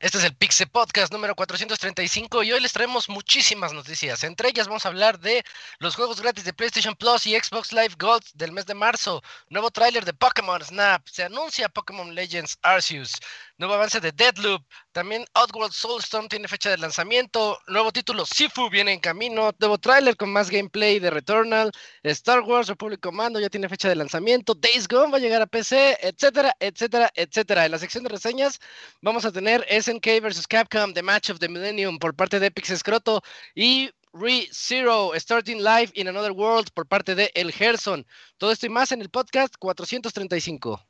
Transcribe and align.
Este 0.00 0.18
es 0.18 0.24
el 0.24 0.34
Pixel 0.34 0.68
Podcast 0.68 1.12
número 1.12 1.36
435 1.36 2.42
y 2.42 2.50
hoy 2.50 2.60
les 2.60 2.72
traemos 2.72 3.08
muchísimas 3.08 3.72
noticias. 3.72 4.24
Entre 4.24 4.48
ellas 4.48 4.66
vamos 4.66 4.84
a 4.84 4.88
hablar 4.88 5.20
de 5.20 5.44
los 5.78 5.94
juegos 5.94 6.20
gratis 6.20 6.42
de 6.42 6.52
PlayStation 6.52 6.96
Plus 6.96 7.28
y 7.28 7.38
Xbox 7.38 7.72
Live 7.72 7.94
Gold 7.96 8.24
del 8.34 8.50
mes 8.50 8.66
de 8.66 8.74
marzo, 8.74 9.22
nuevo 9.50 9.70
tráiler 9.70 10.04
de 10.04 10.14
Pokémon 10.14 10.60
Snap, 10.64 11.06
se 11.06 11.22
anuncia 11.22 11.68
Pokémon 11.68 12.12
Legends 12.12 12.58
Arceus, 12.62 13.12
nuevo 13.60 13.74
avance 13.74 14.00
de 14.00 14.10
Deadloop, 14.12 14.64
también 14.90 15.26
Outworld 15.34 15.74
Soulstorm 15.74 16.28
tiene 16.28 16.48
fecha 16.48 16.70
de 16.70 16.78
lanzamiento, 16.78 17.58
nuevo 17.68 17.92
título 17.92 18.24
Sifu 18.24 18.70
viene 18.70 18.94
en 18.94 19.00
camino, 19.00 19.52
nuevo 19.58 19.76
tráiler 19.76 20.16
con 20.16 20.32
más 20.32 20.50
gameplay 20.50 20.98
de 20.98 21.10
Returnal, 21.10 21.70
Star 22.02 22.40
Wars 22.40 22.68
Republic 22.68 23.00
Commando 23.00 23.38
ya 23.38 23.50
tiene 23.50 23.68
fecha 23.68 23.90
de 23.90 23.96
lanzamiento, 23.96 24.54
Days 24.54 24.88
Gone 24.88 25.12
va 25.12 25.18
a 25.18 25.20
llegar 25.20 25.42
a 25.42 25.46
PC, 25.46 25.98
etcétera, 26.00 26.56
etcétera, 26.58 27.10
etcétera. 27.14 27.66
En 27.66 27.72
la 27.72 27.78
sección 27.78 28.02
de 28.02 28.08
reseñas 28.08 28.58
vamos 29.02 29.26
a 29.26 29.30
tener 29.30 29.66
SNK 29.68 30.22
vs 30.22 30.46
Capcom 30.46 30.94
The 30.94 31.02
Match 31.02 31.28
of 31.28 31.38
the 31.38 31.48
Millennium 31.48 31.98
por 31.98 32.16
parte 32.16 32.40
de 32.40 32.46
Epic 32.46 32.64
Scroto 32.74 33.22
y 33.54 33.90
Re 34.14 34.48
Zero 34.52 35.12
Starting 35.14 35.58
Live 35.58 35.90
in 35.92 36.08
Another 36.08 36.32
World 36.32 36.70
por 36.72 36.86
parte 36.86 37.14
de 37.14 37.30
El 37.34 37.52
Gerson. 37.52 38.06
Todo 38.38 38.52
esto 38.52 38.64
y 38.64 38.70
más 38.70 38.90
en 38.90 39.02
el 39.02 39.10
podcast 39.10 39.54
435. 39.58 40.89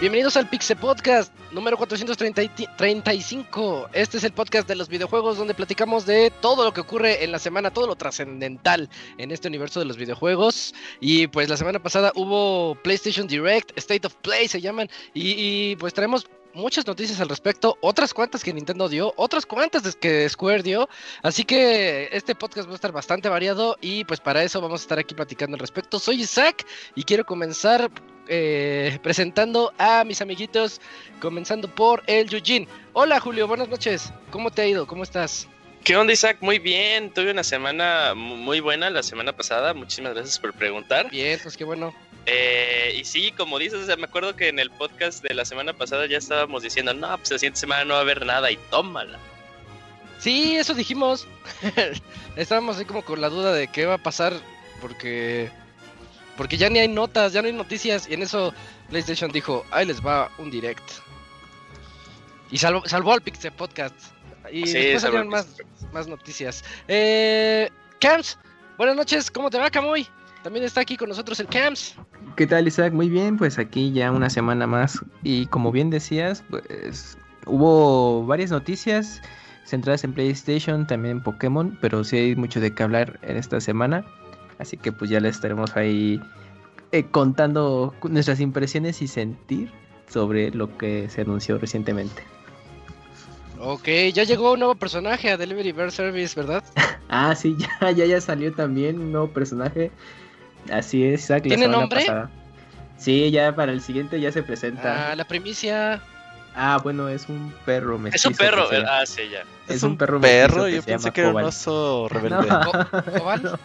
Bienvenidos 0.00 0.38
al 0.38 0.48
Pixel 0.48 0.78
Podcast 0.78 1.30
número 1.52 1.76
435. 1.76 3.90
Este 3.92 4.16
es 4.16 4.24
el 4.24 4.32
podcast 4.32 4.66
de 4.66 4.74
los 4.74 4.88
videojuegos 4.88 5.36
donde 5.36 5.52
platicamos 5.52 6.06
de 6.06 6.32
todo 6.40 6.64
lo 6.64 6.72
que 6.72 6.80
ocurre 6.80 7.22
en 7.22 7.32
la 7.32 7.38
semana, 7.38 7.70
todo 7.70 7.86
lo 7.86 7.96
trascendental 7.96 8.88
en 9.18 9.30
este 9.30 9.48
universo 9.48 9.78
de 9.78 9.84
los 9.84 9.98
videojuegos. 9.98 10.74
Y 11.00 11.26
pues 11.26 11.50
la 11.50 11.58
semana 11.58 11.82
pasada 11.82 12.12
hubo 12.14 12.76
PlayStation 12.76 13.26
Direct, 13.26 13.76
State 13.76 14.06
of 14.06 14.14
Play 14.22 14.48
se 14.48 14.62
llaman, 14.62 14.88
y, 15.12 15.76
pues 15.76 15.92
traemos 15.92 16.26
muchas 16.54 16.86
noticias 16.86 17.20
al 17.20 17.28
respecto, 17.28 17.76
otras 17.82 18.14
cuantas 18.14 18.42
que 18.42 18.54
Nintendo 18.54 18.88
dio, 18.88 19.12
otras 19.18 19.44
cuantas 19.44 19.94
que 19.96 20.26
Square 20.30 20.62
dio, 20.62 20.88
así 21.22 21.44
que 21.44 22.08
este 22.10 22.34
podcast 22.34 22.66
va 22.66 22.72
a 22.72 22.76
estar 22.76 22.90
bastante 22.90 23.28
variado 23.28 23.76
y 23.82 24.06
pues 24.06 24.18
para 24.18 24.42
eso 24.42 24.62
vamos 24.62 24.80
a 24.80 24.84
estar 24.84 24.98
aquí 24.98 25.14
platicando 25.14 25.56
al 25.56 25.60
respecto. 25.60 25.98
Soy 25.98 26.22
Isaac 26.22 26.66
y 26.94 27.04
quiero 27.04 27.26
comenzar 27.26 27.90
eh, 28.30 28.98
presentando 29.02 29.72
a 29.76 30.04
mis 30.04 30.22
amiguitos, 30.22 30.80
comenzando 31.20 31.68
por 31.68 32.04
el 32.06 32.28
Yujin. 32.28 32.68
Hola 32.92 33.18
Julio, 33.18 33.48
buenas 33.48 33.68
noches, 33.68 34.12
¿cómo 34.30 34.52
te 34.52 34.62
ha 34.62 34.66
ido? 34.68 34.86
¿Cómo 34.86 35.02
estás? 35.02 35.48
¿Qué 35.82 35.96
onda 35.96 36.12
Isaac? 36.12 36.38
Muy 36.40 36.60
bien, 36.60 37.12
tuve 37.12 37.32
una 37.32 37.42
semana 37.42 38.14
muy 38.14 38.60
buena 38.60 38.88
la 38.88 39.02
semana 39.02 39.32
pasada, 39.32 39.74
muchísimas 39.74 40.14
gracias 40.14 40.38
por 40.38 40.52
preguntar. 40.52 41.10
Bien, 41.10 41.40
pues 41.42 41.56
qué 41.56 41.64
bueno. 41.64 41.92
Eh, 42.26 42.94
y 43.00 43.04
sí, 43.04 43.32
como 43.32 43.58
dices, 43.58 43.86
me 43.98 44.04
acuerdo 44.04 44.36
que 44.36 44.48
en 44.48 44.60
el 44.60 44.70
podcast 44.70 45.24
de 45.24 45.34
la 45.34 45.44
semana 45.44 45.72
pasada 45.72 46.06
ya 46.06 46.18
estábamos 46.18 46.62
diciendo, 46.62 46.94
no, 46.94 47.08
pues 47.18 47.32
la 47.32 47.38
siguiente 47.38 47.58
semana 47.58 47.84
no 47.84 47.94
va 47.94 48.00
a 48.00 48.02
haber 48.02 48.24
nada 48.24 48.50
y 48.52 48.56
tómala. 48.70 49.18
Sí, 50.20 50.54
eso 50.56 50.74
dijimos. 50.74 51.26
Estábamos 52.36 52.78
ahí 52.78 52.84
como 52.84 53.02
con 53.02 53.20
la 53.20 53.28
duda 53.28 53.52
de 53.52 53.66
qué 53.66 53.86
va 53.86 53.94
a 53.94 53.98
pasar 53.98 54.34
porque 54.80 55.50
porque 56.40 56.56
ya 56.56 56.70
ni 56.70 56.78
hay 56.78 56.88
notas, 56.88 57.34
ya 57.34 57.42
no 57.42 57.48
hay 57.48 57.52
noticias 57.52 58.08
y 58.08 58.14
en 58.14 58.22
eso 58.22 58.54
PlayStation 58.88 59.30
dijo, 59.30 59.62
ahí 59.72 59.84
les 59.84 60.00
va 60.00 60.30
un 60.38 60.50
direct. 60.50 60.82
Y 62.50 62.56
salvó, 62.56 62.82
salvó 62.86 63.12
al 63.12 63.20
Pixel 63.20 63.52
Podcast. 63.52 63.94
Y 64.50 64.66
Sí, 64.66 64.72
después 64.72 65.02
salieron 65.02 65.26
al 65.26 65.32
más, 65.32 65.56
más 65.92 66.08
noticias. 66.08 66.64
Eh, 66.88 67.68
Camps, 68.00 68.38
buenas 68.78 68.96
noches, 68.96 69.30
¿cómo 69.30 69.50
te 69.50 69.58
va 69.58 69.68
Camuy? 69.68 70.08
También 70.42 70.64
está 70.64 70.80
aquí 70.80 70.96
con 70.96 71.10
nosotros 71.10 71.38
el 71.40 71.46
Camps. 71.46 71.94
¿Qué 72.36 72.46
tal 72.46 72.66
Isaac? 72.66 72.94
Muy 72.94 73.10
bien, 73.10 73.36
pues 73.36 73.58
aquí 73.58 73.92
ya 73.92 74.10
una 74.10 74.30
semana 74.30 74.66
más 74.66 74.98
y 75.22 75.44
como 75.44 75.70
bien 75.70 75.90
decías, 75.90 76.42
pues 76.48 77.18
hubo 77.44 78.24
varias 78.24 78.50
noticias 78.50 79.20
centradas 79.66 80.04
en 80.04 80.14
PlayStation, 80.14 80.86
también 80.86 81.18
en 81.18 81.22
Pokémon, 81.22 81.76
pero 81.82 82.02
sí 82.02 82.16
hay 82.16 82.34
mucho 82.34 82.60
de 82.60 82.74
qué 82.74 82.82
hablar 82.82 83.20
en 83.20 83.36
esta 83.36 83.60
semana, 83.60 84.06
así 84.60 84.76
que 84.76 84.92
pues 84.92 85.10
ya 85.10 85.18
les 85.20 85.34
estaremos 85.36 85.76
ahí 85.76 86.20
eh, 86.92 87.04
contando 87.10 87.94
nuestras 88.04 88.40
impresiones 88.40 89.00
y 89.02 89.08
sentir 89.08 89.70
sobre 90.08 90.50
lo 90.50 90.76
que 90.78 91.08
se 91.08 91.22
anunció 91.22 91.58
recientemente. 91.58 92.22
Ok, 93.58 93.88
ya 94.14 94.24
llegó 94.24 94.52
un 94.52 94.60
nuevo 94.60 94.74
personaje 94.74 95.30
a 95.30 95.36
Delivery 95.36 95.72
Bear 95.72 95.92
Service, 95.92 96.38
¿verdad? 96.38 96.62
Ah, 97.12 97.34
sí, 97.34 97.56
ya, 97.58 97.90
ya, 97.90 98.06
ya 98.06 98.20
salió 98.20 98.52
también 98.54 99.00
un 99.00 99.10
nuevo 99.10 99.28
personaje. 99.30 99.90
Así 100.72 101.02
es, 101.04 101.24
Isaac. 101.24 101.42
¿Tiene 101.42 101.66
nombre? 101.66 102.02
pasada. 102.02 102.30
Sí, 102.98 103.32
ya 103.32 103.52
para 103.56 103.72
el 103.72 103.80
siguiente 103.80 104.20
ya 104.20 104.30
se 104.30 104.44
presenta. 104.44 105.10
Ah, 105.10 105.16
la 105.16 105.24
primicia. 105.24 106.00
Ah, 106.54 106.78
bueno, 106.80 107.08
es 107.08 107.28
un 107.28 107.52
perro 107.64 107.96
Es 107.96 108.00
mestizo. 108.02 108.28
un 108.28 108.34
perro, 108.36 108.68
se- 108.68 108.76
ah, 108.76 109.04
sí, 109.06 109.22
ya. 109.28 109.42
Es 109.66 109.82
un 109.82 109.96
perro 109.96 110.20
perro, 110.20 110.62
mestizo 110.62 110.68
yo 110.68 110.82
se 110.82 110.86
pensé 110.86 111.04
llama 111.08 111.12
que 111.14 111.20
era 111.22 111.30
un 111.30 111.42
oso 111.42 112.08
rebelde. 112.10 112.48
No. 112.48 112.64
Co- 112.72 113.12
¿Cobal? 113.18 113.42
No. 113.42 113.58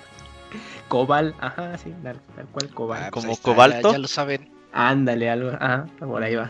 Cobal, 0.88 1.36
ajá, 1.40 1.78
sí, 1.78 1.94
tal, 2.04 2.20
tal 2.36 2.46
cual 2.48 2.70
Cobal. 2.70 3.04
Ah, 3.06 3.10
pues 3.12 3.24
como 3.24 3.34
está, 3.34 3.44
cobalto. 3.44 3.90
Ya, 3.90 3.94
ya 3.94 4.00
lo 4.00 4.08
saben. 4.08 4.52
Ándale, 4.72 5.30
algo, 5.30 5.50
ajá, 5.60 5.88
por 6.00 6.22
ahí 6.24 6.36
va. 6.36 6.50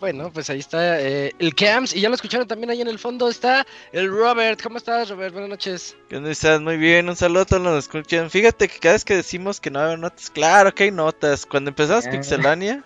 Bueno, 0.00 0.30
pues 0.32 0.48
ahí 0.48 0.60
está 0.60 0.98
eh, 0.98 1.34
el 1.38 1.54
Camps 1.54 1.94
y 1.94 2.00
ya 2.00 2.08
lo 2.08 2.14
escucharon 2.14 2.48
también 2.48 2.70
ahí 2.70 2.80
en 2.80 2.88
el 2.88 2.98
fondo 2.98 3.28
está 3.28 3.66
el 3.92 4.08
Robert. 4.10 4.58
¿Cómo 4.62 4.78
estás, 4.78 5.10
Robert? 5.10 5.32
Buenas 5.32 5.50
noches. 5.50 5.94
¿Qué 6.08 6.16
onda, 6.16 6.30
estás? 6.30 6.58
Muy 6.60 6.78
bien, 6.78 7.06
un 7.10 7.16
saludo 7.16 7.42
a 7.42 7.44
todos 7.44 7.62
los 7.62 7.86
que 7.86 7.98
escuchan. 7.98 8.30
Fíjate 8.30 8.66
que 8.68 8.78
cada 8.78 8.94
vez 8.94 9.04
que 9.04 9.14
decimos 9.14 9.60
que 9.60 9.70
no 9.70 9.78
hay 9.80 9.98
notas, 9.98 10.30
claro 10.30 10.74
que 10.74 10.84
hay 10.84 10.90
notas. 10.90 11.44
Cuando 11.44 11.68
empezamos 11.68 12.06
Ah. 12.06 12.10
Pixelania, 12.12 12.82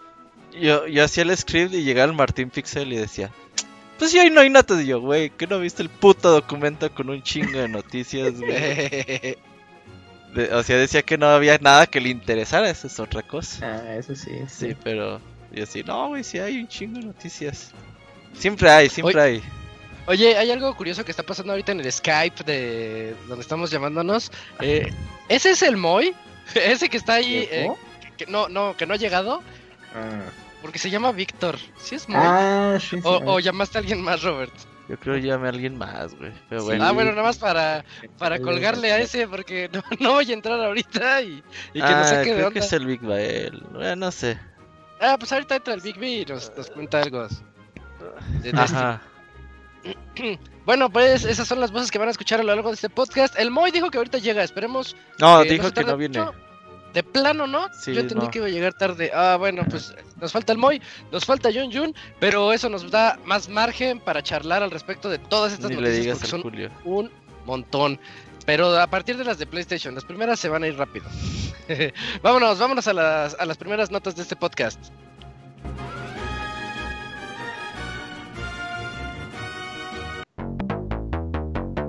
yo, 0.60 0.88
yo 0.88 1.04
hacía 1.04 1.22
el 1.22 1.36
script 1.36 1.74
y 1.74 1.84
llegaba 1.84 2.10
el 2.10 2.16
Martín 2.16 2.50
Pixel 2.50 2.92
y 2.92 2.96
decía, 2.96 3.30
pues 3.96 4.10
sí, 4.10 4.18
ahí 4.18 4.28
no 4.28 4.40
hay 4.40 4.50
notas. 4.50 4.80
Y 4.80 4.86
yo, 4.86 5.00
güey, 5.00 5.30
¿qué 5.30 5.46
no 5.46 5.60
viste 5.60 5.82
el 5.82 5.90
puto 5.90 6.32
documento 6.32 6.92
con 6.92 7.08
un 7.08 7.22
chingo 7.22 7.56
de 7.60 7.68
noticias, 7.68 8.34
güey? 8.36 9.38
De- 10.34 10.52
o 10.54 10.62
sea, 10.62 10.76
decía 10.76 11.02
que 11.02 11.16
no 11.18 11.26
había 11.28 11.58
nada 11.58 11.86
que 11.86 12.00
le 12.00 12.10
interesara, 12.10 12.68
eso 12.70 12.86
es 12.86 13.00
otra 13.00 13.22
cosa. 13.22 13.66
Ah, 13.86 13.96
eso 13.96 14.14
sí, 14.14 14.30
sí. 14.48 14.68
Sí, 14.68 14.76
pero 14.84 15.20
yo 15.52 15.64
sí, 15.66 15.82
no, 15.82 16.08
güey, 16.08 16.22
sí 16.24 16.38
hay 16.38 16.58
un 16.60 16.68
chingo 16.68 16.98
de 17.00 17.06
noticias. 17.06 17.72
Siempre 18.34 18.70
hay, 18.70 18.88
siempre 18.88 19.20
hay. 19.20 19.42
Oye, 20.06 20.36
hay 20.36 20.50
algo 20.50 20.74
curioso 20.76 21.04
que 21.04 21.10
está 21.10 21.22
pasando 21.22 21.52
ahorita 21.52 21.72
en 21.72 21.80
el 21.80 21.92
Skype 21.92 22.44
de 22.44 23.14
donde 23.26 23.42
estamos 23.42 23.70
llamándonos. 23.70 24.30
Eh, 24.60 24.90
¿Ese 25.28 25.50
es 25.50 25.62
el 25.62 25.76
Moy? 25.76 26.14
Ese 26.54 26.88
que 26.88 26.96
está 26.96 27.14
ahí, 27.14 27.46
eh, 27.50 27.70
que, 28.16 28.24
que 28.24 28.30
no, 28.30 28.48
no, 28.48 28.76
que 28.76 28.86
no 28.86 28.94
ha 28.94 28.98
llegado, 28.98 29.42
Ah, 29.94 30.20
porque 30.60 30.78
se 30.78 30.90
llama 30.90 31.12
Víctor. 31.12 31.58
¿Sí 31.80 31.94
es 31.94 32.08
Moy? 32.08 32.20
Ah, 32.22 32.78
sí, 32.80 32.96
sí. 32.96 33.02
o, 33.04 33.22
o 33.34 33.40
llamaste 33.40 33.78
a 33.78 33.80
alguien 33.80 34.02
más, 34.02 34.22
Robert? 34.22 34.52
Yo 34.88 34.98
creo 34.98 35.14
que 35.16 35.22
llamé 35.22 35.46
a 35.46 35.50
alguien 35.50 35.76
más, 35.76 36.14
güey. 36.14 36.32
Pero 36.48 36.62
Sí. 36.62 36.66
bueno. 36.68 36.84
Ah, 36.86 36.92
bueno, 36.92 37.10
nada 37.10 37.22
más 37.24 37.38
para, 37.38 37.84
para 38.18 38.38
colgarle 38.40 38.90
a 38.92 38.98
ese, 38.98 39.28
porque 39.28 39.68
no, 39.72 39.82
no 40.00 40.12
voy 40.14 40.30
a 40.30 40.34
entrar 40.34 40.58
ahorita 40.60 41.20
y, 41.22 41.42
y 41.74 41.80
que 41.80 41.82
ah, 41.86 41.98
nos 41.98 42.08
saque 42.08 42.30
de 42.30 42.34
creo 42.36 42.48
onda. 42.48 42.60
que 42.60 42.66
es 42.66 42.72
el 42.72 42.86
Big 42.86 43.00
Bael. 43.02 43.62
Bueno, 43.72 43.96
no 43.96 44.10
sé. 44.10 44.38
Ah, 45.00 45.16
pues 45.18 45.30
ahorita 45.32 45.56
entra 45.56 45.74
el 45.74 45.80
Big 45.80 45.98
B 45.98 46.08
y 46.08 46.24
nos, 46.24 46.50
nos 46.56 46.70
cuenta 46.70 47.00
algo. 47.02 47.28
de- 47.28 48.50
de 48.52 48.58
Ajá. 48.58 49.02
Bueno, 50.64 50.90
pues 50.90 51.24
esas 51.24 51.48
son 51.48 51.60
las 51.60 51.70
voces 51.70 51.90
que 51.90 51.98
van 51.98 52.08
a 52.08 52.10
escuchar 52.10 52.40
a 52.40 52.42
lo 52.42 52.54
largo 52.54 52.68
de 52.68 52.74
este 52.74 52.90
podcast. 52.90 53.38
El 53.38 53.50
Moy 53.50 53.70
dijo 53.70 53.90
que 53.90 53.96
ahorita 53.96 54.18
llega, 54.18 54.42
esperemos. 54.42 54.94
No, 55.18 55.42
que 55.42 55.50
dijo 55.50 55.70
que 55.72 55.82
no 55.84 55.96
viene. 55.96 56.22
De 56.98 57.04
plano, 57.04 57.46
¿no? 57.46 57.68
Sí, 57.72 57.94
Yo 57.94 58.00
entendí 58.00 58.24
no. 58.26 58.30
que 58.30 58.38
iba 58.38 58.48
a 58.48 58.50
llegar 58.50 58.74
tarde. 58.74 59.12
Ah, 59.14 59.36
bueno, 59.38 59.62
pues 59.70 59.94
nos 60.20 60.32
falta 60.32 60.52
el 60.52 60.58
Moy, 60.58 60.82
nos 61.12 61.24
falta 61.24 61.48
Jun 61.52 61.72
Jun, 61.72 61.94
pero 62.18 62.52
eso 62.52 62.68
nos 62.68 62.90
da 62.90 63.16
más 63.24 63.48
margen 63.48 64.00
para 64.00 64.20
charlar 64.20 64.64
al 64.64 64.72
respecto 64.72 65.08
de 65.08 65.18
todas 65.18 65.52
estas 65.52 65.70
Ni 65.70 65.76
le 65.76 65.82
noticias 65.82 66.02
digas 66.02 66.18
porque 66.18 66.30
son 66.30 66.42
Julio. 66.42 66.70
un 66.84 67.08
montón. 67.46 68.00
Pero 68.46 68.76
a 68.76 68.86
partir 68.88 69.16
de 69.16 69.24
las 69.24 69.38
de 69.38 69.46
PlayStation, 69.46 69.94
las 69.94 70.04
primeras 70.04 70.40
se 70.40 70.48
van 70.48 70.64
a 70.64 70.66
ir 70.66 70.76
rápido. 70.76 71.06
vámonos, 72.22 72.58
vámonos 72.58 72.88
a 72.88 72.92
las, 72.92 73.36
a 73.38 73.44
las 73.46 73.56
primeras 73.56 73.92
notas 73.92 74.16
de 74.16 74.22
este 74.22 74.34
podcast. 74.34 74.80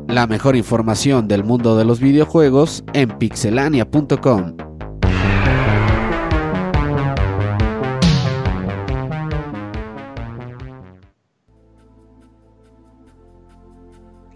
La 0.08 0.26
mejor 0.28 0.56
información 0.56 1.28
del 1.28 1.44
mundo 1.44 1.78
de 1.78 1.86
los 1.86 2.00
videojuegos 2.00 2.84
en 2.94 3.10
pixelania.com. 3.18 4.69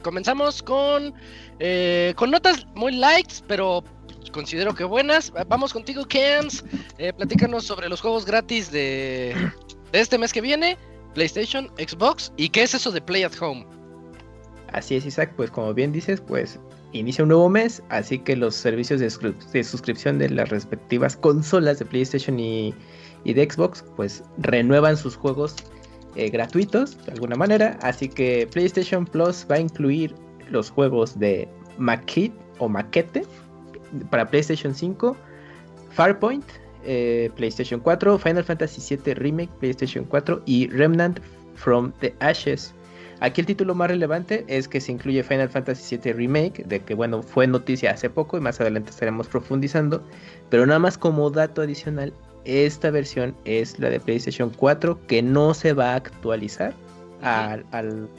Comenzamos 0.03 0.61
con, 0.61 1.13
eh, 1.59 2.13
con 2.15 2.29
notas 2.29 2.67
muy 2.75 2.91
lights, 2.91 3.43
pero 3.47 3.83
considero 4.31 4.75
que 4.75 4.83
buenas. 4.83 5.31
Vamos 5.47 5.73
contigo, 5.73 6.05
Kens. 6.05 6.63
Eh, 6.97 7.13
platícanos 7.13 7.63
sobre 7.63 7.89
los 7.89 8.01
juegos 8.01 8.25
gratis 8.25 8.71
de, 8.71 9.33
de 9.91 9.99
este 9.99 10.17
mes 10.17 10.33
que 10.33 10.41
viene, 10.41 10.77
PlayStation, 11.13 11.71
Xbox, 11.77 12.31
y 12.37 12.49
qué 12.49 12.63
es 12.63 12.73
eso 12.73 12.91
de 12.91 13.01
Play 13.01 13.23
at 13.23 13.33
Home. 13.39 13.65
Así 14.73 14.95
es, 14.95 15.05
Isaac, 15.05 15.33
pues 15.35 15.49
como 15.51 15.73
bien 15.73 15.91
dices, 15.91 16.19
pues 16.19 16.59
inicia 16.91 17.23
un 17.23 17.29
nuevo 17.29 17.47
mes, 17.49 17.81
así 17.89 18.19
que 18.19 18.35
los 18.35 18.55
servicios 18.55 18.99
de, 18.99 19.33
de 19.51 19.63
suscripción 19.63 20.19
de 20.19 20.29
las 20.29 20.49
respectivas 20.49 21.15
consolas 21.15 21.79
de 21.79 21.85
PlayStation 21.85 22.39
y, 22.39 22.73
y 23.23 23.33
de 23.33 23.49
Xbox, 23.49 23.83
pues 23.95 24.23
renuevan 24.37 24.97
sus 24.97 25.15
juegos 25.15 25.55
eh, 26.15 26.29
gratuitos 26.29 26.97
de 27.05 27.13
alguna 27.13 27.35
manera, 27.35 27.77
así 27.81 28.07
que 28.07 28.47
PlayStation 28.51 29.05
Plus 29.05 29.45
va 29.49 29.55
a 29.55 29.59
incluir 29.59 30.13
los 30.49 30.69
juegos 30.69 31.17
de 31.17 31.47
Maquette 31.77 32.33
o 32.59 32.69
Maquete 32.69 33.23
para 34.09 34.29
PlayStation 34.29 34.73
5, 34.73 35.15
Farpoint, 35.91 36.45
eh, 36.85 37.29
PlayStation 37.35 37.79
4, 37.79 38.19
Final 38.19 38.43
Fantasy 38.43 38.95
VII 38.95 39.13
Remake, 39.15 39.49
PlayStation 39.59 40.05
4 40.05 40.43
y 40.45 40.67
Remnant 40.67 41.19
from 41.55 41.91
the 41.99 42.13
Ashes. 42.19 42.73
Aquí 43.19 43.41
el 43.41 43.47
título 43.47 43.73
más 43.73 43.87
relevante 43.87 44.43
es 44.47 44.67
que 44.67 44.81
se 44.81 44.91
incluye 44.91 45.23
Final 45.23 45.47
Fantasy 45.47 45.97
VII 45.97 46.13
Remake, 46.13 46.63
de 46.65 46.81
que 46.81 46.93
bueno, 46.93 47.23
fue 47.23 47.47
noticia 47.47 47.91
hace 47.91 48.09
poco 48.09 48.37
y 48.37 48.41
más 48.41 48.59
adelante 48.59 48.89
estaremos 48.89 49.27
profundizando, 49.27 50.03
pero 50.49 50.65
nada 50.65 50.79
más 50.79 50.97
como 50.97 51.29
dato 51.29 51.61
adicional, 51.61 52.13
esta 52.45 52.89
versión 52.91 53.35
es 53.45 53.79
la 53.79 53.89
de 53.89 53.99
PlayStation 53.99 54.49
4 54.49 54.99
que 55.07 55.21
no 55.21 55.53
se 55.53 55.73
va 55.73 55.91
a 55.91 55.95
actualizar 55.95 56.73
al- 57.21 57.65
al- 57.71 58.09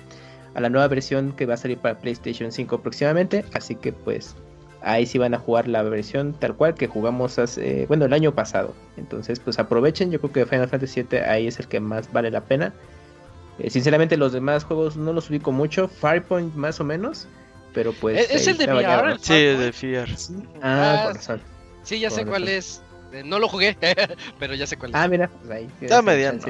a 0.54 0.60
la 0.60 0.68
nueva 0.70 0.86
versión 0.88 1.32
que 1.32 1.46
va 1.46 1.54
a 1.54 1.56
salir 1.58 1.78
para 1.78 1.98
PlayStation 1.98 2.52
5 2.52 2.80
próximamente, 2.80 3.44
así 3.54 3.74
que 3.74 3.92
pues 3.92 4.34
ahí 4.82 5.04
sí 5.06 5.18
van 5.18 5.34
a 5.34 5.38
jugar 5.38 5.66
la 5.66 5.82
versión 5.82 6.32
tal 6.34 6.54
cual 6.56 6.74
que 6.74 6.86
jugamos 6.86 7.38
hace, 7.38 7.86
bueno, 7.86 8.04
el 8.04 8.12
año 8.12 8.34
pasado. 8.34 8.74
Entonces 8.96 9.40
pues 9.40 9.58
aprovechen, 9.58 10.10
yo 10.10 10.20
creo 10.20 10.32
que 10.32 10.46
Final 10.46 10.68
Fantasy 10.68 11.02
VII 11.02 11.18
ahí 11.20 11.46
es 11.48 11.58
el 11.58 11.66
que 11.68 11.80
más 11.80 12.12
vale 12.12 12.30
la 12.30 12.42
pena. 12.42 12.72
Eh, 13.58 13.70
sinceramente 13.70 14.16
los 14.16 14.32
demás 14.32 14.64
juegos 14.64 14.96
no 14.96 15.12
los 15.12 15.28
ubico 15.30 15.52
mucho, 15.52 15.88
Firepoint 15.88 16.54
más 16.54 16.80
o 16.80 16.84
menos, 16.84 17.26
pero 17.72 17.92
pues... 17.92 18.30
¿Es- 18.30 18.42
es 18.42 18.46
el 18.48 18.58
de 18.58 18.66
VR, 18.66 19.16
Sí, 19.18 19.32
de 19.34 19.72
fiar. 19.72 20.08
Ah, 20.62 20.94
Ah, 21.00 21.02
con 21.06 21.14
razón. 21.16 21.40
Sí, 21.82 21.98
ya 22.00 22.10
sé 22.10 22.24
cuál 22.24 22.42
razón. 22.42 22.56
es. 22.58 22.82
No 23.22 23.38
lo 23.38 23.48
jugué, 23.48 23.76
pero 24.38 24.54
ya 24.54 24.66
sé 24.66 24.76
cuál 24.76 24.90
es. 24.90 24.96
Ah, 24.96 25.06
mira, 25.06 25.28
pues 25.28 25.50
ahí. 25.50 25.68
Está 25.80 26.02
mediano. 26.02 26.40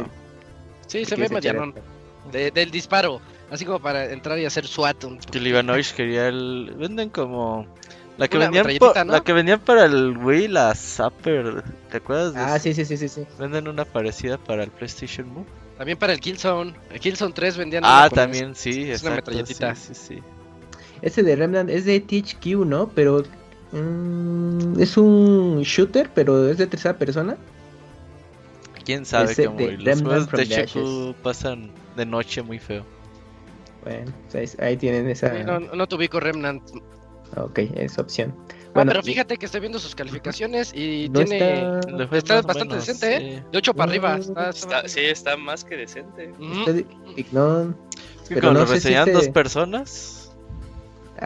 sí, 0.87 1.05
se 1.05 1.17
ve 1.17 1.29
de- 1.29 1.73
De- 2.33 2.51
del 2.51 2.71
disparo. 2.71 3.21
Así 3.51 3.67
como 3.67 3.79
para 3.81 4.11
entrar 4.11 4.39
y 4.39 4.47
hacer 4.47 4.67
SWAT. 4.67 5.05
un 5.05 5.19
Que 5.19 5.39
el 5.39 5.47
Ivanovich 5.47 5.93
quería 5.95 6.29
el. 6.29 6.73
Venden 6.79 7.11
como. 7.11 7.67
La 8.17 8.29
que, 8.29 8.37
Una 8.37 8.47
vendían 8.47 8.67
metralletita, 8.67 8.93
pa- 9.01 9.05
¿no? 9.05 9.13
la 9.13 9.21
que 9.25 9.33
vendían 9.33 9.61
para 9.61 9.85
el 9.87 10.17
Wii, 10.17 10.49
la 10.49 10.75
Zapper. 10.75 11.63
¿Te 11.91 11.97
acuerdas 11.99 12.33
de 12.35 12.41
Ah, 12.41 12.55
eso? 12.57 12.63
sí, 12.63 12.75
sí, 12.75 12.85
sí, 12.85 12.97
sí, 12.97 13.09
sí. 13.09 13.27
Venden 13.39 13.67
una 13.69 13.85
parecida 13.85 14.39
para 14.39 14.63
el 14.63 14.71
PlayStation 14.71 15.29
Move. 15.29 15.47
También 15.77 15.99
para 15.99 16.13
el 16.13 16.21
Killzone. 16.21 16.73
El 16.91 17.01
Killzone 17.01 17.33
3 17.35 17.57
vendían. 17.57 17.83
Ah, 17.85 18.09
también, 18.13 18.55
sí, 18.55 18.89
Es 18.91 19.03
una 19.03 19.17
metralletita. 19.17 19.75
Sí, 19.75 19.95
sí, 19.95 20.15
sí. 20.17 20.23
Ese 21.03 21.23
de 21.25 21.35
Remnant 21.37 21.69
es 21.69 21.85
de 21.85 22.01
THQ, 22.01 22.65
¿no? 22.65 22.89
Pero 22.95 23.25
mm, 23.75 24.81
es 24.81 24.97
un 24.97 25.63
shooter, 25.63 26.11
pero 26.15 26.49
es 26.49 26.59
de 26.59 26.67
tercera 26.67 26.97
persona. 26.99 27.37
¿Quién 28.85 29.05
sabe 29.07 29.33
Ese 29.33 29.43
qué 29.43 29.49
de? 29.49 29.73
Los 29.79 29.85
Remnant 29.85 30.31
juegos 30.31 30.49
de 30.49 30.55
Ashes. 30.63 31.15
pasan 31.23 31.71
de 31.97 32.05
noche 32.07 32.43
muy 32.43 32.59
feo. 32.59 32.85
Bueno, 33.83 34.13
pues 34.31 34.57
ahí, 34.59 34.67
ahí 34.67 34.77
tienen 34.77 35.09
esa. 35.09 35.31
No, 35.43 35.59
no 35.61 35.87
te 35.87 35.95
ubico 35.95 36.21
Remnant. 36.21 36.63
Ok, 37.37 37.59
esa 37.77 38.03
opción. 38.03 38.35
Ah, 38.49 38.71
Bueno, 38.75 38.91
pero 38.93 39.01
y- 39.01 39.05
fíjate 39.11 39.37
que 39.39 39.47
estoy 39.47 39.61
viendo 39.61 39.79
sus 39.79 39.95
calificaciones 39.95 40.73
y 40.75 41.09
no 41.09 41.25
tiene. 41.25 41.79
está- 41.81 42.17
Está 42.17 42.39
o 42.41 42.43
bastante 42.43 42.65
menos, 42.75 42.87
decente, 42.87 43.19
sí. 43.37 43.43
De 43.53 43.59
8 43.59 43.75
para 43.75 43.91
arriba. 43.91 44.17
Mm, 44.17 44.21
Está, 44.21 44.51
está 44.51 44.77
Está, 44.79 44.89
sí, 44.89 45.01
está 45.01 45.37
más 45.37 45.65
que 45.65 45.77
decente. 45.77 46.31
Está 46.59 46.73
de- 46.73 46.87
no. 47.33 47.63
Es 47.71 48.29
Pero 48.29 48.41
como 48.41 48.53
no 48.55 48.61
lo 48.61 48.67
sé 48.67 48.73
si 48.81 48.89
reseñan 48.89 49.09
este- 49.09 49.13
dos 49.13 49.29
personas. 49.29 50.24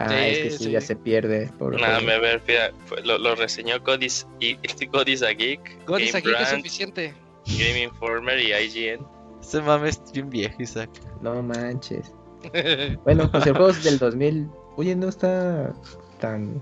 Ah, 0.05 0.09
Sí, 0.09 0.15
es 0.15 0.37
que 0.39 0.51
sí, 0.51 0.63
sí. 0.65 0.71
ya 0.71 0.81
se 0.81 0.95
pierde. 0.95 1.51
Nada, 1.59 1.97
a 1.97 2.01
ver, 2.01 2.41
mira, 2.47 2.71
lo, 3.03 3.17
lo 3.17 3.35
reseñó 3.35 3.79
Godis, 3.81 4.27
y, 4.39 4.55
Godis 4.91 5.23
a 5.23 5.31
Geek, 5.31 5.85
God 5.85 5.99
is 5.99 6.13
Game 6.13 6.23
que 6.23 6.31
es 6.31 6.37
Brand, 6.37 6.57
suficiente. 6.57 7.13
Game 7.45 7.83
Informer 7.83 8.39
y 8.39 8.53
IGN. 8.53 9.05
Este 9.41 9.61
mame 9.61 9.89
es 9.89 10.01
bien 10.13 10.29
viejo, 10.29 10.61
Isaac. 10.61 10.89
No 11.21 11.41
manches. 11.41 12.11
Bueno, 13.03 13.29
pues 13.29 13.45
el 13.47 13.53
juego 13.53 13.69
es 13.71 13.83
del 13.83 13.99
2000. 13.99 14.49
Oye, 14.77 14.95
no 14.95 15.09
está 15.09 15.73
tan 16.21 16.61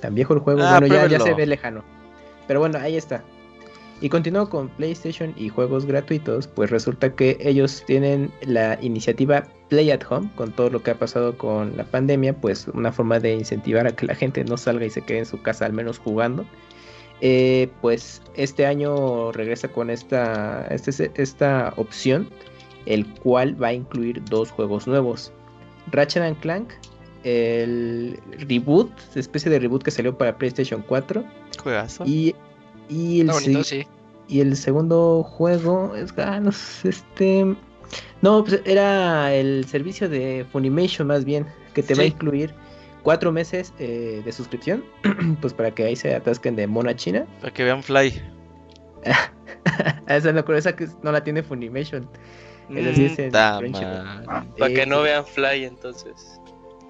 tan 0.00 0.14
viejo 0.14 0.34
el 0.34 0.40
juego. 0.40 0.62
Ah, 0.62 0.80
bueno, 0.80 0.92
ya, 0.94 1.06
ya 1.06 1.20
se 1.20 1.34
ve 1.34 1.46
lejano. 1.46 1.84
Pero 2.48 2.58
bueno, 2.60 2.78
ahí 2.80 2.96
está. 2.96 3.22
Y 4.00 4.08
continúo 4.08 4.48
con 4.48 4.68
PlayStation 4.70 5.34
y 5.36 5.48
juegos 5.50 5.84
gratuitos. 5.84 6.46
Pues 6.46 6.70
resulta 6.70 7.14
que 7.14 7.36
ellos 7.40 7.82
tienen 7.86 8.30
la 8.42 8.78
iniciativa 8.80 9.46
Play 9.68 9.90
at 9.90 10.00
Home. 10.08 10.30
Con 10.36 10.52
todo 10.52 10.70
lo 10.70 10.82
que 10.82 10.92
ha 10.92 10.98
pasado 10.98 11.36
con 11.36 11.76
la 11.76 11.84
pandemia. 11.84 12.32
Pues 12.34 12.66
una 12.68 12.92
forma 12.92 13.18
de 13.20 13.34
incentivar 13.34 13.86
a 13.86 13.92
que 13.94 14.06
la 14.06 14.14
gente 14.14 14.42
no 14.44 14.56
salga 14.56 14.86
y 14.86 14.90
se 14.90 15.02
quede 15.02 15.18
en 15.18 15.26
su 15.26 15.42
casa 15.42 15.66
al 15.66 15.72
menos 15.74 15.98
jugando. 15.98 16.46
Eh, 17.20 17.68
pues 17.82 18.22
este 18.34 18.64
año 18.64 19.30
regresa 19.32 19.68
con 19.68 19.90
esta, 19.90 20.66
este- 20.70 21.10
esta 21.20 21.74
opción 21.76 22.30
el 22.86 23.06
cual 23.16 23.62
va 23.62 23.68
a 23.68 23.72
incluir 23.74 24.24
dos 24.24 24.50
juegos 24.50 24.86
nuevos. 24.86 25.30
Ratchet 25.92 26.22
and 26.22 26.40
Clank, 26.40 26.70
el 27.24 28.18
reboot, 28.48 28.90
especie 29.14 29.50
de 29.50 29.58
reboot 29.58 29.82
que 29.82 29.90
salió 29.90 30.16
para 30.16 30.38
PlayStation 30.38 30.82
4 30.88 31.22
Juegazo. 31.62 32.04
y, 32.06 32.34
y, 32.90 33.20
el, 33.20 33.30
Está 33.30 33.40
bonito, 33.40 33.64
se- 33.64 33.82
sí. 33.82 33.88
y 34.28 34.40
el 34.40 34.56
segundo 34.56 35.22
juego 35.22 35.94
es 35.96 36.12
ah, 36.18 36.40
no 36.40 36.52
sé, 36.52 36.90
este 36.90 37.56
no, 38.22 38.44
pues 38.44 38.60
era 38.66 39.34
el 39.34 39.64
servicio 39.66 40.08
de 40.08 40.44
Funimation 40.52 41.06
más 41.08 41.24
bien, 41.24 41.46
que 41.74 41.82
te 41.82 41.94
va 41.94 42.02
a 42.02 42.06
incluir 42.06 42.54
cuatro 43.02 43.32
meses 43.32 43.72
eh, 43.78 44.20
de 44.24 44.30
suscripción, 44.32 44.84
pues 45.40 45.54
para 45.54 45.70
que 45.74 45.84
ahí 45.84 45.96
se 45.96 46.14
atasquen 46.14 46.54
de 46.56 46.66
mona 46.66 46.94
china. 46.94 47.26
Para 47.40 47.52
que 47.52 47.64
vean 47.64 47.82
Fly. 47.82 48.20
Esa 50.06 50.28
es 50.28 50.34
la 50.34 50.42
cosa 50.44 50.74
que 50.76 50.86
no 51.02 51.12
la 51.12 51.22
tiene 51.24 51.42
Funimation. 51.42 52.08
Esa 52.74 52.94
sí 52.94 53.04
es 53.06 53.18
en. 53.18 53.32
Para 53.32 53.60
que 54.68 54.82
Eh, 54.82 54.86
no 54.86 55.02
vean 55.02 55.24
Fly, 55.24 55.64
entonces. 55.64 56.40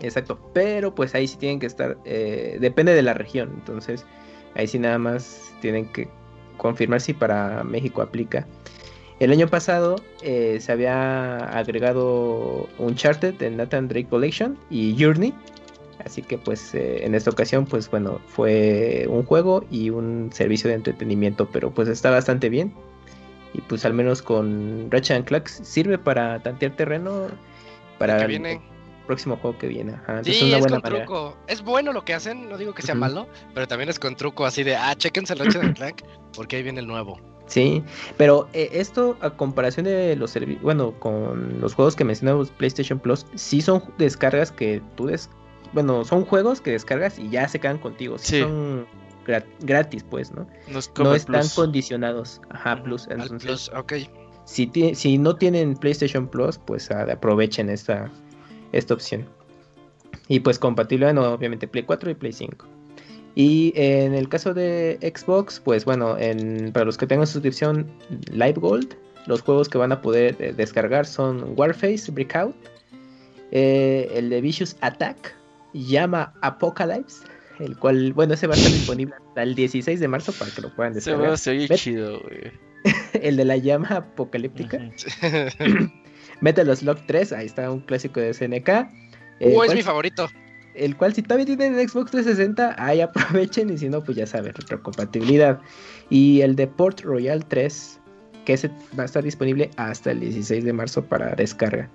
Exacto, 0.02 0.38
pero 0.54 0.94
pues 0.94 1.14
ahí 1.14 1.26
sí 1.28 1.36
tienen 1.36 1.60
que 1.60 1.66
estar, 1.66 1.96
eh, 2.06 2.56
depende 2.60 2.94
de 2.94 3.02
la 3.02 3.12
región, 3.12 3.52
entonces 3.54 4.06
ahí 4.54 4.66
sí 4.66 4.78
nada 4.78 4.98
más 4.98 5.52
tienen 5.60 5.86
que 5.86 6.08
confirmar 6.56 7.00
si 7.00 7.14
para 7.14 7.64
México 7.64 8.02
aplica. 8.02 8.46
El 9.18 9.32
año 9.32 9.48
pasado 9.48 9.96
eh, 10.22 10.58
se 10.60 10.72
había 10.72 11.36
agregado 11.36 12.68
Uncharted 12.78 13.34
de 13.34 13.50
Nathan 13.50 13.88
Drake 13.88 14.08
Collection 14.08 14.58
y 14.70 14.96
Journey, 14.98 15.34
así 16.04 16.22
que 16.22 16.38
pues 16.38 16.74
eh, 16.74 17.04
en 17.04 17.14
esta 17.14 17.30
ocasión 17.30 17.66
pues 17.66 17.90
bueno 17.90 18.18
fue 18.28 19.06
un 19.10 19.24
juego 19.24 19.64
y 19.70 19.90
un 19.90 20.30
servicio 20.32 20.68
de 20.68 20.76
entretenimiento, 20.76 21.48
pero 21.50 21.70
pues 21.70 21.88
está 21.88 22.10
bastante 22.10 22.48
bien 22.48 22.72
y 23.52 23.60
pues 23.62 23.84
al 23.84 23.94
menos 23.94 24.22
con 24.22 24.90
Ratchet 24.90 25.24
Clank 25.24 25.48
sirve 25.48 25.98
para 25.98 26.42
tantear 26.42 26.76
terreno 26.76 27.28
para 27.98 28.18
que 28.18 28.26
viene. 28.26 28.60
Próximo 29.10 29.36
juego 29.38 29.58
que 29.58 29.66
viene. 29.66 29.92
Ajá, 29.94 30.18
entonces 30.18 30.36
Sí, 30.38 30.44
una 30.44 30.54
es 30.56 30.60
buena 30.60 30.76
con 30.80 30.82
manera. 30.92 31.04
truco. 31.04 31.36
Es 31.48 31.62
bueno 31.62 31.92
lo 31.92 32.04
que 32.04 32.14
hacen, 32.14 32.48
no 32.48 32.56
digo 32.56 32.72
que 32.74 32.82
sea 32.82 32.94
malo, 32.94 33.26
pero 33.54 33.66
también 33.66 33.88
es 33.88 33.98
con 33.98 34.14
truco 34.14 34.46
así 34.46 34.62
de, 34.62 34.76
ah, 34.76 34.94
chequense 34.96 35.32
el 35.32 35.40
Ratchet 35.40 35.74
Clank, 35.76 36.02
porque 36.36 36.56
ahí 36.56 36.62
viene 36.62 36.78
el 36.80 36.86
nuevo. 36.86 37.18
Sí, 37.46 37.82
pero 38.16 38.48
eh, 38.52 38.68
esto 38.72 39.16
a 39.20 39.30
comparación 39.30 39.84
de 39.84 40.14
los 40.14 40.30
servicios, 40.30 40.62
bueno, 40.62 40.92
con 41.00 41.60
los 41.60 41.74
juegos 41.74 41.96
que 41.96 42.04
mencionamos 42.04 42.52
PlayStation 42.52 43.00
Plus, 43.00 43.26
sí 43.34 43.60
son 43.60 43.82
descargas 43.98 44.52
que 44.52 44.80
tú 44.96 45.06
des, 45.06 45.28
bueno, 45.72 46.04
son 46.04 46.24
juegos 46.24 46.60
que 46.60 46.70
descargas 46.70 47.18
y 47.18 47.28
ya 47.30 47.48
se 47.48 47.58
quedan 47.58 47.78
contigo. 47.78 48.16
Sí, 48.18 48.36
Sí. 48.36 48.40
son 48.42 48.86
gra- 49.26 49.44
gratis, 49.62 50.04
pues, 50.08 50.30
¿no? 50.30 50.46
No, 50.68 50.78
están 51.14 51.40
Plus. 51.40 51.54
condicionados. 51.54 52.40
Ajá, 52.50 52.80
Plus. 52.84 53.08
Al 53.08 53.22
Entonces, 53.22 53.68
Plus, 53.68 53.70
ok. 53.76 53.92
si, 54.44 54.70
si 54.94 55.18
no 55.18 55.34
tienen 55.34 55.74
PlayStation 55.74 56.28
Plus, 56.28 56.56
pues 56.58 56.88
ah, 56.92 57.04
aprovechen 57.12 57.68
esta, 57.68 58.08
esta 58.72 58.94
opción. 58.94 59.26
Y 60.28 60.40
pues 60.40 60.58
compatible, 60.58 61.06
bueno, 61.06 61.32
obviamente 61.32 61.66
Play 61.66 61.84
4 61.84 62.10
y 62.10 62.14
Play 62.14 62.32
5. 62.32 62.66
Y 63.34 63.72
en 63.76 64.14
el 64.14 64.28
caso 64.28 64.54
de 64.54 64.98
Xbox, 65.00 65.60
pues 65.60 65.84
bueno, 65.84 66.18
en, 66.18 66.72
para 66.72 66.84
los 66.84 66.96
que 66.96 67.06
tengan 67.06 67.26
suscripción 67.26 67.86
Live 68.32 68.54
Gold, 68.54 68.94
los 69.26 69.42
juegos 69.42 69.68
que 69.68 69.78
van 69.78 69.92
a 69.92 70.00
poder 70.02 70.36
eh, 70.40 70.52
descargar 70.56 71.06
son 71.06 71.54
Warface 71.56 72.10
Breakout, 72.10 72.54
eh, 73.52 74.10
el 74.14 74.30
de 74.30 74.40
Vicious 74.40 74.76
Attack, 74.80 75.34
Llama 75.72 76.32
Apocalypse, 76.42 77.24
el 77.60 77.76
cual, 77.78 78.12
bueno, 78.12 78.34
ese 78.34 78.46
va 78.46 78.54
a 78.54 78.56
estar 78.56 78.72
disponible 78.72 79.14
hasta 79.28 79.42
el 79.42 79.54
16 79.54 80.00
de 80.00 80.08
marzo 80.08 80.32
para 80.32 80.50
que 80.50 80.62
lo 80.62 80.74
puedan 80.74 80.94
descargar. 80.94 81.38
se 81.38 81.50
oye 81.50 81.68
Met- 81.68 81.76
chido, 81.76 82.20
güey. 82.20 82.52
el 83.12 83.36
de 83.36 83.44
la 83.44 83.56
llama 83.58 83.88
apocalíptica. 83.88 84.78
Metal 86.40 86.76
Slug 86.76 86.98
3, 87.06 87.32
ahí 87.32 87.46
está 87.46 87.70
un 87.70 87.80
clásico 87.80 88.20
de 88.20 88.32
SNK. 88.34 88.68
El, 89.40 89.56
Uh, 89.56 89.62
es 89.64 89.74
mi 89.74 89.82
favorito. 89.82 90.28
el 90.74 90.96
cual 90.96 91.14
si 91.14 91.22
todavía 91.22 91.46
tienen 91.46 91.76
Xbox 91.88 92.10
360, 92.10 92.76
ahí 92.78 93.00
aprovechen 93.00 93.70
y 93.70 93.78
si 93.78 93.88
no, 93.88 94.02
pues 94.02 94.16
ya 94.16 94.26
saben, 94.26 94.54
retrocompatibilidad. 94.54 95.60
Y 96.10 96.42
el 96.42 96.56
de 96.56 96.66
Port 96.66 97.00
Royal 97.00 97.44
3, 97.46 98.00
que 98.44 98.54
ese 98.54 98.68
va 98.98 99.04
a 99.04 99.06
estar 99.06 99.22
disponible 99.22 99.70
hasta 99.76 100.10
el 100.10 100.20
16 100.20 100.64
de 100.64 100.72
marzo 100.72 101.04
para 101.04 101.34
descarga. 101.34 101.88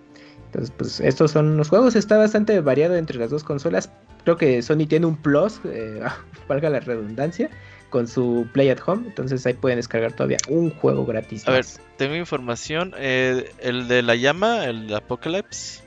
Entonces, 0.45 0.73
pues 0.77 0.99
estos 1.01 1.31
son 1.31 1.57
los 1.57 1.69
juegos, 1.69 1.95
está 1.95 2.17
bastante 2.17 2.59
variado 2.61 2.95
entre 2.95 3.19
las 3.19 3.29
dos 3.29 3.43
consolas. 3.43 3.91
Creo 4.23 4.37
que 4.37 4.61
Sony 4.61 4.85
tiene 4.87 5.05
un 5.05 5.17
plus, 5.17 5.59
eh, 5.65 6.01
valga 6.47 6.69
la 6.69 6.79
redundancia, 6.79 7.49
con 7.95 8.09
su 8.09 8.45
Play 8.51 8.69
at 8.69 8.79
Home. 8.85 9.03
Entonces 9.07 9.45
ahí 9.45 9.53
pueden 9.53 9.77
descargar 9.77 10.11
todavía 10.11 10.37
un 10.49 10.69
juego 10.69 11.05
gratis. 11.05 11.47
A 11.47 11.51
ver, 11.51 11.65
tengo 11.97 12.15
información. 12.15 12.93
eh, 12.97 13.49
el 13.59 13.87
de 13.87 14.01
la 14.01 14.15
llama, 14.15 14.65
el 14.65 14.87
de 14.89 14.97
Apocalypse, 14.97 15.81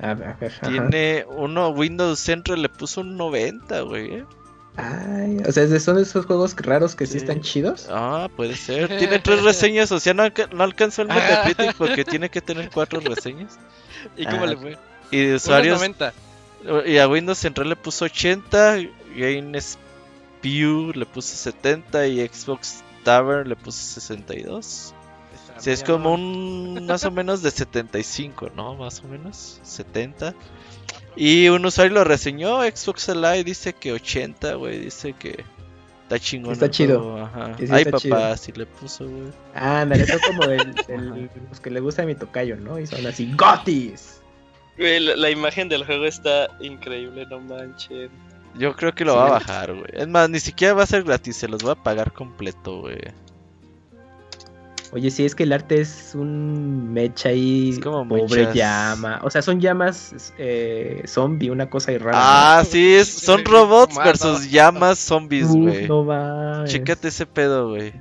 A 0.00 0.14
ver, 0.14 0.28
a 0.30 0.32
ver, 0.34 0.50
ajá. 0.52 0.66
tiene 0.68 1.24
uno, 1.36 1.68
Windows 1.68 2.18
Central 2.18 2.62
le 2.62 2.68
puso 2.68 3.02
un 3.02 3.16
90, 3.16 3.82
güey. 3.82 4.14
eh. 4.16 4.24
Ay, 4.76 5.38
o 5.48 5.52
sea, 5.52 5.62
¿es 5.62 5.70
de- 5.70 5.78
son 5.78 6.00
esos 6.00 6.26
juegos 6.26 6.56
raros 6.56 6.96
que 6.96 7.06
sí, 7.06 7.12
Sí. 7.12 7.18
están 7.18 7.42
chidos. 7.42 7.86
Ah, 7.90 8.28
puede 8.34 8.56
ser. 8.56 8.88
Tiene 8.98 9.20
tres 9.20 9.44
reseñas, 9.44 9.92
o 9.92 10.00
sea, 10.00 10.14
no, 10.14 10.24
alca- 10.24 10.48
no 10.52 10.64
alcanzó 10.64 11.02
el 11.02 11.08
Metacritic 11.54 11.76
porque 11.76 12.04
tiene 12.04 12.28
que 12.28 12.40
tener 12.40 12.70
cuatro 12.74 12.98
reseñas. 12.98 13.56
¿Y 14.16 14.24
cómo 14.26 14.42
Ah, 14.42 14.46
le 14.48 14.56
fue? 14.56 14.78
Y 15.12 15.18
de 15.26 15.34
usuarios, 15.36 15.78
90. 15.78 16.12
y 16.86 16.98
a 16.98 17.06
Windows 17.06 17.38
Central 17.38 17.68
le 17.68 17.76
puso 17.76 18.04
80, 18.06 18.78
GameSpew 20.42 20.92
le 20.94 21.06
puso 21.06 21.36
70 21.36 22.06
y 22.08 22.26
Xbox 22.26 22.82
Tavern 23.04 23.48
le 23.48 23.56
puso 23.56 23.78
62. 24.00 24.94
Sí, 25.58 25.70
es 25.70 25.82
como 25.82 26.12
un 26.12 26.86
más 26.86 27.04
o 27.04 27.10
menos 27.10 27.42
de 27.42 27.50
75, 27.50 28.50
¿no? 28.54 28.74
Más 28.74 29.00
o 29.04 29.08
menos, 29.08 29.60
70. 29.62 30.34
Y 31.16 31.48
un 31.48 31.64
usuario 31.64 31.94
lo 31.94 32.04
reseñó, 32.04 32.62
Xbox 32.62 33.08
Live 33.08 33.44
dice 33.44 33.72
que 33.72 33.92
80, 33.92 34.54
güey, 34.56 34.78
dice 34.80 35.14
que 35.14 35.44
está 36.02 36.18
chingón. 36.18 36.52
Está 36.52 36.70
chido. 36.70 37.22
Ajá. 37.24 37.56
Sí 37.58 37.64
Ay, 37.70 37.78
está 37.84 37.90
papá, 37.92 38.00
chido. 38.00 38.36
sí 38.36 38.52
le 38.52 38.66
puso, 38.66 39.08
güey. 39.08 39.28
Ah, 39.54 39.80
ándale, 39.80 40.06
son 40.06 40.18
como 40.26 40.42
el, 40.44 40.74
el- 40.88 41.30
los 41.50 41.60
que 41.60 41.70
le 41.70 41.80
gusta 41.80 42.02
a 42.02 42.06
mi 42.06 42.14
tocayo, 42.14 42.56
¿no? 42.56 42.78
Y 42.78 42.86
son 42.86 43.06
así, 43.06 43.32
GOTIS. 43.34 44.20
Güey, 44.76 45.00
la, 45.00 45.16
la 45.16 45.30
imagen 45.30 45.70
del 45.70 45.86
juego 45.86 46.04
está 46.04 46.48
increíble, 46.60 47.24
no 47.30 47.40
manchen. 47.40 48.10
Yo 48.58 48.74
creo 48.74 48.94
que 48.94 49.04
lo 49.04 49.12
Sí. 49.12 49.18
va 49.18 49.26
a 49.26 49.30
bajar, 49.30 49.72
güey. 49.74 49.86
Es 49.92 50.08
más, 50.08 50.30
ni 50.30 50.40
siquiera 50.40 50.74
va 50.74 50.82
a 50.84 50.86
ser 50.86 51.02
gratis, 51.04 51.36
se 51.36 51.48
los 51.48 51.66
va 51.66 51.72
a 51.72 51.82
pagar 51.82 52.12
completo, 52.12 52.80
güey. 52.80 52.98
Oye, 54.92 55.10
sí, 55.10 55.24
es 55.26 55.34
que 55.34 55.42
el 55.42 55.52
arte 55.52 55.80
es 55.80 56.12
un 56.14 56.92
mecha 56.92 57.30
ahí, 57.30 57.70
Es 57.70 57.80
como 57.80 58.06
pobre 58.08 58.22
muchas- 58.22 58.54
llama. 58.54 59.20
O 59.24 59.30
sea, 59.30 59.42
son 59.42 59.60
llamas 59.60 60.32
eh, 60.38 61.02
zombie, 61.06 61.50
una 61.50 61.68
cosa 61.68 61.90
ahí 61.90 61.98
rara. 61.98 62.16
Ah, 62.60 62.64
sí, 62.64 62.94
es, 62.94 63.08
son 63.08 63.44
robots 63.44 63.96
versus 63.96 64.48
llamas 64.50 64.98
zombies, 64.98 65.48
güey. 65.48 65.88
no 65.88 66.04
mames. 66.04 66.70
Chécate 66.70 67.08
ese 67.08 67.26
pedo, 67.26 67.70
güey. 67.70 67.92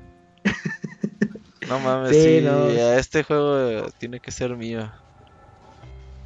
No 1.67 1.79
mames, 1.79 2.12
Sí, 2.15 2.21
sí, 2.39 2.41
no. 2.45 2.69
ya 2.69 3.00
este 3.00 3.24
juego 3.24 3.89
tiene 3.97 4.19
que 4.19 4.29
ser 4.29 4.55
mío. 4.55 4.88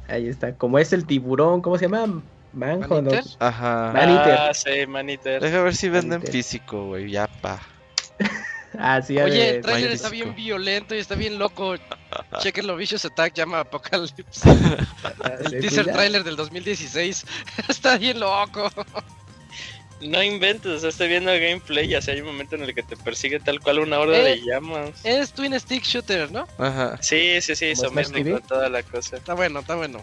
Ahí 0.06 0.28
está, 0.28 0.54
como 0.54 0.78
es 0.78 0.92
el 0.92 1.06
tiburón, 1.06 1.62
¿cómo 1.62 1.78
se 1.78 1.88
llama? 1.88 2.20
Manhunt. 2.52 2.88
¿no? 2.90 3.02
¿Maniter? 3.10 3.24
Ajá. 3.38 3.92
Man 3.94 4.08
Eater. 4.10 4.34
Ah, 4.38 4.54
sí, 4.54 4.86
Maniter. 4.86 5.40
Deja 5.42 5.62
ver 5.62 5.74
si 5.76 5.88
venden 5.88 6.18
Maniter. 6.20 6.32
físico, 6.32 6.86
güey, 6.88 7.10
ya 7.10 7.26
pa. 7.26 7.60
Ah, 8.78 9.02
sí, 9.02 9.18
a 9.18 9.24
Oye, 9.24 9.56
el 9.56 9.62
trailer 9.62 9.90
está 9.90 10.08
bien 10.10 10.32
violento 10.36 10.94
y 10.94 10.98
está 10.98 11.16
bien 11.16 11.40
loco. 11.40 11.74
Chequenlo, 12.38 12.76
Vicious 12.76 13.04
Attack 13.04 13.34
llama 13.34 13.58
Apocalypse. 13.60 14.48
ah, 14.48 15.32
El 15.44 15.60
teaser 15.60 15.86
trailer 15.92 16.22
del 16.22 16.36
2016. 16.36 17.26
está 17.68 17.98
bien 17.98 18.20
loco. 18.20 18.70
No 20.02 20.22
inventes, 20.22 20.70
o 20.70 20.78
sea, 20.78 20.88
estoy 20.90 21.08
viendo 21.08 21.32
el 21.32 21.40
gameplay 21.40 21.90
y 21.90 21.94
así 21.96 22.12
hay 22.12 22.20
un 22.20 22.28
momento 22.28 22.54
en 22.54 22.62
el 22.62 22.72
que 22.72 22.84
te 22.84 22.96
persigue 22.96 23.40
tal 23.40 23.58
cual 23.60 23.80
una 23.80 23.98
horda 23.98 24.16
Eh. 24.18 24.22
de 24.22 24.42
llamas. 24.44 25.04
Es 25.04 25.32
Twin 25.32 25.58
Stick 25.58 25.82
Shooter, 25.82 26.30
¿no? 26.30 26.46
Ajá. 26.56 26.96
Sí, 27.02 27.40
sí, 27.42 27.56
sí, 27.56 27.72
¿Como 27.74 27.90
Smash 27.90 28.04
sométrico 28.06 28.36
TV? 28.38 28.48
toda 28.48 28.68
la 28.68 28.84
cosa. 28.84 29.16
Está 29.16 29.34
bueno, 29.34 29.58
está 29.60 29.74
bueno. 29.74 30.00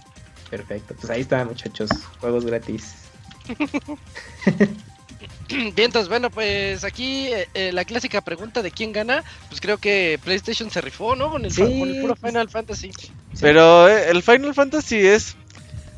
Perfecto, 0.49 0.95
pues 0.95 1.09
ahí 1.09 1.21
está, 1.21 1.43
muchachos. 1.45 1.89
Juegos 2.19 2.45
gratis. 2.45 2.95
Bien, 5.49 5.73
entonces, 5.77 6.09
bueno, 6.09 6.29
pues 6.29 6.83
aquí 6.83 7.27
eh, 7.27 7.47
eh, 7.53 7.71
la 7.71 7.85
clásica 7.85 8.21
pregunta 8.21 8.61
de 8.61 8.71
quién 8.71 8.91
gana. 8.91 9.23
Pues 9.49 9.61
creo 9.61 9.77
que 9.77 10.19
PlayStation 10.23 10.69
se 10.69 10.81
rifó, 10.81 11.15
¿no? 11.15 11.31
Con 11.31 11.45
el, 11.45 11.51
Sí, 11.51 11.61
con 11.61 11.89
el 11.89 12.01
puro 12.01 12.15
pues- 12.15 12.31
Final 12.31 12.49
Fantasy. 12.49 12.91
Pero 13.39 13.87
eh, 13.87 14.09
el 14.09 14.23
Final 14.23 14.53
Fantasy 14.53 14.97
es. 14.97 15.35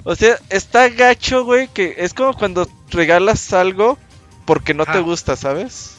O 0.04 0.16
sea, 0.16 0.40
está 0.50 0.88
gacho, 0.90 1.44
güey, 1.44 1.68
que 1.68 1.96
es 1.98 2.14
como 2.14 2.34
cuando 2.34 2.68
regalas 2.90 3.52
algo 3.54 3.98
porque 4.46 4.74
no 4.74 4.86
te 4.86 5.00
gusta, 5.00 5.36
¿sabes? 5.36 5.98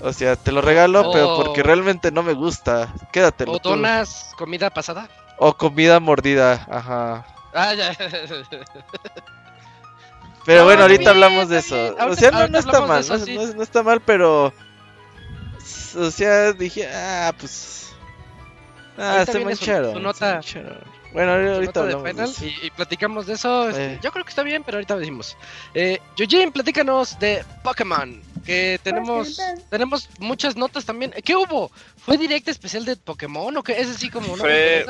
O 0.00 0.12
sea, 0.12 0.34
te 0.34 0.50
lo 0.50 0.62
regalo, 0.62 1.12
pero 1.12 1.36
porque 1.36 1.62
realmente 1.62 2.10
no 2.10 2.22
me 2.22 2.32
gusta. 2.32 2.92
Quédatelo. 3.12 3.52
O 3.52 3.58
tú. 3.60 3.68
donas 3.70 4.30
comida 4.36 4.70
pasada. 4.70 5.08
O 5.38 5.56
comida 5.56 5.98
mordida, 6.00 6.66
ajá. 6.70 7.26
Ah, 7.54 7.74
ya. 7.74 7.92
Pero 10.44 10.60
No, 10.60 10.64
bueno, 10.64 10.82
ahorita 10.82 11.12
bien, 11.12 11.24
hablamos 11.24 11.48
de 11.48 11.58
eso. 11.58 11.94
O 12.08 12.14
sea, 12.16 12.30
no, 12.48 12.58
está 12.58 12.80
mal, 12.80 13.00
eso, 13.00 13.16
no, 13.18 13.24
sí. 13.24 13.34
no- 13.36 13.54
no 13.54 13.62
está 13.62 13.82
mal, 13.82 14.00
pero... 14.00 14.52
O 15.96 16.10
sea, 16.10 16.52
dije, 16.52 16.88
ah, 16.92 17.32
pues... 17.38 17.92
Ah, 18.98 19.22
se 19.24 19.32
su- 19.32 19.44
mancharon. 19.44 19.92
su 19.92 19.98
se 19.98 20.02
nota- 20.02 20.34
mancharon. 20.34 20.78
Bueno, 21.12 21.32
ahorita 21.32 21.84
de 21.84 21.92
hablamos 21.92 22.04
de 22.04 22.10
Final 22.12 22.30
eso. 22.30 22.44
y, 22.46 22.66
y 22.66 22.70
platicamos 22.70 23.26
de 23.26 23.34
eso. 23.34 23.68
este, 23.68 23.94
Eh. 23.94 23.98
Yo 24.02 24.10
creo 24.12 24.24
que 24.24 24.30
está 24.30 24.42
bien, 24.42 24.64
pero 24.64 24.78
ahorita 24.78 24.96
decimos. 24.96 25.36
Eh, 25.74 26.00
Yojin, 26.16 26.50
platícanos 26.52 27.18
de 27.18 27.44
Pokémon. 27.62 28.20
Que 28.46 28.80
tenemos 28.82 29.38
tenemos 29.68 30.08
muchas 30.18 30.56
notas 30.56 30.84
también. 30.86 31.12
¿Qué 31.22 31.36
hubo? 31.36 31.70
¿Fue 31.98 32.16
directa 32.16 32.50
especial 32.50 32.84
de 32.86 32.96
Pokémon 32.96 33.54
o 33.56 33.62
qué? 33.62 33.78
Es 33.80 33.90
así 33.90 34.08
como 34.10 34.36
Fue-? 34.36 34.86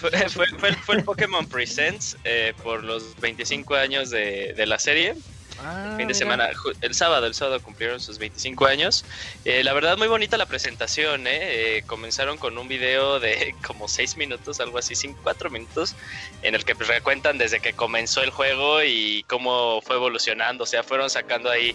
Fue, 0.00 0.10
fue, 0.28 0.46
fue, 0.58 0.72
fue 0.74 0.96
el 0.96 1.04
Pokémon 1.04 1.46
Presents 1.46 2.16
eh, 2.24 2.54
por 2.62 2.84
los 2.84 3.18
25 3.20 3.74
años 3.74 4.10
de, 4.10 4.54
de 4.54 4.66
la 4.66 4.78
serie. 4.78 5.14
Ah, 5.60 5.94
fin 5.96 6.06
de 6.06 6.14
mira. 6.14 6.14
semana, 6.14 6.50
el 6.82 6.94
sábado, 6.94 7.26
el 7.26 7.34
sábado 7.34 7.60
cumplieron 7.60 8.00
sus 8.00 8.18
25 8.18 8.66
años. 8.66 9.04
Eh, 9.44 9.64
la 9.64 9.72
verdad, 9.72 9.98
muy 9.98 10.06
bonita 10.06 10.36
la 10.36 10.46
presentación, 10.46 11.26
¿eh? 11.26 11.78
Eh, 11.78 11.82
comenzaron 11.86 12.38
con 12.38 12.56
un 12.58 12.68
video 12.68 13.18
de 13.18 13.54
como 13.66 13.88
6 13.88 14.16
minutos, 14.16 14.60
algo 14.60 14.78
así, 14.78 14.94
5, 14.94 15.18
4 15.22 15.50
minutos, 15.50 15.96
en 16.42 16.54
el 16.54 16.64
que 16.64 16.76
pues, 16.76 16.88
recuentan 16.88 17.38
desde 17.38 17.58
que 17.58 17.72
comenzó 17.72 18.22
el 18.22 18.30
juego 18.30 18.84
y 18.84 19.24
cómo 19.26 19.80
fue 19.82 19.96
evolucionando. 19.96 20.62
O 20.62 20.66
sea, 20.66 20.84
fueron 20.84 21.10
sacando 21.10 21.50
ahí 21.50 21.74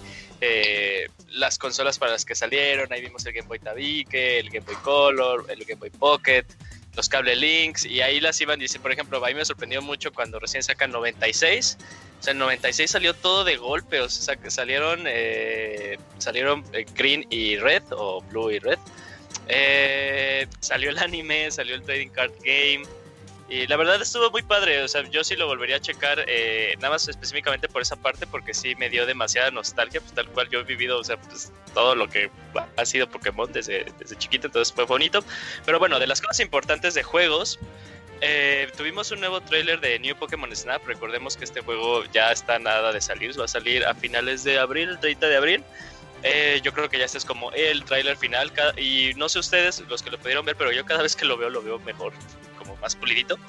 las 1.29 1.57
consolas 1.57 1.97
para 1.99 2.11
las 2.11 2.25
que 2.25 2.35
salieron. 2.35 2.91
Ahí 2.91 3.01
vimos 3.01 3.25
el 3.25 3.33
Game 3.33 3.47
Boy 3.47 3.59
Tabique, 3.59 4.39
el 4.39 4.49
Game 4.49 4.65
Boy 4.65 4.75
Color, 4.75 5.45
el 5.49 5.63
Game 5.65 5.79
Boy 5.79 5.89
Pocket. 5.89 6.45
Los 6.95 7.09
cable 7.09 7.35
links 7.35 7.85
y 7.85 8.01
ahí 8.01 8.19
las 8.19 8.39
iban 8.39 8.59
diciendo, 8.59 8.83
por 8.83 8.91
ejemplo, 8.91 9.23
a 9.23 9.27
mí 9.27 9.33
me 9.33 9.45
sorprendió 9.45 9.81
mucho 9.81 10.11
cuando 10.13 10.39
recién 10.39 10.61
sacan 10.61 10.91
96 10.91 11.77
o 12.23 12.25
sea, 12.25 12.31
en 12.31 12.39
96 12.39 12.89
salió 12.89 13.13
todo 13.13 13.43
de 13.43 13.57
golpe, 13.57 13.99
o 13.99 14.07
sea, 14.07 14.37
salieron, 14.47 15.03
eh, 15.07 15.97
salieron 16.19 16.63
eh, 16.71 16.85
Green 16.95 17.27
y 17.29 17.57
Red, 17.57 17.83
o 17.91 18.21
Blue 18.21 18.49
y 18.49 18.59
Red. 18.59 18.79
Eh, 19.49 20.47
salió 20.61 20.91
el 20.91 20.99
anime, 20.99 21.51
salió 21.51 21.75
el 21.75 21.83
Trading 21.83 22.07
Card 22.07 22.31
Game. 22.45 22.83
Y 23.49 23.67
la 23.67 23.75
verdad 23.75 24.01
estuvo 24.01 24.31
muy 24.31 24.41
padre, 24.41 24.81
o 24.81 24.87
sea, 24.87 25.03
yo 25.09 25.23
sí 25.23 25.35
lo 25.35 25.47
volvería 25.47 25.75
a 25.75 25.79
checar, 25.79 26.23
eh, 26.27 26.75
nada 26.77 26.91
más 26.91 27.07
específicamente 27.07 27.67
por 27.67 27.81
esa 27.81 27.95
parte, 27.95 28.25
porque 28.25 28.53
sí 28.53 28.73
me 28.75 28.89
dio 28.89 29.05
demasiada 29.05 29.51
nostalgia, 29.51 29.99
pues 29.99 30.13
tal 30.13 30.27
cual 30.29 30.49
yo 30.49 30.61
he 30.61 30.63
vivido, 30.63 30.97
o 30.97 31.03
sea, 31.03 31.17
pues 31.17 31.51
todo 31.73 31.93
lo 31.93 32.09
que 32.09 32.31
ha 32.77 32.85
sido 32.85 33.09
Pokémon 33.09 33.51
desde, 33.51 33.85
desde 33.99 34.17
chiquito, 34.17 34.47
entonces 34.47 34.73
fue 34.73 34.85
bonito. 34.85 35.23
Pero 35.65 35.77
bueno, 35.77 35.99
de 35.99 36.07
las 36.07 36.21
cosas 36.21 36.39
importantes 36.39 36.93
de 36.93 37.03
juegos, 37.03 37.59
eh, 38.25 38.69
tuvimos 38.77 39.11
un 39.11 39.19
nuevo 39.19 39.41
trailer 39.41 39.81
de 39.81 39.99
New 39.99 40.15
Pokémon 40.15 40.55
Snap. 40.55 40.85
Recordemos 40.87 41.35
que 41.35 41.43
este 41.43 41.59
juego 41.59 42.05
ya 42.13 42.31
está 42.31 42.57
nada 42.57 42.93
de 42.93 43.01
salir. 43.01 43.37
Va 43.37 43.43
a 43.43 43.47
salir 43.49 43.85
a 43.85 43.93
finales 43.93 44.45
de 44.45 44.57
abril, 44.59 44.89
el 44.89 44.99
30 44.99 45.27
de 45.27 45.35
abril. 45.35 45.63
Eh, 46.23 46.61
yo 46.63 46.71
creo 46.71 46.87
que 46.89 46.97
ya 46.97 47.03
este 47.03 47.17
es 47.17 47.25
como 47.25 47.51
el 47.51 47.83
trailer 47.83 48.15
final. 48.15 48.49
Y 48.77 49.11
no 49.17 49.27
sé 49.27 49.39
ustedes, 49.39 49.81
los 49.89 50.01
que 50.01 50.09
lo 50.09 50.17
pudieron 50.17 50.45
ver, 50.45 50.55
pero 50.55 50.71
yo 50.71 50.85
cada 50.85 51.03
vez 51.03 51.17
que 51.17 51.25
lo 51.25 51.35
veo, 51.35 51.49
lo 51.49 51.61
veo 51.61 51.79
mejor, 51.79 52.13
más 52.83 52.95
pulidito. 52.95 53.39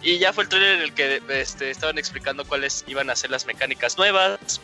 Y 0.00 0.18
ya 0.18 0.32
fue 0.32 0.44
el 0.44 0.48
trailer 0.48 0.76
en 0.76 0.82
el 0.82 0.94
que 0.94 1.20
este, 1.28 1.70
estaban 1.70 1.98
explicando 1.98 2.44
cuáles 2.46 2.84
iban 2.86 3.10
a 3.10 3.16
ser 3.16 3.30
las 3.30 3.44
mecánicas 3.44 3.98
nuevas. 3.98 4.60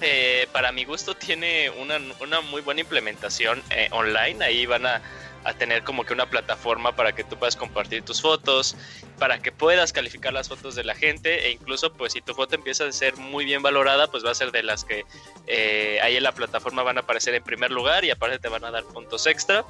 Eh, 0.00 0.46
para 0.52 0.70
mi 0.72 0.84
gusto 0.84 1.14
tiene 1.14 1.70
una, 1.70 1.98
una 2.20 2.40
muy 2.40 2.62
buena 2.62 2.80
implementación 2.80 3.62
eh, 3.70 3.88
online. 3.90 4.44
Ahí 4.44 4.64
van 4.66 4.86
a, 4.86 5.02
a, 5.44 5.54
tener 5.54 5.82
como 5.82 6.04
que 6.04 6.14
una 6.14 6.30
plataforma 6.30 6.94
para 6.94 7.12
que 7.12 7.24
tú 7.24 7.36
puedas 7.36 7.56
compartir 7.56 8.04
tus 8.04 8.22
fotos, 8.22 8.76
para 9.18 9.40
que 9.40 9.50
puedas 9.50 9.92
calificar 9.92 10.32
las 10.32 10.48
fotos 10.48 10.76
de 10.76 10.84
la 10.84 10.94
gente 10.94 11.46
e 11.46 11.50
incluso 11.50 11.92
pues 11.92 12.12
si 12.12 12.20
tu 12.20 12.32
foto 12.34 12.54
empieza 12.54 12.84
a 12.84 12.92
ser 12.92 13.16
muy 13.16 13.44
bien 13.44 13.62
valorada, 13.62 14.06
pues 14.06 14.24
va 14.24 14.30
a 14.30 14.34
ser 14.34 14.52
de 14.52 14.62
las 14.62 14.84
que 14.84 15.04
eh, 15.48 15.98
ahí 16.02 16.16
en 16.16 16.22
la 16.22 16.32
plataforma 16.32 16.84
van 16.84 16.98
a 16.98 17.00
aparecer 17.00 17.34
en 17.34 17.42
primer 17.42 17.72
lugar 17.72 18.04
y 18.04 18.10
aparte 18.10 18.38
te 18.38 18.48
van 18.48 18.64
a 18.64 18.70
dar 18.70 18.84
puntos 18.84 19.26
extra. 19.26 19.64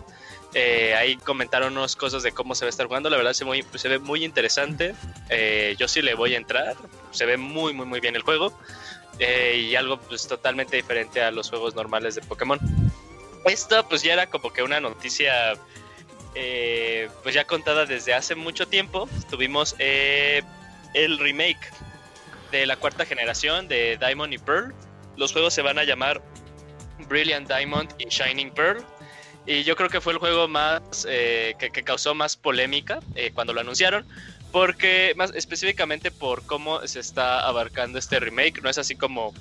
Eh, 0.54 0.94
ahí 0.94 1.16
comentaron 1.16 1.76
unas 1.76 1.94
cosas 1.94 2.22
de 2.22 2.32
cómo 2.32 2.54
se 2.54 2.64
va 2.64 2.68
a 2.68 2.70
estar 2.70 2.86
jugando. 2.86 3.10
La 3.10 3.16
verdad 3.16 3.32
se, 3.32 3.44
ve 3.88 3.98
muy 3.98 4.24
interesante. 4.24 4.94
Eh, 5.28 5.76
yo 5.78 5.88
sí 5.88 6.02
le 6.02 6.14
voy 6.14 6.34
a 6.34 6.38
entrar. 6.38 6.76
Se 7.10 7.26
ve 7.26 7.36
muy, 7.36 7.72
muy, 7.74 7.86
muy 7.86 8.00
bien 8.00 8.16
el 8.16 8.22
juego. 8.22 8.58
Eh, 9.18 9.66
y 9.68 9.76
algo 9.76 9.98
pues 9.98 10.26
totalmente 10.26 10.76
diferente 10.76 11.22
a 11.22 11.30
los 11.30 11.50
juegos 11.50 11.74
normales 11.74 12.14
de 12.14 12.22
Pokémon. 12.22 12.58
Esta 13.44 13.86
pues 13.86 14.02
ya 14.02 14.12
era 14.12 14.28
como 14.28 14.52
que 14.52 14.62
una 14.62 14.80
noticia 14.80 15.54
pues 17.24 17.34
ya 17.34 17.44
contada 17.44 17.84
desde 17.84 18.14
hace 18.14 18.34
mucho 18.34 18.68
tiempo. 18.68 19.08
Tuvimos 19.28 19.74
el 19.78 21.18
remake 21.18 21.72
de 22.52 22.64
la 22.64 22.76
cuarta 22.76 23.04
generación 23.04 23.66
de 23.66 23.98
Diamond 23.98 24.32
y 24.32 24.38
Pearl. 24.38 24.72
Los 25.16 25.32
juegos 25.32 25.52
se 25.52 25.62
van 25.62 25.78
a 25.78 25.84
llamar 25.84 26.22
Brilliant 27.08 27.48
Diamond 27.48 27.92
y 27.98 28.06
Shining 28.08 28.52
Pearl. 28.52 28.84
Y 29.48 29.64
yo 29.64 29.76
creo 29.76 29.88
que 29.88 30.02
fue 30.02 30.12
el 30.12 30.18
juego 30.18 30.46
más 30.46 31.06
eh, 31.08 31.54
que, 31.58 31.82
causó 31.82 32.14
más 32.14 32.36
polémica 32.36 33.00
eh, 33.14 33.30
cuando 33.32 33.54
lo 33.54 33.62
anunciaron. 33.62 34.04
Porque 34.52 35.14
más 35.16 35.32
específicamente 35.34 36.10
por 36.10 36.44
cómo 36.44 36.86
se 36.86 37.00
está 37.00 37.40
abarcando 37.40 37.98
este 37.98 38.20
remake. 38.20 38.60
No 38.62 38.68
es 38.68 38.76
así 38.76 38.94
como 38.94 39.32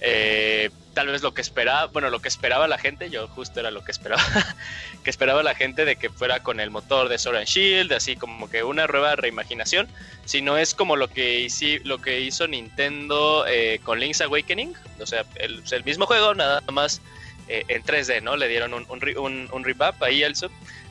eh, 0.00 0.68
tal 0.92 1.06
vez 1.06 1.22
lo 1.22 1.32
que 1.32 1.40
esperaba, 1.40 1.86
bueno, 1.86 2.10
lo 2.10 2.20
que 2.20 2.28
esperaba 2.28 2.68
la 2.68 2.76
gente, 2.76 3.08
yo 3.08 3.26
justo 3.28 3.58
era 3.60 3.70
lo 3.70 3.82
que 3.82 3.90
esperaba, 3.90 4.22
que 5.02 5.08
esperaba 5.08 5.42
la 5.42 5.54
gente 5.54 5.86
de 5.86 5.96
que 5.96 6.10
fuera 6.10 6.40
con 6.40 6.60
el 6.60 6.70
motor 6.70 7.08
de 7.08 7.16
Sword 7.16 7.36
and 7.36 7.46
Shield, 7.46 7.92
así 7.94 8.16
como 8.16 8.50
que 8.50 8.64
una 8.64 8.86
nueva 8.86 9.16
reimaginación, 9.16 9.88
si 10.26 10.42
no 10.42 10.58
es 10.58 10.74
como 10.74 10.96
lo 10.96 11.08
que, 11.08 11.40
hizo, 11.40 11.66
lo 11.84 12.02
que 12.02 12.20
hizo 12.20 12.46
Nintendo 12.46 13.46
con 13.82 13.98
Link's 13.98 14.20
Awakening, 14.20 14.74
o 15.00 15.06
sea, 15.06 15.24
el 15.36 15.84
mismo 15.84 16.04
juego, 16.04 16.34
nada 16.34 16.60
más 16.70 17.00
eh, 17.48 17.64
en 17.68 17.82
3D, 17.82 18.22
¿no? 18.22 18.36
Le 18.36 18.48
dieron 18.48 18.74
un, 18.74 18.86
un, 18.88 19.64
revamp 19.64 20.02
ahí 20.02 20.22
al. 20.22 20.34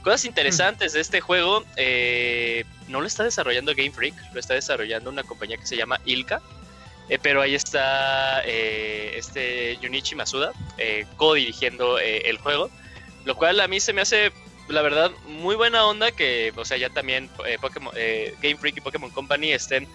Cosas 0.03 0.25
interesantes 0.25 0.93
de 0.93 0.99
este 0.99 1.21
juego, 1.21 1.63
eh, 1.77 2.65
no 2.89 2.99
lo 2.99 3.07
está 3.07 3.23
desarrollando 3.23 3.73
Game 3.73 3.91
Freak, 3.91 4.13
lo 4.33 4.39
está 4.39 4.53
desarrollando 4.53 5.09
una 5.09 5.23
compañía 5.23 5.57
que 5.57 5.65
se 5.65 5.77
llama 5.77 5.99
Ilka, 6.03 6.41
eh, 7.07 7.17
pero 7.21 7.41
ahí 7.41 7.55
está 7.55 8.43
eh, 8.45 9.13
este 9.15 9.79
Junichi 9.81 10.15
Masuda 10.15 10.51
co-dirigiendo 11.15 11.99
el 11.99 12.37
juego, 12.37 12.69
lo 13.23 13.35
cual 13.37 13.61
a 13.61 13.67
mí 13.69 13.79
se 13.79 13.93
me 13.93 14.01
hace, 14.01 14.33
la 14.67 14.81
verdad, 14.81 15.09
muy 15.25 15.55
buena 15.55 15.85
onda 15.85 16.11
que, 16.11 16.51
o 16.57 16.65
sea, 16.65 16.75
ya 16.75 16.89
también 16.89 17.29
Game 18.41 18.57
Freak 18.57 18.77
y 18.77 18.81
Pokémon 18.81 19.09
Company 19.09 19.53
estén 19.53 19.87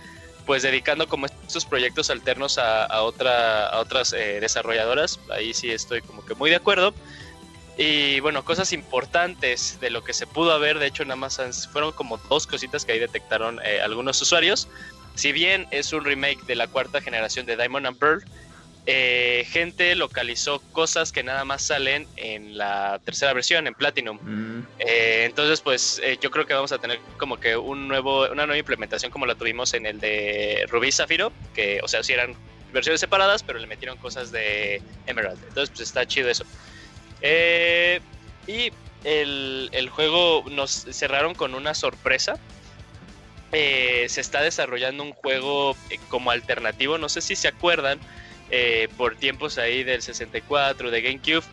pues 0.48 0.62
dedicando 0.62 1.06
como 1.06 1.26
estos 1.26 1.66
proyectos 1.66 2.08
alternos 2.08 2.56
a, 2.56 2.86
a, 2.86 3.02
otra, 3.02 3.66
a 3.66 3.80
otras 3.80 4.12
desarrolladoras, 4.12 5.20
ahí 5.30 5.52
sí 5.52 5.70
estoy 5.70 6.00
como 6.00 6.24
que 6.24 6.34
muy 6.34 6.48
de 6.48 6.56
acuerdo. 6.56 6.94
Y 7.76 8.20
bueno, 8.20 8.42
cosas 8.46 8.72
importantes 8.72 9.78
de 9.78 9.90
lo 9.90 10.02
que 10.02 10.14
se 10.14 10.26
pudo 10.26 10.52
haber, 10.54 10.78
de 10.78 10.86
hecho 10.86 11.04
nada 11.04 11.16
más 11.16 11.68
fueron 11.70 11.92
como 11.92 12.16
dos 12.30 12.46
cositas 12.46 12.86
que 12.86 12.92
ahí 12.92 12.98
detectaron 12.98 13.60
algunos 13.84 14.22
usuarios. 14.22 14.68
Si 15.16 15.32
bien 15.32 15.66
es 15.70 15.92
un 15.92 16.02
remake 16.02 16.42
de 16.46 16.54
la 16.54 16.66
cuarta 16.66 17.02
generación 17.02 17.44
de 17.44 17.54
Diamond 17.58 17.86
and 17.86 17.98
Pearl, 17.98 18.24
eh, 18.86 19.46
gente 19.50 19.94
localizó 19.94 20.60
cosas 20.72 21.12
que 21.12 21.22
nada 21.22 21.44
más 21.44 21.62
salen 21.62 22.06
en 22.16 22.56
la 22.56 23.00
tercera 23.04 23.32
versión, 23.32 23.66
en 23.66 23.74
Platinum. 23.74 24.18
Mm. 24.22 24.66
Eh, 24.78 25.24
entonces, 25.26 25.60
pues 25.60 26.00
eh, 26.02 26.18
yo 26.20 26.30
creo 26.30 26.46
que 26.46 26.54
vamos 26.54 26.72
a 26.72 26.78
tener 26.78 26.98
como 27.18 27.38
que 27.38 27.56
un 27.56 27.86
nuevo, 27.86 28.22
una 28.30 28.46
nueva 28.46 28.58
implementación 28.58 29.10
como 29.10 29.26
la 29.26 29.34
tuvimos 29.34 29.74
en 29.74 29.84
el 29.84 30.00
de 30.00 30.66
Rubí 30.70 30.90
Zafiro, 30.90 31.32
que, 31.54 31.80
o 31.82 31.88
sea, 31.88 32.02
sí 32.02 32.12
eran 32.12 32.34
versiones 32.72 33.00
separadas, 33.00 33.42
pero 33.42 33.58
le 33.58 33.66
metieron 33.66 33.98
cosas 33.98 34.32
de 34.32 34.80
Emerald. 35.06 35.38
Entonces, 35.48 35.70
pues 35.70 35.80
está 35.88 36.06
chido 36.06 36.30
eso. 36.30 36.44
y 38.46 38.72
el, 39.04 39.68
el 39.72 39.88
juego 39.90 40.44
nos 40.50 40.70
cerraron 40.70 41.34
con 41.34 41.54
una 41.54 41.74
sorpresa 41.74 42.38
se 43.50 44.20
está 44.20 44.42
desarrollando 44.42 45.02
un 45.02 45.12
juego 45.12 45.76
como 46.08 46.30
alternativo. 46.30 46.98
No 46.98 47.08
sé 47.08 47.20
si 47.20 47.34
se 47.34 47.48
acuerdan, 47.48 47.98
eh, 48.50 48.88
por 48.96 49.16
tiempos 49.16 49.58
ahí 49.58 49.84
del 49.84 50.02
64, 50.02 50.90
de 50.90 51.02
GameCube. 51.02 51.44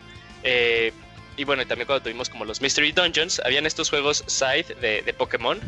Eh, 0.42 0.92
y 1.36 1.44
bueno, 1.44 1.66
también 1.66 1.86
cuando 1.86 2.02
tuvimos 2.02 2.30
como 2.30 2.44
los 2.44 2.60
Mystery 2.62 2.92
Dungeons, 2.92 3.40
habían 3.44 3.66
estos 3.66 3.90
juegos 3.90 4.24
side 4.26 4.74
de, 4.80 5.14
Pokémon, 5.14 5.60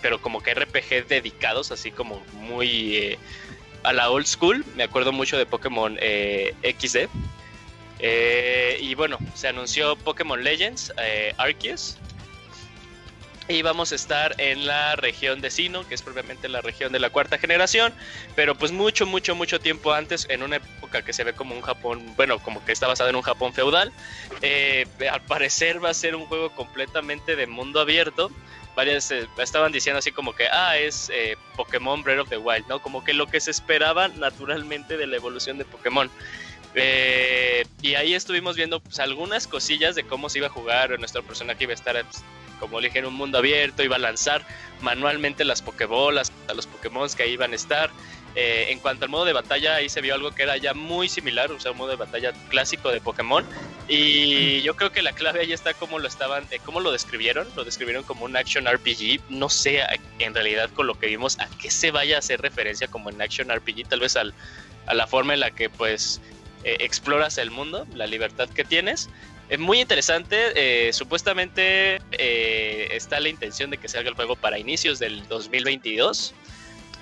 pero 0.00 0.20
como 0.22 0.42
que 0.42 0.54
RPG 0.54 1.06
dedicados, 1.08 1.70
así 1.72 1.90
como 1.90 2.24
muy 2.32 2.96
eh, 2.96 3.18
a 3.82 3.92
la 3.92 4.10
old 4.10 4.26
school. 4.26 4.64
Me 4.76 4.82
acuerdo 4.82 5.12
mucho 5.12 5.36
de 5.36 5.44
Pokémon 5.44 5.98
XD. 5.98 7.08
y 8.80 8.94
bueno, 8.94 9.18
se 9.34 9.48
anunció 9.48 9.96
Pokémon 9.96 10.42
Legends 10.42 10.92
Arceus, 11.36 11.98
y 13.50 13.62
vamos 13.62 13.90
a 13.90 13.96
estar 13.96 14.36
en 14.38 14.64
la 14.64 14.94
región 14.94 15.40
de 15.40 15.50
Sino, 15.50 15.86
que 15.86 15.96
es 15.96 16.02
propiamente 16.02 16.48
la 16.48 16.60
región 16.60 16.92
de 16.92 17.00
la 17.00 17.10
cuarta 17.10 17.36
generación, 17.36 17.92
pero 18.36 18.54
pues 18.54 18.70
mucho, 18.70 19.06
mucho, 19.06 19.34
mucho 19.34 19.58
tiempo 19.58 19.92
antes, 19.92 20.26
en 20.30 20.44
una 20.44 20.56
época 20.56 21.02
que 21.02 21.12
se 21.12 21.24
ve 21.24 21.32
como 21.32 21.56
un 21.56 21.60
Japón, 21.60 22.14
bueno, 22.16 22.38
como 22.38 22.64
que 22.64 22.70
está 22.70 22.86
basado 22.86 23.10
en 23.10 23.16
un 23.16 23.22
Japón 23.22 23.52
feudal. 23.52 23.92
Eh, 24.40 24.86
al 25.10 25.22
parecer 25.22 25.84
va 25.84 25.90
a 25.90 25.94
ser 25.94 26.14
un 26.14 26.26
juego 26.26 26.50
completamente 26.50 27.34
de 27.34 27.48
mundo 27.48 27.80
abierto. 27.80 28.30
Varias 28.76 29.10
eh, 29.10 29.26
estaban 29.38 29.72
diciendo 29.72 29.98
así 29.98 30.12
como 30.12 30.32
que, 30.32 30.46
ah, 30.46 30.78
es 30.78 31.10
eh, 31.12 31.36
Pokémon 31.56 32.04
Breath 32.04 32.20
of 32.20 32.28
the 32.28 32.38
Wild, 32.38 32.68
¿no? 32.68 32.80
Como 32.80 33.02
que 33.02 33.14
lo 33.14 33.26
que 33.26 33.40
se 33.40 33.50
esperaba 33.50 34.06
naturalmente 34.06 34.96
de 34.96 35.08
la 35.08 35.16
evolución 35.16 35.58
de 35.58 35.64
Pokémon. 35.64 36.08
Y 37.82 37.94
ahí 37.96 38.14
estuvimos 38.14 38.54
viendo 38.54 38.78
pues, 38.78 39.00
algunas 39.00 39.48
cosillas 39.48 39.96
de 39.96 40.04
cómo 40.04 40.28
se 40.28 40.38
iba 40.38 40.46
a 40.46 40.50
jugar. 40.50 40.96
Nuestro 41.00 41.24
personaje 41.24 41.64
iba 41.64 41.72
a 41.72 41.74
estar 41.74 42.00
pues, 42.04 42.22
como 42.60 42.80
le 42.80 42.90
un 43.04 43.14
mundo 43.14 43.38
abierto, 43.38 43.82
iba 43.82 43.96
a 43.96 43.98
lanzar 43.98 44.46
manualmente 44.82 45.44
las 45.44 45.62
Pokébolas 45.62 46.30
a 46.48 46.54
los 46.54 46.66
Pokémon 46.66 47.08
que 47.16 47.22
ahí 47.24 47.32
iban 47.32 47.52
a 47.52 47.56
estar. 47.56 47.90
Eh, 48.36 48.66
en 48.68 48.78
cuanto 48.78 49.06
al 49.06 49.10
modo 49.10 49.24
de 49.24 49.32
batalla, 49.32 49.76
ahí 49.76 49.88
se 49.88 50.00
vio 50.00 50.14
algo 50.14 50.30
que 50.30 50.44
era 50.44 50.56
ya 50.56 50.72
muy 50.72 51.08
similar, 51.08 51.50
o 51.50 51.58
sea, 51.58 51.72
un 51.72 51.78
modo 51.78 51.90
de 51.90 51.96
batalla 51.96 52.32
clásico 52.48 52.90
de 52.90 53.00
Pokémon. 53.00 53.44
Y 53.88 54.62
yo 54.62 54.76
creo 54.76 54.92
que 54.92 55.02
la 55.02 55.12
clave 55.12 55.40
ahí 55.40 55.52
está 55.52 55.74
como 55.74 55.98
lo 55.98 56.06
estaban, 56.06 56.44
eh, 56.52 56.60
lo 56.80 56.92
describieron. 56.92 57.48
Lo 57.56 57.64
describieron 57.64 58.04
como 58.04 58.24
un 58.24 58.36
action 58.36 58.66
RPG. 58.66 59.20
No 59.30 59.48
sé 59.48 59.82
en 60.20 60.34
realidad 60.34 60.70
con 60.70 60.86
lo 60.86 60.96
que 60.98 61.06
vimos 61.06 61.40
a 61.40 61.48
qué 61.60 61.70
se 61.70 61.90
vaya 61.90 62.16
a 62.16 62.18
hacer 62.20 62.40
referencia 62.40 62.86
como 62.86 63.10
en 63.10 63.20
action 63.20 63.48
RPG, 63.50 63.88
tal 63.88 64.00
vez 64.00 64.14
al, 64.16 64.32
a 64.86 64.94
la 64.94 65.08
forma 65.08 65.34
en 65.34 65.40
la 65.40 65.50
que 65.50 65.68
pues 65.68 66.20
eh, 66.62 66.76
exploras 66.80 67.38
el 67.38 67.50
mundo, 67.50 67.86
la 67.94 68.06
libertad 68.06 68.48
que 68.50 68.64
tienes. 68.64 69.08
Es 69.50 69.58
muy 69.58 69.80
interesante. 69.80 70.52
Eh, 70.54 70.92
supuestamente 70.92 72.00
eh, 72.12 72.88
está 72.92 73.20
la 73.20 73.28
intención 73.28 73.68
de 73.68 73.76
que 73.76 73.88
salga 73.88 74.08
el 74.08 74.14
juego 74.14 74.36
para 74.36 74.58
inicios 74.58 74.98
del 74.98 75.26
2022. 75.28 76.32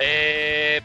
Eh, 0.01 0.81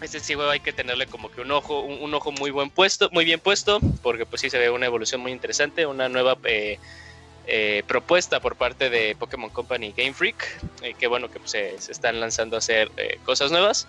este 0.00 0.20
sí, 0.20 0.34
hay 0.34 0.60
que 0.60 0.72
tenerle 0.72 1.06
como 1.06 1.30
que 1.30 1.40
un 1.40 1.50
ojo, 1.50 1.80
un, 1.80 2.14
ojo 2.14 2.30
muy 2.32 2.50
buen 2.50 2.70
puesto, 2.70 3.10
muy 3.10 3.24
bien 3.24 3.40
puesto, 3.40 3.80
porque 4.02 4.26
pues 4.26 4.40
sí 4.40 4.48
se 4.48 4.58
ve 4.58 4.70
una 4.70 4.86
evolución 4.86 5.20
muy 5.20 5.32
interesante, 5.32 5.86
una 5.86 6.08
nueva 6.08 6.38
eh, 6.44 6.78
eh, 7.46 7.82
propuesta 7.86 8.38
por 8.40 8.54
parte 8.54 8.90
de 8.90 9.16
Pokémon 9.16 9.50
Company 9.50 9.92
Game 9.96 10.14
Freak, 10.14 10.36
eh, 10.82 10.94
que 10.94 11.08
bueno 11.08 11.30
que 11.30 11.40
pues, 11.40 11.50
se, 11.50 11.74
están 11.74 12.20
lanzando 12.20 12.56
a 12.56 12.58
hacer 12.58 12.90
cosas 13.24 13.50
nuevas. 13.50 13.88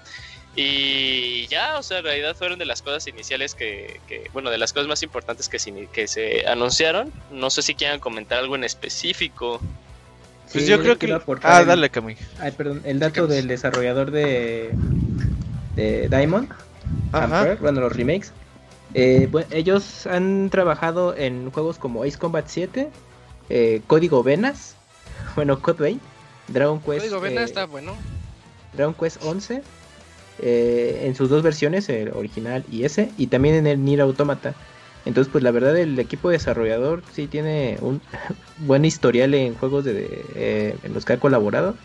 Y 0.62 1.48
ya, 1.48 1.78
o 1.78 1.84
sea, 1.84 2.00
en 2.00 2.04
realidad 2.04 2.36
fueron 2.36 2.60
de 2.60 2.65
las 2.65 2.82
cosas 2.82 3.08
iniciales 3.08 3.56
que, 3.56 4.02
que 4.10 4.30
bueno, 4.34 4.50
de 4.50 4.58
las 4.58 4.74
cosas 4.74 4.89
más 4.89 5.02
importantes 5.04 5.48
que 5.48 5.58
se, 5.58 5.86
que 5.86 6.06
se 6.06 6.45
anunciaron. 6.48 7.13
No 7.32 7.50
sé 7.50 7.62
si 7.62 7.76
quieran 7.76 8.02
comentar 8.02 8.39
algo 8.39 8.58
en 8.58 8.65
específico. 8.65 9.62
Pues 10.52 10.67
yo 10.67 10.82
creo 10.82 10.98
que... 10.98 11.17
Ah, 11.43 11.62
el... 11.62 11.67
dale, 11.67 11.89
Cami. 11.89 12.17
Ay, 12.41 12.52
perdón, 12.52 12.82
el 12.84 13.00
dato 13.00 13.26
del 13.26 13.48
desarrollador 13.48 14.12
de, 14.12 14.72
de 15.78 16.10
Diamond, 16.10 16.50
Amper, 17.13 17.56
bueno, 17.56 17.80
los 17.80 17.95
remakes. 17.95 18.34
Eh, 18.93 19.30
bueno, 19.32 19.48
ellos 19.52 20.08
han 20.08 20.50
trabajado 20.50 21.15
en 21.15 21.52
juegos 21.52 21.78
como 21.78 22.04
Ace 22.04 22.17
Combat 22.17 22.45
7, 22.45 22.89
eh, 23.48 23.82
Código 23.88 24.24
Venas, 24.24 24.76
bueno, 25.38 25.62
Code 25.62 25.84
Vein, 25.84 26.02
Dragon 26.50 26.82
Quest. 26.82 27.00
Código 27.00 27.22
Venas 27.22 27.43
eh, 27.43 27.45
está 27.45 27.65
bueno. 27.65 27.95
Dragon 28.74 28.93
Quest 28.93 29.24
11 29.24 29.63
eh, 30.41 31.02
en 31.04 31.15
sus 31.15 31.30
dos 31.30 31.43
versiones, 31.43 31.89
el 31.89 32.10
original 32.10 32.63
y 32.71 32.84
ese, 32.84 33.12
y 33.17 33.28
también 33.28 33.56
en 33.56 33.67
el 33.67 33.84
Nier 33.84 34.02
Automata. 34.02 34.56
Entonces, 35.06 35.32
pues 35.32 35.43
la 35.43 35.52
verdad, 35.52 35.78
el 35.78 35.97
equipo 35.99 36.30
desarrollador 36.30 37.04
sí 37.13 37.28
tiene 37.28 37.78
un 37.82 38.02
buen 38.60 38.86
historial 38.86 39.34
en 39.34 39.56
juegos 39.56 39.86
eh, 39.88 40.75
en 40.84 40.93
los 40.93 41.06
que 41.06 41.13
ha 41.13 41.19
colaborado. 41.19 41.75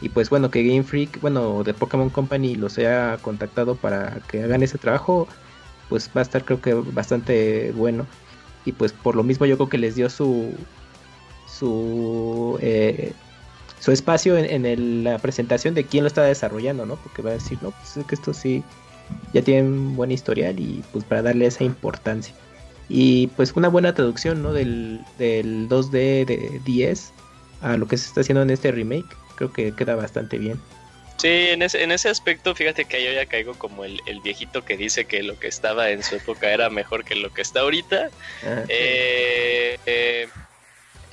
Y 0.00 0.08
pues 0.08 0.28
bueno, 0.28 0.50
que 0.50 0.64
Game 0.64 0.82
Freak, 0.82 1.20
bueno, 1.20 1.62
de 1.62 1.72
Pokémon 1.72 2.10
Company 2.10 2.56
los 2.56 2.76
haya 2.78 3.16
contactado 3.18 3.76
para 3.76 4.20
que 4.28 4.42
hagan 4.42 4.62
ese 4.62 4.76
trabajo, 4.76 5.28
pues 5.88 6.10
va 6.14 6.20
a 6.20 6.22
estar 6.22 6.44
creo 6.44 6.60
que 6.60 6.74
bastante 6.74 7.72
bueno. 7.76 8.06
Y 8.64 8.72
pues 8.72 8.92
por 8.92 9.14
lo 9.16 9.22
mismo 9.22 9.46
yo 9.46 9.56
creo 9.56 9.68
que 9.68 9.78
les 9.78 9.94
dio 9.94 10.10
su 10.10 10.52
su 11.46 12.58
eh, 12.60 13.12
su 13.84 13.92
espacio 13.92 14.38
en, 14.38 14.64
en 14.64 15.04
la 15.04 15.18
presentación 15.18 15.74
de 15.74 15.84
quién 15.84 16.04
lo 16.04 16.08
está 16.08 16.22
desarrollando, 16.22 16.86
¿no? 16.86 16.96
Porque 16.96 17.20
va 17.20 17.30
a 17.30 17.34
decir, 17.34 17.58
no, 17.60 17.70
pues 17.70 17.98
es 17.98 18.06
que 18.06 18.14
esto 18.14 18.32
sí 18.32 18.64
ya 19.34 19.42
tiene 19.42 19.68
un 19.68 19.94
buen 19.94 20.10
historial 20.10 20.58
y 20.58 20.82
pues 20.90 21.04
para 21.04 21.20
darle 21.20 21.44
esa 21.44 21.64
importancia. 21.64 22.34
Y 22.88 23.26
pues 23.28 23.52
una 23.52 23.68
buena 23.68 23.94
traducción, 23.94 24.42
¿no? 24.42 24.54
Del, 24.54 25.00
del 25.18 25.68
2D 25.68 26.24
de 26.24 26.60
10 26.64 27.12
a 27.60 27.76
lo 27.76 27.86
que 27.86 27.98
se 27.98 28.08
está 28.08 28.22
haciendo 28.22 28.40
en 28.40 28.48
este 28.48 28.72
remake. 28.72 29.14
Creo 29.36 29.52
que 29.52 29.74
queda 29.74 29.96
bastante 29.96 30.38
bien. 30.38 30.58
Sí, 31.18 31.28
en 31.28 31.60
ese, 31.60 31.82
en 31.82 31.92
ese 31.92 32.08
aspecto, 32.08 32.54
fíjate 32.54 32.86
que 32.86 33.04
yo 33.04 33.12
ya 33.12 33.26
caigo 33.26 33.52
como 33.52 33.84
el, 33.84 34.00
el, 34.06 34.20
viejito 34.20 34.64
que 34.64 34.78
dice 34.78 35.04
que 35.04 35.22
lo 35.22 35.38
que 35.38 35.48
estaba 35.48 35.90
en 35.90 36.02
su 36.02 36.16
época 36.16 36.50
era 36.50 36.70
mejor 36.70 37.04
que 37.04 37.16
lo 37.16 37.34
que 37.34 37.42
está 37.42 37.60
ahorita. 37.60 38.08
Ah, 38.44 38.62
eh, 38.68 39.78
eh, 39.84 40.28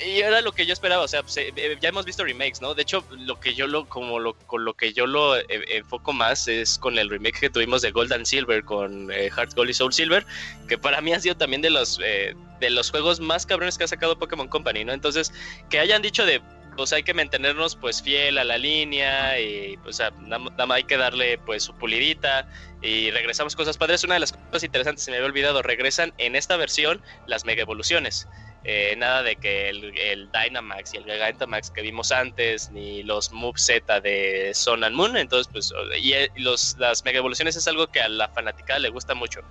y 0.05 0.19
era 0.19 0.41
lo 0.41 0.51
que 0.51 0.65
yo 0.65 0.73
esperaba, 0.73 1.03
o 1.03 1.07
sea, 1.07 1.21
pues, 1.21 1.37
eh, 1.37 1.77
ya 1.79 1.89
hemos 1.89 2.05
visto 2.05 2.23
remakes, 2.23 2.61
¿no? 2.61 2.73
De 2.73 2.81
hecho, 2.81 3.03
lo 3.11 3.39
que 3.39 3.53
yo 3.53 3.67
lo, 3.67 3.87
como 3.87 4.19
lo, 4.19 4.33
con 4.33 4.65
lo 4.65 4.73
que 4.73 4.93
yo 4.93 5.05
lo 5.05 5.37
eh, 5.37 5.45
enfoco 5.49 6.13
más 6.13 6.47
es 6.47 6.77
con 6.77 6.97
el 6.97 7.09
remake 7.09 7.39
que 7.39 7.49
tuvimos 7.49 7.81
de 7.81 7.91
Gold 7.91 8.13
and 8.13 8.25
Silver 8.25 8.63
con 8.63 9.11
eh, 9.11 9.29
Heart 9.29 9.53
Gold 9.55 9.69
y 9.69 9.73
Soul 9.73 9.93
Silver, 9.93 10.25
que 10.67 10.77
para 10.77 11.01
mí 11.01 11.13
ha 11.13 11.19
sido 11.19 11.35
también 11.35 11.61
de 11.61 11.69
los 11.69 11.97
de 11.97 12.69
los 12.69 12.91
juegos 12.91 13.19
más 13.19 13.45
cabrones 13.45 13.77
que 13.77 13.83
ha 13.85 13.87
sacado 13.87 14.17
Pokémon 14.19 14.47
Company, 14.47 14.85
¿no? 14.85 14.93
Entonces, 14.93 15.33
que 15.69 15.79
hayan 15.79 16.01
dicho 16.01 16.25
de 16.25 16.41
pues 16.75 16.93
hay 16.93 17.03
que 17.03 17.13
mantenernos 17.13 17.75
pues 17.75 18.01
fiel 18.01 18.37
a 18.37 18.43
la 18.43 18.57
línea 18.57 19.39
y 19.39 19.77
pues 19.83 19.99
nada 19.99 20.39
más 20.39 20.71
hay 20.71 20.83
que 20.83 20.97
darle 20.97 21.37
pues 21.37 21.63
su 21.63 21.73
pulidita 21.73 22.47
y 22.81 23.11
regresamos 23.11 23.55
cosas 23.55 23.77
padres. 23.77 24.03
Una 24.03 24.15
de 24.15 24.21
las 24.21 24.33
cosas 24.33 24.63
interesantes 24.63 25.03
se 25.03 25.11
me 25.11 25.17
había 25.17 25.27
olvidado, 25.27 25.61
regresan 25.61 26.13
en 26.17 26.35
esta 26.35 26.57
versión 26.57 27.01
las 27.27 27.45
mega 27.45 27.61
evoluciones. 27.61 28.27
Eh, 28.63 28.95
nada 28.95 29.23
de 29.23 29.37
que 29.37 29.69
el, 29.69 30.29
Dynamax 30.31 30.93
y 30.93 30.97
el 30.97 31.05
Gigantamax 31.05 31.71
que 31.71 31.81
vimos 31.81 32.11
antes, 32.11 32.69
ni 32.69 33.01
los 33.01 33.31
Move 33.31 33.57
Z 33.57 34.01
de 34.01 34.51
Sun 34.53 34.83
and 34.83 34.95
Moon. 34.95 35.17
Entonces, 35.17 35.51
pues, 35.51 35.73
y 35.99 36.13
eh, 36.13 36.31
los, 36.35 36.77
las 36.77 37.03
mega 37.03 37.17
evoluciones 37.17 37.55
es 37.55 37.67
algo 37.67 37.87
que 37.87 38.01
a 38.01 38.09
la 38.09 38.29
fanaticada 38.29 38.79
le 38.79 38.89
gusta 38.89 39.15
mucho. 39.15 39.41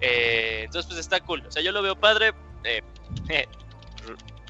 Eh, 0.00 0.62
entonces, 0.64 0.86
pues 0.86 0.98
está 0.98 1.20
cool. 1.20 1.44
O 1.46 1.50
sea, 1.50 1.62
yo 1.62 1.72
lo 1.72 1.82
veo 1.82 1.96
padre. 1.96 2.32
Eh, 2.64 2.82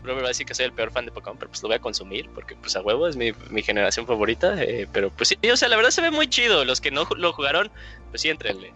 Robert 0.05 0.23
va 0.23 0.27
a 0.27 0.29
decir 0.29 0.47
que 0.47 0.55
soy 0.55 0.67
el 0.67 0.73
peor 0.73 0.93
fan 0.93 1.05
de 1.05 1.11
Pokémon, 1.11 1.37
pero 1.37 1.51
pues 1.51 1.61
lo 1.63 1.69
voy 1.69 1.77
a 1.77 1.81
consumir 1.81 2.31
porque 2.31 2.55
pues 2.55 2.77
a 2.77 2.83
huevo 2.83 3.09
es 3.09 3.17
mi, 3.17 3.33
mi 3.51 3.63
generación 3.63 4.07
favorita. 4.07 4.55
pero 4.93 5.11
pues 5.11 5.31
sí, 5.31 5.51
o 5.51 5.57
sea, 5.57 5.69
la 5.69 5.77
verdad 5.77 5.91
se 5.91 6.03
ve 6.03 6.13
muy 6.13 6.29
chido. 6.29 6.65
Los 6.65 6.81
que 6.81 6.93
no 6.93 7.09
lo 7.17 7.33
jugaron, 7.33 7.73
pues 8.11 8.23
sí, 8.23 8.29
entrenle. 8.29 8.73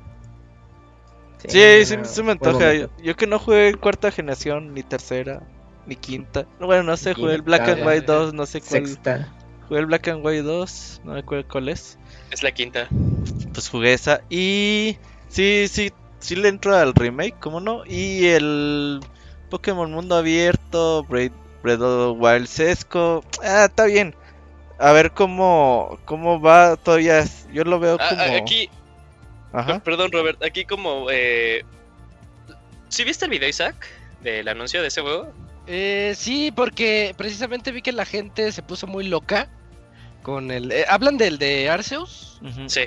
Sí, 1.49 1.85
sí, 1.85 1.97
sí, 2.03 2.23
me 2.23 2.33
antoja. 2.33 2.73
Yo, 3.03 3.17
que 3.17 3.27
no 3.27 3.39
jugué 3.39 3.75
cuarta 3.75 4.11
generación, 4.11 4.75
ni 4.75 4.83
tercera, 4.83 5.43
ni 5.87 5.97
quinta. 5.97 6.47
Bueno, 6.61 6.83
no 6.83 6.97
sé, 6.97 7.15
jugué 7.15 7.35
el 7.35 7.43
Black 7.43 7.69
and 7.69 7.87
White 7.87 8.07
2, 8.07 8.35
no 8.35 8.47
sé 8.47 8.61
cuál. 8.61 8.87
Sexta. 8.87 9.33
Jugué 9.69 9.81
el 9.81 9.87
Black 9.87 10.09
and 10.09 10.25
White 10.25 10.43
2, 10.43 11.01
no 11.05 11.13
me 11.13 11.21
acuerdo 11.21 11.49
cuál 11.51 11.69
es. 11.69 11.99
Es 12.31 12.43
la 12.43 12.53
quinta. 12.53 12.89
Pues 13.53 13.69
jugué 13.69 13.93
esa. 13.93 14.23
Y 14.31 14.99
sí, 15.29 15.67
sí, 15.69 15.93
sí 16.19 16.37
le 16.37 16.49
entro 16.49 16.77
al 16.77 16.95
remake, 16.95 17.39
¿cómo 17.41 17.61
no? 17.61 17.85
Y 17.87 18.27
el 18.27 19.01
Pokémon 19.51 19.93
Mundo 19.93 20.17
Abierto, 20.17 21.05
Breath, 21.05 21.33
of 21.65 22.19
Wild 22.21 22.47
Sesco. 22.47 23.25
Ah, 23.43 23.67
está 23.67 23.87
bien. 23.87 24.15
A 24.79 24.93
ver 24.93 25.13
cómo, 25.13 25.99
cómo 26.05 26.41
va 26.41 26.77
todavía. 26.77 27.25
Yo 27.53 27.65
lo 27.65 27.79
veo 27.79 27.99
ah, 28.01 28.41
Aquí, 29.53 29.73
Perdón, 29.85 30.13
Robert, 30.13 30.43
aquí 30.43 30.65
como... 30.65 31.09
Eh... 31.11 31.65
¿Sí 32.89 33.05
viste 33.05 33.25
el 33.25 33.31
video, 33.31 33.49
Isaac? 33.49 33.87
Del 34.23 34.49
anuncio 34.49 34.83
de 34.83 34.89
ese 34.89 35.01
juego. 35.01 35.33
Eh, 35.67 36.15
sí, 36.17 36.53
porque 36.55 37.15
precisamente 37.17 37.73
vi 37.73 37.83
que 37.83 37.93
la 37.93 38.05
gente 38.05 38.51
se 38.53 38.63
puso 38.63 38.87
muy 38.87 39.05
loca 39.05 39.49
con 40.23 40.51
el... 40.51 40.73
Eh, 40.73 40.85
¿Hablan 40.89 41.19
del 41.19 41.39
de 41.39 41.71
Arceus? 41.71 42.41
Sí. 42.67 42.83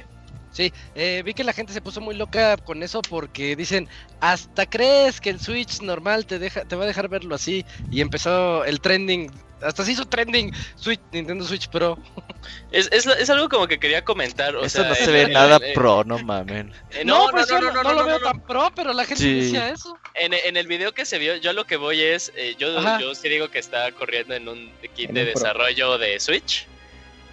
Sí, 0.51 0.71
eh, 0.95 1.21
vi 1.25 1.33
que 1.33 1.43
la 1.43 1.51
gente 1.51 1.73
se 1.73 1.81
puso 1.81 1.99
muy 1.99 2.15
loca 2.15 2.55
con 2.55 2.81
eso 2.81 3.01
porque 3.01 3.57
dicen, 3.57 3.89
hasta 4.21 4.65
crees 4.65 5.19
que 5.19 5.29
el 5.29 5.41
Switch 5.41 5.81
normal 5.81 6.25
te 6.25 6.39
deja, 6.39 6.63
te 6.63 6.77
va 6.77 6.85
a 6.85 6.87
dejar 6.87 7.09
verlo 7.09 7.35
así. 7.35 7.65
Y 7.91 7.99
empezó 7.99 8.63
el 8.63 8.79
trending, 8.79 9.29
hasta 9.65 9.83
se 9.83 9.91
hizo 9.93 10.05
trending 10.05 10.53
Switch, 10.75 10.99
Nintendo 11.11 11.45
Switch 11.45 11.67
Pro. 11.69 11.97
Es, 12.71 12.89
es, 12.91 13.07
es 13.07 13.29
algo 13.29 13.49
como 13.49 13.67
que 13.67 13.79
quería 13.79 14.03
comentar. 14.03 14.55
O 14.55 14.63
Eso 14.63 14.81
sea, 14.81 14.89
no 14.89 14.95
se 14.95 15.09
ve 15.09 15.29
nada 15.29 15.59
pro, 15.73 16.03
no 16.03 16.19
mamen. 16.19 16.71
Eh, 16.91 17.03
no, 17.03 17.27
pues 17.31 17.49
no, 17.49 17.59
no, 17.59 17.71
no, 17.71 17.83
no, 17.83 17.93
lo 17.93 18.05
veo 18.05 18.19
tan 18.19 18.39
pro, 18.41 18.71
pero 18.75 18.93
la 18.93 19.05
gente 19.05 19.23
decía 19.23 19.69
eso. 19.69 19.97
En, 20.13 20.33
en, 20.33 20.57
el 20.57 20.67
video 20.67 20.93
que 20.93 21.05
se 21.05 21.17
vio, 21.17 21.37
yo 21.37 21.53
lo 21.53 21.65
que 21.65 21.77
voy 21.77 22.01
es, 22.01 22.31
eh, 22.35 22.55
yo, 22.59 22.99
yo 22.99 23.15
sí 23.15 23.29
digo 23.29 23.49
que 23.49 23.59
está 23.59 23.91
corriendo 23.93 24.35
en 24.35 24.47
un 24.47 24.71
kit 24.93 25.09
de 25.09 25.25
desarrollo 25.25 25.97
de 25.97 26.19
Switch. 26.19 26.67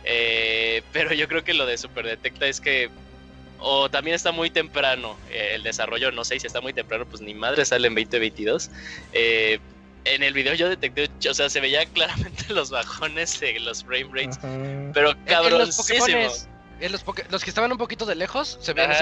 Eh, 0.05 0.83
pero 0.93 1.13
yo 1.13 1.29
creo 1.29 1.45
que 1.45 1.55
lo 1.55 1.67
de 1.67 1.77
Super 1.77 2.07
Detecta 2.07 2.47
es 2.47 2.61
que 2.61 2.91
o 3.65 3.89
también 3.89 4.17
está 4.17 4.33
muy 4.33 4.51
temprano 4.51 5.17
eh, 5.31 5.53
el 5.55 5.63
desarrollo, 5.63 6.11
no 6.11 6.25
sé 6.25 6.41
si 6.41 6.47
está 6.49 6.61
muy 6.61 6.73
temprano, 6.73 7.07
pues 7.07 7.23
ni 7.23 7.33
madre 7.33 7.65
sale 7.65 7.87
en 7.87 7.95
2022. 7.95 8.71
Eh, 9.13 9.61
en 10.05 10.23
el 10.23 10.35
video 10.35 10.55
yo 10.55 10.69
detecté, 10.69 11.09
o 11.29 11.35
sea, 11.35 11.49
se 11.49 11.61
veía 11.61 11.85
claramente 11.87 12.45
los 12.53 12.71
bajones 12.71 13.39
de 13.41 13.59
los 13.61 13.85
frame 13.85 14.09
rates, 14.13 14.39
pero 14.93 15.15
cabroncísimo. 15.27 16.31
En 16.81 16.91
los, 16.91 17.05
los, 17.31 17.45
que 17.45 17.51
estaban 17.51 17.71
un 17.71 17.79
poquito 17.79 18.05
de 18.07 18.17
lejos 18.17 18.59
se 18.61 18.73
veían 18.73 18.93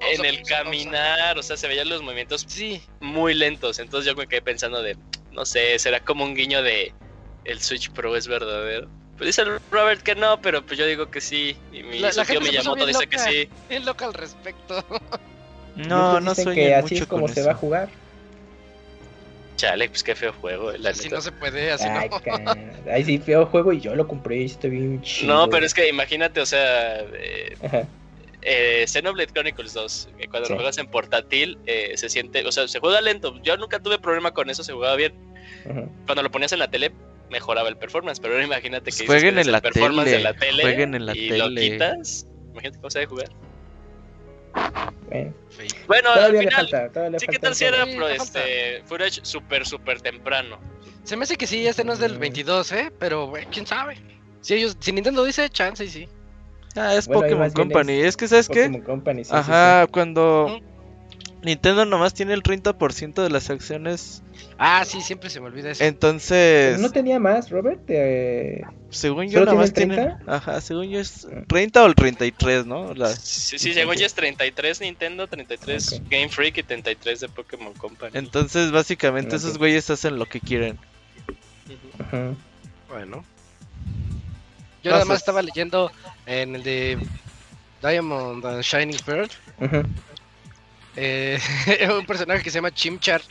en 0.00 0.24
el 0.24 0.42
caminar, 0.44 1.36
o 1.36 1.42
sea, 1.42 1.58
se 1.58 1.68
veían 1.68 1.86
los 1.90 2.00
movimientos 2.00 2.46
sí. 2.48 2.80
muy 3.00 3.34
lentos. 3.34 3.78
Entonces 3.78 4.10
yo 4.10 4.16
me 4.16 4.26
quedé 4.26 4.40
pensando 4.40 4.80
de, 4.80 4.96
no 5.32 5.44
sé, 5.44 5.78
será 5.78 6.00
como 6.00 6.24
un 6.24 6.34
guiño 6.34 6.62
de 6.62 6.94
el 7.44 7.60
Switch 7.60 7.90
Pro 7.90 8.16
es 8.16 8.26
verdadero. 8.26 8.88
Pues 9.18 9.28
dice 9.28 9.44
Robert 9.70 10.02
que 10.02 10.14
no, 10.14 10.40
pero 10.40 10.64
pues 10.64 10.78
yo 10.78 10.86
digo 10.86 11.10
que 11.10 11.20
sí. 11.20 11.56
Y 11.72 11.82
mi 11.82 11.98
la, 11.98 12.12
socio 12.12 12.40
Miyamoto 12.40 12.86
dice 12.86 13.06
que 13.06 13.18
sí. 13.18 13.48
Bien 13.68 13.84
loca 13.84 14.06
al 14.06 14.14
respecto. 14.14 14.84
No, 15.76 16.20
no 16.20 16.34
soy 16.34 16.54
que 16.54 16.74
así 16.74 16.96
es 16.96 17.06
como 17.06 17.28
se 17.28 17.42
va 17.42 17.52
a 17.52 17.54
jugar. 17.54 17.90
Chale, 19.56 19.88
pues 19.88 20.02
qué 20.02 20.14
feo 20.14 20.32
juego. 20.34 20.72
La 20.72 20.90
así 20.90 21.08
no 21.08 21.20
se 21.20 21.32
puede, 21.32 21.72
así 21.72 21.86
Ay, 21.88 22.10
no. 22.10 22.92
Ay, 22.92 23.04
sí, 23.04 23.18
feo 23.18 23.46
juego 23.46 23.72
y 23.72 23.80
yo 23.80 23.94
lo 23.94 24.06
compré 24.06 24.42
y 24.42 24.44
estoy 24.44 24.70
bien 24.70 25.00
chido. 25.02 25.32
No, 25.32 25.48
pero 25.48 25.64
es 25.64 25.72
que 25.72 25.88
imagínate, 25.88 26.40
o 26.40 26.46
sea, 26.46 27.00
eh, 27.00 27.56
eh, 28.42 28.84
Xenoblade 28.86 29.32
Chronicles 29.32 29.72
2, 29.72 30.10
que 30.18 30.28
cuando 30.28 30.50
lo 30.50 30.56
juegas 30.56 30.76
en 30.78 30.86
portátil, 30.86 31.58
eh, 31.66 31.92
se 31.96 32.10
siente, 32.10 32.46
o 32.46 32.52
sea, 32.52 32.68
se 32.68 32.78
juega 32.80 33.00
lento. 33.00 33.34
Yo 33.42 33.56
nunca 33.56 33.80
tuve 33.80 33.98
problema 33.98 34.32
con 34.32 34.50
eso, 34.50 34.62
se 34.62 34.72
jugaba 34.72 34.94
bien. 34.96 35.14
Cuando 36.04 36.22
lo 36.22 36.30
ponías 36.30 36.52
en 36.52 36.58
la 36.58 36.68
tele, 36.68 36.92
mejoraba 37.30 37.68
el 37.68 37.76
performance, 37.76 38.20
pero 38.20 38.34
ahora 38.34 38.44
imagínate 38.44 38.92
que 38.92 39.06
jueguen 39.06 39.38
en 39.38 39.50
la 39.50 39.60
performance 39.60 40.10
tele, 40.10 40.22
la 40.22 40.34
tele 40.34 40.62
jueguen 40.62 40.94
en 40.94 41.06
la 41.06 41.16
y 41.16 41.28
tele. 41.28 41.38
lo 41.38 41.48
quitas. 41.48 42.26
Imagínate 42.52 42.78
cómo 42.78 42.90
se 42.90 42.98
debe 43.00 43.08
jugar. 43.08 43.45
Bueno, 45.08 45.32
bueno 45.86 46.08
todavía 46.14 46.26
al 46.26 46.32
le 46.32 46.50
final, 46.50 46.68
falta, 46.70 46.92
todavía 46.92 47.10
le 47.10 47.18
sí, 47.20 47.26
¿qué 47.28 47.38
tal 47.38 47.54
si 47.54 47.64
era 47.64 47.84
pro, 47.96 48.08
Sí, 48.08 48.14
este, 48.14 48.82
footage 48.86 49.20
súper, 49.22 49.66
súper 49.66 50.00
temprano? 50.00 50.58
Se 51.04 51.16
me 51.16 51.22
hace 51.22 51.36
que 51.36 51.46
sí, 51.46 51.66
este 51.66 51.84
no 51.84 51.92
es 51.92 51.98
del 51.98 52.18
22, 52.18 52.72
¿eh? 52.72 52.92
Pero, 52.98 53.28
güey, 53.28 53.46
quién 53.46 53.66
sabe. 53.66 53.96
Si 54.40 54.54
ellos, 54.54 54.76
si 54.80 54.92
Nintendo 54.92 55.24
dice, 55.24 55.48
chance 55.48 55.84
y 55.84 55.88
sí. 55.88 56.08
Ah, 56.74 56.94
es 56.94 57.06
Bueno, 57.06 57.22
Pokémon 57.22 57.50
Company. 57.50 58.00
es 58.00 58.06
Es 58.06 58.16
que, 58.16 58.28
¿sabes 58.28 58.48
qué? 58.48 58.64
Pokémon 58.64 58.82
Company, 58.82 59.24
sí, 59.24 59.30
sí, 59.30 59.34
Ajá, 59.36 59.86
cuando 59.86 60.46
Ujú. 60.46 60.75
Nintendo 61.42 61.84
nomás 61.84 62.12
tiene 62.14 62.32
el 62.34 62.42
30% 62.42 63.22
de 63.22 63.30
las 63.30 63.50
acciones, 63.50 64.22
Ah, 64.58 64.84
sí, 64.84 65.00
siempre 65.00 65.30
se 65.30 65.38
me 65.40 65.46
olvida 65.46 65.70
eso. 65.70 65.84
entonces, 65.84 66.70
Pero 66.72 66.78
no 66.78 66.90
tenía 66.90 67.20
más, 67.20 67.50
Robert. 67.50 67.80
Eh, 67.88 68.62
según 68.90 69.26
yo 69.28 69.40
¿Solo 69.40 69.52
nomás 69.52 69.72
tiene 69.72 70.14
ajá, 70.26 70.60
según 70.60 70.88
yo 70.88 70.98
es 70.98 71.26
30 71.46 71.84
o 71.84 71.86
el 71.86 71.94
33, 71.94 72.66
¿no? 72.66 72.94
La- 72.94 73.14
Sí, 73.14 73.58
sí, 73.58 73.74
llegó 73.74 73.92
ya 73.94 74.06
es 74.06 74.14
33 74.14 74.80
Nintendo, 74.80 75.26
33 75.28 75.92
Ok. 75.92 76.02
Game 76.10 76.28
Freak 76.30 76.58
y 76.58 76.62
33 76.62 77.20
de 77.20 77.28
Pokémon 77.28 77.74
Company. 77.74 78.12
Entonces, 78.14 78.72
básicamente 78.72 79.36
Ok. 79.36 79.42
esos 79.42 79.58
güeyes 79.58 79.88
hacen 79.90 80.18
lo 80.18 80.26
que 80.26 80.40
quieren. 80.40 80.78
Ajá. 82.00 82.34
Bueno. 82.88 83.24
Yo 84.82 84.90
nada 84.92 85.04
más 85.04 85.18
estaba 85.18 85.42
leyendo 85.42 85.90
en 86.26 86.54
el 86.56 86.62
de 86.62 86.98
Diamond 87.82 88.44
and 88.46 88.62
Shining 88.62 88.98
Pearl. 89.04 89.28
Ajá. 89.60 89.82
Eh, 90.96 91.38
un 91.98 92.06
personaje 92.06 92.42
que 92.42 92.50
se 92.50 92.58
llama 92.58 92.72
Chimchar. 92.72 93.22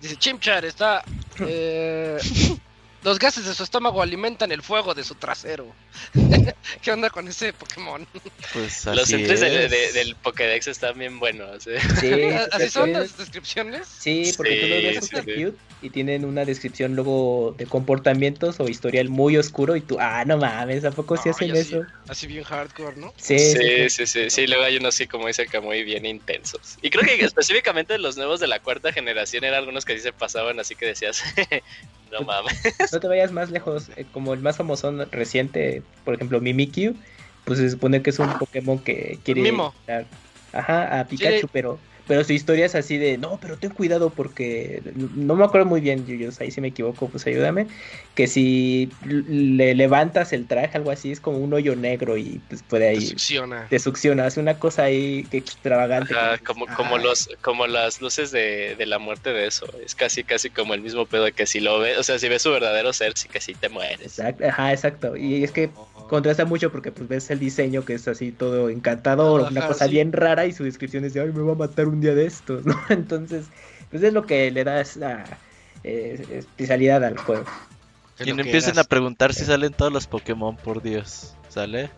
Dice, 0.00 0.16
Chimchar 0.16 0.64
está... 0.64 1.02
eh, 1.40 2.18
Los 3.02 3.18
gases 3.18 3.46
de 3.46 3.54
su 3.54 3.62
estómago 3.62 4.02
alimentan 4.02 4.50
el 4.52 4.62
fuego 4.62 4.94
de 4.94 5.04
su 5.04 5.14
trasero. 5.16 5.76
¿Qué 6.82 6.90
onda 6.92 7.10
con 7.10 7.28
ese 7.28 7.52
Pokémon? 7.52 8.06
Pues 8.50 8.86
Los 8.86 9.02
así 9.02 9.14
entries 9.14 9.40
de- 9.40 9.92
del 9.92 10.16
Pokédex 10.16 10.66
están 10.68 10.98
bien 10.98 11.18
buenos. 11.18 11.66
¿eh? 11.66 11.78
Sí, 12.00 12.06
¿Así 12.52 12.70
son 12.70 12.86
sí, 12.86 12.92
las 12.92 13.16
descripciones? 13.16 13.88
Sí, 13.88 14.32
porque 14.36 14.56
tú 14.56 14.66
los 14.66 14.82
ves 14.82 14.96
Sí, 15.00 15.06
sí, 15.06 15.16
sí. 15.24 15.44
cute 15.44 15.58
y 15.80 15.90
tienen 15.90 16.24
una 16.24 16.44
descripción 16.44 16.96
luego 16.96 17.54
de 17.56 17.68
comportamientos 17.68 18.58
o 18.58 18.68
historial 18.68 19.08
muy 19.10 19.36
oscuro 19.36 19.76
y 19.76 19.82
tú, 19.82 19.96
ah, 20.00 20.24
no 20.26 20.36
mames, 20.38 20.84
¿a 20.84 20.90
poco 20.90 21.16
sí 21.16 21.28
No, 21.28 21.30
hacen 21.30 21.54
eso? 21.54 21.86
Así 22.08 22.26
bien 22.26 22.42
hardcore, 22.44 22.96
¿no? 22.96 23.12
Sí, 23.16 23.38
Sí, 23.38 23.88
sí, 23.88 23.90
sí, 23.90 24.06
sí, 24.06 24.30
sí, 24.30 24.46
luego 24.46 24.64
hay 24.64 24.76
unos 24.78 24.94
así 24.94 25.06
como 25.06 25.26
dice 25.26 25.46
que 25.46 25.60
muy 25.60 25.82
bien 25.84 26.06
intensos. 26.06 26.76
Y 26.80 26.90
creo 26.90 27.04
que 27.04 27.14
específicamente 27.24 27.98
los 27.98 28.16
nuevos 28.16 28.40
de 28.40 28.46
la 28.46 28.60
cuarta 28.60 28.92
generación 28.92 29.44
eran 29.44 29.58
algunos 29.58 29.84
que 29.84 29.94
sí 29.96 30.00
se 30.00 30.12
pasaban, 30.12 30.58
así 30.58 30.74
que 30.76 30.86
decías, 30.86 31.22
no 32.12 32.22
mames. 32.22 32.60
No 32.92 33.00
te 33.00 33.08
vayas 33.08 33.32
más 33.32 33.50
lejos, 33.50 33.90
eh, 33.96 34.06
como 34.12 34.34
el 34.34 34.40
más 34.40 34.56
famoso 34.56 34.90
reciente, 35.10 35.82
por 36.04 36.14
ejemplo, 36.14 36.40
Mimikyu, 36.40 36.94
pues 37.44 37.58
se 37.58 37.70
supone 37.70 38.02
que 38.02 38.10
es 38.10 38.18
un 38.18 38.32
Pokémon 38.38 38.78
que 38.78 39.18
quiere 39.24 39.42
Mimo. 39.42 39.74
ajá, 40.52 41.00
a 41.00 41.04
Pikachu, 41.06 41.40
Sí. 41.46 41.50
pero 41.52 41.78
pero 42.08 42.24
su 42.24 42.32
historia 42.32 42.66
es 42.66 42.74
así 42.74 42.98
de, 42.98 43.18
no, 43.18 43.38
pero 43.40 43.56
ten 43.58 43.70
cuidado 43.70 44.10
porque 44.10 44.82
no 44.96 45.36
me 45.36 45.44
acuerdo 45.44 45.66
muy 45.66 45.80
bien, 45.80 46.04
Yuyos, 46.06 46.40
ahí 46.40 46.50
si 46.50 46.60
me 46.60 46.68
equivoco, 46.68 47.08
pues 47.08 47.26
ayúdame, 47.26 47.68
que 48.16 48.26
si 48.26 48.90
le 49.04 49.74
levantas 49.74 50.32
el 50.32 50.46
traje, 50.46 50.76
algo 50.76 50.90
así, 50.90 51.12
es 51.12 51.20
como 51.20 51.38
un 51.38 51.52
hoyo 51.54 51.76
negro 51.76 52.16
y 52.16 52.40
pues 52.48 52.62
puede 52.62 52.90
Te 52.90 52.90
ahí 52.90 53.06
succiona. 53.06 53.66
te 53.68 53.78
succiona, 53.78 54.26
hace 54.26 54.40
una 54.40 54.58
cosa 54.58 54.84
ahí 54.84 55.24
que 55.30 55.36
extravagante. 55.36 56.14
Ajá, 56.14 56.38
como, 56.38 56.66
como 56.66 56.98
los, 56.98 57.28
como 57.42 57.66
las 57.66 58.00
luces 58.00 58.30
de, 58.32 58.74
de 58.76 58.86
la 58.86 58.98
muerte 58.98 59.32
de 59.32 59.46
eso. 59.46 59.66
Es 59.84 59.94
casi, 59.94 60.24
casi 60.24 60.50
como 60.50 60.74
el 60.74 60.80
mismo 60.80 61.06
pedo 61.06 61.24
de 61.24 61.32
que 61.32 61.46
si 61.46 61.60
lo 61.60 61.78
ves, 61.78 61.98
o 61.98 62.02
sea, 62.02 62.18
si 62.18 62.28
ves 62.28 62.42
su 62.42 62.50
verdadero 62.50 62.92
ser, 62.92 63.12
sí 63.16 63.28
que 63.28 63.40
sí 63.40 63.54
te 63.54 63.68
mueres. 63.68 64.00
Exacto, 64.00 64.44
ajá, 64.46 64.72
exacto. 64.72 65.16
Y 65.16 65.44
es 65.44 65.52
que 65.52 65.70
contrasta 66.08 66.44
mucho 66.44 66.72
porque 66.72 66.90
pues 66.90 67.08
ves 67.08 67.30
el 67.30 67.38
diseño 67.38 67.84
que 67.84 67.94
es 67.94 68.08
así 68.08 68.32
todo 68.32 68.68
encantador, 68.70 69.42
Ajá, 69.42 69.50
una 69.50 69.66
cosa 69.66 69.84
sí. 69.84 69.92
bien 69.92 70.12
rara 70.12 70.46
y 70.46 70.52
su 70.52 70.64
descripción 70.64 71.04
es 71.04 71.14
de, 71.14 71.20
ay, 71.20 71.32
me 71.32 71.42
va 71.42 71.52
a 71.52 71.56
matar 71.56 71.86
un 71.86 72.00
día 72.00 72.14
de 72.14 72.26
estos, 72.26 72.64
¿no? 72.66 72.74
Entonces, 72.88 73.46
pues 73.90 74.02
es 74.02 74.12
lo 74.12 74.26
que 74.26 74.50
le 74.50 74.64
da 74.64 74.80
esa 74.80 75.24
eh, 75.84 76.24
especialidad 76.30 77.04
al 77.04 77.18
juego. 77.18 77.44
Y 78.24 78.32
no 78.32 78.40
empiecen 78.40 78.74
eras 78.74 78.84
a 78.84 78.88
preguntar 78.88 79.32
si 79.32 79.44
salen 79.44 79.72
todos 79.72 79.92
los 79.92 80.06
Pokémon, 80.06 80.56
por 80.56 80.82
Dios. 80.82 81.36
¿Sale? 81.48 81.90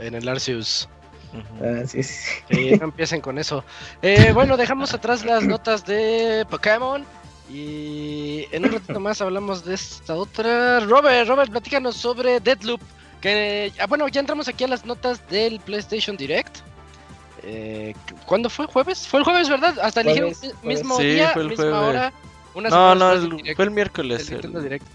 En 0.00 0.14
el 0.14 0.28
Arceus. 0.28 0.88
Ujú. 1.32 1.64
Ah, 1.64 1.86
sí, 1.86 2.02
sí. 2.02 2.30
Sí, 2.50 2.70
no 2.78 2.86
empiecen 2.86 3.20
con 3.20 3.38
eso. 3.38 3.64
Eh, 4.02 4.32
bueno, 4.34 4.56
dejamos 4.56 4.92
atrás 4.92 5.24
las 5.24 5.44
notas 5.44 5.84
de 5.84 6.44
Pokémon. 6.50 7.04
Y 7.48 8.46
en 8.50 8.64
un 8.64 8.72
ratito 8.72 8.98
más 8.98 9.20
hablamos 9.20 9.64
de 9.64 9.74
esta 9.74 10.14
otra. 10.14 10.80
Robert, 10.80 11.28
Robert, 11.28 11.50
platícanos 11.50 11.96
sobre 11.96 12.40
Deadloop. 12.40 12.80
Que, 13.22 13.72
ah, 13.78 13.86
bueno, 13.86 14.06
ya 14.08 14.20
entramos 14.20 14.48
aquí 14.48 14.64
a 14.64 14.68
las 14.68 14.84
notas 14.84 15.26
del 15.30 15.60
PlayStation 15.60 16.16
Direct. 16.16 16.58
Eh, 17.44 17.94
¿Cuándo 18.26 18.50
fue? 18.50 18.66
¿Jueves? 18.66 19.06
Fue 19.08 19.20
el 19.20 19.24
jueves, 19.24 19.48
¿verdad? 19.48 19.78
Hasta 19.80 20.02
eligieron 20.02 20.32
mismo. 20.62 20.96
Sí, 20.98 21.04
día, 21.04 21.30
fue 21.30 21.42
el 21.42 21.48
misma 21.48 21.64
jueves. 21.64 21.88
hora. 21.88 22.12
Unas 22.54 22.70
No, 22.72 22.94
no, 22.94 23.12
el- 23.12 23.30
Direct, 23.30 23.56
fue 23.56 23.64
el 23.64 23.70
miércoles. 23.70 24.30
Nintendo 24.30 24.58
el- 24.58 24.64
Direct. 24.64 24.86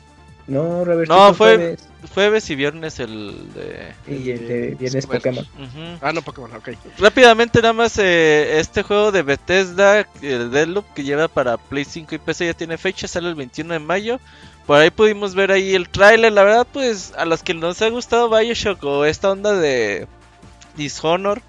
No, 0.47 0.85
Robert, 0.85 1.09
No, 1.09 1.33
fue- 1.33 1.55
jueves, 1.55 1.89
Jueves 2.13 2.49
y 2.49 2.55
viernes 2.55 2.99
el 3.01 3.51
de... 3.53 3.93
y 4.07 4.29
el 4.31 4.47
de 4.47 4.75
viernes. 4.79 5.05
Pokémon. 5.05 5.43
Ujú. 5.43 5.97
Ah, 5.99 6.13
no, 6.13 6.21
Pokémon, 6.21 6.53
ok. 6.55 6.69
Rápidamente 6.99 7.59
nada 7.61 7.73
más 7.73 7.97
eh, 7.97 8.57
este 8.59 8.81
juego 8.83 9.11
de 9.11 9.23
Bethesda, 9.23 10.07
el 10.21 10.49
Deadloop 10.51 10.85
que 10.93 11.03
lleva 11.03 11.27
para 11.27 11.57
Play 11.57 11.83
5 11.83 12.15
y 12.15 12.17
PC 12.19 12.45
ya 12.45 12.53
tiene 12.53 12.77
fecha, 12.77 13.09
sale 13.09 13.27
el 13.27 13.35
21 13.35 13.73
de 13.73 13.79
mayo. 13.79 14.19
Por 14.67 14.77
ahí 14.77 14.89
pudimos 14.89 15.33
ver 15.33 15.51
ahí 15.51 15.73
el 15.75 15.87
tráiler, 15.87 16.33
la 16.33 16.43
verdad 16.43 16.67
pues 16.71 17.13
a 17.17 17.25
los 17.25 17.41
que 17.41 17.53
nos 17.53 17.81
ha 17.81 17.89
gustado 17.89 18.29
Bioshock 18.29 18.83
o 18.83 19.05
esta 19.05 19.31
onda 19.31 19.53
de 19.53 20.07
Dishonor 20.75 21.41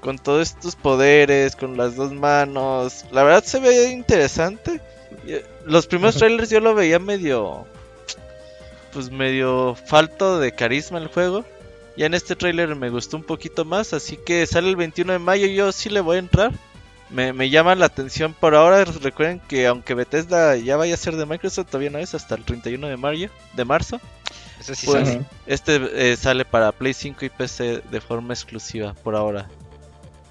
con 0.00 0.18
todos 0.18 0.48
estos 0.50 0.74
poderes, 0.74 1.54
con 1.54 1.76
las 1.76 1.96
dos 1.96 2.12
manos, 2.12 3.04
la 3.12 3.24
verdad 3.24 3.44
se 3.44 3.60
ve 3.60 3.90
interesante. 3.90 4.80
Eh, 5.26 5.44
Los 5.66 5.86
primeros 5.86 6.16
trailers 6.16 6.48
yo 6.48 6.60
lo 6.60 6.74
veía 6.74 6.98
medio 6.98 7.66
pues 8.92 9.10
medio 9.10 9.74
falto 9.74 10.38
de 10.38 10.52
carisma 10.52 10.98
el 10.98 11.08
juego. 11.08 11.44
Ya 11.96 12.06
en 12.06 12.14
este 12.14 12.36
tráiler 12.36 12.74
me 12.74 12.88
gustó 12.88 13.18
un 13.18 13.24
poquito 13.24 13.66
más, 13.66 13.92
así 13.92 14.16
que 14.16 14.46
sale 14.46 14.70
el 14.70 14.76
21 14.76 15.12
de 15.12 15.18
mayo, 15.18 15.46
yo 15.46 15.72
sí 15.72 15.90
le 15.90 16.00
voy 16.00 16.16
a 16.16 16.20
entrar. 16.20 16.52
Me, 17.10 17.32
me 17.32 17.48
llama 17.50 17.74
la 17.76 17.86
atención 17.86 18.34
por 18.34 18.54
ahora, 18.56 18.84
recuerden 18.84 19.40
que 19.46 19.66
aunque 19.68 19.94
Bethesda 19.94 20.56
ya 20.56 20.76
vaya 20.76 20.94
a 20.94 20.96
ser 20.96 21.14
de 21.16 21.24
Microsoft, 21.24 21.66
todavía 21.68 21.90
no 21.90 21.98
es 21.98 22.14
hasta 22.14 22.34
el 22.34 22.44
31 22.44 22.88
de 22.88 22.96
mayo, 22.96 23.30
de 23.54 23.64
marzo. 23.64 24.00
Ese 24.58 24.74
sí 24.74 24.86
Pues- 24.86 25.06
sale. 25.08 25.22
Este 25.46 26.12
eh, 26.12 26.16
sale 26.16 26.44
para 26.44 26.72
Play 26.72 26.94
5 26.94 27.24
y 27.24 27.28
PC 27.28 27.82
de 27.90 28.00
forma 28.00 28.34
exclusiva 28.34 28.94
por 29.04 29.14
ahora. 29.14 29.48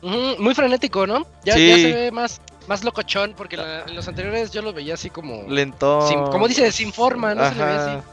Muy 0.02 0.54
frenético, 0.54 1.08
¿no? 1.08 1.26
Ya, 1.46 1.54
Sí. 1.54 1.68
ya 1.70 1.76
se 1.76 1.94
ve 1.94 2.12
más, 2.12 2.42
más 2.68 2.84
locochón, 2.84 3.34
porque 3.36 3.58
la- 3.58 3.84
en 3.86 3.96
los 3.96 4.08
anteriores 4.08 4.52
yo 4.52 4.62
lo 4.62 4.74
veía 4.74 4.94
así 4.96 5.10
como... 5.10 5.44
Lento. 5.50 6.08
Sin- 6.08 6.20
como 6.26 6.48
dice, 6.48 6.72
sin 6.72 6.92
forma, 6.94 7.34
no 7.34 7.48
se 7.50 7.56
le 7.56 7.64
ve 7.66 7.72
así. 7.72 8.06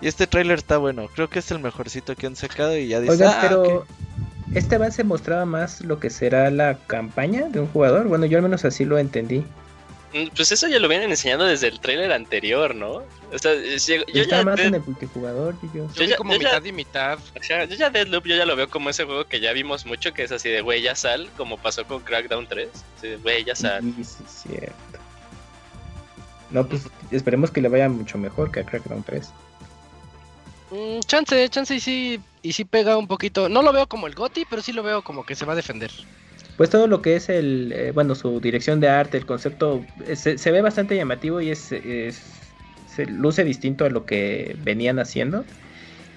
Y 0.00 0.08
este 0.08 0.26
tráiler 0.26 0.58
está 0.58 0.76
bueno, 0.78 1.08
creo 1.14 1.28
que 1.28 1.40
es 1.40 1.50
el 1.50 1.58
mejorcito 1.58 2.14
que 2.16 2.26
han 2.26 2.36
sacado 2.36 2.76
y 2.76 2.88
ya 2.88 3.00
dice, 3.00 3.12
Oigan, 3.14 3.32
"Ah, 3.34 3.38
pero 3.42 3.62
ok". 3.62 3.86
Este 4.54 4.76
avance 4.76 5.02
mostraba 5.04 5.44
más 5.44 5.80
lo 5.82 5.98
que 5.98 6.10
será 6.10 6.50
la 6.50 6.78
campaña 6.86 7.46
de 7.48 7.60
un 7.60 7.66
jugador. 7.68 8.06
Bueno, 8.08 8.26
yo 8.26 8.38
al 8.38 8.42
menos 8.42 8.64
así 8.64 8.84
lo 8.84 8.98
entendí. 8.98 9.44
Mm, 10.14 10.28
Pues 10.36 10.52
eso 10.52 10.68
ya 10.68 10.78
lo 10.78 10.88
vienen 10.88 11.10
enseñando 11.10 11.44
desde 11.44 11.66
el 11.68 11.80
tráiler 11.80 12.12
anterior, 12.12 12.74
¿no? 12.74 13.02
O 13.32 13.38
sea, 13.38 13.52
yo, 13.54 14.22
ya 14.22 14.44
más 14.44 14.56
Dead- 14.56 14.66
en 14.68 14.74
el 14.76 14.80
multijugador, 14.82 15.56
yo. 15.74 15.88
Yo 15.94 16.04
Yo 16.04 16.16
como 16.16 16.32
yo 16.34 16.38
ya- 16.40 16.48
mitad 16.48 16.64
y 16.64 16.72
mitad. 16.72 17.18
Ajá, 17.40 17.64
yo 17.64 17.74
ya 17.74 17.90
Deadloop 17.90 18.24
yo 18.24 18.36
ya 18.36 18.46
lo 18.46 18.54
veo 18.54 18.70
como 18.70 18.88
ese 18.88 19.04
juego 19.04 19.24
que 19.26 19.40
ya 19.40 19.52
vimos 19.52 19.84
mucho, 19.84 20.14
que 20.14 20.22
es 20.22 20.30
así 20.32 20.48
de 20.48 20.60
güey, 20.60 20.80
ya 20.80 20.94
sal, 20.94 21.28
como 21.36 21.58
pasó 21.58 21.84
con 21.86 22.00
Crackdown 22.02 22.46
3. 22.46 22.68
Así 22.96 23.08
de 23.08 23.16
güey, 23.16 23.44
ya 23.44 23.56
sal. 23.56 23.82
Sí, 23.96 24.04
sí, 24.04 24.24
cierto. 24.28 24.74
No, 26.50 26.64
pues 26.66 26.82
esperemos 27.10 27.50
que 27.50 27.60
le 27.60 27.68
vaya 27.68 27.88
mucho 27.88 28.16
mejor 28.18 28.52
que 28.52 28.60
a 28.60 28.64
Crackdown 28.64 29.02
3. 29.02 29.28
Mm, 30.70 31.00
chance, 31.06 31.48
chance 31.50 31.74
y 31.74 31.80
sí, 31.80 32.24
y 32.42 32.52
sí 32.52 32.64
pega 32.64 32.96
un 32.96 33.06
poquito. 33.08 33.48
No 33.48 33.62
lo 33.62 33.72
veo 33.72 33.86
como 33.88 34.06
el 34.06 34.14
Goti, 34.14 34.44
pero 34.44 34.62
sí 34.62 34.72
lo 34.72 34.82
veo 34.82 35.02
como 35.02 35.24
que 35.24 35.34
se 35.36 35.44
va 35.44 35.52
a 35.52 35.56
defender. 35.56 35.90
Pues 36.56 36.70
todo 36.70 36.86
lo 36.86 37.02
que 37.02 37.16
es 37.16 37.28
el, 37.28 37.72
eh, 37.72 37.92
bueno, 37.92 38.14
su 38.14 38.40
dirección 38.40 38.80
de 38.80 38.88
arte, 38.88 39.18
el 39.18 39.26
concepto, 39.26 39.90
eh, 40.04 40.16
se, 40.16 40.38
se 40.38 40.50
ve 40.52 40.62
bastante 40.62 40.96
llamativo 40.96 41.40
y 41.40 41.50
es, 41.50 41.72
es- 41.72 42.56
se 42.84 43.04
luce 43.06 43.44
distinto 43.44 43.84
a 43.84 43.90
lo 43.90 44.06
que 44.06 44.54
venían 44.58 44.98
haciendo. 44.98 45.46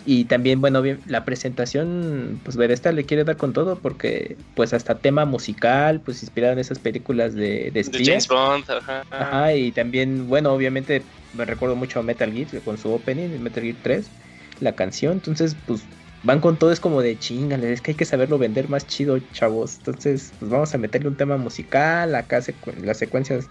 Y 0.06 0.26
también, 0.26 0.62
bueno, 0.62 0.82
bien, 0.82 1.04
la 1.06 1.26
presentación, 1.26 2.42
pues 2.44 2.58
Bethesda 2.58 2.92
le 2.94 3.06
quiere 3.06 3.26
dar 3.26 3.38
con 3.38 3.54
todo 3.54 3.82
porque, 3.82 4.40
pues 4.56 4.74
hasta 4.74 5.02
tema 5.02 5.26
musical, 5.26 6.02
pues 6.04 6.24
inspirado 6.24 6.54
en 6.54 6.60
esas 6.60 6.80
películas 6.80 7.36
de, 7.36 7.72
de 7.72 7.84
De. 7.84 8.02
James 8.04 8.28
Bond, 8.28 8.70
ajá. 8.70 9.04
Ajá, 9.12 9.54
y 9.56 9.72
también, 9.74 10.28
bueno, 10.28 10.54
obviamente 10.54 11.12
me 11.32 11.46
recuerdo 11.46 11.76
mucho 11.76 12.00
a 12.00 12.04
Metal 12.04 12.32
Gear 12.32 12.64
con 12.64 12.78
su 12.78 12.92
opening, 12.92 13.40
Metal 13.40 13.64
Gear 13.64 13.78
3, 13.82 14.14
la 14.62 14.76
canción, 14.76 15.14
entonces 15.14 15.56
pues 15.66 15.88
van 16.22 16.42
con 16.42 16.60
todo, 16.60 16.72
es 16.72 16.80
como 16.80 17.02
de 17.02 17.18
chingale, 17.18 17.72
es 17.74 17.82
que 17.82 17.92
hay 17.92 17.98
que 17.98 18.06
saberlo 18.06 18.38
vender 18.38 18.70
más 18.70 18.88
chido, 18.88 19.20
chavos, 19.32 19.78
entonces 19.78 20.34
pues 20.40 20.52
vamos 20.52 20.74
a 20.74 20.78
meterle 20.78 21.10
un 21.10 21.18
tema 21.18 21.38
musical, 21.38 22.14
acá 22.16 22.40
secu- 22.40 22.76
las 22.84 22.98
secuencias 22.98 23.50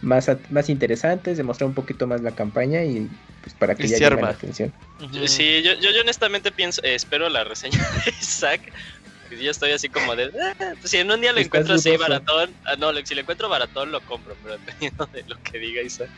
más, 0.00 0.30
más 0.50 0.68
interesantes, 0.68 1.36
demostrar 1.38 1.68
un 1.68 1.74
poquito 1.74 2.06
más 2.06 2.20
la 2.22 2.34
campaña 2.34 2.84
y 2.84 3.08
pues 3.40 3.54
para 3.54 3.74
que 3.74 3.84
Y 3.86 3.90
ya 3.90 3.98
llame 3.98 4.22
la 4.22 4.30
atención. 4.30 4.72
Sí, 5.26 5.62
yo, 5.62 5.74
yo, 5.74 5.90
yo 5.90 6.00
honestamente 6.02 6.52
pienso, 6.52 6.82
eh, 6.84 6.94
espero 6.94 7.28
la 7.28 7.44
reseña 7.44 7.78
de 8.06 8.12
Isaac. 8.20 8.72
Yo 9.30 9.50
estoy 9.50 9.72
así 9.72 9.88
como 9.88 10.14
de, 10.14 10.30
"Ah, 10.60 10.74
pues 10.80 10.90
si 10.90 10.98
en 10.98 11.10
un 11.10 11.20
día 11.20 11.32
lo 11.32 11.40
encuentro 11.40 11.74
así 11.74 11.96
baratón, 11.96 12.54
ah, 12.64 12.76
no, 12.78 12.92
si 13.04 13.14
lo 13.14 13.20
encuentro 13.22 13.48
baratón 13.48 13.90
lo 13.90 14.04
compro, 14.04 14.36
pero 14.42 14.58
dependiendo 14.64 15.06
de 15.12 15.24
lo 15.26 15.36
que 15.42 15.58
diga 15.58 15.82
Isaac. 15.82 16.10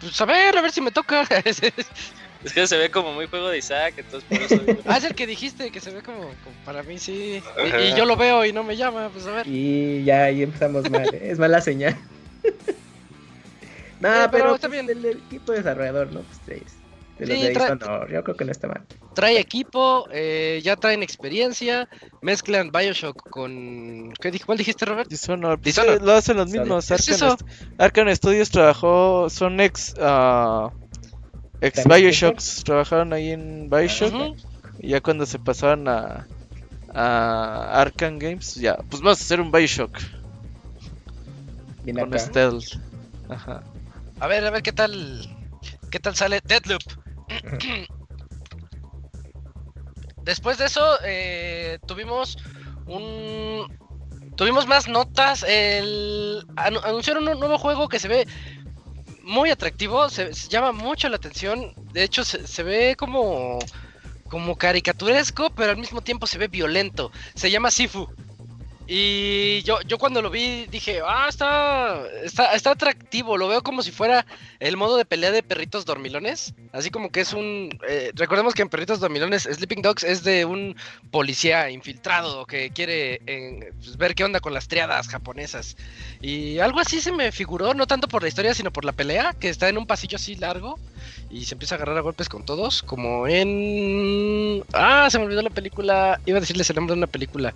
Pues 0.00 0.20
a 0.20 0.24
ver, 0.26 0.56
a 0.56 0.62
ver 0.62 0.70
si 0.72 0.80
me 0.80 0.90
toca. 0.90 1.26
Es 2.44 2.52
que 2.52 2.66
se 2.66 2.76
ve 2.78 2.90
como 2.90 3.12
muy 3.12 3.26
juego 3.26 3.48
de 3.48 3.58
Isaac, 3.58 3.94
entonces 3.98 4.24
por 4.28 4.38
eso 4.40 4.58
digo, 4.64 4.80
ah, 4.86 4.96
es 4.96 5.04
el 5.04 5.14
que 5.14 5.26
dijiste, 5.26 5.70
que 5.70 5.80
se 5.80 5.90
ve 5.90 6.02
como, 6.02 6.20
como 6.20 6.56
para 6.64 6.82
mí 6.82 6.98
sí. 6.98 7.42
Y, 7.82 7.94
yo 7.96 8.04
lo 8.06 8.16
veo 8.16 8.44
y 8.44 8.52
no 8.52 8.64
me 8.64 8.76
llama, 8.76 9.10
pues 9.10 9.26
a 9.26 9.32
ver. 9.32 9.46
Y 9.46 10.04
ya 10.04 10.24
ahí 10.24 10.42
empezamos 10.42 10.88
mal, 10.88 11.06
¿eh? 11.14 11.30
es 11.30 11.38
mala 11.38 11.60
señal. 11.60 11.96
no, 14.00 14.08
Eh, 14.08 14.28
pero 14.30 14.30
pero, 14.32 14.54
está 14.54 14.68
pues, 14.68 14.84
bien. 14.84 14.98
el, 14.98 15.04
el 15.04 15.18
equipo 15.18 15.52
desarrollador, 15.52 16.12
¿no? 16.12 16.20
Pues 16.20 16.62
es 16.62 16.80
de 17.18 17.26
los 17.26 17.38
Sí, 17.38 17.44
de 17.46 17.52
yo 18.14 18.24
creo 18.24 18.36
que 18.36 18.44
no 18.46 18.52
está 18.52 18.68
mal. 18.68 18.82
Trae 19.14 19.38
equipo, 19.38 20.08
eh, 20.12 20.60
ya 20.62 20.76
traen 20.76 21.02
experiencia, 21.02 21.86
mezclan 22.22 22.70
Bioshock 22.70 23.28
con... 23.28 24.12
¿Qué, 24.20 24.32
dij- 24.32 24.44
¿Cuál 24.46 24.56
dijiste, 24.56 24.86
Robert? 24.86 25.10
Dishonored, 25.10 25.58
Dishonored. 25.58 26.00
eh, 26.00 26.04
lo 26.04 26.12
hacen 26.12 26.38
los 26.38 26.48
mismos. 26.50 26.90
Arkane 27.76 28.16
Studios 28.16 28.50
trabajó, 28.50 29.28
son 29.28 29.60
ex, 29.60 29.94
ah, 30.00 30.70
ex 31.60 31.82
¿También 31.82 32.02
Bioshocks, 32.02 32.64
trabajaron 32.64 33.12
ahí 33.12 33.30
en 33.30 33.68
Bioshock. 33.70 34.36
Y 34.78 34.88
ya 34.88 35.00
cuando 35.00 35.26
se 35.26 35.38
pasaron 35.38 35.86
a, 35.88 36.26
a 36.94 37.80
Arkane 37.80 38.18
Games, 38.18 38.54
ya, 38.54 38.76
pues 38.88 39.02
vamos 39.02 39.20
a 39.20 39.22
hacer 39.24 39.40
un 39.40 39.52
Bioshock 39.52 39.98
Bien 41.84 41.98
con 41.98 42.08
acá. 42.08 42.18
stealth. 42.18 42.64
Ajá. 43.28 43.62
A 44.18 44.26
ver, 44.26 44.44
a 44.44 44.50
ver 44.50 44.62
qué 44.62 44.72
tal. 44.72 45.28
¿Qué 45.90 45.98
tal 45.98 46.14
sale 46.16 46.40
Deadloop? 46.46 46.82
Después 50.22 50.58
de 50.58 50.66
eso, 50.66 50.82
eh, 51.04 51.78
tuvimos 51.86 52.36
un. 52.86 53.78
Tuvimos 54.36 54.66
más 54.66 54.88
notas. 54.88 55.44
El, 55.46 56.44
anu- 56.56 56.80
anunciaron 56.84 57.26
un 57.28 57.38
nuevo 57.38 57.58
juego 57.58 57.88
que 57.88 57.98
se 57.98 58.08
ve 58.08 58.26
muy 59.30 59.50
atractivo. 59.50 60.08
Se, 60.10 60.34
se 60.34 60.48
llama 60.48 60.72
mucho 60.72 61.08
la 61.08 61.16
atención. 61.16 61.72
De 61.92 62.02
hecho, 62.02 62.24
se, 62.24 62.46
se 62.46 62.62
ve 62.62 62.96
como. 62.96 63.58
Como 64.28 64.54
caricaturesco, 64.54 65.50
pero 65.50 65.72
al 65.72 65.76
mismo 65.76 66.02
tiempo 66.02 66.24
se 66.24 66.38
ve 66.38 66.46
violento. 66.46 67.10
Se 67.34 67.50
llama 67.50 67.72
Sifu. 67.72 68.08
Y 68.92 69.62
yo, 69.62 69.80
yo 69.82 69.98
cuando 69.98 70.20
lo 70.20 70.30
vi 70.30 70.66
dije, 70.66 71.00
ah, 71.06 71.26
está, 71.28 72.02
está, 72.24 72.56
está 72.56 72.72
atractivo, 72.72 73.36
lo 73.36 73.46
veo 73.46 73.62
como 73.62 73.84
si 73.84 73.92
fuera 73.92 74.26
el 74.58 74.76
modo 74.76 74.96
de 74.96 75.04
pelea 75.04 75.30
de 75.30 75.44
perritos 75.44 75.84
dormilones. 75.84 76.54
Así 76.72 76.90
como 76.90 77.10
que 77.10 77.20
es 77.20 77.32
un... 77.32 77.70
eh, 77.88 78.10
recordemos 78.16 78.52
que 78.52 78.62
en 78.62 78.68
perritos 78.68 78.98
dormilones 78.98 79.44
Sleeping 79.44 79.80
Dogs 79.80 80.02
es 80.02 80.24
de 80.24 80.44
un 80.44 80.74
policía 81.12 81.70
infiltrado 81.70 82.46
que 82.46 82.70
quiere 82.70 83.22
eh, 83.28 83.72
pues, 83.78 83.96
ver 83.96 84.16
qué 84.16 84.24
onda 84.24 84.40
con 84.40 84.54
las 84.54 84.66
triadas 84.66 85.06
japonesas. 85.06 85.76
Y 86.20 86.58
algo 86.58 86.80
así 86.80 87.00
se 87.00 87.12
me 87.12 87.30
figuró, 87.30 87.74
no 87.74 87.86
tanto 87.86 88.08
por 88.08 88.22
la 88.22 88.28
historia, 88.28 88.54
sino 88.54 88.72
por 88.72 88.84
la 88.84 88.90
pelea, 88.90 89.36
que 89.38 89.50
está 89.50 89.68
en 89.68 89.78
un 89.78 89.86
pasillo 89.86 90.16
así 90.16 90.34
largo 90.34 90.80
y 91.30 91.44
se 91.44 91.54
empieza 91.54 91.76
a 91.76 91.76
agarrar 91.76 91.96
a 91.96 92.00
golpes 92.00 92.28
con 92.28 92.44
todos, 92.44 92.82
como 92.82 93.28
en... 93.28 94.64
Ah, 94.72 95.06
se 95.10 95.20
me 95.20 95.26
olvidó 95.26 95.42
la 95.42 95.50
película, 95.50 96.20
iba 96.26 96.38
a 96.38 96.40
decirles 96.40 96.68
el 96.70 96.76
nombre 96.76 96.94
de 96.94 96.98
una 96.98 97.06
película. 97.06 97.54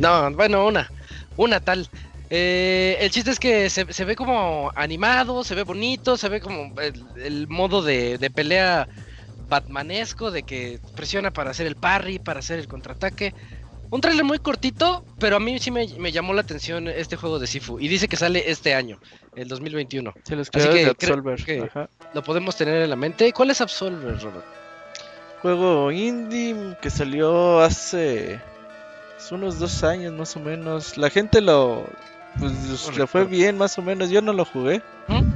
No, 0.00 0.30
bueno, 0.32 0.66
una. 0.66 0.90
Una 1.36 1.60
tal. 1.60 1.88
Eh, 2.30 2.96
el 3.00 3.10
chiste 3.10 3.30
es 3.30 3.40
que 3.40 3.68
se, 3.70 3.92
se 3.92 4.04
ve 4.04 4.14
como 4.16 4.70
animado, 4.74 5.42
se 5.42 5.54
ve 5.54 5.64
bonito, 5.64 6.16
se 6.16 6.28
ve 6.28 6.40
como 6.40 6.72
el, 6.80 7.04
el 7.16 7.48
modo 7.48 7.82
de, 7.82 8.18
de 8.18 8.30
pelea 8.30 8.88
batmanesco, 9.48 10.30
de 10.30 10.44
que 10.44 10.78
presiona 10.94 11.32
para 11.32 11.50
hacer 11.50 11.66
el 11.66 11.76
parry, 11.76 12.18
para 12.18 12.38
hacer 12.38 12.58
el 12.58 12.68
contraataque. 12.68 13.34
Un 13.90 14.00
trailer 14.00 14.24
muy 14.24 14.38
cortito, 14.38 15.04
pero 15.18 15.36
a 15.36 15.40
mí 15.40 15.58
sí 15.58 15.72
me, 15.72 15.88
me 15.98 16.12
llamó 16.12 16.32
la 16.32 16.42
atención 16.42 16.86
este 16.86 17.16
juego 17.16 17.40
de 17.40 17.48
Sifu. 17.48 17.80
Y 17.80 17.88
dice 17.88 18.06
que 18.06 18.16
sale 18.16 18.48
este 18.48 18.72
año, 18.72 19.00
el 19.34 19.48
2021. 19.48 20.14
Sí, 20.22 20.36
los 20.36 20.48
Así 20.54 20.68
de 20.68 20.94
que 20.94 21.06
Absolver. 21.06 21.44
que-. 21.44 21.68
Lo 22.14 22.22
podemos 22.22 22.56
tener 22.56 22.82
en 22.82 22.90
la 22.90 22.94
mente. 22.96 23.32
¿Cuál 23.32 23.50
es 23.50 23.60
Absolver, 23.60 24.20
Robert? 24.20 24.44
Juego 25.42 25.90
indie 25.90 26.76
que 26.80 26.90
salió 26.90 27.60
hace, 27.60 28.38
hace 29.20 29.34
unos 29.34 29.58
dos 29.58 29.84
años 29.84 30.12
más 30.14 30.34
o 30.36 30.40
menos. 30.40 30.96
La 30.96 31.10
gente 31.10 31.40
lo... 31.40 31.86
Pues 32.38 32.96
le 32.96 33.06
fue 33.06 33.24
bien 33.24 33.58
más 33.58 33.76
o 33.78 33.82
menos. 33.82 34.08
Yo 34.10 34.22
no 34.22 34.32
lo 34.32 34.44
jugué. 34.44 34.82
¿Mm? 35.08 35.32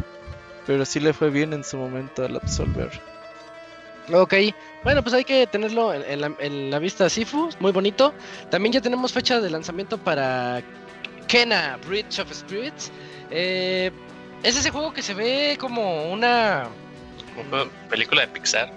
Pero 0.66 0.84
sí 0.84 1.00
le 1.00 1.12
fue 1.12 1.28
bien 1.30 1.52
en 1.52 1.62
su 1.64 1.76
momento 1.76 2.24
al 2.24 2.36
Absolver. 2.36 2.90
Ok, 4.12 4.34
bueno, 4.82 5.02
pues 5.02 5.14
hay 5.14 5.24
que 5.24 5.46
tenerlo 5.46 5.92
en, 5.94 6.02
en 6.06 6.20
la, 6.20 6.32
en 6.38 6.70
la 6.70 6.78
vista 6.78 7.08
Sifu, 7.08 7.48
muy 7.58 7.72
bonito. 7.72 8.12
También 8.50 8.72
ya 8.72 8.80
tenemos 8.80 9.12
fecha 9.12 9.40
de 9.40 9.48
lanzamiento 9.50 9.96
para 9.98 10.62
Kena 11.26 11.78
Bridge 11.86 12.18
of 12.20 12.30
Spirits. 12.32 12.90
Eh, 13.30 13.90
es 14.42 14.56
ese 14.56 14.70
juego 14.70 14.92
que 14.92 15.02
se 15.02 15.14
ve 15.14 15.56
como 15.58 16.10
una. 16.12 16.68
Película 17.90 18.22
de 18.22 18.28
Pixar. 18.28 18.70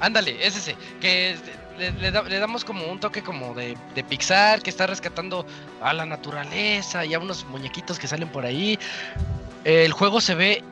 Ándale, 0.00 0.44
es 0.44 0.56
ese. 0.56 0.76
Que 1.00 1.32
es- 1.32 1.42
le, 1.78 2.10
da- 2.10 2.22
le 2.22 2.38
damos 2.38 2.64
como 2.64 2.86
un 2.86 3.00
toque 3.00 3.22
como 3.22 3.54
de, 3.54 3.76
de 3.94 4.04
Pixar, 4.04 4.62
que 4.62 4.70
está 4.70 4.86
rescatando 4.86 5.44
a 5.82 5.92
la 5.92 6.06
naturaleza 6.06 7.04
y 7.04 7.14
a 7.14 7.18
unos 7.18 7.44
muñequitos 7.46 7.98
que 7.98 8.06
salen 8.08 8.28
por 8.28 8.44
ahí. 8.44 8.78
El 9.64 9.92
juego 9.92 10.20
se 10.20 10.34
ve. 10.34 10.62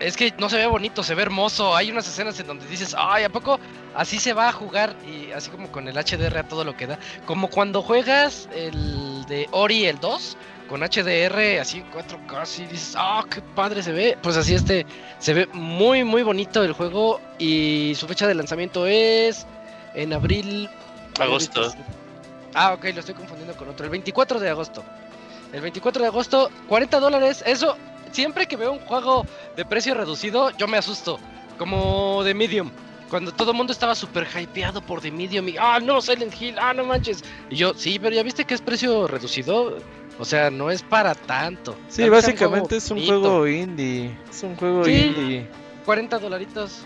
Es 0.00 0.16
que 0.16 0.34
no 0.38 0.48
se 0.48 0.56
ve 0.56 0.66
bonito, 0.66 1.02
se 1.02 1.14
ve 1.14 1.22
hermoso. 1.22 1.74
Hay 1.76 1.90
unas 1.90 2.06
escenas 2.08 2.38
en 2.40 2.46
donde 2.48 2.66
dices, 2.66 2.94
ay, 2.98 3.24
¿a 3.24 3.28
poco 3.28 3.60
así 3.94 4.18
se 4.18 4.32
va 4.32 4.48
a 4.48 4.52
jugar? 4.52 4.94
Y 5.06 5.30
así 5.32 5.50
como 5.50 5.70
con 5.70 5.86
el 5.88 5.94
HDR 5.96 6.38
a 6.38 6.48
todo 6.48 6.64
lo 6.64 6.76
que 6.76 6.86
da. 6.88 6.98
Como 7.26 7.48
cuando 7.48 7.80
juegas 7.80 8.48
el 8.54 9.24
de 9.26 9.46
Ori 9.52 9.86
el 9.86 9.98
2 10.00 10.36
con 10.68 10.80
HDR 10.80 11.60
así 11.60 11.78
en 11.78 11.90
4K, 11.92 12.36
así 12.40 12.66
dices, 12.66 12.94
ah, 12.98 13.24
qué 13.30 13.40
padre 13.40 13.82
se 13.82 13.92
ve. 13.92 14.18
Pues 14.20 14.36
así 14.36 14.54
este, 14.54 14.84
se 15.20 15.32
ve 15.32 15.48
muy, 15.52 16.02
muy 16.02 16.22
bonito 16.22 16.62
el 16.64 16.72
juego. 16.72 17.20
Y 17.38 17.92
su 17.96 18.08
fecha 18.08 18.26
de 18.26 18.34
lanzamiento 18.34 18.86
es 18.86 19.46
en 19.94 20.12
abril. 20.12 20.68
Agosto. 21.18 21.72
Ah, 22.54 22.72
ok, 22.74 22.84
lo 22.94 23.00
estoy 23.00 23.14
confundiendo 23.14 23.54
con 23.56 23.68
otro. 23.68 23.84
El 23.84 23.90
24 23.90 24.38
de 24.40 24.48
agosto. 24.50 24.84
El 25.52 25.60
24 25.60 26.02
de 26.02 26.08
agosto, 26.08 26.50
40 26.68 27.00
dólares. 27.00 27.42
Eso, 27.46 27.76
siempre 28.12 28.46
que 28.46 28.56
veo 28.56 28.72
un 28.72 28.80
juego 28.80 29.24
de 29.56 29.64
precio 29.64 29.94
reducido, 29.94 30.50
yo 30.56 30.66
me 30.68 30.76
asusto. 30.76 31.18
Como 31.58 32.22
de 32.24 32.34
Medium. 32.34 32.70
Cuando 33.10 33.30
todo 33.32 33.52
el 33.52 33.56
mundo 33.56 33.72
estaba 33.72 33.94
súper 33.94 34.26
hypeado 34.36 34.80
por 34.82 35.00
The 35.00 35.12
Medium 35.12 35.48
y, 35.48 35.56
ah, 35.58 35.78
no, 35.80 36.00
Silent 36.00 36.34
Hill, 36.40 36.56
ah, 36.58 36.72
no 36.74 36.84
manches. 36.84 37.22
Y 37.50 37.56
yo, 37.56 37.72
sí, 37.74 37.98
pero 38.00 38.14
ya 38.14 38.22
viste 38.24 38.44
que 38.44 38.54
es 38.54 38.60
precio 38.60 39.06
reducido. 39.06 39.78
O 40.18 40.24
sea, 40.24 40.50
no 40.50 40.70
es 40.70 40.82
para 40.82 41.14
tanto. 41.14 41.76
Sí, 41.88 42.02
Tal 42.02 42.10
básicamente 42.10 42.76
es 42.76 42.90
un 42.90 42.98
bonito. 42.98 43.20
juego 43.20 43.46
indie. 43.48 44.16
Es 44.30 44.42
un 44.42 44.56
juego 44.56 44.84
Sí. 44.84 44.92
indie. 45.16 45.46
40 45.84 46.18
dolaritos. 46.18 46.84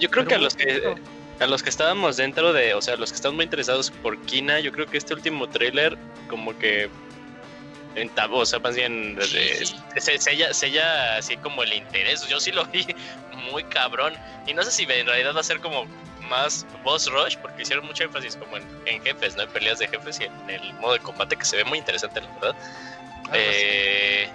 Yo 0.00 0.10
creo 0.10 0.24
pero 0.24 0.26
que 0.26 0.34
a 0.34 0.38
los 0.38 0.54
que 0.54 0.80
bonito. 0.80 1.02
A 1.42 1.46
los 1.46 1.62
que 1.62 1.70
estábamos 1.70 2.16
dentro 2.16 2.52
de, 2.52 2.74
o 2.74 2.80
sea, 2.80 2.96
los 2.96 3.10
que 3.10 3.16
están 3.16 3.34
muy 3.34 3.44
interesados 3.44 3.90
por 3.90 4.20
Kina, 4.22 4.60
yo 4.60 4.70
creo 4.72 4.86
que 4.86 4.96
este 4.96 5.12
último 5.12 5.48
tráiler 5.48 5.98
como 6.28 6.56
que 6.56 6.88
entabó, 7.96 8.38
o 8.38 8.46
sea, 8.46 8.58
más 8.60 8.76
bien 8.76 9.18
se, 9.20 10.18
sella, 10.18 10.54
sella 10.54 11.16
así 11.16 11.36
como 11.36 11.62
el 11.62 11.72
interés. 11.72 12.26
Yo 12.28 12.38
sí 12.40 12.52
lo 12.52 12.64
vi 12.66 12.86
muy 13.50 13.64
cabrón 13.64 14.14
y 14.46 14.54
no 14.54 14.62
sé 14.62 14.70
si 14.70 14.84
en 14.84 15.06
realidad 15.06 15.34
va 15.34 15.40
a 15.40 15.44
ser 15.44 15.60
como 15.60 15.86
más 16.28 16.64
boss 16.84 17.10
rush 17.10 17.36
porque 17.38 17.62
hicieron 17.62 17.84
mucho 17.84 18.04
énfasis 18.04 18.36
como 18.36 18.56
en, 18.56 18.64
en 18.86 19.02
jefes, 19.02 19.36
¿no? 19.36 19.42
En 19.42 19.50
peleas 19.50 19.80
de 19.80 19.88
jefes 19.88 20.20
y 20.20 20.24
en 20.24 20.50
el 20.50 20.74
modo 20.74 20.92
de 20.94 21.00
combate 21.00 21.36
que 21.36 21.44
se 21.44 21.56
ve 21.56 21.64
muy 21.64 21.78
interesante, 21.78 22.20
la 22.20 22.28
verdad. 22.28 22.56
Algo 23.30 23.50
así. 23.50 23.62
Eh, 23.64 24.28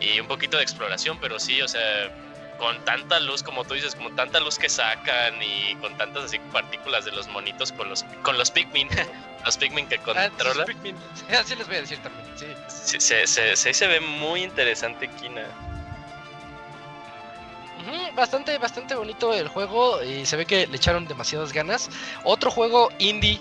y 0.00 0.20
un 0.20 0.26
poquito 0.26 0.56
de 0.56 0.62
exploración, 0.62 1.18
pero 1.20 1.38
sí, 1.38 1.62
o 1.62 1.68
sea, 1.68 2.10
con 2.58 2.78
tanta 2.84 3.18
luz, 3.20 3.42
como 3.42 3.64
tú 3.64 3.74
dices, 3.74 3.94
como 3.94 4.10
tanta 4.10 4.40
luz 4.40 4.58
que 4.58 4.68
sacan 4.68 5.34
y 5.42 5.74
con 5.76 5.96
tantas 5.96 6.24
así 6.24 6.38
partículas 6.52 7.04
de 7.04 7.12
los 7.12 7.28
monitos 7.28 7.72
con 7.72 7.88
los 7.88 8.04
con 8.22 8.38
los 8.38 8.50
Pikmin, 8.50 8.88
los 9.44 9.56
Pikmin 9.56 9.86
que 9.88 9.96
Ah, 9.96 10.00
controlan, 10.04 10.66
Pikmin. 10.66 10.96
Así 11.38 11.56
les 11.56 11.66
voy 11.66 11.76
a 11.76 11.80
decir 11.80 11.98
también, 11.98 12.24
sí. 12.36 12.46
se, 12.68 13.00
se, 13.00 13.26
se, 13.26 13.56
se- 13.56 13.74
se 13.74 13.86
ve 13.86 14.00
muy 14.00 14.42
interesante 14.42 15.08
Kina. 15.08 15.42
Bastante, 18.14 18.56
bastante 18.58 18.94
bonito 18.94 19.34
el 19.34 19.48
juego 19.48 20.02
y 20.02 20.24
se 20.24 20.36
ve 20.36 20.46
que 20.46 20.66
le 20.68 20.76
echaron 20.76 21.06
demasiadas 21.06 21.52
ganas. 21.52 21.90
Otro 22.22 22.50
juego 22.50 22.88
indie 22.98 23.40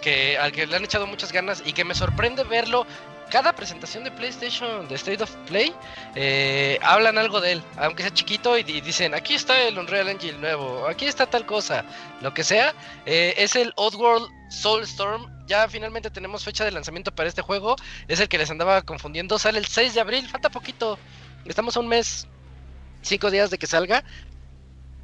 que 0.00 0.38
al 0.38 0.50
que 0.52 0.66
le 0.66 0.74
han 0.74 0.84
echado 0.84 1.06
muchas 1.06 1.30
ganas 1.30 1.62
y 1.64 1.72
que 1.72 1.84
me 1.84 1.94
sorprende 1.94 2.42
verlo. 2.44 2.86
Cada 3.30 3.52
presentación 3.52 4.04
de 4.04 4.10
PlayStation, 4.12 4.86
de 4.88 4.94
State 4.94 5.22
of 5.22 5.34
Play, 5.46 5.74
eh, 6.14 6.78
hablan 6.82 7.18
algo 7.18 7.40
de 7.40 7.52
él, 7.52 7.62
aunque 7.76 8.02
sea 8.02 8.14
chiquito 8.14 8.56
y, 8.56 8.62
dicen, 8.62 9.14
aquí 9.14 9.34
está 9.34 9.60
el 9.62 9.78
Unreal 9.78 10.08
Engine 10.08 10.38
nuevo, 10.38 10.86
aquí 10.86 11.06
está 11.06 11.26
tal 11.26 11.44
cosa, 11.44 11.84
lo 12.20 12.32
que 12.32 12.44
sea. 12.44 12.72
eh, 13.04 13.34
es 13.36 13.56
el 13.56 13.72
Oddworld 13.76 14.30
Soulstorm. 14.48 15.46
Ya 15.46 15.68
finalmente 15.68 16.10
tenemos 16.10 16.44
fecha 16.44 16.64
de 16.64 16.70
lanzamiento 16.72 17.14
para 17.14 17.28
este 17.28 17.42
juego. 17.42 17.76
Es 18.08 18.20
el 18.20 18.28
que 18.28 18.38
les 18.38 18.50
andaba 18.50 18.82
confundiendo. 18.82 19.38
Sale 19.38 19.58
el 19.58 19.66
6 19.66 19.94
de 19.94 20.00
abril, 20.00 20.28
falta 20.28 20.50
poquito. 20.50 20.98
Estamos 21.44 21.76
a 21.76 21.80
un 21.80 21.88
mes 21.88 22.26
cinco 23.02 23.30
días 23.30 23.50
de 23.50 23.58
que 23.58 23.66
salga. 23.66 24.02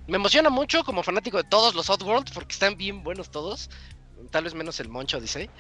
Me 0.09 0.17
emociona 0.17 0.51
mucho 0.51 0.83
como 0.85 1.03
fanático 1.03 1.37
de 1.37 1.45
todos 1.45 1.75
los 1.75 1.89
Oddworld 1.89 2.33
porque 2.35 2.53
están 2.53 2.77
bien 2.77 3.05
buenos 3.05 3.31
todos. 3.31 3.71
Tal 4.31 4.45
vez 4.45 4.55
menos 4.55 4.79
el 4.81 4.89
Moncho 4.89 5.21
dice. 5.21 5.51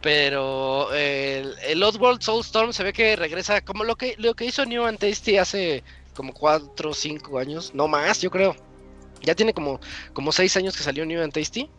Pero 0.00 0.92
el, 0.94 1.54
el 1.62 1.82
Oddworld 1.82 2.22
Soulstorm 2.22 2.72
se 2.72 2.84
ve 2.84 2.92
que 2.92 3.16
regresa 3.16 3.60
como 3.60 3.84
lo 3.84 3.96
que, 3.96 4.14
lo 4.18 4.34
que 4.34 4.44
hizo 4.44 4.64
New 4.64 4.84
and 4.84 4.98
Tasty 4.98 5.38
hace 5.38 5.84
como 6.14 6.32
4 6.32 6.90
o 6.90 6.94
5 6.94 7.38
años. 7.38 7.74
No 7.74 7.88
más, 7.88 8.20
yo 8.20 8.30
creo. 8.30 8.56
Ya 9.22 9.34
tiene 9.34 9.52
como, 9.52 9.80
como 10.12 10.32
6 10.32 10.56
años 10.56 10.76
que 10.76 10.82
salió 10.82 11.04
New 11.04 11.22
and 11.22 11.32
Tasty. 11.32 11.70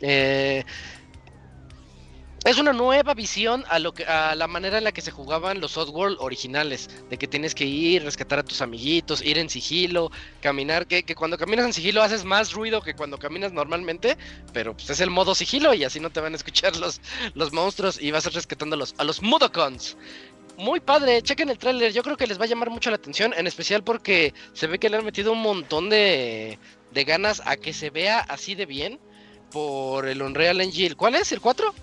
Eh, 0.00 0.64
es 2.44 2.58
una 2.58 2.72
nueva 2.72 3.14
visión 3.14 3.64
a 3.68 3.78
lo 3.78 3.92
que 3.92 4.04
a 4.04 4.34
la 4.34 4.46
manera 4.46 4.78
en 4.78 4.84
la 4.84 4.92
que 4.92 5.00
se 5.00 5.10
jugaban 5.10 5.60
los 5.60 5.76
Oddworld 5.76 6.18
originales, 6.20 6.88
de 7.10 7.18
que 7.18 7.26
tienes 7.26 7.54
que 7.54 7.64
ir, 7.64 8.04
rescatar 8.04 8.38
a 8.38 8.44
tus 8.44 8.62
amiguitos, 8.62 9.22
ir 9.22 9.38
en 9.38 9.50
sigilo, 9.50 10.10
caminar, 10.40 10.86
que, 10.86 11.02
cuando 11.14 11.36
caminas 11.36 11.66
en 11.66 11.72
sigilo 11.72 12.02
haces 12.02 12.24
más 12.24 12.52
ruido 12.52 12.80
que 12.80 12.94
cuando 12.94 13.18
caminas 13.18 13.52
normalmente, 13.52 14.16
pero 14.52 14.74
pues 14.74 14.88
es 14.88 15.00
el 15.00 15.10
modo 15.10 15.34
sigilo 15.34 15.74
y 15.74 15.84
así 15.84 15.98
no 15.98 16.10
te 16.10 16.20
van 16.20 16.32
a 16.32 16.36
escuchar 16.36 16.74
los, 16.76 17.00
monstruos 17.52 18.00
y 18.00 18.10
vas 18.12 18.24
a 18.26 18.28
ir 18.28 18.36
rescatando 18.36 18.76
a 18.76 19.04
los, 19.04 19.22
Mudokons. 19.22 19.96
Muy 20.56 20.80
padre, 20.80 21.22
chequen 21.22 21.50
el 21.50 21.58
tráiler, 21.58 21.92
yo 21.92 22.02
creo 22.02 22.16
que 22.16 22.26
les 22.26 22.40
va 22.40 22.44
a 22.44 22.48
llamar 22.48 22.70
mucho 22.70 22.90
la 22.90 22.96
atención, 22.96 23.32
en 23.36 23.46
especial 23.46 23.84
porque 23.84 24.34
se 24.54 24.66
ve 24.66 24.78
que 24.78 24.90
le 24.90 24.96
han 24.96 25.04
metido 25.04 25.32
un 25.32 25.40
montón 25.40 25.88
de, 25.88 26.58
de 26.92 27.04
ganas 27.04 27.42
a 27.44 27.56
que 27.56 27.72
se 27.72 27.90
vea 27.90 28.18
así 28.20 28.54
de 28.54 28.66
bien 28.66 28.98
por 29.52 30.06
el 30.06 30.20
Unreal 30.20 30.60
Engine. 30.60 30.96
¿Cuál 30.96 31.14
es? 31.14 31.30
¿El 31.30 31.40
4? 31.40 31.74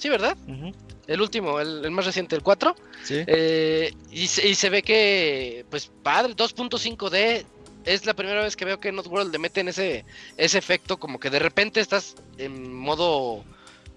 Sí, 0.00 0.08
¿verdad? 0.08 0.34
El 1.06 1.20
último, 1.20 1.60
el, 1.60 1.84
el 1.84 1.90
más 1.90 2.06
reciente, 2.06 2.34
el 2.34 2.42
4. 2.42 2.74
Sí. 3.04 3.22
Eh, 3.26 3.92
y, 4.10 4.28
se, 4.28 4.48
y 4.48 4.54
se 4.54 4.70
ve 4.70 4.82
que, 4.82 5.66
pues, 5.68 5.90
padre, 6.02 6.34
2.5D. 6.34 7.44
Es 7.84 8.06
la 8.06 8.14
primera 8.14 8.42
vez 8.42 8.56
que 8.56 8.64
veo 8.64 8.80
que 8.80 8.88
en 8.88 8.98
Oddworld 8.98 9.30
le 9.30 9.38
meten 9.38 9.68
ese, 9.68 10.06
ese 10.38 10.56
efecto, 10.56 10.96
como 10.96 11.20
que 11.20 11.28
de 11.28 11.38
repente 11.38 11.80
estás 11.80 12.14
en 12.38 12.72
modo, 12.74 13.44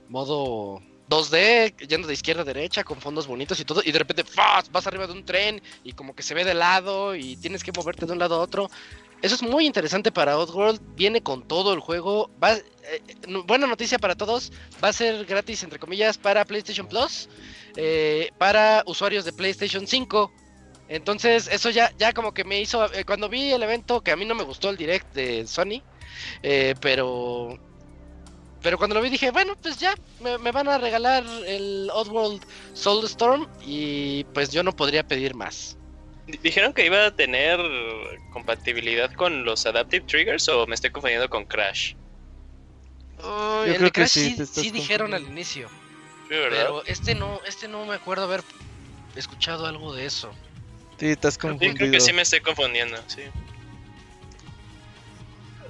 modo 0.10 0.82
2D, 1.10 1.88
yendo 1.88 2.08
de 2.08 2.14
izquierda 2.14 2.41
a 2.41 2.45
derecha, 2.45 2.84
con 2.84 2.99
fondos 2.99 3.28
bonitos 3.28 3.60
y 3.60 3.66
todo, 3.66 3.82
y 3.84 3.91
de 3.91 3.99
repente 3.99 4.24
¡fas! 4.24 4.72
vas 4.72 4.88
arriba 4.88 5.08
de 5.08 5.14
un 5.14 5.26
tren 5.26 5.62
y 5.84 5.93
como 5.93 6.16
que 6.16 6.24
se 6.24 6.34
ve 6.34 6.43
de 6.43 6.54
lado 6.54 7.16
y 7.16 7.38
tienes 7.38 7.64
que 7.64 7.72
moverte 7.72 8.06
de 8.06 8.12
un 8.12 8.20
lado 8.20 8.36
a 8.36 8.39
otro. 8.39 8.70
Eso 9.24 9.36
es 9.36 9.41
muy 9.41 9.65
interesante 9.65 10.11
para 10.11 10.38
Oddworld, 10.38 10.82
viene 10.97 11.21
con 11.21 11.47
todo 11.47 11.74
el 11.74 11.80
juego. 11.80 12.30
Va, 12.43 12.55
eh, 12.55 12.61
no- 13.30 13.43
buena 13.45 13.67
noticia 13.67 13.97
para 13.97 14.15
todos, 14.15 14.51
va 14.84 14.89
a 14.89 14.93
ser 14.93 15.26
gratis, 15.26 15.63
entre 15.63 15.80
comillas, 15.80 16.17
para 16.17 16.43
PlayStation 16.43 16.88
Plus, 16.88 17.30
eh, 17.78 18.30
para 18.38 18.84
usuarios 18.86 19.24
de 19.24 19.32
PlayStation 19.32 19.88
5. 19.88 20.30
Entonces, 20.89 21.47
eso 21.47 21.69
ya, 21.69 21.89
ya 21.97 22.11
como 22.11 22.34
que 22.34 22.43
me 22.43 22.59
hizo. 22.59 22.93
eh, 22.93 23.05
cuando 23.05 23.30
vi 23.30 23.51
el 23.53 23.63
evento, 23.63 24.01
que 24.01 24.11
a 24.11 24.17
mí 24.17 24.26
no 24.26 24.36
me 24.36 24.43
gustó 24.43 24.69
el 24.69 24.76
direct 24.78 25.13
de 25.15 25.47
Sony, 25.47 25.82
eh, 26.43 26.76
pero. 26.82 27.57
Pero 28.61 28.78
cuando 28.78 28.95
lo 28.95 29.01
vi 29.01 29.09
dije, 29.09 29.32
bueno, 29.32 29.53
pues 29.61 29.78
ya, 29.78 29.93
me, 30.19 30.38
me 30.38 30.51
van 30.51 30.67
a 30.69 30.78
regalar 30.78 31.24
el 31.45 31.89
Oddworld 31.93 32.45
Soulstorm 32.74 33.47
y 33.61 34.24
pues 34.34 34.51
yo 34.51 34.63
no 34.63 34.71
podría 34.74 35.03
pedir 35.03 35.36
más. 35.36 35.78
Di- 36.28 36.38
Dijeron 36.38 36.74
que 36.74 36.86
iba 36.86 37.05
a 37.05 37.11
tener 37.15 37.59
compatibilidad 38.32 39.11
con 39.13 39.43
los 39.43 39.65
Adaptive 39.65 40.05
Triggers 40.05 40.47
o 40.49 40.65
me 40.67 40.76
estoy 40.76 40.91
confundiendo 40.91 41.30
con 41.30 41.45
Crash. 41.45 41.93
Uy, 43.17 43.69
el 43.69 43.76
creo 43.76 43.86
de 43.86 43.91
Crash 43.91 44.09
sí, 44.09 44.45
sí, 44.45 44.71
dijeron 44.71 45.13
al 45.13 45.24
inicio, 45.24 45.69
Sí, 46.30 46.36
¿verdad? 46.36 46.49
pero 46.49 46.86
este 46.86 47.15
no, 47.15 47.39
este 47.45 47.67
no 47.67 47.86
me 47.86 47.95
acuerdo 47.95 48.24
haber 48.24 48.43
escuchado 49.15 49.65
algo 49.65 49.93
de 49.93 50.05
eso. 50.05 50.34
Sí, 50.97 51.07
estás 51.07 51.38
confundido. 51.38 51.76
creo 51.76 51.91
que 51.91 51.99
sí 51.99 52.13
me 52.13 52.21
estoy 52.21 52.39
confundiendo, 52.41 52.97
sí. 53.07 53.21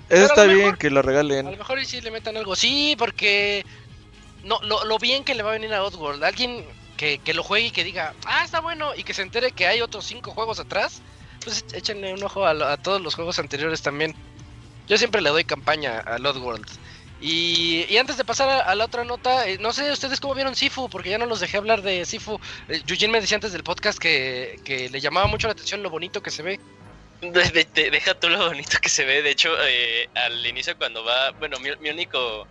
Eso 0.10 0.24
a 0.24 0.26
está 0.28 0.44
bien 0.46 0.58
mejor- 0.60 0.78
que 0.78 0.90
lo 0.90 1.00
A 1.00 1.04
regalen. 1.04 1.46
lo 1.46 1.58
mejor 1.58 1.80
y 1.80 1.86
sí 1.86 2.02
le 2.02 2.12
metan 2.12 2.38
algo. 2.38 2.56
Sí, 2.56 2.96
porque 2.98 3.64
no, 4.44 4.60
lo, 4.64 4.84
lo 4.86 4.98
bien 5.00 5.24
que 5.24 5.34
le 5.34 5.44
va 5.44 5.50
a 5.52 5.54
venir 5.54 5.74
a 5.74 5.84
Oddworld. 5.84 6.24
Alguien 6.24 6.66
que, 6.96 7.20
que 7.20 7.34
lo 7.34 7.44
juegue 7.44 7.68
y 7.68 7.72
que 7.72 7.84
diga, 7.84 8.16
ah, 8.26 8.44
está 8.44 8.62
bueno, 8.62 8.94
y 8.96 9.04
que 9.04 9.14
se 9.14 9.22
entere 9.24 9.52
que 9.54 9.68
hay 9.68 9.82
otros 9.82 10.06
cinco 10.06 10.32
juegos 10.32 10.60
atrás, 10.60 11.04
pues 11.44 11.66
échenle 11.74 12.14
un 12.14 12.24
ojo 12.24 12.46
a, 12.46 12.52
a 12.74 12.78
todos 12.78 13.02
los 13.02 13.16
juegos 13.16 13.40
anteriores 13.40 13.82
también. 13.82 14.16
Yo 14.88 14.98
siempre 14.98 15.22
le 15.22 15.30
doy 15.30 15.46
campaña 15.46 16.00
al 16.00 16.26
Oddworld. 16.26 16.68
Y, 17.20 17.86
y 17.90 17.98
antes 17.98 18.18
de 18.18 18.26
pasar 18.26 18.50
a, 18.50 18.60
a 18.60 18.76
la 18.76 18.86
otra 18.86 19.06
nota, 19.06 19.48
eh, 19.48 19.58
no 19.60 19.72
sé 19.72 19.92
ustedes 19.92 20.20
cómo 20.20 20.36
vieron 20.36 20.56
Sifu, 20.56 20.90
porque 20.90 21.10
ya 21.10 21.18
no 21.18 21.26
los 21.26 21.40
dejé 21.40 21.58
hablar 21.58 21.82
de 21.82 22.06
Sifu. 22.06 22.40
Eh, 22.68 22.82
Yujin 22.86 23.12
me 23.12 23.22
decía 23.22 23.36
antes 23.38 23.54
del 23.54 23.64
podcast 23.64 23.98
que, 24.00 24.60
que 24.66 24.90
le 24.90 25.00
llamaba 25.00 25.28
mucho 25.28 25.48
la 25.48 25.54
atención 25.54 25.84
lo 25.84 25.90
bonito 25.90 26.22
que 26.22 26.32
se 26.32 26.44
ve. 26.44 26.60
De- 27.22 27.90
deja 27.92 28.20
tú 28.20 28.30
lo 28.30 28.48
bonito 28.50 28.78
que 28.82 28.90
se 28.90 29.06
ve. 29.06 29.22
De 29.22 29.32
hecho, 29.32 29.50
eh, 29.66 30.10
al 30.16 30.46
inicio 30.46 30.78
cuando 30.78 31.04
va, 31.06 31.32
bueno, 31.40 31.60
mi, 31.60 31.70
mi 31.80 31.90
único, 31.90 32.50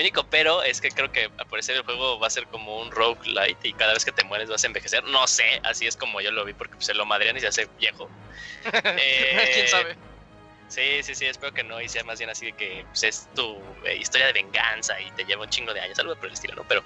mi 0.00 0.04
único 0.06 0.24
pero 0.30 0.62
es 0.62 0.80
que 0.80 0.90
creo 0.90 1.12
que 1.12 1.24
al 1.36 1.46
parecer 1.46 1.76
el 1.76 1.82
juego 1.82 2.18
va 2.18 2.26
a 2.26 2.30
ser 2.30 2.46
como 2.46 2.80
un 2.80 2.90
roguelite 2.90 3.68
y 3.68 3.72
cada 3.74 3.92
vez 3.92 4.02
que 4.04 4.12
te 4.12 4.24
mueres 4.24 4.48
vas 4.48 4.64
a 4.64 4.66
envejecer. 4.66 5.04
No 5.04 5.26
sé, 5.26 5.60
así 5.62 5.86
es 5.86 5.94
como 5.94 6.22
yo 6.22 6.30
lo 6.30 6.44
vi 6.46 6.54
porque 6.54 6.74
se 6.78 6.94
lo 6.94 7.04
madrean 7.04 7.36
y 7.36 7.40
se 7.40 7.48
hace 7.48 7.68
viejo. 7.78 8.10
Eh, 8.96 9.50
¿Quién 9.54 9.68
sabe? 9.68 9.96
Sí, 10.68 11.02
sí, 11.02 11.14
sí, 11.14 11.26
espero 11.26 11.52
que 11.52 11.64
no 11.64 11.80
y 11.82 11.88
sea 11.88 12.02
más 12.04 12.18
bien 12.18 12.30
así 12.30 12.46
de 12.46 12.52
que 12.52 12.84
pues, 12.88 13.02
es 13.02 13.28
tu 13.34 13.62
eh, 13.84 13.96
historia 13.96 14.26
de 14.28 14.32
venganza 14.32 14.98
y 15.00 15.10
te 15.12 15.24
lleva 15.24 15.42
un 15.44 15.50
chingo 15.50 15.74
de 15.74 15.80
años, 15.80 15.98
algo 15.98 16.14
por 16.16 16.26
el 16.26 16.32
estilo, 16.32 16.54
¿no? 16.54 16.64
Pero 16.66 16.82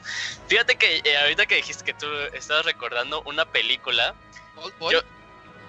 fíjate 0.49 0.75
que 0.77 1.01
eh, 1.05 1.17
ahorita 1.19 1.47
que 1.47 1.57
dijiste 1.57 1.85
que 1.85 1.95
tú 1.95 2.07
estabas 2.33 2.65
recordando 2.65 3.23
una 3.27 3.45
película, 3.45 4.15
Old 4.57 4.77
Boy. 4.79 4.93
Yo- 4.95 5.03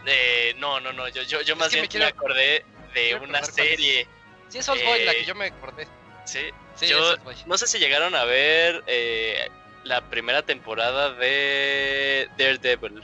eh, 0.08 0.54
no, 0.58 0.80
no, 0.80 0.94
no, 0.94 1.08
yo, 1.10 1.22
yo, 1.24 1.42
yo 1.42 1.56
más 1.56 1.72
me 1.74 1.80
bien 1.80 1.88
quiero- 1.90 2.06
me 2.06 2.10
acordé 2.10 2.66
de 2.96 3.16
una 3.16 3.44
serie, 3.44 4.08
Sí, 4.50 4.58
es 4.60 4.70
Old 4.70 4.84
Boy 4.84 5.04
la 5.04 5.12
que 5.14 5.26
yo 5.26 5.36
me 5.36 5.46
acordé. 5.48 5.88
¿sí? 6.26 6.40
Sí, 6.76 6.88
yo 6.88 7.16
no 7.46 7.58
sé 7.58 7.68
si 7.68 7.80
llegaron 7.80 8.16
a 8.16 8.26
ver 8.26 8.84
eh, 8.88 9.50
la 9.84 10.02
primera 10.10 10.42
temporada 10.42 11.14
de 11.14 12.28
Daredevil, 12.38 13.02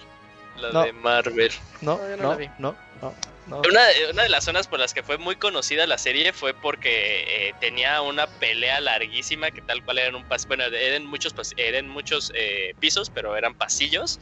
la 0.57 0.71
No. 0.71 0.83
de 0.85 0.93
Marvel. 0.93 1.51
No, 1.79 1.97
No, 1.97 2.09
yo 2.09 2.17
no 2.17 2.29
la 2.31 2.35
vi. 2.35 2.49
no, 2.57 2.75
no, 3.01 3.15
no. 3.47 3.61
Una, 3.61 3.81
una 4.11 4.23
de 4.23 4.29
las 4.29 4.43
zonas 4.43 4.67
por 4.67 4.79
las 4.79 4.93
que 4.93 5.03
fue 5.03 5.17
muy 5.17 5.35
conocida 5.35 5.87
la 5.87 5.97
serie 5.97 6.31
fue 6.33 6.53
porque 6.53 7.23
eh, 7.27 7.53
tenía 7.59 8.01
una 8.01 8.27
pelea 8.27 8.79
larguísima 8.81 9.51
que 9.51 9.61
tal 9.61 9.83
cual 9.83 9.97
eran 9.99 10.15
un 10.15 10.23
pas 10.23 10.45
bueno 10.47 10.63
eran 10.63 11.05
muchos 11.05 11.35
pas- 11.35 11.53
eran 11.57 11.87
muchos 11.87 12.31
eh, 12.35 12.73
pisos 12.79 13.09
pero 13.09 13.35
eran 13.35 13.53
pasillos 13.53 14.19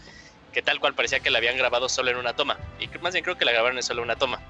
que 0.52 0.62
tal 0.64 0.80
cual 0.80 0.95
parecía 0.95 1.20
que 1.20 1.30
la 1.30 1.38
habían 1.38 1.58
grabado 1.58 1.89
solo 1.89 2.10
en 2.12 2.18
una 2.18 2.34
toma 2.34 2.60
y 2.80 2.88
más 3.02 3.14
bien 3.14 3.24
creo 3.24 3.38
que 3.38 3.45
la 3.45 3.52
grabaron 3.52 3.78
en 3.78 3.84
solo 3.84 4.02
una 4.02 4.16
toma 4.16 4.41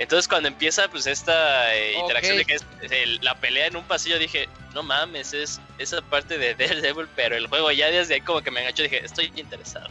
entonces 0.00 0.26
cuando 0.26 0.48
empieza 0.48 0.88
pues 0.88 1.06
esta 1.06 1.72
eh, 1.76 1.94
interacción 2.00 2.36
de 2.38 2.44
que 2.44 2.54
es 2.54 2.64
el- 2.90 3.20
la 3.22 3.34
pelea 3.36 3.66
en 3.68 3.76
un 3.76 3.84
pasillo 3.84 4.18
dije 4.18 4.48
no 4.74 4.82
mames 4.82 5.32
es 5.32 5.60
esa 5.78 6.00
parte 6.02 6.36
de 6.38 6.54
Daredevil 6.58 7.06
pero 7.14 7.36
el 7.36 7.46
juego 7.46 7.70
ya 7.70 7.86
desde 7.90 8.14
ahí 8.14 8.20
como 8.22 8.40
que 8.40 8.50
me 8.50 8.60
enganchó 8.60 8.82
dije 8.82 9.04
estoy 9.04 9.30
interesado 9.36 9.88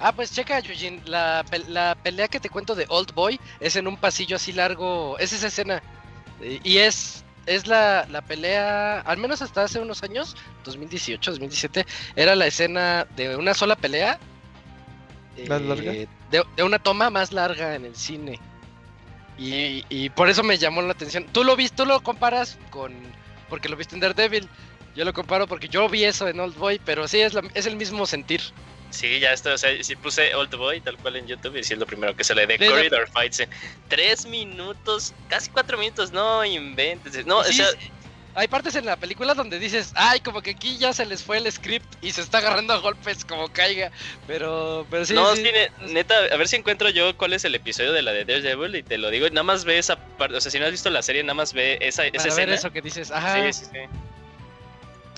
Ah, 0.00 0.10
pues 0.10 0.32
checa, 0.32 0.58
Yujin, 0.58 1.00
la, 1.06 1.44
pe- 1.48 1.62
la 1.68 1.94
pelea 1.94 2.26
que 2.26 2.40
te 2.40 2.50
cuento 2.50 2.74
de 2.74 2.84
Old 2.88 3.14
Boy 3.14 3.40
es 3.60 3.76
en 3.76 3.86
un 3.86 3.96
pasillo 3.96 4.34
así 4.36 4.52
largo, 4.52 5.16
es 5.20 5.32
esa 5.32 5.46
escena. 5.46 5.80
Eh, 6.42 6.58
Y 6.64 6.78
es, 6.78 7.22
es 7.46 7.68
la, 7.68 8.04
la 8.10 8.20
pelea, 8.20 9.00
al 9.02 9.18
menos 9.18 9.40
hasta 9.40 9.62
hace 9.62 9.78
unos 9.78 10.02
años, 10.02 10.36
2018, 10.64 11.30
2017, 11.30 11.86
era 12.16 12.34
la 12.34 12.48
escena 12.48 13.06
de 13.14 13.36
una 13.36 13.54
sola 13.54 13.76
pelea. 13.76 14.18
¿Más 15.48 15.60
eh, 15.62 15.64
larga? 15.64 15.92
De, 15.92 16.44
de 16.56 16.62
una 16.64 16.80
toma 16.80 17.08
más 17.08 17.30
larga 17.30 17.76
en 17.76 17.84
el 17.84 17.94
cine. 17.94 18.40
Y, 19.36 19.84
y 19.88 20.10
por 20.10 20.28
eso 20.28 20.42
me 20.42 20.58
llamó 20.58 20.80
la 20.82 20.92
atención. 20.92 21.26
Tú 21.32 21.42
lo 21.44 21.56
viste, 21.56 21.76
tú 21.78 21.86
lo 21.86 22.00
comparas 22.00 22.56
con, 22.70 22.94
porque 23.48 23.68
lo 23.68 23.76
viste 23.76 23.94
en 23.94 24.00
Daredevil. 24.00 24.48
Yo 24.94 25.04
lo 25.04 25.12
comparo 25.12 25.48
porque 25.48 25.68
yo 25.68 25.88
vi 25.88 26.04
eso 26.04 26.28
en 26.28 26.38
Old 26.38 26.56
Boy, 26.56 26.80
pero 26.84 27.08
sí, 27.08 27.20
es, 27.20 27.34
la- 27.34 27.42
es 27.54 27.66
el 27.66 27.76
mismo 27.76 28.06
sentir. 28.06 28.40
Sí, 28.90 29.18
ya 29.18 29.32
está, 29.32 29.54
o 29.54 29.58
sea, 29.58 29.70
si 29.82 29.96
puse 29.96 30.32
Old 30.36 30.54
Boy 30.54 30.80
tal 30.80 30.96
cual 30.98 31.16
en 31.16 31.26
YouTube 31.26 31.56
y 31.56 31.64
sí 31.64 31.72
es 31.72 31.80
lo 31.80 31.86
primero 31.86 32.14
que 32.14 32.22
sale 32.22 32.46
de 32.46 32.56
De 32.58 32.68
Corridor 32.68 33.08
Fights. 33.12 33.42
Tres 33.88 34.24
minutos, 34.24 35.12
casi 35.26 35.50
cuatro 35.50 35.76
minutos, 35.78 36.12
no 36.12 36.44
inventes. 36.44 37.26
No, 37.26 37.42
sí, 37.42 37.50
o 37.50 37.52
sea, 37.54 37.66
sí, 37.72 37.90
hay 38.34 38.48
partes 38.48 38.74
en 38.74 38.84
la 38.86 38.96
película 38.96 39.34
donde 39.34 39.58
dices, 39.58 39.92
ay, 39.94 40.20
como 40.20 40.42
que 40.42 40.50
aquí 40.50 40.76
ya 40.78 40.92
se 40.92 41.06
les 41.06 41.22
fue 41.22 41.38
el 41.38 41.50
script 41.50 41.86
y 42.02 42.10
se 42.12 42.20
está 42.20 42.38
agarrando 42.38 42.72
a 42.72 42.78
golpes 42.78 43.24
como 43.24 43.48
caiga. 43.48 43.90
Pero, 44.26 44.86
pero 44.90 45.04
sí. 45.04 45.14
no, 45.14 45.34
sí. 45.36 45.44
sí, 45.44 45.50
ne- 45.52 45.92
neta, 45.92 46.14
a 46.32 46.36
ver 46.36 46.48
si 46.48 46.56
encuentro 46.56 46.88
yo 46.90 47.16
cuál 47.16 47.32
es 47.32 47.44
el 47.44 47.54
episodio 47.54 47.92
de 47.92 48.02
la 48.02 48.12
de 48.12 48.24
Daredevil 48.24 48.74
y 48.76 48.82
te 48.82 48.98
lo 48.98 49.10
digo. 49.10 49.28
Nada 49.30 49.42
más 49.44 49.64
ve 49.64 49.78
esa 49.78 49.96
parte, 49.96 50.36
o 50.36 50.40
sea, 50.40 50.50
si 50.50 50.58
no 50.58 50.64
has 50.66 50.72
visto 50.72 50.90
la 50.90 51.02
serie, 51.02 51.22
nada 51.22 51.34
más 51.34 51.52
ve 51.52 51.78
esa, 51.80 52.06
esa 52.06 52.12
Para 52.12 52.22
ver 52.24 52.30
escena. 52.32 52.54
eso 52.54 52.70
que 52.72 52.82
dices, 52.82 53.10
ajá. 53.10 53.52
Sí, 53.52 53.64
sí, 53.64 53.70
sí. 53.72 53.78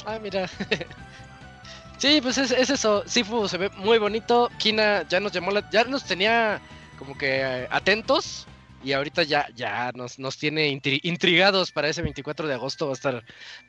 Ah, 0.05 0.19
mira. 0.23 0.49
sí, 1.99 2.21
pues 2.21 2.39
es, 2.39 2.51
es 2.51 2.71
eso. 2.71 3.03
Sifu 3.07 3.49
se 3.49 3.59
ve 3.59 3.71
muy 3.77 3.99
bonito. 3.99 4.51
Kina 4.59 5.07
ya 5.09 5.21
nos 5.21 5.33
llamó 5.33 5.51
la, 5.51 5.69
ya 5.71 5.85
nos 5.85 6.05
tenía 6.05 6.61
como 6.99 7.17
que 7.17 7.67
atentos. 7.71 8.47
Y 8.87 8.93
ahorita 8.93 9.25
ya, 9.25 9.49
ya 9.57 9.91
nos, 9.97 10.17
nos 10.21 10.39
tiene 10.39 10.69
intri- 10.71 11.01
intrigados 11.03 11.73
para 11.73 11.89
ese 11.89 12.03
24 12.03 12.47
de 12.47 12.55
agosto. 12.55 12.87
Va 12.87 12.93
a 12.93 12.95
estar, 12.95 13.15
va 13.17 13.23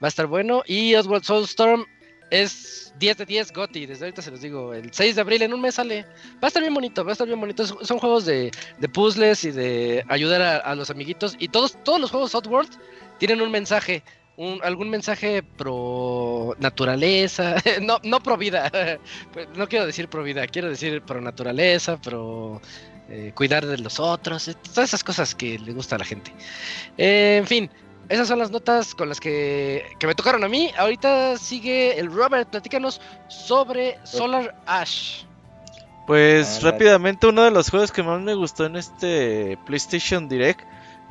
a 0.03 0.07
estar 0.09 0.28
bueno. 0.28 0.61
Y 0.68 0.93
Oswald 0.93 1.24
Soulstorm 1.24 1.86
es 2.30 2.93
10 2.99 3.18
de 3.18 3.26
10 3.26 3.51
Gotti. 3.51 3.88
Desde 3.88 4.05
ahorita 4.05 4.22
se 4.22 4.30
los 4.30 4.41
digo. 4.41 4.76
El 4.76 4.93
6 4.93 5.15
de 5.15 5.22
abril 5.22 5.41
en 5.41 5.55
un 5.55 5.61
mes 5.61 5.74
sale. 5.74 6.03
Va 6.36 6.43
a 6.43 6.47
estar 6.49 6.61
bien 6.61 6.76
bonito, 6.76 7.03
va 7.03 7.09
a 7.09 7.13
estar 7.13 7.26
bien 7.26 7.39
bonito. 7.39 7.65
Son 7.65 7.97
juegos 7.97 8.26
de, 8.26 8.51
de 8.78 8.89
puzzles 8.89 9.43
y 9.43 9.49
de 9.49 10.05
ayudar 10.07 10.61
a, 10.63 10.76
los 10.76 10.91
amiguitos. 10.91 11.36
Y 11.39 11.47
todos, 11.47 11.84
todos 11.84 11.99
los 11.99 12.11
juegos 12.11 12.36
Oddworld 12.36 12.70
tienen 13.18 13.41
un 13.41 13.49
mensaje. 13.49 14.03
Un, 14.36 14.59
algún 14.61 14.91
mensaje 14.91 15.41
pro 15.41 16.55
naturaleza, 16.59 17.55
no, 17.82 17.97
no 18.03 18.22
pro 18.22 18.38
vida, 18.38 18.70
Pues, 19.34 19.47
no 19.55 19.68
quiero 19.68 19.88
decir 19.88 20.09
pro 20.09 20.22
vida, 20.22 20.45
quiero 20.45 20.70
decir 20.70 21.01
pro 21.01 21.20
naturaleza, 21.22 21.99
pro 21.99 22.61
eh, 23.10 23.32
cuidar 23.34 23.66
de 23.66 23.78
los 23.78 23.99
otros, 23.99 24.47
eh, 24.47 24.55
todas 24.55 24.89
esas 24.89 25.03
cosas 25.03 25.36
que 25.36 25.58
le 25.60 25.74
gusta 25.74 25.95
a 25.95 25.99
la 25.99 26.05
gente. 26.05 26.34
Eh, 26.97 27.38
en 27.39 27.47
fin, 27.47 27.70
esas 28.10 28.28
son 28.28 28.39
las 28.39 28.51
notas 28.51 28.95
con 28.95 29.10
las 29.10 29.20
que, 29.20 29.86
que 29.99 30.08
me 30.08 30.16
tocaron 30.16 30.43
a 30.43 30.47
mí. 30.47 30.72
Ahorita 30.78 31.38
sigue 31.38 31.99
el 31.99 32.12
Robert, 32.12 32.49
platícanos 32.49 33.01
sobre 33.28 33.97
Solar 34.03 34.55
Ash. 34.66 35.24
Pues 36.05 36.60
Ah, 36.62 36.72
rápidamente 36.72 37.28
uno 37.28 37.43
de 37.43 37.51
los 37.51 37.70
juegos 37.70 37.91
que 37.91 38.01
más 38.01 38.22
me 38.22 38.34
gustó 38.34 38.66
en 38.66 38.78
este 38.78 39.58
PlayStation 39.66 40.30
Direct 40.30 40.62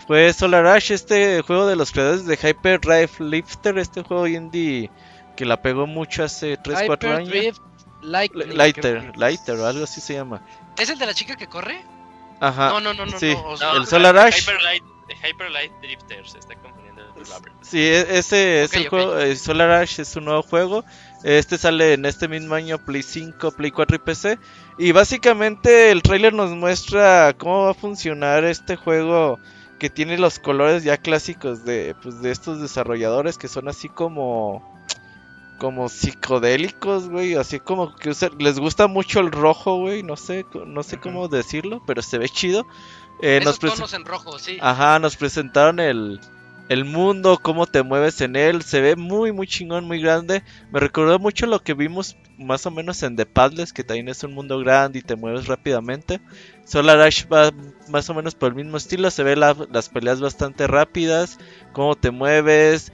fue 0.06 0.32
Solar 0.32 0.66
Ash, 0.66 0.90
este 0.90 1.42
juego 1.42 1.66
de 1.66 1.76
los 1.76 1.92
creadores 1.92 2.24
de 2.26 2.36
Hyper 2.36 2.80
Drive 2.80 3.10
Lifter, 3.18 3.78
este 3.78 4.02
juego 4.02 4.26
indie 4.26 4.90
que 5.36 5.44
la 5.44 5.60
pegó 5.60 5.86
mucho 5.86 6.24
hace 6.24 6.56
3, 6.56 6.84
4 6.86 7.10
años. 7.10 7.60
Lightning, 8.02 8.56
Lighter, 8.56 9.16
Lighter 9.16 9.60
algo 9.60 9.84
así 9.84 10.00
se 10.00 10.14
llama. 10.14 10.40
¿Es 10.78 10.90
el 10.90 10.98
de 10.98 11.06
la 11.06 11.14
chica 11.14 11.36
que 11.36 11.46
corre? 11.46 11.82
Ajá. 12.40 12.68
no, 12.68 12.80
no, 12.80 12.92
no, 12.94 13.06
no, 13.06 13.18
sí. 13.18 13.32
no, 13.32 13.44
o 13.48 13.56
sea, 13.56 13.72
No, 13.72 13.78
El 13.78 13.86
Solar 13.86 14.16
Ash. 14.18 14.42
Hyperlight, 14.42 14.82
Hyperlight 15.24 15.72
Drifter, 15.80 16.28
se 16.28 16.38
está 16.38 16.54
confundiendo. 16.56 17.02
Sí, 17.62 17.78
e- 17.80 18.18
ese 18.18 18.62
es 18.62 18.70
Ok, 18.70 18.76
el 18.76 18.88
juego. 18.88 19.18
eh, 19.18 19.36
Solar 19.36 19.70
Ash 19.70 20.00
es 20.00 20.14
un 20.16 20.26
nuevo 20.26 20.42
juego. 20.42 20.84
Este 21.24 21.56
sale 21.58 21.94
en 21.94 22.04
este 22.04 22.28
mismo 22.28 22.54
año 22.54 22.78
Play 22.84 23.02
5, 23.02 23.52
Play 23.52 23.70
4 23.70 23.96
y 23.96 23.98
PC. 24.00 24.38
Y 24.78 24.92
básicamente 24.92 25.90
el 25.90 26.02
trailer 26.02 26.34
nos 26.34 26.50
muestra 26.50 27.34
cómo 27.38 27.64
va 27.64 27.70
a 27.70 27.74
funcionar 27.74 28.44
este 28.44 28.76
juego 28.76 29.38
que 29.78 29.88
tiene 29.90 30.18
los 30.18 30.38
colores 30.38 30.84
ya 30.84 30.98
clásicos 30.98 31.64
de, 31.64 31.94
pues, 32.02 32.20
de 32.22 32.30
estos 32.30 32.60
desarrolladores 32.60 33.38
que 33.38 33.48
son 33.48 33.68
así 33.68 33.88
como 33.88 34.75
como 35.58 35.88
psicodélicos, 35.88 37.08
güey, 37.08 37.34
así 37.34 37.60
como 37.60 37.94
que 37.96 38.12
les 38.38 38.58
gusta 38.58 38.86
mucho 38.86 39.20
el 39.20 39.30
rojo, 39.32 39.76
güey, 39.78 40.02
no 40.02 40.16
sé, 40.16 40.44
no 40.66 40.82
sé 40.82 40.98
cómo 40.98 41.28
decirlo, 41.28 41.82
pero 41.86 42.02
se 42.02 42.18
ve 42.18 42.28
chido. 42.28 42.66
Eh, 43.22 43.40
nos 43.42 43.54
Esos 43.56 43.60
presen- 43.60 43.74
tonos 43.76 43.94
en 43.94 44.04
rojo, 44.04 44.38
sí. 44.38 44.58
Ajá, 44.60 44.98
nos 44.98 45.16
presentaron 45.16 45.80
el, 45.80 46.20
el 46.68 46.84
mundo, 46.84 47.38
cómo 47.40 47.66
te 47.66 47.82
mueves 47.82 48.20
en 48.20 48.36
él. 48.36 48.62
Se 48.62 48.80
ve 48.82 48.94
muy, 48.96 49.32
muy 49.32 49.46
chingón, 49.46 49.86
muy 49.86 50.00
grande. 50.02 50.42
Me 50.70 50.80
recordó 50.80 51.18
mucho 51.18 51.46
lo 51.46 51.60
que 51.62 51.72
vimos 51.72 52.16
más 52.36 52.66
o 52.66 52.70
menos 52.70 53.02
en 53.02 53.16
The 53.16 53.24
Padles, 53.24 53.72
que 53.72 53.84
también 53.84 54.08
es 54.10 54.22
un 54.24 54.34
mundo 54.34 54.58
grande 54.58 54.98
y 54.98 55.02
te 55.02 55.16
mueves 55.16 55.46
rápidamente. 55.46 56.20
Solar 56.66 57.00
Ash 57.00 57.24
va 57.32 57.50
más 57.88 58.10
o 58.10 58.14
menos 58.14 58.34
por 58.34 58.50
el 58.50 58.56
mismo 58.56 58.76
estilo. 58.76 59.10
Se 59.10 59.22
ve 59.22 59.36
la- 59.36 59.56
las 59.72 59.88
peleas 59.88 60.20
bastante 60.20 60.66
rápidas, 60.66 61.38
cómo 61.72 61.94
te 61.94 62.10
mueves. 62.10 62.92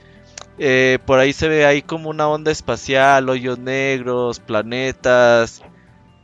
Eh, 0.57 0.99
por 1.05 1.19
ahí 1.19 1.33
se 1.33 1.47
ve 1.47 1.65
ahí 1.65 1.81
como 1.81 2.09
una 2.09 2.27
onda 2.27 2.51
espacial, 2.51 3.27
hoyos 3.29 3.57
negros, 3.59 4.39
planetas. 4.39 5.61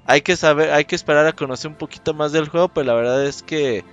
Hay 0.05 0.21
que 0.21 0.35
saber, 0.35 0.71
hay 0.71 0.85
que 0.85 0.95
esperar 0.95 1.25
a 1.27 1.33
conocer 1.33 1.69
un 1.71 1.77
poquito 1.77 2.13
más 2.13 2.31
del 2.31 2.49
juego, 2.49 2.67
pero 2.69 2.87
la 2.87 2.93
verdad 2.93 3.25
es 3.25 3.43
que 3.43 3.83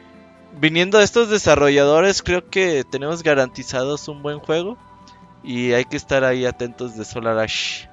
viniendo 0.61 0.99
de 0.99 1.05
estos 1.05 1.28
desarrolladores, 1.30 2.22
creo 2.22 2.49
que 2.49 2.84
tenemos 2.84 3.22
garantizados 3.22 4.09
un 4.09 4.22
buen 4.22 4.39
juego. 4.41 4.76
Y 5.43 5.72
hay 5.72 5.84
que 5.84 5.97
estar 5.97 6.24
ahí 6.24 6.45
atentos 6.45 6.97
de 6.97 7.05
Solar 7.05 7.39
Ash. 7.39 7.87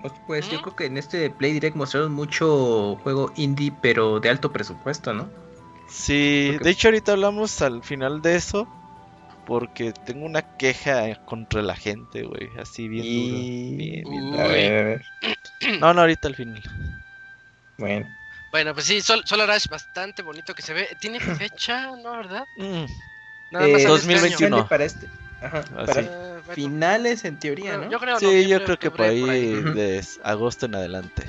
Pues, 0.00 0.12
Pues 0.26 0.50
yo 0.50 0.60
creo 0.62 0.76
que 0.76 0.86
en 0.86 0.96
este 0.96 1.28
Play 1.30 1.52
Direct 1.52 1.76
mostraron 1.76 2.12
mucho 2.12 2.96
juego 3.02 3.32
indie, 3.36 3.72
pero 3.80 4.20
de 4.20 4.30
alto 4.30 4.52
presupuesto, 4.52 5.12
¿no? 5.12 5.28
Sí, 5.88 6.56
que- 6.58 6.58
de 6.62 6.70
hecho 6.70 6.88
ahorita 6.88 7.12
hablamos 7.12 7.60
al 7.62 7.82
final 7.82 8.22
de 8.22 8.36
eso. 8.36 8.66
Porque 9.44 9.92
tengo 9.92 10.24
una 10.24 10.42
queja 10.42 11.14
contra 11.24 11.62
la 11.62 11.74
gente, 11.74 12.22
güey. 12.22 12.56
Así 12.58 12.88
bien 12.88 13.04
Y- 13.04 13.28
duro. 13.28 13.42
Bien, 13.42 14.04
bien 14.08 14.22
Uy. 14.24 14.30
duro. 14.30 14.40
A 14.42 14.46
ver, 14.48 14.72
a 14.78 14.84
ver. 14.84 15.04
No, 15.80 15.94
no, 15.94 16.00
ahorita 16.02 16.28
al 16.28 16.34
final. 16.36 16.62
Bueno, 17.78 18.08
Bueno, 18.50 18.74
pues 18.74 18.86
sí, 18.86 19.00
Sol- 19.00 19.22
Solar 19.24 19.50
Ash 19.50 19.66
bastante 19.68 20.22
bonito 20.22 20.54
que 20.54 20.62
se 20.62 20.72
ve. 20.74 20.88
¿Tiene 21.00 21.18
fecha, 21.50 21.90
no, 21.96 22.12
verdad? 22.12 22.46
Mm, 22.56 22.84
Nada 23.50 23.66
Eh, 23.68 23.72
más 23.72 23.82
sale 23.82 23.94
este 23.96 24.08
2021. 24.08 24.46
año. 24.46 24.56
sale 24.56 24.68
para 24.68 24.84
este. 24.84 25.08
Ajá, 25.40 25.64
Ah, 25.72 25.84
para 25.86 25.94
sí. 25.94 26.00
Eh, 26.08 26.32
bueno, 26.46 26.52
finales 26.54 27.24
en 27.24 27.38
teoría, 27.38 27.76
¿no? 27.78 27.90
Yo 27.90 27.98
creo 27.98 28.18
sí, 28.18 28.24
noviembre, 28.26 28.48
yo 28.50 28.64
creo 28.64 28.78
que 28.78 28.90
por 28.90 29.02
ahí, 29.02 29.22
de 29.74 30.04
agosto 30.22 30.66
en 30.66 30.74
adelante. 30.76 31.24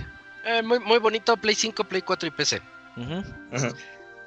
Eh, 0.45 0.61
muy, 0.61 0.79
muy 0.79 0.99
bonito, 0.99 1.35
Play 1.37 1.55
5, 1.55 1.83
Play 1.85 2.01
4 2.01 2.27
y 2.27 2.31
PC. 2.31 2.61
Ujú. 2.97 3.23
Ajá. 3.51 3.69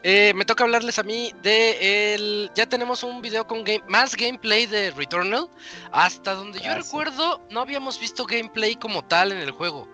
Eh, 0.09 0.33
me 0.37 0.45
toca 0.45 0.63
hablarles 0.63 1.01
a 1.01 1.03
mí 1.03 1.33
de 1.43 2.15
el. 2.15 2.51
Ya 2.55 2.67
tenemos 2.67 3.03
un 3.03 3.21
video 3.21 3.45
con 3.45 3.65
game, 3.65 3.83
más 3.89 4.15
gameplay 4.15 4.67
de 4.67 4.93
Returnal. 4.93 5.49
Hasta 5.91 6.35
donde 6.35 6.61
yo 6.61 6.71
Ah, 6.71 6.77
recuerdo, 6.77 7.41
no 7.51 7.59
habíamos 7.59 7.99
visto 7.99 8.25
gameplay 8.25 8.77
como 8.77 9.05
tal 9.05 9.33
en 9.33 9.39
el 9.39 9.51
juego. 9.51 9.89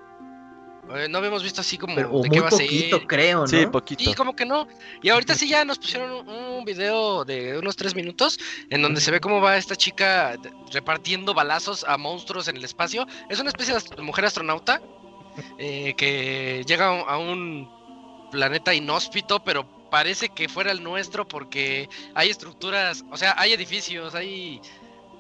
Eh, 0.95 1.07
no 1.09 1.17
habíamos 1.17 1.43
visto 1.43 1.63
así 1.63 1.79
como 1.79 1.95
Pero, 1.95 2.09
de 2.09 2.29
muy 2.29 2.29
qué 2.29 2.41
va 2.41 2.49
a 2.49 2.51
poquito, 2.51 2.99
ser. 2.99 3.07
creo, 3.07 3.39
¿no? 3.41 3.47
Sí, 3.47 3.67
poquito. 3.67 4.05
Sí, 4.05 4.15
como 4.15 4.37
que 4.37 4.45
no. 4.45 4.69
Y 5.01 5.09
ahorita 5.09 5.35
sí 5.35 5.49
ya 5.49 5.65
nos 5.65 5.79
pusieron 5.79 6.29
un, 6.29 6.63
video 6.67 7.25
de 7.25 7.57
unos 7.57 7.75
tres 7.77 7.95
minutos 7.95 8.39
en 8.69 8.83
donde 8.83 9.01
se 9.01 9.11
ve 9.13 9.19
cómo 9.19 9.41
va 9.41 9.57
esta 9.57 9.77
chica 9.77 10.37
repartiendo 10.73 11.33
balazos 11.33 11.85
a 11.89 11.97
monstruos 11.97 12.49
en 12.49 12.59
el 12.59 12.65
espacio. 12.67 13.07
Es 13.31 13.41
una 13.41 13.49
especie 13.49 13.73
de 13.73 13.81
ast- 13.81 13.99
mujer 14.03 14.27
astronauta 14.27 14.83
eh, 15.57 15.95
que 15.97 16.65
llega 16.67 16.89
a 16.89 17.15
a 17.15 17.17
un 17.17 17.67
planeta 18.31 18.75
inhóspito, 18.75 19.43
pero 19.43 19.81
parece 19.93 20.31
que 20.31 20.49
fuera 20.49 20.73
el 20.73 20.83
nuestro 20.83 21.29
porque 21.29 21.87
hay 22.15 22.31
estructuras, 22.31 23.05
o 23.11 23.17
sea, 23.19 23.35
hay 23.37 23.53
edificios, 23.53 24.15
hay 24.15 24.59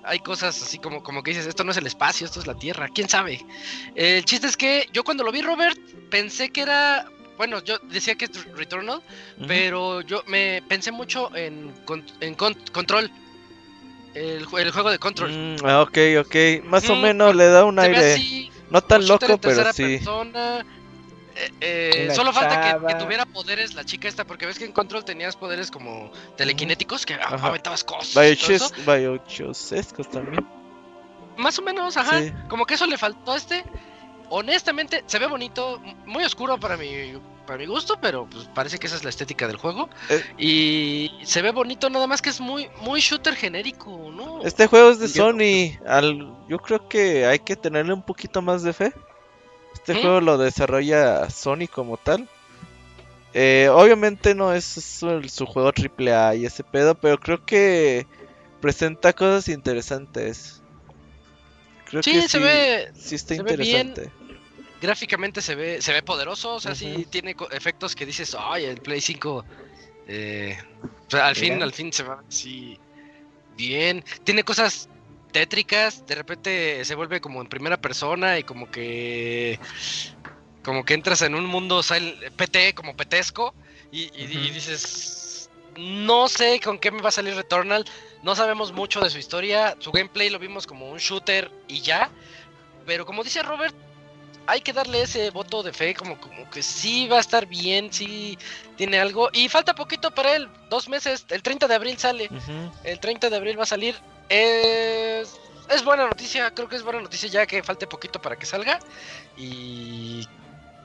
hay 0.02 0.18
cosas 0.18 0.60
así 0.62 0.78
como, 0.78 1.02
como 1.02 1.22
que 1.22 1.30
dices, 1.32 1.46
esto 1.46 1.62
no 1.62 1.70
es 1.72 1.76
el 1.76 1.86
espacio, 1.86 2.26
esto 2.26 2.40
es 2.40 2.46
la 2.46 2.54
Tierra, 2.58 2.88
quién 2.88 3.08
sabe. 3.08 3.44
El 3.94 4.24
chiste 4.24 4.46
es 4.46 4.56
que 4.56 4.88
yo 4.94 5.04
cuando 5.04 5.22
lo 5.24 5.30
vi, 5.30 5.42
Robert, 5.42 5.78
pensé 6.10 6.48
que 6.48 6.62
era, 6.62 7.06
bueno, 7.36 7.62
yo 7.62 7.78
decía 7.90 8.14
que 8.16 8.24
es 8.24 8.52
Returnal, 8.56 9.00
pero 9.46 10.00
yo 10.00 10.22
me 10.26 10.62
pensé 10.66 10.90
mucho 10.90 11.30
en, 11.36 11.72
en 12.20 12.34
con- 12.34 12.54
Control, 12.72 13.10
el, 14.14 14.46
el 14.58 14.70
juego 14.72 14.90
de 14.90 14.98
Control. 14.98 15.30
Mm, 15.30 15.66
ah, 15.66 15.82
ok, 15.82 15.98
ok. 16.20 16.64
Más 16.64 16.88
o 16.90 16.96
Mm, 16.96 17.02
menos 17.02 17.36
le 17.36 17.46
da 17.46 17.64
un 17.64 17.78
aire. 17.78 18.14
así, 18.14 18.50
No 18.70 18.80
tan 18.80 19.06
loco, 19.06 19.38
pero 19.38 19.72
sí. 19.72 19.98
persona. 19.98 20.64
Eh, 21.34 21.50
eh, 21.60 22.14
solo 22.14 22.32
falta 22.32 22.78
que, 22.86 22.94
tuviera 22.96 23.24
poderes 23.24 23.74
la 23.74 23.84
chica 23.84 24.08
esta, 24.08 24.24
porque 24.24 24.46
ves 24.46 24.58
que 24.58 24.64
en 24.64 24.72
Control 24.72 25.04
tenías 25.04 25.36
poderes 25.36 25.70
como 25.70 26.10
telequinéticos, 26.36 27.06
que 27.06 27.14
Ajá. 27.14 27.46
aventabas 27.46 27.84
cosas. 27.84 28.14
Biochosescos 28.86 30.10
también. 30.10 30.46
Más 31.36 31.58
o 31.58 31.62
menos, 31.62 31.96
ajá. 31.96 32.20
Sí. 32.20 32.32
Como 32.48 32.66
que 32.66 32.74
eso 32.74 32.86
le 32.86 32.98
faltó 32.98 33.32
a 33.32 33.36
este. 33.36 33.64
Honestamente, 34.28 35.04
se 35.06 35.18
ve 35.18 35.26
bonito, 35.26 35.80
muy 36.06 36.24
oscuro 36.24 36.58
para 36.58 36.76
mi, 36.76 37.14
para 37.46 37.58
mi 37.58 37.66
gusto, 37.66 37.98
pero 38.00 38.26
pues 38.26 38.48
parece 38.54 38.78
que 38.78 38.86
esa 38.86 38.96
es 38.96 39.04
la 39.04 39.10
estética 39.10 39.46
del 39.46 39.56
juego. 39.56 39.88
Eh. 40.08 40.22
Y 40.38 41.24
se 41.24 41.42
ve 41.42 41.50
bonito, 41.50 41.90
nada 41.90 42.06
más 42.06 42.22
que 42.22 42.30
es 42.30 42.40
muy, 42.40 42.70
muy 42.80 43.00
shooter 43.00 43.34
genérico, 43.34 44.10
¿no? 44.10 44.42
Este 44.42 44.66
juego 44.66 44.90
es 44.90 44.98
de 44.98 45.08
Yo- 45.08 45.30
Sony. 45.30 45.78
Al, 45.86 46.34
yo 46.48 46.58
creo 46.58 46.88
que 46.88 47.26
hay 47.26 47.38
que 47.40 47.56
tenerle 47.56 47.92
un 47.92 48.02
poquito 48.02 48.40
más 48.42 48.62
de 48.62 48.72
fe. 48.72 48.92
Este 49.74 49.94
¿Mm? 49.94 49.96
juego 49.96 50.20
lo 50.20 50.38
desarrolla 50.38 51.28
Sony 51.30 51.68
como 51.70 51.98
tal. 51.98 52.28
Eh, 53.34 53.68
obviamente 53.72 54.34
no 54.34 54.52
es 54.52 54.64
su, 54.64 55.22
su 55.28 55.46
juego 55.46 55.72
AAA 55.72 56.34
y 56.36 56.46
ese 56.46 56.64
pedo, 56.64 56.94
pero 56.94 57.18
creo 57.18 57.44
que 57.44 58.06
presenta 58.60 59.12
cosas 59.14 59.48
interesantes. 59.48 60.62
Creo 61.84 62.02
Sí, 62.02 62.10
que 62.10 62.22
se 62.22 62.38
sí, 62.38 62.38
ve, 62.38 62.92
sí 62.92 63.14
está 63.14 63.34
se 63.34 63.42
ve 63.42 63.56
bien. 63.56 63.98
interesante. 63.98 64.14
gráficamente 64.80 65.42
se 65.42 65.54
ve, 65.54 65.82
se 65.82 65.92
ve 65.92 66.02
poderoso, 66.02 66.54
o 66.56 66.60
sea, 66.60 66.74
sí 66.74 67.06
tiene 67.10 67.34
efectos 67.50 67.94
que 67.94 68.06
dices, 68.06 68.36
ay, 68.38 68.64
el 68.64 68.80
Play 68.80 69.00
5, 69.00 69.46
eh, 70.06 70.58
o 71.06 71.10
sea, 71.10 71.26
al 71.28 71.36
fin, 71.36 71.62
al 71.62 71.72
fin 71.72 71.92
se 71.92 72.02
va 72.04 72.22
así 72.28 72.80
bien. 73.56 74.04
Tiene 74.24 74.44
cosas 74.44 74.88
tétricas, 75.32 76.04
de 76.06 76.14
repente 76.14 76.84
se 76.84 76.94
vuelve 76.94 77.20
como 77.20 77.40
en 77.40 77.48
primera 77.48 77.76
persona 77.76 78.38
y 78.38 78.44
como 78.44 78.70
que 78.70 79.58
como 80.62 80.84
que 80.84 80.94
entras 80.94 81.22
en 81.22 81.34
un 81.34 81.44
mundo 81.46 81.80
PT, 82.36 82.74
como 82.74 82.94
petesco, 82.94 83.54
y, 83.90 84.02
y- 84.02 84.24
y 84.30 84.44
Ujú. 84.44 84.54
dices, 84.54 85.50
no 85.76 86.28
sé 86.28 86.60
con 86.60 86.78
qué 86.78 86.92
me 86.92 87.02
va 87.02 87.08
a 87.08 87.12
salir 87.12 87.34
Returnal, 87.34 87.84
no 88.22 88.36
sabemos 88.36 88.72
mucho 88.72 89.00
de 89.00 89.10
su 89.10 89.18
historia, 89.18 89.74
su 89.80 89.90
gameplay 89.90 90.30
lo 90.30 90.38
vimos 90.38 90.66
como 90.66 90.88
un 90.88 90.98
shooter 90.98 91.50
y 91.66 91.80
ya, 91.80 92.12
pero 92.86 93.04
como 93.04 93.24
dice 93.24 93.42
Robert, 93.42 93.74
hay 94.46 94.60
que 94.60 94.72
darle 94.72 95.02
ese 95.02 95.30
voto 95.30 95.62
de 95.62 95.72
fe, 95.72 95.94
como, 95.94 96.20
como 96.20 96.48
que 96.50 96.62
sí 96.62 97.08
va 97.08 97.16
a 97.16 97.20
estar 97.20 97.46
bien, 97.46 97.92
sí 97.92 98.38
tiene 98.76 99.00
algo, 99.00 99.30
y 99.32 99.48
falta 99.48 99.74
poquito 99.74 100.12
para 100.12 100.36
él, 100.36 100.48
dos 100.70 100.88
meses, 100.88 101.24
el 101.30 101.42
30 101.42 101.66
de 101.66 101.74
abril 101.74 101.98
sale, 101.98 102.30
el 102.84 103.00
30 103.00 103.30
de 103.30 103.36
abril 103.36 103.58
va 103.58 103.64
a 103.64 103.66
salir. 103.66 103.96
Es, 104.28 105.38
es 105.70 105.84
buena 105.84 106.06
noticia, 106.06 106.50
creo 106.52 106.68
que 106.68 106.76
es 106.76 106.82
buena 106.82 107.00
noticia 107.00 107.28
ya 107.28 107.46
que 107.46 107.62
falte 107.62 107.86
poquito 107.86 108.20
para 108.20 108.36
que 108.36 108.46
salga. 108.46 108.78
Y 109.36 110.26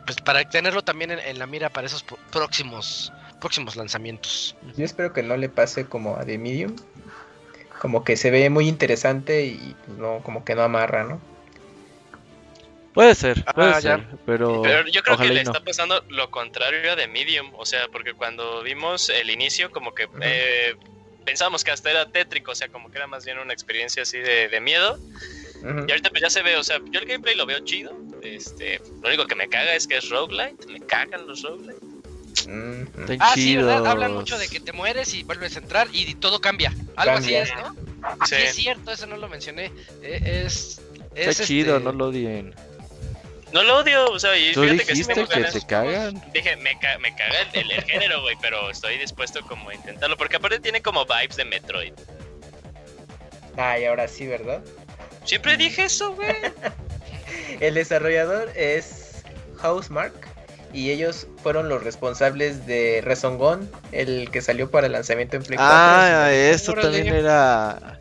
pues 0.06 0.18
para 0.22 0.44
tenerlo 0.50 0.82
también 0.84 1.12
en, 1.12 1.20
en 1.20 1.40
la 1.40 1.46
mira 1.48 1.70
para 1.70 1.88
esos 1.88 2.04
próximos 2.32 3.12
próximos 3.40 3.76
lanzamientos. 3.76 4.56
Yo 4.76 4.84
espero 4.86 5.14
que 5.14 5.22
no 5.22 5.38
le 5.38 5.50
pase 5.50 5.86
como 5.86 6.16
a 6.18 6.26
The 6.26 6.38
Medium. 6.38 6.76
Como 7.80 8.04
que 8.04 8.18
se 8.18 8.32
ve 8.32 8.50
muy 8.50 8.68
interesante 8.68 9.46
y 9.46 9.76
pues, 9.86 9.98
no, 10.00 10.22
como 10.24 10.44
que 10.44 10.56
no 10.56 10.64
amarra, 10.64 11.04
¿no? 11.04 11.22
Puede 12.96 13.14
ser, 13.14 13.46
puede 13.54 13.70
Ah, 13.74 13.80
ya. 13.80 13.98
ser, 13.98 14.08
pero, 14.26 14.64
Pero 14.64 14.88
yo 14.88 15.04
creo 15.04 15.14
ojalá 15.14 15.30
que 15.30 15.36
le 15.36 15.44
no. 15.44 15.52
está 15.52 15.64
pasando 15.64 16.04
lo 16.10 16.32
contrario 16.32 16.92
a 16.92 16.96
de 16.96 17.08
Medium, 17.08 17.52
o 17.56 17.64
sea, 17.68 17.88
porque 17.92 18.14
cuando 18.16 18.64
vimos 18.64 19.10
el 19.10 19.30
inicio, 19.30 19.70
como 19.70 19.94
que 19.94 20.08
eh, 20.22 20.76
pensamos 21.28 21.66
que 21.66 21.72
hasta 21.72 21.92
era 21.92 22.10
tétrico, 22.10 22.54
o 22.54 22.56
sea, 22.56 22.70
como 22.70 22.90
que 22.90 22.98
era 22.98 23.06
más 23.06 23.26
bien 23.26 23.38
una 23.38 23.52
experiencia 23.52 24.04
así 24.04 24.18
de, 24.18 24.48
de 24.48 24.62
miedo. 24.62 24.98
Y 25.62 25.92
ahorita 25.92 26.10
pues 26.12 26.22
ya 26.22 26.30
se 26.30 26.42
ve, 26.42 26.56
o 26.56 26.64
sea, 26.64 26.80
yo 26.90 27.02
el 27.02 27.06
gameplay 27.06 27.36
lo 27.36 27.46
veo 27.46 27.60
chido. 27.60 27.92
Este, 28.22 28.80
lo 29.02 29.10
único 29.10 29.28
que 29.28 29.36
me 29.36 29.50
caga 29.50 29.76
es 29.76 29.88
que 29.88 29.98
es 29.98 30.08
roguelite, 30.10 30.68
me 30.68 30.80
cagan 30.80 31.28
los 31.28 31.42
roguelite. 31.42 31.76
Ah, 33.20 33.34
sí, 33.36 33.58
¿verdad? 33.58 33.86
Hablan 33.86 34.14
mucho 34.14 34.38
de 34.38 34.48
que 34.48 34.62
te 34.62 34.72
mueres 34.72 35.14
y 35.14 35.24
vuelves 35.24 35.58
a 35.58 35.60
entrar 35.60 35.90
y 35.92 36.16
todo 36.16 36.40
cambia. 36.40 36.70
Algo 36.96 37.16
Cambia. 37.16 37.44
así 37.44 37.52
es, 37.52 37.60
¿no? 37.60 37.74
Sí. 38.26 38.36
Sí, 38.36 38.36
es 38.36 38.56
cierto, 38.56 38.92
eso 38.94 39.06
no 39.08 39.18
lo 39.18 39.28
mencioné. 39.28 39.72
Eh, 40.02 40.44
Es, 40.46 40.80
Está 41.14 41.32
es, 41.44 41.48
chido, 41.48 41.76
este, 41.76 41.84
no 41.84 41.92
lo 41.92 42.06
odien. 42.08 42.54
No 43.54 43.64
lo 43.64 43.78
odio, 43.78 44.06
o 44.12 44.20
sea, 44.20 44.38
y 44.38 44.52
¿Tú 44.54 44.62
fíjate 44.64 44.80
que 44.80 44.86
sí 44.86 44.92
dijiste 45.04 45.14
tengo 45.14 45.28
que 45.28 45.44
te 45.46 45.62
cagan? 45.66 46.22
Dije, 46.34 46.56
me, 46.58 46.78
ca- 46.80 46.98
me 47.00 47.16
caga 47.16 47.40
el, 47.54 47.62
el- 47.62 47.72
el 47.72 47.84
género, 47.86 48.22
güey, 48.22 48.36
pero 48.42 48.70
estoy 48.70 48.98
dispuesto 48.98 49.42
como 49.48 49.70
a 49.70 49.76
intentarlo, 49.76 50.18
porque 50.18 50.36
aparte 50.36 50.60
tiene 50.60 50.82
como 50.82 51.06
vibes 51.06 51.38
de 51.38 51.46
Metroid. 51.46 51.94
Ay, 53.56 53.86
ahora 53.86 54.08
sí, 54.08 54.28
¿verdad? 54.28 54.62
Siempre 55.24 55.58
dije 55.58 55.86
eso, 55.86 56.14
güey. 56.14 56.30
El 57.60 57.74
desarrollador 57.74 58.52
es 58.56 59.24
Housemark 59.58 60.14
y 60.74 60.92
ellos 60.92 61.28
fueron 61.42 61.70
los 61.70 61.84
responsables 61.84 62.68
de 62.68 63.02
Rezongon, 63.04 63.70
el 63.92 64.30
que 64.32 64.42
salió 64.42 64.70
para 64.70 64.88
el 64.88 64.94
lanzamiento 64.94 65.38
en 65.38 65.44
Play 65.44 65.58
4. 65.58 65.74
Ah, 65.76 66.32
eso 66.34 66.74
también 66.74 67.08
era. 67.08 68.00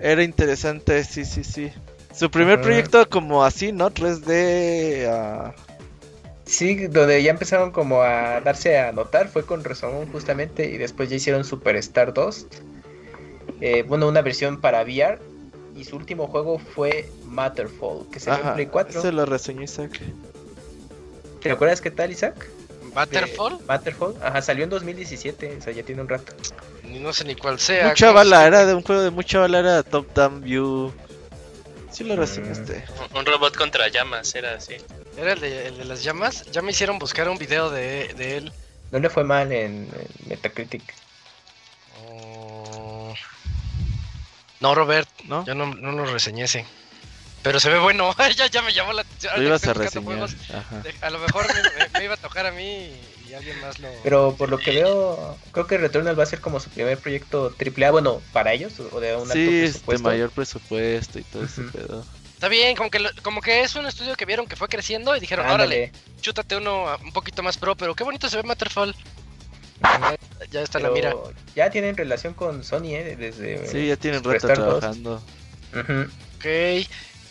Era 0.00 0.22
interesante, 0.22 1.02
sí, 1.04 1.24
sí, 1.24 1.42
sí. 1.42 1.72
Su 2.18 2.30
primer 2.30 2.60
proyecto 2.60 3.08
como 3.08 3.44
así, 3.44 3.72
¿no? 3.72 3.90
3D. 3.90 5.06
ah, 5.08 5.54
Sí, 6.44 6.86
donde 6.86 7.22
ya 7.22 7.30
empezaron 7.30 7.70
como 7.70 8.00
a 8.02 8.40
darse 8.40 8.78
a 8.78 8.90
notar 8.90 9.28
fue 9.28 9.44
con 9.44 9.62
Rezongon 9.62 10.10
justamente 10.10 10.64
y 10.70 10.78
después 10.78 11.10
ya 11.10 11.16
hicieron 11.16 11.44
Superstar 11.44 12.14
2. 12.14 12.46
Eh, 13.60 13.82
bueno, 13.86 14.08
una 14.08 14.22
versión 14.22 14.60
para 14.60 14.82
VR 14.82 15.18
y 15.76 15.84
su 15.84 15.96
último 15.96 16.26
juego 16.26 16.58
fue 16.58 17.08
Matterfall, 17.26 18.06
que 18.10 18.18
salió 18.18 18.40
en 18.40 18.46
Ajá, 18.46 18.54
Play 18.54 18.66
4. 18.66 19.02
se 19.02 19.12
lo 19.12 19.26
reseñó 19.26 19.62
Isaac. 19.62 20.00
¿Te 21.42 21.50
acuerdas 21.52 21.80
qué 21.82 21.90
tal, 21.90 22.10
Isaac? 22.10 22.48
Matterfall, 22.94 23.58
De 23.58 23.64
Matterfall, 23.66 24.14
ajá, 24.22 24.40
salió 24.42 24.64
en 24.64 24.70
2017, 24.70 25.58
o 25.58 25.62
sea, 25.62 25.72
ya 25.72 25.82
tiene 25.82 26.00
un 26.00 26.08
rato. 26.08 26.32
ni 26.82 26.98
no 26.98 27.12
sé 27.12 27.24
ni 27.24 27.34
cuál 27.36 27.58
sea. 27.60 27.88
Mucha 27.88 28.06
¿cómo 28.06 28.16
bala, 28.16 28.46
era 28.46 28.64
de 28.64 28.74
un 28.74 28.82
juego 28.82 29.02
de 29.02 29.10
mucha 29.10 29.38
bala, 29.38 29.58
era 29.60 29.82
Top 29.82 30.06
Down 30.14 30.40
View. 30.40 30.92
Sí 31.90 32.04
lo 32.04 32.14
Mm. 32.14 32.18
reseñaste. 32.18 32.84
Un 33.14 33.24
robot 33.26 33.56
contra 33.56 33.88
llamas, 33.88 34.34
era 34.34 34.54
así. 34.54 34.76
Era 35.16 35.32
el 35.32 35.40
de, 35.40 35.68
el 35.68 35.78
de 35.78 35.84
las 35.84 36.02
llamas. 36.02 36.44
Ya 36.52 36.62
me 36.62 36.70
hicieron 36.72 36.98
buscar 36.98 37.28
un 37.28 37.38
video 37.38 37.70
de, 37.70 38.12
de 38.14 38.36
él. 38.38 38.52
No 38.90 38.98
le 38.98 39.10
fue 39.10 39.24
mal 39.24 39.50
en, 39.52 39.88
en 39.92 40.08
Metacritic. 40.28 40.82
Oh. 42.06 43.14
No, 44.60 44.74
Robert, 44.74 45.08
¿No? 45.24 45.44
yo 45.44 45.54
no, 45.54 45.66
no 45.74 45.92
lo 45.92 46.04
reseñé 46.06 46.44
ese. 46.44 46.64
Pero 47.42 47.60
se 47.60 47.70
ve 47.70 47.78
bueno. 47.78 48.14
ya, 48.36 48.46
ya 48.46 48.62
me 48.62 48.72
llamó 48.72 48.92
la 48.92 49.02
atención. 49.02 49.32
Lo 49.32 49.36
Ahorita 49.50 49.66
ibas 49.66 49.76
a 49.76 49.80
reseñar. 49.80 50.04
juegos, 50.04 50.36
Ajá. 50.52 50.80
de- 50.80 50.94
a 51.00 51.10
lo 51.10 51.18
mejor 51.20 51.46
me, 51.54 51.62
me- 51.62 51.98
me 51.98 52.04
iba 52.04 52.14
a 52.14 52.18
tocar 52.18 52.46
a 52.46 52.50
mí 52.50 52.92
y 53.28 53.34
alguien 53.34 53.60
más 53.60 53.78
lo. 53.78 53.90
Pero 54.02 54.34
por 54.36 54.48
lo 54.48 54.58
que 54.58 54.72
veo, 54.72 55.36
creo 55.52 55.66
que 55.66 55.78
Returnal 55.78 56.18
va 56.18 56.22
a 56.22 56.26
ser 56.26 56.40
como 56.40 56.60
su 56.60 56.70
primer 56.70 56.98
proyecto 56.98 57.54
AAA, 57.58 57.90
bueno, 57.90 58.22
para 58.32 58.52
ellos, 58.52 58.78
o 58.80 59.00
de 59.00 59.14
un 59.14 59.22
alto 59.22 59.32
Sí, 59.34 59.40
es 59.40 59.48
de 59.48 59.58
presupuesto. 59.70 60.08
mayor 60.08 60.30
presupuesto 60.30 61.18
y 61.18 61.22
todo 61.24 61.44
ese 61.44 61.62
pedo. 61.62 62.04
Está 62.34 62.48
bien, 62.48 62.76
como 62.76 62.88
que, 62.90 63.00
lo- 63.00 63.10
como 63.22 63.40
que 63.40 63.62
es 63.62 63.74
un 63.74 63.86
estudio 63.86 64.14
que 64.14 64.24
vieron 64.24 64.46
que 64.46 64.54
fue 64.56 64.68
creciendo 64.68 65.16
y 65.16 65.20
dijeron, 65.20 65.44
Ándale. 65.46 65.64
órale, 65.64 65.92
chútate 66.20 66.56
uno 66.56 66.86
un 67.02 67.12
poquito 67.12 67.42
más 67.42 67.58
pro, 67.58 67.74
pero 67.76 67.94
qué 67.94 68.04
bonito 68.04 68.28
se 68.28 68.36
ve 68.36 68.42
Matterfall. 68.44 68.94
Ya, 70.50 70.62
está 70.62 70.78
la 70.78 70.90
mira. 70.90 71.14
Ya 71.54 71.70
tienen 71.70 71.96
relación 71.96 72.34
con 72.34 72.64
Sony, 72.64 72.94
¿eh? 72.94 73.16
Desde 73.18 73.66
Sí, 73.68 73.86
ya 73.88 73.96
tienen 73.96 74.22
rato 74.24 74.38
Superstar 74.40 74.56
2. 74.58 74.78
trabajando. 74.80 75.22
Ujú. 75.72 76.10
Ok. 76.38 76.88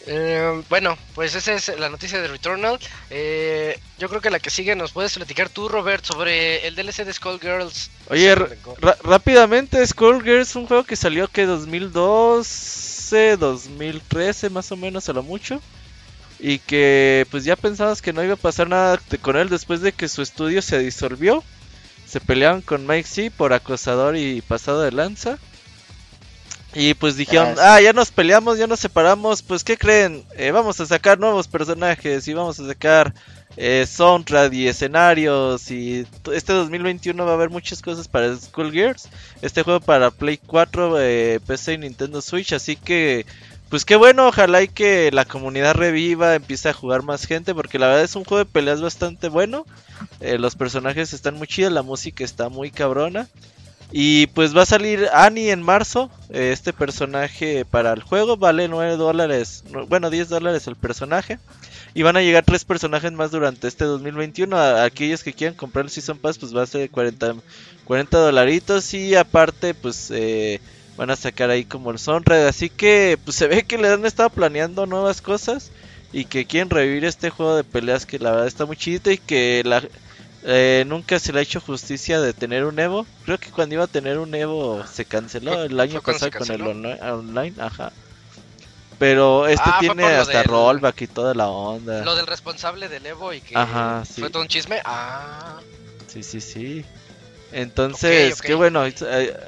Eh, 0.08 0.64
bueno, 0.70 0.98
pues 1.16 1.36
esa 1.36 1.54
es 1.54 1.78
la 1.78 1.90
noticia 1.90 2.22
de 2.22 2.30
Returnal. 2.30 2.80
Eh, 3.10 3.78
yo 4.00 4.08
creo 4.08 4.22
que 4.22 4.30
la 4.30 4.40
que 4.40 4.50
sigue 4.50 4.74
nos 4.76 4.94
puedes 4.94 5.14
platicar 5.16 5.50
tú, 5.50 5.68
Robert, 5.68 6.06
sobre 6.06 6.66
el 6.66 6.76
DLC 6.76 7.04
de 7.04 7.12
Skullgirls. 7.14 7.92
Oye, 8.10 8.34
rápidamente, 9.04 9.86
Skullgirls 9.86 10.50
es 10.50 10.56
un 10.56 10.66
juego 10.68 10.86
que 10.86 10.96
salió 10.96 11.28
que 11.28 11.46
2012, 11.46 13.36
2013 13.38 14.50
más 14.50 14.72
o 14.72 14.78
menos 14.78 15.10
a 15.10 15.14
lo 15.14 15.24
mucho. 15.24 15.62
Y 16.40 16.60
que 16.60 17.26
pues 17.32 17.44
ya 17.44 17.56
pensabas 17.56 18.02
que 18.02 18.14
no 18.14 18.24
iba 18.24 18.36
a 18.36 18.38
pasar 18.38 18.70
nada 18.70 19.00
con 19.22 19.36
él 19.38 19.50
después 19.50 19.82
de 19.82 19.92
que 19.92 20.08
su 20.08 20.22
estudio 20.22 20.62
se 20.62 20.80
disolvió. 20.80 21.44
Se 22.06 22.22
pelearon 22.22 22.62
con 22.62 22.88
Mike 22.88 23.08
C 23.08 23.32
por 23.32 23.52
acosador 23.52 24.16
y 24.16 24.42
pasado 24.42 24.82
de 24.82 24.92
lanza. 24.92 25.38
Y 26.80 26.94
pues 26.94 27.18
dijeron, 27.18 27.56
Ah, 27.58 27.74
ah, 27.74 27.82
ya 27.82 27.92
nos 27.92 28.12
peleamos, 28.12 28.60
ya 28.60 28.68
nos 28.68 28.80
separamos, 28.80 29.42
pues 29.42 29.64
¿qué 29.64 29.76
creen? 29.76 30.24
Eh, 30.36 30.52
vamos 30.52 30.80
a 30.80 30.86
sacar 30.86 31.18
nuevos 31.18 31.48
personajes 31.48 32.28
y 32.28 32.36
vamos 32.36 32.60
a 32.60 32.68
sacar 32.68 33.16
eh, 33.56 33.88
soundtrack 33.88 34.54
y 34.54 34.68
escenarios 34.68 35.72
y 35.72 36.06
este 36.32 36.54
2021 36.54 37.26
va 37.26 37.32
a 37.32 37.34
haber 37.34 37.50
muchas 37.50 37.82
cosas 37.82 38.08
para 38.08 38.36
Skullgirls. 38.36 39.10
Este 39.42 39.64
juego 39.64 39.80
para 39.80 40.12
Play 40.12 40.38
4, 40.38 41.02
eh, 41.02 41.40
PC 41.48 41.74
y 41.74 41.78
Nintendo 41.80 42.22
Switch, 42.22 42.54
así 42.54 42.76
que 42.76 43.26
pues 43.70 43.84
qué 43.84 43.96
bueno, 43.96 44.28
ojalá 44.28 44.62
y 44.62 44.68
que 44.68 45.10
la 45.12 45.26
comunidad 45.26 45.74
reviva, 45.74 46.36
empiece 46.36 46.70
a 46.70 46.74
jugar 46.74 47.02
más 47.02 47.26
gente, 47.26 47.56
porque 47.56 47.80
la 47.80 47.88
verdad 47.88 48.04
es 48.04 48.16
un 48.16 48.24
juego 48.24 48.46
de 48.46 48.52
peleas 48.52 48.82
bastante 48.82 49.30
bueno. 49.30 49.66
Eh, 50.20 50.38
los 50.38 50.56
personajes 50.56 51.12
están 51.12 51.36
muy 51.36 51.48
chidos, 51.48 51.74
la 51.74 51.82
música 51.82 52.24
está 52.24 52.50
muy 52.50 52.70
cabrona. 52.70 53.28
Y 53.92 54.28
pues 54.28 54.56
va 54.56 54.64
a 54.64 54.66
salir 54.66 55.08
Annie 55.14 55.52
en 55.52 55.62
marzo. 55.64 56.10
este 56.30 56.74
personaje 56.74 57.64
para 57.64 57.94
el 57.94 58.02
juego 58.04 58.36
vale 58.38 58.68
9 58.68 58.98
dólares. 58.98 59.64
no- 59.72 59.86
Bueno, 59.88 60.10
10 60.10 60.28
dólares 60.30 60.68
el 60.68 60.76
personaje. 60.76 61.40
Y 61.94 62.04
van 62.04 62.18
a 62.18 62.22
llegar 62.22 62.44
tres 62.46 62.66
personajes 62.66 63.12
más 63.14 63.32
durante 63.32 63.68
este 63.68 63.86
2021. 63.86 64.58
A, 64.58 64.84
aquellos 64.84 65.24
que 65.24 65.34
quieran 65.34 65.56
comprar 65.56 65.86
el 65.86 65.90
Season 65.92 66.18
Pass, 66.18 66.38
pues 66.38 66.56
va 66.56 66.64
a 66.64 66.68
ser 66.68 66.82
de 66.82 66.90
40, 66.90 67.36
40 67.86 68.18
dolaritos. 68.20 68.94
Y 68.94 69.16
aparte, 69.16 69.74
pues 69.74 70.12
eh, 70.12 70.60
van 70.98 71.10
a 71.10 71.16
sacar 71.16 71.50
ahí 71.50 71.64
como 71.64 71.90
el 71.92 71.98
soundtrack. 71.98 72.48
Así 72.50 72.70
que 72.70 73.18
pues 73.24 73.38
se 73.38 73.48
ve 73.48 73.64
que 73.64 73.78
le 73.78 73.88
han 73.88 74.06
estado 74.06 74.30
planeando 74.30 74.86
nuevas 74.86 75.22
cosas. 75.22 75.72
Y 76.14 76.26
que 76.26 76.46
quieren 76.46 76.70
revivir 76.70 77.06
este 77.06 77.30
juego 77.30 77.56
de 77.56 77.64
peleas 77.64 78.06
que 78.06 78.20
la 78.20 78.32
verdad 78.32 78.48
está 78.48 78.66
muy 78.66 78.76
chido. 78.76 79.10
Y 79.12 79.18
que 79.18 79.64
la, 79.66 79.82
eh, 80.48 80.84
nunca 80.88 81.20
se 81.20 81.32
le 81.34 81.40
ha 81.40 81.42
hecho 81.44 81.60
justicia 81.62 82.20
de 82.22 82.34
tener 82.34 82.64
un 82.66 82.80
Evo. 82.80 83.06
Creo 83.26 83.38
que 83.38 83.52
cuando 83.52 83.76
iba 83.76 83.84
a 83.84 83.88
tener 83.88 84.18
un 84.18 84.34
Evo 84.34 84.84
se 84.88 85.06
canceló 85.06 85.62
el 85.64 85.80
año 85.80 86.02
pasado 86.02 86.32
con 86.32 86.50
el 86.50 86.62
online, 86.62 87.00
online, 87.12 87.54
ajá. 87.62 87.92
Pero 88.98 89.46
este 89.46 89.64
Ah, 89.68 89.78
tiene 89.80 90.06
hasta 90.06 90.40
del- 90.40 90.48
rollback 90.48 91.02
y 91.02 91.08
toda 91.08 91.36
la 91.36 91.50
onda. 91.50 92.04
Lo 92.04 92.16
del 92.16 92.26
responsable 92.26 92.90
del 92.90 93.06
Evo 93.06 93.32
y 93.34 93.42
que 93.42 93.56
Ajá, 93.56 94.04
sí. 94.06 94.22
fue 94.22 94.30
todo 94.30 94.42
un 94.42 94.48
chisme. 94.48 94.82
Ah, 94.86 95.60
Sí, 96.08 96.24
sí, 96.24 96.40
sí. 96.42 96.86
Entonces, 97.52 98.34
Ok, 98.34 98.40
ok. 98.40 98.46
qué 98.46 98.54
bueno, 98.56 98.82
hay, 98.82 98.94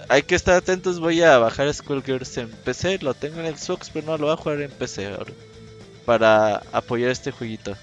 hay 0.07 0.23
que 0.23 0.35
estar 0.35 0.55
atentos. 0.55 0.99
Voy 0.99 1.21
a 1.23 1.37
bajar 1.37 1.73
Skullgirls 1.73 2.37
en 2.37 2.49
PC. 2.49 2.99
Lo 3.01 3.13
tengo 3.13 3.39
en 3.41 3.57
Xbox, 3.57 3.89
pero 3.91 4.05
no 4.05 4.17
lo 4.17 4.25
voy 4.27 4.33
a 4.33 4.37
jugar 4.37 4.61
en 4.61 4.71
PC 4.71 5.07
ahora. 5.07 5.31
Para 6.05 6.57
apoyar 6.71 7.09
este 7.09 7.31
jueguito. 7.31 7.75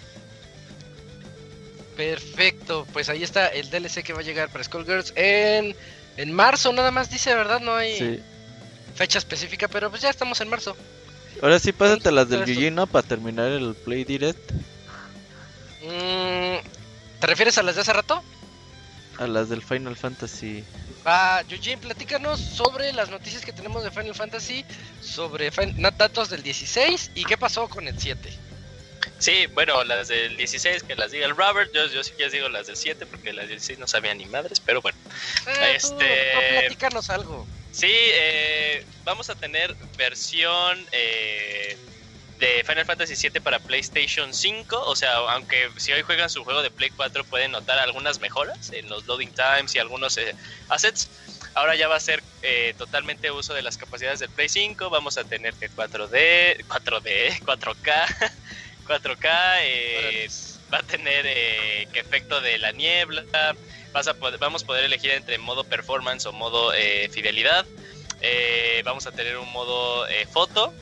Perfecto. 1.96 2.86
Pues 2.92 3.08
ahí 3.08 3.22
está 3.22 3.48
el 3.48 3.70
DLC 3.70 4.02
que 4.04 4.12
va 4.12 4.20
a 4.20 4.24
llegar 4.24 4.48
para 4.50 4.62
Skullgirls 4.64 5.12
en, 5.16 5.74
en 6.16 6.32
marzo, 6.32 6.72
nada 6.72 6.90
más 6.90 7.10
dice, 7.10 7.34
¿verdad? 7.34 7.60
No 7.60 7.74
hay 7.74 7.98
Sí. 7.98 8.20
fecha 8.94 9.18
específica, 9.18 9.66
pero 9.68 9.90
pues 9.90 10.02
ya 10.02 10.10
estamos 10.10 10.40
en 10.40 10.48
marzo. 10.48 10.76
Ahora 11.42 11.58
sí, 11.58 11.72
pásate 11.72 12.10
las 12.12 12.28
del. 12.28 12.44
Yuji, 12.46 12.70
¿no? 12.70 12.86
Para 12.86 13.06
terminar 13.06 13.50
el 13.50 13.74
Play 13.74 14.04
Direct. 14.04 14.52
Mm, 15.82 16.56
¿Te 17.20 17.26
refieres 17.26 17.58
a 17.58 17.62
las 17.62 17.74
de 17.76 17.82
hace 17.82 17.92
rato? 17.92 18.22
A 19.18 19.26
las 19.26 19.48
del 19.48 19.62
Final 19.62 19.96
Fantasy. 19.96 20.64
Ah, 21.04 21.42
Eugene, 21.48 21.78
platícanos 21.78 22.40
sobre 22.40 22.92
las 22.92 23.10
noticias 23.10 23.44
que 23.44 23.52
tenemos 23.52 23.84
de 23.84 23.90
Final 23.90 24.14
Fantasy, 24.14 24.64
sobre 25.00 25.50
fin- 25.50 25.80
datos 25.96 26.28
del 26.30 26.42
16 26.42 27.12
y 27.14 27.24
qué 27.24 27.36
pasó 27.38 27.68
con 27.68 27.86
el 27.86 27.98
7. 27.98 28.30
Sí, 29.18 29.46
bueno, 29.52 29.82
las 29.84 30.08
del 30.08 30.36
16 30.36 30.82
que 30.82 30.94
las 30.96 31.10
diga 31.10 31.26
el 31.26 31.36
Robert, 31.36 31.70
yo, 31.74 31.86
yo 31.86 32.02
sí 32.04 32.12
que 32.16 32.28
digo 32.30 32.48
las 32.48 32.66
del 32.66 32.76
7 32.76 33.06
porque 33.06 33.32
las 33.32 33.44
del 33.44 33.56
16 33.58 33.78
no 33.78 33.86
sabían 33.86 34.18
ni 34.18 34.26
madres, 34.26 34.60
pero 34.60 34.80
bueno. 34.82 34.98
Eh, 35.46 35.78
tú- 35.80 35.98
Este- 35.98 36.30
tú 36.32 36.38
platícanos 36.60 37.10
algo. 37.10 37.48
Sí, 37.70 37.90
eh, 37.92 38.86
vamos 39.04 39.28
a 39.30 39.34
tener 39.34 39.76
versión 39.98 40.86
eh, 40.92 41.76
de 42.38 42.62
Final 42.66 42.84
Fantasy 42.84 43.14
VII 43.30 43.40
para 43.40 43.58
PlayStation 43.60 44.32
5. 44.32 44.78
O 44.82 44.94
sea, 44.96 45.14
aunque 45.16 45.70
si 45.76 45.92
hoy 45.92 46.02
juegan 46.02 46.28
su 46.30 46.44
juego 46.44 46.62
de 46.62 46.70
Play 46.70 46.90
4 46.90 47.24
pueden 47.24 47.50
notar 47.52 47.78
algunas 47.78 48.20
mejoras 48.20 48.72
en 48.72 48.88
los 48.88 49.06
loading 49.06 49.32
times 49.32 49.74
y 49.74 49.78
algunos 49.78 50.16
eh, 50.18 50.34
assets. 50.68 51.10
Ahora 51.54 51.74
ya 51.76 51.88
va 51.88 51.96
a 51.96 52.00
ser 52.00 52.22
eh, 52.42 52.74
totalmente 52.76 53.30
uso 53.30 53.54
de 53.54 53.62
las 53.62 53.76
capacidades 53.78 54.20
del 54.20 54.30
Play 54.30 54.48
5. 54.48 54.90
Vamos 54.90 55.16
a 55.18 55.24
tener 55.24 55.54
que 55.54 55.70
4D, 55.70 56.64
4D, 56.66 57.42
4K, 57.42 58.06
4K. 58.86 59.28
eh, 59.62 60.28
va 60.72 60.78
a 60.78 60.82
tener 60.82 61.24
eh, 61.26 61.88
efecto 61.94 62.40
de 62.40 62.58
la 62.58 62.72
niebla. 62.72 63.24
Vas 63.92 64.08
a 64.08 64.14
poder- 64.14 64.38
vamos 64.38 64.62
a 64.64 64.66
poder 64.66 64.84
elegir 64.84 65.12
entre 65.12 65.38
modo 65.38 65.64
performance 65.64 66.26
o 66.26 66.32
modo 66.32 66.72
eh, 66.74 67.08
fidelidad. 67.12 67.64
Eh, 68.20 68.82
vamos 68.84 69.06
a 69.06 69.12
tener 69.12 69.36
un 69.38 69.50
modo 69.52 70.06
foto. 70.32 70.72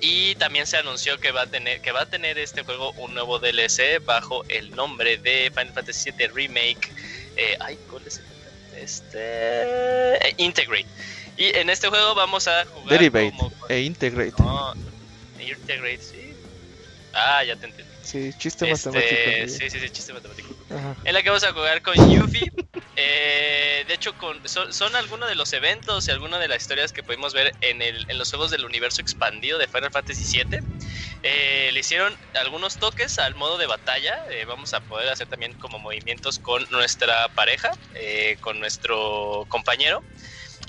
Y 0.00 0.36
también 0.36 0.66
se 0.66 0.76
anunció 0.76 1.18
que 1.18 1.32
va 1.32 1.42
a 1.42 1.46
tener 1.48 1.80
que 1.80 1.90
va 1.90 2.02
a 2.02 2.06
tener 2.06 2.38
este 2.38 2.62
juego 2.62 2.92
un 2.92 3.14
nuevo 3.14 3.40
DLC 3.40 3.98
bajo 4.04 4.44
el 4.48 4.70
nombre 4.70 5.16
de 5.18 5.50
Final 5.52 5.72
Fantasy 5.74 6.12
VII 6.12 6.28
Remake. 6.28 6.92
Ay, 7.60 7.76
¿cuál 7.90 8.02
es 8.06 8.18
el? 8.18 8.24
Este 8.80 10.34
Integrate. 10.38 10.86
Y 11.36 11.56
en 11.56 11.68
este 11.70 11.88
juego 11.88 12.14
vamos 12.14 12.46
a 12.48 12.64
jugar 12.66 12.88
Derivate 12.98 13.30
como- 13.36 13.52
e 13.68 13.80
Integrate. 13.80 14.32
No, 14.38 14.72
Integrate, 15.40 15.98
sí. 16.00 16.27
Ah, 17.20 17.44
ya 17.44 17.56
te 17.56 17.66
entendí. 17.66 17.92
Sí, 18.02 18.30
chiste 18.38 18.70
Este, 18.70 18.90
matemático. 18.90 19.48
sí, 19.58 19.70
sí, 19.70 19.80
sí, 19.80 19.90
chiste 19.90 20.12
matemático. 20.12 20.48
Ajá. 20.70 20.96
En 21.04 21.14
la 21.14 21.22
que 21.22 21.28
vamos 21.30 21.44
a 21.44 21.52
jugar 21.52 21.82
con 21.82 21.94
Yuffie, 22.10 22.50
Eh, 23.00 23.84
de 23.86 23.94
hecho, 23.94 24.12
con, 24.14 24.40
son, 24.48 24.72
son 24.72 24.96
algunos 24.96 25.28
de 25.28 25.36
los 25.36 25.52
eventos 25.52 26.08
y 26.08 26.10
algunas 26.10 26.40
de 26.40 26.48
las 26.48 26.60
historias 26.62 26.92
que 26.92 27.04
pudimos 27.04 27.32
ver 27.32 27.52
en, 27.60 27.80
el, 27.80 28.04
en 28.08 28.18
los 28.18 28.28
juegos 28.30 28.50
del 28.50 28.64
universo 28.64 29.00
expandido 29.00 29.56
de 29.56 29.68
Final 29.68 29.92
Fantasy 29.92 30.24
VII. 30.36 30.58
Eh, 31.22 31.70
le 31.72 31.78
hicieron 31.78 32.16
algunos 32.34 32.76
toques 32.76 33.20
al 33.20 33.36
modo 33.36 33.56
de 33.56 33.66
batalla. 33.66 34.16
Eh, 34.30 34.44
vamos 34.46 34.74
a 34.74 34.80
poder 34.80 35.08
hacer 35.10 35.28
también 35.28 35.54
como 35.54 35.78
movimientos 35.78 36.40
con 36.40 36.66
nuestra 36.70 37.28
pareja, 37.34 37.70
con 38.40 38.58
nuestro 38.58 39.46
compañero. 39.48 40.02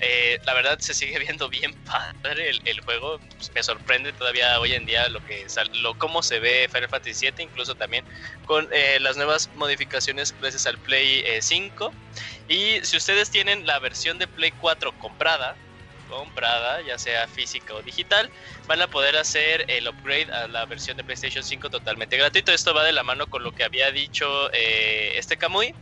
Eh, 0.02 0.40
la 0.46 0.54
verdad 0.54 0.80
se 0.80 0.94
sigue 0.94 1.20
viendo 1.28 1.50
bien 1.50 1.74
padre 1.84 2.50
el, 2.50 2.62
el 2.66 2.82
juego. 2.82 3.20
Pues, 3.38 3.52
me 3.54 3.64
sorprende 3.64 4.14
todavía 4.14 4.60
hoy 4.60 4.74
en 4.74 4.86
día 4.86 5.08
lo 5.10 5.24
que 5.26 5.46
lo 5.82 5.98
cómo 5.98 6.24
se 6.24 6.40
ve 6.40 6.70
Final 6.72 6.90
Fantasy 6.90 7.30
VII, 7.32 7.44
incluso 7.44 7.76
también 7.76 8.06
con 8.46 8.68
eh, 8.72 9.00
las 9.00 9.18
nuevas 9.18 9.50
modificaciones 9.56 10.36
gracias 10.40 10.66
al 10.66 10.78
Play 10.78 11.24
eh, 11.26 11.42
5. 11.42 11.94
Y 12.48 12.80
si 12.84 12.98
ustedes 12.98 13.30
tienen 13.30 13.66
la 13.66 13.80
versión 13.80 14.18
de 14.18 14.28
Play 14.28 14.52
4 14.60 14.94
comprada, 15.00 15.56
comprada, 16.10 16.82
ya 16.82 16.98
sea 16.98 17.28
física 17.28 17.74
o 17.76 17.82
digital, 17.82 18.30
van 18.68 18.82
a 18.82 18.88
poder 18.88 19.16
hacer 19.16 19.64
el 19.68 19.88
upgrade 19.88 20.32
a 20.32 20.48
la 20.48 20.66
versión 20.66 20.98
de 20.98 21.04
PlayStation 21.04 21.44
5 21.44 21.70
totalmente 21.70 22.18
gratuito. 22.18 22.52
Esto 22.52 22.74
va 22.74 22.84
de 22.84 22.92
la 22.92 23.04
mano 23.04 23.28
con 23.28 23.44
lo 23.44 23.54
que 23.54 23.64
había 23.64 23.92
dicho 23.92 24.52
eh, 24.52 25.14
este 25.16 25.38
Kamui, 25.38 25.74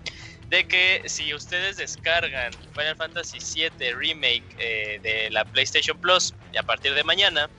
de 0.49 0.67
que 0.67 1.03
si 1.05 1.33
ustedes 1.33 1.77
descargan 1.77 2.53
Final 2.73 2.95
Fantasy 2.95 3.39
VII 3.39 3.93
Remake 3.93 4.43
eh, 4.57 4.99
de 5.01 5.29
la 5.29 5.43
PlayStation 5.45 5.97
Plus 5.97 6.33
a 6.57 6.63
partir 6.63 6.93
de 6.93 7.03
mañana, 7.03 7.49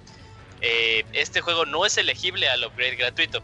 eh, 0.61 1.05
este 1.12 1.41
juego 1.41 1.66
no 1.66 1.84
es 1.84 1.99
elegible 1.99 2.49
al 2.49 2.64
upgrade 2.64 2.97
gratuito. 2.97 3.43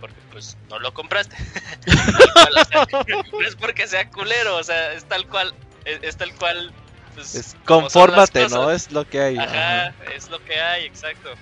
Porque 0.00 0.16
pues 0.32 0.56
no 0.68 0.78
lo 0.78 0.92
compraste. 0.92 1.36
Cual, 2.32 2.56
o 2.56 2.64
sea, 2.64 2.86
no 3.32 3.40
es 3.40 3.56
porque 3.56 3.86
sea 3.86 4.08
culero, 4.10 4.56
o 4.56 4.62
sea, 4.64 4.92
es 4.92 5.04
tal 5.04 5.28
cual, 5.28 5.54
es, 5.84 6.00
es 6.02 6.16
tal 6.16 6.34
cual. 6.34 6.72
pues, 7.14 7.34
Es, 7.34 7.56
confórmate, 7.64 8.48
¿no? 8.48 8.70
Es 8.70 8.90
lo 8.90 9.08
que 9.08 9.20
hay. 9.20 9.38
Ajá, 9.38 9.86
ajá. 9.86 9.94
es 10.14 10.28
lo 10.28 10.44
que 10.44 10.60
hay, 10.60 10.86
exacto. 10.86 11.32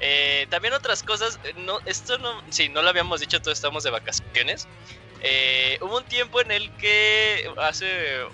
Eh, 0.00 0.46
también 0.50 0.74
otras 0.74 1.02
cosas, 1.02 1.40
no, 1.56 1.80
esto 1.84 2.18
no, 2.18 2.42
sí, 2.50 2.68
no 2.68 2.82
lo 2.82 2.88
habíamos 2.88 3.20
dicho, 3.20 3.40
todos 3.40 3.58
estamos 3.58 3.84
de 3.84 3.90
vacaciones. 3.90 4.68
Eh, 5.22 5.78
hubo 5.80 5.98
un 5.98 6.04
tiempo 6.04 6.40
en 6.40 6.50
el 6.50 6.70
que 6.76 7.50
hace 7.58 8.24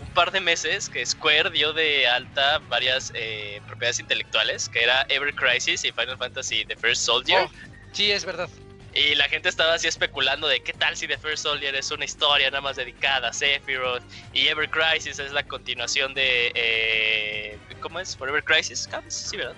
un 0.00 0.08
par 0.14 0.30
de 0.30 0.40
meses 0.40 0.88
que 0.88 1.04
Square 1.04 1.50
dio 1.50 1.72
de 1.72 2.06
alta 2.06 2.58
varias 2.68 3.12
eh, 3.14 3.60
propiedades 3.66 4.00
intelectuales, 4.00 4.68
que 4.68 4.82
era 4.82 5.06
Ever 5.08 5.34
Crisis 5.34 5.84
y 5.84 5.92
Final 5.92 6.18
Fantasy 6.18 6.64
The 6.64 6.76
First 6.76 7.02
Soldier. 7.02 7.42
Oh, 7.42 7.50
sí, 7.92 8.10
es 8.10 8.24
verdad. 8.24 8.48
Y 8.92 9.14
la 9.14 9.28
gente 9.28 9.48
estaba 9.48 9.74
así 9.74 9.86
especulando 9.86 10.48
de 10.48 10.60
qué 10.64 10.72
tal 10.72 10.96
si 10.96 11.06
The 11.06 11.16
First 11.16 11.44
Soldier 11.44 11.74
es 11.76 11.92
una 11.92 12.04
historia 12.04 12.50
nada 12.50 12.60
más 12.60 12.74
dedicada 12.74 13.28
a 13.28 13.32
Sephiroth 13.32 14.02
y 14.32 14.48
Ever 14.48 14.68
Crisis 14.68 15.20
es 15.20 15.30
la 15.30 15.44
continuación 15.44 16.12
de... 16.12 16.50
eh, 16.54 17.58
¿Cómo 17.80 18.00
es? 18.00 18.16
¿Forever 18.16 18.42
Crisis? 18.42 18.88
Sí, 19.08 19.36
¿verdad? 19.36 19.54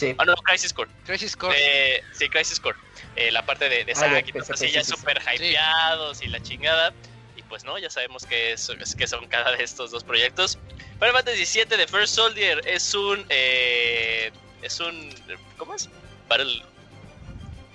Sí. 0.00 0.14
Ah, 0.18 0.24
no, 0.24 0.34
Crisis 0.36 0.72
Core. 0.72 0.90
Crisis 1.04 1.36
Core. 1.36 1.54
Eh, 1.58 2.02
sí, 2.12 2.28
Crisis 2.30 2.58
Core. 2.58 2.78
Eh, 3.16 3.30
la 3.30 3.44
parte 3.44 3.68
de, 3.68 3.84
de 3.84 3.94
Zack 3.94 4.10
de 4.24 4.30
y 4.30 4.32
todo 4.32 4.54
así, 4.54 4.66
sí, 4.68 4.72
ya 4.72 4.82
súper 4.82 5.20
hypeados 5.20 6.22
y 6.22 6.28
la 6.28 6.42
chingada. 6.42 6.94
Y 7.36 7.42
pues 7.42 7.64
no, 7.64 7.76
ya 7.78 7.90
sabemos 7.90 8.24
que, 8.24 8.52
es- 8.52 8.94
que 8.96 9.06
son 9.06 9.26
cada 9.28 9.52
de 9.56 9.62
estos 9.62 9.90
dos 9.90 10.02
proyectos. 10.02 10.58
Final 10.98 11.12
Fantasy 11.12 11.44
VII 11.58 11.66
The 11.66 11.86
First 11.86 12.14
Soldier 12.14 12.62
es 12.66 12.94
un... 12.94 13.26
eh, 13.28 14.32
es 14.62 14.80
un... 14.80 15.14
¿Cómo 15.58 15.74
es? 15.74 15.88
Battle... 16.28 16.62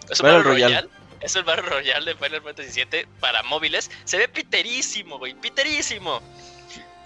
Es 0.10 0.20
un 0.20 0.26
Battle 0.26 0.38
Battle, 0.40 0.44
Royale. 0.44 0.76
Royale. 0.82 0.90
Es 1.22 1.36
el 1.36 1.44
Battle 1.44 1.64
Royale 1.70 2.06
de 2.06 2.16
Final 2.16 2.42
Fantasy 2.42 2.84
VII 2.86 3.06
para 3.20 3.44
móviles. 3.44 3.90
Se 4.04 4.18
ve 4.18 4.28
piterísimo, 4.28 5.18
güey. 5.20 5.34
Piterísimo. 5.36 6.22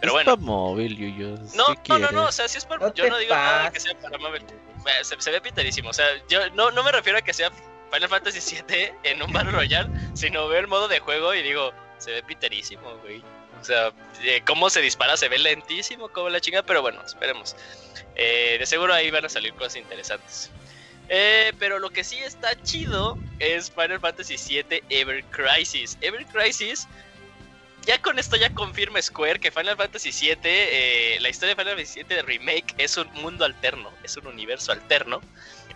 Pero 0.01 0.11
es 0.17 0.25
bueno. 0.25 0.35
pa' 0.37 0.41
móvil, 0.41 0.97
Yuyo. 0.97 1.37
No, 1.55 1.65
¿qué 1.83 1.89
no, 1.93 1.99
no, 1.99 2.11
no, 2.11 2.23
o 2.27 2.31
sea, 2.31 2.47
si 2.47 2.57
es. 2.57 2.67
No 2.69 2.93
yo 2.93 3.09
no 3.09 3.17
digo 3.17 3.35
nada 3.35 3.65
de 3.65 3.71
que 3.71 3.79
sea 3.81 3.97
para 3.99 4.17
móvil. 4.17 4.43
Se, 5.03 5.19
se 5.19 5.31
ve 5.31 5.41
piterísimo, 5.41 5.89
o 5.89 5.93
sea, 5.93 6.07
yo 6.27 6.49
no, 6.51 6.71
no 6.71 6.83
me 6.83 6.91
refiero 6.91 7.19
a 7.19 7.21
que 7.21 7.33
sea 7.33 7.51
Final 7.91 8.09
Fantasy 8.09 8.39
VII 8.67 8.91
en 9.03 9.21
un 9.21 9.31
Battle 9.31 9.51
Royale, 9.51 9.89
sino 10.13 10.47
veo 10.47 10.59
el 10.59 10.67
modo 10.67 10.87
de 10.87 10.99
juego 10.99 11.33
y 11.33 11.41
digo, 11.41 11.73
se 11.97 12.11
ve 12.11 12.23
piterísimo, 12.23 12.97
güey. 12.97 13.23
O 13.59 13.63
sea, 13.63 13.91
eh, 14.23 14.41
cómo 14.45 14.69
se 14.69 14.81
dispara 14.81 15.17
se 15.17 15.27
ve 15.27 15.37
lentísimo, 15.37 16.09
como 16.09 16.29
la 16.29 16.39
chinga, 16.39 16.63
pero 16.63 16.81
bueno, 16.81 17.01
esperemos. 17.05 17.55
Eh, 18.15 18.57
de 18.57 18.65
seguro 18.65 18.93
ahí 18.93 19.11
van 19.11 19.25
a 19.25 19.29
salir 19.29 19.53
cosas 19.53 19.77
interesantes. 19.77 20.49
Eh, 21.09 21.51
pero 21.57 21.79
lo 21.79 21.89
que 21.89 22.03
sí 22.03 22.19
está 22.19 22.49
chido 22.63 23.17
es 23.39 23.71
Final 23.71 23.99
Fantasy 23.99 24.35
VII 24.37 24.83
Ever 24.89 25.23
Crisis. 25.25 25.97
Ever 26.01 26.25
Crisis 26.27 26.87
ya 27.85 28.01
con 28.01 28.19
esto 28.19 28.35
ya 28.35 28.49
confirma 28.51 29.01
Square 29.01 29.39
que 29.39 29.51
Final 29.51 29.75
Fantasy 29.77 30.11
VII, 30.11 30.37
eh, 30.43 31.17
la 31.21 31.29
historia 31.29 31.55
de 31.55 31.61
Final 31.61 31.75
Fantasy 31.77 32.03
VII 32.03 32.21
Remake 32.21 32.75
es 32.77 32.97
un 32.97 33.11
mundo 33.13 33.45
alterno, 33.45 33.91
es 34.03 34.15
un 34.17 34.27
universo 34.27 34.71
alterno, 34.71 35.21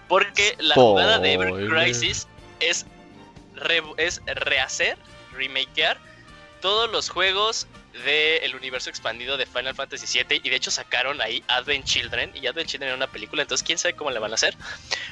porque 0.07 0.55
la 0.59 0.75
jugada 0.91 1.19
de 1.19 1.33
Ever. 1.33 1.47
Crisis 1.85 2.27
es, 2.59 2.85
re- 3.55 3.81
es 3.97 4.21
rehacer, 4.25 4.97
remakear 5.33 5.97
todos 6.61 6.91
los 6.91 7.09
juegos 7.09 7.67
del 8.05 8.55
universo 8.55 8.89
expandido 8.89 9.37
de 9.37 9.45
Final 9.45 9.75
Fantasy 9.75 10.23
VII 10.23 10.41
y 10.43 10.49
de 10.49 10.55
hecho 10.55 10.71
sacaron 10.71 11.21
ahí 11.21 11.43
Advent 11.47 11.85
Children 11.85 12.31
y 12.35 12.47
Advent 12.47 12.67
Children 12.69 12.87
era 12.89 12.95
una 12.97 13.07
película, 13.07 13.41
entonces 13.43 13.65
quién 13.65 13.77
sabe 13.77 13.93
cómo 13.95 14.09
le 14.11 14.19
van 14.19 14.31
a 14.31 14.35
hacer, 14.35 14.55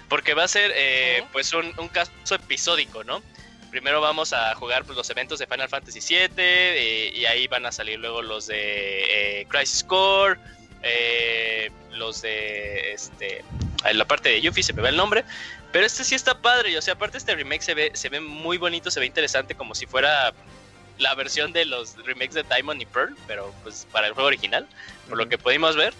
porque 0.09 0.33
va 0.33 0.43
a 0.45 0.47
ser 0.47 0.71
eh, 0.75 1.23
pues 1.31 1.53
un, 1.53 1.73
un 1.77 1.87
caso 1.89 2.11
episódico, 2.31 3.03
¿no? 3.03 3.21
Primero 3.71 4.01
vamos 4.01 4.33
a 4.33 4.53
jugar 4.55 4.83
pues, 4.83 4.97
los 4.97 5.09
eventos 5.09 5.39
de 5.39 5.47
Final 5.47 5.69
Fantasy 5.69 6.01
VII 6.01 6.29
eh, 6.37 7.13
y 7.15 7.25
ahí 7.25 7.47
van 7.47 7.65
a 7.65 7.71
salir 7.71 7.97
luego 7.97 8.21
los 8.21 8.47
de 8.47 9.39
eh, 9.39 9.45
Crisis 9.47 9.85
Core, 9.85 10.37
eh, 10.83 11.71
los 11.91 12.21
de 12.21 12.91
este, 12.91 13.45
la 13.93 14.05
parte 14.05 14.27
de 14.27 14.41
Yuffie 14.41 14.61
se 14.61 14.73
me 14.73 14.81
va 14.81 14.89
el 14.89 14.97
nombre, 14.97 15.23
pero 15.71 15.85
este 15.85 16.03
sí 16.03 16.15
está 16.15 16.41
padre 16.41 16.71
y 16.71 16.75
o 16.75 16.81
sea 16.81 16.95
aparte 16.95 17.17
este 17.17 17.33
remake 17.33 17.61
se 17.61 17.73
ve 17.73 17.91
se 17.93 18.09
ve 18.09 18.19
muy 18.19 18.57
bonito, 18.57 18.91
se 18.91 18.99
ve 18.99 19.05
interesante 19.05 19.55
como 19.55 19.73
si 19.73 19.85
fuera 19.85 20.33
la 20.97 21.15
versión 21.15 21.53
de 21.53 21.63
los 21.63 21.95
remakes 22.05 22.33
de 22.33 22.43
Diamond 22.43 22.81
y 22.81 22.85
Pearl, 22.85 23.15
pero 23.25 23.53
pues 23.63 23.87
para 23.89 24.07
el 24.07 24.13
juego 24.13 24.27
original, 24.27 24.67
por 25.07 25.17
lo 25.17 25.29
que 25.29 25.37
pudimos 25.37 25.77
ver. 25.77 25.93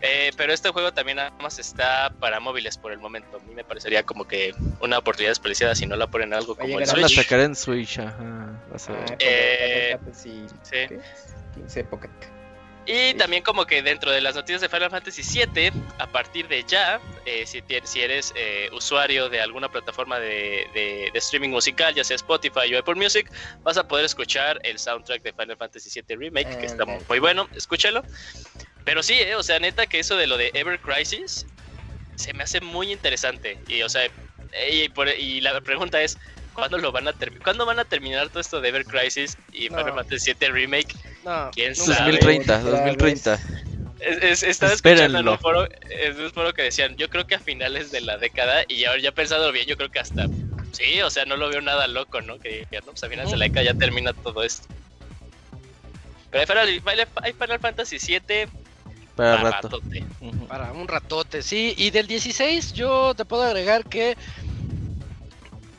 Eh, 0.00 0.30
pero 0.36 0.52
este 0.52 0.68
juego 0.70 0.92
también 0.92 1.16
nada 1.16 1.30
más 1.40 1.58
está 1.58 2.12
para 2.20 2.40
móviles 2.40 2.76
por 2.78 2.92
el 2.92 2.98
momento. 2.98 3.36
A 3.38 3.40
mí 3.40 3.54
me 3.54 3.64
parecería 3.64 4.02
como 4.04 4.26
que 4.26 4.54
una 4.80 4.98
oportunidad 4.98 5.30
desperdiciada 5.32 5.74
si 5.74 5.86
no 5.86 5.96
la 5.96 6.06
ponen 6.06 6.32
algo 6.34 6.54
como 6.56 6.78
el 6.78 6.86
Switch. 6.86 7.14
sacar 7.16 7.40
en 7.40 7.56
Switch, 7.56 7.98
ajá. 7.98 8.62
vas 8.70 8.88
a 8.88 8.92
Ah, 8.92 8.96
ver. 8.96 9.16
Eh, 9.20 9.86
Final 9.96 9.98
Fantasy, 10.04 10.46
sí. 10.62 10.70
¿qué? 10.88 11.00
15 11.54 11.84
Pocket. 11.84 12.10
Y 12.90 13.12
también 13.14 13.42
como 13.42 13.66
que 13.66 13.82
dentro 13.82 14.10
de 14.10 14.22
las 14.22 14.34
noticias 14.34 14.62
de 14.62 14.68
Final 14.70 14.88
Fantasy 14.90 15.20
VII, 15.22 15.70
a 15.98 16.06
partir 16.06 16.48
de 16.48 16.64
ya, 16.64 16.98
eh, 17.26 17.44
si, 17.44 17.62
si 17.84 18.00
eres 18.00 18.32
eh, 18.34 18.70
usuario 18.72 19.28
de 19.28 19.42
alguna 19.42 19.68
plataforma 19.70 20.18
de, 20.18 20.66
de- 20.72 21.10
de 21.12 21.18
streaming 21.18 21.50
musical, 21.50 21.94
ya 21.94 22.02
sea 22.02 22.16
Spotify 22.16 22.74
o 22.74 22.78
Apple 22.78 22.94
Music, 22.94 23.30
vas 23.62 23.76
a 23.76 23.86
poder 23.86 24.06
escuchar 24.06 24.58
el 24.62 24.78
soundtrack 24.78 25.22
de 25.22 25.34
Final 25.34 25.58
Fantasy 25.58 26.00
VII 26.00 26.16
Remake, 26.16 26.56
que 26.60 26.64
está 26.64 26.86
muy 26.86 27.18
bueno, 27.18 27.46
escúchalo. 27.54 28.02
Pero 28.88 29.02
sí, 29.02 29.12
eh, 29.20 29.34
o 29.34 29.42
sea, 29.42 29.58
neta 29.60 29.86
que 29.86 29.98
eso 29.98 30.16
de 30.16 30.26
lo 30.26 30.38
de 30.38 30.50
Ever 30.54 30.80
Crisis 30.80 31.44
se 32.14 32.32
me 32.32 32.44
hace 32.44 32.62
muy 32.62 32.90
interesante. 32.90 33.58
Y, 33.68 33.82
o 33.82 33.88
sea, 33.90 34.06
eh, 34.06 34.84
y, 34.84 34.88
por- 34.88 35.10
y 35.10 35.42
la 35.42 35.60
pregunta 35.60 36.00
es, 36.00 36.16
¿cuándo 36.54 36.78
lo 36.78 36.90
van 36.90 37.06
a 37.06 37.12
terminar? 37.12 37.44
¿Cuándo 37.44 37.66
van 37.66 37.78
a 37.80 37.84
terminar 37.84 38.30
todo 38.30 38.40
esto 38.40 38.62
de 38.62 38.70
Ever 38.70 38.86
Crisis 38.86 39.36
y 39.52 39.68
No. 39.68 39.76
Final 39.76 39.92
Fantasy 39.94 40.32
VII 40.40 40.48
Remake? 40.48 40.94
No, 41.22 41.50
¿Quién 41.54 41.74
nunca. 41.76 41.94
sabe? 41.96 42.12
2030, 42.12 42.58
Otra 42.60 42.70
2030. 42.70 43.38
Es, 44.00 44.22
es- 44.22 44.42
estaba 44.44 44.72
escuchando 44.72 45.02
en 45.02 45.06
Espérenlo. 45.10 45.32
un, 45.32 45.38
foro, 45.38 45.68
en 45.90 46.20
un 46.22 46.30
foro 46.32 46.54
que 46.54 46.62
decían, 46.62 46.96
yo 46.96 47.10
creo 47.10 47.26
que 47.26 47.34
a 47.34 47.40
finales 47.40 47.90
de 47.90 48.00
la 48.00 48.16
década, 48.16 48.64
y 48.68 48.86
ahora 48.86 49.02
ya 49.02 49.12
pensado 49.12 49.52
bien, 49.52 49.66
yo 49.66 49.76
creo 49.76 49.90
que 49.90 49.98
hasta, 49.98 50.24
sí, 50.72 51.02
o 51.02 51.10
sea, 51.10 51.26
no 51.26 51.36
lo 51.36 51.50
veo 51.50 51.60
nada 51.60 51.86
loco, 51.88 52.22
¿no? 52.22 52.38
Que 52.38 52.64
digan, 52.70 52.86
no, 52.86 52.92
pues 52.92 53.04
a 53.04 53.08
finales 53.10 53.32
de 53.32 53.36
la 53.36 53.44
década 53.44 53.66
ya 53.66 53.74
termina 53.74 54.14
todo 54.14 54.42
esto. 54.44 54.66
Pero 56.30 56.40
hay 56.40 56.46
Final, 56.46 56.68
Final- 56.80 57.08
hay 57.22 57.32
Final 57.34 57.58
Fantasy 57.60 57.98
7 57.98 58.48
Para 59.18 59.36
para 59.42 59.50
rato. 59.50 59.68
ratote. 59.68 60.04
Para 60.48 60.72
un 60.72 60.86
ratote, 60.88 61.42
sí. 61.42 61.74
Y 61.76 61.90
del 61.90 62.06
16 62.06 62.72
yo 62.72 63.14
te 63.14 63.24
puedo 63.24 63.42
agregar 63.42 63.84
que 63.84 64.16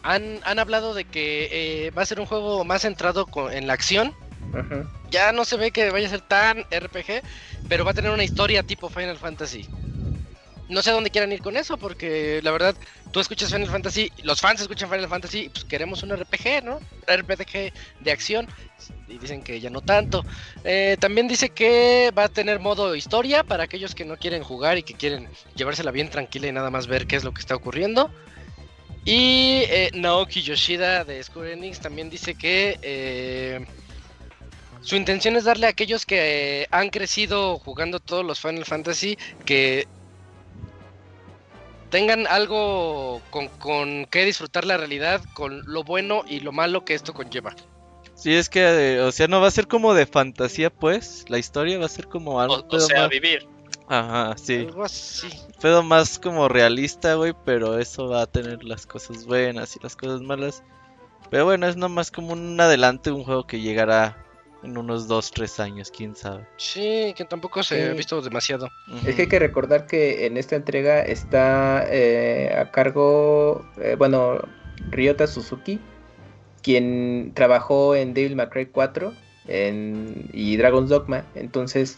han, 0.03 0.39
han 0.43 0.59
hablado 0.59 0.93
de 0.93 1.05
que 1.05 1.49
eh, 1.87 1.91
va 1.91 2.01
a 2.03 2.05
ser 2.05 2.19
un 2.19 2.25
juego 2.25 2.63
más 2.63 2.81
centrado 2.83 3.25
con- 3.25 3.51
en 3.53 3.67
la 3.67 3.73
acción. 3.73 4.13
Ajá. 4.53 4.85
Ya 5.11 5.31
no 5.31 5.43
se 5.45 5.57
ve 5.57 5.71
que 5.71 5.89
vaya 5.89 6.07
a 6.07 6.11
ser 6.11 6.21
tan 6.21 6.59
RPG, 6.71 7.23
pero 7.67 7.83
va 7.85 7.91
a 7.91 7.93
tener 7.93 8.11
una 8.11 8.23
historia 8.23 8.61
tipo 8.63 8.89
Final 8.89 9.17
Fantasy. 9.17 9.67
No 10.70 10.84
sé 10.84 10.91
dónde 10.91 11.09
quieran 11.09 11.32
ir 11.32 11.41
con 11.41 11.57
eso, 11.57 11.78
porque 11.78 12.39
la 12.43 12.51
verdad, 12.51 12.76
tú 13.11 13.20
escuchas 13.20 13.51
Final 13.51 13.70
Fantasy, 13.70 14.11
los 14.22 14.39
fans 14.39 14.61
escuchan 14.61 14.89
Final 14.89 15.09
Fantasy, 15.09 15.39
y 15.39 15.49
pues 15.49 15.65
queremos 15.65 16.03
un 16.03 16.15
RPG, 16.15 16.63
¿no? 16.63 16.80
RPG 17.07 17.74
de 17.99 18.11
acción, 18.11 18.47
y 19.07 19.17
dicen 19.17 19.41
que 19.41 19.59
ya 19.59 19.72
no 19.72 19.82
tanto. 19.82 20.24
Eh, 20.63 20.95
también 20.99 21.28
dice 21.28 21.49
que 21.49 22.11
va 22.17 22.26
a 22.26 22.30
tener 22.30 22.59
modo 22.59 22.95
historia 22.95 23.43
para 23.43 23.63
aquellos 23.63 23.95
que 23.95 24.05
no 24.05 24.17
quieren 24.17 24.43
jugar 24.43 24.78
y 24.78 24.84
que 24.84 24.93
quieren 24.93 25.28
llevársela 25.55 25.89
bien 25.89 26.09
tranquila 26.09 26.47
y 26.47 26.51
nada 26.51 26.70
más 26.70 26.86
ver 26.86 27.07
qué 27.07 27.15
es 27.15 27.24
lo 27.24 27.34
que 27.34 27.41
está 27.41 27.55
ocurriendo. 27.55 28.11
Y 29.05 29.63
eh, 29.70 29.89
Naoki 29.93 30.43
Yoshida 30.43 31.03
de 31.03 31.24
Square 31.24 31.53
Enix 31.53 31.80
también 31.80 32.11
dice 32.11 32.36
que 32.36 32.78
eh, 32.84 33.65
su 34.82 34.95
intención 34.95 35.36
es 35.36 35.45
darle 35.45 35.65
a 35.65 35.70
aquellos 35.70 36.05
que 36.05 36.67
han 36.70 36.89
crecido 36.89 37.57
jugando 37.57 37.99
todos 37.99 38.24
los 38.24 38.39
Final 38.39 38.65
Fantasy 38.65 39.17
que 39.45 39.88
tengan 41.89 42.27
algo 42.27 43.21
con, 43.29 43.47
con 43.47 44.05
que 44.05 44.25
disfrutar 44.25 44.65
la 44.65 44.77
realidad, 44.77 45.21
con 45.33 45.63
lo 45.65 45.83
bueno 45.83 46.23
y 46.27 46.39
lo 46.39 46.51
malo 46.51 46.85
que 46.85 46.93
esto 46.93 47.13
conlleva. 47.13 47.55
Sí, 48.15 48.35
es 48.35 48.49
que, 48.49 48.95
eh, 48.95 49.01
o 49.01 49.11
sea, 49.11 49.27
no 49.27 49.39
va 49.39 49.47
a 49.47 49.51
ser 49.51 49.67
como 49.67 49.93
de 49.93 50.05
fantasía, 50.05 50.69
pues. 50.69 51.25
La 51.29 51.37
historia 51.37 51.79
va 51.79 51.85
a 51.85 51.89
ser 51.89 52.07
como 52.07 52.41
algo. 52.41 52.55
O, 52.69 52.75
o 52.75 52.79
sea, 52.79 53.01
más- 53.03 53.09
vivir. 53.09 53.47
Ajá, 53.87 54.35
sí. 54.37 54.57
Algo 54.67 54.83
así. 54.83 55.29
Pedo 55.61 55.83
más 55.83 56.19
como 56.19 56.47
realista, 56.47 57.15
güey, 57.15 57.33
pero 57.45 57.79
eso 57.79 58.07
va 58.07 58.21
a 58.23 58.27
tener 58.27 58.63
las 58.63 58.85
cosas 58.85 59.25
buenas 59.25 59.75
y 59.75 59.79
las 59.81 59.95
cosas 59.95 60.21
malas. 60.21 60.63
Pero 61.31 61.45
bueno, 61.45 61.67
es 61.67 61.75
nomás 61.75 62.11
como 62.11 62.33
un 62.33 62.59
adelante, 62.59 63.11
un 63.11 63.23
juego 63.23 63.47
que 63.47 63.61
llegará 63.61 64.17
en 64.64 64.78
unos 64.78 65.07
2, 65.07 65.32
3 65.32 65.60
años, 65.60 65.91
quién 65.91 66.16
sabe. 66.16 66.45
Sí, 66.57 67.14
que 67.16 67.26
tampoco 67.26 67.64
se 67.64 67.89
ha 67.89 67.93
visto 67.93 68.22
demasiado. 68.22 68.70
Es 69.05 69.16
que 69.16 69.24
hay 69.24 69.28
que 69.28 69.39
recordar 69.39 69.86
que 69.88 70.26
en 70.26 70.38
esta 70.38 70.55
entrega 70.55 71.01
está 71.01 71.86
eh, 71.89 72.53
a 72.57 72.70
cargo, 72.72 73.66
eh, 73.82 73.95
bueno, 73.97 74.39
Ryota 74.91 75.28
Suzuki, 75.28 75.80
quien 76.62 77.32
trabajó 77.34 77.95
en 77.95 78.14
Devil 78.14 78.36
May 78.36 78.49
Cry 78.49 78.66
4 78.68 79.14
en- 79.47 80.30
y 80.34 80.57
Dragon's 80.57 80.89
Dogma. 80.89 81.26
Entonces, 81.36 81.97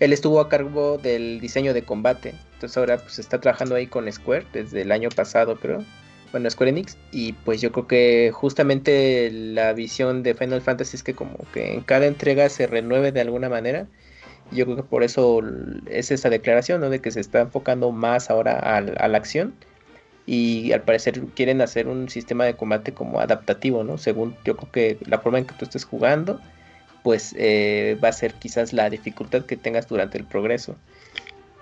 él 0.00 0.12
estuvo 0.12 0.40
a 0.40 0.48
cargo 0.48 0.98
del 0.98 1.40
diseño 1.40 1.72
de 1.74 1.84
combate. 1.84 2.34
Entonces 2.54 2.76
ahora 2.76 2.98
pues 2.98 3.18
está 3.18 3.40
trabajando 3.40 3.74
ahí 3.74 3.86
con 3.86 4.10
Square 4.10 4.46
desde 4.52 4.82
el 4.82 4.92
año 4.92 5.08
pasado, 5.10 5.56
creo. 5.58 5.84
Bueno, 6.32 6.48
Square 6.50 6.70
Enix. 6.70 6.98
Y 7.10 7.34
pues 7.34 7.60
yo 7.60 7.72
creo 7.72 7.86
que 7.86 8.30
justamente 8.32 9.30
la 9.30 9.72
visión 9.74 10.22
de 10.22 10.34
Final 10.34 10.62
Fantasy 10.62 10.96
es 10.96 11.02
que 11.02 11.14
como 11.14 11.50
que 11.50 11.74
en 11.74 11.84
cada 11.84 12.06
entrega 12.06 12.48
se 12.48 12.66
renueve 12.66 13.12
de 13.12 13.20
alguna 13.20 13.48
manera. 13.50 13.90
Y 14.50 14.56
Yo 14.58 14.66
creo 14.66 14.76
que 14.76 14.84
por 14.84 15.04
eso 15.04 15.40
es 15.86 16.10
esa 16.12 16.30
declaración, 16.30 16.80
¿no? 16.82 16.90
De 16.90 17.00
que 17.02 17.10
se 17.12 17.20
está 17.20 17.40
enfocando 17.40 17.92
más 17.92 18.30
ahora 18.30 18.58
al- 18.58 18.96
a 18.98 19.08
la 19.08 19.18
acción. 19.18 19.58
Y 20.26 20.72
al 20.72 20.84
parecer 20.84 21.28
quieren 21.34 21.60
hacer 21.62 21.88
un 21.88 22.08
sistema 22.10 22.44
de 22.46 22.56
combate 22.56 22.94
como 22.94 23.20
adaptativo, 23.20 23.84
¿no? 23.84 23.98
Según 23.98 24.38
yo 24.44 24.56
creo 24.56 24.70
que 24.72 25.00
la 25.06 25.20
forma 25.20 25.38
en 25.40 25.46
que 25.46 25.54
tú 25.54 25.64
estés 25.66 25.84
jugando, 25.86 26.42
pues 27.02 27.34
eh, 27.38 27.98
va 28.02 28.08
a 28.08 28.12
ser 28.12 28.38
quizás 28.38 28.72
la 28.72 28.90
dificultad 28.90 29.46
que 29.46 29.56
tengas 29.56 29.88
durante 29.88 30.18
el 30.18 30.26
progreso. 30.26 30.80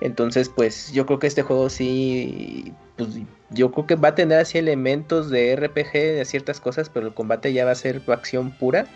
Entonces, 0.01 0.49
pues 0.49 0.93
yo 0.93 1.07
creo 1.07 1.19
que 1.19 1.27
este 1.27 1.43
juego 1.43 1.69
sí, 1.69 2.73
pues 2.97 3.11
yo 3.51 3.71
creo 3.71 3.87
que 3.87 3.95
va 3.97 4.09
a 4.09 4.15
tener 4.15 4.39
así 4.39 4.59
elementos 4.59 5.31
de 5.31 5.55
RPG, 5.57 5.93
de 5.93 6.25
ciertas 6.25 6.61
cosas, 6.61 6.89
pero 6.89 7.07
el 7.07 7.15
combate 7.15 7.53
ya 7.53 7.65
va 7.65 7.73
a 7.73 7.75
ser 7.75 8.03
acción 8.09 8.51
pura 8.51 8.87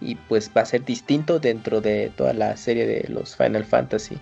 y 0.00 0.16
pues 0.16 0.50
va 0.56 0.62
a 0.62 0.66
ser 0.66 0.84
distinto 0.84 1.38
dentro 1.38 1.80
de 1.80 2.10
toda 2.16 2.32
la 2.32 2.56
serie 2.56 2.86
de 2.86 3.08
los 3.08 3.36
Final 3.36 3.64
Fantasy. 3.64 4.18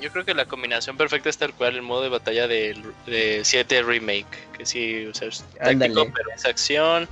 Yo 0.00 0.10
creo 0.10 0.24
que 0.24 0.34
la 0.34 0.46
combinación 0.46 0.96
perfecta 0.96 1.28
es 1.28 1.38
tal 1.38 1.52
cual 1.52 1.76
el 1.76 1.82
modo 1.82 2.02
de 2.02 2.08
batalla 2.08 2.48
del 2.48 2.82
de 3.06 3.40
7 3.44 3.82
Remake. 3.82 4.26
Que 4.56 4.66
sí, 4.66 5.06
o 5.06 5.14
sea, 5.14 5.28
es 5.28 5.44
táctico, 5.58 5.68
Ándale. 5.68 6.12
pero 6.14 6.28
es 6.34 6.44
acción. 6.44 7.08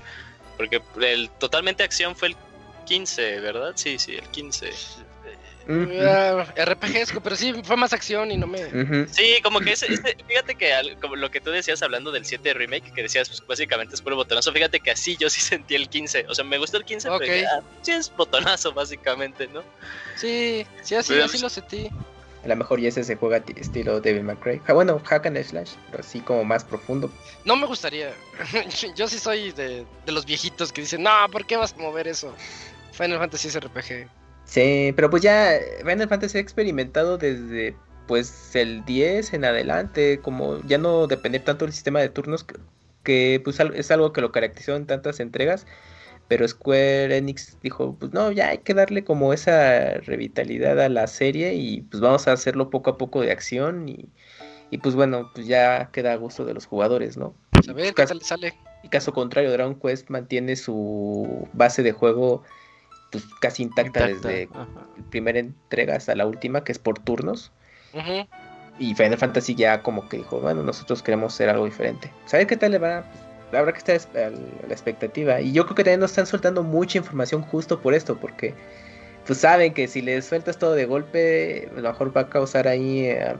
Porque 0.56 0.82
el 1.00 1.30
totalmente 1.38 1.82
acción 1.84 2.16
fue 2.16 2.28
el 2.28 2.36
15, 2.86 3.40
¿verdad? 3.40 3.72
Sí, 3.76 3.98
sí, 3.98 4.16
el 4.16 4.26
15. 4.28 4.70
Ah, 5.68 6.46
RPGs, 6.56 7.12
pero 7.22 7.36
sí, 7.36 7.52
fue 7.64 7.76
más 7.76 7.92
acción 7.92 8.30
y 8.30 8.36
no 8.36 8.46
me... 8.46 8.58
Sí, 9.08 9.36
como 9.42 9.60
que 9.60 9.72
ese, 9.72 9.92
ese- 9.92 10.16
fíjate 10.26 10.54
que 10.54 10.72
al- 10.72 10.98
como 11.00 11.16
lo 11.16 11.30
que 11.30 11.40
tú 11.40 11.50
decías 11.50 11.82
hablando 11.82 12.10
del 12.10 12.24
7 12.24 12.54
remake, 12.54 12.92
que 12.92 13.02
decías 13.02 13.28
pues, 13.28 13.46
básicamente 13.46 13.94
es 13.94 14.02
puro 14.02 14.16
botonazo, 14.16 14.52
fíjate 14.52 14.80
que 14.80 14.90
así 14.90 15.16
yo 15.16 15.30
sí 15.30 15.40
sentí 15.40 15.74
el 15.74 15.88
15, 15.88 16.26
o 16.28 16.34
sea, 16.34 16.44
me 16.44 16.58
gustó 16.58 16.76
el 16.76 16.84
15, 16.84 17.08
Ok. 17.10 17.18
pero 17.20 17.36
ya, 17.36 17.62
sí 17.82 17.92
es 17.92 18.12
botonazo 18.16 18.72
básicamente, 18.72 19.46
¿no? 19.48 19.62
Sí, 20.16 20.66
sí, 20.82 20.94
así, 20.94 21.12
Pero- 21.12 21.24
así 21.26 21.38
lo 21.38 21.48
sentí. 21.48 21.88
A 22.42 22.48
lo 22.48 22.56
mejor 22.56 22.80
ya 22.80 22.88
ese 22.88 23.04
se 23.04 23.16
juega 23.16 23.40
ti- 23.40 23.52
estilo 23.56 24.00
May 24.22 24.36
Cry. 24.36 24.62
Ah, 24.66 24.72
bueno, 24.72 24.98
hack 25.04 25.26
and 25.26 25.42
slash, 25.44 25.72
pero 25.90 26.02
así 26.02 26.20
como 26.20 26.42
más 26.42 26.64
profundo. 26.64 27.12
No 27.44 27.54
me 27.54 27.66
gustaría. 27.66 28.14
Yo 28.96 29.08
sí 29.08 29.18
soy 29.18 29.52
de, 29.52 29.84
de 30.06 30.12
los 30.12 30.24
viejitos 30.24 30.72
que 30.72 30.80
dicen, 30.80 31.02
no, 31.02 31.10
¿por 31.30 31.44
qué 31.44 31.58
vas 31.58 31.74
a 31.74 31.76
mover 31.82 32.08
eso? 32.08 32.34
Final 32.92 33.18
Fantasy 33.18 33.48
es 33.48 33.60
RPG. 33.60 34.08
Sí, 34.50 34.92
pero 34.96 35.10
pues 35.10 35.22
ya 35.22 35.54
eh, 35.56 35.78
Final 35.84 36.08
Fantasy 36.08 36.38
ha 36.38 36.40
experimentado 36.40 37.18
desde 37.18 37.76
pues 38.06 38.56
el 38.56 38.84
10 38.84 39.32
en 39.32 39.44
adelante, 39.44 40.20
como 40.20 40.60
ya 40.62 40.76
no 40.76 41.06
depender 41.06 41.44
tanto 41.44 41.64
del 41.64 41.72
sistema 41.72 42.00
de 42.00 42.08
turnos, 42.08 42.42
que, 42.42 42.56
que, 43.04 43.40
pues 43.44 43.60
es 43.60 43.90
algo 43.92 44.12
que 44.12 44.20
lo 44.20 44.32
caracterizó 44.32 44.74
en 44.74 44.86
tantas 44.86 45.20
entregas, 45.20 45.66
pero 46.26 46.48
Square 46.48 47.16
Enix 47.16 47.60
dijo, 47.60 47.96
pues 47.98 48.12
no, 48.12 48.32
ya 48.32 48.48
hay 48.50 48.58
que 48.58 48.74
darle 48.74 49.04
como 49.04 49.32
esa 49.32 49.94
revitalidad 50.00 50.80
a 50.80 50.88
la 50.88 51.06
serie 51.06 51.54
y 51.54 51.82
pues 51.82 52.00
vamos 52.00 52.26
a 52.26 52.32
hacerlo 52.32 52.70
poco 52.70 52.90
a 52.90 52.98
poco 52.98 53.20
de 53.20 53.30
acción 53.30 53.88
y, 53.88 54.08
y 54.70 54.78
pues 54.78 54.96
bueno, 54.96 55.30
pues 55.32 55.46
ya 55.46 55.90
queda 55.92 56.12
a 56.12 56.16
gusto 56.16 56.44
de 56.44 56.54
los 56.54 56.66
jugadores, 56.66 57.16
¿no? 57.16 57.36
A 57.68 57.72
ver, 57.72 57.86
¿qué 57.86 57.92
Cas- 57.94 58.08
tal 58.08 58.22
sale? 58.22 58.54
Y 58.82 58.88
caso 58.88 59.12
contrario, 59.12 59.52
Dragon 59.52 59.78
Quest 59.78 60.10
mantiene 60.10 60.56
su 60.56 61.48
base 61.52 61.82
de 61.84 61.92
juego 61.92 62.42
pues 63.10 63.24
casi 63.40 63.62
intacta, 63.62 64.08
Intacta, 64.08 64.28
desde 64.28 64.48
ajá. 64.52 64.66
la 64.96 65.04
primera 65.10 65.38
entrega 65.38 65.96
hasta 65.96 66.14
la 66.14 66.26
última, 66.26 66.64
que 66.64 66.72
es 66.72 66.78
por 66.78 66.98
turnos. 66.98 67.52
Y 68.78 68.94
Final 68.94 69.18
Fantasy 69.18 69.54
ya 69.54 69.82
como 69.82 70.08
que 70.08 70.18
dijo, 70.18 70.40
bueno, 70.40 70.62
nosotros 70.62 71.02
queremos 71.02 71.34
hacer 71.34 71.48
algo 71.50 71.64
diferente. 71.64 72.10
¿Sabe 72.26 72.46
qué 72.46 72.56
tal 72.56 72.72
le 72.72 72.78
va? 72.78 73.04
Pues, 73.50 73.60
habrá 73.60 73.72
que 73.72 73.78
estar 73.78 74.00
a 74.16 74.30
la 74.30 74.72
expectativa. 74.72 75.40
Y 75.40 75.52
yo 75.52 75.64
creo 75.64 75.74
que 75.74 75.84
también 75.84 76.00
nos 76.00 76.12
están 76.12 76.26
soltando 76.26 76.62
mucha 76.62 76.98
información 76.98 77.42
justo 77.42 77.80
por 77.80 77.94
esto, 77.94 78.16
porque 78.18 78.54
pues 79.26 79.40
saben 79.40 79.74
que 79.74 79.86
si 79.86 80.00
les 80.02 80.24
sueltas 80.24 80.58
todo 80.58 80.74
de 80.74 80.86
golpe, 80.86 81.68
a 81.76 81.80
lo 81.80 81.90
mejor 81.90 82.16
va 82.16 82.22
a 82.22 82.28
causar 82.28 82.68
ahí 82.68 83.06
eh, 83.06 83.34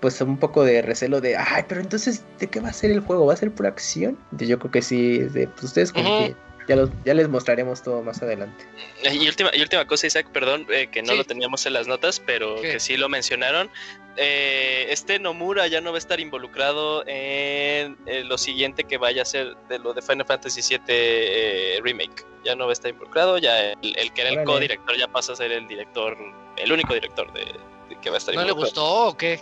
pues 0.00 0.20
un 0.20 0.38
poco 0.38 0.64
de 0.64 0.82
recelo 0.82 1.20
de, 1.20 1.36
ay, 1.36 1.64
pero 1.68 1.80
entonces, 1.80 2.24
¿de 2.38 2.46
qué 2.46 2.60
va 2.60 2.70
a 2.70 2.72
ser 2.72 2.90
el 2.90 3.00
juego? 3.00 3.26
¿Va 3.26 3.34
a 3.34 3.36
ser 3.36 3.50
por 3.50 3.66
acción? 3.66 4.16
Yo 4.32 4.58
creo 4.58 4.70
que 4.70 4.82
sí, 4.82 5.18
de, 5.18 5.46
pues 5.48 5.64
ustedes 5.64 5.92
como 5.92 6.08
que 6.18 6.34
ya, 6.70 6.76
los, 6.76 6.90
ya 7.04 7.14
les 7.14 7.28
mostraremos 7.28 7.82
todo 7.82 8.00
más 8.02 8.22
adelante. 8.22 8.64
Y 9.02 9.26
última, 9.26 9.50
y 9.52 9.60
última 9.60 9.86
cosa, 9.86 10.06
Isaac, 10.06 10.28
perdón, 10.32 10.66
eh, 10.70 10.86
que 10.86 11.02
no 11.02 11.12
Sí. 11.12 11.18
lo 11.18 11.24
teníamos 11.24 11.66
en 11.66 11.72
las 11.72 11.88
notas, 11.88 12.20
pero 12.20 12.60
¿Qué? 12.62 12.72
que 12.72 12.80
sí 12.80 12.96
lo 12.96 13.08
mencionaron. 13.08 13.68
Eh, 14.16 14.86
este 14.90 15.18
Nomura 15.18 15.66
ya 15.66 15.80
no 15.80 15.90
va 15.90 15.96
a 15.96 15.98
estar 15.98 16.20
involucrado 16.20 17.02
en 17.06 17.96
eh, 18.06 18.22
lo 18.24 18.38
siguiente 18.38 18.84
que 18.84 18.98
vaya 18.98 19.22
a 19.22 19.24
ser 19.24 19.56
de 19.68 19.78
lo 19.78 19.92
de 19.94 20.02
Final 20.02 20.26
Fantasy 20.26 20.60
VII 20.62 20.80
eh, 20.88 21.80
Remake. 21.82 22.24
Ya 22.44 22.54
no 22.54 22.64
va 22.66 22.70
a 22.70 22.72
estar 22.74 22.90
involucrado, 22.90 23.38
ya 23.38 23.72
el, 23.72 23.78
el 23.96 24.12
que 24.12 24.20
era 24.22 24.30
el 24.30 24.44
co-director 24.44 24.96
ya 24.96 25.08
pasa 25.08 25.32
a 25.32 25.36
ser 25.36 25.52
el 25.52 25.66
director, 25.66 26.16
el 26.56 26.72
único 26.72 26.94
director 26.94 27.32
de, 27.32 27.44
de 27.88 28.00
que 28.00 28.10
va 28.10 28.16
a 28.16 28.18
estar 28.18 28.34
¿No 28.34 28.42
le 28.42 28.48
involucrado. 28.50 28.82
gustó 28.84 29.08
o 29.08 29.16
qué? 29.16 29.40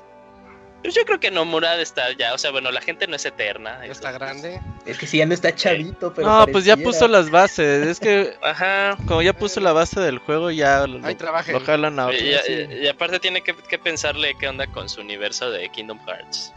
Pues 0.83 0.95
yo 0.95 1.05
creo 1.05 1.19
que 1.19 1.31
Nomura 1.31 1.77
de 1.77 1.83
estar 1.83 2.17
ya, 2.17 2.33
o 2.35 2.39
sea, 2.39 2.51
bueno, 2.53 2.71
la 2.71 2.81
gente 2.81 3.07
no 3.09 3.17
es 3.17 3.25
eterna. 3.27 3.81
Ya 3.85 3.91
está 3.93 4.13
grande. 4.13 4.61
Es 4.87 4.97
que 4.97 5.07
si 5.07 5.19
ya 5.19 5.27
no 5.27 5.35
está 5.35 5.55
chavito, 5.55 6.15
pero... 6.15 6.29
No, 6.29 6.47
pues 6.47 6.65
ya 6.65 6.77
puso 6.77 7.09
las 7.09 7.31
bases. 7.31 7.87
Es 7.87 7.99
que 8.01 8.35
Ajá. 8.43 8.97
como 9.07 9.21
ya 9.23 9.33
puso 9.33 9.59
la 9.61 9.73
base 9.73 9.99
del 10.01 10.19
juego, 10.19 10.51
ya 10.53 10.87
lo, 10.87 11.01
trabaja. 11.17 11.51
lo 11.53 11.61
jalan 11.61 11.99
a 11.99 12.07
otro. 12.07 12.17
Y, 12.19 12.33
sí. 12.47 12.53
y- 12.71 12.85
y 12.85 12.89
aparte 12.89 13.19
tiene 13.19 13.43
que, 13.43 13.55
que 13.57 13.79
pensarle 13.79 14.35
qué 14.39 14.49
onda 14.49 14.67
con 14.69 14.89
su 14.89 15.01
universo 15.01 15.51
de 15.51 15.69
Kingdom 15.69 15.99
Hearts. 16.07 16.53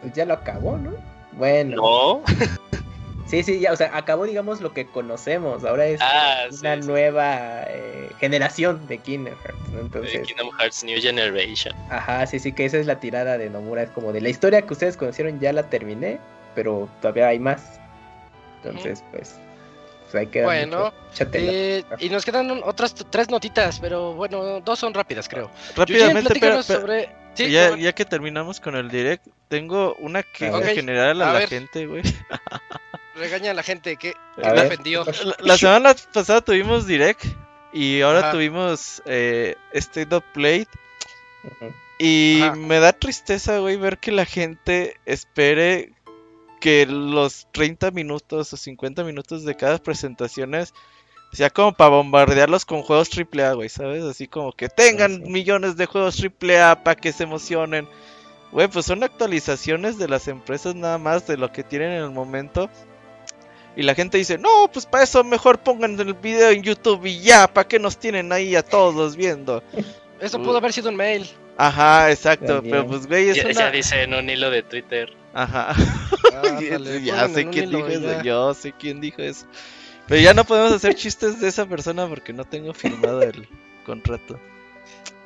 Pues 0.00 0.12
ya 0.14 0.24
lo 0.24 0.34
acabó, 0.34 0.78
¿no? 0.78 0.92
Bueno. 1.32 1.76
No, 1.76 2.22
Sí, 3.32 3.42
sí, 3.42 3.60
ya, 3.60 3.72
o 3.72 3.76
sea, 3.76 3.96
acabó, 3.96 4.26
digamos, 4.26 4.60
lo 4.60 4.74
que 4.74 4.86
conocemos. 4.86 5.64
Ahora 5.64 5.86
es 5.86 6.02
Ah, 6.02 6.44
una 6.50 6.74
sí, 6.76 6.82
sí. 6.82 6.86
nueva 6.88 7.62
eh, 7.66 8.10
generación 8.20 8.86
de 8.88 8.98
Kingdom 8.98 9.32
Hearts, 9.42 9.70
¿no? 9.70 9.76
de 9.78 9.82
Entonces, 9.84 10.26
Kingdom 10.28 10.50
Hearts 10.58 10.84
New 10.84 11.00
Generation. 11.00 11.74
ajá, 11.88 12.26
sí, 12.26 12.38
sí, 12.38 12.52
que 12.52 12.66
esa 12.66 12.76
es 12.76 12.84
la 12.84 13.00
tirada 13.00 13.38
de 13.38 13.48
Nomura. 13.48 13.84
Es 13.84 13.90
como 13.90 14.12
de 14.12 14.20
la 14.20 14.28
historia 14.28 14.60
que 14.60 14.74
ustedes 14.74 14.98
conocieron, 14.98 15.40
ya 15.40 15.50
la 15.54 15.62
terminé, 15.70 16.20
pero 16.54 16.90
todavía 17.00 17.28
hay 17.28 17.38
más. 17.38 17.80
Entonces, 18.62 19.02
pues, 19.12 19.34
pues 20.02 20.14
hay 20.14 20.26
que 20.26 20.42
Bueno. 20.42 20.92
Eh, 21.32 21.84
y 22.00 22.10
nos 22.10 22.26
quedan 22.26 22.50
un- 22.50 22.60
otras 22.62 22.94
tres 22.94 23.30
notitas, 23.30 23.80
pero 23.80 24.12
bueno, 24.12 24.60
dos 24.60 24.78
son 24.78 24.92
rápidas, 24.92 25.26
creo. 25.26 25.50
Rápidamente, 25.74 26.34
pero, 26.38 26.62
sobre... 26.62 27.08
Sí, 27.32 27.50
ya, 27.50 27.68
sobre- 27.70 27.80
ya 27.80 27.92
que 27.94 28.04
terminamos 28.04 28.60
con 28.60 28.76
el 28.76 28.90
direct, 28.90 29.26
tengo 29.48 29.94
una 30.00 30.22
queja 30.22 30.58
Ok, 30.58 30.64
general 30.74 31.22
a, 31.22 31.30
a 31.30 31.32
la 31.32 31.38
ver. 31.38 31.48
gente, 31.48 31.86
güey. 31.86 32.02
regaña 33.14 33.50
a 33.50 33.54
la 33.54 33.62
gente 33.62 33.96
que, 33.96 34.14
que 34.36 34.50
me 34.50 34.62
ofendió. 34.62 35.04
La, 35.04 35.36
la 35.40 35.58
semana 35.58 35.94
pasada 36.12 36.40
tuvimos 36.40 36.86
direct 36.86 37.24
y 37.72 38.00
ahora 38.02 38.20
Ajá. 38.20 38.32
tuvimos 38.32 39.02
eh, 39.06 39.56
State 39.72 40.14
of 40.14 40.24
Play. 40.32 40.66
Ujú. 41.44 41.72
Y 41.98 42.42
Ajá. 42.42 42.56
me 42.56 42.80
da 42.80 42.92
tristeza, 42.92 43.58
güey, 43.58 43.76
ver 43.76 43.98
que 43.98 44.12
la 44.12 44.24
gente 44.24 44.96
espere 45.06 45.92
que 46.60 46.86
los 46.86 47.48
30 47.52 47.90
minutos 47.90 48.52
o 48.52 48.56
50 48.56 49.02
minutos 49.04 49.44
de 49.44 49.56
cada 49.56 49.78
presentaciones 49.78 50.72
sea 51.32 51.50
como 51.50 51.72
para 51.72 51.90
bombardearlos 51.90 52.64
con 52.64 52.82
juegos 52.82 53.10
AAA, 53.10 53.54
güey, 53.54 53.68
¿sabes? 53.68 54.04
Así 54.04 54.28
como 54.28 54.52
que 54.52 54.68
tengan 54.68 55.16
sí. 55.16 55.30
millones 55.30 55.76
de 55.76 55.86
juegos 55.86 56.22
AAA 56.22 56.84
para 56.84 56.94
que 56.94 57.12
se 57.12 57.24
emocionen. 57.24 57.88
Güey, 58.52 58.68
pues 58.68 58.84
son 58.84 59.02
actualizaciones 59.02 59.96
de 59.96 60.08
las 60.08 60.28
empresas 60.28 60.74
nada 60.74 60.98
más 60.98 61.26
de 61.26 61.38
lo 61.38 61.50
que 61.50 61.64
tienen 61.64 61.92
en 61.92 62.02
el 62.04 62.10
momento. 62.10 62.68
Y 63.76 63.82
la 63.82 63.94
gente 63.94 64.18
dice, 64.18 64.36
no, 64.38 64.68
pues 64.72 64.84
para 64.86 65.04
eso 65.04 65.24
mejor 65.24 65.58
pongan 65.58 65.98
el 65.98 66.12
video 66.14 66.50
en 66.50 66.62
YouTube 66.62 67.06
y 67.06 67.20
ya, 67.20 67.46
¿para 67.48 67.66
qué 67.66 67.78
nos 67.78 67.96
tienen 67.96 68.30
ahí 68.32 68.54
a 68.54 68.62
todos 68.62 69.16
viendo? 69.16 69.62
Eso 70.20 70.40
pudo 70.40 70.58
haber 70.58 70.72
sido 70.72 70.88
un 70.90 70.94
mail. 70.96 71.28
Ajá, 71.56 72.10
exacto, 72.12 72.46
También. 72.46 72.70
pero 72.76 72.86
pues 72.86 73.06
güey, 73.08 73.30
es 73.30 73.36
Ya, 73.36 73.44
una... 73.44 73.52
ya 73.54 73.70
dice 73.72 74.02
en 74.02 74.14
un 74.14 74.30
hilo 74.30 74.50
de 74.50 74.62
Twitter. 74.62 75.12
Ajá. 75.34 75.74
Ándale, 76.44 77.02
ya 77.02 77.28
sé 77.28 77.48
quién 77.48 77.70
hilo 77.70 77.78
dijo 77.78 77.88
eso, 77.88 78.22
yo 78.22 78.54
sé 78.54 78.72
quién 78.78 79.00
dijo 79.00 79.20
eso. 79.20 79.46
Pero 80.06 80.20
ya 80.20 80.32
no 80.32 80.44
podemos 80.44 80.70
hacer 80.72 80.94
chistes 80.94 81.40
de 81.40 81.48
esa 81.48 81.66
persona 81.66 82.06
porque 82.06 82.32
no 82.32 82.44
tengo 82.44 82.72
firmado 82.72 83.22
el 83.22 83.48
contrato. 83.84 84.38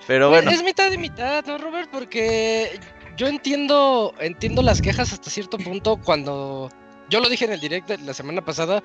Pero 0.06 0.30
bueno, 0.30 0.50
Es 0.50 0.62
mitad 0.62 0.90
y 0.92 0.98
mitad, 0.98 1.44
¿no, 1.44 1.58
Robert? 1.58 1.90
Porque 1.90 2.78
yo 3.16 3.26
entiendo, 3.26 4.14
entiendo 4.18 4.62
las 4.62 4.80
quejas 4.80 5.12
hasta 5.12 5.28
cierto 5.30 5.58
punto 5.58 5.96
cuando... 5.98 6.70
Yo 7.08 7.20
lo 7.20 7.28
dije 7.28 7.44
en 7.44 7.52
el 7.52 7.60
direct 7.60 7.88
de 7.88 7.98
la 7.98 8.12
semana 8.12 8.44
pasada, 8.44 8.82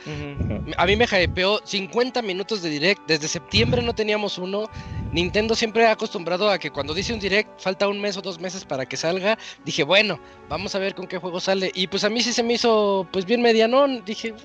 a 0.78 0.86
mí 0.86 0.96
me 0.96 1.06
hypeó 1.06 1.60
50 1.66 2.22
minutos 2.22 2.62
de 2.62 2.70
direct, 2.70 3.02
desde 3.08 3.28
septiembre 3.28 3.82
no 3.82 3.96
teníamos 3.96 4.38
uno, 4.38 4.70
Nintendo 5.12 5.56
siempre 5.56 5.88
ha 5.88 5.92
acostumbrado 5.92 6.50
a 6.50 6.60
que 6.60 6.70
cuando 6.70 6.94
dice 6.94 7.14
un 7.14 7.20
direct 7.20 7.60
falta 7.60 7.88
un 7.88 8.00
mes 8.00 8.18
o 8.18 8.22
dos 8.22 8.40
meses 8.40 8.64
para 8.64 8.86
que 8.86 8.96
salga, 8.96 9.40
dije 9.66 9.84
bueno, 9.84 10.20
vamos 10.50 10.76
a 10.76 10.80
ver 10.80 10.94
con 10.94 11.08
qué 11.08 11.18
juego 11.18 11.40
sale, 11.40 11.72
y 11.74 11.88
pues 11.88 12.04
a 12.04 12.10
mí 12.10 12.22
sí 12.22 12.32
se 12.32 12.44
me 12.44 12.54
hizo 12.54 13.08
pues 13.12 13.26
bien 13.26 13.42
medianón, 13.42 14.04
dije, 14.06 14.36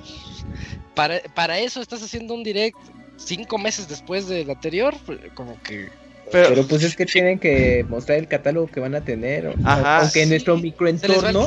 para, 0.94 1.20
para 1.34 1.58
eso 1.58 1.82
estás 1.82 2.02
haciendo 2.02 2.32
un 2.32 2.44
direct 2.44 2.78
cinco 3.16 3.58
meses 3.58 3.88
después 3.88 4.26
del 4.26 4.48
anterior, 4.48 4.94
como 5.34 5.60
que... 5.62 5.90
pero, 6.32 6.48
Pero 6.48 6.66
pues 6.66 6.82
es 6.82 6.96
que 6.96 7.04
tienen 7.04 7.38
que 7.38 7.84
mostrar 7.88 8.18
el 8.18 8.26
catálogo 8.26 8.68
que 8.68 8.80
van 8.80 8.94
a 8.94 9.02
tener. 9.02 9.54
Ajá, 9.64 9.98
aunque 9.98 10.24
sí. 10.24 10.30
nuestro 10.30 10.56
microentorno 10.56 11.46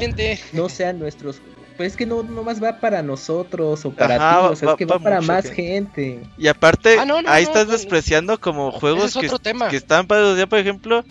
no 0.54 0.70
sean 0.70 1.00
nuestros. 1.00 1.42
Pues 1.80 1.94
es 1.94 1.98
que 1.98 2.06
no, 2.06 2.24
no 2.24 2.44
más 2.44 2.62
va 2.62 2.78
para 2.82 3.02
nosotros 3.02 3.86
o 3.86 3.92
para 3.92 4.16
Ajá, 4.18 4.48
ti, 4.50 4.52
o 4.52 4.56
sea, 4.58 4.66
va- 4.68 4.72
es 4.74 4.78
que 4.80 4.86
va 4.86 4.98
va 4.98 5.04
para 5.04 5.22
más 5.22 5.46
gente. 5.50 5.56
gente. 5.56 6.30
y 6.38 6.48
aparte, 6.50 7.00
Ah, 7.00 7.06
no, 7.06 7.22
no, 7.22 7.30
ahí 7.30 7.46
no, 7.46 7.50
estás 7.52 7.68
no, 7.68 7.72
despreciando 7.72 8.38
como 8.38 8.70
juegos 8.74 9.16
es 9.16 9.22
que, 9.22 9.30
que 9.70 9.78
están 9.78 10.06
padres. 10.06 10.38
Ya, 10.38 10.46
por 10.46 10.60
ejemplo, 10.60 11.06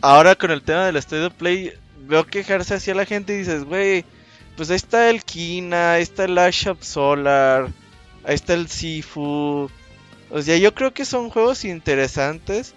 ahora 0.00 0.36
con 0.36 0.50
el 0.52 0.62
tema 0.62 0.86
del 0.86 0.96
of 0.96 1.34
Play, 1.34 1.74
veo 2.08 2.24
quejarse 2.24 2.76
hacia 2.76 2.94
la 2.94 3.04
gente 3.04 3.34
y 3.34 3.40
dices, 3.40 3.64
güey, 3.64 4.06
pues 4.56 4.70
ahí 4.70 4.76
está 4.76 5.10
el 5.10 5.22
Kina, 5.22 5.92
ahí 5.92 6.02
está 6.02 6.24
el 6.24 6.38
Ash 6.38 6.66
of 6.68 6.82
Solar, 6.82 7.68
ahí 8.24 8.34
está 8.34 8.54
el 8.54 8.68
Sifu. 8.68 9.68
O 10.30 10.40
sea, 10.40 10.56
yo 10.56 10.74
creo 10.74 10.94
que 10.94 11.04
son 11.04 11.28
juegos 11.28 11.66
interesantes. 11.66 12.72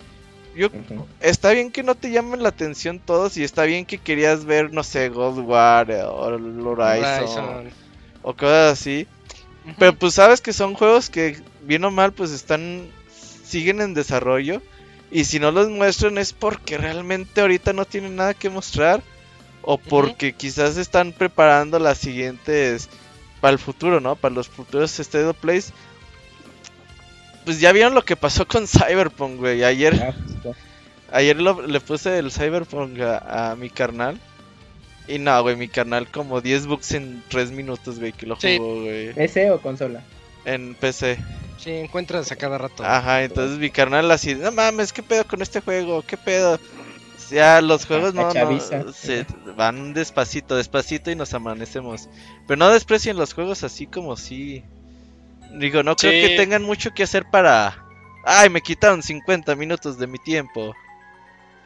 Yo, 0.59 0.67
está 1.21 1.51
bien 1.51 1.71
que 1.71 1.83
no 1.83 1.95
te 1.95 2.11
llamen 2.11 2.43
la 2.43 2.49
atención 2.49 2.99
todos 2.99 3.37
y 3.37 3.45
está 3.45 3.63
bien 3.63 3.85
que 3.85 3.97
querías 3.97 4.43
ver, 4.43 4.73
no 4.73 4.83
sé, 4.83 5.07
God 5.07 5.39
War 5.39 5.89
eh, 5.89 6.03
o 6.03 6.15
Horizon, 6.17 6.67
Horizon. 6.67 7.69
o 8.23 8.33
cosas 8.33 8.73
así. 8.73 9.07
Pero 9.77 9.95
pues 9.95 10.15
sabes 10.15 10.41
que 10.41 10.51
son 10.51 10.73
juegos 10.73 11.09
que 11.09 11.41
bien 11.61 11.85
o 11.85 11.91
mal 11.91 12.11
pues 12.11 12.31
están 12.31 12.89
siguen 13.09 13.79
en 13.79 13.93
desarrollo 13.93 14.61
y 15.09 15.23
si 15.23 15.39
no 15.39 15.51
los 15.51 15.69
muestran 15.69 16.17
es 16.17 16.33
porque 16.33 16.77
realmente 16.77 17.39
ahorita 17.39 17.71
no 17.71 17.85
tienen 17.85 18.17
nada 18.17 18.33
que 18.33 18.49
mostrar 18.49 19.01
o 19.61 19.77
porque 19.77 20.33
quizás 20.33 20.75
están 20.75 21.13
preparando 21.13 21.79
las 21.79 21.99
siguientes 21.99 22.89
para 23.39 23.53
el 23.53 23.59
futuro, 23.59 24.01
¿no? 24.01 24.17
Para 24.17 24.35
los 24.35 24.49
futuros 24.49 24.99
State 24.99 25.23
of 25.23 25.37
Plays. 25.37 25.71
Pues 27.49 27.59
ya 27.59 27.71
vieron 27.71 27.95
lo 27.95 28.05
que 28.05 28.15
pasó 28.15 28.47
con 28.47 28.67
Cyberpunk, 28.67 29.37
güey. 29.39 29.63
Ayer 29.63 29.95
Ah. 30.13 30.51
Ayer 31.11 31.35
lo- 31.41 31.65
le 31.65 31.79
puse 31.79 32.19
el 32.19 32.31
Cyberpunk 32.31 32.99
a, 32.99 33.49
a 33.53 33.55
mi 33.55 33.71
carnal. 33.71 34.19
Y 35.07 35.17
no, 35.17 35.41
güey, 35.41 35.55
mi 35.55 35.67
carnal 35.67 36.07
como 36.11 36.41
10 36.41 36.67
bucks 36.67 36.91
en 36.91 37.23
3 37.27 37.49
minutos, 37.49 37.97
güey, 37.97 38.11
que 38.11 38.27
lo 38.27 38.39
Sí. 38.39 38.57
jugó, 38.59 38.81
güey. 38.83 39.13
¿PC 39.15 39.49
o 39.49 39.59
consola? 39.59 40.03
En 40.45 40.75
PC. 40.75 41.17
Sí, 41.57 41.71
encuentras 41.71 42.31
a 42.31 42.35
cada 42.35 42.59
rato. 42.59 42.85
Ajá, 42.85 43.23
entonces 43.23 43.57
mi 43.57 43.71
carnal 43.71 44.11
así, 44.11 44.35
no 44.35 44.51
mames, 44.51 44.93
¿qué 44.93 45.01
pedo 45.01 45.25
con 45.25 45.41
este 45.41 45.61
juego? 45.61 46.03
¿Qué 46.03 46.17
pedo? 46.17 46.59
Ya 47.31 47.61
los 47.61 47.87
juegos 47.87 48.13
no, 48.13 48.31
no 48.31 48.93
se 48.93 49.25
van 49.57 49.95
despacito, 49.95 50.55
despacito 50.55 51.09
y 51.09 51.15
nos 51.15 51.33
amanecemos. 51.33 52.09
Pero 52.47 52.57
no 52.59 52.69
desprecien 52.69 53.17
los 53.17 53.33
juegos 53.33 53.63
así 53.63 53.87
como 53.87 54.17
si... 54.17 54.63
Digo, 55.51 55.83
no 55.83 55.95
creo 55.95 56.11
Sí. 56.11 56.29
que 56.29 56.35
tengan 56.37 56.63
mucho 56.63 56.91
que 56.91 57.03
hacer 57.03 57.25
para... 57.29 57.83
Ay, 58.25 58.49
me 58.49 58.61
quitaron 58.61 59.01
50 59.01 59.55
minutos 59.55 59.97
de 59.97 60.07
mi 60.07 60.17
tiempo. 60.19 60.75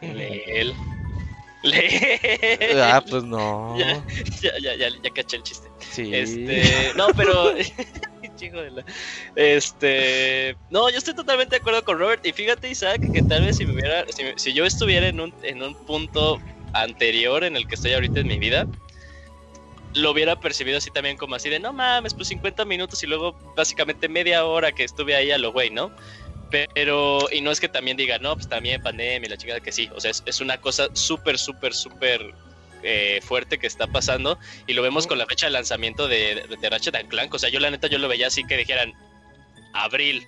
Leel. 0.01 0.73
Leel. 1.63 2.79
Ah, 2.81 3.03
pues 3.09 3.23
no. 3.23 3.77
Ya, 3.77 4.03
ya, 4.41 4.51
ya, 4.59 4.75
ya, 4.75 4.89
ya 5.01 5.09
caché 5.13 5.37
el 5.37 5.43
chiste. 5.43 5.67
Sí. 5.79 6.13
Este, 6.13 6.91
no, 6.95 7.07
pero 7.15 7.53
Este, 9.35 10.55
no, 10.69 10.89
yo 10.89 10.97
estoy 10.97 11.13
totalmente 11.15 11.55
de 11.55 11.61
acuerdo 11.61 11.83
con 11.83 11.99
Robert 11.99 12.25
y 12.25 12.31
fíjate 12.33 12.69
Isaac 12.69 13.01
que 13.13 13.21
tal 13.21 13.45
vez 13.45 13.57
si 13.57 13.65
me 13.65 13.73
hubiera 13.73 14.05
si, 14.07 14.23
si 14.35 14.53
yo 14.53 14.65
estuviera 14.65 15.07
en 15.07 15.19
un 15.19 15.33
en 15.43 15.61
un 15.61 15.75
punto 15.85 16.41
anterior 16.73 17.43
en 17.43 17.55
el 17.55 17.67
que 17.67 17.75
estoy 17.75 17.93
ahorita 17.93 18.19
en 18.19 18.27
mi 18.27 18.39
vida 18.39 18.67
lo 19.95 20.11
hubiera 20.11 20.39
percibido 20.39 20.77
así 20.77 20.91
también 20.91 21.17
como 21.17 21.35
así 21.35 21.49
de 21.49 21.59
no 21.59 21.73
mames, 21.73 22.13
pues 22.13 22.27
50 22.29 22.65
minutos 22.65 23.03
y 23.03 23.07
luego 23.07 23.33
básicamente 23.55 24.09
media 24.09 24.45
hora 24.45 24.71
que 24.71 24.83
estuve 24.83 25.15
ahí 25.15 25.31
a 25.31 25.37
lo 25.37 25.51
güey, 25.51 25.69
¿no? 25.69 25.91
Pero, 26.49 27.27
y 27.31 27.41
no 27.41 27.49
es 27.49 27.59
que 27.59 27.67
también 27.67 27.97
diga, 27.97 28.19
no, 28.19 28.35
pues 28.35 28.47
también 28.47 28.81
pandemia 28.81 29.25
y 29.25 29.29
la 29.29 29.37
chingada 29.37 29.59
que 29.59 29.71
sí, 29.71 29.89
o 29.95 29.99
sea, 29.99 30.11
es, 30.11 30.21
es 30.27 30.39
una 30.39 30.61
cosa 30.61 30.87
súper, 30.93 31.39
súper, 31.39 31.73
súper 31.73 32.21
eh, 32.83 33.21
fuerte 33.23 33.57
que 33.57 33.65
está 33.65 33.87
pasando 33.87 34.37
y 34.67 34.73
lo 34.73 34.83
vemos 34.83 35.07
con 35.07 35.17
la 35.17 35.25
fecha 35.25 35.47
de 35.47 35.51
lanzamiento 35.53 36.07
de, 36.07 36.45
de, 36.47 36.57
de 36.57 36.69
Ratchet 36.69 36.93
and 36.95 37.09
Clank. 37.09 37.33
O 37.33 37.39
sea, 37.39 37.49
yo 37.49 37.59
la 37.59 37.71
neta 37.71 37.87
yo 37.87 37.97
lo 37.97 38.07
veía 38.07 38.27
así 38.27 38.43
que 38.43 38.57
dijeran 38.57 38.93
abril. 39.73 40.27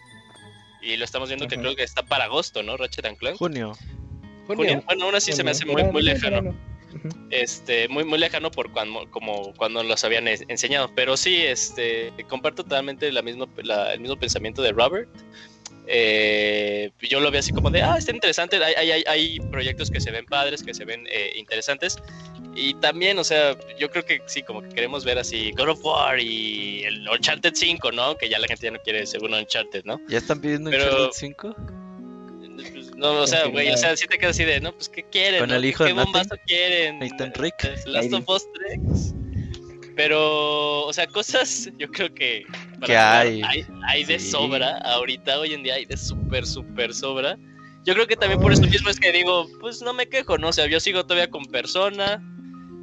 Y 0.82 0.98
lo 0.98 1.06
estamos 1.06 1.30
viendo 1.30 1.48
que 1.48 1.58
creo 1.58 1.76
que 1.76 1.84
está 1.84 2.04
para 2.04 2.26
agosto, 2.26 2.64
¿no? 2.64 2.78
Ratchet 2.78 3.06
and 3.06 3.18
Clank. 3.18 3.38
Junio. 3.38 3.74
Junio. 4.48 4.56
Junio. 4.56 4.84
Bueno, 4.86 5.06
aún 5.06 5.16
así 5.16 5.34
se 5.34 5.44
me 5.44 5.52
hace 5.52 5.66
muy, 5.66 5.84
muy 5.84 6.02
lejano. 6.02 6.56
Ujú. 6.96 7.10
Este, 7.30 7.88
muy, 7.90 8.04
muy 8.06 8.18
lejano 8.20 8.50
por 8.52 8.72
cuando, 8.72 9.10
como 9.12 9.54
cuando 9.54 9.84
los 9.84 10.04
habían 10.04 10.28
enseñado. 10.28 10.90
Pero 10.96 11.18
sí, 11.18 11.44
este, 11.44 12.14
comparto 12.30 12.64
totalmente 12.64 13.12
la 13.12 13.22
mismo, 13.22 13.48
la- 13.64 13.94
el 13.94 14.00
mismo 14.00 14.18
pensamiento 14.18 14.62
de 14.62 14.72
Robert. 14.72 15.10
Eh, 15.88 16.92
yo 17.10 17.20
lo 17.20 17.30
veo 17.30 17.40
así 17.40 17.52
como 17.54 17.70
de, 17.70 17.84
ah, 17.84 17.96
está 17.98 18.12
interesante. 18.12 18.58
Hay, 18.64 18.74
hay, 18.74 18.92
hay- 18.92 19.04
hay 19.08 19.40
proyectos 19.52 19.92
que 19.92 20.00
se 20.02 20.10
ven 20.12 20.26
padres, 20.26 20.64
que 20.64 20.74
se 20.74 20.84
ven 20.86 21.06
eh, 21.12 21.34
interesantes. 21.36 21.98
Y 22.56 22.74
también, 22.76 23.20
o 23.20 23.24
sea, 23.24 23.56
yo 23.78 23.90
creo 23.92 24.04
que 24.06 24.22
sí, 24.26 24.42
como 24.42 24.62
que 24.62 24.70
queremos 24.70 25.04
ver 25.06 25.20
así 25.20 25.52
God 25.52 25.70
of 25.70 25.86
War 25.86 26.20
y 26.20 26.84
el 26.86 27.08
Uncharted 27.08 27.54
5, 27.54 27.92
¿no? 27.92 28.18
Que 28.18 28.30
ya 28.30 28.40
la 28.40 28.48
gente 28.48 28.66
ya 28.66 28.72
no 28.72 28.80
quiere 28.80 29.06
según 29.06 29.34
Uncharted, 29.34 29.84
¿no? 29.86 30.00
¿Ya 30.08 30.18
están 30.18 30.40
pidiendo 30.42 30.70
Pero- 30.72 30.86
Uncharted 30.86 31.12
5? 31.14 31.56
No, 32.96 33.22
o 33.22 33.28
sea, 33.28 33.46
güey, 33.48 33.72
o 33.72 33.78
sea, 33.78 33.96
sí 33.98 34.08
te 34.08 34.18
quedas 34.18 34.36
así 34.36 34.46
de, 34.46 34.60
no, 34.62 34.74
pues, 34.74 34.88
¿qué 34.90 35.04
quieren? 35.04 35.40
Con 35.42 35.50
no? 35.50 35.56
el 35.56 35.66
hijo 35.66 35.84
¿Qué 35.86 35.94
bombazo 35.94 36.36
quieren? 36.48 37.00
Nathan 37.00 37.32
Drake. 37.34 37.56
Eh, 37.68 37.76
Last 37.88 38.14
of 38.14 38.24
Us 38.30 38.48
3. 38.54 39.14
Pero, 39.96 40.84
o 40.86 40.94
sea, 40.94 41.08
cosas 41.08 41.70
yo 41.78 41.90
creo 41.90 42.14
que 42.14 42.44
para 42.80 42.86
Que 42.86 42.98
hay. 42.98 43.42
hay, 43.44 43.66
hay 43.88 44.04
de 44.04 44.20
Sí. 44.20 44.32
sobra. 44.32 44.78
Ahorita, 44.80 45.40
hoy 45.40 45.54
en 45.54 45.64
día, 45.64 45.76
hay 45.76 45.86
de 45.86 45.96
súper, 45.98 46.46
súper 46.46 46.94
sobra. 46.94 47.38
Yo 47.86 47.94
creo 47.94 48.08
que 48.08 48.16
también 48.16 48.40
por 48.42 48.52
eso 48.52 48.64
mismo 48.64 48.90
es 48.90 49.00
que 49.00 49.12
digo, 49.12 49.48
pues 49.60 49.82
no 49.82 49.94
me 49.94 50.08
quejo, 50.08 50.38
¿no? 50.38 50.50
O 50.50 50.54
sea, 50.54 50.66
yo 50.68 50.80
sigo 50.80 51.04
todavía 51.06 51.30
con 51.30 51.46
persona. 51.46 52.22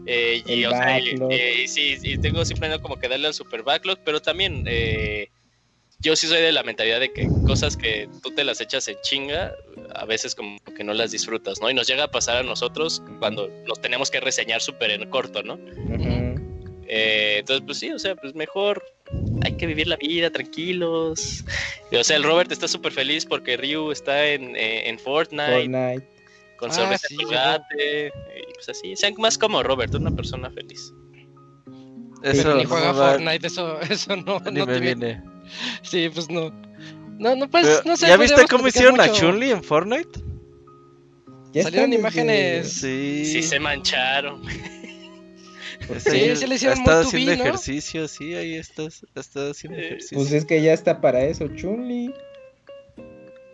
eh, 0.06 0.42
y, 0.46 0.64
El 0.64 0.66
o 0.66 0.70
sea, 0.70 0.98
eh, 0.98 1.62
y 1.64 1.68
sí, 1.68 1.96
y 2.02 2.18
tengo 2.18 2.44
siempre 2.44 2.78
como 2.80 2.96
que 2.96 3.08
darle 3.08 3.28
al 3.28 3.34
super 3.34 3.62
backlog, 3.62 3.98
pero 4.04 4.20
también 4.20 4.64
eh, 4.66 5.28
yo 6.02 6.16
sí 6.16 6.26
soy 6.26 6.40
de 6.40 6.52
la 6.52 6.62
mentalidad 6.62 7.00
de 7.00 7.12
que 7.12 7.28
cosas 7.46 7.76
que 7.76 8.08
tú 8.22 8.34
te 8.34 8.44
las 8.44 8.60
echas 8.60 8.88
en 8.88 8.96
chinga, 9.02 9.52
a 9.94 10.04
veces 10.04 10.34
como 10.34 10.58
que 10.76 10.84
no 10.84 10.92
las 10.94 11.12
disfrutas, 11.12 11.60
¿no? 11.60 11.70
Y 11.70 11.74
nos 11.74 11.86
llega 11.86 12.04
a 12.04 12.10
pasar 12.10 12.38
a 12.38 12.42
nosotros 12.42 13.02
cuando 13.18 13.48
nos 13.66 13.80
tenemos 13.80 14.10
que 14.10 14.20
reseñar 14.20 14.60
súper 14.60 14.90
en 14.90 15.08
corto, 15.10 15.42
¿no? 15.42 15.58
Eh, 16.88 17.36
entonces, 17.38 17.64
pues 17.64 17.78
sí, 17.78 17.90
o 17.92 17.98
sea, 17.98 18.16
pues 18.16 18.34
mejor 18.34 18.82
hay 19.42 19.52
que 19.56 19.66
vivir 19.66 19.86
la 19.86 19.96
vida 19.96 20.30
tranquilos. 20.30 21.44
Y, 21.90 21.96
o 21.96 22.04
sea, 22.04 22.16
el 22.16 22.24
Robert 22.24 22.50
está 22.52 22.68
súper 22.68 22.92
feliz 22.92 23.24
porque 23.24 23.56
Ryu 23.56 23.92
está 23.92 24.26
en, 24.28 24.56
eh, 24.56 24.88
en 24.88 24.98
Fortnite, 24.98 25.52
Fortnite. 25.52 26.08
con 26.58 26.70
Ah, 26.70 26.74
cerveza 26.74 27.06
sí, 27.08 27.16
y 27.18 27.24
pues 28.54 28.68
así, 28.68 28.96
sean 28.96 29.14
más 29.18 29.38
como 29.38 29.62
Robert, 29.62 29.94
una 29.94 30.10
persona 30.10 30.50
feliz. 30.50 30.92
Eso 32.22 32.54
ni 32.56 32.64
no 32.64 32.68
juega 32.68 32.92
Fortnite, 32.94 33.46
eso, 33.46 33.80
eso 33.90 34.16
no, 34.16 34.40
ni 34.40 34.60
no 34.60 34.66
me 34.66 34.74
te 34.74 34.80
viene. 34.80 35.06
viene. 35.06 35.31
Sí, 35.82 36.08
pues 36.12 36.30
no. 36.30 36.50
No, 37.18 37.36
no, 37.36 37.48
pues, 37.48 37.66
Pero, 37.66 37.82
no 37.84 37.96
sé. 37.96 38.08
¿Ya 38.08 38.16
viste 38.16 38.46
cómo 38.48 38.66
hicieron 38.66 39.00
a 39.00 39.06
mucho. 39.06 39.20
Chun-Li 39.20 39.50
en 39.50 39.62
Fortnite? 39.62 40.20
Ya 41.52 41.64
Salieron 41.64 41.92
imágenes. 41.92 42.72
Sí. 42.72 43.24
Sí 43.26 43.42
se 43.42 43.60
mancharon. 43.60 44.42
Pues 45.86 46.04
Sí, 46.04 46.36
sí 46.36 46.46
le 46.46 46.54
hicieron 46.54 46.78
ha 46.78 46.80
estado 46.82 47.02
haciendo 47.02 47.36
¿no? 47.36 47.42
ejercicio, 47.42 48.06
sí, 48.08 48.34
ahí 48.34 48.54
estás, 48.54 49.04
ha 49.16 49.20
estado 49.20 49.50
haciendo 49.50 49.78
Eh, 49.78 49.86
ejercicio. 49.86 50.18
Pues 50.18 50.32
es 50.32 50.44
que 50.44 50.62
ya 50.62 50.72
está 50.72 51.00
para 51.00 51.24
eso, 51.24 51.48
Chunli. 51.48 52.14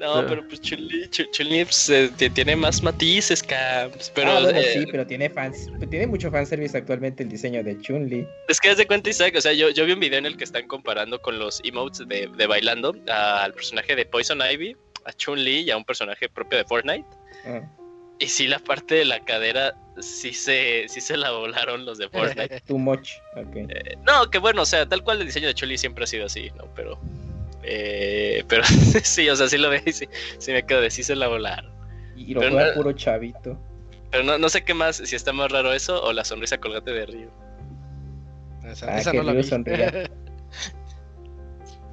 No, 0.00 0.14
Pero- 0.14 0.28
pero 0.28 0.48
pues 0.48 0.60
Chun-Li, 0.60 1.08
Chun- 1.10 1.28
Chun-Li, 1.32 1.64
pues, 1.64 1.90
eh, 1.90 2.08
ti- 2.16 2.30
tiene 2.30 2.54
más 2.54 2.82
matices, 2.82 3.42
Caps. 3.42 4.12
Pero 4.14 4.30
ah, 4.30 4.40
bueno, 4.42 4.58
eh, 4.58 4.72
sí, 4.74 4.86
pero 4.90 5.04
tiene 5.06 5.28
fans, 5.28 5.66
tiene 5.90 6.06
mucho 6.06 6.30
fanservice 6.30 6.76
actualmente 6.78 7.24
el 7.24 7.28
diseño 7.28 7.64
de 7.64 7.76
Chun-Li. 7.80 8.24
es 8.48 8.60
que 8.60 8.70
haz 8.70 8.76
de 8.76 8.86
cuenta, 8.86 9.10
Isaac, 9.10 9.34
o 9.36 9.40
sea, 9.40 9.52
yo, 9.52 9.70
yo 9.70 9.84
vi 9.86 9.92
un 9.92 10.00
video 10.00 10.18
en 10.20 10.26
el 10.26 10.36
que 10.36 10.44
están 10.44 10.68
comparando 10.68 11.20
con 11.20 11.38
los 11.40 11.60
emotes 11.64 12.06
de, 12.06 12.28
de 12.36 12.46
bailando 12.46 12.94
al 13.08 13.52
personaje 13.54 13.96
de 13.96 14.06
Poison 14.06 14.38
Ivy, 14.40 14.76
a 15.04 15.12
Chun-Li 15.12 15.62
y 15.62 15.70
a 15.72 15.76
un 15.76 15.84
personaje 15.84 16.28
propio 16.28 16.58
de 16.58 16.64
Fortnite. 16.64 17.06
Ah. 17.44 17.60
Y 18.20 18.26
sí, 18.28 18.46
la 18.46 18.58
parte 18.60 18.96
de 18.96 19.04
la 19.04 19.24
cadera 19.24 19.74
sí 20.00 20.32
se, 20.32 20.84
sí 20.88 21.00
se 21.00 21.16
la 21.16 21.30
volaron 21.32 21.84
los 21.86 21.98
de 21.98 22.08
Fortnite. 22.48 22.60
Too 22.66 22.78
much. 22.78 23.10
ok. 23.36 23.56
No, 24.06 24.30
que 24.30 24.38
bueno, 24.38 24.62
o 24.62 24.66
sea, 24.66 24.86
tal 24.88 25.02
cual 25.02 25.20
el 25.20 25.26
diseño 25.26 25.48
de 25.48 25.54
Chun-Li 25.54 25.76
siempre 25.78 26.04
ha 26.04 26.06
sido 26.06 26.26
así, 26.26 26.50
¿no? 26.56 26.64
Pero, 26.76 27.00
eh, 27.62 28.44
pero 28.48 28.62
sí, 29.02 29.28
o 29.28 29.36
sea, 29.36 29.48
sí 29.48 29.58
lo 29.58 29.70
ve 29.70 29.82
y 29.84 29.92
sí, 29.92 30.08
sí 30.38 30.52
me 30.52 30.64
quedo 30.64 30.80
de 30.80 30.90
sí 30.90 31.02
se 31.02 31.16
la 31.16 31.28
volaron. 31.28 31.72
Y, 32.16 32.34
lo 32.34 32.40
Pero 32.40 32.52
juega 32.52 32.68
no- 32.68 32.74
puro 32.74 32.92
chavito. 32.92 33.58
Pero 34.10 34.24
no, 34.24 34.38
no 34.38 34.48
sé 34.48 34.64
qué 34.64 34.74
más, 34.74 34.96
si 34.96 35.14
está 35.16 35.32
más 35.32 35.52
raro 35.52 35.72
eso 35.72 36.02
o 36.02 36.12
la 36.12 36.24
sonrisa 36.24 36.58
colgate 36.58 36.92
de 36.92 37.06
Ryu. 37.06 37.30
Esa, 38.64 38.94
Ah, 38.94 38.98
esa 39.00 39.12
que 39.12 39.18
no 39.18 39.24
la 39.24 39.32
vi. 39.34 39.42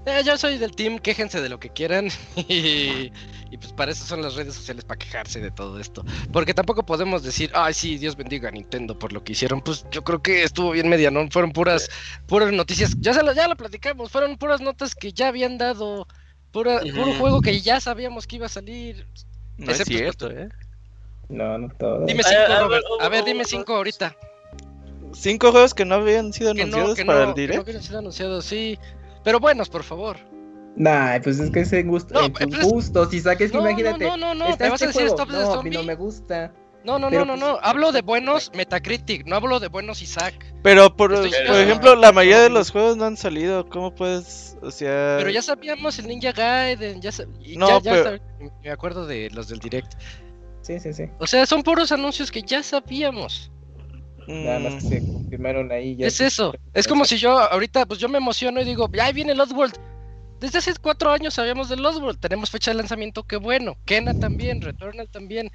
Eh, 0.05 0.21
yo 0.23 0.37
soy 0.37 0.57
del 0.57 0.71
team, 0.75 0.99
quéjense 0.99 1.41
de 1.41 1.49
lo 1.49 1.59
que 1.59 1.69
quieran 1.69 2.09
y, 2.47 3.11
y 3.49 3.57
pues 3.59 3.73
para 3.73 3.91
eso 3.91 4.05
son 4.05 4.21
las 4.21 4.35
redes 4.35 4.53
sociales, 4.53 4.85
para 4.85 4.99
quejarse 4.99 5.39
de 5.39 5.49
todo 5.51 5.79
esto. 5.79 6.05
Porque 6.31 6.53
tampoco 6.53 6.85
podemos 6.85 7.23
decir, 7.23 7.49
ay 7.55 7.73
sí, 7.73 7.97
Dios 7.97 8.15
bendiga 8.15 8.49
a 8.49 8.51
Nintendo 8.51 8.97
por 8.99 9.13
lo 9.13 9.23
que 9.23 9.31
hicieron. 9.33 9.61
Pues 9.61 9.85
yo 9.91 10.03
creo 10.03 10.21
que 10.21 10.43
estuvo 10.43 10.71
bien 10.71 10.89
medianón, 10.89 11.31
fueron 11.31 11.51
puras, 11.51 11.89
puras 12.27 12.51
noticias, 12.53 12.95
ya, 12.99 13.13
se 13.13 13.23
lo, 13.23 13.33
ya 13.33 13.47
lo 13.47 13.55
platicamos, 13.55 14.11
fueron 14.11 14.37
puras 14.37 14.61
notas 14.61 14.93
que 14.93 15.11
ya 15.11 15.29
habían 15.29 15.57
dado, 15.57 16.07
pura, 16.51 16.81
puro 16.81 17.13
juego 17.15 17.41
que 17.41 17.61
ya 17.61 17.79
sabíamos 17.79 18.27
que 18.27 18.35
iba 18.35 18.45
a 18.45 18.49
salir. 18.49 19.07
No 19.57 19.71
es 19.71 19.83
cierto, 19.85 20.29
eh. 20.29 20.49
No, 21.29 21.57
no 21.57 21.69
todo. 21.69 22.05
Dime 22.05 22.21
Ah, 22.25 22.29
cinco, 22.29 22.59
Robert. 22.61 22.85
A 22.99 23.09
ver, 23.09 23.23
dime 23.25 23.41
ah, 23.41 23.47
cinco 23.47 23.75
ahorita. 23.75 24.15
Cinco 25.13 25.51
juegos 25.51 25.73
que 25.73 25.85
no 25.85 25.95
habían 25.95 26.33
sido 26.33 26.53
Que 26.53 26.65
no, 26.65 26.77
anunciados 26.77 26.95
que 26.97 27.05
para 27.05 27.23
no, 27.23 27.29
el 27.29 27.33
que 27.35 27.41
no 27.41 27.47
direct. 27.47 27.63
hubieran 27.63 27.83
sido 27.83 27.99
anunciados, 27.99 28.45
sí. 28.45 28.77
Pero 29.25 29.41
buenos, 29.41 29.67
por 29.67 29.83
favor. 29.83 30.15
Nah, 30.77 31.19
pues 31.21 31.39
es 31.39 31.51
que 31.51 31.61
es 31.61 31.73
en, 31.73 31.87
gusto, 31.87 32.13
No, 32.13 32.25
en 32.25 32.33
tus 32.33 32.59
es- 32.59 32.63
gustos. 32.65 33.09
Si 33.09 33.19
saques 33.19 33.51
que 33.51 33.57
No, 33.57 33.63
no, 33.63 33.69
imagínate. 33.69 34.05
no, 34.05 34.15
no, 34.17 34.33
no, 34.35 34.47
está 34.49 34.65
me 34.65 34.69
vas 34.71 34.81
a 34.81 34.85
este 34.85 34.99
decir 34.99 35.01
juego. 35.09 35.15
Stop 35.15 35.27
the 35.29 35.33
no, 35.33 35.39
a 35.41 35.47
mí 35.49 35.53
Zombie. 35.55 35.77
no 35.77 35.83
me 35.83 35.95
gusta. 35.95 36.53
No, 36.83 36.99
no, 36.99 37.09
Pero, 37.09 37.25
no, 37.25 37.35
no, 37.35 37.41
pues, 37.47 37.53
no. 37.63 37.67
Hablo 37.67 37.91
de 37.91 38.01
buenos 38.03 38.51
Metacritic, 38.55 39.25
no 39.25 39.35
hablo 39.37 39.59
de 39.59 39.69
buenos 39.69 40.01
Isaac. 40.03 40.35
Pero 40.61 40.95
por, 40.95 41.11
Estoy- 41.13 41.31
por 41.47 41.55
ejemplo, 41.55 41.95
la 41.95 42.11
mayoría 42.11 42.41
de 42.41 42.49
los 42.49 42.69
juegos 42.71 42.95
no 42.97 43.05
han 43.05 43.17
salido. 43.17 43.67
¿Cómo 43.69 43.95
puedes, 43.95 44.55
o 44.61 44.69
sea, 44.69 45.15
Pero 45.17 45.29
ya 45.31 45.41
sabíamos 45.41 45.97
el 45.97 46.07
Ninja 46.07 46.31
Gaiden, 46.31 47.01
ya, 47.01 47.09
sab- 47.09 47.29
y 47.41 47.57
No, 47.57 47.67
ya, 47.67 47.79
ya 47.79 47.91
pero- 47.91 48.09
sab- 48.17 48.51
me 48.63 48.69
acuerdo 48.69 49.07
de 49.07 49.29
los 49.31 49.47
del 49.47 49.59
Direct. 49.59 49.93
Sí, 50.61 50.79
sí, 50.79 50.93
sí. 50.93 51.03
O 51.19 51.25
sea, 51.27 51.45
son 51.45 51.63
puros 51.63 51.91
anuncios 51.91 52.29
que 52.31 52.41
ya 52.41 52.61
sabíamos. 52.61 53.49
Nada 54.27 54.59
más 54.59 54.73
que 54.75 54.79
mm, 54.79 54.87
se 54.87 55.03
confirmaron 55.11 55.71
ahí. 55.71 55.95
Ya 55.95 56.07
es 56.07 56.15
se- 56.15 56.25
eso. 56.27 56.53
Es 56.73 56.87
como 56.87 57.05
si 57.05 57.17
yo 57.17 57.37
ahorita, 57.39 57.85
pues 57.85 57.99
yo 57.99 58.09
me 58.09 58.17
emociono 58.17 58.61
y 58.61 58.65
digo, 58.65 58.89
"Ya, 58.93 59.05
ahí 59.05 59.13
viene 59.13 59.35
Lost 59.35 59.53
World. 59.53 59.75
Desde 60.39 60.59
hace 60.59 60.73
cuatro 60.81 61.11
años 61.11 61.33
sabíamos 61.33 61.69
de 61.69 61.77
Lost 61.77 61.99
World. 62.01 62.19
Tenemos 62.19 62.49
fecha 62.49 62.71
de 62.71 62.77
lanzamiento, 62.77 63.23
qué 63.23 63.37
bueno. 63.37 63.75
Kena 63.85 64.13
también, 64.13 64.61
Returnal 64.61 65.09
también. 65.09 65.51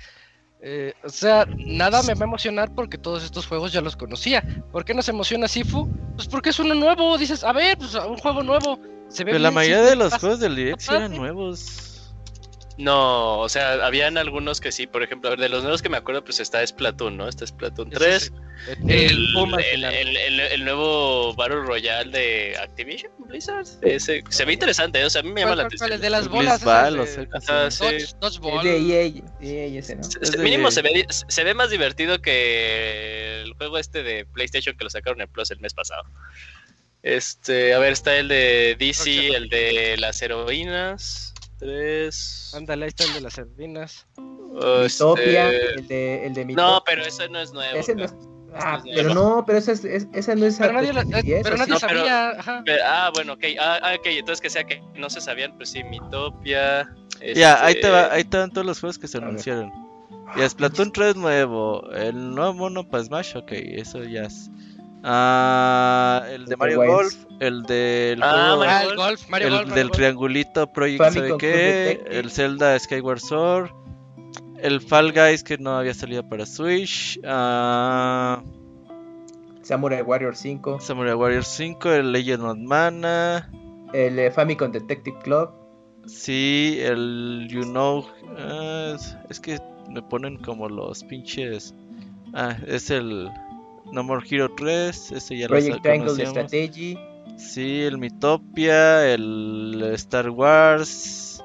Eh, 0.63 0.93
o 1.05 1.09
sea, 1.09 1.47
nada 1.67 2.03
me 2.03 2.15
va 2.15 2.21
a 2.23 2.25
emocionar 2.25 2.75
porque 2.75 2.99
todos 2.99 3.25
estos 3.25 3.47
juegos 3.47 3.73
ya 3.73 3.81
los 3.81 3.97
conocía. 3.97 4.45
¿Por 4.73 4.85
qué 4.85 4.93
nos 4.95 5.09
emociona 5.09 5.49
Sifu? 5.49 5.89
Pues 6.17 6.29
porque 6.29 6.51
es 6.51 6.59
uno 6.59 6.75
nuevo. 6.75 7.17
Dices, 7.19 7.45
a 7.45 7.53
ver, 7.53 7.77
pues 7.79 7.95
un 7.95 8.17
juego 8.19 8.43
nuevo. 8.43 8.79
Se 9.09 9.25
ve 9.25 9.33
Pero 9.33 9.43
la 9.43 9.51
mayoría 9.51 9.83
de 9.83 9.97
los 9.97 10.15
juegos 10.15 10.41
del 10.41 10.55
direct 10.57 10.81
sí 10.81 10.95
eran 10.95 11.15
nuevos. 11.17 11.90
No, 12.81 13.39
o 13.41 13.49
sea, 13.49 13.85
habían 13.85 14.17
algunos 14.19 14.61
que 14.61 14.73
sí, 14.73 14.87
por 14.87 15.03
ejemplo, 15.03 15.29
a 15.29 15.33
ver, 15.33 15.41
de 15.41 15.49
los 15.49 15.63
nuevos 15.63 15.83
que 15.83 15.89
me 15.89 15.97
acuerdo, 15.99 16.25
pues 16.25 16.41
está 16.41 16.67
Splatoon, 16.67 17.17
¿no? 17.17 17.29
Está 17.29 17.47
Splatoon 17.47 17.89
Ese 17.93 17.99
3. 17.99 18.23
sí. 18.25 18.31
El, 18.89 18.91
El, 18.91 19.33
boom 19.35 19.55
al 19.55 19.61
el- 19.61 19.67
final. 19.75 19.95
el- 19.95 20.17
el- 20.17 20.41
el 20.41 20.65
nuevo 20.65 21.35
Battle 21.35 21.61
Royale 21.63 22.11
de 22.11 22.57
Activision 22.59 23.11
Blizzard. 23.19 23.67
Ese, 23.83 24.23
se 24.29 24.45
ve 24.45 24.53
interesante, 24.53 25.03
o 25.05 25.11
sea, 25.11 25.21
a 25.21 25.25
mí 25.25 25.31
me 25.33 25.41
llama 25.41 25.51
¿Cuál- 25.53 25.59
la 25.59 25.65
atención. 25.67 25.93
El 25.93 26.01
de 26.01 26.11
las 26.11 26.29
bolas. 26.29 26.61
Mínimo 30.39 30.71
se 30.71 30.83
ve, 30.83 31.07
se 31.09 31.45
ve 31.45 31.55
más 31.55 31.71
divertido 31.71 32.21
que 32.21 33.43
el 33.43 33.53
juego 33.55 33.79
este 33.79 34.03
de 34.03 34.25
PlayStation 34.27 34.77
que 34.77 34.85
lo 34.85 34.91
sacaron 34.91 35.21
en 35.21 35.29
Plus 35.29 35.51
el 35.51 35.61
mes 35.61 35.75
pasado. 35.75 36.03
Este, 37.03 37.73
a 37.73 37.79
ver, 37.79 37.93
está 37.93 38.17
el 38.19 38.29
de 38.29 38.77
DC, 38.79 39.29
el 39.29 39.49
de 39.49 39.97
las 39.99 40.21
heroínas. 40.21 41.30
Tres. 41.61 42.53
Ándale, 42.57 42.87
ahí 42.87 42.89
está 42.89 43.05
el 43.05 43.13
de 43.15 43.21
las 43.21 43.35
sardinas. 43.35 44.07
este, 44.83 45.05
Utopia, 45.05 45.51
el 45.51 45.87
de, 45.87 46.27
el 46.27 46.35
de 46.35 46.41
No, 46.45 46.47
Mitopia. 46.49 46.83
pero 46.87 47.05
eso 47.07 47.29
no 47.29 47.39
es 47.41 47.53
nuevo. 47.53 47.77
Ese 47.79 47.95
no 47.95 48.05
es... 48.07 48.11
cabrón. 48.13 48.31
Ah, 48.53 48.83
es 48.85 48.93
pero 48.97 49.15
nuevo. 49.15 49.37
no, 49.37 49.47
pero 49.47 49.59
esa, 49.59 49.73
es, 49.73 49.85
es- 49.85 50.09
esa 50.13 50.35
no 50.35 50.45
es 50.47 50.57
Pero 50.59 50.73
nadie, 50.73 50.93
lo- 50.93 51.03
eh, 51.03 51.23
10, 51.23 51.43
pero 51.45 51.55
¿o 51.55 51.59
nadie 51.59 51.75
pero- 51.81 51.99
sabía. 51.99 52.31
Ajá. 52.31 52.63
Pero- 52.67 52.83
ah, 52.85 53.11
bueno, 53.15 53.35
ok. 53.35 53.45
Ah, 53.61 53.79
ah, 53.83 53.95
ok, 53.97 54.07
entonces 54.07 54.41
que 54.41 54.51
sea 54.51 54.65
que 54.65 54.83
no 54.97 55.09
se 55.09 55.21
sabían, 55.21 55.57
pues 55.57 55.71
sí, 55.71 55.85
Mitopia. 55.85 56.93
Ya, 57.37 57.65
ahí 57.65 57.75
este, 57.75 57.83
te 57.87 57.91
va, 57.91 58.13
ahí 58.13 58.25
te 58.25 58.39
van 58.39 58.51
todos 58.51 58.67
los 58.67 58.81
juegos 58.81 58.99
que 58.99 59.07
se 59.07 59.19
A 59.19 59.21
ver. 59.21 59.29
anunciaron. 59.29 59.71
Y 60.37 60.49
Splatoon 60.49 60.93
3 60.93 61.17
nuevo, 61.17 61.89
el 61.93 62.35
nuevo 62.35 62.55
mono 62.55 62.89
para 62.89 63.05
Smash, 63.05 63.37
ok, 63.37 63.53
eso 63.53 64.03
ya 64.05 64.23
es. 64.23 64.49
Ah, 65.03 66.23
el 66.31 66.45
de 66.47 66.57
Mario. 66.57 66.77
Golf, 66.85 67.15
el 67.41 67.63
del 67.63 68.23
Ah, 68.23 68.55
juego- 68.57 68.59
Mario 68.65 68.81
el 68.91 68.97
Golf. 68.97 68.97
golf, 69.09 69.29
Mario 69.31 69.47
el 69.49 69.53
Golf. 69.55 69.63
Mario 69.69 69.75
del 69.77 69.89
Golf. 69.89 69.97
triangulito 69.97 70.67
Project 70.73 70.99
Famicom 70.99 71.15
sabe 71.25 71.29
Club 71.29 71.39
qué, 71.41 72.05
el 72.11 72.31
Zelda 72.31 72.79
Skyward 72.79 73.21
Sword, 73.21 73.71
el 74.59 74.81
Fall 74.81 75.13
Guys 75.13 75.43
que 75.43 75.57
no 75.59 75.77
había 75.79 75.95
salido 75.95 76.29
para 76.29 76.45
Switch, 76.47 77.19
ah, 77.25 78.43
Samurai 79.63 80.03
Warrior 80.03 80.37
5, 80.37 80.81
Samurai 80.81 81.15
Warriors 81.15 81.47
5, 81.49 81.91
el 81.93 82.13
Legend 82.13 82.43
of 82.45 82.59
Mana, 82.59 83.51
el 83.93 84.19
eh, 84.19 84.31
Famicom 84.31 84.71
Detective 84.73 85.17
Club, 85.23 85.51
sí, 86.07 86.79
el 86.81 87.47
You 87.51 87.63
Know, 87.63 88.05
ah, 88.37 88.93
es, 88.97 89.17
es 89.31 89.41
que 89.41 89.59
me 89.89 90.03
ponen 90.03 90.37
como 90.39 90.69
los 90.69 91.03
pinches, 91.05 91.75
ah, 92.35 92.57
es 92.67 92.91
el 92.91 93.31
No 93.93 94.03
More 94.05 94.25
Hero 94.29 94.53
3, 94.57 95.13
ese 95.13 95.37
ya 95.37 95.47
lo 95.47 95.51
Project 95.51 95.83
Triangle 95.83 96.07
conocíamos. 96.07 96.39
Strategy, 96.51 96.99
Sí, 97.37 97.83
el 97.83 97.97
Mitopia, 97.99 99.13
el 99.15 99.91
Star 99.95 100.29
Wars, 100.31 101.43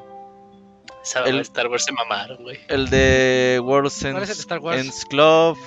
el- 1.26 1.40
Star 1.42 1.68
Wars 1.68 1.86
se 1.86 1.92
mamaron, 1.94 2.44
güey. 2.44 2.60
el 2.68 2.90
de 2.90 3.62
World 3.64 3.92
¿Cuál 3.92 3.96
es 3.96 4.04
el 4.04 4.14
de 4.14 4.20
Ends, 4.32 4.40
Star 4.40 4.60
Wars? 4.60 4.82
Ends 4.82 5.06
Club. 5.06 5.58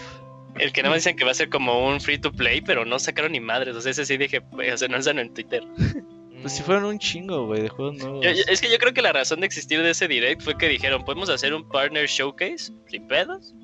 El 0.58 0.72
que 0.72 0.82
no 0.82 0.90
me 0.90 0.96
dicen 0.96 1.16
que 1.16 1.24
va 1.24 1.30
a 1.30 1.34
ser 1.34 1.48
como 1.48 1.86
un 1.88 2.00
free 2.00 2.18
to 2.18 2.32
play, 2.32 2.60
pero 2.60 2.84
no 2.84 2.98
sacaron 2.98 3.32
ni 3.32 3.40
madres. 3.40 3.76
O 3.76 3.80
sea, 3.80 3.92
ese 3.92 4.04
sí 4.04 4.16
dije, 4.16 4.40
pues, 4.40 4.74
o 4.74 4.76
sea, 4.76 4.88
no 4.88 4.96
están 4.96 5.18
en 5.18 5.32
Twitter. 5.34 5.62
Pues 6.40 6.52
si 6.52 6.62
fueron 6.62 6.84
un 6.84 7.00
chingo, 7.00 7.46
güey, 7.46 7.62
de 7.62 7.68
juegos 7.68 7.96
nuevos. 7.96 8.24
Yo- 8.24 8.30
yo- 8.30 8.44
es 8.46 8.60
que 8.60 8.70
yo 8.70 8.78
creo 8.78 8.94
que 8.94 9.02
la 9.02 9.12
razón 9.12 9.40
de 9.40 9.46
existir 9.46 9.82
de 9.82 9.90
ese 9.90 10.06
direct 10.06 10.40
fue 10.40 10.56
que 10.56 10.68
dijeron, 10.68 11.04
podemos 11.04 11.28
hacer 11.30 11.52
un 11.52 11.68
partner 11.68 12.06
showcase, 12.06 12.72
sin 12.86 13.08
pedos. 13.08 13.54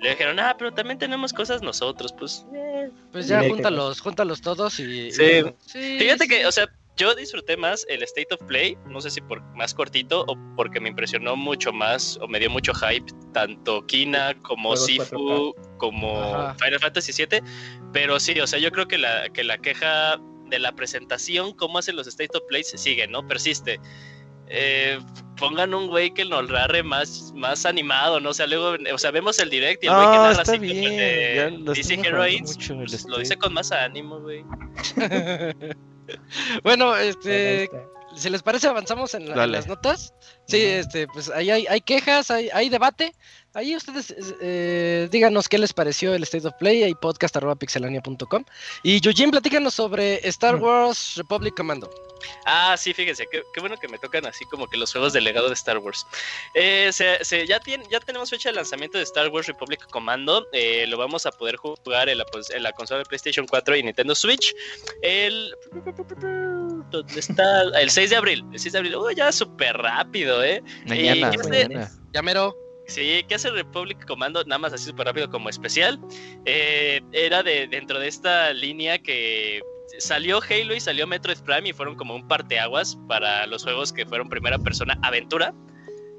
Le 0.00 0.10
dijeron, 0.10 0.38
ah, 0.40 0.54
pero 0.58 0.72
también 0.72 0.98
tenemos 0.98 1.32
cosas 1.32 1.62
nosotros, 1.62 2.12
pues. 2.18 2.46
eh. 2.54 2.90
Pues 3.12 3.28
ya 3.28 3.42
júntalos, 3.48 4.00
júntalos 4.00 4.40
todos 4.40 4.78
y. 4.80 5.10
Sí. 5.12 5.22
y- 5.22 5.54
sí, 5.66 5.96
Fíjate 5.98 6.24
sí. 6.24 6.28
que, 6.28 6.46
o 6.46 6.52
sea, 6.52 6.68
yo 6.96 7.14
disfruté 7.14 7.56
más 7.56 7.86
el 7.88 8.02
State 8.02 8.34
of 8.34 8.42
Play, 8.46 8.76
no 8.86 9.00
sé 9.00 9.10
si 9.10 9.20
por 9.20 9.40
más 9.54 9.72
cortito 9.72 10.24
o 10.28 10.36
porque 10.56 10.80
me 10.80 10.88
impresionó 10.88 11.36
mucho 11.36 11.72
más 11.72 12.18
o 12.20 12.28
me 12.28 12.38
dio 12.38 12.50
mucho 12.50 12.72
hype, 12.74 13.06
tanto 13.32 13.86
Kina 13.86 14.34
como 14.42 14.70
Juegos 14.70 14.86
Sifu, 14.86 15.54
como 15.78 16.20
Ajá. 16.20 16.54
Final 16.62 16.80
Fantasy 16.80 17.12
VII, 17.12 17.40
pero 17.92 18.18
sí, 18.20 18.38
o 18.40 18.46
sea, 18.46 18.58
yo 18.58 18.70
creo 18.70 18.86
que 18.88 18.98
la, 18.98 19.28
que 19.30 19.44
la 19.44 19.56
queja 19.58 20.18
de 20.48 20.58
la 20.58 20.72
presentación, 20.72 21.52
cómo 21.54 21.78
hacen 21.78 21.96
los 21.96 22.06
State 22.06 22.36
of 22.36 22.42
Play, 22.48 22.64
se 22.64 22.76
sigue, 22.76 23.06
¿no? 23.06 23.26
Persiste. 23.26 23.80
Eh, 24.48 24.98
pongan 25.40 25.74
un 25.74 25.88
güey 25.88 26.12
que 26.14 26.24
nos 26.24 26.48
narre 26.48 26.82
más, 26.84 27.32
más 27.34 27.66
animado, 27.66 28.20
¿no? 28.20 28.30
O 28.30 28.34
sea, 28.34 28.46
luego, 28.46 28.76
o 28.92 28.98
sea, 28.98 29.10
vemos 29.10 29.38
el 29.40 29.50
direct 29.50 29.82
y 29.82 29.86
el 29.88 29.94
güey 29.94 30.06
que 30.06 30.16
No, 30.16 30.22
narra 30.22 30.42
así 30.42 30.52
como 30.52 30.64
el 30.64 30.70
bien, 30.72 31.64
de 31.64 31.72
DC 31.74 31.94
Heroines, 31.94 32.56
pues, 32.68 33.04
lo 33.08 33.18
dice 33.18 33.36
con 33.36 33.52
más 33.54 33.72
ánimo, 33.72 34.20
güey. 34.20 34.44
bueno, 36.62 36.96
este. 36.96 37.68
Si 38.16 38.28
les 38.28 38.42
parece, 38.42 38.66
avanzamos 38.66 39.14
en, 39.14 39.24
la- 39.26 39.30
en 39.30 39.36
Dale. 39.36 39.52
las 39.52 39.66
notas. 39.68 40.12
Sí, 40.50 40.62
este, 40.62 41.06
pues 41.06 41.30
ahí 41.30 41.50
hay, 41.50 41.66
hay 41.68 41.80
quejas, 41.80 42.30
hay, 42.30 42.48
hay 42.52 42.68
debate. 42.68 43.14
ahí 43.54 43.76
ustedes 43.76 44.14
eh, 44.40 45.08
díganos 45.10 45.48
qué 45.48 45.58
les 45.58 45.72
pareció 45.72 46.14
el 46.14 46.22
State 46.24 46.46
of 46.46 46.54
Play 46.58 46.84
y 46.84 46.94
podcast.pixelania.com. 46.94 48.44
Y 48.82 49.00
Yujin, 49.00 49.30
platícanos 49.30 49.74
sobre 49.74 50.26
Star 50.28 50.56
Wars 50.56 51.14
Republic 51.16 51.56
Commando. 51.56 51.90
Ah, 52.44 52.76
sí, 52.76 52.92
fíjense, 52.92 53.26
qué, 53.30 53.42
qué, 53.54 53.60
bueno 53.60 53.76
que 53.76 53.88
me 53.88 53.98
tocan 53.98 54.26
así 54.26 54.44
como 54.46 54.68
que 54.68 54.76
los 54.76 54.92
juegos 54.92 55.12
de 55.12 55.20
legado 55.20 55.48
de 55.48 55.54
Star 55.54 55.78
Wars. 55.78 56.06
Eh, 56.54 56.90
se, 56.92 57.24
se, 57.24 57.46
ya, 57.46 57.60
tiene, 57.60 57.84
ya 57.90 58.00
tenemos 58.00 58.30
fecha 58.30 58.50
de 58.50 58.56
lanzamiento 58.56 58.98
de 58.98 59.04
Star 59.04 59.28
Wars 59.28 59.46
Republic 59.46 59.86
Commando. 59.90 60.46
Eh, 60.52 60.86
lo 60.86 60.96
vamos 60.98 61.26
a 61.26 61.30
poder 61.30 61.56
jugar 61.56 62.08
en 62.08 62.18
la, 62.18 62.24
pues, 62.26 62.50
en 62.50 62.62
la, 62.62 62.72
consola 62.72 62.98
de 62.98 63.06
PlayStation 63.06 63.46
4 63.46 63.76
y 63.76 63.82
Nintendo 63.82 64.14
Switch. 64.14 64.54
El. 65.02 65.54
¿Dónde 66.90 67.20
está? 67.20 67.62
El 67.80 67.90
6 67.90 68.10
de 68.10 68.16
abril. 68.16 68.44
El 68.52 68.58
6 68.58 68.72
de 68.72 68.78
abril. 68.78 68.94
Oh, 68.96 69.10
ya 69.10 69.30
súper 69.32 69.76
rápido, 69.76 70.39
¿eh? 70.42 70.62
Mañana. 70.86 71.32
Mañana. 71.48 71.90
Ya 72.12 72.22
mero. 72.22 72.56
Sí, 72.90 73.24
¿qué 73.28 73.36
hace 73.36 73.50
Republic 73.50 74.04
Commando? 74.04 74.42
Nada 74.44 74.58
más 74.58 74.72
así 74.72 74.86
súper 74.86 75.06
rápido 75.06 75.30
como 75.30 75.48
especial. 75.48 76.00
Eh, 76.44 77.00
era 77.12 77.42
de 77.42 77.68
dentro 77.68 78.00
de 78.00 78.08
esta 78.08 78.52
línea 78.52 78.98
que 78.98 79.60
salió 79.98 80.40
Halo 80.42 80.74
y 80.74 80.80
salió 80.80 81.06
Metroid 81.06 81.38
Prime 81.38 81.68
y 81.68 81.72
fueron 81.72 81.94
como 81.94 82.16
un 82.16 82.26
parteaguas 82.26 82.98
para 83.06 83.46
los 83.46 83.62
juegos 83.62 83.92
que 83.92 84.04
fueron 84.06 84.28
primera 84.28 84.58
persona 84.58 84.98
aventura. 85.02 85.54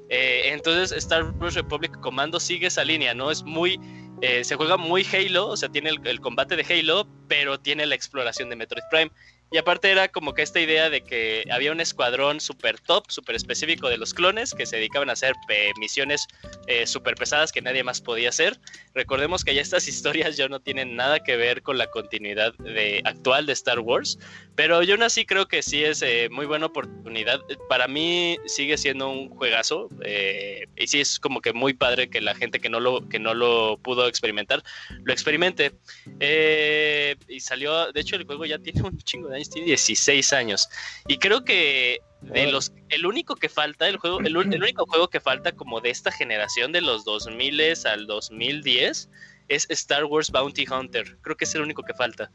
Eh, 0.08 0.50
entonces 0.52 0.92
Star 0.92 1.24
Wars 1.40 1.54
Republic 1.54 1.98
Commando 2.00 2.40
sigue 2.40 2.68
esa 2.68 2.84
línea, 2.84 3.14
¿no? 3.14 3.30
Es 3.30 3.42
muy... 3.42 3.78
Eh, 4.22 4.44
se 4.44 4.54
juega 4.54 4.76
muy 4.76 5.04
Halo, 5.04 5.48
o 5.48 5.56
sea, 5.56 5.68
tiene 5.68 5.90
el, 5.90 6.06
el, 6.06 6.20
combate 6.20 6.54
de 6.54 6.62
Halo, 6.62 7.08
pero 7.28 7.58
tiene 7.58 7.84
la 7.86 7.96
exploración 7.96 8.48
de 8.48 8.56
Metroid 8.56 8.84
Prime. 8.88 9.10
Y 9.52 9.58
aparte 9.58 9.90
era 9.90 10.08
como 10.08 10.32
que 10.32 10.42
esta 10.42 10.60
idea 10.60 10.88
de 10.88 11.02
que 11.02 11.44
había 11.50 11.72
un 11.72 11.80
escuadrón 11.80 12.40
super 12.40 12.80
top, 12.80 13.04
super 13.10 13.36
específico 13.36 13.88
de 13.88 13.98
los 13.98 14.14
clones 14.14 14.54
que 14.54 14.64
se 14.64 14.76
dedicaban 14.76 15.10
a 15.10 15.12
hacer 15.12 15.34
eh, 15.50 15.72
misiones 15.78 16.26
eh, 16.66 16.86
super 16.86 17.14
pesadas 17.16 17.52
que 17.52 17.60
nadie 17.60 17.84
más 17.84 18.00
podía 18.00 18.30
hacer. 18.30 18.58
Recordemos 18.94 19.44
que 19.44 19.54
ya 19.54 19.60
estas 19.60 19.88
historias 19.92 20.36
ya 20.36 20.48
no 20.48 20.60
tienen 20.60 20.96
nada 20.96 21.20
que 21.20 21.36
ver 21.36 21.62
con 21.62 21.76
la 21.76 21.88
continuidad 21.88 22.54
de, 22.54 23.02
actual 23.04 23.46
de 23.46 23.52
Star 23.52 23.80
Wars, 23.80 24.18
pero 24.54 24.82
yo 24.82 24.94
aún 24.94 25.02
así 25.02 25.24
creo 25.24 25.46
que 25.48 25.62
sí 25.62 25.82
es 25.82 26.02
eh, 26.02 26.28
muy 26.30 26.46
buena 26.46 26.66
oportunidad. 26.66 27.40
Para 27.68 27.88
mí 27.88 28.36
sigue 28.46 28.76
siendo 28.76 29.08
un 29.08 29.30
juegazo 29.30 29.88
eh, 30.04 30.66
y 30.76 30.86
sí 30.86 31.00
es 31.00 31.18
como 31.18 31.40
que 31.40 31.52
muy 31.52 31.72
padre 31.72 32.10
que 32.10 32.20
la 32.20 32.34
gente 32.34 32.60
que 32.60 32.68
no 32.68 32.80
lo, 32.80 33.08
que 33.08 33.18
no 33.18 33.34
lo 33.34 33.78
pudo 33.78 34.06
experimentar 34.06 34.62
lo 35.04 35.12
experimente. 35.12 35.72
Eh, 36.20 37.16
y 37.28 37.40
salió, 37.40 37.92
de 37.92 38.00
hecho 38.00 38.16
el 38.16 38.24
juego 38.24 38.44
ya 38.44 38.58
tiene 38.58 38.82
un 38.82 38.98
chingo 38.98 39.28
de 39.28 39.36
años, 39.36 39.41
tiene 39.50 39.68
16 39.68 40.32
años. 40.32 40.68
Y 41.06 41.18
creo 41.18 41.44
que 41.44 42.00
de 42.20 42.50
los 42.50 42.72
el 42.88 43.04
único 43.04 43.34
que 43.34 43.48
falta 43.48 43.88
el 43.88 43.96
juego 43.96 44.20
el, 44.20 44.28
el, 44.28 44.62
único 44.62 44.86
juego 44.86 45.08
que 45.08 45.18
falta 45.20 45.52
como 45.52 45.80
de 45.80 45.90
esta 45.90 46.12
generación 46.12 46.70
de 46.70 46.80
los 46.80 47.04
2000 47.04 47.60
al 47.84 48.06
2010 48.06 49.10
es 49.48 49.66
Star 49.70 50.04
Wars 50.04 50.30
Bounty 50.30 50.66
Hunter. 50.70 51.18
Creo 51.20 51.36
que 51.36 51.44
es 51.44 51.54
el 51.54 51.62
único 51.62 51.82
que 51.82 51.94
falta. 51.94 52.30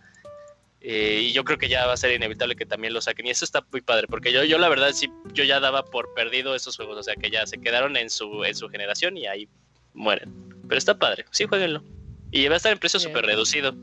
Eh, 0.81 1.21
y 1.23 1.31
yo 1.31 1.43
creo 1.43 1.57
que 1.57 1.69
ya 1.69 1.87
va 1.87 1.93
a 1.93 1.97
ser 1.97 2.11
inevitable 2.11 2.55
que 2.55 2.65
también 2.65 2.93
lo 2.93 3.01
saquen. 3.01 3.27
Y 3.27 3.31
eso 3.31 3.45
está 3.45 3.65
muy 3.71 3.81
padre 3.81 4.07
porque 4.07 4.31
yo 4.31 4.43
yo 4.43 4.57
la 4.57 4.69
verdad 4.69 4.91
sí 4.91 5.09
yo 5.33 5.43
ya 5.43 5.59
daba 5.59 5.85
por 5.85 6.13
perdido 6.13 6.53
esos 6.55 6.75
juegos. 6.75 6.97
O 6.97 7.03
sea 7.03 7.15
que 7.15 7.29
ya 7.29 7.45
se 7.47 7.59
quedaron 7.59 7.97
en 7.97 8.09
su 8.09 8.43
en 8.43 8.55
su 8.55 8.69
generación 8.69 9.17
y 9.17 9.25
ahí 9.25 9.49
mueren. 9.93 10.33
Pero 10.67 10.77
está 10.77 10.99
padre. 10.99 11.25
Sí 11.31 11.45
jueguenlo. 11.45 11.83
Y 12.31 12.47
va 12.47 12.55
a 12.55 12.57
estar 12.57 12.71
en 12.71 12.79
precio 12.79 12.99
súper 12.99 13.25
reducido 13.25 13.73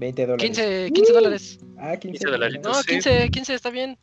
20 0.00 0.26
dólares. 0.26 0.44
15, 0.44 0.90
15 0.92 1.12
dólares. 1.12 1.58
Ah 1.78 1.96
15, 1.96 2.18
15 2.18 2.26
dólares 2.30 2.60
no 2.62 2.72
15 2.82 3.30
15 3.30 3.54
está 3.54 3.70
bien. 3.70 3.98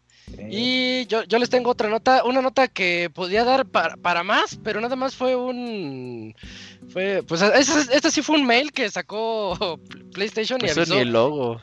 Y 0.49 1.05
yo, 1.07 1.23
yo 1.23 1.39
les 1.39 1.49
tengo 1.49 1.71
otra 1.71 1.89
nota, 1.89 2.23
una 2.25 2.41
nota 2.41 2.67
que 2.67 3.09
podía 3.13 3.45
dar 3.45 3.65
para, 3.65 3.95
para 3.95 4.23
más, 4.23 4.59
pero 4.61 4.81
nada 4.81 4.95
más 4.95 5.15
fue 5.15 5.35
un... 5.35 6.35
Fue, 6.89 7.23
pues 7.25 7.41
este, 7.41 7.95
este 7.95 8.11
sí 8.11 8.21
fue 8.21 8.35
un 8.35 8.45
mail 8.45 8.71
que 8.71 8.89
sacó 8.89 9.79
PlayStation 10.13 10.59
y 10.61 10.65
Eso 10.65 10.81
avisó. 10.81 10.95
ni 10.95 11.01
el 11.01 11.11
logo. 11.13 11.61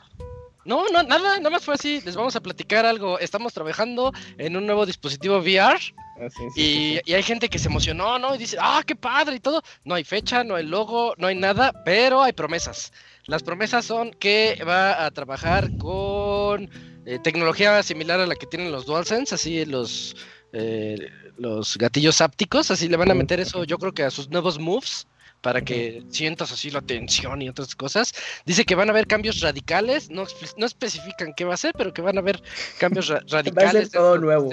No, 0.65 0.87
no, 0.89 1.03
nada, 1.03 1.37
nada 1.37 1.49
más 1.49 1.63
fue 1.63 1.75
así. 1.75 2.01
Les 2.03 2.15
vamos 2.15 2.35
a 2.35 2.41
platicar 2.41 2.85
algo. 2.85 3.19
Estamos 3.19 3.53
trabajando 3.53 4.11
en 4.37 4.57
un 4.57 4.65
nuevo 4.65 4.85
dispositivo 4.85 5.37
VR. 5.37 5.79
Ah, 6.19 6.27
sí, 6.29 6.43
sí, 6.55 6.61
y, 6.61 6.95
sí, 6.95 7.01
y 7.05 7.13
hay 7.13 7.23
gente 7.23 7.49
que 7.49 7.59
se 7.59 7.67
emocionó, 7.67 8.17
¿no? 8.17 8.33
Y 8.33 8.39
dice, 8.39 8.57
ah, 8.59 8.81
qué 8.85 8.95
padre 8.95 9.35
y 9.35 9.39
todo. 9.39 9.61
No 9.83 9.93
hay 9.95 10.03
fecha, 10.03 10.43
no 10.43 10.55
hay 10.55 10.65
logo, 10.65 11.13
no 11.17 11.27
hay 11.27 11.35
nada, 11.35 11.71
pero 11.85 12.23
hay 12.23 12.33
promesas. 12.33 12.91
Las 13.27 13.43
promesas 13.43 13.85
son 13.85 14.11
que 14.11 14.61
va 14.67 15.05
a 15.05 15.11
trabajar 15.11 15.69
con 15.77 16.69
eh, 17.05 17.19
tecnología 17.23 17.83
similar 17.83 18.19
a 18.19 18.25
la 18.25 18.35
que 18.35 18.47
tienen 18.47 18.71
los 18.71 18.87
DualSense, 18.87 19.35
así 19.35 19.65
los, 19.65 20.15
eh, 20.53 20.97
los 21.37 21.77
gatillos 21.77 22.21
ápticos, 22.21 22.71
así 22.71 22.87
le 22.87 22.97
van 22.97 23.11
a 23.11 23.15
meter 23.15 23.39
eso 23.39 23.63
yo 23.63 23.77
creo 23.77 23.93
que 23.93 24.03
a 24.03 24.11
sus 24.11 24.29
nuevos 24.29 24.57
moves 24.59 25.07
para 25.41 25.61
que 25.61 26.03
sientas 26.09 26.51
así 26.51 26.71
la 26.71 26.81
tensión 26.81 27.41
y 27.41 27.49
otras 27.49 27.75
cosas. 27.75 28.13
Dice 28.45 28.65
que 28.65 28.75
van 28.75 28.89
a 28.89 28.91
haber 28.91 29.05
cambios 29.07 29.41
radicales, 29.41 30.09
no, 30.09 30.25
no 30.57 30.65
especifican 30.65 31.33
qué 31.35 31.45
va 31.45 31.53
a 31.53 31.57
ser, 31.57 31.73
pero 31.77 31.93
que 31.93 32.01
van 32.01 32.17
a 32.17 32.21
haber 32.21 32.41
cambios 32.79 33.07
ra 33.07 33.21
radicales. 33.29 33.55
Va 33.75 33.79
a 33.79 33.83
ser 33.83 33.91
todo 33.91 34.17
nuevo. 34.17 34.49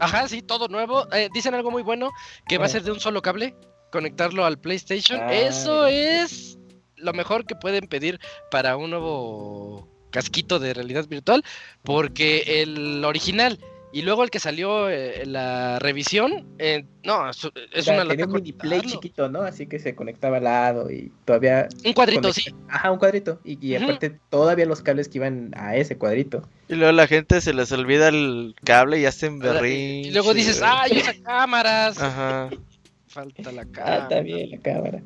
Ajá, 0.00 0.28
sí, 0.28 0.42
todo 0.42 0.68
nuevo. 0.68 1.06
Eh, 1.12 1.28
dicen 1.34 1.54
algo 1.54 1.70
muy 1.70 1.82
bueno, 1.82 2.10
que 2.48 2.58
va 2.58 2.66
a 2.66 2.68
ser 2.68 2.82
de 2.82 2.90
un 2.90 3.00
solo 3.00 3.20
cable, 3.22 3.54
conectarlo 3.92 4.44
al 4.44 4.58
PlayStation. 4.58 5.20
Ah, 5.20 5.32
Eso 5.32 5.86
es 5.86 6.58
lo 6.96 7.12
mejor 7.12 7.46
que 7.46 7.54
pueden 7.54 7.86
pedir 7.86 8.18
para 8.50 8.76
un 8.76 8.90
nuevo 8.90 9.88
casquito 10.10 10.58
de 10.58 10.74
realidad 10.74 11.06
virtual, 11.08 11.44
porque 11.82 12.62
el 12.62 13.04
original 13.04 13.58
y 13.92 14.02
luego 14.02 14.22
el 14.22 14.30
que 14.30 14.38
salió 14.38 14.88
eh, 14.88 15.24
la 15.26 15.78
revisión, 15.80 16.46
eh, 16.58 16.84
no, 17.04 17.28
es, 17.28 17.38
es 17.38 17.44
O 17.44 17.82
sea, 17.82 17.94
una 17.94 18.02
tenía 18.08 18.26
lata 18.26 18.26
un 18.26 18.42
mini 18.42 18.52
play 18.52 18.80
chiquito, 18.82 19.28
¿no? 19.28 19.42
Así 19.42 19.66
que 19.66 19.78
se 19.78 19.94
conectaba 19.94 20.36
al 20.36 20.44
lado 20.44 20.90
y 20.90 21.10
todavía. 21.24 21.68
Un 21.84 21.92
cuadrito, 21.92 22.20
conecta- 22.28 22.40
sí. 22.40 22.54
Ajá, 22.68 22.90
un 22.92 22.98
cuadrito. 22.98 23.40
Y, 23.44 23.74
aparte, 23.74 24.18
todavía 24.30 24.66
los 24.66 24.82
cables 24.82 25.08
que 25.08 25.18
iban 25.18 25.50
a 25.56 25.74
ese 25.76 25.98
cuadrito. 25.98 26.48
Y 26.68 26.74
luego 26.76 26.92
la 26.92 27.06
gente 27.08 27.40
se 27.40 27.52
les 27.52 27.72
olvida 27.72 28.08
el 28.08 28.54
cable 28.64 29.00
y 29.00 29.06
hacen 29.06 29.38
berrinche. 29.40 30.08
Y 30.08 30.12
luego 30.12 30.34
dices, 30.34 30.62
¡ay, 30.64 30.92
usa 30.96 31.14
cámaras! 31.24 32.00
Ajá. 32.00 32.48
Falta 33.08 33.50
la 33.50 33.62
Ah, 33.62 33.66
cámara. 33.72 33.98
está 34.02 34.20
bien 34.20 34.50
la 34.52 34.58
cámara. 34.58 35.02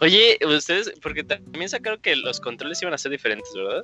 Oye, 0.00 0.38
ustedes, 0.46 0.92
porque 1.02 1.24
también 1.24 1.68
sacaron 1.70 1.98
que 2.02 2.14
los 2.14 2.40
controles 2.40 2.80
iban 2.82 2.92
a 2.92 2.98
ser 2.98 3.10
diferentes, 3.10 3.50
¿verdad? 3.54 3.82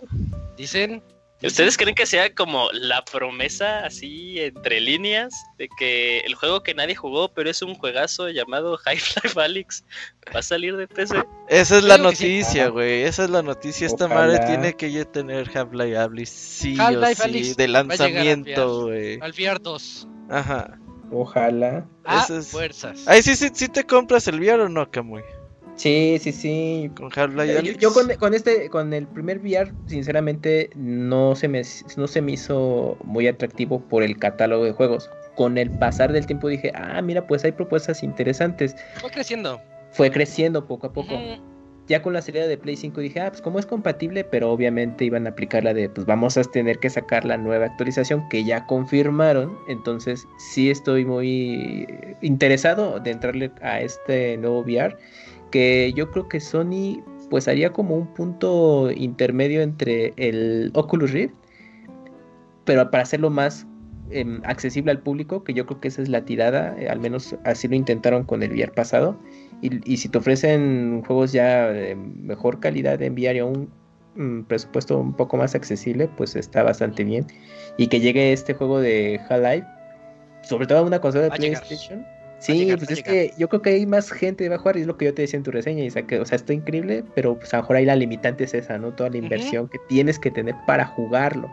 Dicen. 0.58 1.02
¿Ustedes 1.42 1.76
creen 1.76 1.94
que 1.94 2.06
sea 2.06 2.34
como 2.34 2.70
la 2.72 3.04
promesa 3.04 3.84
así 3.84 4.40
entre 4.40 4.80
líneas 4.80 5.34
de 5.58 5.68
que 5.78 6.20
el 6.20 6.34
juego 6.34 6.62
que 6.62 6.74
nadie 6.74 6.94
jugó, 6.94 7.28
pero 7.34 7.50
es 7.50 7.60
un 7.60 7.74
juegazo 7.74 8.30
llamado 8.30 8.78
Half-Life 8.86 9.38
Alyx, 9.40 9.84
va 10.34 10.38
a 10.38 10.42
salir 10.42 10.76
de 10.76 10.88
PC? 10.88 11.22
Esa 11.48 11.78
es 11.78 11.84
la 11.84 11.96
sí. 11.96 12.02
noticia, 12.02 12.68
güey. 12.68 13.02
Esa 13.02 13.24
es 13.24 13.30
la 13.30 13.42
noticia. 13.42 13.86
Esta 13.86 14.06
Ojalá. 14.06 14.20
madre 14.20 14.46
tiene 14.46 14.74
que 14.74 14.90
ya 14.90 15.04
tener 15.04 15.50
Half-Life 15.54 15.96
Alyx 15.98 16.30
sí 16.30 16.78
o 16.78 16.82
Alyx 16.82 17.18
sí. 17.22 17.54
De 17.54 17.68
lanzamiento, 17.68 18.82
güey. 18.84 19.18
Al 19.20 19.32
VR 19.32 19.58
2. 19.60 20.08
Ajá. 20.30 20.78
Ojalá. 21.10 21.86
A 22.04 22.22
Ese 22.22 22.38
es- 22.38 22.48
fuerzas. 22.48 23.04
Ay, 23.06 23.22
sí, 23.22 23.36
sí, 23.36 23.50
sí 23.52 23.68
te 23.68 23.84
compras 23.84 24.26
el 24.28 24.40
VR 24.40 24.62
o 24.62 24.68
no, 24.70 24.90
Camuy. 24.90 25.22
Sí, 25.76 26.18
sí, 26.20 26.32
sí. 26.32 26.90
Con 26.96 27.10
Half-Life 27.14 27.52
Yo, 27.52 27.58
Alyx. 27.58 27.78
yo 27.78 27.92
con, 27.92 28.08
con 28.18 28.34
este, 28.34 28.68
con 28.70 28.92
el 28.92 29.06
primer 29.06 29.38
VR, 29.38 29.72
sinceramente, 29.86 30.70
no 30.76 31.34
se 31.34 31.48
me, 31.48 31.62
no 31.96 32.06
se 32.06 32.22
me 32.22 32.32
hizo 32.32 32.96
muy 33.02 33.26
atractivo 33.26 33.80
por 33.80 34.02
el 34.02 34.16
catálogo 34.18 34.64
de 34.64 34.72
juegos. 34.72 35.10
Con 35.36 35.58
el 35.58 35.70
pasar 35.70 36.12
del 36.12 36.26
tiempo 36.26 36.48
dije, 36.48 36.70
ah, 36.74 37.02
mira, 37.02 37.26
pues 37.26 37.44
hay 37.44 37.52
propuestas 37.52 38.02
interesantes. 38.02 38.76
Fue 39.00 39.10
creciendo. 39.10 39.60
Fue 39.90 40.10
creciendo 40.10 40.66
poco 40.66 40.86
a 40.86 40.92
poco. 40.92 41.14
Ya 41.86 42.00
con 42.00 42.14
la 42.14 42.22
salida 42.22 42.46
de 42.46 42.56
Play 42.56 42.76
5 42.76 42.98
dije, 43.00 43.20
ah, 43.20 43.28
pues 43.28 43.42
como 43.42 43.58
es 43.58 43.66
compatible, 43.66 44.24
pero 44.24 44.50
obviamente 44.50 45.04
iban 45.04 45.26
a 45.26 45.30
aplicar 45.30 45.64
la 45.64 45.74
de, 45.74 45.90
pues 45.90 46.06
vamos 46.06 46.38
a 46.38 46.42
tener 46.44 46.78
que 46.78 46.88
sacar 46.88 47.26
la 47.26 47.36
nueva 47.36 47.66
actualización 47.66 48.26
que 48.30 48.42
ya 48.42 48.64
confirmaron. 48.66 49.58
Entonces 49.68 50.26
sí 50.38 50.70
estoy 50.70 51.04
muy 51.04 51.86
interesado 52.22 53.00
de 53.00 53.10
entrarle 53.10 53.52
a 53.60 53.82
este 53.82 54.38
nuevo 54.38 54.60
VR, 54.60 54.96
que 55.54 55.92
yo 55.94 56.10
creo 56.10 56.28
que 56.28 56.40
Sony 56.40 57.00
pues 57.30 57.46
haría 57.46 57.72
como 57.72 57.94
un 57.94 58.12
punto 58.12 58.90
intermedio 58.90 59.62
entre 59.62 60.12
el 60.16 60.72
Oculus 60.74 61.12
Rift, 61.12 61.32
pero 62.64 62.90
para 62.90 63.04
hacerlo 63.04 63.30
más 63.30 63.64
em, 64.10 64.40
accesible 64.42 64.90
al 64.90 64.98
público, 64.98 65.44
que 65.44 65.54
yo 65.54 65.64
creo 65.64 65.80
que 65.80 65.86
esa 65.86 66.02
es 66.02 66.08
la 66.08 66.24
tirada, 66.24 66.74
eh, 66.76 66.88
al 66.88 66.98
menos 66.98 67.36
así 67.44 67.68
lo 67.68 67.76
intentaron 67.76 68.24
con 68.24 68.42
el 68.42 68.50
VR 68.50 68.72
pasado. 68.72 69.16
Y, 69.62 69.92
y 69.92 69.98
si 69.98 70.08
te 70.08 70.18
ofrecen 70.18 71.04
juegos 71.06 71.30
ya 71.30 71.68
de 71.68 71.94
mejor 71.94 72.58
calidad 72.58 72.98
de 72.98 73.06
enviar 73.06 73.36
y 73.36 73.38
a 73.38 73.44
un 73.44 73.68
mm, 74.16 74.42
presupuesto 74.48 74.98
un 74.98 75.14
poco 75.14 75.36
más 75.36 75.54
accesible, 75.54 76.08
pues 76.16 76.34
está 76.34 76.64
bastante 76.64 77.04
bien. 77.04 77.28
Y 77.76 77.86
que 77.86 78.00
llegue 78.00 78.32
este 78.32 78.54
juego 78.54 78.80
de 78.80 79.20
Half-Life, 79.28 79.68
sobre 80.42 80.66
todo 80.66 80.78
a 80.78 80.82
una 80.82 81.00
consola 81.00 81.26
de. 81.26 81.30
PlayStation. 81.30 82.04
Sí, 82.44 82.52
llegar, 82.58 82.78
pues 82.78 82.90
es 82.90 83.02
que 83.02 83.32
yo 83.38 83.48
creo 83.48 83.62
que 83.62 83.70
hay 83.70 83.86
más 83.86 84.10
gente 84.10 84.44
que 84.44 84.50
va 84.50 84.56
a 84.56 84.58
jugar, 84.58 84.76
y 84.76 84.82
es 84.82 84.86
lo 84.86 84.96
que 84.98 85.06
yo 85.06 85.14
te 85.14 85.22
decía 85.22 85.38
en 85.38 85.44
tu 85.44 85.50
reseña, 85.50 85.82
Isaac, 85.82 86.06
que, 86.06 86.20
o 86.20 86.26
sea, 86.26 86.36
está 86.36 86.52
increíble, 86.52 87.02
pero 87.14 87.38
pues 87.38 87.54
a 87.54 87.56
lo 87.56 87.62
mejor 87.62 87.76
ahí 87.76 87.86
la 87.86 87.96
limitante 87.96 88.44
es 88.44 88.52
esa, 88.52 88.76
¿no? 88.76 88.92
Toda 88.92 89.10
la 89.10 89.16
inversión 89.16 89.68
que 89.68 89.78
tienes 89.88 90.18
que 90.18 90.30
tener 90.30 90.54
para 90.66 90.84
jugarlo. 90.84 91.50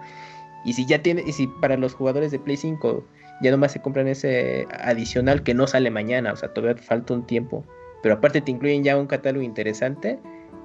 Y 0.65 0.73
si 0.73 0.85
ya 0.85 1.01
tiene, 1.01 1.23
y 1.25 1.31
si 1.31 1.47
para 1.61 1.77
los 1.77 1.93
jugadores 1.93 2.31
de 2.31 2.39
Play 2.39 2.57
5 2.57 3.03
ya 3.41 3.51
nomás 3.51 3.71
se 3.71 3.81
compran 3.81 4.07
ese 4.07 4.67
adicional 4.79 5.43
que 5.43 5.53
no 5.53 5.65
sale 5.65 5.89
mañana, 5.89 6.33
o 6.33 6.35
sea, 6.35 6.53
todavía 6.53 6.81
falta 6.81 7.13
un 7.13 7.25
tiempo. 7.25 7.65
pero 8.03 8.15
aparte 8.15 8.41
te 8.41 8.51
incluyen 8.51 8.83
ya 8.83 8.97
un 8.97 9.07
catálogo 9.07 9.43
interesante, 9.43 10.19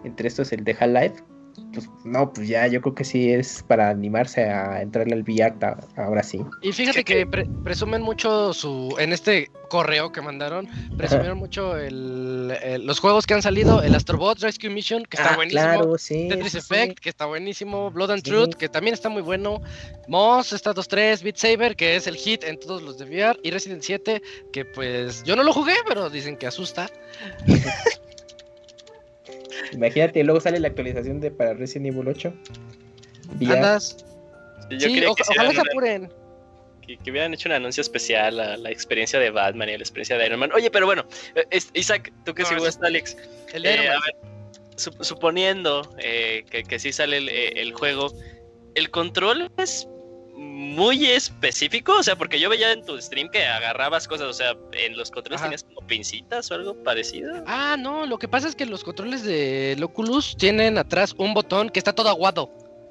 entre 0.04 0.28
estos 0.28 0.52
el 0.52 0.64
de 0.64 0.76
Half-Life, 0.78 1.22
pues 1.72 1.88
no, 2.04 2.32
pues 2.32 2.48
ya 2.48 2.66
yo 2.66 2.80
creo 2.80 2.94
que 2.94 3.04
sí 3.04 3.32
es 3.32 3.64
para 3.66 3.90
animarse 3.90 4.44
a 4.44 4.82
entrarle 4.82 5.14
al 5.14 5.22
VR 5.22 5.54
ahora 5.96 6.22
sí. 6.22 6.40
Y 6.62 6.72
fíjate 6.72 7.04
que 7.04 7.26
presumen 7.64 8.02
mucho 8.02 8.52
su, 8.52 8.94
en 8.98 9.12
este 9.12 9.50
correo 9.68 10.12
que 10.12 10.20
mandaron, 10.22 10.68
presumieron 10.96 11.38
mucho 11.38 11.76
el, 11.76 12.48
los 12.86 13.00
juegos 13.00 13.26
que 13.26 13.34
han 13.34 13.42
salido, 13.42 13.82
el 13.82 13.94
Astrobot 13.94 14.38
Rescue 14.38 14.70
Mission, 14.70 15.04
que 15.04 15.16
está 15.16 15.32
ah, 15.32 15.36
buenísimo, 15.36 15.62
claro, 15.62 15.98
sí, 15.98 16.28
Tetris 16.28 16.54
Effect, 16.54 16.98
que 16.98 17.08
está 17.08 17.26
buenísimo, 17.26 17.90
Blood 17.90 18.12
and 18.12 18.22
Truth, 18.22 18.54
que 18.54 18.68
también 18.68 18.94
está 18.94 19.08
muy 19.08 19.22
bueno, 19.22 19.60
Moss, 20.08 20.52
Status 20.52 20.88
3, 20.88 21.22
Beat 21.22 21.36
Saber, 21.36 21.76
que 21.76 21.96
es 21.96 22.06
el 22.06 22.16
hit 22.16 22.44
en 22.44 22.58
todos 22.58 22.82
los 22.82 22.98
de 22.98 23.04
VR, 23.06 23.38
y 23.42 23.50
Resident 23.50 23.82
7, 23.82 24.22
que 24.52 24.64
pues 24.64 25.22
yo 25.24 25.36
no 25.36 25.42
lo 25.42 25.52
jugué, 25.52 25.74
pero 25.86 26.10
dicen 26.10 26.36
que 26.36 26.46
asusta. 26.46 26.88
Imagínate, 29.72 30.22
luego 30.24 30.40
sale 30.40 30.60
la 30.60 30.68
actualización 30.68 31.20
de 31.20 31.30
para 31.30 31.54
Resident 31.54 31.94
Evil 31.94 32.08
8. 32.08 32.32
Andas. 33.42 34.04
Sí, 34.78 35.04
ojalá 35.04 35.52
se 35.52 35.60
apuren. 35.60 36.12
Que, 36.82 37.10
hubieran 37.10 37.34
hecho 37.34 37.48
un 37.48 37.54
anuncio 37.54 37.80
especial 37.80 38.38
a 38.38 38.56
la 38.56 38.70
experiencia 38.70 39.18
de 39.18 39.30
Batman 39.30 39.68
y 39.68 39.72
a 39.72 39.78
la 39.78 39.82
experiencia 39.82 40.16
de 40.16 40.26
Iron 40.26 40.38
Man. 40.38 40.52
Oye, 40.54 40.70
pero 40.70 40.86
bueno, 40.86 41.04
eh, 41.34 41.60
Isaac, 41.74 42.12
tú 42.24 42.32
que 42.32 42.44
sí 42.44 42.54
jugaste 42.54 42.86
Alex. 42.86 43.16
El 43.52 43.66
eh, 43.66 43.90
suponiendo 44.76 45.82
eh, 45.98 46.44
que, 46.48 46.62
que 46.62 46.78
sí 46.78 46.92
sale 46.92 47.16
el, 47.16 47.28
el 47.28 47.72
juego, 47.72 48.12
¿el 48.74 48.90
control 48.90 49.50
es 49.56 49.88
muy 50.36 51.06
específico, 51.06 51.92
o 51.98 52.02
sea, 52.02 52.16
porque 52.16 52.38
yo 52.38 52.50
veía 52.50 52.72
en 52.72 52.84
tu 52.84 53.00
stream 53.00 53.30
que 53.30 53.44
agarrabas 53.44 54.06
cosas, 54.06 54.28
o 54.28 54.32
sea, 54.32 54.54
en 54.72 54.96
los 54.96 55.10
controles 55.10 55.42
tenías 55.42 55.64
como 55.64 55.86
pincitas 55.86 56.50
o 56.50 56.54
algo 56.54 56.82
parecido. 56.82 57.42
Ah, 57.46 57.76
no, 57.78 58.06
lo 58.06 58.18
que 58.18 58.28
pasa 58.28 58.48
es 58.48 58.54
que 58.54 58.66
los 58.66 58.84
controles 58.84 59.22
de 59.22 59.78
Oculus 59.82 60.36
tienen 60.36 60.78
atrás 60.78 61.14
un 61.16 61.34
botón 61.34 61.70
que 61.70 61.78
está 61.78 61.94
todo 61.94 62.08
aguado. 62.08 62.50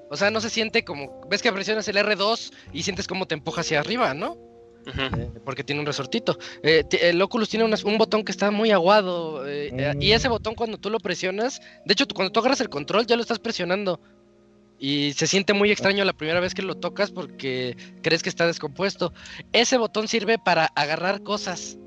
O 0.10 0.18
sea, 0.18 0.32
no 0.32 0.40
se 0.42 0.50
siente 0.50 0.84
como, 0.84 1.22
ves 1.30 1.42
que 1.42 1.52
presionas 1.52 1.88
el 1.88 1.98
R2 1.98 2.52
y 2.74 2.84
sientes 2.84 3.08
como 3.08 3.28
te 3.28 3.36
empuja 3.36 3.62
hacia 3.62 3.80
arriba, 3.80 4.14
¿no? 4.14 4.38
Eh, 4.86 5.32
porque 5.44 5.64
tiene 5.64 5.82
un 5.82 5.88
resortito. 5.88 6.38
Eh, 6.62 6.84
el 7.02 7.22
Oculus 7.22 7.50
tiene 7.50 7.66
un 7.66 7.98
botón 7.98 8.24
que 8.24 8.32
está 8.32 8.52
muy 8.52 8.72
aguado. 8.72 9.48
Eh, 9.48 9.94
y 10.00 10.12
ese 10.12 10.30
mm. 10.30 10.32
botón 10.32 10.56
cuando 10.56 10.78
tú 10.78 10.90
lo 10.90 11.00
presionas, 11.00 11.60
de 11.86 11.94
hecho 11.94 12.06
cuando 12.14 12.32
tú 12.32 12.40
agarras 12.40 12.62
el 12.62 12.70
control 12.70 13.06
ya 13.06 13.16
lo 13.16 13.22
estás 13.22 13.40
presionando. 13.40 14.00
Y 14.80 15.14
se 15.14 15.28
siente 15.28 15.54
muy 15.54 15.72
extraño 15.72 16.04
la 16.04 16.14
primera 16.14 16.40
vez 16.40 16.54
que 16.54 16.62
lo 16.62 16.76
tocas 16.76 17.12
porque 17.12 17.78
crees 18.02 18.22
que 18.22 18.30
está 18.30 18.46
descompuesto. 18.46 19.14
Ese 19.54 19.78
botón 19.78 20.08
sirve 20.08 20.38
para 20.38 20.66
agarrar 20.76 21.24
cosas. 21.24 21.78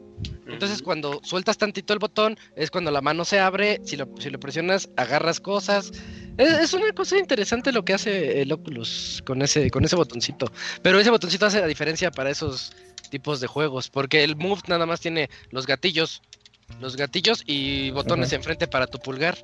Entonces 0.47 0.83
cuando 0.83 1.21
sueltas 1.23 1.59
tantito 1.59 1.93
el 1.93 1.99
botón 1.99 2.39
es 2.57 2.71
cuando 2.71 2.91
la 2.91 3.01
mano 3.01 3.25
se 3.25 3.39
abre, 3.39 3.81
si 3.85 3.97
lo, 3.97 4.09
si 4.19 4.31
lo 4.31 4.41
presionas 4.41 4.89
agarras 4.97 5.41
cosas. 5.41 5.93
Es, 6.39 6.73
una 6.73 6.93
cosa 6.93 7.19
interesante 7.19 7.73
lo 7.73 7.85
que 7.85 7.95
hace 7.95 8.43
el 8.43 8.53
Oculus 8.53 9.23
con 9.27 9.43
ese, 9.43 9.71
con 9.71 9.85
ese 9.85 9.97
botoncito. 9.97 10.51
Pero 10.83 10.99
ese 11.01 11.11
botoncito 11.11 11.47
hace 11.47 11.61
la 11.61 11.67
diferencia 11.67 12.11
para 12.11 12.31
esos 12.31 12.73
tipos 13.11 13.41
de 13.41 13.47
juegos, 13.47 13.89
porque 13.91 14.23
el 14.23 14.37
Move 14.37 14.63
nada 14.69 14.87
más 14.87 15.01
tiene 15.01 15.31
los 15.51 15.67
gatillos, 15.67 16.23
los 16.81 16.97
gatillos 16.97 17.43
y 17.47 17.91
botones 17.91 18.33
enfrente 18.33 18.69
para 18.69 18.87
tu 18.87 18.99
pulgar 18.99 19.37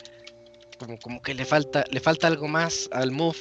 como, 0.77 0.99
como 0.99 1.23
que 1.23 1.35
le 1.35 1.45
falta, 1.45 1.85
le 1.91 2.01
falta 2.01 2.27
algo 2.27 2.49
más 2.49 2.89
al 2.93 3.11
Move. 3.11 3.39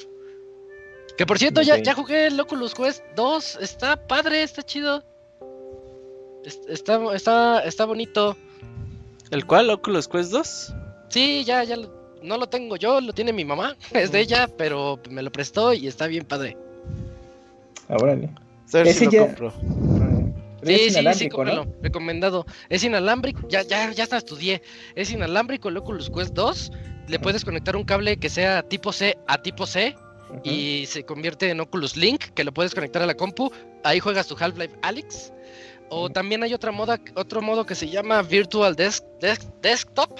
Que 1.18 1.26
por 1.26 1.38
cierto, 1.38 1.62
ya, 1.62 1.78
ya 1.78 1.94
jugué 1.94 2.28
el 2.28 2.40
Oculus 2.40 2.74
Quest 2.74 3.04
2, 3.16 3.60
está 3.62 3.96
padre, 4.08 4.44
está 4.44 4.64
chido. 4.64 5.04
Está, 6.68 7.00
está, 7.14 7.64
está 7.64 7.86
bonito. 7.86 8.36
¿El 9.32 9.46
cual? 9.46 9.70
¿Oculus 9.70 10.08
Quest 10.08 10.32
2? 10.32 10.74
Sí, 11.10 11.44
ya, 11.46 11.64
ya 11.64 11.78
no 12.24 12.38
lo 12.38 12.48
tengo 12.48 12.78
yo, 12.78 13.02
lo 13.02 13.14
tiene 13.14 13.34
mi 13.34 13.46
mamá, 13.46 13.76
es 13.92 14.12
de 14.12 14.22
ella, 14.22 14.50
pero 14.58 15.00
me 15.10 15.22
lo 15.22 15.32
prestó 15.32 15.74
y 15.74 15.88
está 15.88 16.08
bien 16.08 16.26
padre. 16.26 16.58
Ahora, 17.90 18.18
Ese 18.72 19.10
ya... 19.10 19.28
compro. 19.28 19.54
Sí, 20.66 20.90
sí, 20.92 21.04
sí, 21.14 21.30
recomendado. 21.82 22.46
Es 22.70 22.86
inalámbrico, 22.86 23.48
ya, 23.50 23.64
ya, 23.64 23.92
ya 23.92 24.04
hasta 24.04 24.18
estudié. 24.18 24.62
Es 24.96 25.12
inalámbrico 25.12 25.68
el 25.68 25.76
Oculus 25.76 26.10
Quest 26.10 26.34
2 26.34 26.72
le 27.08 27.20
puedes 27.20 27.44
conectar 27.44 27.76
un 27.76 27.84
cable 27.84 28.18
que 28.18 28.30
sea 28.30 28.64
tipo 28.64 28.92
C 28.92 29.18
a 29.28 29.42
tipo 29.42 29.66
C 29.66 29.96
y 30.44 30.86
se 30.88 31.04
convierte 31.04 31.50
en 31.50 31.60
Oculus 31.60 31.96
Link, 31.96 32.26
que 32.34 32.44
lo 32.44 32.54
puedes 32.54 32.74
conectar 32.74 33.02
a 33.02 33.06
la 33.06 33.14
compu. 33.14 33.52
Ahí 33.84 34.00
juegas 34.00 34.28
tu 34.28 34.36
Half-Life 34.38 34.76
Alyx. 34.82 35.32
O 35.90 36.10
también 36.10 36.42
hay 36.44 36.54
otra 36.54 36.72
moda, 36.72 37.00
otro 37.16 37.42
modo 37.42 37.66
que 37.66 37.76
se 37.76 37.88
llama 37.88 38.22
Virtual 38.24 38.76
Desktop, 38.76 40.20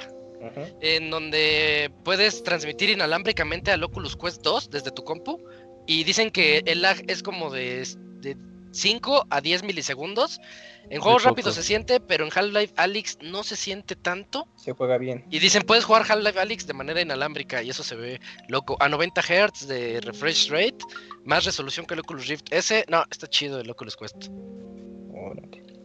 en 0.82 1.10
donde 1.10 1.92
puedes 2.04 2.44
transmitir 2.44 2.92
inalámbricamente 2.92 3.72
al 3.72 3.84
Oculus 3.84 4.16
Quest 4.16 4.44
2 4.44 4.70
desde 4.70 4.92
tu 4.92 5.04
compu. 5.04 5.40
Y 5.88 6.04
dicen 6.04 6.30
que 6.30 6.62
el 6.66 6.82
lag 6.82 6.98
es 7.08 7.24
como 7.24 7.50
de, 7.50 7.88
de 8.22 8.38
5 8.74 9.28
a 9.30 9.42
10 9.42 9.64
milisegundos. 9.64 10.42
En 10.90 11.00
juegos 11.00 11.24
rápidos 11.24 11.56
se 11.56 11.64
siente, 11.64 12.02
pero 12.02 12.26
en 12.26 12.32
Half-Life 12.36 12.74
Alyx 12.76 13.20
no 13.22 13.44
se 13.44 13.56
siente 13.56 13.96
tanto. 13.96 14.48
Se 14.58 14.74
juega 14.74 14.98
bien. 14.98 15.24
Y 15.30 15.40
dicen, 15.40 15.64
puedes 15.64 15.86
jugar 15.86 16.04
Half-Life 16.08 16.40
Alyx 16.40 16.68
de 16.68 16.74
manera 16.74 17.02
inalámbrica 17.02 17.64
y 17.64 17.70
eso 17.70 17.84
se 17.84 17.96
ve 17.96 18.20
loco. 18.50 18.76
A 18.82 18.90
90 18.90 19.22
Hz 19.22 19.68
de 19.68 20.02
refresh 20.02 20.50
rate, 20.50 20.78
más 21.24 21.46
resolución 21.46 21.86
que 21.86 21.94
el 21.94 22.02
Oculus 22.02 22.28
Rift. 22.28 22.52
Ese, 22.52 22.84
no, 22.90 23.04
está 23.10 23.28
chido 23.28 23.60
el 23.62 23.70
Oculus 23.70 23.96
Quest. 23.96 24.28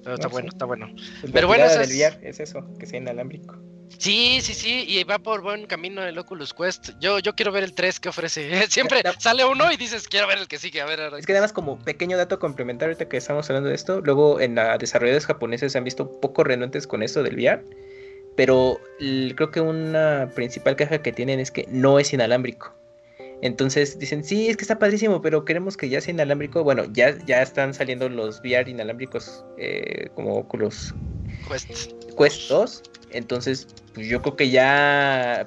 está, 0.04 0.28
bueno, 0.28 0.48
está 0.48 0.64
bueno. 0.64 0.88
Pues 1.20 1.32
pero 1.32 1.46
bueno, 1.46 1.64
es... 1.66 1.76
es 1.76 2.40
eso, 2.40 2.66
que 2.78 2.86
sea 2.86 2.98
inalámbrico. 2.98 3.56
Sí, 3.96 4.40
sí, 4.42 4.54
sí, 4.54 4.84
y 4.86 5.02
va 5.04 5.18
por 5.18 5.40
buen 5.40 5.66
camino 5.66 6.04
el 6.04 6.18
Oculus 6.18 6.52
Quest. 6.52 6.90
Yo, 7.00 7.18
yo 7.18 7.34
quiero 7.34 7.52
ver 7.52 7.64
el 7.64 7.74
3 7.74 8.00
que 8.00 8.08
ofrece. 8.08 8.66
Siempre 8.68 9.02
sale 9.18 9.44
uno 9.44 9.72
y 9.72 9.76
dices, 9.76 10.06
quiero 10.08 10.26
ver 10.26 10.38
el 10.38 10.48
que 10.48 10.58
sigue. 10.58 10.80
A 10.80 10.86
ver, 10.86 11.00
Es 11.18 11.26
que 11.26 11.32
además, 11.32 11.52
como 11.52 11.78
pequeño 11.78 12.16
dato 12.16 12.38
complementario, 12.38 12.92
ahorita 12.92 13.08
que 13.08 13.16
estamos 13.16 13.48
hablando 13.48 13.70
de 13.70 13.74
esto, 13.74 14.00
luego 14.00 14.40
en 14.40 14.54
la 14.54 14.78
desarrolladores 14.78 15.26
japoneses 15.26 15.72
se 15.72 15.78
han 15.78 15.84
visto 15.84 16.20
poco 16.20 16.44
renuentes 16.44 16.86
con 16.86 17.02
esto 17.02 17.22
del 17.22 17.36
VR. 17.36 17.64
Pero 18.36 18.80
creo 19.34 19.50
que 19.50 19.60
una 19.60 20.30
principal 20.34 20.76
queja 20.76 21.02
que 21.02 21.12
tienen 21.12 21.40
es 21.40 21.50
que 21.50 21.66
no 21.70 21.98
es 21.98 22.12
inalámbrico. 22.12 22.72
Entonces 23.42 23.98
dicen, 23.98 24.24
sí, 24.24 24.48
es 24.48 24.56
que 24.56 24.62
está 24.62 24.78
padrísimo, 24.78 25.20
pero 25.22 25.44
queremos 25.44 25.76
que 25.76 25.88
ya 25.88 26.00
sea 26.00 26.12
inalámbrico. 26.12 26.62
Bueno, 26.64 26.84
ya, 26.92 27.16
ya 27.26 27.42
están 27.42 27.74
saliendo 27.74 28.08
los 28.08 28.40
VR 28.40 28.70
inalámbricos 28.70 29.44
eh, 29.58 30.08
como 30.14 30.34
Oculus 30.36 30.94
Quest. 31.48 31.97
Quest 32.18 32.48
2. 32.48 32.82
Entonces, 33.10 33.68
pues 33.94 34.06
yo 34.06 34.20
creo 34.20 34.36
que 34.36 34.50
ya, 34.50 35.46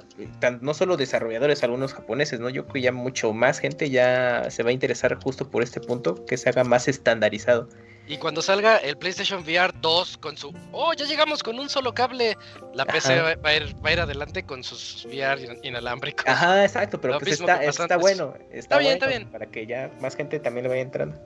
no 0.60 0.74
solo 0.74 0.96
desarrolladores, 0.96 1.62
algunos 1.62 1.94
japoneses, 1.94 2.40
¿no? 2.40 2.48
Yo 2.48 2.64
creo 2.64 2.72
que 2.74 2.80
ya 2.80 2.92
mucho 2.92 3.32
más 3.32 3.60
gente 3.60 3.88
ya 3.88 4.50
se 4.50 4.62
va 4.62 4.70
a 4.70 4.72
interesar 4.72 5.16
justo 5.22 5.48
por 5.48 5.62
este 5.62 5.80
punto, 5.80 6.24
que 6.26 6.36
se 6.36 6.48
haga 6.48 6.64
más 6.64 6.88
estandarizado. 6.88 7.68
Y 8.08 8.16
cuando 8.16 8.42
salga 8.42 8.78
el 8.78 8.96
PlayStation 8.96 9.42
VR 9.42 9.72
2 9.80 10.18
con 10.18 10.36
su, 10.36 10.52
oh, 10.72 10.92
ya 10.92 11.04
llegamos 11.06 11.42
con 11.42 11.60
un 11.60 11.68
solo 11.68 11.94
cable, 11.94 12.36
la 12.74 12.84
PC 12.84 13.20
va 13.20 13.28
a, 13.28 13.54
ir, 13.54 13.76
va 13.84 13.90
a, 13.90 13.92
ir, 13.92 14.00
adelante 14.00 14.42
con 14.42 14.64
sus 14.64 15.06
VR 15.06 15.60
inalámbricos. 15.62 16.26
Ajá, 16.26 16.64
exacto, 16.64 17.00
pero 17.00 17.20
pues 17.20 17.40
está, 17.40 17.62
está, 17.62 17.96
bueno. 17.96 18.34
Está, 18.50 18.78
bien, 18.78 18.94
está 18.94 19.06
bien. 19.06 19.30
Para 19.30 19.46
que 19.46 19.66
ya 19.66 19.92
más 20.00 20.16
gente 20.16 20.40
también 20.40 20.64
le 20.64 20.70
vaya 20.70 20.82
entrando. 20.82 21.16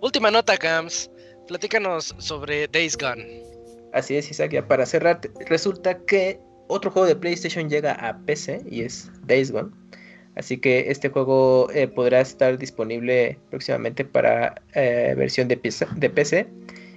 Última 0.00 0.32
nota, 0.32 0.56
Cams. 0.56 1.10
Platícanos 1.46 2.14
sobre 2.18 2.66
Days 2.66 2.98
Gone. 2.98 3.59
Así 3.92 4.16
es, 4.16 4.30
Isaac, 4.30 4.52
ya 4.52 4.66
para 4.66 4.86
cerrar, 4.86 5.20
resulta 5.46 5.98
que 5.98 6.40
otro 6.68 6.90
juego 6.90 7.08
de 7.08 7.16
PlayStation 7.16 7.68
llega 7.68 7.92
a 7.92 8.18
PC 8.18 8.62
y 8.70 8.82
es 8.82 9.10
Days 9.26 9.50
Gone. 9.50 9.70
Así 10.36 10.58
que 10.58 10.90
este 10.90 11.08
juego 11.08 11.68
eh, 11.72 11.88
podrá 11.88 12.20
estar 12.20 12.56
disponible 12.56 13.38
próximamente 13.50 14.04
para 14.04 14.62
eh, 14.74 15.14
versión 15.16 15.48
de 15.48 15.56
PC, 15.56 16.46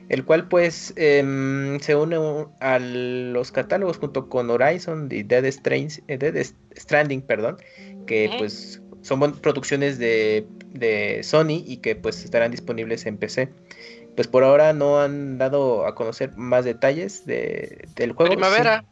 el 0.10 0.24
cual 0.24 0.48
pues 0.48 0.94
em, 0.96 1.80
se 1.80 1.96
une 1.96 2.18
a 2.60 2.80
los 2.80 3.52
catálogos 3.52 3.98
junto 3.98 4.30
con 4.30 4.50
Horizon 4.50 5.10
y 5.12 5.24
Dead, 5.24 5.46
eh, 5.46 6.44
Stranding, 6.78 7.22
perdón, 7.22 7.58
que 8.06 8.30
pues 8.38 8.82
son 9.02 9.34
producciones 9.40 9.98
de, 9.98 10.46
de 10.70 11.22
Sony 11.24 11.64
y 11.66 11.78
que 11.78 11.96
pues 11.96 12.24
estarán 12.24 12.52
disponibles 12.52 13.06
en 13.08 13.18
PC 13.18 13.50
pues 14.16 14.28
por 14.28 14.44
ahora 14.44 14.74
no 14.74 15.00
han 15.00 15.38
dado 15.38 15.86
a 15.86 15.96
conocer 15.96 16.36
más 16.36 16.66
detalles 16.66 17.26
de, 17.26 17.88
del 17.96 18.14
juego. 18.14 18.34
Primavera. 18.34 18.86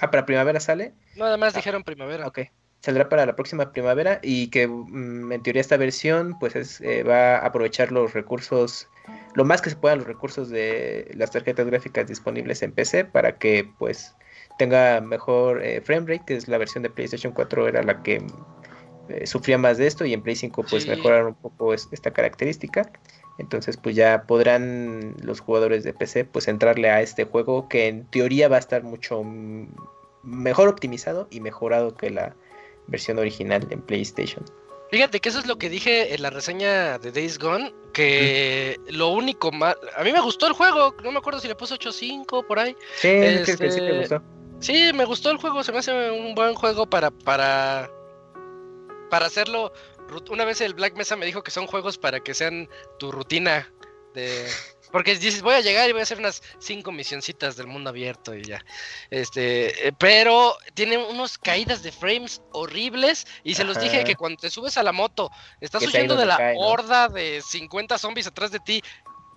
Ah, 0.00 0.10
para 0.10 0.26
primavera 0.26 0.60
sale. 0.60 0.94
Nada 1.16 1.36
más 1.36 1.54
dijeron 1.54 1.84
primavera. 1.84 2.26
Ok. 2.26 2.40
Saldrá 2.80 3.08
para 3.08 3.24
la 3.24 3.36
próxima 3.36 3.70
primavera 3.70 4.18
y 4.22 4.48
que 4.48 4.66
mm, 4.66 5.30
en 5.30 5.42
teoría 5.42 5.60
esta 5.60 5.76
versión 5.76 6.36
pues 6.40 6.80
eh, 6.80 7.04
va 7.04 7.36
a 7.36 7.46
aprovechar 7.46 7.92
los 7.92 8.12
recursos, 8.12 8.88
lo 9.34 9.44
más 9.44 9.62
que 9.62 9.70
se 9.70 9.76
puedan 9.76 9.98
los 9.98 10.08
recursos 10.08 10.48
de 10.50 11.08
las 11.14 11.30
tarjetas 11.30 11.66
gráficas 11.66 12.08
disponibles 12.08 12.62
en 12.62 12.72
PC 12.72 13.04
para 13.04 13.38
que 13.38 13.70
pues 13.78 14.16
tenga 14.58 15.00
mejor 15.00 15.62
eh, 15.62 15.80
frame 15.80 16.12
rate, 16.12 16.24
que 16.26 16.36
es 16.36 16.48
la 16.48 16.58
versión 16.58 16.82
de 16.82 16.90
PlayStation 16.90 17.32
4 17.32 17.68
era 17.68 17.82
la 17.84 18.02
que 18.02 18.20
eh, 19.08 19.26
sufría 19.26 19.58
más 19.58 19.78
de 19.78 19.86
esto 19.86 20.04
y 20.04 20.12
en 20.12 20.22
Play 20.22 20.36
5 20.36 20.64
pues 20.68 20.86
mejoraron 20.88 21.28
un 21.28 21.34
poco 21.34 21.74
esta 21.74 22.10
característica 22.10 22.90
Entonces 23.38 23.76
pues 23.76 23.96
ya 23.96 24.24
podrán 24.26 25.14
los 25.22 25.40
jugadores 25.40 25.84
de 25.84 25.94
PC 25.94 26.24
pues 26.24 26.48
entrarle 26.48 26.90
a 26.90 27.00
este 27.00 27.24
juego 27.24 27.68
que 27.68 27.88
en 27.88 28.04
teoría 28.06 28.48
va 28.48 28.56
a 28.56 28.60
estar 28.60 28.82
mucho 28.82 29.22
mejor 30.22 30.68
optimizado 30.68 31.28
y 31.30 31.40
mejorado 31.40 31.94
que 31.96 32.10
la 32.10 32.34
versión 32.86 33.18
original 33.18 33.66
en 33.70 33.80
PlayStation. 33.82 34.44
Fíjate 34.90 35.20
que 35.20 35.30
eso 35.30 35.38
es 35.38 35.46
lo 35.46 35.56
que 35.56 35.70
dije 35.70 36.14
en 36.14 36.20
la 36.20 36.28
reseña 36.28 36.98
de 36.98 37.12
Days 37.12 37.38
Gone, 37.38 37.72
que 37.94 38.78
lo 38.88 39.08
único 39.08 39.50
mal... 39.50 39.74
A 39.96 40.04
mí 40.04 40.12
me 40.12 40.20
gustó 40.20 40.46
el 40.46 40.52
juego, 40.52 40.94
no 41.02 41.10
me 41.10 41.18
acuerdo 41.18 41.40
si 41.40 41.48
le 41.48 41.54
puse 41.54 41.76
8.5 41.76 42.46
por 42.46 42.58
ahí. 42.58 42.76
Sí, 42.96 43.08
este... 43.08 43.56
que 43.56 43.70
sí 43.70 43.80
te 43.80 43.98
gustó. 43.98 44.22
Sí, 44.60 44.90
me 44.94 45.06
gustó 45.06 45.30
el 45.30 45.38
juego, 45.38 45.64
se 45.64 45.72
me 45.72 45.78
hace 45.78 46.10
un 46.10 46.34
buen 46.34 46.54
juego 46.54 46.84
para, 46.84 47.10
para, 47.10 47.90
para 49.08 49.26
hacerlo. 49.26 49.72
Una 50.30 50.44
vez 50.44 50.60
el 50.60 50.74
Black 50.74 50.94
Mesa 50.96 51.16
me 51.16 51.26
dijo 51.26 51.42
que 51.42 51.50
son 51.50 51.66
juegos 51.66 51.98
para 51.98 52.20
que 52.20 52.34
sean 52.34 52.68
tu 52.98 53.12
rutina 53.12 53.72
de, 54.14 54.46
porque 54.92 55.16
dices, 55.16 55.40
voy 55.40 55.54
a 55.54 55.60
llegar 55.60 55.88
y 55.88 55.92
voy 55.92 56.00
a 56.00 56.02
hacer 56.02 56.18
unas 56.18 56.42
cinco 56.58 56.92
misioncitas 56.92 57.56
del 57.56 57.66
mundo 57.66 57.88
abierto 57.88 58.34
y 58.34 58.44
ya. 58.44 58.62
Este, 59.10 59.88
eh, 59.88 59.92
pero 59.98 60.54
tiene 60.74 60.98
unos 60.98 61.38
caídas 61.38 61.82
de 61.82 61.90
frames 61.90 62.42
horribles. 62.52 63.26
Y 63.42 63.54
se 63.54 63.64
los 63.64 63.80
dije 63.80 64.04
que 64.04 64.14
cuando 64.14 64.40
te 64.40 64.50
subes 64.50 64.76
a 64.76 64.82
la 64.82 64.92
moto, 64.92 65.30
estás 65.60 65.82
huyendo 65.82 66.14
de 66.14 66.26
la 66.26 66.52
horda 66.56 67.08
de 67.08 67.42
50 67.42 67.96
zombies 67.96 68.26
atrás 68.26 68.50
de 68.50 68.60
ti 68.60 68.82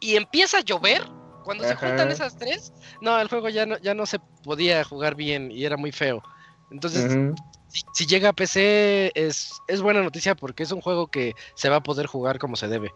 y 0.01 0.17
empieza 0.17 0.57
a 0.57 0.61
llover. 0.61 1.03
Cuando 1.45 1.63
se 1.63 1.75
juntan 1.75 2.09
esas 2.09 2.37
tres, 2.37 2.73
no, 3.01 3.19
el 3.19 3.27
juego 3.27 3.49
ya 3.49 3.67
no, 3.67 3.77
ya 3.77 3.93
no 3.93 4.07
se 4.07 4.17
podía 4.43 4.83
jugar 4.83 5.13
bien 5.13 5.51
y 5.51 5.63
era 5.63 5.77
muy 5.77 5.91
feo. 5.91 6.23
Entonces, 6.71 7.33
si, 7.93 8.05
llega 8.05 8.29
a 8.29 8.33
PC 8.33 9.11
es, 9.15 9.51
es 9.67 9.81
buena 9.81 10.01
noticia 10.01 10.35
porque 10.35 10.63
es 10.63 10.71
un 10.71 10.81
juego 10.81 11.07
que 11.07 11.35
se 11.55 11.69
va 11.69 11.77
a 11.77 11.83
poder 11.83 12.07
jugar 12.07 12.39
como 12.39 12.55
se 12.55 12.67
debe. 12.67 12.93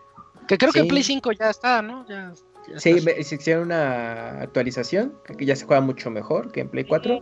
Que 0.48 0.58
creo 0.58 0.72
que 0.72 0.80
en 0.80 0.88
Play 0.88 1.04
5 1.04 1.32
ya 1.34 1.50
está, 1.50 1.82
¿no? 1.82 2.08
Ya 2.08 2.34
Sí, 2.78 3.00
se 3.00 3.36
hicieron 3.36 3.66
una 3.66 4.42
actualización, 4.42 5.14
que 5.38 5.46
ya 5.46 5.56
se 5.56 5.66
juega 5.66 5.82
mucho 5.82 6.12
mejor 6.12 6.52
que 6.52 6.62
en 6.62 6.70
Play 6.70 6.86
4. 6.86 7.20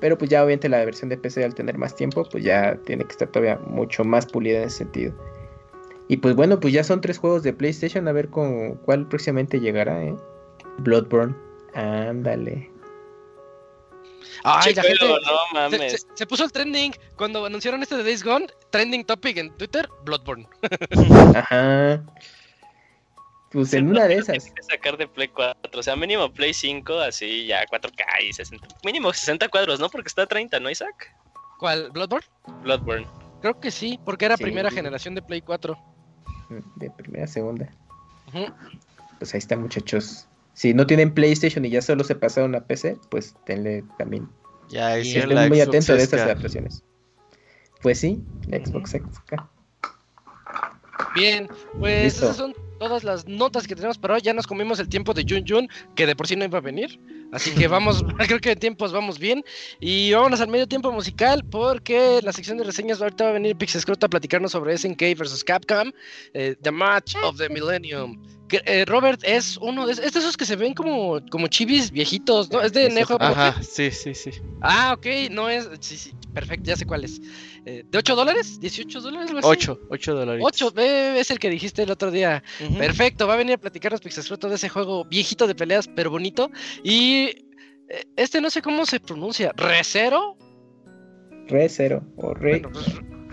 Pero 0.00 0.18
pues 0.18 0.30
ya 0.30 0.42
obviamente 0.42 0.68
la 0.68 0.84
versión 0.84 1.08
de 1.08 1.16
PC 1.16 1.44
al 1.44 1.54
tener 1.54 1.78
más 1.78 1.96
tiempo, 1.96 2.24
pues 2.30 2.44
ya 2.44 2.76
tiene 2.84 3.04
que 3.04 3.12
estar 3.12 3.28
todavía 3.28 3.58
mucho 3.66 4.04
más 4.04 4.26
pulida 4.26 4.58
en 4.58 4.64
ese 4.64 4.78
sentido. 4.78 5.14
Y 6.08 6.18
pues 6.18 6.34
bueno, 6.34 6.60
pues 6.60 6.74
ya 6.74 6.84
son 6.84 7.00
tres 7.00 7.18
juegos 7.18 7.42
de 7.42 7.52
PlayStation, 7.52 8.06
a 8.06 8.12
ver 8.12 8.28
con 8.28 8.74
cuál 8.84 9.08
próximamente 9.08 9.60
llegará, 9.60 10.04
¿eh? 10.04 10.14
Bloodborne, 10.78 11.34
ándale. 11.74 12.70
Ay, 14.44 14.74
la 14.74 14.82
gente, 14.82 15.06
no 15.06 15.18
mames. 15.52 16.06
Se, 16.14 16.26
puso 16.26 16.44
el 16.44 16.52
trending 16.52 16.94
cuando 17.16 17.44
anunciaron 17.44 17.82
este 17.82 17.96
de 17.96 18.04
Days 18.04 18.22
Gone, 18.22 18.46
trending 18.70 19.04
topic 19.04 19.36
en 19.36 19.56
Twitter, 19.56 19.88
Bloodborne. 20.04 20.48
Ajá. 21.36 22.02
Pues 23.54 23.72
en 23.72 23.88
una 23.88 24.08
de 24.08 24.16
esas. 24.16 24.52
sacar 24.68 24.96
de 24.96 25.06
Play 25.06 25.28
4, 25.28 25.78
o 25.78 25.82
sea, 25.82 25.94
mínimo 25.94 26.32
Play 26.32 26.52
5, 26.52 26.98
así 26.98 27.46
ya 27.46 27.64
4K 27.66 28.04
y 28.28 28.32
60. 28.32 28.66
Mínimo 28.84 29.12
60 29.12 29.48
cuadros, 29.48 29.78
¿no? 29.78 29.88
Porque 29.88 30.08
está 30.08 30.22
a 30.22 30.26
30, 30.26 30.58
¿no, 30.58 30.68
Isaac? 30.68 31.14
¿Cuál? 31.60 31.90
¿Bloodborne? 31.92 32.26
Bloodborne. 32.62 33.06
Creo 33.42 33.60
que 33.60 33.70
sí, 33.70 34.00
porque 34.04 34.24
era 34.24 34.36
primera 34.36 34.72
generación 34.72 35.14
de 35.14 35.22
Play 35.22 35.40
4. 35.40 35.78
Mm, 36.48 36.78
de 36.80 36.90
primera, 36.90 37.26
segunda. 37.28 37.72
Pues 39.18 39.34
ahí 39.34 39.38
está, 39.38 39.56
muchachos. 39.56 40.26
Si 40.54 40.72
no 40.72 40.86
tienen 40.86 41.12
PlayStation 41.12 41.64
y 41.64 41.70
ya 41.70 41.82
solo 41.82 42.04
se 42.04 42.14
pasaron 42.14 42.54
a 42.54 42.64
PC, 42.64 42.96
pues 43.10 43.34
tenle 43.44 43.84
también. 43.98 44.28
Ya, 44.70 44.98
y 44.98 45.16
estén 45.16 45.48
muy 45.48 45.60
atento 45.60 45.94
de 45.94 46.02
estas 46.02 46.22
adaptaciones. 46.22 46.82
Pues 47.82 47.98
sí, 47.98 48.22
Xbox 48.48 48.94
X. 48.94 49.08
Bien, 51.14 51.48
pues 51.78 52.16
esas 52.16 52.36
son 52.36 52.54
todas 52.78 53.04
las 53.04 53.26
notas 53.26 53.66
que 53.66 53.74
tenemos 53.74 53.98
para 53.98 54.14
hoy. 54.14 54.20
Ya 54.22 54.32
nos 54.32 54.46
comimos 54.46 54.78
el 54.78 54.88
tiempo 54.88 55.12
de 55.12 55.24
Jun 55.28 55.44
Jun, 55.46 55.68
que 55.94 56.06
de 56.06 56.16
por 56.16 56.26
sí 56.26 56.36
no 56.36 56.44
iba 56.44 56.58
a 56.58 56.60
venir. 56.60 56.98
Así 57.32 57.50
que 57.52 57.68
vamos, 57.68 58.04
creo 58.26 58.40
que 58.40 58.52
en 58.52 58.58
tiempos 58.58 58.92
vamos 58.92 59.18
bien. 59.18 59.44
Y 59.80 60.12
vámonos 60.12 60.40
al 60.40 60.48
medio 60.48 60.66
tiempo 60.66 60.90
musical, 60.92 61.44
porque 61.44 62.20
la 62.22 62.32
sección 62.32 62.58
de 62.58 62.64
reseñas 62.64 63.00
ahorita 63.00 63.24
va 63.24 63.30
a 63.30 63.34
venir 63.34 63.56
Pixescroto 63.56 64.06
a 64.06 64.08
platicarnos 64.08 64.52
sobre 64.52 64.76
SNK 64.76 65.18
vs 65.18 65.44
Capcom, 65.44 65.92
eh, 66.32 66.56
The 66.60 66.70
Match 66.70 67.16
of 67.22 67.36
the 67.38 67.48
Millennium. 67.48 68.22
Eh, 68.64 68.84
Robert 68.84 69.20
es 69.24 69.56
uno 69.56 69.86
de, 69.86 69.92
es 69.92 70.12
de 70.12 70.18
esos 70.18 70.36
que 70.36 70.44
se 70.44 70.56
ven 70.56 70.74
como, 70.74 71.20
como 71.30 71.46
chivis 71.48 71.90
viejitos, 71.90 72.50
¿no? 72.50 72.60
Es 72.62 72.72
de 72.72 72.90
Nejo. 72.90 73.16
Ajá, 73.20 73.62
sí, 73.62 73.90
sí, 73.90 74.14
sí. 74.14 74.30
Ah, 74.60 74.94
ok, 74.96 75.06
no 75.30 75.48
es. 75.48 75.68
Sí, 75.80 75.96
sí, 75.96 76.12
perfecto, 76.32 76.68
ya 76.68 76.76
sé 76.76 76.86
cuál 76.86 77.04
es. 77.04 77.20
Eh, 77.66 77.84
¿De 77.90 77.98
8 77.98 78.14
dólares? 78.14 78.60
¿18 78.60 79.00
dólares? 79.00 79.30
8, 79.42 79.80
8 79.88 80.14
dólares. 80.14 80.42
8, 80.44 80.74
es 80.76 81.30
el 81.30 81.38
que 81.38 81.50
dijiste 81.50 81.82
el 81.82 81.90
otro 81.90 82.10
día. 82.10 82.42
Perfecto, 82.78 83.26
va 83.26 83.34
a 83.34 83.38
venir 83.38 83.54
a 83.54 83.58
platicarnos 83.58 84.00
Pixesfruto 84.00 84.48
de 84.48 84.56
ese 84.56 84.68
juego 84.68 85.04
viejito 85.04 85.46
de 85.46 85.54
peleas, 85.54 85.88
pero 85.88 86.10
bonito. 86.10 86.50
Y 86.82 87.46
eh, 87.88 88.04
este 88.16 88.40
no 88.40 88.50
sé 88.50 88.62
cómo 88.62 88.86
se 88.86 89.00
pronuncia. 89.00 89.52
¿Recero? 89.56 90.36
Recero 91.46 92.02
o 92.16 92.34
Re. 92.34 92.62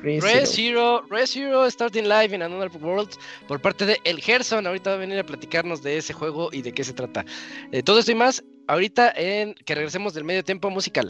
Re 0.03 0.45
Zero, 0.45 1.03
Re 1.09 1.27
Zero 1.27 1.69
Starting 1.69 2.07
Live 2.07 2.35
in 2.35 2.41
Another 2.41 2.71
World 2.81 3.09
por 3.47 3.61
parte 3.61 3.85
de 3.85 3.97
El 4.03 4.19
Gerson. 4.19 4.65
Ahorita 4.65 4.91
va 4.91 4.95
a 4.95 4.99
venir 4.99 5.19
a 5.19 5.25
platicarnos 5.25 5.83
de 5.83 5.97
ese 5.97 6.13
juego 6.13 6.49
y 6.51 6.61
de 6.61 6.71
qué 6.71 6.83
se 6.83 6.93
trata. 6.93 7.25
Eh, 7.71 7.83
todo 7.83 7.99
esto 7.99 8.11
y 8.11 8.15
más 8.15 8.43
ahorita 8.67 9.11
en 9.15 9.53
que 9.53 9.75
regresemos 9.75 10.13
del 10.13 10.23
medio 10.23 10.43
tiempo 10.43 10.69
musical. 10.69 11.09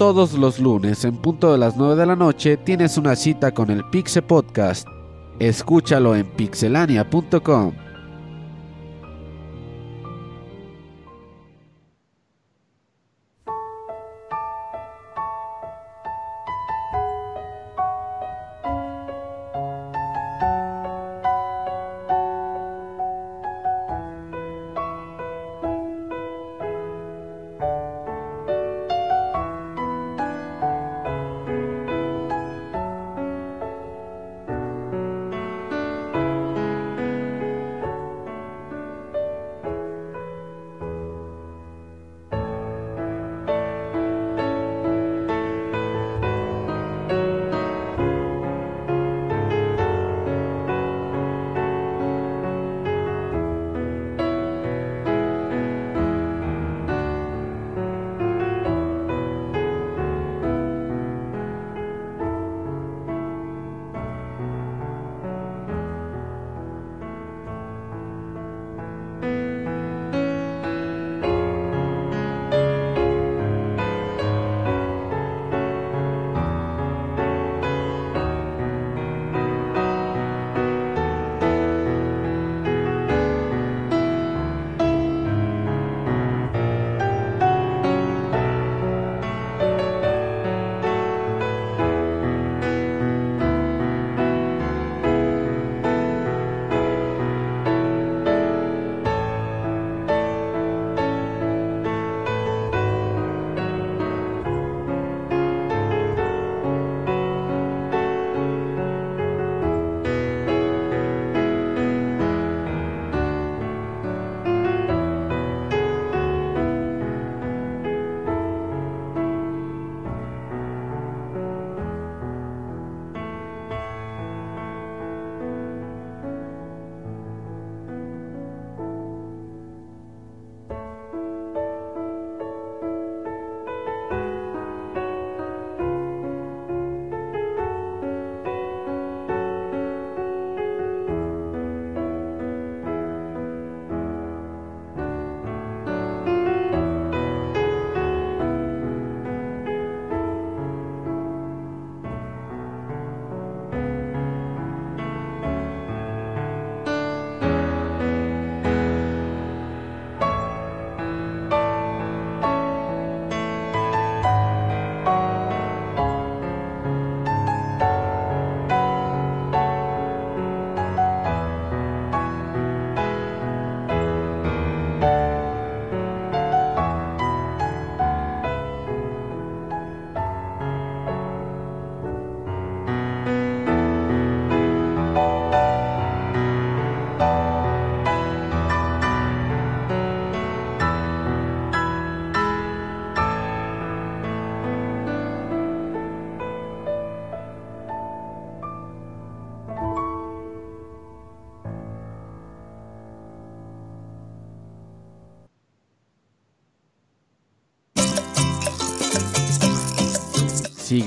Todos 0.00 0.32
los 0.32 0.58
lunes 0.58 1.04
en 1.04 1.18
punto 1.18 1.52
de 1.52 1.58
las 1.58 1.76
9 1.76 1.94
de 1.94 2.06
la 2.06 2.16
noche 2.16 2.56
tienes 2.56 2.96
una 2.96 3.14
cita 3.16 3.52
con 3.52 3.70
el 3.70 3.84
Pixe 3.90 4.22
Podcast. 4.22 4.88
Escúchalo 5.38 6.16
en 6.16 6.26
pixelania.com. 6.26 7.89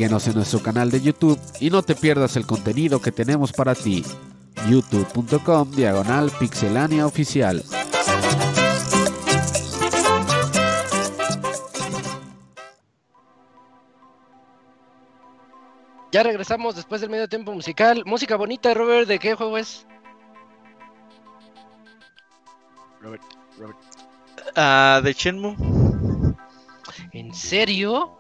Síguenos 0.04 0.28
en 0.28 0.36
nuestro 0.36 0.62
canal 0.62 0.92
de 0.92 1.00
YouTube 1.00 1.40
y 1.62 1.70
no 1.70 1.82
te 1.82 1.96
pierdas 1.96 2.36
el 2.36 2.46
contenido 2.46 3.02
que 3.02 3.14
tenemos 3.14 3.54
para 3.54 3.74
ti. 3.74 4.04
youtube.com 4.68 5.72
diagonal 5.72 6.30
pixelania 6.30 7.06
oficial. 7.08 7.64
Ya 16.12 16.22
regresamos 16.22 16.76
después 16.76 17.00
del 17.00 17.10
medio 17.10 17.30
tiempo 17.30 17.54
musical. 17.54 18.04
Música 18.06 18.36
bonita, 18.36 18.74
Robert, 18.74 19.08
¿de 19.08 19.20
qué 19.20 19.36
juego 19.36 19.58
es? 19.58 19.88
Robert, 23.00 23.24
Robert. 23.58 23.78
Ah, 24.58 25.00
de 25.02 25.14
Shenmue. 25.14 25.56
¿En 27.12 27.34
serio? 27.34 28.16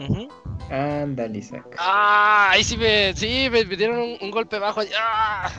Ándale, 0.70 1.40
Isaac. 1.40 1.76
Ah, 1.78 2.50
ahí 2.52 2.64
sí 2.64 2.78
me, 2.78 3.14
sí, 3.16 3.48
me, 3.52 3.66
me 3.66 3.76
dieron 3.76 4.00
un, 4.00 4.18
un 4.22 4.32
golpe 4.32 4.60
bajo. 4.60 4.82
Ah. 5.00 5.52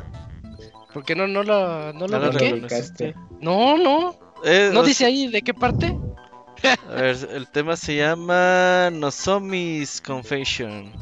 Porque 0.92 1.14
no, 1.16 1.26
no 1.26 1.42
lo, 1.42 1.92
no 1.92 2.06
lo 2.06 2.18
No. 2.20 2.30
No, 3.40 3.76
no. 3.78 4.16
Eh, 4.44 4.70
¿No 4.72 4.80
o 4.80 4.82
dice 4.84 5.04
ahí 5.06 5.26
de 5.28 5.42
qué 5.42 5.52
parte? 5.54 5.96
A 6.88 6.94
ver, 6.94 7.16
el 7.32 7.48
tema 7.48 7.76
se 7.76 7.96
llama 7.96 8.90
Nozomi's 8.90 10.00
Confession. 10.00 10.92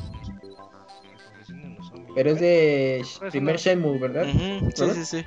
Pero 2.14 2.30
es 2.32 2.40
de 2.40 3.04
primer 3.30 3.54
no. 3.54 3.60
Shenmue, 3.60 3.98
¿verdad? 3.98 4.24
Ujú, 4.28 4.70
Sí, 4.74 4.80
¿Verdad? 4.82 4.94
sí, 4.94 5.04
sí. 5.04 5.24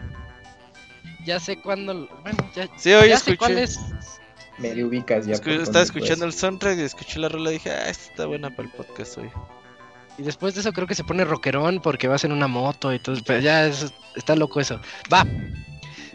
Ya 1.26 1.40
sé 1.40 1.60
cuándo. 1.60 2.07
Bueno, 2.22 2.49
ya, 2.56 2.68
Sí, 2.78 2.94
hoy 2.94 3.10
ya 3.10 3.18
sé 3.18 3.36
cuál 3.38 3.57
escuché. 3.57 3.64
es. 3.64 4.15
Medio 4.57 4.88
ubicas 4.88 5.26
ya. 5.26 5.34
escu- 5.36 5.49
estaba 5.52 5.64
donde, 5.64 5.82
escuchando 5.82 6.26
pues. 6.26 6.36
el 6.36 6.40
soundtrack 6.40 6.77
y 6.80 6.82
escuché 6.82 7.19
la 7.19 7.30
rola 7.30 7.49
y 7.49 7.53
dije, 7.53 7.72
ah, 7.72 7.90
esta 7.90 8.10
está 8.11 8.26
buena 8.26 8.49
para 8.49 8.68
el 8.69 8.73
podcast 8.73 9.18
hoy. 9.18 9.30
Y 10.18 10.23
después 10.23 10.53
de 10.56 10.61
eso 10.61 10.72
creo 10.72 10.88
que 10.88 10.95
se 10.95 11.03
pone 11.03 11.26
rockerón 11.26 11.82
porque 11.82 12.07
vas 12.07 12.23
en 12.23 12.32
una 12.32 12.48
moto 12.48 12.94
y 12.94 12.99
todo. 12.99 13.18
Pero 13.26 13.40
ya 13.41 13.65
es- 13.68 13.94
está 14.15 14.36
loco 14.36 14.60
eso. 14.61 14.80
Va. 15.11 15.26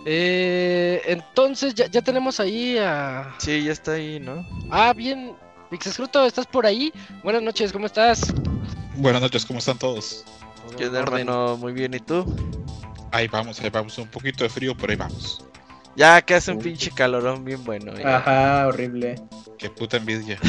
Eh, 0.07 1.03
entonces 1.07 1.75
ya, 1.75 1.87
ya 1.87 2.01
tenemos 2.01 2.41
ahí 2.41 2.79
a. 2.79 3.35
Sí, 3.39 3.63
ya 3.65 3.73
está 3.73 3.93
ahí, 3.93 4.19
¿no? 4.19 4.47
Ah, 4.71 4.93
bien. 4.95 5.35
Pixescruto, 5.69 6.25
¿estás 6.25 6.47
por 6.47 6.67
ahí? 6.67 6.93
Buenas 7.23 7.43
noches, 7.43 7.73
¿cómo 7.73 7.87
estás? 7.87 8.33
Buenas 8.97 9.21
noches, 9.23 9.45
¿cómo 9.47 9.59
están 9.61 9.79
todos? 9.79 10.25
¿Qué 10.77 10.85
hermano? 10.85 11.57
Muy 11.59 11.73
bien, 11.73 11.95
¿y 11.95 12.01
tú? 12.01 12.25
Ahí 13.13 13.29
vamos, 13.29 13.61
ahí 13.61 13.71
vamos, 13.71 13.97
un 13.99 14.09
poquito 14.09 14.43
de 14.45 14.51
frío, 14.51 14.75
pero 14.77 14.93
ahí 14.93 14.97
vamos. 14.97 15.45
Ya 15.97 16.23
que 16.23 16.35
hace 16.35 16.53
un 16.53 16.59
Uy. 16.59 16.65
pinche 16.65 16.91
calorón 16.93 17.45
bien 17.45 17.63
bueno. 17.65 17.93
eh. 17.99 18.05
Ajá, 18.05 18.67
horrible. 18.69 19.17
Qué 19.59 19.71
puta 19.71 19.97
envidia. 19.99 20.39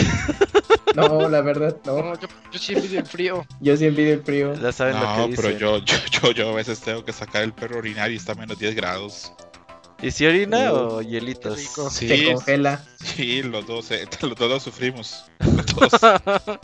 No, 0.93 1.29
la 1.29 1.39
verdad, 1.39 1.77
no. 1.85 2.03
No, 2.03 2.19
yo, 2.19 2.27
yo 2.51 2.59
sí 2.59 2.73
envidio 2.73 2.99
el 2.99 3.05
frío. 3.05 3.45
Yo 3.61 3.77
sí 3.77 3.85
envidio 3.85 4.13
el 4.15 4.23
frío. 4.23 4.53
Ya 4.55 4.73
saben 4.73 4.95
lo 4.99 4.99
No, 5.17 5.29
que 5.29 5.35
pero 5.37 5.49
yo, 5.51 5.77
yo, 5.77 5.95
yo, 6.21 6.31
yo 6.33 6.49
a 6.49 6.53
veces 6.53 6.81
tengo 6.81 7.05
que 7.05 7.13
sacar 7.13 7.43
el 7.43 7.53
perro 7.53 7.75
a 7.75 7.79
orinar 7.79 8.11
y 8.11 8.17
está 8.17 8.33
a 8.33 8.35
menos 8.35 8.59
10 8.59 8.75
grados. 8.75 9.31
¿Y 10.01 10.11
si 10.11 10.25
orina 10.25 10.73
Uh, 10.73 10.75
o 10.95 11.01
hielitos? 11.01 11.59
Sí, 11.91 12.09
Se 12.09 12.33
congela. 12.33 12.83
sí, 13.01 13.41
los 13.41 13.65
dos, 13.67 13.89
eh, 13.91 14.05
los 14.21 14.35
dos 14.35 14.49
lo 14.49 14.59
sufrimos. 14.59 15.23
Los 15.39 15.65
dos. 15.67 16.01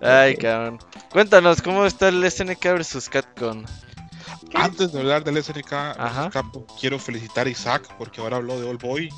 Ay, 0.00 0.36
cabrón. 0.36 0.78
Cuéntanos, 1.10 1.60
¿cómo 1.60 1.86
está 1.86 2.08
el 2.08 2.22
SNK 2.30 2.64
vs 2.78 3.08
Capcom? 3.08 3.64
Antes 4.54 4.92
de 4.92 4.98
hablar 5.00 5.24
del 5.24 5.42
SNK. 5.42 5.68
Capcom, 6.32 6.64
quiero 6.80 6.98
felicitar 6.98 7.46
a 7.46 7.50
Isaac 7.50 7.88
porque 7.98 8.20
ahora 8.20 8.36
habló 8.36 8.60
de 8.60 8.68
All 8.68 8.78
Boy, 8.78 9.08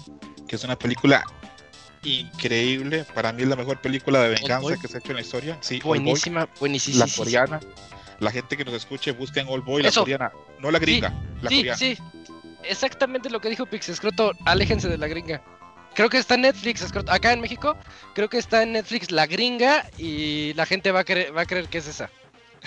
que 0.48 0.56
es 0.56 0.65
una 0.65 0.77
película 0.77 1.24
increíble. 2.02 3.05
Para 3.15 3.32
mí 3.32 3.43
es 3.43 3.48
la 3.48 3.56
mejor 3.56 3.81
película 3.81 4.20
de 4.23 4.28
venganza 4.31 4.77
que 4.81 4.89
se 4.89 4.97
ha 4.97 5.01
hecho 5.01 5.11
en 5.11 5.16
la 5.16 5.23
historia. 5.23 5.59
Sí, 5.61 5.81
Buenísima, 5.82 6.48
buenísima. 6.61 7.06
la 7.06 7.12
coreana. 7.15 7.61
La 8.20 8.31
gente 8.31 8.56
que 8.56 8.65
nos 8.65 8.74
escuche, 8.74 9.12
busquen 9.12 9.47
All 9.48 9.62
Boy, 9.62 9.82
la 9.82 9.89
Eso. 9.89 10.02
coreana, 10.02 10.32
no 10.61 10.70
la 10.70 10.78
gringa, 10.78 11.12
la 11.43 11.48
Sí, 11.51 11.56
coreana. 11.59 11.77
sí. 11.78 11.98
Exactamente 12.62 13.28
lo 13.28 13.40
que 13.40 13.51
dijo 13.51 13.66
Pixescroto. 13.66 14.32
Aléjense 14.47 14.89
de 14.89 14.97
la 14.97 15.06
gringa. 15.09 15.43
Creo 15.94 16.09
que 16.09 16.19
está 16.19 16.35
en 16.35 16.40
Netflix, 16.43 16.81
Escroto. 16.82 17.12
acá 17.12 17.32
en 17.32 17.40
México. 17.40 17.77
Creo 18.15 18.28
que 18.28 18.39
está 18.39 18.62
en 18.62 18.73
Netflix 18.73 19.11
la 19.12 19.27
gringa 19.27 19.89
y 19.98 20.52
la 20.55 20.66
gente 20.66 20.90
va 20.90 21.01
a, 21.01 21.05
creer, 21.05 21.36
va 21.36 21.43
a 21.43 21.47
creer 21.47 21.69
que 21.69 21.78
es 21.78 21.86
esa. 21.86 22.11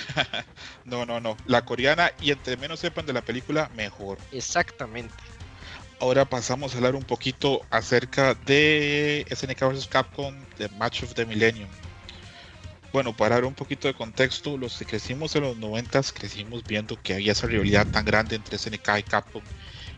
No, 0.86 1.06
no, 1.06 1.20
no. 1.20 1.36
La 1.46 1.66
coreana 1.66 2.12
y 2.22 2.32
entre 2.32 2.56
menos 2.56 2.80
sepan 2.80 3.06
de 3.06 3.14
la 3.14 3.22
película, 3.22 3.70
mejor. 3.76 4.18
Exactamente. 4.32 5.14
Ahora 6.00 6.26
pasamos 6.26 6.74
a 6.74 6.78
hablar 6.78 6.96
un 6.96 7.04
poquito 7.04 7.62
acerca 7.72 8.36
de 8.36 9.26
SNK 9.30 9.60
vs 9.64 9.88
Capcom, 9.88 10.34
The 10.58 10.70
Match 10.78 11.04
of 11.04 11.14
the 11.14 11.26
Millennium. 11.26 11.70
Bueno, 12.94 13.16
para 13.16 13.36
dar 13.36 13.46
un 13.46 13.54
poquito 13.54 13.88
de 13.88 13.94
contexto, 13.94 14.58
los 14.58 14.78
que 14.78 14.86
crecimos 14.86 15.36
en 15.36 15.44
los 15.44 15.58
90 15.58 16.02
crecimos 16.14 16.64
viendo 16.64 17.02
que 17.02 17.16
había 17.16 17.34
esa 17.34 17.48
rivalidad 17.48 17.86
tan 17.88 18.06
grande 18.06 18.36
entre 18.36 18.58
SNK 18.58 19.00
y 19.00 19.04
Capcom, 19.04 19.44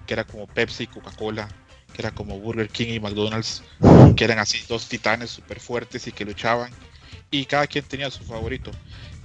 que 0.08 0.14
era 0.14 0.24
como 0.24 0.48
Pepsi 0.48 0.84
y 0.84 0.88
Coca-Cola, 0.88 1.48
que 1.94 2.02
era 2.02 2.12
como 2.12 2.40
Burger 2.40 2.70
King 2.70 2.94
y 2.94 3.00
McDonald's, 3.00 3.62
que 4.16 4.24
eran 4.24 4.40
así 4.40 4.64
dos 4.68 4.88
titanes 4.88 5.30
súper 5.30 5.60
fuertes 5.60 6.08
y 6.08 6.12
que 6.12 6.26
luchaban, 6.26 6.72
y 7.30 7.46
cada 7.46 7.68
quien 7.68 7.86
tenía 7.86 8.10
su 8.10 8.24
favorito. 8.24 8.72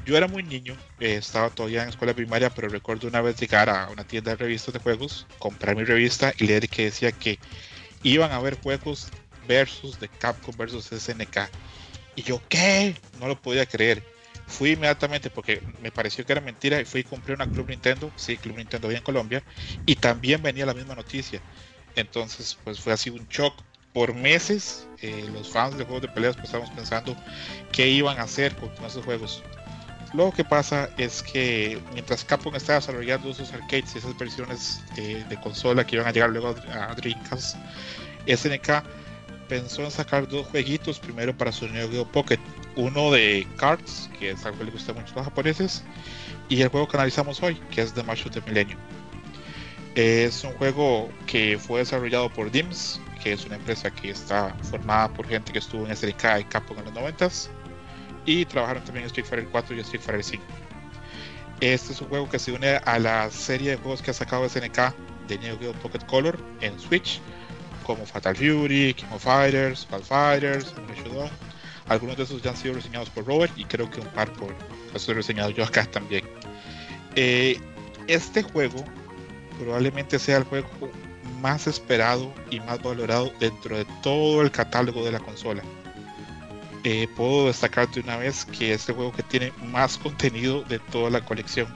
Yo 0.04 0.18
era 0.18 0.28
muy 0.28 0.42
niño, 0.42 0.76
eh, 1.00 1.14
estaba 1.14 1.48
todavía 1.48 1.82
en 1.82 1.88
escuela 1.88 2.12
primaria, 2.12 2.50
pero 2.50 2.68
recuerdo 2.68 3.08
una 3.08 3.22
vez 3.22 3.40
llegar 3.40 3.70
a 3.70 3.88
una 3.88 4.04
tienda 4.04 4.32
de 4.32 4.36
revistas 4.36 4.74
de 4.74 4.80
juegos, 4.80 5.26
comprar 5.38 5.76
mi 5.76 5.84
revista 5.84 6.34
y 6.38 6.46
leer 6.46 6.68
que 6.68 6.84
decía 6.84 7.10
que 7.10 7.38
iban 8.02 8.30
a 8.30 8.36
haber 8.36 8.60
juegos 8.60 9.08
versus 9.48 9.98
de 9.98 10.08
Capcom 10.08 10.54
versus 10.58 10.92
SNK. 10.92 11.48
Y 12.16 12.22
yo, 12.22 12.40
¿qué? 12.50 12.94
No 13.18 13.28
lo 13.28 13.40
podía 13.40 13.64
creer. 13.64 14.02
Fui 14.46 14.72
inmediatamente 14.72 15.30
porque 15.30 15.62
me 15.80 15.90
pareció 15.90 16.26
que 16.26 16.32
era 16.32 16.42
mentira 16.42 16.78
y 16.78 16.84
fui 16.84 17.00
y 17.00 17.04
compré 17.04 17.32
una 17.32 17.46
Club 17.46 17.70
Nintendo, 17.70 18.12
sí, 18.14 18.36
Club 18.36 18.58
Nintendo 18.58 18.88
había 18.88 18.98
en 18.98 19.04
Colombia, 19.04 19.42
y 19.86 19.96
también 19.96 20.42
venía 20.42 20.66
la 20.66 20.74
misma 20.74 20.94
noticia. 20.94 21.40
Entonces, 21.96 22.58
pues 22.62 22.78
fue 22.78 22.92
así 22.92 23.08
un 23.08 23.26
shock. 23.28 23.54
Por 23.94 24.12
meses, 24.12 24.88
eh, 25.02 25.24
los 25.32 25.48
fans 25.48 25.78
de 25.78 25.84
juegos 25.84 26.02
de 26.02 26.08
peleas 26.08 26.34
pues 26.34 26.46
estábamos 26.46 26.74
pensando 26.74 27.16
qué 27.70 27.88
iban 27.88 28.18
a 28.18 28.22
hacer 28.22 28.54
con 28.56 28.70
esos 28.84 29.04
juegos. 29.04 29.42
Lo 30.14 30.30
que 30.30 30.44
pasa 30.44 30.90
es 30.96 31.24
que 31.24 31.80
mientras 31.92 32.24
Capcom 32.24 32.54
estaba 32.54 32.78
desarrollando 32.78 33.30
esos 33.30 33.52
arcades 33.52 33.94
y 33.94 33.98
esas 33.98 34.16
versiones 34.16 34.80
de, 34.94 35.24
de 35.24 35.40
consola 35.40 35.84
que 35.84 35.96
iban 35.96 36.06
a 36.06 36.12
llegar 36.12 36.30
luego 36.30 36.54
a, 36.70 36.92
a 36.92 36.94
Dreamcast, 36.94 37.56
SNK 38.28 38.84
pensó 39.48 39.82
en 39.82 39.90
sacar 39.90 40.28
dos 40.28 40.46
jueguitos, 40.46 41.00
primero 41.00 41.36
para 41.36 41.50
su 41.50 41.66
Neo 41.68 41.90
Geo 41.90 42.06
Pocket, 42.06 42.38
uno 42.76 43.10
de 43.10 43.44
Cards, 43.56 44.08
que 44.18 44.30
es 44.30 44.44
algo 44.46 44.58
que 44.58 44.64
le 44.66 44.70
gusta 44.70 44.92
mucho 44.92 45.12
a 45.14 45.16
los 45.16 45.24
japoneses, 45.24 45.82
y 46.48 46.62
el 46.62 46.68
juego 46.68 46.86
que 46.86 46.96
analizamos 46.96 47.42
hoy, 47.42 47.56
que 47.72 47.82
es 47.82 47.92
The 47.92 48.04
Match 48.04 48.24
of 48.24 48.32
the 48.32 48.40
Millennium. 48.42 48.78
Es 49.96 50.44
un 50.44 50.52
juego 50.52 51.08
que 51.26 51.58
fue 51.58 51.80
desarrollado 51.80 52.32
por 52.32 52.52
DIMS, 52.52 53.00
que 53.20 53.32
es 53.32 53.44
una 53.46 53.56
empresa 53.56 53.90
que 53.90 54.10
está 54.10 54.54
formada 54.62 55.08
por 55.08 55.26
gente 55.26 55.52
que 55.52 55.58
estuvo 55.58 55.86
en 55.86 55.96
SNK 55.96 56.40
y 56.40 56.44
Capcom 56.44 56.78
en 56.78 56.84
los 56.84 56.94
90s, 56.94 57.48
y 58.26 58.44
trabajaron 58.44 58.84
también 58.84 59.04
en 59.04 59.06
Street 59.06 59.26
Fighter 59.26 59.48
4 59.50 59.76
y 59.76 59.80
Street 59.80 60.02
Fighter 60.02 60.24
5. 60.24 60.44
Este 61.60 61.92
es 61.92 62.00
un 62.00 62.08
juego 62.08 62.28
que 62.28 62.38
se 62.38 62.52
une 62.52 62.76
a 62.84 62.98
la 62.98 63.30
serie 63.30 63.70
de 63.70 63.76
juegos 63.76 64.02
que 64.02 64.10
ha 64.10 64.14
sacado 64.14 64.48
SNK 64.48 64.94
de 65.28 65.38
Neo 65.38 65.58
Geo 65.58 65.72
Pocket 65.74 66.04
Color 66.06 66.38
en 66.60 66.78
Switch, 66.78 67.20
como 67.84 68.04
Fatal 68.04 68.36
Fury, 68.36 68.94
King 68.94 69.06
of 69.12 69.22
Fighters, 69.22 69.86
Fall 69.86 70.02
Fighters, 70.02 70.74
Shodown. 71.04 71.30
Algunos 71.88 72.16
de 72.16 72.24
esos 72.24 72.42
ya 72.42 72.50
han 72.50 72.56
sido 72.56 72.74
reseñados 72.74 73.10
por 73.10 73.26
Robert 73.26 73.52
y 73.56 73.64
creo 73.64 73.90
que 73.90 74.00
un 74.00 74.08
par 74.08 74.32
por 74.32 74.54
los 74.92 75.06
reseñado 75.06 75.50
yo 75.50 75.64
acá 75.64 75.84
también. 75.84 76.24
Eh, 77.14 77.60
este 78.06 78.42
juego 78.42 78.84
probablemente 79.58 80.18
sea 80.18 80.38
el 80.38 80.44
juego 80.44 80.68
más 81.40 81.66
esperado 81.66 82.32
y 82.50 82.60
más 82.60 82.82
valorado 82.82 83.30
dentro 83.38 83.76
de 83.76 83.86
todo 84.02 84.42
el 84.42 84.50
catálogo 84.50 85.04
de 85.04 85.12
la 85.12 85.20
consola. 85.20 85.62
Eh, 86.86 87.08
puedo 87.16 87.46
destacar 87.46 87.90
de 87.90 88.00
una 88.00 88.18
vez 88.18 88.44
que 88.44 88.74
es 88.74 88.86
el 88.90 88.94
juego 88.94 89.10
que 89.10 89.22
tiene 89.22 89.54
más 89.72 89.96
contenido 89.96 90.62
de 90.64 90.78
toda 90.78 91.08
la 91.08 91.24
colección. 91.24 91.66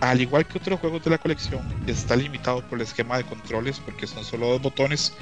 Al 0.00 0.20
igual 0.20 0.46
que 0.46 0.58
otros 0.58 0.80
juegos 0.80 1.04
de 1.04 1.10
la 1.10 1.18
colección, 1.18 1.62
está 1.86 2.16
limitado 2.16 2.60
por 2.62 2.78
el 2.78 2.82
esquema 2.82 3.16
de 3.16 3.24
controles 3.24 3.78
porque 3.78 4.08
son 4.08 4.24
solo 4.24 4.48
dos 4.48 4.60
botones, 4.60 5.12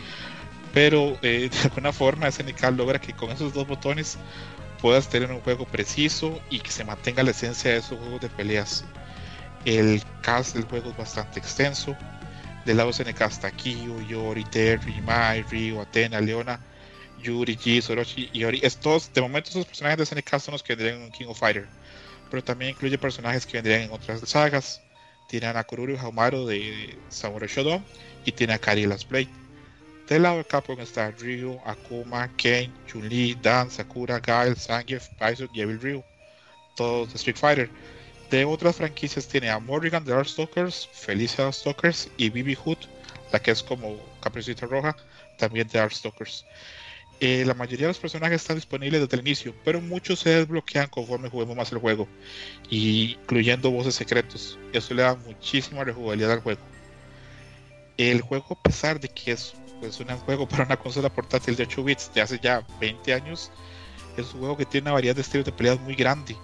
pero 0.73 1.19
eh, 1.20 1.51
de 1.53 1.59
alguna 1.65 1.93
forma 1.93 2.31
SNK 2.31 2.70
logra 2.74 2.99
que 2.99 3.12
con 3.12 3.31
esos 3.31 3.53
dos 3.53 3.66
botones 3.69 4.16
puedas 4.81 5.07
tener 5.11 5.31
un 5.31 5.40
juego 5.43 5.66
preciso 5.66 6.40
y 6.49 6.61
que 6.61 6.70
se 6.70 6.82
mantenga 6.82 7.23
la 7.23 7.32
esencia 7.32 7.73
de 7.73 7.77
esos 7.77 7.99
juegos 7.99 8.23
de 8.23 8.31
peleas. 8.31 8.86
El 9.66 10.03
cast 10.23 10.57
del 10.57 10.65
juego 10.65 10.90
es 10.90 10.97
bastante 10.97 11.39
extenso. 11.39 11.94
Del 12.65 12.78
lado 12.78 12.90
SNK 12.90 13.20
está 13.20 13.51
Kyo, 13.51 14.01
Yori, 14.09 14.44
Terry, 14.44 15.01
Mai, 15.03 15.43
Ryu, 15.43 15.81
Athena, 15.81 16.20
Leona, 16.20 16.59
Yuri, 17.23 17.57
G, 17.57 17.81
Soroshi 17.81 18.28
y 18.32 18.44
Ori. 18.44 18.61
Estos, 18.62 19.12
de 19.12 19.20
momento, 19.20 19.49
estos 19.49 19.66
personajes 19.66 19.99
de 19.99 20.07
SNK 20.07 20.39
son 20.39 20.53
los 20.53 20.62
que 20.62 20.74
vendrían 20.74 21.03
en 21.03 21.11
King 21.12 21.27
of 21.28 21.39
Fighter. 21.39 21.66
Pero 22.31 22.43
también 22.43 22.73
incluye 22.73 22.99
personajes 22.99 23.47
que 23.47 23.59
vendrían 23.59 23.82
en 23.82 23.93
otras 23.93 24.20
sagas. 24.28 24.81
Tiene 25.28 25.47
a 25.47 25.53
Nakoruru 25.53 25.97
Haumaru 25.97 26.47
de 26.47 26.99
Samurai 27.09 27.49
Shodown 27.49 27.85
y 28.24 28.32
tiene 28.32 28.55
a 28.55 28.59
Kari 28.59 28.86
Last 28.86 29.09
Blade. 29.09 29.28
Del 30.09 30.23
lado 30.23 30.39
de 30.39 30.44
Capcom 30.44 30.78
está 30.81 31.11
Ryu, 31.11 31.59
Akuma, 31.65 32.28
Kane, 32.36 32.70
Chun-Li, 32.86 33.39
Dan, 33.40 33.70
Sakura, 33.70 34.20
Guile, 34.20 34.57
Zangief, 34.57 35.09
Bison 35.19 35.49
y 35.55 35.61
Evil 35.61 35.81
Ryu. 35.81 36.05
Todos 36.74 37.11
de 37.11 37.16
Street 37.16 37.36
Fighter. 37.36 37.70
De 38.31 38.44
otras 38.44 38.77
franquicias 38.77 39.28
tiene 39.28 39.51
a 39.51 39.59
Morrigan 39.59 40.05
de 40.05 40.12
Darkstalkers, 40.12 40.89
Felicia 40.93 41.44
Darkstalkers 41.44 42.09
y 42.16 42.31
Bibi 42.31 42.55
Hood, 42.55 42.78
la 43.31 43.39
que 43.39 43.51
es 43.51 43.62
como 43.62 43.99
Capricita 44.20 44.66
Roja, 44.66 44.97
también 45.36 45.69
de 45.69 45.78
Darkstalkers. 45.78 46.44
Eh, 47.24 47.44
la 47.47 47.55
mayoría 47.55 47.86
de 47.86 47.90
los 47.90 48.01
personajes 48.01 48.40
están 48.40 48.57
disponibles 48.57 49.01
desde 49.01 49.15
el 49.15 49.20
inicio, 49.20 49.55
pero 49.65 49.81
muchos 49.81 50.19
se 50.19 50.31
desbloquean 50.31 50.89
conforme 50.89 51.28
juguemos 51.28 51.57
más 51.57 51.70
el 51.70 51.78
juego, 51.78 52.09
incluyendo 52.69 53.70
voces 53.70 53.94
secretos. 53.94 54.59
Eso 54.73 54.93
le 54.93 55.03
da 55.03 55.15
muchísima 55.15 55.85
rejugabilidad 55.85 56.32
al 56.32 56.40
juego. 56.40 56.61
El 57.97 58.23
juego, 58.23 58.47
a 58.51 58.61
pesar 58.61 58.99
de 58.99 59.09
que 59.09 59.31
es 59.31 59.55
pues, 59.78 60.01
un 60.01 60.09
juego 60.09 60.49
para 60.49 60.65
una 60.65 60.77
consola 60.77 61.11
portátil 61.11 61.55
de 61.55 61.62
8 61.62 61.85
bits 61.85 62.12
de 62.12 62.23
hace 62.23 62.40
ya 62.43 62.66
20 62.81 63.15
años, 63.15 63.53
es 64.16 64.35
un 64.35 64.40
juego 64.40 64.57
que 64.57 64.66
tiene 64.66 64.86
una 64.86 64.94
variedad 64.94 65.15
de 65.15 65.23
estilos 65.23 65.47
de 65.47 65.53
peleas 65.53 65.78
muy 65.78 65.94
grande. 65.94 66.36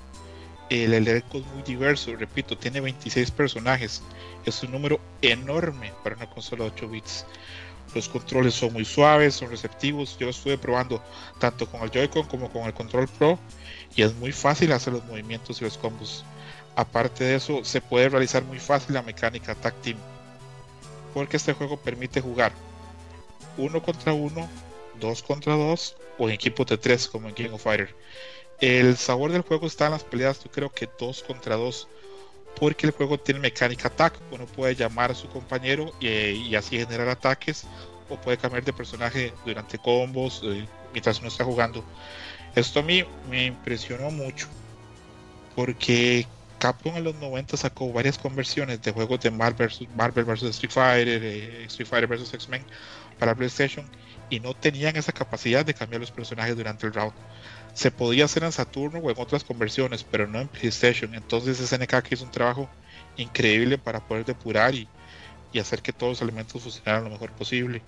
El 0.70 0.94
elenco 0.94 1.38
es 1.38 1.46
muy 1.46 1.64
diverso, 1.64 2.14
repito, 2.14 2.56
tiene 2.56 2.80
26 2.80 3.32
personajes. 3.32 4.00
Es 4.44 4.62
un 4.62 4.70
número 4.70 5.00
enorme 5.22 5.92
para 6.05 6.14
una 6.14 6.30
consola 6.30 6.66
de 6.66 6.70
8 6.70 6.88
bits. 6.88 7.26
Los 7.94 8.09
controles 8.09 8.55
son 8.55 8.73
muy 8.73 8.85
suaves, 8.85 9.35
son 9.35 9.51
receptivos. 9.51 10.16
Yo 10.19 10.27
lo 10.27 10.31
estuve 10.31 10.59
probando 10.59 11.02
tanto 11.39 11.66
con 11.70 11.82
el 11.82 11.90
Joy-Con 11.90 12.27
como 12.27 12.51
con 12.51 12.65
el 12.65 12.74
Control 12.74 13.09
Pro 13.09 13.39
y 13.97 14.02
es 14.02 14.15
muy 14.15 14.32
fácil 14.32 14.73
hacer 14.73 14.93
los 14.93 15.05
movimientos 15.05 15.60
y 15.60 15.65
los 15.65 15.78
combos. 15.78 16.24
Aparte 16.77 17.24
de 17.24 17.36
eso, 17.36 17.65
se 17.65 17.81
puede 17.81 18.09
realizar 18.09 18.44
muy 18.44 18.59
fácil 18.59 18.94
la 18.94 19.02
mecánica 19.02 19.55
Team 19.55 19.98
porque 21.15 21.36
este 21.36 21.52
juego 21.52 21.77
permite 21.77 22.20
jugar 22.20 22.52
uno 23.56 23.82
contra 23.82 24.12
uno, 24.12 24.48
dos 25.01 25.23
contra 25.23 25.55
dos 25.55 25.97
o 26.16 26.28
en 26.28 26.35
equipos 26.35 26.66
de 26.66 26.78
tres 26.78 27.09
como 27.09 27.28
en 27.28 27.35
King 27.35 27.51
of 27.52 27.62
Fighter. 27.62 27.94
El 28.60 28.97
sabor 28.97 29.32
del 29.32 29.43
juego 29.43 29.66
está 29.66 29.86
en 29.86 29.93
las 29.93 30.05
peleas, 30.05 30.43
yo 30.43 30.51
creo 30.51 30.70
que 30.70 30.89
dos 30.98 31.23
contra 31.23 31.56
dos 31.56 31.89
porque 32.59 32.86
el 32.86 32.93
juego 32.93 33.18
tiene 33.18 33.40
mecánica 33.40 33.89
attack. 33.89 34.18
Uno 34.30 34.47
puede 34.47 34.74
llamar 34.74 35.10
a 35.10 35.14
su 35.14 35.28
compañero 35.28 35.93
y, 36.01 36.55
así 36.55 36.78
generar 36.78 37.09
ataques, 37.09 37.64
o 38.09 38.16
puede 38.16 38.39
cambiar 38.39 38.64
de 38.64 38.72
personaje 38.72 39.32
durante 39.44 39.78
combos 39.78 40.43
eh, 40.44 40.66
mientras 40.93 41.18
uno 41.20 41.28
está 41.28 41.44
jugando. 41.44 41.85
Esto 42.55 42.80
a 42.80 42.82
mí 42.82 43.05
me 43.30 43.47
impresionó 43.47 44.10
mucho 44.10 44.48
porque 45.55 46.26
Capcom 46.59 46.97
en 46.97 47.05
los 47.05 47.14
90 47.16 47.56
sacó 47.56 47.93
varias 47.93 48.18
conversiones 48.18 48.82
de 48.82 48.93
juegos 48.93 49.20
de 49.20 49.30
Marvel 49.30 49.68
vs. 49.68 50.26
Versus 50.26 50.51
Street 50.51 50.72
Fighter, 50.72 51.22
eh, 51.22 51.64
Street 51.66 51.89
Fighter 51.89 52.09
vs. 52.09 52.35
X-Men 52.35 52.64
para 53.18 53.35
PlayStation 53.35 53.86
y 54.30 54.40
no 54.40 54.55
tenían 54.55 54.97
esa 54.97 55.12
capacidad 55.12 55.64
de 55.64 55.74
cambiar 55.74 56.01
los 56.01 56.10
personajes 56.10 56.56
durante 56.56 56.86
el 56.86 56.93
round 56.93 57.12
se 57.78 57.92
podía 57.92 58.24
hacer 58.24 58.42
en 58.42 58.50
Saturno 58.50 58.98
o 58.98 59.09
en 59.09 59.16
otras 59.20 59.44
conversiones, 59.44 60.02
pero 60.02 60.26
no 60.26 60.40
en 60.40 60.48
PlayStation. 60.48 61.14
Entonces 61.14 61.59
SNK 61.59 62.10
hizo 62.10 62.24
un 62.24 62.32
trabajo 62.32 62.68
increíble 63.16 63.78
para 63.78 64.00
poder 64.00 64.24
depurar 64.24 64.74
y, 64.74 64.88
hacer 65.60 65.80
que 65.80 65.92
todos 65.92 66.14
los 66.14 66.22
elementos 66.22 66.60
funcionaran 66.60 67.05
lo 67.05 67.10
mejor 67.10 67.30
posible. 67.30 67.80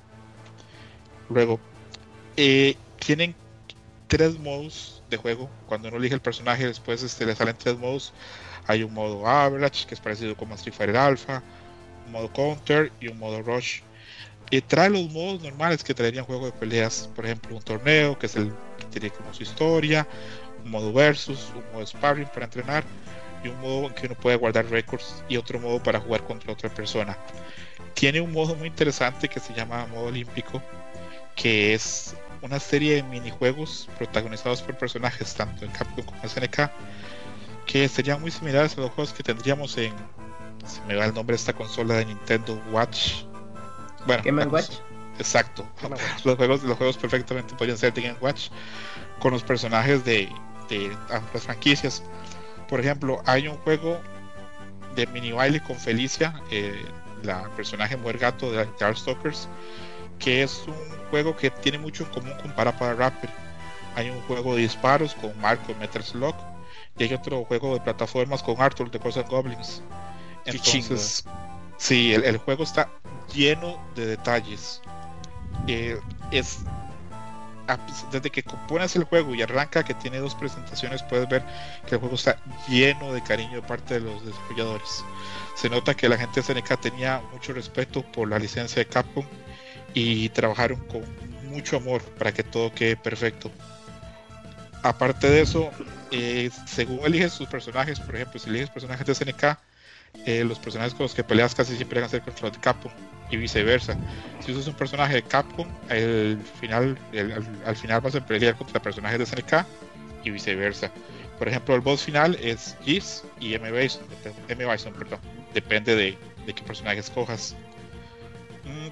Luego, 1.29 1.59
eh, 2.37 2.77
tienen 3.05 3.35
tres 4.07 4.39
modos 4.39 5.03
de 5.11 5.17
juego. 5.17 5.51
Cuando 5.67 5.89
uno 5.89 5.97
elige 5.97 6.15
el 6.15 6.21
personaje, 6.21 6.69
después 6.69 7.03
este, 7.03 7.27
le 7.27 7.35
salen 7.35 7.57
tres 7.59 7.77
modos. 7.77 8.13
Hay 8.69 8.85
un 8.85 8.95
modo 8.95 9.27
Average, 9.27 9.89
que 9.89 9.95
es 9.95 10.01
parecido 10.01 10.37
como 10.37 10.55
Street 10.55 10.75
Fighter 10.75 10.99
Alpha, 10.99 11.43
un 12.07 12.13
modo 12.13 12.33
Counter 12.33 12.93
y 13.01 13.09
un 13.09 13.19
modo 13.19 13.43
Rush. 13.43 13.81
Y 14.51 14.61
trae 14.61 14.91
los 14.91 15.09
modos 15.11 15.43
normales 15.43 15.85
que 15.85 15.95
traerían 15.95 16.25
juego 16.25 16.47
de 16.47 16.53
peleas, 16.53 17.09
por 17.15 17.25
ejemplo, 17.25 17.57
un 17.57 17.63
torneo, 17.63 18.19
que 18.19 18.27
es 18.27 18.37
el 18.37 18.53
tiene 18.91 19.11
como 19.11 19.33
su 19.33 19.45
historia, 19.45 20.07
un 20.65 20.71
modo 20.71 20.93
versus, 20.93 21.53
un 21.55 21.63
modo 21.73 21.87
sparring 21.87 22.29
para 22.29 22.47
entrenar 22.47 22.85
y 23.45 23.49
un 23.49 23.61
modo 23.61 23.87
en 23.87 23.95
que 23.95 24.07
uno 24.07 24.17
puede 24.17 24.37
guardar 24.37 24.67
récords 24.67 25.23
y 25.29 25.37
otro 25.37 25.59
modo 25.61 25.83
para 25.83 26.01
jugar 26.01 26.25
contra 26.25 26.53
otra 26.53 26.69
persona. 26.69 27.17
Tiene 27.95 28.21
un 28.21 28.33
modo 28.33 28.55
muy 28.57 28.69
interesante 28.69 29.29
que 29.29 29.41
se 29.41 29.55
llama 29.55 29.87
modo 29.87 30.07
olímpico, 30.07 30.63
que 31.37 31.75
es 31.75 32.15
una 32.43 32.59
serie 32.59 32.97
de 32.97 33.03
minijuegos 33.03 33.89
protagonizados 33.99 34.63
por 34.63 34.77
personajes 34.77 35.35
tanto 35.35 35.65
en 35.65 35.71
Capcom 35.71 36.05
como 36.05 36.23
en 36.23 36.29
SNK 36.29 36.71
que 37.67 37.87
serían 37.89 38.21
muy 38.21 38.31
similares 38.31 38.77
a 38.77 38.81
los 38.81 38.91
juegos 38.91 39.13
que 39.13 39.23
tendríamos 39.23 39.77
en 39.79 39.93
se 40.67 40.81
me 40.83 40.95
va 40.95 41.05
el 41.05 41.15
nombre 41.15 41.37
esta 41.37 41.53
consola 41.53 41.95
de 41.97 42.07
Nintendo 42.07 42.61
Watch 42.73 43.25
bueno 44.07 44.23
Game 44.25 44.47
Watch 44.47 44.81
Exacto. 45.21 45.69
Los 46.25 46.37
juegos, 46.37 46.63
los 46.63 46.79
juegos 46.79 46.97
perfectamente 46.97 47.55
podrían 47.55 47.77
ser 47.77 47.93
de 47.93 48.01
Game 48.01 48.17
Watch 48.23 48.49
con 49.19 49.33
los 49.33 49.43
personajes 49.43 50.03
de, 50.03 50.31
de 50.71 50.97
las 51.11 51.43
franquicias. 51.43 52.03
Por 52.69 52.81
ejemplo, 52.81 53.23
hay 53.27 53.47
un 53.47 53.59
juego 53.59 54.01
de 54.97 55.07
mini 55.09 55.33
baile 55.33 55.63
con 55.63 55.77
Felicia, 55.77 56.41
eh, 56.51 56.83
la 57.23 57.49
personaje 57.55 57.99
mujer 57.99 58.19
gato 58.19 58.51
de 58.51 58.67
Darkstalkers, 58.79 59.47
que 60.19 60.43
es 60.43 60.65
un 60.67 60.75
juego 61.11 61.37
que 61.37 61.51
tiene 61.51 61.79
mucho 61.79 62.05
en 62.05 62.11
común 62.11 62.33
con 62.41 62.53
Parapara 62.53 62.95
Rapper. 62.95 63.31
Hay 63.97 64.09
un 64.09 64.23
juego 64.23 64.55
de 64.55 64.63
disparos 64.63 65.15
con 65.17 65.39
Marco 65.39 65.75
Metal 65.75 66.03
Slug 66.03 66.35
y 66.97 67.05
hay 67.05 67.13
otro 67.13 67.45
juego 67.45 67.75
de 67.75 67.81
plataformas 67.81 68.43
con 68.43 68.61
Arthur 68.61 68.91
de 68.91 68.99
Ghosts 68.99 69.29
Goblins. 69.29 69.83
Entonces, 70.47 71.27
sí, 71.81 72.15
el, 72.15 72.37
juego 72.37 72.63
está 72.63 72.89
lleno 73.33 73.83
de 73.97 74.07
detalles. 74.07 74.81
Es 76.31 76.61
desde 78.11 78.31
que 78.31 78.43
compones 78.43 78.97
el 78.97 79.05
juego 79.05 79.35
y 79.35 79.43
arranca 79.43 79.85
que 79.85 79.95
tiene 79.95 80.19
dos 80.19 80.35
presentaciones 80.35 81.03
puedes 81.03 81.29
ver 81.29 81.45
que 81.87 81.95
el 81.95 82.01
juego 82.01 82.15
está 82.15 82.39
lleno 82.69 83.13
de 83.13 83.23
cariño 83.23 83.57
de 83.57 83.63
parte 83.63 83.95
de 83.95 84.01
los 84.01 84.25
desarrolladores. 84.25 85.05
Se 85.55 85.69
nota 85.69 85.95
que 85.95 86.09
la 86.09 86.17
gente 86.17 86.41
de 86.41 86.55
SNK 86.55 86.81
tenía 86.81 87.23
mucho 87.33 87.53
respeto 87.53 88.03
por 88.03 88.29
la 88.29 88.39
licencia 88.39 88.83
de 88.83 88.89
Capcom 88.89 89.25
y 89.95 90.29
trabajaron 90.31 90.81
con 90.87 91.05
mucho 91.49 91.77
amor 91.77 92.03
para 92.19 92.33
que 92.33 92.43
todo 92.43 92.73
quede 92.73 92.97
perfecto. 92.97 93.51
Aparte 94.83 95.29
de 95.29 95.43
eso 95.43 95.71
eh, 96.11 96.51
según 96.67 97.01
eliges 97.05 97.33
sus 97.33 97.49
personajes 97.49 98.01
por 98.01 98.17
ejemplo 98.17 98.41
si 98.41 98.49
eliges 98.49 98.71
personajes 98.71 99.07
de 99.07 99.15
SNK 99.15 99.59
eh, 100.27 100.45
los 100.45 100.59
personajes 100.59 100.95
con 100.95 101.05
los 101.05 101.15
que 101.15 101.25
peleas 101.25 101.55
casi 101.55 101.77
siempre 101.77 102.01
van 102.01 102.07
a 102.07 102.11
ser 102.11 102.23
contra 102.23 102.49
los 102.49 102.53
de 102.53 102.61
Capcom 102.61 102.93
y 103.31 103.37
viceversa. 103.37 103.97
Si 104.45 104.53
usas 104.53 104.67
un 104.67 104.75
personaje 104.75 105.15
de 105.15 105.23
Capcom, 105.23 105.67
al 105.89 106.39
final, 106.61 106.99
al, 107.65 107.77
final 107.77 108.01
vas 108.01 108.15
a 108.15 108.25
pelear 108.25 108.57
contra 108.57 108.81
personajes 108.81 109.19
de 109.19 109.27
SNK 109.27 109.67
y 110.25 110.31
viceversa. 110.31 110.91
Por 111.39 111.49
ejemplo, 111.49 111.75
el 111.75 111.81
boss 111.81 112.03
final 112.03 112.37
es 112.43 112.77
Giz 112.85 113.23
y 113.41 113.55
M. 113.55 113.71
Bison, 113.73 114.03
M. 114.49 114.67
Bison 114.67 114.93
perdón. 114.93 115.21
depende 115.55 115.97
de, 115.97 116.19
qué 116.47 116.63
personaje 116.63 116.99
escojas. 116.99 117.57
Mm, 118.65 118.89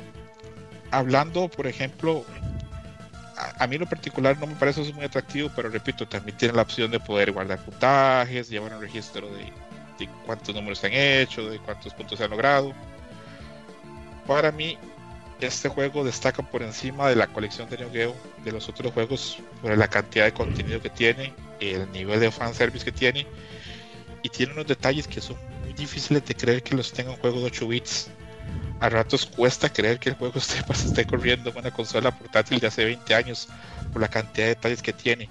hablando, 0.92 1.48
por 1.48 1.66
ejemplo, 1.66 2.24
a, 3.58 3.66
mí 3.66 3.74
en 3.74 3.82
lo 3.82 3.86
particular 3.86 4.38
no 4.38 4.46
me 4.46 4.54
parece 4.54 4.82
eso 4.82 4.92
muy 4.94 5.04
atractivo, 5.04 5.50
pero 5.54 5.68
repito, 5.68 6.06
también 6.08 6.36
tiene 6.38 6.54
la 6.54 6.62
opción 6.62 6.90
de 6.90 7.00
poder 7.00 7.32
guardar 7.32 7.58
puntajes, 7.64 8.48
llevar 8.48 8.72
un 8.72 8.80
registro 8.80 9.28
de, 9.30 9.52
de 9.98 10.08
cuántos 10.24 10.54
números 10.54 10.78
se 10.78 10.86
han 10.86 10.94
hecho, 10.94 11.48
de 11.48 11.58
cuántos 11.58 11.92
puntos 11.94 12.18
se 12.18 12.24
han 12.24 12.30
logrado 12.30 12.74
para 14.28 14.52
mí 14.52 14.78
este 15.40 15.70
juego 15.70 16.04
destaca 16.04 16.42
por 16.42 16.62
encima 16.62 17.08
de 17.08 17.16
la 17.16 17.26
colección 17.28 17.68
de 17.70 17.78
Neo 17.78 17.90
Geo 17.90 18.16
de 18.44 18.52
los 18.52 18.68
otros 18.68 18.92
juegos 18.92 19.38
por 19.62 19.76
la 19.76 19.88
cantidad 19.88 20.26
de 20.26 20.32
contenido 20.32 20.82
que 20.82 20.90
tiene, 20.90 21.32
el 21.60 21.90
nivel 21.92 22.20
de 22.20 22.30
fanservice 22.30 22.84
que 22.84 22.92
tiene 22.92 23.26
y 24.22 24.28
tiene 24.28 24.52
unos 24.52 24.66
detalles 24.66 25.08
que 25.08 25.22
son 25.22 25.36
muy 25.62 25.72
difíciles 25.72 26.26
de 26.26 26.34
creer 26.34 26.62
que 26.62 26.76
los 26.76 26.92
tenga 26.92 27.12
un 27.12 27.16
juego 27.16 27.40
de 27.40 27.46
8 27.46 27.68
bits. 27.68 28.10
A 28.80 28.88
ratos 28.88 29.26
cuesta 29.26 29.72
creer 29.72 29.98
que 29.98 30.10
el 30.10 30.16
juego 30.16 30.34
esté, 30.38 30.62
esté 30.72 31.06
corriendo 31.06 31.50
en 31.50 31.56
una 31.56 31.70
consola 31.70 32.10
portátil 32.10 32.58
de 32.58 32.66
hace 32.66 32.84
20 32.84 33.14
años 33.14 33.48
por 33.92 34.02
la 34.02 34.08
cantidad 34.08 34.46
de 34.46 34.54
detalles 34.54 34.82
que 34.82 34.92
tiene. 34.92 35.30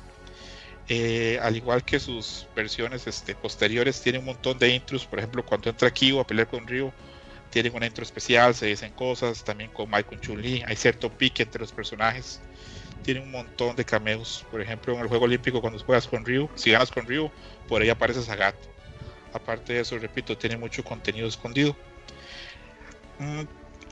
Eh, 0.89 1.38
al 1.41 1.55
igual 1.57 1.84
que 1.84 1.99
sus 1.99 2.47
versiones 2.55 3.07
este, 3.07 3.35
posteriores, 3.35 4.01
tiene 4.01 4.19
un 4.19 4.26
montón 4.26 4.57
de 4.57 4.69
intros. 4.69 5.05
Por 5.05 5.19
ejemplo, 5.19 5.45
cuando 5.45 5.69
entra 5.69 5.91
Kyo 5.91 6.22
a 6.22 6.27
pelear 6.27 6.47
con 6.47 6.65
Ryu, 6.65 6.91
tienen 7.49 7.76
una 7.76 7.85
intro 7.85 8.03
especial, 8.03 8.55
se 8.55 8.68
dicen 8.68 8.93
cosas, 8.93 9.43
también 9.43 9.72
con 9.72 9.89
Michael 9.89 10.19
Chun-Li, 10.22 10.64
hay 10.65 10.76
cierto 10.76 11.09
pique 11.09 11.43
entre 11.43 11.61
los 11.61 11.72
personajes, 11.72 12.41
tiene 13.03 13.22
un 13.22 13.31
montón 13.31 13.76
de 13.76 13.85
cameos, 13.85 14.45
por 14.51 14.61
ejemplo 14.61 14.93
en 14.93 15.01
el 15.01 15.07
juego 15.07 15.26
olímpico 15.26 15.61
cuando 15.61 15.80
juegas 15.80 16.07
con 16.07 16.26
Ryu, 16.26 16.49
si 16.55 16.72
ganas 16.72 16.91
con 16.91 17.05
Ryu, 17.07 17.31
por 17.68 17.81
ahí 17.81 17.89
aparece 17.89 18.22
Sagat, 18.22 18.55
aparte 19.34 19.73
de 19.73 19.81
eso, 19.81 19.97
repito, 19.97 20.38
tiene 20.38 20.57
mucho 20.57 20.84
contenido 20.84 21.27
escondido. 21.27 21.76
Mm, 23.19 23.43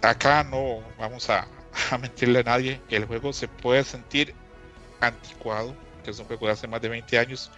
acá 0.01 0.43
no 0.43 0.83
vamos 0.97 1.29
a, 1.29 1.47
a 1.91 1.97
mentirle 1.97 2.39
a 2.39 2.43
nadie, 2.43 2.81
el 2.89 3.05
juego 3.05 3.33
se 3.33 3.47
puede 3.47 3.83
sentir 3.83 4.33
anticuado, 4.99 5.75
que 6.05 6.11
es 6.11 6.19
un 6.19 6.25
juego 6.25 6.45
de 6.45 6.53
hace 6.53 6.67
más 6.67 6.81
de 6.81 6.89
20 6.89 7.19
años, 7.19 7.51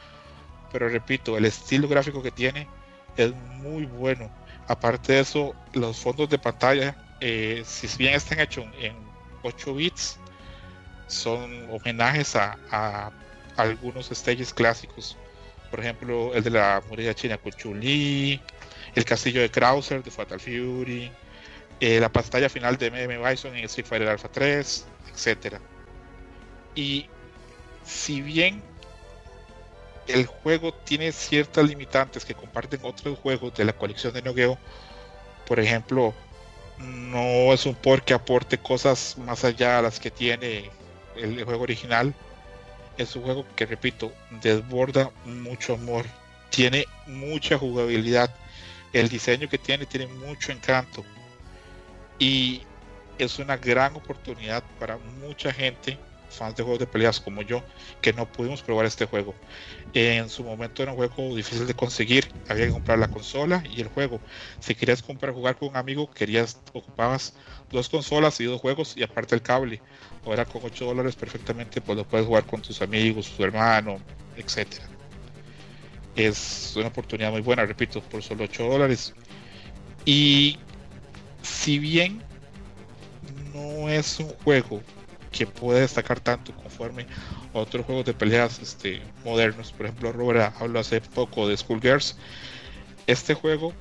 pero 0.72 0.90
repito, 0.90 1.38
el 1.38 1.46
estilo 1.46 1.88
gráfico 1.88 2.24
que 2.24 2.32
tiene 2.32 2.68
es 3.18 3.34
muy 3.62 3.86
bueno 3.86 4.32
Aparte 4.68 5.14
de 5.14 5.20
eso, 5.22 5.56
los 5.74 5.98
fondos 5.98 6.30
de 6.30 6.38
pantalla, 6.38 6.96
eh, 7.22 7.64
si 7.66 7.88
bien 7.98 8.16
están 8.16 8.40
hechos 8.40 8.66
en 8.80 8.96
8 9.44 9.74
bits. 9.74 10.20
Son 11.08 11.70
homenajes 11.72 12.36
a, 12.36 13.12
algunos 13.56 14.08
stages 14.10 14.54
clásicos. 14.54 15.18
Por 15.72 15.80
ejemplo, 15.80 16.34
el 16.34 16.44
de 16.44 16.50
la 16.50 16.84
muralla 16.90 17.14
china 17.14 17.38
con 17.38 17.54
Chun-Li, 17.54 18.42
el 18.94 19.06
castillo 19.06 19.42
de 19.42 19.50
Krauser 19.50 20.04
de 20.04 20.12
Fatal 20.12 20.40
Fury, 20.40 21.10
eh, 21.80 22.00
la 22.00 22.10
pantalla 22.10 22.50
final 22.50 22.78
de 22.78 22.92
MM 22.92 23.30
Bison 23.30 23.56
en 23.56 23.64
Street 23.66 23.88
Fighter 23.88 24.10
Alpha 24.10 24.28
3, 24.30 24.86
etc. 25.14 25.56
Y 26.76 27.10
si 27.88 28.22
bien 28.22 28.62
el 30.08 30.26
juego 30.26 30.74
tiene 30.74 31.12
ciertas 31.12 31.68
limitantes 31.68 32.26
que 32.26 32.34
comparten 32.34 32.82
otros 32.84 33.18
juegos 33.20 33.54
de 33.56 33.66
la 33.66 33.74
colección 33.74 34.14
de 34.14 34.22
Nogeo, 34.22 34.58
por 35.48 35.60
ejemplo, 35.60 36.14
no 36.78 37.54
es 37.54 37.66
un 37.66 37.76
port 37.76 38.04
que 38.04 38.14
aporte 38.14 38.58
cosas 38.58 39.18
más 39.18 39.44
allá 39.44 39.78
de 39.78 39.82
las 39.84 40.00
que 40.00 40.12
tiene 40.12 40.70
el 41.16 41.44
juego 41.44 41.64
original. 41.64 42.14
Es 42.98 43.16
un 43.16 43.24
juego 43.24 43.46
que, 43.56 43.66
repito, 43.66 44.12
desborda 44.42 45.12
mucho 45.26 45.74
amor, 45.74 46.06
tiene 46.50 46.86
mucha 47.06 47.58
jugabilidad, 47.58 48.34
el 48.94 49.10
diseño 49.10 49.50
que 49.50 49.58
tiene 49.58 49.86
tiene 49.86 50.08
mucho 50.08 50.52
encanto 50.52 51.04
y 52.20 52.64
es 53.18 53.40
una 53.40 53.58
gran 53.58 53.96
oportunidad 53.96 54.64
para 54.80 54.98
mucha 54.98 55.52
gente 55.52 55.98
fans 56.30 56.56
de 56.56 56.64
juegos 56.64 56.80
de 56.80 56.88
peleas 56.88 57.20
como 57.20 57.42
yo, 57.42 57.64
que 58.02 58.14
no 58.14 58.32
pudimos 58.32 58.62
probar 58.62 58.86
este 58.86 59.06
juego. 59.06 59.34
En 59.94 60.30
su 60.30 60.44
momento 60.44 60.84
era 60.84 60.92
un 60.92 60.98
juego 60.98 61.36
difícil 61.36 61.66
de 61.66 61.74
conseguir, 61.74 62.30
había 62.48 62.68
que 62.68 62.72
comprar 62.72 63.00
la 63.00 63.08
consola 63.08 63.64
y 63.70 63.82
el 63.82 63.88
juego. 63.88 64.20
Si 64.60 64.76
querías 64.76 65.02
comprar 65.02 65.34
jugar 65.34 65.56
con 65.56 65.70
un 65.70 65.78
amigo, 65.78 66.10
querías 66.12 66.60
ocupabas 66.74 67.34
dos 67.72 67.90
consolas 67.90 68.40
y 68.40 68.46
dos 68.46 68.62
juegos 68.62 68.96
y 68.96 69.04
aparte 69.04 69.36
el 69.36 69.42
cable. 69.42 69.82
Ahora 70.26 70.46
con 70.46 70.62
8 70.64 70.86
dólares 70.86 71.16
perfectamente 71.16 71.80
pues 71.80 71.98
lo 71.98 72.06
puedes 72.06 72.28
jugar 72.28 72.46
con 72.46 72.62
tus 72.62 72.82
amigos, 72.82 73.32
tu 73.36 73.44
hermano, 73.44 74.00
etcétera. 74.36 74.86
Es 76.16 76.74
una 76.76 76.88
oportunidad 76.88 77.32
muy 77.32 77.42
buena, 77.42 77.66
repito, 77.66 78.02
por 78.02 78.22
solo 78.24 78.44
8 78.44 78.68
dólares. 78.68 79.14
Y 80.04 80.58
si 81.44 81.80
bien 81.80 82.22
no 83.54 83.90
es 83.90 84.20
un 84.20 84.30
juego 84.44 84.82
que 85.32 85.46
puede 85.48 85.82
destacar 85.82 86.20
tanto 86.20 86.54
conforme 86.56 87.06
otros 87.54 87.86
juegos 87.86 88.06
de 88.06 88.14
peleas 88.14 88.60
este, 88.60 89.02
modernos. 89.24 89.72
Por 89.72 89.86
ejemplo, 89.86 90.12
Robert 90.12 90.54
habló 90.60 90.80
hace 90.80 91.02
poco 91.02 91.48
de 91.48 91.58
Skullgirls. 91.58 92.18
Este 93.06 93.34
juego, 93.34 93.74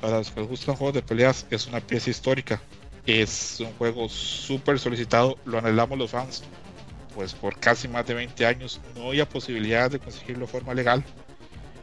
para 0.00 0.18
los 0.18 0.30
que 0.30 0.40
les 0.40 0.48
gustan 0.48 0.76
juegos 0.76 0.94
de 0.94 1.02
peleas, 1.02 1.46
es 1.50 1.66
una 1.66 1.80
pieza 1.80 2.10
histórica. 2.10 2.60
Es 3.06 3.60
un 3.60 3.72
juego 3.74 4.08
súper 4.08 4.78
solicitado, 4.78 5.36
lo 5.44 5.58
anhelamos 5.58 5.98
los 5.98 6.10
fans. 6.10 6.44
Pues 7.14 7.32
por 7.32 7.58
casi 7.60 7.86
más 7.86 8.06
de 8.06 8.14
20 8.14 8.46
años 8.46 8.80
no 8.96 9.08
había 9.08 9.28
posibilidad 9.28 9.90
de 9.90 10.00
conseguirlo 10.00 10.46
de 10.46 10.52
forma 10.52 10.74
legal. 10.74 11.04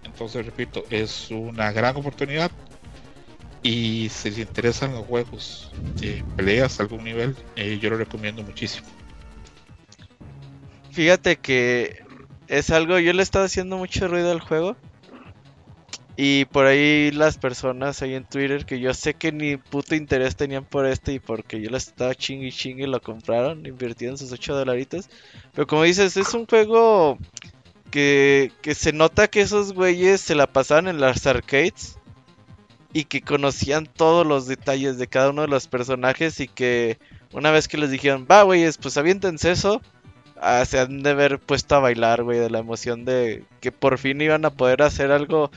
Entonces, 0.04 0.46
repito, 0.46 0.84
es 0.90 1.32
una 1.32 1.72
gran 1.72 1.96
oportunidad. 1.96 2.52
Y 3.64 4.10
si 4.10 4.30
les 4.30 4.40
interesan 4.40 4.94
los 4.94 5.06
juegos 5.06 5.72
de 6.00 6.24
peleas 6.36 6.80
a 6.80 6.84
algún 6.84 7.04
nivel, 7.04 7.36
eh, 7.56 7.78
yo 7.80 7.92
lo 7.92 7.98
recomiendo 7.98 8.42
muchísimo. 8.42 8.88
Fíjate 10.92 11.38
que 11.38 12.04
es 12.48 12.70
algo, 12.70 13.00
yo 13.00 13.14
le 13.14 13.24
estaba 13.24 13.46
haciendo 13.46 13.78
mucho 13.78 14.08
ruido 14.08 14.32
al 14.32 14.42
juego. 14.42 14.76
Y 16.18 16.46
por 16.46 16.66
ahí 16.66 17.10
las 17.12 17.38
personas 17.38 18.02
ahí 18.02 18.14
en 18.14 18.26
Twitter 18.26 18.66
que 18.66 18.80
yo 18.80 18.94
sé 18.94 19.14
que 19.14 19.32
ni 19.32 19.56
puto 19.56 19.96
interés 19.96 20.36
tenían 20.36 20.66
por 20.66 20.86
este 20.86 21.14
y 21.14 21.20
porque 21.20 21.62
yo 21.62 21.70
les 21.70 21.88
estaba 21.88 22.14
ching 22.14 22.44
y 22.44 22.52
ching 22.52 22.80
y 22.80 22.86
lo 22.86 23.02
compraron, 23.02 23.66
invirtieron 23.66 24.18
sus 24.18 24.32
8 24.32 24.54
dolaritos. 24.54 25.10
Pero 25.54 25.66
como 25.66 25.84
dices, 25.84 26.18
es 26.18 26.34
un 26.34 26.46
juego 26.46 27.18
que, 27.90 28.52
que 28.62 28.76
se 28.76 28.92
nota 28.92 29.30
que 29.30 29.42
esos 29.42 29.74
güeyes 29.74 30.20
se 30.20 30.36
la 30.36 30.48
pasaban 30.48 30.90
en 30.90 31.00
las 31.00 31.26
arcades 31.26 31.98
y 32.94 33.06
que 33.06 33.22
conocían 33.22 33.86
todos 33.86 34.28
los 34.28 34.48
detalles 34.48 34.98
de 34.98 35.08
cada 35.08 35.30
uno 35.30 35.44
de 35.44 35.48
los 35.48 35.68
personajes 35.68 36.42
y 36.42 36.50
que 36.50 37.00
una 37.32 37.52
vez 37.52 37.70
que 37.70 37.78
les 37.78 37.90
dijeron, 37.90 38.28
va 38.30 38.44
güeyes, 38.44 38.78
pues 38.78 38.98
aviéntense 38.98 39.52
eso 39.52 39.82
Ah, 40.44 40.66
se 40.66 40.80
han 40.80 41.04
de 41.04 41.12
haber 41.12 41.40
puesto 41.40 41.76
a 41.76 41.80
bailar, 41.80 42.24
güey, 42.24 42.40
de 42.40 42.50
la 42.50 42.58
emoción 42.58 43.06
de 43.06 43.46
que 43.60 43.72
por 43.72 44.00
fin 44.00 44.20
iban 44.22 44.44
a 44.44 44.50
poder 44.50 44.82
hacer 44.82 45.12
algo 45.12 45.52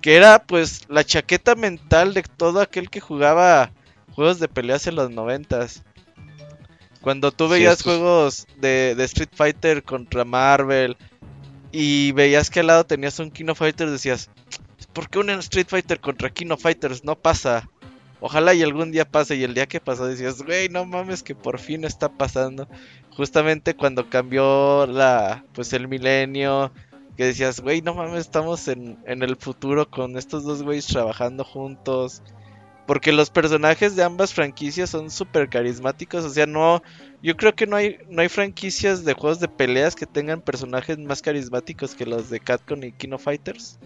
que 0.00 0.16
era 0.16 0.44
pues 0.44 0.82
la 0.88 1.04
chaqueta 1.04 1.54
mental 1.54 2.14
de 2.14 2.24
todo 2.24 2.60
aquel 2.60 2.90
que 2.90 3.00
jugaba 3.00 3.70
juegos 4.12 4.40
de 4.40 4.48
peleas 4.48 4.88
en 4.88 4.96
los 4.96 5.10
noventas. 5.10 5.84
Cuando 7.00 7.30
tú 7.30 7.48
veías 7.48 7.82
juegos 7.82 8.48
de, 8.56 8.94
de, 8.96 9.04
Street 9.04 9.30
Fighter 9.32 9.84
contra 9.84 10.24
Marvel 10.24 10.96
y 11.70 12.10
veías 12.12 12.50
que 12.50 12.60
al 12.60 12.66
lado 12.66 12.84
tenías 12.84 13.18
un 13.20 13.30
Kino 13.30 13.54
Fighter, 13.54 13.88
decías, 13.88 14.30
¿por 14.92 15.08
qué 15.08 15.20
un 15.20 15.30
Street 15.30 15.68
Fighter 15.68 16.00
contra 16.00 16.30
Kino 16.30 16.56
Fighters 16.56 17.04
no 17.04 17.14
pasa? 17.14 17.68
Ojalá 18.26 18.54
y 18.54 18.62
algún 18.62 18.90
día 18.90 19.04
pase. 19.04 19.36
Y 19.36 19.44
el 19.44 19.52
día 19.52 19.66
que 19.66 19.80
pasó 19.80 20.06
decías, 20.06 20.40
güey, 20.40 20.70
no 20.70 20.86
mames, 20.86 21.22
que 21.22 21.34
por 21.34 21.58
fin 21.58 21.84
está 21.84 22.08
pasando. 22.08 22.66
Justamente 23.10 23.76
cuando 23.76 24.08
cambió 24.08 24.86
la, 24.86 25.44
pues 25.52 25.74
el 25.74 25.88
milenio, 25.88 26.72
que 27.18 27.26
decías, 27.26 27.60
güey, 27.60 27.82
no 27.82 27.92
mames, 27.92 28.20
estamos 28.20 28.66
en, 28.68 28.96
en 29.04 29.22
el 29.22 29.36
futuro 29.36 29.90
con 29.90 30.16
estos 30.16 30.42
dos 30.44 30.62
güeyes 30.62 30.86
trabajando 30.86 31.44
juntos. 31.44 32.22
Porque 32.86 33.12
los 33.12 33.28
personajes 33.28 33.94
de 33.94 34.04
ambas 34.04 34.32
franquicias 34.32 34.88
son 34.88 35.10
súper 35.10 35.50
carismáticos. 35.50 36.24
O 36.24 36.30
sea, 36.30 36.46
no. 36.46 36.82
Yo 37.22 37.36
creo 37.36 37.54
que 37.54 37.66
no 37.66 37.76
hay, 37.76 37.98
no 38.08 38.22
hay 38.22 38.30
franquicias 38.30 39.04
de 39.04 39.12
juegos 39.12 39.38
de 39.38 39.48
peleas 39.48 39.96
que 39.96 40.06
tengan 40.06 40.40
personajes 40.40 40.96
más 40.96 41.20
carismáticos 41.20 41.94
que 41.94 42.06
los 42.06 42.30
de 42.30 42.40
Catcon 42.40 42.84
y 42.84 42.92
Kino 42.92 43.18
Fighters. 43.18 43.78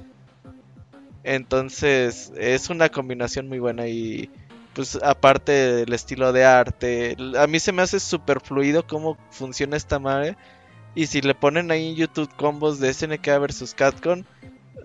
Entonces 1.25 2.33
es 2.37 2.71
una 2.71 2.89
combinación 2.89 3.49
muy 3.49 3.59
buena 3.59 3.89
y 3.89 4.31
pues 4.75 4.97
aparte 5.03 5.53
del 5.53 5.93
estilo 5.93 6.33
de 6.33 6.45
arte, 6.45 7.17
a 7.37 7.47
mí 7.49 7.59
se 7.59 7.73
me 7.73 7.83
hace 7.83 7.99
súper 7.99 8.41
fluido 8.41 8.87
cómo 8.87 9.19
funciona 9.31 9.77
esta 9.77 9.99
madre. 9.99 10.37
Y 10.95 11.07
si 11.07 11.21
le 11.21 11.35
ponen 11.35 11.71
ahí 11.71 11.91
en 11.91 11.97
YouTube 11.97 12.31
combos 12.37 12.79
de 12.79 12.93
SNK 12.93 13.27
versus 13.41 13.75
Catcon, 13.75 14.25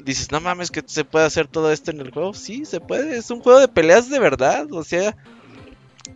dices, 0.03 0.31
no 0.31 0.41
mames, 0.41 0.71
que 0.71 0.83
se 0.85 1.05
puede 1.05 1.25
hacer 1.25 1.47
todo 1.47 1.71
esto 1.71 1.91
en 1.91 2.01
el 2.01 2.11
juego. 2.11 2.33
Sí, 2.33 2.65
se 2.65 2.79
puede, 2.79 3.17
es 3.17 3.29
un 3.31 3.41
juego 3.41 3.59
de 3.59 3.67
peleas 3.67 4.09
de 4.09 4.19
verdad. 4.19 4.71
O 4.71 4.83
sea, 4.83 5.15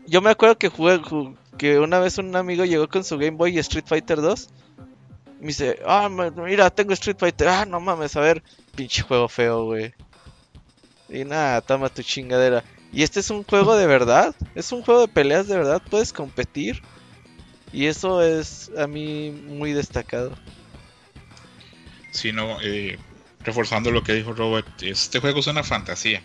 yo 0.06 0.22
me 0.22 0.30
acuerdo 0.30 0.58
que 0.58 0.70
jugué, 0.70 1.02
que 1.58 1.80
una 1.80 2.00
vez 2.00 2.18
un 2.18 2.36
amigo 2.36 2.66
llegó 2.66 2.88
con 2.88 3.04
su 3.04 3.18
Game 3.18 3.38
Boy 3.38 3.56
y 3.56 3.60
Street 3.60 3.86
Fighter 3.88 4.22
2. 4.22 4.50
Me 5.40 5.48
dice, 5.48 5.80
ah, 5.86 6.10
mira, 6.10 6.70
tengo 6.70 6.94
Street 6.94 7.18
Fighter. 7.20 7.48
Ah, 7.48 7.66
no 7.66 7.80
mames, 7.80 8.16
a 8.16 8.22
ver, 8.22 8.44
pinche 8.76 9.04
juego 9.04 9.28
feo, 9.28 9.66
güey. 9.66 9.94
Y 11.10 11.26
nada, 11.26 11.62
toma 11.62 11.90
tu 11.90 12.02
chingadera. 12.04 12.64
Y 12.92 13.04
este 13.04 13.20
es 13.20 13.30
un 13.30 13.44
juego 13.44 13.76
de 13.76 13.88
verdad. 13.88 14.36
Es 14.56 14.72
un 14.72 14.82
juego 14.82 15.02
de 15.02 15.08
peleas 15.08 15.48
de 15.48 15.58
verdad. 15.58 15.82
Puedes 15.90 16.14
competir. 16.14 16.82
Y 17.74 17.86
eso 17.86 18.22
es 18.22 18.72
a 18.78 18.88
mí 18.88 19.32
muy 19.32 19.74
destacado. 19.74 20.38
Sí, 22.12 22.32
no, 22.32 22.58
eh, 22.62 22.98
reforzando 23.42 23.92
lo 23.92 24.04
que 24.04 24.14
dijo 24.14 24.34
Robert, 24.34 24.68
este 24.82 25.20
juego 25.20 25.40
es 25.40 25.48
una 25.48 25.64
fantasía. 25.64 26.22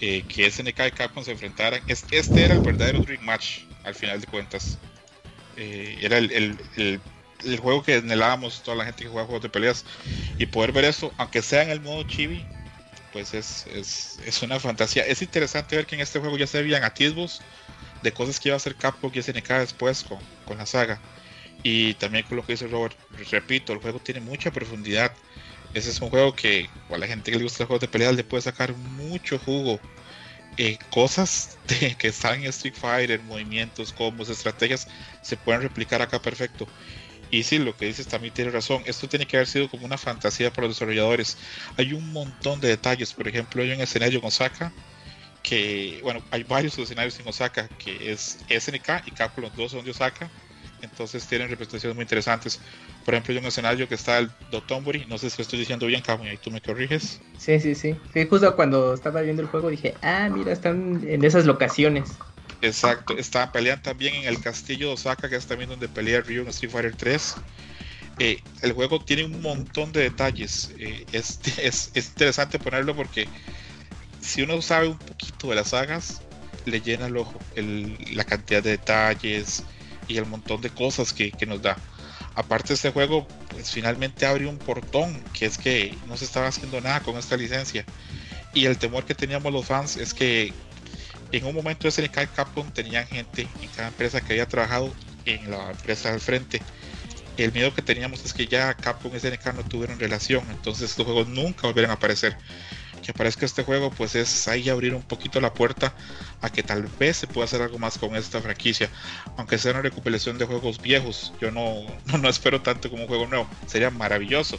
Eh, 0.00 0.22
que 0.28 0.48
SNK 0.48 0.86
y 0.86 0.90
Capcom 0.92 1.24
se 1.24 1.32
enfrentaran. 1.32 1.82
Este 1.86 2.44
era 2.44 2.54
el 2.54 2.60
verdadero 2.60 3.00
Dream 3.00 3.24
Match, 3.24 3.60
al 3.84 3.94
final 3.94 4.20
de 4.20 4.26
cuentas. 4.26 4.78
Eh, 5.56 5.98
era 6.00 6.18
el, 6.18 6.56
el, 6.76 7.00
juego 7.58 7.82
que 7.82 7.94
anhelábamos 7.94 8.62
toda 8.62 8.76
la 8.76 8.84
gente 8.84 9.04
que 9.04 9.10
juega 9.10 9.26
juegos 9.26 9.42
de 9.42 9.48
peleas. 9.48 9.84
Y 10.38 10.46
poder 10.46 10.72
ver 10.72 10.84
eso, 10.84 11.12
aunque 11.18 11.42
sea 11.42 11.62
en 11.62 11.70
el 11.70 11.80
modo 11.80 12.04
chibi, 12.04 12.44
pues 13.12 13.34
es, 13.34 13.66
es, 13.68 14.18
es, 14.24 14.42
una 14.42 14.60
fantasía. 14.60 15.04
Es 15.04 15.22
interesante 15.22 15.76
ver 15.76 15.86
que 15.86 15.94
en 15.94 16.00
este 16.00 16.18
juego 16.18 16.36
ya 16.36 16.46
se 16.46 16.62
veían 16.62 16.84
atisbos 16.84 17.40
de 18.02 18.12
cosas 18.12 18.38
que 18.38 18.48
iba 18.48 18.54
a 18.54 18.58
hacer 18.58 18.76
Capcom 18.76 19.10
y 19.14 19.22
SNK 19.22 19.48
después 19.60 20.04
con, 20.04 20.18
con 20.44 20.58
la 20.58 20.66
saga. 20.66 21.00
Y 21.62 21.94
también 21.94 22.24
con 22.24 22.36
lo 22.36 22.46
que 22.46 22.52
dice 22.52 22.68
Robert, 22.68 22.96
repito, 23.30 23.72
el 23.72 23.80
juego 23.80 23.98
tiene 23.98 24.20
mucha 24.20 24.50
profundidad. 24.50 25.12
Ese 25.74 25.90
es 25.90 26.00
un 26.00 26.10
juego 26.10 26.34
que 26.34 26.68
a 26.90 26.98
la 26.98 27.06
gente 27.06 27.30
que 27.30 27.38
le 27.38 27.44
gusta 27.44 27.64
los 27.64 27.68
juegos 27.68 27.80
de 27.80 27.88
pelea 27.88 28.12
le 28.12 28.24
puede 28.24 28.42
sacar 28.42 28.72
mucho 28.74 29.38
jugo. 29.38 29.80
Eh, 30.56 30.78
cosas 30.90 31.56
que 31.98 32.08
están 32.08 32.40
en 32.40 32.46
Street 32.46 32.74
Fighter, 32.74 33.22
movimientos, 33.22 33.92
combos, 33.92 34.28
estrategias, 34.28 34.88
se 35.22 35.36
pueden 35.36 35.62
replicar 35.62 36.02
acá 36.02 36.20
perfecto. 36.20 36.66
Y 37.30 37.42
sí, 37.42 37.58
lo 37.58 37.76
que 37.76 37.86
dices 37.86 38.06
también 38.06 38.32
tiene 38.32 38.50
razón. 38.50 38.82
Esto 38.86 39.08
tiene 39.08 39.26
que 39.26 39.36
haber 39.36 39.46
sido 39.46 39.68
como 39.68 39.84
una 39.84 39.98
fantasía 39.98 40.50
para 40.50 40.66
los 40.66 40.76
desarrolladores. 40.76 41.36
Hay 41.76 41.92
un 41.92 42.12
montón 42.12 42.60
de 42.60 42.68
detalles. 42.68 43.12
Por 43.12 43.28
ejemplo, 43.28 43.62
hay 43.62 43.72
un 43.72 43.80
escenario 43.80 44.18
en 44.18 44.24
Osaka 44.24 44.72
que, 45.42 46.00
bueno, 46.02 46.22
hay 46.30 46.44
varios 46.44 46.78
escenarios 46.78 47.18
en 47.20 47.28
Osaka 47.28 47.68
que 47.78 48.12
es 48.12 48.38
SNK 48.48 49.06
y 49.06 49.10
Capcom, 49.12 49.44
los 49.44 49.54
dos 49.56 49.72
son 49.72 49.84
de 49.84 49.90
Osaka. 49.90 50.30
Entonces 50.80 51.26
tienen 51.26 51.48
representaciones 51.48 51.96
muy 51.96 52.02
interesantes. 52.02 52.60
Por 53.04 53.14
ejemplo, 53.14 53.32
hay 53.32 53.40
un 53.40 53.46
escenario 53.46 53.88
que 53.88 53.94
está 53.94 54.18
el 54.18 54.30
Dotonbori. 54.50 55.06
No 55.06 55.18
sé 55.18 55.28
si 55.30 55.38
lo 55.38 55.42
estoy 55.42 55.58
diciendo 55.58 55.86
bien, 55.86 56.02
Cabo, 56.02 56.24
y 56.24 56.36
tú 56.36 56.50
me 56.50 56.60
corriges. 56.60 57.20
Sí, 57.36 57.58
sí, 57.58 57.74
sí. 57.74 57.96
Sí, 58.12 58.26
justo 58.26 58.54
cuando 58.54 58.94
estaba 58.94 59.22
viendo 59.22 59.42
el 59.42 59.48
juego 59.48 59.70
dije, 59.70 59.94
ah, 60.02 60.28
mira, 60.32 60.52
están 60.52 61.02
en 61.06 61.24
esas 61.24 61.46
locaciones. 61.46 62.10
Exacto, 62.60 63.16
está, 63.16 63.52
pelean 63.52 63.80
también 63.82 64.14
en 64.14 64.24
el 64.24 64.40
castillo 64.40 64.88
de 64.88 64.94
Osaka, 64.94 65.28
que 65.28 65.36
es 65.36 65.46
también 65.46 65.70
donde 65.70 65.88
pelea 65.88 66.20
Ryu 66.20 66.42
en 66.42 66.48
Street 66.48 66.72
Fighter 66.72 66.96
3. 66.96 67.36
Eh, 68.18 68.42
el 68.62 68.72
juego 68.72 69.00
tiene 69.00 69.24
un 69.24 69.40
montón 69.40 69.92
de 69.92 70.00
detalles. 70.00 70.72
Eh, 70.78 71.06
es, 71.12 71.40
es, 71.58 71.90
es, 71.94 72.08
interesante 72.08 72.58
ponerlo 72.58 72.96
porque 72.96 73.28
si 74.20 74.42
uno 74.42 74.60
sabe 74.60 74.88
un 74.88 74.98
poquito 74.98 75.50
de 75.50 75.54
las 75.54 75.68
sagas, 75.68 76.20
le 76.64 76.80
llena 76.80 77.06
el 77.06 77.16
ojo 77.16 77.38
la 77.56 78.24
cantidad 78.24 78.62
de 78.62 78.70
detalles 78.70 79.62
y 80.08 80.16
el 80.16 80.26
montón 80.26 80.60
de 80.60 80.70
cosas 80.70 81.12
que, 81.12 81.30
que 81.30 81.46
nos 81.46 81.62
da. 81.62 81.76
Aparte 82.34 82.74
este 82.74 82.90
juego, 82.90 83.26
pues 83.48 83.70
finalmente 83.70 84.26
abre 84.26 84.46
un 84.46 84.58
portón, 84.58 85.22
que 85.32 85.46
es 85.46 85.58
que 85.58 85.94
no 86.06 86.16
se 86.16 86.24
estaba 86.24 86.48
haciendo 86.48 86.80
nada 86.80 87.00
con 87.00 87.16
esta 87.16 87.36
licencia. 87.36 87.84
Y 88.54 88.66
el 88.66 88.78
temor 88.78 89.04
que 89.04 89.14
teníamos 89.14 89.52
los 89.52 89.66
fans 89.66 89.96
es 89.96 90.14
que 90.14 90.52
en 91.32 91.44
un 91.46 91.54
momento 91.54 91.86
de 91.86 91.92
SNK 91.92 92.32
Capcom 92.34 92.70
tenían 92.70 93.06
gente 93.06 93.48
en 93.60 93.68
cada 93.70 93.88
empresa 93.88 94.20
que 94.20 94.34
había 94.34 94.46
trabajado 94.46 94.92
en 95.24 95.50
la 95.50 95.70
empresa 95.70 96.12
al 96.12 96.20
frente. 96.20 96.62
El 97.36 97.52
miedo 97.52 97.72
que 97.72 97.82
teníamos 97.82 98.24
es 98.24 98.32
que 98.32 98.46
ya 98.46 98.74
Capcom 98.74 99.14
y 99.14 99.20
SNK 99.20 99.54
no 99.54 99.64
tuvieron 99.64 99.98
relación, 100.00 100.44
entonces 100.50 100.90
estos 100.90 101.04
juegos 101.04 101.28
nunca 101.28 101.66
volvieran 101.66 101.90
a 101.90 101.94
aparecer. 101.94 102.36
Que 103.02 103.12
aparezca 103.12 103.46
este 103.46 103.62
juego, 103.62 103.90
pues 103.90 104.16
es 104.16 104.48
ahí 104.48 104.68
abrir 104.68 104.92
un 104.94 105.02
poquito 105.02 105.40
la 105.40 105.54
puerta 105.54 105.94
a 106.40 106.50
que 106.50 106.64
tal 106.64 106.82
vez 106.98 107.16
se 107.16 107.26
pueda 107.28 107.44
hacer 107.44 107.62
algo 107.62 107.78
más 107.78 107.96
con 107.96 108.16
esta 108.16 108.40
franquicia, 108.40 108.90
aunque 109.36 109.56
sea 109.56 109.70
una 109.70 109.82
recopilación 109.82 110.36
de 110.36 110.46
juegos 110.46 110.82
viejos. 110.82 111.32
Yo 111.40 111.52
no, 111.52 111.86
no 112.18 112.28
espero 112.28 112.60
tanto 112.60 112.90
como 112.90 113.02
un 113.02 113.08
juego 113.08 113.26
nuevo, 113.26 113.48
sería 113.66 113.90
maravilloso 113.90 114.58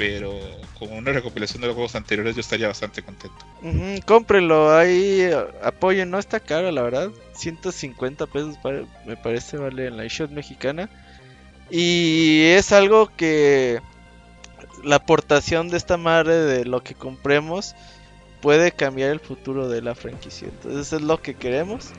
pero 0.00 0.32
con 0.78 0.90
una 0.94 1.12
recopilación 1.12 1.60
de 1.60 1.66
los 1.66 1.74
juegos 1.74 1.94
anteriores 1.94 2.34
yo 2.34 2.40
estaría 2.40 2.68
bastante 2.68 3.02
contento. 3.02 3.36
Uh 3.60 3.66
-huh, 3.66 4.04
cómprenlo, 4.06 4.74
ahí 4.74 5.28
apoyen, 5.62 6.08
no 6.10 6.18
está 6.18 6.40
caro 6.40 6.70
la 6.70 6.80
verdad, 6.80 7.10
150 7.34 8.26
pesos 8.26 8.56
me 9.04 9.18
parece 9.18 9.58
vale 9.58 9.88
en 9.88 9.98
la 9.98 10.06
eShop 10.06 10.30
mexicana. 10.30 10.88
Y 11.70 12.44
es 12.46 12.72
algo 12.72 13.14
que 13.14 13.82
la 14.82 14.96
aportación 14.96 15.68
de 15.68 15.76
esta 15.76 15.98
madre 15.98 16.34
de 16.34 16.64
lo 16.64 16.82
que 16.82 16.94
compremos 16.94 17.74
puede 18.40 18.72
cambiar 18.72 19.10
el 19.10 19.20
futuro 19.20 19.68
de 19.68 19.82
la 19.82 19.94
franquicia. 19.94 20.48
Entonces 20.48 20.94
es 20.94 21.02
lo 21.02 21.20
que 21.20 21.34
queremos. 21.34 21.90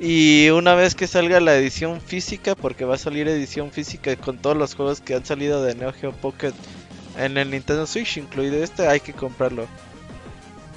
Y 0.00 0.48
una 0.48 0.74
vez 0.74 0.94
que 0.94 1.06
salga 1.06 1.38
la 1.40 1.54
edición 1.54 2.00
física, 2.00 2.54
porque 2.54 2.86
va 2.86 2.94
a 2.94 2.98
salir 2.98 3.28
edición 3.28 3.72
física 3.72 4.16
con 4.16 4.38
todos 4.38 4.56
los 4.56 4.74
juegos 4.74 5.02
que 5.02 5.14
han 5.14 5.26
salido 5.26 5.62
de 5.62 5.74
Neo 5.74 5.92
Geo 5.92 6.12
Pocket 6.12 6.54
en 7.16 7.38
el 7.38 7.50
Nintendo 7.50 7.86
Switch, 7.86 8.18
incluido 8.18 8.62
este, 8.62 8.86
hay 8.86 9.00
que 9.00 9.12
comprarlo. 9.12 9.66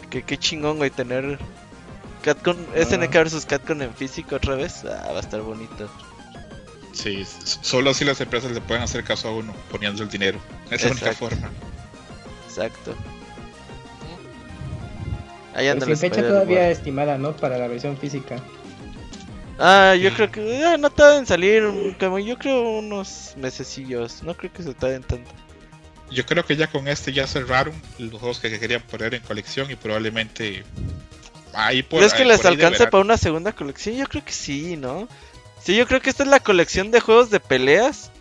Que 0.10 0.24
qué 0.24 0.38
chingón, 0.38 0.78
güey, 0.78 0.90
tener 0.90 1.38
Catcon, 2.24 2.58
ah. 2.76 2.84
SNK 2.84 3.14
vs 3.14 3.46
Catcon 3.46 3.82
en 3.82 3.94
físico 3.94 4.36
otra 4.36 4.56
vez. 4.56 4.84
Ah, 4.86 5.12
va 5.12 5.18
a 5.18 5.20
estar 5.20 5.42
bonito. 5.42 5.90
Sí, 6.94 7.26
solo 7.44 7.92
así 7.92 8.04
las 8.04 8.20
empresas 8.20 8.52
le 8.52 8.62
pueden 8.62 8.84
hacer 8.84 9.04
caso 9.04 9.30
a 9.30 9.32
uno, 9.32 9.54
poniendo 9.72 10.04
el 10.04 10.10
dinero. 10.10 10.40
Es 10.70 10.84
la 10.84 10.92
única 10.92 11.14
forma. 11.14 11.50
Exacto. 12.48 12.96
Ahí 15.54 15.68
anda 15.68 15.86
sin 15.86 15.98
fecha 15.98 16.22
todavía 16.22 16.70
estimada, 16.70 17.18
¿no? 17.18 17.36
Para 17.36 17.58
la 17.58 17.68
versión 17.68 17.98
física. 17.98 18.38
Ah, 19.60 19.94
yo 19.96 20.14
creo 20.14 20.32
que 20.32 20.64
ah, 20.64 20.78
no 20.78 20.90
tarden 20.90 21.20
en 21.20 21.26
salir, 21.26 21.64
como 22.00 22.18
yo 22.18 22.38
creo 22.38 22.80
unos 22.80 23.34
mesecillos. 23.38 24.24
No 24.24 24.36
creo 24.36 24.52
que 24.52 24.64
se 24.64 24.74
tarden 24.74 25.04
tanto 25.04 25.30
yo 26.12 26.26
creo 26.26 26.46
que 26.46 26.56
ya 26.56 26.68
con 26.68 26.88
este 26.88 27.14
ya 27.14 27.28
cerraron 27.28 27.74
los 27.98 28.20
juegos 28.20 28.40
que 28.40 28.60
querían 28.60 28.82
poner 28.82 29.14
en 29.14 29.22
colección 29.22 29.70
y 29.72 29.76
probablemente 29.76 30.64
ahí 31.54 31.84
por 31.84 32.00
¿Crees 32.00 32.14
que 32.14 32.26
les 32.26 32.46
alcance 32.46 32.88
para 32.88 33.04
una 33.04 33.18
segunda 33.18 33.52
colección? 33.52 33.96
Yo 33.96 34.06
creo 34.08 34.24
que 34.24 34.32
sí, 34.32 34.76
¿no? 34.78 35.08
Sí, 35.62 35.76
yo 35.76 35.88
creo 35.88 36.02
que 36.02 36.10
esta 36.10 36.24
es 36.24 36.30
la 36.30 36.40
colección 36.40 36.92
de 36.92 37.00
juegos 37.00 37.30
de 37.30 37.40
peleas 37.40 38.12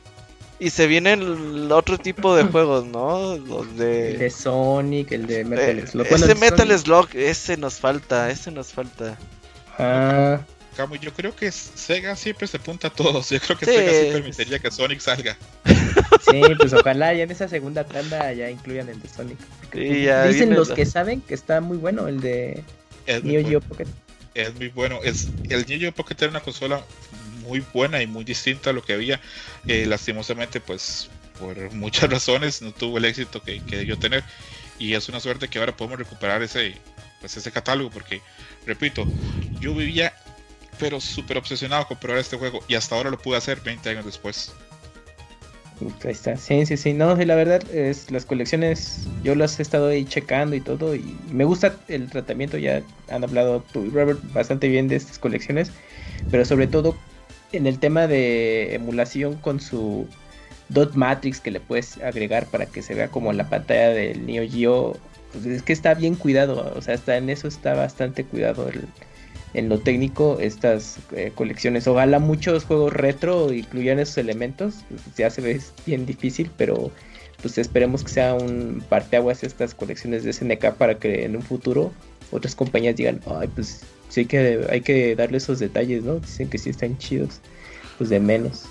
y 0.59 0.71
se 0.71 0.87
vienen 0.87 1.71
otro 1.71 1.99
tipo 1.99 2.35
de 2.35 2.45
juegos, 2.53 2.85
¿no? 2.85 3.37
Los 3.37 3.77
de 3.77 4.13
el 4.13 4.19
de 4.19 4.31
Sonic, 4.31 5.13
el 5.13 5.27
de 5.27 5.45
Metal 5.45 5.79
eh, 5.79 5.87
Slug. 5.87 6.09
Bueno, 6.09 6.25
ese 6.25 6.35
Metal. 6.35 6.79
Slug, 6.79 7.09
ese 7.15 7.57
nos 7.57 7.75
falta, 7.75 8.31
ese 8.31 8.51
nos 8.51 8.73
falta. 8.73 9.17
Ah. 9.79 10.41
Yo 11.01 11.13
creo 11.13 11.35
que 11.35 11.51
Sega 11.51 12.15
siempre 12.15 12.47
se 12.47 12.57
apunta 12.57 12.89
a 12.89 12.93
todos. 12.93 13.31
Yo 13.31 13.41
creo 13.41 13.59
que 13.59 13.67
sí, 13.67 13.73
Sega 13.73 13.91
sí 13.91 14.13
permitiría 14.13 14.59
que 14.61 14.71
Sonic 14.71 15.01
salga. 15.01 15.37
Sí, 16.31 16.41
pues 16.57 16.73
ojalá 16.73 17.13
ya 17.15 17.25
en 17.25 17.31
esa 17.31 17.49
segunda 17.49 17.85
tanda 17.85 18.33
ya 18.33 18.49
incluyan 18.49 18.89
el 18.89 19.01
de 19.01 19.09
Sonic. 19.09 19.39
Sí, 19.73 20.07
dicen 20.29 20.55
los 20.55 20.69
la... 20.69 20.75
que 20.75 20.87
saben 20.87 21.21
que 21.21 21.35
está 21.35 21.61
muy 21.61 21.79
bueno 21.79 22.07
el 22.07 22.21
de 22.21 22.63
es 23.07 23.25
Neo 23.25 23.47
Geo. 23.47 23.61
Pocket. 23.61 23.89
Es 24.35 24.55
muy 24.55 24.69
bueno. 24.69 25.01
Es, 25.03 25.29
el 25.49 25.67
Neo 25.67 25.79
Geo 25.81 25.93
Pocket 25.93 26.17
era 26.21 26.31
una 26.31 26.41
consola 26.41 26.85
muy 27.43 27.65
buena 27.73 28.01
y 28.03 28.07
muy 28.07 28.25
distinta 28.25 28.71
a 28.71 28.73
lo 28.73 28.83
que 28.83 28.93
había. 28.93 29.21
Eh, 29.67 29.87
lastimosamente, 29.87 30.61
pues 30.61 31.09
por 31.41 31.73
muchas 31.73 32.09
razones 32.11 32.63
no 32.63 32.73
tuvo 32.73 32.99
el 32.99 33.07
éxito 33.07 33.43
que, 33.43 33.61
que, 33.65 33.79
debió 33.79 33.99
tener. 33.99 34.23
Y 34.79 34.95
es 34.95 35.09
una 35.09 35.19
suerte 35.19 35.49
que 35.49 35.59
ahora 35.59 35.77
podemos 35.77 35.99
recuperar 35.99 36.43
ese, 36.43 36.77
pues 37.21 37.37
ese 37.37 37.51
catálogo 37.51 37.91
porque, 37.91 38.21
repito, 38.65 39.07
yo 39.59 39.75
vivía 39.75 40.15
pero 40.79 41.01
súper 41.01 41.39
obsesionado 41.39 41.87
con 41.87 41.99
probar 41.99 42.21
este 42.21 42.37
juego 42.37 42.61
y 42.69 42.75
hasta 42.75 42.95
ahora 42.95 43.11
lo 43.11 43.19
pude 43.19 43.37
hacer 43.37 43.61
20 43.61 43.91
años 43.91 44.05
después. 44.05 44.53
Ahí 46.05 46.11
está, 46.11 46.37
sí, 46.37 46.67
sí, 46.67 46.77
sí, 46.77 46.93
no, 46.93 47.17
sí, 47.17 47.25
la 47.25 47.37
verdad 47.37 47.63
es 47.73 48.11
las 48.11 48.25
colecciones, 48.25 49.07
yo 49.23 49.37
las 49.37 49.61
he 49.61 49.63
estado 49.63 49.89
ahí 49.89 50.05
checando 50.05 50.57
y 50.57 50.61
todo 50.61 50.97
y 50.97 51.17
me 51.31 51.45
gusta 51.45 51.77
el 51.87 52.11
tratamiento, 52.11 52.59
ya 52.59 52.83
han 53.11 53.23
hablado 53.23 53.63
tú 53.73 53.85
y 53.85 53.91
Robert 53.91 54.19
bastante 54.33 54.67
bien 54.67 54.89
de 54.89 54.97
estas 54.97 55.21
colecciones, 55.21 55.71
pero 56.33 56.45
sobre 56.45 56.67
todo 56.67 56.97
en 57.53 57.69
el 57.69 57.79
tema 57.79 58.09
de 58.09 58.75
emulación 58.75 59.37
con 59.37 59.61
su 59.61 60.09
dot 60.69 60.95
matrix 60.95 61.39
que 61.39 61.53
le 61.53 61.61
puedes 61.61 61.99
agregar 61.99 62.47
para 62.47 62.67
que 62.67 62.83
se 62.83 62.95
vea 62.95 63.09
como 63.09 63.33
la 63.33 63.49
pantalla 63.49 63.91
del 63.91 64.27
Neo 64.27 64.51
Geo, 64.51 64.97
pues 65.33 65.47
es 65.47 65.63
que 65.63 65.73
está 65.73 65.95
bien 65.95 66.17
cuidado, 66.17 66.73
o 66.75 66.83
sea, 66.83 66.95
hasta 66.95 67.17
en 67.17 67.31
eso 67.31 67.47
está 67.47 67.75
bastante 67.75 68.25
cuidado 68.25 68.69
el, 68.69 68.89
en 69.55 69.69
lo 69.69 69.79
técnico 69.79 70.39
estas 70.41 70.99
eh, 71.13 71.33
colecciones. 71.35 71.87
Ojalá 71.87 72.19
muchos 72.19 72.65
juegos 72.65 72.93
retro 72.93 73.53
incluyan 73.53 73.99
esos 73.99 74.19
elementos. 74.19 74.77
Ya 75.17 75.31
se 75.31 75.41
ve 75.41 75.61
bien 75.87 76.07
difícil, 76.07 76.51
pero 76.57 76.91
pues 77.41 77.57
esperemos 77.59 78.03
que 78.03 78.11
sea 78.11 78.35
un 78.35 78.83
parteaguas 78.89 79.45
estas 79.45 79.75
colecciones 79.75 80.25
de 80.25 80.33
SNK 80.33 80.73
para 80.75 80.99
que 80.99 81.25
en 81.25 81.37
un 81.37 81.43
futuro 81.43 81.93
otras 82.31 82.55
compañías 82.55 82.97
digan, 82.97 83.21
ay, 83.27 83.49
pues 83.49 83.83
sí 84.09 84.27
que, 84.27 84.67
hay 84.71 84.81
que 84.81 85.15
darle 85.15 85.39
esos 85.39 85.59
detalles, 85.59 86.03
¿no? 86.03 86.19
Dicen 86.19 86.51
que 86.51 86.59
sí 86.59 86.71
están 86.71 86.99
chidos, 86.99 87.41
pues 87.97 88.11
de 88.11 88.21
menos. 88.21 88.65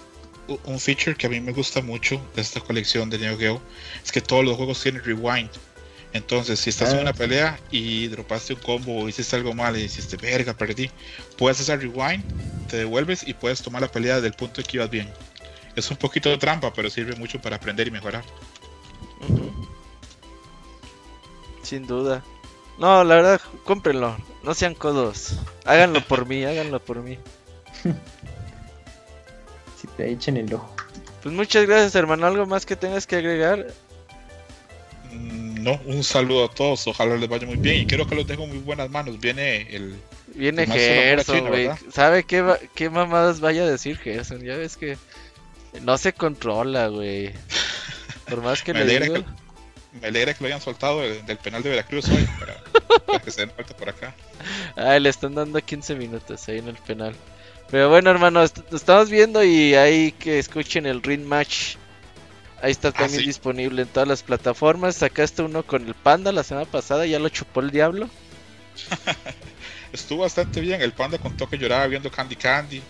Un 0.65 0.79
feature 0.79 1.15
que 1.15 1.27
a 1.27 1.29
mí 1.29 1.41
me 1.41 1.51
gusta 1.51 1.81
mucho 1.81 2.21
de 2.35 2.41
esta 2.41 2.61
colección 2.61 3.09
de 3.09 3.17
Neo 3.17 3.37
Geo 3.37 3.61
es 4.03 4.11
que 4.11 4.21
todos 4.21 4.45
los 4.45 4.55
juegos 4.55 4.81
tienen 4.81 5.03
rewind. 5.03 5.49
Entonces, 6.17 6.59
si 6.59 6.71
estás 6.71 6.89
ah, 6.89 6.95
en 6.95 7.01
una 7.01 7.13
pelea 7.13 7.59
y 7.71 8.07
dropaste 8.07 8.53
un 8.53 8.59
combo 8.59 9.03
o 9.03 9.07
hiciste 9.09 9.35
algo 9.35 9.53
mal 9.53 9.77
y 9.77 9.83
dijiste, 9.83 10.17
verga, 10.17 10.53
perdí, 10.53 10.89
puedes 11.37 11.59
hacer 11.59 11.79
rewind, 11.79 12.23
te 12.67 12.77
devuelves 12.77 13.27
y 13.27 13.33
puedes 13.33 13.61
tomar 13.61 13.83
la 13.83 13.87
pelea 13.87 14.19
del 14.19 14.33
punto 14.33 14.61
que 14.63 14.77
ibas 14.77 14.89
bien. 14.89 15.07
Es 15.75 15.91
un 15.91 15.97
poquito 15.97 16.29
de 16.29 16.37
trampa, 16.37 16.73
pero 16.73 16.89
sirve 16.89 17.15
mucho 17.15 17.39
para 17.39 17.57
aprender 17.57 17.87
y 17.87 17.91
mejorar. 17.91 18.23
Uh 19.29 19.35
-huh. 19.35 19.67
Sin 21.61 21.85
duda. 21.85 22.23
No, 22.79 23.03
la 23.03 23.15
verdad, 23.15 23.41
cómprenlo. 23.63 24.17
No 24.43 24.53
sean 24.55 24.73
codos. 24.73 25.37
Háganlo 25.65 26.01
por 26.01 26.25
mí, 26.25 26.43
háganlo 26.45 26.79
por 26.83 27.03
mí. 27.03 27.19
si 29.79 29.87
te 29.95 30.11
echen 30.11 30.37
el 30.37 30.51
ojo. 30.53 30.73
Pues 31.21 31.35
muchas 31.35 31.67
gracias, 31.67 31.93
hermano. 31.95 32.25
¿Algo 32.25 32.45
más 32.47 32.65
que 32.65 32.75
tengas 32.75 33.05
que 33.05 33.17
agregar? 33.17 33.67
No, 35.13 35.79
un 35.85 36.03
saludo 36.03 36.45
a 36.45 36.49
todos, 36.49 36.87
ojalá 36.87 37.17
les 37.17 37.27
vaya 37.27 37.45
muy 37.45 37.57
bien 37.57 37.81
y 37.81 37.85
creo 37.85 38.07
que 38.07 38.15
los 38.15 38.27
dejo 38.27 38.43
en 38.43 38.49
muy 38.49 38.59
buenas 38.59 38.89
manos. 38.89 39.19
Viene 39.19 39.67
el. 39.75 39.95
Viene 40.33 40.65
Gerson, 40.65 41.47
güey. 41.47 41.69
¿Sabe 41.91 42.23
qué, 42.23 42.43
qué 42.75 42.89
mamadas 42.89 43.39
vaya 43.39 43.63
a 43.63 43.67
decir 43.67 43.97
Gerson? 43.97 44.43
Ya 44.43 44.55
ves 44.55 44.77
que 44.77 44.97
no 45.81 45.97
se 45.97 46.13
controla, 46.13 46.87
güey. 46.87 47.33
Por 48.29 48.41
más 48.41 48.61
que 48.61 48.73
me 48.73 48.85
le 48.85 48.99
digo... 48.99 49.13
que, 49.15 49.25
me 50.01 50.07
alegra 50.07 50.33
que 50.33 50.43
lo 50.43 50.47
hayan 50.47 50.61
soltado 50.61 51.01
del, 51.01 51.25
del 51.25 51.37
penal 51.37 51.63
de 51.63 51.69
Veracruz 51.71 52.07
hoy 52.09 52.27
para, 52.39 52.63
para, 53.05 53.19
que 53.19 53.31
se 53.31 53.41
den 53.41 53.51
vuelta 53.55 53.75
por 53.75 53.89
acá. 53.89 54.15
Ah, 54.75 54.99
le 54.99 55.09
están 55.09 55.33
dando 55.33 55.59
15 55.59 55.95
minutos 55.95 56.47
ahí 56.47 56.59
en 56.59 56.67
el 56.67 56.75
penal. 56.75 57.15
Pero 57.71 57.89
bueno, 57.89 58.11
hermanos, 58.11 58.53
estamos 58.71 59.09
viendo 59.09 59.43
y 59.43 59.73
hay 59.73 60.11
que 60.11 60.37
escuchen 60.37 60.85
el 60.85 61.01
ring 61.01 61.25
match 61.25 61.75
Ahí 62.61 62.71
está 62.71 62.91
también 62.91 63.19
ah, 63.19 63.21
¿sí? 63.21 63.27
disponible 63.27 63.83
en 63.83 63.87
todas 63.87 64.07
las 64.07 64.23
plataformas. 64.23 64.95
Sacaste 64.95 65.43
uno 65.43 65.63
con 65.63 65.87
el 65.87 65.93
Panda 65.93 66.31
la 66.31 66.43
semana 66.43 66.65
pasada, 66.65 67.05
ya 67.05 67.19
lo 67.19 67.29
chupó 67.29 67.59
el 67.59 67.71
diablo. 67.71 68.09
Estuvo 69.93 70.21
bastante 70.21 70.59
bien. 70.59 70.81
El 70.81 70.93
Panda 70.93 71.17
contó 71.17 71.47
que 71.47 71.57
lloraba 71.57 71.87
viendo 71.87 72.11
Candy 72.11 72.35
Candy. 72.35 72.81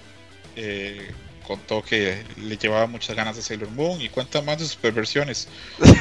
Eh, 0.56 1.12
contó 1.46 1.82
que 1.82 2.24
le 2.38 2.58
llevaba 2.58 2.88
muchas 2.88 3.16
ganas 3.16 3.36
de 3.36 3.42
Sailor 3.42 3.70
Moon 3.72 4.02
y 4.02 4.10
cuenta 4.10 4.42
más 4.42 4.58
de 4.60 4.66
sus 4.66 4.76
perversiones. 4.76 5.48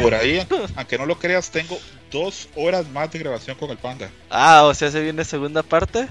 Por 0.01 0.15
ahí, 0.15 0.45
aunque 0.77 0.99
no 0.99 1.07
lo 1.07 1.19
creas, 1.19 1.51
tengo 1.51 1.79
dos 2.11 2.49
horas 2.57 2.89
más 2.89 3.13
de 3.13 3.21
grabación 3.21 3.57
con 3.57 3.71
el 3.71 3.79
Panda. 3.79 4.11
Ah, 4.31 4.65
o 4.65 4.75
sea, 4.75 4.91
se 4.91 5.01
viene 5.01 5.25
segunda 5.25 5.63
parte. 5.63 6.09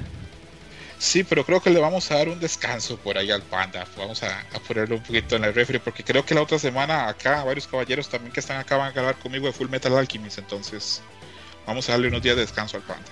Sí, 0.97 1.23
pero 1.23 1.45
creo 1.45 1.61
que 1.61 1.69
le 1.69 1.79
vamos 1.79 2.09
a 2.11 2.15
dar 2.15 2.29
un 2.29 2.39
descanso 2.39 2.97
por 2.97 3.17
ahí 3.17 3.29
al 3.29 3.41
panda. 3.41 3.85
Vamos 3.97 4.23
a, 4.23 4.39
a 4.53 4.59
ponerlo 4.59 4.95
un 4.95 5.03
poquito 5.03 5.35
en 5.35 5.43
el 5.43 5.53
refri, 5.53 5.77
porque 5.79 6.03
creo 6.03 6.25
que 6.25 6.33
la 6.33 6.41
otra 6.41 6.57
semana 6.57 7.07
acá 7.07 7.43
varios 7.43 7.67
caballeros 7.67 8.07
también 8.09 8.31
que 8.31 8.39
están 8.39 8.57
acá 8.57 8.77
van 8.77 8.87
a 8.89 8.91
grabar 8.91 9.15
conmigo 9.17 9.45
de 9.45 9.53
Full 9.53 9.69
Metal 9.69 9.95
Alchemist. 9.97 10.37
Entonces, 10.39 11.01
vamos 11.67 11.87
a 11.89 11.93
darle 11.93 12.07
unos 12.07 12.21
días 12.21 12.35
de 12.35 12.41
descanso 12.43 12.77
al 12.77 12.83
panda. 12.83 13.05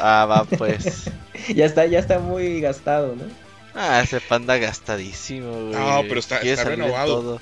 Ah, 0.00 0.26
va 0.28 0.44
pues. 0.44 1.04
ya 1.54 1.66
está, 1.66 1.86
ya 1.86 1.98
está 1.98 2.18
muy 2.18 2.60
gastado, 2.60 3.14
¿no? 3.16 3.24
Ah, 3.74 4.00
ese 4.02 4.20
panda 4.20 4.56
gastadísimo, 4.56 5.52
güey. 5.52 5.72
No, 5.72 6.02
pero 6.08 6.18
está- 6.20 6.40
renovado. 6.64 7.14
todo. 7.20 7.40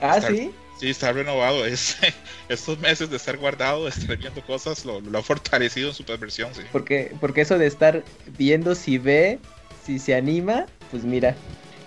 Ah, 0.00 0.16
Está- 0.18 0.28
sí. 0.30 0.52
Sí, 0.78 0.90
está 0.90 1.12
renovado. 1.12 1.64
Es, 1.64 1.96
estos 2.48 2.78
meses 2.78 3.10
de 3.10 3.16
estar 3.16 3.36
guardado, 3.36 3.84
de 3.84 3.90
estar 3.90 4.16
viendo 4.16 4.42
cosas, 4.42 4.84
lo, 4.84 5.00
lo 5.00 5.18
ha 5.18 5.22
fortalecido 5.22 5.88
en 5.88 5.94
su 5.94 6.04
perversión, 6.04 6.54
sí. 6.54 6.62
Porque, 6.72 7.14
porque 7.20 7.42
eso 7.42 7.58
de 7.58 7.66
estar 7.66 8.02
viendo 8.36 8.74
si 8.74 8.98
ve, 8.98 9.38
si 9.84 9.98
se 9.98 10.14
anima, 10.14 10.66
pues 10.90 11.04
mira, 11.04 11.34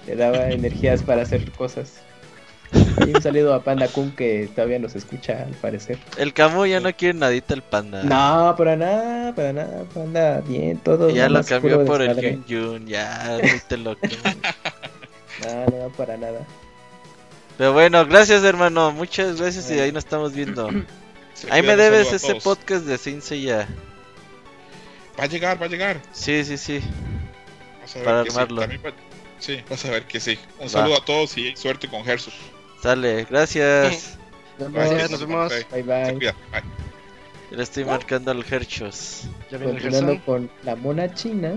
le 0.08 0.16
daba 0.16 0.50
energías 0.50 1.04
para 1.04 1.22
hacer 1.22 1.52
cosas. 1.52 2.02
Y 3.06 3.16
un 3.16 3.22
saludo 3.22 3.56
a 3.56 3.64
Panda 3.64 3.88
Kun 3.88 4.12
que 4.12 4.48
todavía 4.54 4.78
nos 4.78 4.96
escucha 4.96 5.44
al 5.44 5.54
parecer. 5.54 5.98
El 6.18 6.34
Camu 6.34 6.66
ya 6.66 6.80
no 6.80 6.94
quiere 6.96 7.18
nadita 7.18 7.56
el 7.56 7.64
panda. 7.64 8.04
No, 8.04 8.56
para 8.56 8.76
nada, 8.76 9.34
para 9.34 9.54
nada, 9.54 9.84
Panda, 9.94 10.42
bien, 10.42 10.78
todo. 10.78 11.10
ya 11.10 11.30
lo 11.30 11.44
cambió 11.44 11.84
por 11.86 12.02
el 12.02 12.16
desmadre. 12.16 12.40
Yun 12.48 12.72
Yun, 12.72 12.88
ya, 12.88 13.34
ahorita 13.34 13.78
lo 13.78 13.96
No, 15.46 15.66
no, 15.66 15.90
para 15.98 16.18
nada. 16.18 16.46
Pero 17.60 17.74
bueno, 17.74 18.06
gracias 18.08 18.42
hermano, 18.44 18.92
muchas 18.94 19.40
gracias 19.40 19.70
y 19.70 19.78
ahí 19.80 19.92
nos 19.92 20.06
estamos 20.06 20.34
viendo. 20.34 20.70
Ahí 21.52 21.62
me 21.62 21.76
debes 21.78 22.12
ese 22.14 22.36
podcast 22.36 22.86
de 22.86 22.98
Saint 22.98 23.22
Seiya. 23.22 23.68
Va 25.20 25.26
a 25.26 25.28
llegar, 25.28 25.62
va 25.62 25.66
a 25.68 25.70
llegar. 25.70 26.02
Sí, 26.14 26.44
sí, 26.46 26.58
sí. 26.58 26.82
Vas 27.82 27.96
a 27.96 28.00
ver 28.00 28.06
Para 28.06 28.22
armarlo. 28.22 28.62
Sí. 28.64 28.78
Va- 28.78 28.94
sí, 29.40 29.64
vas 29.70 29.86
a 29.86 29.92
ver 29.92 30.04
que 30.06 30.20
sí. 30.22 30.40
Un 30.58 30.66
Va. 30.66 30.70
saludo 30.70 30.96
a 30.98 31.06
todos 31.06 31.38
y 31.38 31.54
suerte 31.58 31.88
con 31.90 32.04
Gersus. 32.06 32.34
Sale, 32.82 33.26
gracias. 33.30 34.18
Nos 34.58 34.72
Gracias, 34.72 34.96
vemos. 34.98 35.12
nos 35.12 35.20
vemos. 35.22 35.50
Bye 35.50 35.60
Se 35.70 35.84
bye. 35.84 36.14
cuida. 36.16 36.36
Bye. 36.52 36.64
Le 37.58 37.64
estoy 37.64 37.84
marcando 37.86 38.32
al 38.32 38.46
Herchos. 38.50 39.24
Ya 39.52 39.58
viene 39.58 39.74
el 39.76 39.82
Continuando 39.82 40.14
Gerson. 40.14 40.26
con 40.26 40.52
la 40.64 40.76
mona 40.78 41.14
china. 41.14 41.54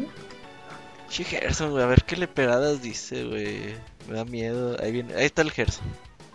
Che, 1.12 1.24
Gerson, 1.24 1.72
güey, 1.72 1.84
a 1.84 1.86
ver 1.86 2.04
qué 2.04 2.16
leperadas 2.16 2.80
dice, 2.80 3.24
güey. 3.24 3.74
Me 4.08 4.16
da 4.16 4.24
miedo. 4.24 4.78
Ahí 4.82 4.92
viene, 4.92 5.14
ahí 5.14 5.26
está 5.26 5.42
el 5.42 5.50
Gerson. 5.50 5.84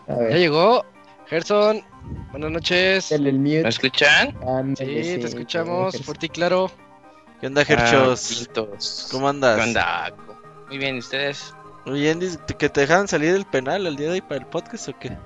Ya 0.08 0.38
llegó. 0.38 0.86
Gerson, 1.26 1.84
buenas 2.30 2.52
noches. 2.52 3.10
dale 3.10 3.32
el 3.32 3.40
mute. 3.40 3.64
¿Me 3.64 3.70
escuchan? 3.70 4.38
Sí, 4.78 4.86
te 4.86 5.26
escuchamos 5.26 5.94
Gerson. 5.94 6.06
fuerte 6.06 6.28
y 6.28 6.30
claro. 6.30 6.72
¿Qué 7.41 7.48
onda, 7.48 7.64
Herchos? 7.64 8.48
Ah. 8.56 8.64
¿Cómo 9.10 9.28
andas? 9.28 9.58
¿Qué 9.58 9.64
onda? 9.64 10.14
Muy 10.68 10.78
bien, 10.78 10.98
¿y 10.98 10.99
ustedes? 10.99 11.56
Muy 11.88 12.02
bien, 12.02 12.20
dice 12.20 12.38
que 12.60 12.70
te 12.70 12.82
dejaron 12.82 13.08
salir 13.08 13.34
del 13.34 13.45
penal 13.45 13.88
el 13.88 13.95
día 13.95 14.10
de 14.10 14.14
hoy 14.14 14.22
para 14.22 14.41
el 14.41 14.45
podcast 14.45 14.90
o 14.90 14.99
qué? 14.99 15.18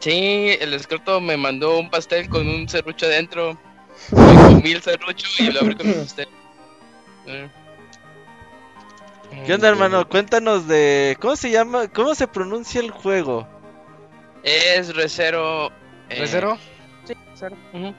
Sí, 0.00 0.56
el 0.60 0.74
escorto 0.74 1.20
me 1.20 1.36
mandó 1.36 1.78
un 1.78 1.90
pastel 1.90 2.28
con 2.28 2.48
un 2.48 2.68
serrucho 2.68 3.06
adentro. 3.06 3.56
Me 4.10 4.34
comí 4.34 4.72
el 4.72 4.82
serrucho 4.82 5.28
y 5.38 5.52
lo 5.52 5.60
abrí 5.60 5.76
con 5.76 5.86
un 5.86 5.94
pastel. 5.94 6.28
Eh, 7.26 7.48
¿Qué 9.46 9.54
onda, 9.54 9.68
hermano? 9.68 10.08
Cuéntanos 10.08 10.66
de. 10.68 11.16
¿Cómo 11.20 11.36
se 11.36 11.50
llama? 11.50 11.88
¿Cómo 11.88 12.14
se 12.14 12.26
pronuncia 12.28 12.80
el 12.80 12.90
juego? 12.90 13.46
Es 14.42 14.94
Recero. 14.94 15.68
eh, 16.08 16.16
¿Recero? 16.18 16.58
Sí, 17.04 17.14
Recero. 17.30 17.56
Eh, 17.74 17.94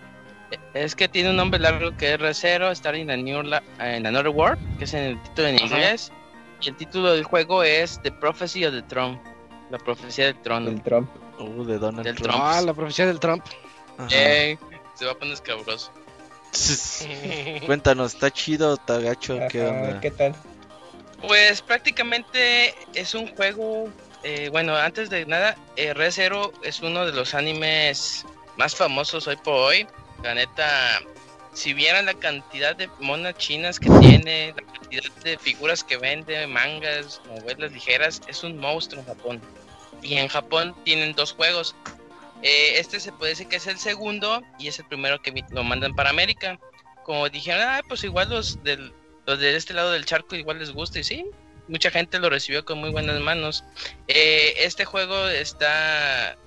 Es 0.73 0.95
que 0.95 1.07
tiene 1.07 1.31
un 1.31 1.35
nombre 1.37 1.59
largo 1.59 1.95
que 1.97 2.13
es 2.13 2.19
Recero, 2.19 2.71
Star 2.71 2.95
in, 2.95 3.09
a 3.11 3.17
New 3.17 3.41
La- 3.43 3.63
in 3.97 4.05
Another 4.05 4.29
World, 4.29 4.59
que 4.77 4.85
es 4.85 4.93
en 4.93 5.03
el 5.03 5.23
título 5.23 5.47
en 5.47 5.59
inglés. 5.59 6.11
Y 6.61 6.69
el 6.69 6.75
título 6.77 7.11
del 7.13 7.23
juego 7.23 7.63
es 7.63 7.99
The 8.03 8.11
Prophecy 8.11 8.65
of 8.65 8.73
the 8.73 8.81
Throne. 8.83 9.19
La 9.71 9.77
profecía 9.79 10.25
del 10.25 10.39
trono. 10.41 10.69
El 10.69 10.81
Trump. 10.81 11.09
Uh, 11.39 11.63
de 11.65 11.77
Donald 11.79 12.05
Del 12.05 12.15
Trump. 12.15 12.29
Trump. 12.31 12.43
Ah, 12.45 12.61
la 12.61 12.73
profecía 12.73 13.05
del 13.07 13.19
Trump. 13.19 13.43
Ey, 14.11 14.57
se 14.93 15.05
va 15.05 15.11
a 15.13 15.15
poner 15.15 15.33
escabroso. 15.33 15.91
Cuéntanos, 17.65 18.13
¿está 18.13 18.31
chido 18.31 18.71
o 18.71 18.73
está 18.75 18.99
gacho? 18.99 19.37
¿Qué 19.49 19.61
onda? 19.65 19.99
¿Qué 19.99 20.11
tal? 20.11 20.35
Pues 21.27 21.61
prácticamente 21.61 22.76
es 22.93 23.15
un 23.15 23.27
juego. 23.35 23.89
eh, 24.23 24.49
bueno, 24.52 24.76
antes 24.76 25.10
de 25.10 25.26
nada, 25.26 25.56
eh, 25.76 25.93
Zero 26.11 26.52
es 26.64 26.81
uno 26.81 27.06
de 27.06 27.11
los 27.14 27.34
animes 27.34 28.26
más 28.57 28.76
famosos 28.76 29.27
hoy 29.27 29.35
por 29.38 29.53
hoy. 29.53 29.88
La 30.23 30.34
neta, 30.34 30.99
si 31.53 31.73
vieran 31.73 32.06
la 32.06 32.14
cantidad 32.15 32.76
de 32.76 32.89
monas 32.99 33.38
chinas 33.38 33.80
que 33.80 33.89
tiene, 33.99 34.53
la 34.56 34.64
cantidad 34.73 35.11
de 35.23 35.38
figuras 35.38 35.84
que 35.84 35.97
vende, 35.97 36.47
mangas, 36.47 37.22
novelas 37.27 37.72
ligeras, 37.72 38.22
es 38.27 38.43
un 38.43 38.57
monstruo 38.57 39.02
en 39.02 39.07
Japón. 39.07 39.41
Y 40.02 40.15
en 40.15 40.27
Japón 40.27 40.76
tienen 40.84 41.14
dos 41.14 41.34
juegos. 41.34 41.76
Eh, 42.41 42.80
este 42.80 42.99
se 42.99 43.11
puede 43.11 43.31
decir 43.31 43.47
que 43.47 43.56
es 43.56 43.68
el 43.68 43.77
segundo 43.77 44.43
y 44.60 44.68
es 44.68 44.80
el 44.80 44.85
primero 44.85 45.22
que 45.22 45.43
lo 45.52 45.64
mandan 45.64 45.95
para 45.95 46.10
América. 46.10 46.60
Como 47.03 47.30
dijeron, 47.30 47.61
ah, 47.64 47.81
pues 47.88 48.03
igual 48.03 48.30
los 48.30 48.64
del, 48.64 48.91
los 49.26 49.39
de 49.39 49.56
este 49.56 49.73
lado 49.73 49.91
del 49.91 50.06
charco 50.06 50.35
igual 50.35 50.60
les 50.60 50.72
gusta 50.72 50.99
y 50.99 51.03
sí, 51.03 51.26
mucha 51.68 51.91
gente 51.91 52.19
lo 52.19 52.30
recibió 52.30 52.64
con 52.65 52.80
muy 52.80 52.89
buenas 52.91 53.19
manos. 53.19 53.64
Eh, 54.07 54.53
este 54.60 54.85
juego 54.85 55.27
está 55.27 56.38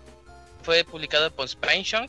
fue 0.62 0.84
publicado 0.84 1.30
por 1.34 1.48
Spine 1.48 2.08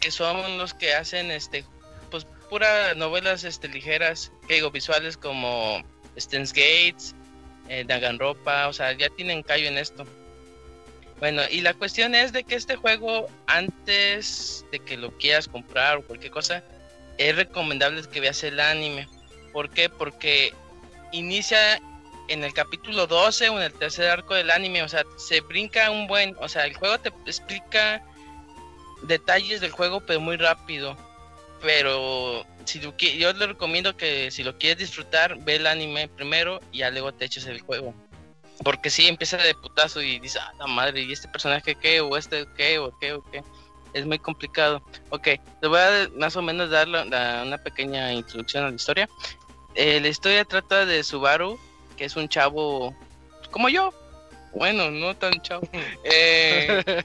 que 0.00 0.10
son 0.10 0.58
los 0.58 0.74
que 0.74 0.94
hacen 0.94 1.30
este 1.30 1.64
pues 2.10 2.26
puras 2.48 2.96
novelas 2.96 3.44
este 3.44 3.68
ligeras, 3.68 4.32
que 4.48 4.54
digo 4.54 4.70
visuales 4.70 5.16
como 5.16 5.82
Stens 6.18 6.52
Gates, 6.52 7.14
eh, 7.68 7.86
o 8.66 8.72
sea, 8.72 8.92
ya 8.92 9.08
tienen 9.10 9.42
callo 9.42 9.68
en 9.68 9.78
esto. 9.78 10.04
Bueno, 11.20 11.42
y 11.50 11.60
la 11.60 11.74
cuestión 11.74 12.14
es 12.14 12.32
de 12.32 12.44
que 12.44 12.54
este 12.54 12.76
juego 12.76 13.28
antes 13.46 14.64
de 14.72 14.80
que 14.80 14.96
lo 14.96 15.16
quieras 15.18 15.48
comprar 15.48 15.98
o 15.98 16.02
cualquier 16.02 16.32
cosa, 16.32 16.64
es 17.18 17.36
recomendable 17.36 18.02
que 18.10 18.20
veas 18.20 18.42
el 18.42 18.58
anime. 18.58 19.06
¿Por 19.52 19.70
qué? 19.70 19.88
Porque 19.88 20.52
inicia 21.12 21.80
en 22.28 22.44
el 22.44 22.52
capítulo 22.54 23.06
12 23.06 23.48
o 23.48 23.56
en 23.58 23.64
el 23.64 23.72
tercer 23.72 24.08
arco 24.08 24.34
del 24.34 24.50
anime, 24.50 24.82
o 24.82 24.88
sea, 24.88 25.02
se 25.16 25.40
brinca 25.40 25.90
un 25.90 26.06
buen, 26.06 26.36
o 26.40 26.48
sea, 26.48 26.64
el 26.64 26.74
juego 26.76 26.98
te 26.98 27.08
explica 27.26 28.02
detalles 29.02 29.60
del 29.60 29.70
juego, 29.72 30.00
pero 30.00 30.20
muy 30.20 30.36
rápido. 30.36 30.96
Pero 31.62 32.46
si 32.64 32.80
yo 32.80 33.32
le 33.32 33.46
recomiendo 33.46 33.96
que 33.96 34.30
si 34.30 34.42
lo 34.42 34.56
quieres 34.56 34.78
disfrutar, 34.78 35.36
ve 35.40 35.56
el 35.56 35.66
anime 35.66 36.08
primero 36.08 36.60
y 36.72 36.78
ya 36.78 36.90
luego 36.90 37.12
te 37.12 37.24
eches 37.26 37.46
el 37.46 37.60
juego. 37.60 37.94
Porque 38.64 38.90
si 38.90 39.06
empieza 39.08 39.36
de 39.36 39.54
putazo 39.54 40.00
y 40.00 40.18
dices, 40.20 40.40
ah, 40.42 40.52
la 40.58 40.66
madre, 40.66 41.00
¿y 41.02 41.12
este 41.12 41.28
personaje 41.28 41.74
qué? 41.74 42.00
¿O 42.00 42.16
este 42.16 42.46
qué? 42.56 42.78
¿O 42.78 42.96
qué? 42.98 43.12
¿O 43.14 43.22
qué? 43.30 43.42
Es 43.92 44.06
muy 44.06 44.18
complicado. 44.18 44.82
Ok, 45.10 45.28
le 45.60 45.68
voy 45.68 45.80
a 45.80 46.08
más 46.16 46.36
o 46.36 46.42
menos 46.42 46.70
dar 46.70 46.86
la- 46.86 47.04
la- 47.04 47.42
una 47.44 47.58
pequeña 47.58 48.12
introducción 48.12 48.64
a 48.64 48.68
la 48.70 48.76
historia. 48.76 49.08
Eh, 49.74 50.00
la 50.00 50.08
historia 50.08 50.44
trata 50.44 50.84
de 50.84 51.02
Subaru, 51.04 51.58
que 51.96 52.04
es 52.04 52.16
un 52.16 52.28
chavo 52.28 52.94
como 53.50 53.68
yo. 53.68 53.92
Bueno, 54.54 54.90
no 54.90 55.16
tan 55.16 55.40
chavo. 55.42 55.68
Eh, 56.04 57.02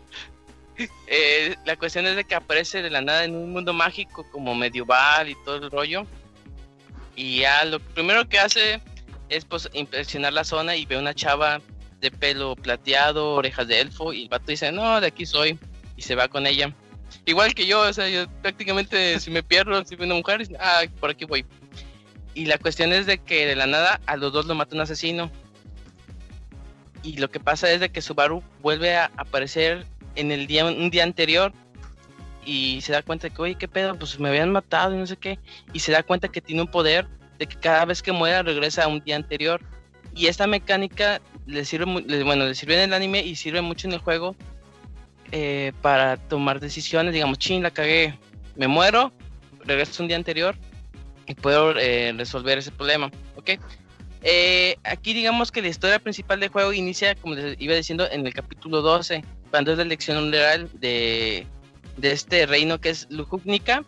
eh, 1.08 1.56
la 1.64 1.78
cuestión 1.78 2.06
es 2.06 2.18
de 2.18 2.26
que 2.26 2.36
aparece 2.36 2.82
de 2.82 2.90
la 2.90 3.02
nada 3.02 3.24
en 3.24 3.36
un 3.36 3.52
mundo 3.54 3.72
mágico 3.72 4.26
como 4.32 4.54
medieval 4.56 5.30
y 5.30 5.36
todo 5.46 5.58
el 5.58 5.72
rollo. 5.72 6.06
Y 7.16 7.40
ya 7.40 7.64
lo 7.66 7.80
primero 7.80 8.28
que 8.28 8.40
hace 8.40 8.82
es 9.30 9.46
pues 9.46 9.70
impresionar 9.74 10.34
la 10.34 10.44
zona 10.44 10.76
y 10.76 10.86
ve 10.86 10.98
una 10.98 11.14
chava 11.14 11.62
de 12.02 12.12
pelo 12.12 12.56
plateado, 12.56 13.36
orejas 13.36 13.68
de 13.68 13.80
elfo 13.80 14.12
y 14.12 14.24
el 14.24 14.30
vato 14.30 14.46
dice, 14.48 14.72
no, 14.72 15.00
de 15.00 15.08
aquí 15.08 15.26
soy. 15.26 15.58
Y 15.96 16.02
se 16.02 16.16
va 16.16 16.28
con 16.28 16.46
ella. 16.46 16.74
Igual 17.26 17.56
que 17.56 17.66
yo, 17.66 17.82
o 17.82 17.94
sea, 17.94 18.10
yo 18.10 18.28
prácticamente 18.42 19.20
si 19.20 19.32
me 19.32 19.42
pierdo, 19.42 19.84
si 19.86 19.96
veo 19.96 20.06
una 20.06 20.16
mujer, 20.16 20.46
ah, 20.60 20.84
por 21.00 21.12
aquí 21.12 21.26
voy. 21.26 21.46
Y 22.36 22.46
la 22.46 22.58
cuestión 22.58 22.92
es 22.92 23.06
de 23.06 23.18
que 23.18 23.48
de 23.48 23.56
la 23.56 23.66
nada 23.66 24.02
a 24.06 24.18
los 24.18 24.34
dos 24.34 24.46
lo 24.46 24.56
mata 24.56 24.76
un 24.76 24.82
asesino. 24.82 25.32
Y 27.02 27.18
lo 27.18 27.32
que 27.32 27.40
pasa 27.40 27.72
es 27.72 27.80
de 27.80 27.90
que 27.90 28.02
Subaru 28.02 28.44
vuelve 28.62 28.96
a 28.96 29.10
aparecer 29.16 29.86
en 30.16 30.32
el 30.32 30.46
día, 30.46 30.66
un 30.66 30.90
día 30.90 31.04
anterior 31.04 31.54
y 32.46 32.82
se 32.82 32.92
da 32.92 33.02
cuenta 33.02 33.30
de 33.30 33.34
que, 33.34 33.42
oye, 33.42 33.56
qué 33.56 33.70
pedo, 33.70 33.98
pues 33.98 34.20
me 34.20 34.28
habían 34.28 34.52
matado 34.52 34.94
y 34.94 34.98
no 34.98 35.08
sé 35.08 35.16
qué. 35.16 35.40
Y 35.72 35.80
se 35.80 35.94
da 35.94 36.04
cuenta 36.04 36.28
que 36.28 36.42
tiene 36.42 36.62
un 36.62 36.68
poder 36.68 37.08
de 37.40 37.48
que 37.48 37.56
cada 37.56 37.86
vez 37.86 38.02
que 38.02 38.12
muera 38.12 38.44
regresa 38.44 38.84
a 38.84 38.88
un 38.90 39.00
día 39.00 39.16
anterior. 39.16 39.62
Y 40.14 40.28
esta 40.28 40.46
mecánica 40.46 41.22
le 41.46 41.64
sirve, 41.64 41.86
bueno, 42.24 42.46
le 42.46 42.56
sirve 42.56 42.76
en 42.76 42.82
el 42.82 42.94
anime 42.94 43.22
y 43.22 43.38
sirve 43.38 43.62
mucho 43.62 43.88
en 43.88 43.94
el 43.94 44.00
juego 44.00 44.36
eh, 45.32 45.72
para 45.82 46.18
tomar 46.18 46.60
decisiones. 46.60 47.14
Digamos, 47.14 47.40
chin, 47.40 47.64
la 47.64 47.72
cagué, 47.72 48.20
me 48.58 48.68
muero, 48.68 49.14
regreso 49.64 50.04
un 50.04 50.10
día 50.10 50.18
anterior 50.18 50.58
y 51.28 51.36
puedo 51.36 51.78
eh, 51.78 52.14
resolver 52.18 52.58
ese 52.58 52.72
problema. 52.72 53.12
¿Ok? 53.36 53.52
Eh, 54.22 54.78
aquí 54.84 55.14
digamos 55.14 55.52
que 55.52 55.62
la 55.62 55.68
historia 55.68 56.00
principal 56.00 56.40
del 56.40 56.50
juego 56.50 56.74
inicia, 56.74 57.16
como 57.16 57.36
les 57.36 57.56
iba 57.60 57.76
diciendo, 57.76 58.08
en 58.10 58.26
el 58.26 58.34
capítulo 58.34 58.82
12, 58.82 59.24
cuando 59.52 59.72
es 59.72 59.78
la 59.78 59.84
elección 59.84 60.32
real 60.32 60.70
de, 60.74 61.46
de 61.98 62.12
este 62.12 62.46
reino 62.46 62.80
que 62.80 62.90
es 62.90 63.08
Lujupnica. 63.10 63.84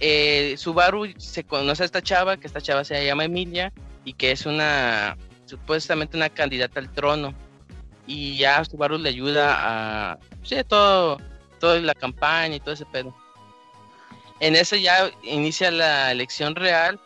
Eh, 0.00 0.54
Subaru 0.58 1.14
se 1.16 1.44
conoce 1.44 1.82
a 1.82 1.86
esta 1.86 2.02
chava, 2.02 2.36
que 2.36 2.46
esta 2.46 2.60
chava 2.60 2.84
se 2.84 3.04
llama 3.04 3.24
Emilia, 3.24 3.72
y 4.04 4.12
que 4.12 4.32
es 4.32 4.44
una 4.44 5.16
supuestamente 5.46 6.16
una 6.16 6.30
candidata 6.30 6.80
al 6.80 6.90
trono 6.90 7.34
y 8.06 8.36
ya 8.36 8.64
Subaru 8.64 8.98
le 8.98 9.08
ayuda 9.10 10.12
a 10.12 10.18
todo 10.68 11.18
toda 11.58 11.80
la 11.80 11.94
campaña 11.94 12.56
y 12.56 12.60
todo 12.60 12.74
ese 12.74 12.84
pedo. 12.84 13.14
En 14.40 14.56
eso 14.56 14.76
ya 14.76 15.10
inicia 15.22 15.70
la 15.70 16.10
elección 16.10 16.54
real 16.54 16.98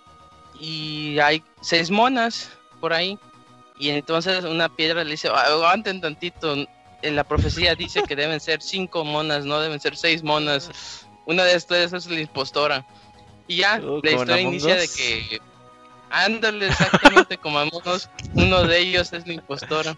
y 0.58 1.18
hay 1.20 1.42
seis 1.60 1.90
monas 1.90 2.50
por 2.80 2.92
ahí 2.92 3.18
y 3.78 3.90
entonces 3.90 4.44
una 4.44 4.68
piedra 4.68 5.04
le 5.04 5.12
dice, 5.12 5.28
aguanten 5.28 6.00
tantito, 6.00 6.56
en 7.02 7.16
la 7.16 7.24
profecía 7.24 7.74
dice 7.74 8.02
que 8.02 8.16
deben 8.16 8.40
ser 8.40 8.60
cinco 8.60 9.04
monas, 9.04 9.44
no 9.44 9.60
deben 9.60 9.78
ser 9.78 9.96
seis 9.96 10.22
monas. 10.22 11.06
Una 11.26 11.44
de 11.44 11.54
estas 11.54 11.92
es 11.92 12.06
la 12.06 12.20
impostora. 12.20 12.84
Y 13.46 13.58
ya, 13.58 13.80
Oh, 13.84 14.00
la 14.02 14.10
historia 14.10 14.40
inicia 14.40 14.74
de 14.74 14.88
que 14.88 15.40
ándale 16.10 16.68
exactamente 16.68 17.38
como 17.38 17.58
Among 17.58 17.86
Us, 17.86 18.08
uno 18.34 18.64
de 18.64 18.78
ellos 18.78 19.12
es 19.12 19.26
la 19.26 19.34
impostora. 19.34 19.96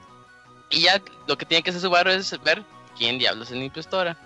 Y 0.69 0.83
ya 0.83 1.01
lo 1.27 1.39
que 1.39 1.47
tiene 1.47 1.63
que 1.63 1.71
hacer 1.71 1.83
Subaru 1.83 2.11
es 2.11 2.39
ver 2.43 2.63
quién 2.99 3.19
diablos 3.19 3.51
es 3.51 3.57
la 3.57 3.65
impostora. 3.65 4.17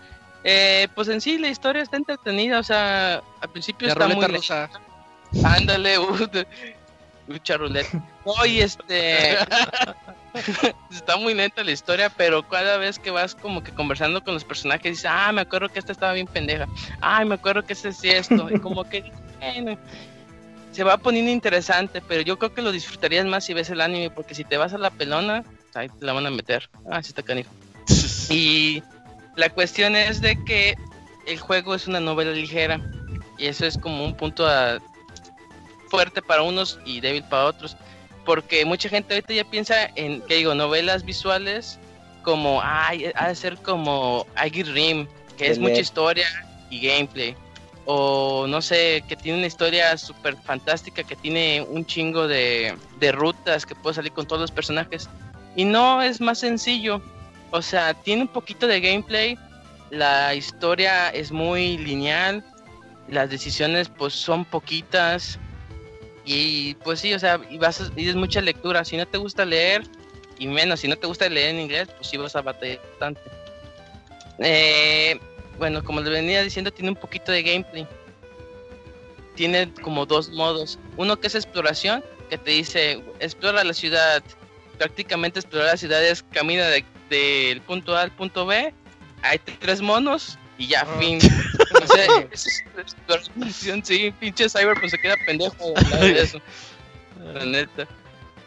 Eh, 0.44 0.88
pues 0.94 1.08
en 1.08 1.20
sí 1.22 1.38
la 1.38 1.48
historia 1.48 1.82
está 1.82 1.96
entretenida, 1.96 2.58
o 2.58 2.62
sea, 2.62 3.22
al 3.40 3.48
principio 3.50 3.88
La 3.88 3.92
está 3.94 4.08
muy 4.08 4.26
rusa. 4.26 4.70
Ándale, 5.42 5.96
lucha 7.28 7.56
ruleta. 7.56 8.02
Oye, 8.24 8.62
este. 8.62 9.38
está 10.90 11.16
muy 11.16 11.32
lenta 11.32 11.64
la 11.64 11.72
historia, 11.72 12.10
pero 12.10 12.46
cada 12.46 12.76
vez 12.76 12.98
que 12.98 13.10
vas 13.10 13.34
como 13.34 13.62
que 13.62 13.72
conversando 13.72 14.22
con 14.22 14.34
los 14.34 14.44
personajes, 14.44 14.92
dices, 14.92 15.06
ah, 15.08 15.32
me 15.32 15.40
acuerdo 15.40 15.70
que 15.70 15.78
esta 15.78 15.92
estaba 15.92 16.12
bien 16.12 16.26
pendeja. 16.26 16.66
Ay, 17.00 17.24
me 17.24 17.36
acuerdo 17.36 17.64
que 17.64 17.72
este 17.72 17.92
sí 17.92 18.10
esto. 18.10 18.48
Y 18.50 18.60
como 18.60 18.84
que. 18.84 19.10
bueno, 19.40 19.78
se 20.72 20.84
va 20.84 20.98
poniendo 20.98 21.30
interesante, 21.30 22.02
pero 22.02 22.20
yo 22.20 22.38
creo 22.38 22.52
que 22.52 22.60
lo 22.60 22.72
disfrutarías 22.72 23.24
más 23.24 23.44
si 23.44 23.54
ves 23.54 23.70
el 23.70 23.80
anime, 23.80 24.10
porque 24.10 24.34
si 24.34 24.44
te 24.44 24.58
vas 24.58 24.74
a 24.74 24.78
la 24.78 24.90
pelona, 24.90 25.44
ahí 25.72 25.88
te 25.88 26.04
la 26.04 26.12
van 26.12 26.26
a 26.26 26.30
meter. 26.30 26.68
Ah, 26.90 27.02
sí 27.02 27.10
está 27.10 27.22
canijo. 27.22 27.50
Y 28.28 28.82
la 29.36 29.48
cuestión 29.50 29.96
es 29.96 30.20
de 30.20 30.36
que 30.44 30.76
el 31.26 31.38
juego 31.38 31.74
es 31.74 31.86
una 31.86 32.00
novela 32.00 32.32
ligera. 32.32 32.80
Y 33.38 33.46
eso 33.46 33.66
es 33.66 33.76
como 33.78 34.04
un 34.04 34.14
punto 34.16 34.46
a- 34.46 34.78
fuerte 35.88 36.22
para 36.22 36.42
unos 36.42 36.78
y 36.84 37.00
débil 37.00 37.24
para 37.24 37.46
otros. 37.46 37.76
Porque 38.24 38.64
mucha 38.64 38.88
gente 38.88 39.14
ahorita 39.14 39.34
ya 39.34 39.44
piensa 39.44 39.90
en, 39.96 40.22
que 40.22 40.36
digo, 40.36 40.54
novelas 40.54 41.04
visuales 41.04 41.78
como, 42.22 42.60
ay, 42.62 43.10
ha 43.16 43.28
de 43.28 43.34
ser 43.34 43.56
como 43.58 44.26
Aggie 44.34 44.64
Rim, 44.64 45.06
que 45.36 45.48
es 45.50 45.58
mucha 45.58 45.74
historia 45.82 46.26
y 46.70 46.80
gameplay. 46.80 47.36
O 47.84 48.46
no 48.48 48.62
sé, 48.62 49.04
que 49.06 49.14
tiene 49.14 49.38
una 49.38 49.46
historia 49.46 49.96
súper 49.98 50.36
fantástica, 50.36 51.02
que 51.04 51.16
tiene 51.16 51.60
un 51.68 51.84
chingo 51.84 52.26
de, 52.26 52.74
de 52.98 53.12
rutas, 53.12 53.66
que 53.66 53.74
puede 53.74 53.94
salir 53.94 54.12
con 54.12 54.26
todos 54.26 54.40
los 54.40 54.50
personajes. 54.50 55.06
Y 55.54 55.66
no, 55.66 56.00
es 56.00 56.18
más 56.20 56.38
sencillo. 56.38 57.02
O 57.54 57.62
sea, 57.62 57.94
tiene 57.94 58.22
un 58.22 58.28
poquito 58.28 58.66
de 58.66 58.80
gameplay, 58.80 59.38
la 59.90 60.34
historia 60.34 61.10
es 61.10 61.30
muy 61.30 61.78
lineal, 61.78 62.44
las 63.08 63.30
decisiones 63.30 63.88
pues 63.88 64.12
son 64.12 64.44
poquitas 64.44 65.38
y 66.24 66.74
pues 66.82 66.98
sí, 66.98 67.14
o 67.14 67.18
sea, 67.20 67.40
y 67.48 67.58
vas 67.58 67.80
a- 67.80 67.92
y 67.94 68.08
es 68.08 68.16
mucha 68.16 68.40
lectura. 68.40 68.84
Si 68.84 68.96
no 68.96 69.06
te 69.06 69.18
gusta 69.18 69.44
leer 69.44 69.84
y 70.36 70.48
menos 70.48 70.80
si 70.80 70.88
no 70.88 70.96
te 70.96 71.06
gusta 71.06 71.28
leer 71.28 71.50
en 71.50 71.60
inglés, 71.60 71.86
pues 71.96 72.08
sí 72.08 72.16
vas 72.16 72.34
a 72.34 72.42
batallar 72.42 72.80
bastante. 72.90 73.20
Eh, 74.40 75.20
bueno, 75.56 75.84
como 75.84 76.00
les 76.00 76.10
venía 76.10 76.42
diciendo, 76.42 76.72
tiene 76.72 76.90
un 76.90 76.96
poquito 76.96 77.30
de 77.30 77.44
gameplay. 77.44 77.86
Tiene 79.36 79.72
como 79.74 80.06
dos 80.06 80.28
modos. 80.30 80.76
Uno 80.96 81.20
que 81.20 81.28
es 81.28 81.36
exploración, 81.36 82.02
que 82.28 82.36
te 82.36 82.50
dice 82.50 83.00
explora 83.20 83.62
la 83.62 83.74
ciudad. 83.74 84.24
Prácticamente 84.76 85.38
explorar 85.38 85.68
la 85.70 85.76
ciudad 85.76 86.04
es 86.04 86.24
camina 86.32 86.66
de- 86.66 86.84
del 87.10 87.60
punto 87.60 87.96
A 87.96 88.02
al 88.02 88.10
punto 88.12 88.46
B. 88.46 88.72
Hay 89.22 89.38
tres 89.38 89.80
monos 89.80 90.38
y 90.58 90.68
ya, 90.68 90.82
Ah. 90.82 90.98
fin. 90.98 91.18
O 91.82 91.86
sea, 91.86 92.06
es 92.30 92.62
sí, 93.82 94.14
pinche 94.20 94.48
cyber 94.48 94.78
pues 94.78 94.92
se 94.92 94.98
queda 94.98 95.16
pendejo 95.26 95.74
eso. 96.00 96.40
La 97.34 97.44
neta. 97.44 97.86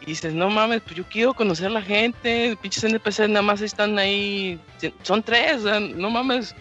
Y 0.00 0.06
dices, 0.06 0.32
no 0.32 0.48
mames, 0.48 0.80
pues 0.82 0.96
yo 0.96 1.04
quiero 1.04 1.34
conocer 1.34 1.66
a 1.66 1.70
la 1.70 1.82
gente, 1.82 2.56
pinches 2.62 2.84
NPCs 2.84 3.28
nada 3.28 3.42
más 3.42 3.60
están 3.60 3.98
ahí, 3.98 4.58
son 5.02 5.22
tres, 5.22 5.62
no 5.62 6.10
mames. 6.10 6.54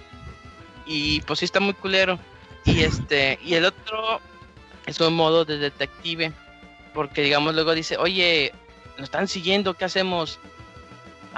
Y 0.85 1.21
pues 1.21 1.39
sí 1.39 1.45
está 1.45 1.59
muy 1.59 1.73
culero. 1.73 2.19
Y 2.65 2.81
este, 2.83 3.39
y 3.43 3.53
el 3.53 3.65
otro 3.65 4.19
es 4.85 4.99
un 4.99 5.13
modo 5.13 5.45
de 5.45 5.57
detective, 5.57 6.33
porque 6.93 7.21
digamos 7.21 7.53
luego 7.55 7.73
dice, 7.73 7.95
oye, 7.97 8.51
nos 8.97 9.05
están 9.05 9.27
siguiendo, 9.27 9.73
¿qué 9.73 9.85
hacemos? 9.85 10.39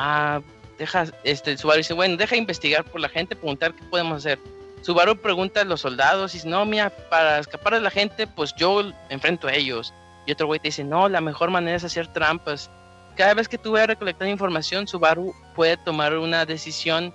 Ah, 0.02 0.42
deja, 0.78 1.08
este, 1.26 1.58
Subaru 1.58 1.80
dice, 1.80 1.94
bueno, 1.94 2.16
deja 2.16 2.38
investigar 2.38 2.86
por 2.86 3.02
la 3.02 3.10
gente, 3.10 3.36
preguntar 3.36 3.74
qué 3.74 3.84
podemos 3.84 4.20
hacer. 4.20 4.40
Subaru 4.82 5.18
pregunta 5.18 5.60
a 5.60 5.66
los 5.66 5.82
soldados 5.82 6.34
y 6.34 6.38
dice, 6.38 6.48
no, 6.48 6.66
mira, 6.66 6.90
para 7.10 7.40
escapar 7.40 7.74
de 7.74 7.82
la 7.82 7.92
gente, 7.92 8.26
pues 8.26 8.54
yo 8.56 8.82
enfrento 9.10 9.48
a 9.50 9.54
ellos. 9.54 9.94
Y 10.26 10.32
otro 10.32 10.48
güey 10.48 10.62
te 10.62 10.70
dice, 10.70 10.86
no, 10.86 11.10
la 11.10 11.20
mejor 11.20 11.50
manera 11.52 11.76
es 11.76 11.84
hacer 11.84 12.08
trampas. 12.14 12.70
Cada 13.18 13.34
vez 13.34 13.50
que 13.50 13.58
tú 13.58 13.74
vayas 13.74 13.90
a 13.90 13.94
recolectar 13.94 14.26
información, 14.30 14.88
Subaru 14.88 15.34
puede 15.54 15.76
tomar 15.76 16.18
una 16.18 16.46
decisión 16.46 17.14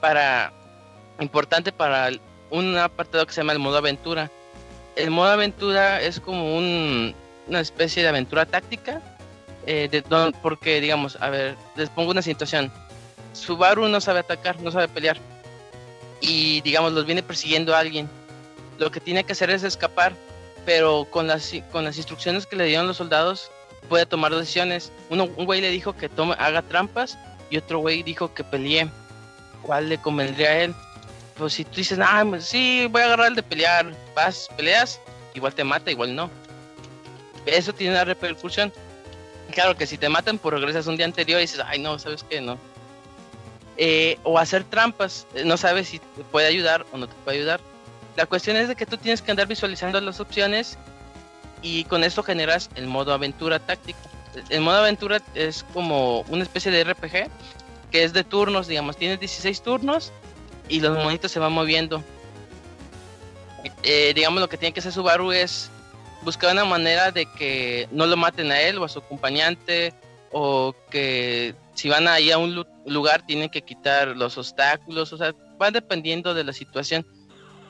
para 0.00 0.52
importante 1.18 1.72
para 1.72 2.10
un 2.50 2.78
apartado 2.78 3.26
que 3.26 3.32
se 3.32 3.40
llama 3.40 3.54
el 3.54 3.58
modo 3.58 3.78
aventura. 3.78 4.30
El 4.94 5.10
modo 5.10 5.30
aventura 5.32 6.00
es 6.00 6.20
como 6.20 6.56
un- 6.56 7.12
una 7.48 7.58
especie 7.60 8.04
de 8.04 8.08
aventura 8.08 8.46
táctica, 8.46 9.02
eh, 9.70 9.88
de 9.88 10.00
don- 10.02 10.32
porque 10.42 10.80
digamos, 10.80 11.16
a 11.20 11.30
ver, 11.30 11.56
les 11.76 11.88
pongo 11.90 12.10
una 12.10 12.22
situación. 12.22 12.72
Subaru 13.32 13.86
no 13.88 14.00
sabe 14.00 14.18
atacar, 14.20 14.60
no 14.60 14.72
sabe 14.72 14.88
pelear. 14.88 15.16
Y 16.20 16.60
digamos, 16.62 16.92
los 16.92 17.06
viene 17.06 17.22
persiguiendo 17.22 17.74
a 17.74 17.78
alguien. 17.78 18.08
Lo 18.78 18.90
que 18.90 18.98
tiene 18.98 19.22
que 19.22 19.32
hacer 19.32 19.48
es 19.50 19.62
escapar, 19.62 20.12
pero 20.66 21.06
con 21.10 21.28
las, 21.28 21.52
con 21.70 21.84
las 21.84 21.96
instrucciones 21.98 22.46
que 22.46 22.56
le 22.56 22.64
dieron 22.64 22.88
los 22.88 22.96
soldados, 22.96 23.48
puede 23.88 24.06
tomar 24.06 24.34
decisiones. 24.34 24.90
Uno, 25.08 25.28
un 25.36 25.44
güey 25.46 25.60
le 25.60 25.70
dijo 25.70 25.92
que 25.96 26.08
tome, 26.08 26.34
haga 26.38 26.62
trampas 26.62 27.16
y 27.48 27.56
otro 27.56 27.78
güey 27.78 28.02
dijo 28.02 28.34
que 28.34 28.42
pelee. 28.42 28.88
¿Cuál 29.62 29.88
le 29.88 29.98
convendría 29.98 30.48
a 30.48 30.58
él? 30.64 30.74
Pues 31.36 31.52
si 31.52 31.64
tú 31.64 31.76
dices, 31.76 31.98
ah, 32.02 32.24
pues 32.28 32.44
sí, 32.44 32.88
voy 32.90 33.02
a 33.02 33.04
agarrar 33.04 33.28
el 33.28 33.34
de 33.36 33.42
pelear, 33.44 33.94
vas, 34.16 34.48
peleas, 34.56 35.00
igual 35.34 35.54
te 35.54 35.62
mata, 35.62 35.90
igual 35.92 36.14
no. 36.16 36.28
Eso 37.46 37.72
tiene 37.72 37.92
una 37.94 38.04
repercusión. 38.04 38.72
Claro 39.52 39.76
que 39.76 39.86
si 39.86 39.98
te 39.98 40.08
matan, 40.08 40.38
pues 40.38 40.54
regresas 40.54 40.86
un 40.86 40.96
día 40.96 41.06
anterior 41.06 41.38
y 41.38 41.42
dices, 41.42 41.60
ay, 41.66 41.78
no, 41.78 41.98
¿sabes 41.98 42.24
qué? 42.28 42.40
No. 42.40 42.58
Eh, 43.76 44.18
o 44.24 44.38
hacer 44.38 44.64
trampas, 44.64 45.26
eh, 45.34 45.44
no 45.44 45.56
sabes 45.56 45.88
si 45.88 45.98
te 45.98 46.22
puede 46.30 46.46
ayudar 46.46 46.84
o 46.92 46.98
no 46.98 47.06
te 47.08 47.14
puede 47.24 47.38
ayudar. 47.38 47.60
La 48.16 48.26
cuestión 48.26 48.56
es 48.56 48.68
de 48.68 48.76
que 48.76 48.86
tú 48.86 48.96
tienes 48.96 49.22
que 49.22 49.30
andar 49.30 49.46
visualizando 49.46 50.00
las 50.00 50.20
opciones 50.20 50.76
y 51.62 51.84
con 51.84 52.04
esto 52.04 52.22
generas 52.22 52.68
el 52.74 52.86
modo 52.86 53.12
aventura 53.12 53.58
táctico. 53.58 53.98
El 54.48 54.60
modo 54.60 54.78
aventura 54.78 55.20
es 55.34 55.64
como 55.72 56.20
una 56.28 56.42
especie 56.42 56.70
de 56.70 56.84
RPG 56.84 57.30
que 57.90 58.04
es 58.04 58.12
de 58.12 58.22
turnos, 58.22 58.68
digamos, 58.68 58.96
tienes 58.96 59.18
16 59.18 59.62
turnos 59.62 60.12
y 60.68 60.80
los 60.80 60.96
monitos 60.96 61.32
se 61.32 61.38
van 61.38 61.52
moviendo. 61.52 62.04
Eh, 63.82 64.12
digamos, 64.14 64.40
lo 64.40 64.48
que 64.48 64.56
tiene 64.56 64.72
que 64.72 64.80
hacer 64.80 64.92
Subaru 64.92 65.32
es 65.32 65.70
buscar 66.22 66.52
una 66.52 66.64
manera 66.64 67.10
de 67.10 67.26
que 67.26 67.88
no 67.90 68.06
lo 68.06 68.16
maten 68.16 68.50
a 68.52 68.60
él 68.60 68.78
o 68.78 68.84
a 68.84 68.88
su 68.88 68.98
acompañante 68.98 69.92
o 70.32 70.74
que 70.90 71.54
si 71.74 71.88
van 71.88 72.06
ahí 72.08 72.30
a 72.30 72.38
un 72.38 72.54
lu- 72.54 72.66
lugar 72.86 73.22
tienen 73.26 73.48
que 73.48 73.62
quitar 73.62 74.08
los 74.08 74.36
obstáculos, 74.38 75.12
o 75.12 75.16
sea, 75.16 75.34
va 75.60 75.70
dependiendo 75.70 76.34
de 76.34 76.44
la 76.44 76.52
situación. 76.52 77.04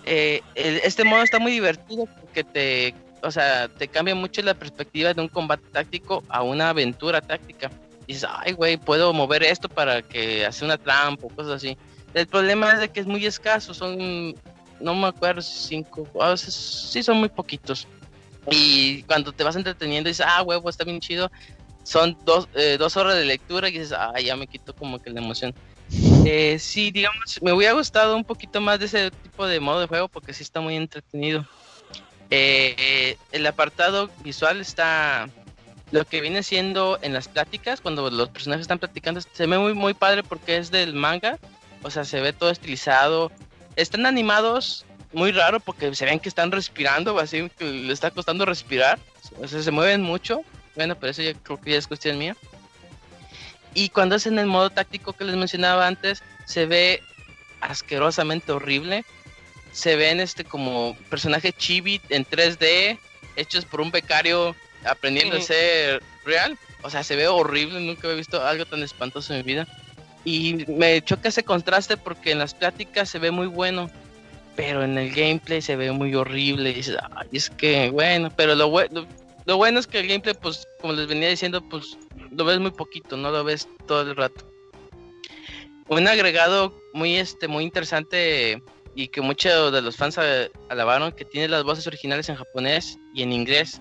Eh, 0.05 0.41
el- 0.55 0.79
este 0.85 1.05
modo 1.05 1.23
está 1.23 1.39
muy 1.39 1.53
divertido 1.53 2.07
porque 2.21 2.43
te, 2.45 2.95
o 3.23 3.31
sea, 3.31 3.69
te 3.69 3.89
cambia 3.89 4.15
mucho 4.15 4.43
la 4.43 4.55
perspectiva 4.55 5.15
de 5.15 5.21
un 5.23 5.29
combate 5.29 5.65
táctico 5.73 6.23
a 6.29 6.43
una 6.43 6.71
aventura 6.71 7.21
táctica. 7.21 7.71
Dices, 8.07 8.29
ay, 8.29 8.53
güey, 8.53 8.77
puedo 8.77 9.13
mover 9.13 9.43
esto 9.45 9.69
para 9.69 10.03
que 10.03 10.45
hace 10.45 10.65
una 10.65 10.77
trampa 10.77 11.27
o 11.27 11.29
cosas 11.31 11.53
así. 11.53 11.77
El 12.13 12.27
problema 12.27 12.73
es 12.73 12.81
de 12.81 12.89
que 12.89 13.01
es 13.01 13.07
muy 13.07 13.25
escaso, 13.25 13.73
son, 13.73 14.35
no 14.81 14.95
me 14.95 15.07
acuerdo, 15.07 15.41
cinco, 15.43 16.07
a 16.21 16.31
veces 16.31 16.53
sí 16.55 17.03
son 17.05 17.19
muy 17.19 17.29
poquitos. 17.29 17.87
Y 18.51 19.03
cuando 19.05 19.33
te 19.33 19.45
vas 19.45 19.57
entreteniendo 19.57 20.09
dices, 20.09 20.27
ah, 20.29 20.43
huevo, 20.43 20.69
está 20.69 20.85
bien 20.85 21.01
chido. 21.01 21.31
Son 21.83 22.17
dos, 22.25 22.49
eh, 22.55 22.77
dos 22.79 22.97
horas 22.97 23.17
de 23.17 23.25
lectura 23.25 23.69
y 23.69 23.73
dices, 23.73 23.93
ah, 23.93 24.19
ya 24.21 24.37
me 24.37 24.47
quito 24.47 24.75
como 24.75 24.99
que 24.99 25.11
la 25.11 25.21
emoción. 25.21 25.55
Eh, 26.25 26.59
sí, 26.59 26.91
digamos, 26.91 27.41
me 27.43 27.53
hubiera 27.53 27.73
gustado 27.73 28.17
un 28.17 28.25
poquito 28.25 28.61
más 28.61 28.79
de 28.79 28.87
ese 28.87 29.11
tipo 29.11 29.47
de 29.47 29.59
modo 29.61 29.81
de 29.81 29.87
juego 29.87 30.09
porque 30.09 30.33
sí 30.33 30.43
está 30.43 30.61
muy 30.61 30.77
entretenido. 30.77 31.47
Eh, 32.31 33.17
el 33.33 33.47
apartado 33.47 34.09
visual 34.23 34.61
está 34.61 35.29
lo 35.91 36.05
que 36.05 36.21
viene 36.21 36.43
siendo 36.43 36.99
en 37.03 37.13
las 37.13 37.27
pláticas, 37.27 37.81
cuando 37.81 38.09
los 38.11 38.29
personajes 38.29 38.63
están 38.63 38.79
platicando, 38.79 39.21
se 39.21 39.47
ve 39.47 39.59
muy, 39.59 39.75
muy 39.75 39.95
padre 39.95 40.23
porque 40.23 40.57
es 40.57 40.71
del 40.71 40.95
manga, 40.95 41.39
o 41.83 41.91
sea, 41.91 42.05
se 42.05 42.21
ve 42.21 42.33
todo 42.33 42.51
estilizado. 42.51 43.33
Están 43.75 44.07
animados 44.07 44.87
muy 45.13 45.33
raro 45.33 45.61
porque 45.61 45.95
se 45.95 46.05
ven 46.05 46.21
que 46.21 46.29
están 46.29 46.53
respirando, 46.53 47.19
así 47.19 47.51
que 47.59 47.65
le 47.65 47.93
está 47.93 48.11
costando 48.11 48.47
respirar, 48.47 48.99
o 49.41 49.49
sea, 49.49 49.63
se 49.63 49.71
mueven 49.71 50.03
mucho 50.03 50.45
bueno, 50.75 50.97
pero 50.99 51.11
eso 51.11 51.23
ya 51.23 51.35
creo 51.35 51.61
que 51.61 51.73
ya 51.73 51.79
es 51.79 51.87
cuestión 51.87 52.19
mía. 52.19 52.37
Y 53.75 53.89
cuando 53.91 54.17
es 54.17 54.27
en 54.27 54.39
el 54.39 54.47
modo 54.47 54.71
táctico 54.71 55.13
que 55.13 55.25
les 55.25 55.37
mencionaba 55.37 55.87
antes, 55.87 56.23
se 56.45 56.67
ve 56.67 57.03
asquerosamente 57.61 58.53
horrible. 58.53 59.05
Se 59.73 59.97
ven 59.97 60.21
este 60.21 60.45
como 60.45 60.97
personajes 61.09 61.55
chibi 61.57 62.01
en 62.09 62.25
3D, 62.25 62.99
hechos 63.37 63.65
por 63.65 63.81
un 63.81 63.91
becario 63.91 64.57
aprendiendo 64.85 65.37
a 65.37 65.41
ser 65.41 66.03
real. 66.25 66.59
O 66.83 66.91
sea, 66.91 67.05
se 67.05 67.15
ve 67.15 67.29
horrible, 67.29 67.81
nunca 67.81 68.09
he 68.09 68.15
visto 68.15 68.45
algo 68.45 68.65
tan 68.65 68.83
espantoso 68.83 69.33
en 69.33 69.41
mi 69.41 69.45
vida. 69.45 69.69
Y 70.25 70.65
me 70.67 71.03
choca 71.03 71.29
ese 71.29 71.45
contraste 71.45 71.97
porque 71.97 72.33
en 72.33 72.39
las 72.39 72.55
pláticas 72.55 73.09
se 73.09 73.19
ve 73.19 73.31
muy 73.31 73.47
bueno, 73.47 73.91
pero 74.57 74.83
en 74.83 74.99
el 74.99 75.11
gameplay 75.11 75.63
se 75.63 75.77
ve 75.77 75.93
muy 75.93 76.15
horrible. 76.15 76.71
Y 76.71 76.75
dices, 76.75 76.97
ay, 77.17 77.29
es 77.33 77.51
que 77.51 77.91
bueno, 77.91 78.31
pero 78.37 78.55
lo, 78.55 78.71
lo 79.47 79.57
bueno 79.57 79.79
es 79.79 79.87
que 79.87 80.01
el 80.01 80.09
gameplay, 80.09 80.35
pues, 80.41 80.67
como 80.81 80.93
les 80.93 81.07
venía 81.07 81.29
diciendo, 81.29 81.63
pues 81.69 81.99
lo 82.31 82.45
ves 82.45 82.59
muy 82.61 82.71
poquito, 82.71 83.17
no 83.17 83.31
lo 83.31 83.45
ves 83.45 83.69
todo 83.87 84.03
el 84.03 84.17
rato. 84.17 84.47
Un 85.89 86.07
agregado 86.07 86.75
muy, 86.93 87.17
este, 87.17 87.49
muy 87.49 87.65
interesante 87.65 88.63
y 88.95 89.09
que 89.09 89.21
muchos 89.21 89.73
de 89.73 89.83
los 89.83 89.97
fans 89.97 90.19
alabaron 90.69 91.13
que 91.13 91.25
tiene 91.25 91.49
las 91.49 91.65
voces 91.65 91.87
originales 91.87 92.29
en 92.29 92.37
japonés 92.37 92.99
y 93.15 93.23
en 93.23 93.33
inglés. 93.33 93.81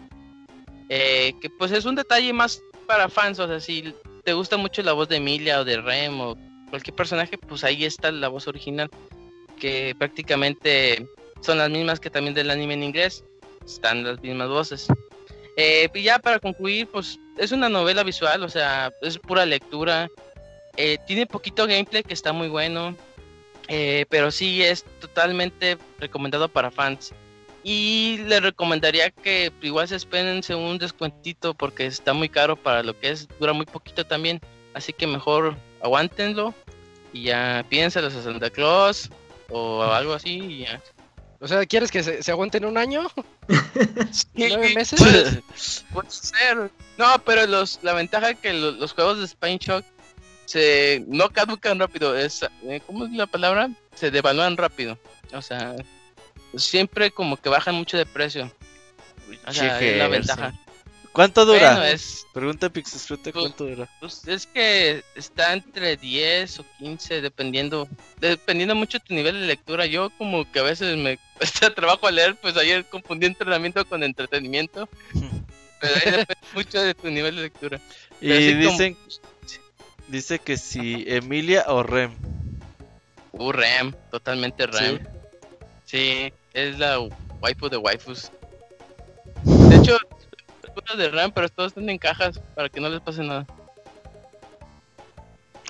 Eh, 0.89 1.33
que 1.39 1.49
pues 1.51 1.71
es 1.71 1.85
un 1.85 1.95
detalle 1.95 2.33
más 2.33 2.61
para 2.87 3.09
fans, 3.09 3.37
o 3.37 3.47
sea, 3.47 3.59
si 3.59 3.93
te 4.23 4.33
gusta 4.33 4.57
mucho 4.57 4.81
la 4.81 4.93
voz 4.93 5.07
de 5.07 5.17
Emilia 5.17 5.59
o 5.59 5.65
de 5.65 5.79
Rem 5.79 6.19
o 6.19 6.35
cualquier 6.69 6.95
personaje, 6.95 7.37
pues 7.37 7.63
ahí 7.63 7.85
está 7.85 8.11
la 8.11 8.27
voz 8.27 8.47
original, 8.47 8.89
que 9.59 9.95
prácticamente 9.97 11.07
son 11.41 11.57
las 11.57 11.69
mismas 11.69 11.99
que 11.99 12.09
también 12.09 12.33
del 12.33 12.49
anime 12.49 12.73
en 12.73 12.83
inglés, 12.83 13.23
están 13.65 14.03
las 14.03 14.21
mismas 14.21 14.49
voces. 14.49 14.87
Eh, 15.57 15.89
y 15.93 16.03
ya 16.03 16.19
para 16.19 16.39
concluir, 16.39 16.87
pues 16.87 17.19
es 17.37 17.51
una 17.51 17.69
novela 17.69 18.03
visual, 18.03 18.43
o 18.43 18.49
sea, 18.49 18.91
es 19.01 19.17
pura 19.17 19.45
lectura, 19.45 20.09
eh, 20.77 20.97
tiene 21.05 21.25
poquito 21.25 21.67
gameplay 21.67 22.03
que 22.03 22.13
está 22.13 22.31
muy 22.31 22.47
bueno, 22.47 22.95
eh, 23.67 24.05
pero 24.09 24.31
sí 24.31 24.63
es 24.63 24.85
totalmente 24.99 25.77
recomendado 25.99 26.47
para 26.49 26.71
fans. 26.71 27.13
Y 27.61 28.19
le 28.27 28.39
recomendaría 28.39 29.11
que 29.11 29.51
igual 29.61 29.87
se 29.87 29.97
esperen 29.97 30.41
un 30.55 30.77
descuentito 30.77 31.53
porque 31.53 31.85
está 31.85 32.13
muy 32.13 32.29
caro 32.29 32.55
para 32.55 32.83
lo 32.83 32.97
que 32.97 33.09
es, 33.09 33.27
dura 33.39 33.51
muy 33.51 33.65
poquito 33.65 34.05
también. 34.05 34.39
Así 34.73 34.93
que 34.93 35.05
mejor 35.05 35.57
aguántenlo 35.81 36.53
y 37.11 37.23
ya 37.23 37.65
piénselos 37.69 38.15
a 38.15 38.23
Santa 38.23 38.49
Claus 38.49 39.09
o 39.49 39.83
algo 39.83 40.13
así 40.13 40.39
y 40.39 40.59
ya. 40.59 40.81
O 41.41 41.47
sea, 41.47 41.65
¿quieres 41.65 41.89
que 41.89 42.03
se, 42.03 42.31
aguanten 42.31 42.65
un 42.65 42.77
año? 42.77 43.07
¿Nueve 44.33 44.73
meses? 44.75 44.99
Puede, 44.99 46.09
ser. 46.09 46.69
No, 46.97 47.05
pero 47.25 47.47
los, 47.47 47.79
la 47.81 47.93
ventaja 47.93 48.31
es 48.31 48.39
que 48.39 48.51
los, 48.51 48.91
juegos 48.91 49.19
de 49.19 49.27
Spine 49.27 49.57
Shock 49.57 49.85
se 50.45 51.03
no 51.07 51.29
caducan 51.29 51.79
rápido. 51.79 52.17
Es, 52.17 52.43
eh, 52.63 52.81
¿Cómo 52.85 53.05
es 53.05 53.11
la 53.11 53.25
palabra? 53.25 53.69
Se 53.95 54.11
devalúan 54.11 54.57
rápido. 54.57 54.97
O 55.31 55.41
sea, 55.41 55.75
siempre 56.57 57.11
como 57.11 57.37
que 57.37 57.47
bajan 57.47 57.75
mucho 57.75 57.97
de 57.97 58.05
precio. 58.05 58.51
O 59.47 59.53
sea, 59.53 59.79
es 59.79 59.97
la 59.97 60.07
ventaja. 60.09 60.53
¿Cuánto 61.13 61.45
dura? 61.45 61.95
Pregunta 62.33 62.69
Pixisfrute, 62.69 63.31
pues, 63.31 63.43
¿cuánto 63.43 63.65
dura? 63.65 63.89
Pues 63.99 64.27
es 64.27 64.45
que 64.45 65.03
está 65.15 65.53
entre 65.53 65.97
10 65.97 66.59
o 66.59 66.65
15, 66.77 67.21
dependiendo 67.21 67.87
dependiendo 68.19 68.75
mucho 68.75 68.99
de 68.99 69.05
tu 69.05 69.13
nivel 69.13 69.39
de 69.41 69.47
lectura. 69.47 69.85
Yo 69.85 70.09
como 70.17 70.49
que 70.51 70.59
a 70.59 70.63
veces 70.63 70.95
me 70.97 71.19
cuesta 71.37 71.73
trabajo 71.73 72.07
a 72.07 72.11
leer, 72.11 72.35
pues 72.35 72.55
ayer 72.57 72.85
confundí 72.85 73.25
entrenamiento 73.25 73.83
con 73.85 74.03
entretenimiento. 74.03 74.87
pero 75.81 75.95
ahí 75.95 76.11
depende 76.11 76.47
mucho 76.53 76.81
de 76.81 76.93
tu 76.93 77.09
nivel 77.09 77.35
de 77.35 77.41
lectura. 77.43 77.79
y 78.21 78.53
dicen, 78.53 78.97
dice 80.07 80.39
que 80.39 80.57
si 80.57 81.05
Emilia 81.07 81.65
o 81.67 81.83
Rem. 81.83 82.13
Uh, 83.31 83.51
Rem, 83.51 83.93
totalmente 84.11 84.67
Rem. 84.67 84.99
Sí, 85.85 86.31
es 86.53 86.77
la 86.77 86.99
waifu 87.41 87.69
de 87.69 87.77
waifus. 87.77 88.31
De 89.43 89.75
hecho, 89.75 89.97
de 90.97 91.09
RAM, 91.09 91.31
pero 91.31 91.49
todos 91.49 91.71
están 91.71 91.89
en 91.89 91.97
cajas 91.97 92.39
para 92.55 92.69
que 92.69 92.79
no 92.79 92.89
les 92.89 93.01
pase 93.01 93.23
nada. 93.23 93.45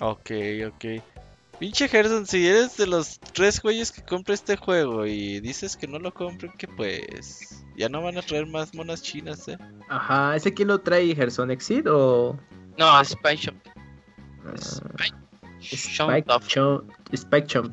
Ok, 0.02 0.32
ok. 0.68 0.86
Pinche 1.60 1.90
Gerson, 1.90 2.26
si 2.26 2.48
eres 2.48 2.78
de 2.78 2.88
los 2.88 3.20
tres 3.20 3.62
güeyes 3.62 3.92
que 3.92 4.02
compra 4.02 4.34
este 4.34 4.56
juego 4.56 5.06
y 5.06 5.42
dices 5.42 5.76
que 5.76 5.88
no 5.88 6.00
lo 6.00 6.14
compren, 6.14 6.54
que 6.54 6.70
pues 6.70 7.66
ya 7.76 7.90
no 7.90 8.02
van 8.02 8.18
a 8.18 8.22
traer 8.22 8.46
más 8.48 8.74
monas 8.74 9.02
chinas, 9.02 9.46
eh. 9.50 9.58
Ajá, 9.90 10.38
¿ese 10.38 10.54
quién 10.54 10.70
lo 10.70 10.80
trae, 10.80 11.14
Gerson? 11.14 11.52
¿Exit 11.52 11.86
o...? 11.88 12.40
No, 12.78 13.02
Spike 13.02 13.36
Shop. 13.36 13.56
Ah, 14.46 14.54
Spike, 15.62 16.28
Spike, 17.12 17.72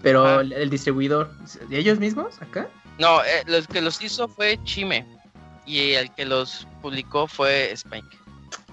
Pero 0.00 0.40
el, 0.40 0.70
distribuidor, 0.70 1.36
¿de 1.68 1.76
ellos 1.76 1.98
mismos 1.98 2.40
acá? 2.40 2.68
No, 3.00 3.20
eh, 3.24 3.42
los 3.46 3.66
que 3.66 3.80
los 3.80 4.00
hizo 4.00 4.28
fue 4.28 4.60
Chime 4.62 5.04
y 5.68 5.92
el 5.92 6.10
que 6.14 6.24
los 6.24 6.66
publicó 6.80 7.26
fue 7.26 7.70
Spank. 7.76 8.06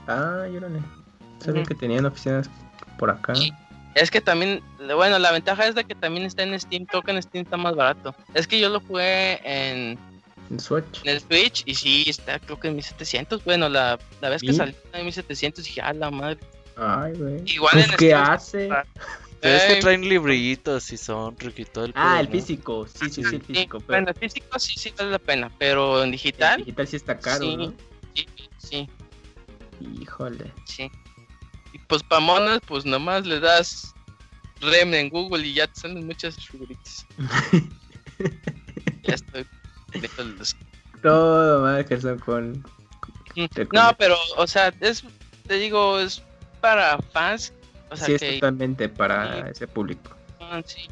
Ah, 0.07 0.45
yo 0.51 0.61
no 0.61 0.67
Sabía 1.39 1.63
que 1.63 1.75
tenían 1.75 2.05
oficinas 2.05 2.49
por 2.97 3.09
acá. 3.09 3.33
Es 3.93 4.09
que 4.09 4.21
también, 4.21 4.61
bueno, 4.95 5.19
la 5.19 5.31
ventaja 5.31 5.67
es 5.67 5.75
de 5.75 5.83
que 5.83 5.95
también 5.95 6.25
está 6.25 6.43
en 6.43 6.59
Steam, 6.59 6.85
creo 6.85 7.01
que 7.01 7.11
en 7.11 7.21
Steam 7.21 7.43
está 7.43 7.57
más 7.57 7.75
barato. 7.75 8.15
Es 8.33 8.47
que 8.47 8.59
yo 8.59 8.69
lo 8.69 8.79
jugué 8.79 9.39
en... 9.43 9.97
En 10.49 10.59
Switch. 10.59 11.01
En 11.03 11.09
el 11.09 11.21
Switch 11.21 11.63
y 11.65 11.75
sí, 11.75 12.05
está 12.07 12.39
creo 12.39 12.59
que 12.59 12.67
en 12.67 12.75
1700. 12.75 13.43
Bueno, 13.43 13.67
la, 13.67 13.97
la 14.21 14.29
vez 14.29 14.41
que 14.41 14.53
salió 14.53 14.75
en 14.93 15.05
1700 15.05 15.63
dije, 15.63 15.81
ah, 15.81 15.93
la 15.93 16.11
madre. 16.11 16.39
Ay, 16.77 17.13
güey. 17.13 17.41
Igual 17.45 17.73
pues, 17.73 17.89
en 17.89 17.95
¿Qué 17.95 18.13
hace? 18.13 18.69
Pero 19.41 19.57
es 19.57 19.63
que 19.63 19.81
traen 19.81 20.07
libritos 20.07 20.91
y 20.91 20.97
son 20.97 21.35
el 21.39 21.91
Ah, 21.95 22.19
el 22.19 22.27
físico, 22.27 22.87
sí, 22.87 23.09
sí, 23.09 23.23
sí, 23.23 23.35
el 23.35 23.41
físico. 23.43 23.79
Pero... 23.79 23.87
Bueno, 23.87 24.09
el 24.09 24.15
físico 24.15 24.59
sí, 24.59 24.73
sí 24.77 24.93
vale 24.97 25.11
la 25.11 25.19
pena, 25.19 25.51
pero 25.59 26.03
en 26.03 26.11
digital. 26.11 26.59
En 26.59 26.65
digital 26.65 26.87
sí 26.87 26.95
está 26.95 27.19
caro, 27.19 27.45
sí, 27.45 27.57
¿no? 27.57 27.73
Sí, 28.13 28.27
sí. 28.57 28.89
Híjole. 30.01 30.51
Sí. 30.65 30.89
Y 31.73 31.79
pues 31.79 32.01
para 32.03 32.21
monas, 32.21 32.61
pues 32.65 32.85
nomás 32.85 33.25
le 33.25 33.39
das 33.39 33.93
REM 34.61 34.93
en 34.93 35.09
Google 35.09 35.45
y 35.45 35.53
ya 35.53 35.67
te 35.67 35.81
salen 35.81 36.05
muchas 36.05 36.37
figuritas. 36.47 37.05
ya 39.03 39.13
estoy. 39.13 39.45
Todo 41.01 41.61
mal, 41.61 42.01
son 42.01 42.19
con. 42.19 42.65
No, 43.71 43.95
pero, 43.97 44.15
o 44.37 44.47
sea, 44.47 44.73
es, 44.79 45.03
te 45.47 45.55
digo, 45.55 45.99
es 45.99 46.23
para 46.61 46.97
fans 46.97 47.53
sí, 47.95 48.13
es 48.13 48.33
totalmente 48.35 48.89
para 48.89 49.49
ese 49.49 49.67
público. 49.67 50.11
Ah, 50.39 50.61
sí. 50.65 50.87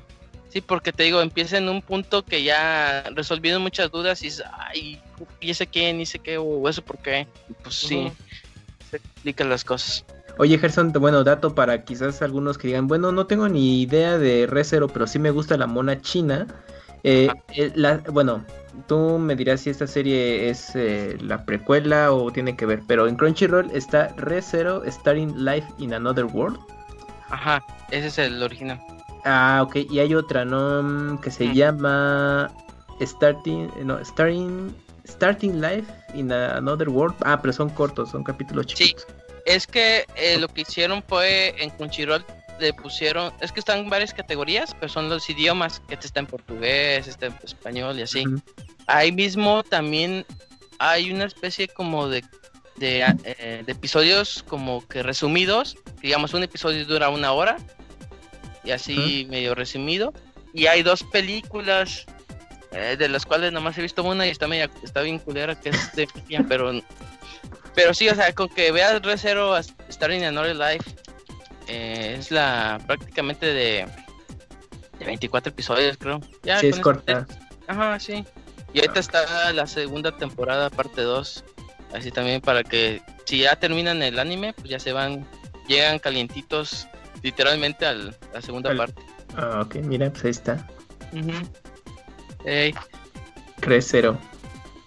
sí, 0.50 0.62
porque 0.62 0.92
te 0.92 1.04
digo, 1.04 1.22
empieza 1.22 1.58
en 1.58 1.70
un 1.70 1.82
punto 1.82 2.24
que 2.24 2.44
ya 2.44 3.04
resolviendo 3.16 3.60
muchas 3.60 3.92
dudas 3.92 4.22
y 4.22 4.26
dices, 4.26 4.46
ay, 4.58 5.02
y 5.40 5.50
ese 5.52 5.68
qué, 5.68 5.94
ni 5.94 6.06
sé 6.06 6.20
qué, 6.20 6.38
o 6.38 6.68
eso 6.68 6.82
por 6.82 6.98
qué. 7.00 7.28
pues 7.62 7.76
sí, 7.76 8.12
se 8.90 8.98
explican 8.98 9.50
las 9.50 9.64
cosas. 9.64 10.06
Oye, 10.40 10.58
Gerson, 10.58 10.92
bueno, 10.94 11.24
dato 11.24 11.54
para 11.54 11.84
quizás 11.84 12.22
algunos 12.24 12.58
que 12.58 12.68
digan, 12.68 12.88
bueno, 12.88 13.12
no 13.12 13.28
tengo 13.28 13.48
ni 13.48 13.82
idea 13.82 14.18
de 14.18 14.48
Resero, 14.48 14.88
pero 14.88 15.06
sí 15.06 15.20
me 15.20 15.30
gusta 15.30 15.58
la 15.58 15.68
mona 15.68 16.02
china. 16.02 16.48
Eh, 17.04 17.30
eh, 17.56 17.72
la, 17.76 17.98
bueno, 17.98 18.44
tú 18.88 19.20
me 19.20 19.36
dirás 19.36 19.62
si 19.62 19.70
esta 19.70 19.86
serie 19.86 20.50
es 20.50 20.76
eh, 20.76 21.18
la 21.22 21.46
precuela 21.46 22.12
o 22.12 22.32
tiene 22.32 22.56
que 22.56 22.66
ver, 22.66 22.82
pero 22.88 23.08
en 23.08 23.16
Crunchyroll 23.16 23.70
está 23.74 24.08
Resero 24.18 24.84
Starting 24.90 25.46
Life 25.46 25.68
in 25.78 25.94
Another 25.94 26.26
World. 26.26 26.60
Ajá, 27.34 27.66
ese 27.90 28.08
es 28.08 28.18
el 28.20 28.44
original. 28.44 28.80
Ah, 29.26 29.64
ok. 29.66 29.78
Y 29.90 30.00
hay 30.00 30.14
otra, 30.14 30.46
¿no? 30.46 31.20
Que 31.20 31.32
se 31.32 31.52
llama 31.52 32.52
Starting, 33.02 33.72
no, 33.84 33.98
Starting, 34.06 34.72
Starting 35.08 35.60
Life 35.60 35.92
in 36.14 36.32
Another 36.32 36.90
World. 36.90 37.16
Ah, 37.26 37.42
pero 37.42 37.52
son 37.52 37.70
cortos, 37.72 38.12
son 38.12 38.24
capítulos 38.24 38.68
chiquitos. 38.68 39.08
Sí, 39.08 39.16
es 39.48 39.66
que 39.66 40.06
eh, 40.16 40.38
lo 40.38 40.48
que 40.48 40.62
hicieron 40.62 41.02
fue 41.08 41.56
en 41.58 41.72
Crunchyroll 41.72 42.24
le 42.60 42.72
pusieron, 42.72 43.34
es 43.42 43.52
que 43.52 43.62
están 43.62 43.90
varias 43.90 44.14
categorías, 44.14 44.76
pero 44.76 44.90
son 44.90 45.10
los 45.10 45.28
idiomas, 45.28 45.80
que 45.88 45.96
este 45.96 46.06
está 46.06 46.20
en 46.20 46.28
portugués, 46.28 47.08
este 47.08 47.26
en 47.26 47.36
español 47.44 47.98
y 47.98 48.04
así. 48.04 48.26
Ahí 48.86 49.12
mismo 49.12 49.64
también 49.64 50.24
hay 50.78 51.12
una 51.12 51.24
especie 51.24 51.68
como 51.68 52.08
de 52.10 52.24
eh, 52.80 53.64
de, 53.66 53.72
episodios 53.72 54.44
como 54.48 54.88
que 54.88 55.04
resumidos. 55.04 55.78
Digamos, 56.02 56.34
un 56.34 56.44
episodio 56.44 56.86
dura 56.86 57.10
una 57.10 57.32
hora 57.32 57.58
y 58.64 58.72
así 58.72 59.28
medio 59.30 59.56
resumido. 59.56 60.14
Y 60.54 60.68
hay 60.68 60.84
dos 60.84 61.04
películas 61.04 62.06
eh, 62.72 62.96
de 62.98 63.10
las 63.10 63.26
cuales 63.26 63.52
nomás 63.52 63.78
he 63.78 63.82
visto 63.82 64.04
una 64.04 64.26
y 64.26 64.30
está 64.30 64.48
media, 64.48 64.70
está 64.84 65.02
bien 65.02 65.20
culera 65.20 65.60
que 65.60 65.70
es 65.70 65.96
de 65.96 66.08
pero 66.48 66.72
pero 67.76 67.94
sí, 67.94 68.08
o 68.10 68.16
sea, 68.16 68.34
con 68.34 68.50
que 68.50 68.72
veas 68.72 69.02
Re 69.02 69.18
Zero 69.18 69.56
Starting 69.90 70.24
Another 70.24 70.56
Life 70.56 70.92
eh, 71.68 72.18
es 72.20 72.32
la 72.32 72.80
prácticamente 72.86 73.48
de, 73.48 73.88
de 75.00 75.06
24 75.06 75.52
episodios, 75.52 75.98
creo. 75.98 76.20
Ya, 76.44 76.60
sí, 76.60 76.68
es 76.68 76.80
corta. 76.80 77.26
Ajá, 77.68 78.00
sí. 78.00 78.26
Y 78.74 78.80
ahorita 78.80 79.00
está 79.00 79.54
la 79.54 79.68
segunda 79.68 80.16
temporada, 80.18 80.70
parte 80.70 81.02
2. 81.02 81.44
Así 81.94 82.12
también 82.12 82.42
para 82.42 82.64
que 82.64 83.02
si 83.26 83.40
ya 83.40 83.56
terminan 83.56 84.02
el 84.02 84.18
anime, 84.20 84.54
pues 84.54 84.70
ya 84.70 84.80
se 84.80 84.92
van, 84.94 85.26
llegan 85.68 86.00
calientitos 86.00 86.88
literalmente 87.22 87.86
a 87.86 87.94
la 87.94 88.42
segunda 88.42 88.72
Al- 88.72 88.78
parte. 88.78 89.02
Ah, 89.36 89.62
ok, 89.66 89.76
mira, 89.76 90.10
pues 90.12 90.26
ahí 90.26 90.32
está. 90.32 90.68
Ey, 92.46 92.74
Cero. 93.82 94.18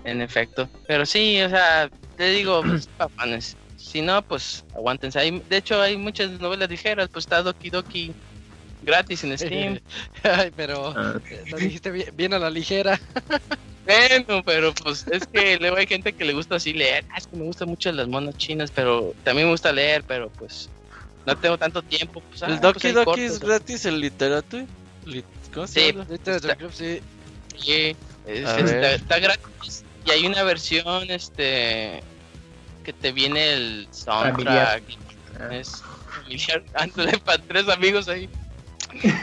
en 0.04 0.20
efecto. 0.20 0.68
Pero 0.86 1.06
sí, 1.06 1.40
o 1.42 1.48
sea, 1.48 1.88
te 2.16 2.28
digo, 2.30 2.62
pues, 2.62 2.86
papanes. 2.96 3.56
Si 3.76 4.02
no, 4.02 4.22
pues 4.22 4.64
aguántense. 4.74 5.18
Hay, 5.18 5.42
de 5.48 5.56
hecho, 5.56 5.80
hay 5.80 5.96
muchas 5.96 6.30
novelas 6.40 6.68
ligeras, 6.68 7.08
pues 7.12 7.24
está 7.24 7.42
Doki 7.42 7.70
Doki 7.70 8.12
gratis 8.86 9.24
en 9.24 9.36
Steam. 9.36 9.80
Ay, 10.22 10.50
pero 10.56 10.94
Ah, 10.96 11.14
eh, 11.30 11.44
lo 11.50 11.58
dijiste 11.58 11.90
bien, 11.90 12.08
bien 12.16 12.32
a 12.32 12.38
la 12.38 12.48
ligera. 12.50 12.98
Bueno, 13.86 14.42
pero 14.44 14.74
pues 14.74 15.06
es 15.12 15.24
que 15.28 15.58
luego 15.58 15.76
hay 15.76 15.86
gente 15.86 16.12
que 16.12 16.24
le 16.24 16.32
gusta 16.32 16.56
así 16.56 16.72
leer. 16.72 17.04
Ah, 17.12 17.18
es 17.18 17.28
que 17.28 17.36
me 17.36 17.44
gustan 17.44 17.68
mucho 17.68 17.92
las 17.92 18.08
monas 18.08 18.36
chinas, 18.36 18.72
pero 18.74 19.14
también 19.22 19.46
me 19.46 19.52
gusta 19.52 19.70
leer, 19.70 20.02
pero 20.02 20.28
pues 20.28 20.68
no 21.24 21.36
tengo 21.36 21.56
tanto 21.56 21.80
tiempo. 21.82 22.20
Pues, 22.28 22.42
ah, 22.42 22.46
El 22.46 22.58
pues, 22.58 22.62
Doki 22.62 22.90
Doki 22.90 23.20
es 23.20 23.38
gratis, 23.38 23.84
el 23.84 24.00
literato. 24.00 24.58
Lit- 25.04 25.22
¿Cómo 25.54 25.68
se 25.68 25.80
Sí, 25.80 25.92
llama? 25.92 26.56
Club, 26.56 26.72
sí. 26.72 27.00
Sí, 27.56 27.96
es- 28.26 28.48
está, 28.72 29.20
gratis. 29.20 29.84
Y 30.04 30.10
hay 30.10 30.26
una 30.26 30.42
versión, 30.42 31.08
este, 31.08 32.02
que 32.82 32.92
te 32.92 33.12
viene 33.12 33.52
el 33.52 33.86
soundtrack. 33.92 34.82
Ah. 35.38 35.54
Es 35.54 35.80
familiar. 36.10 36.64
Ándale, 36.74 37.18
para 37.18 37.40
tres 37.40 37.68
amigos 37.68 38.08
ahí. 38.08 38.28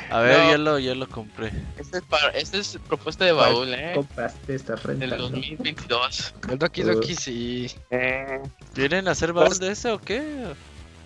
A 0.10 0.20
ver, 0.22 0.38
No. 0.38 0.52
ya 0.52 0.58
lo, 0.58 0.80
ya 0.80 0.96
lo 0.96 1.08
compré. 1.10 1.52
Este 1.78 1.98
es, 1.98 2.04
para, 2.04 2.30
este 2.30 2.60
es 2.60 2.78
propuesta 2.88 3.26
de 3.26 3.32
baúl, 3.32 3.74
eh. 3.74 3.92
Compraste 3.96 4.56
esta 4.56 4.76
Del 4.76 4.84
renta. 5.00 5.18
2022. 5.18 6.34
El 6.50 6.58
Doki 6.60 6.84
Doki, 6.84 7.16
sí. 7.16 7.72
¿Quieren 8.74 9.08
hacer 9.08 9.34
baúl 9.34 9.58
de 9.60 9.72
ese 9.72 9.92
o 9.92 10.00
qué? 10.00 10.46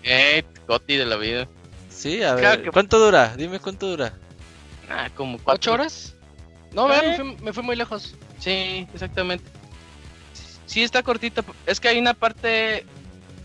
Eh, 0.02 0.44
Goti 0.66 0.96
de 0.96 1.06
la 1.06 1.16
vida. 1.16 1.48
Sí, 1.90 2.22
a 2.22 2.36
Claro 2.36 2.56
ver. 2.58 2.62
que- 2.64 2.70
¿Cuánto 2.70 2.98
dura? 2.98 3.34
Dime 3.36 3.58
cuánto 3.60 3.88
dura. 3.88 4.12
Ah, 4.90 5.08
como 5.14 5.34
¿Ocho 5.36 5.44
cuatro 5.44 5.72
horas? 5.74 6.14
No, 6.72 6.86
vea, 6.86 7.00
Eh. 7.00 7.08
me 7.08 7.16
fui, 7.16 7.44
me 7.44 7.52
fui 7.52 7.62
muy 7.62 7.76
lejos. 7.76 8.14
Sí, 8.38 8.86
exactamente. 8.94 9.44
Sí, 10.66 10.82
está 10.82 11.02
cortito. 11.02 11.44
Es 11.66 11.80
que 11.80 11.88
hay 11.88 11.98
una 11.98 12.14
parte. 12.14 12.84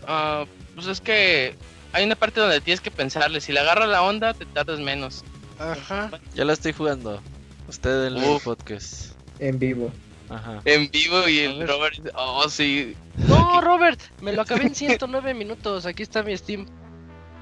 ah, 0.06 0.44
pues 0.74 0.86
es 0.86 1.00
que 1.00 1.56
hay 1.94 2.04
una 2.04 2.16
parte 2.16 2.40
donde 2.40 2.60
tienes 2.60 2.80
que 2.80 2.90
pensarle. 2.90 3.40
Si 3.40 3.52
le 3.52 3.60
agarras 3.60 3.88
la 3.88 4.02
onda, 4.02 4.34
te 4.34 4.44
tardas 4.46 4.80
menos. 4.80 5.24
Ajá. 5.58 6.10
Ya 6.34 6.44
la 6.44 6.52
estoy 6.52 6.72
jugando. 6.72 7.22
Usted 7.68 8.08
en 8.08 8.16
el 8.18 8.24
Uf. 8.24 8.44
podcast. 8.44 9.12
En 9.38 9.58
vivo. 9.58 9.90
Ajá. 10.28 10.60
En 10.64 10.90
vivo 10.90 11.28
y 11.28 11.38
el. 11.40 11.66
Robert. 11.66 11.98
Oh, 12.14 12.48
sí. 12.48 12.96
No, 13.28 13.60
Robert, 13.60 14.00
me 14.20 14.32
lo 14.32 14.42
acabé 14.42 14.64
en 14.64 14.74
109 14.74 15.32
minutos. 15.34 15.86
Aquí 15.86 16.02
está 16.02 16.22
mi 16.22 16.36
Steam. 16.36 16.66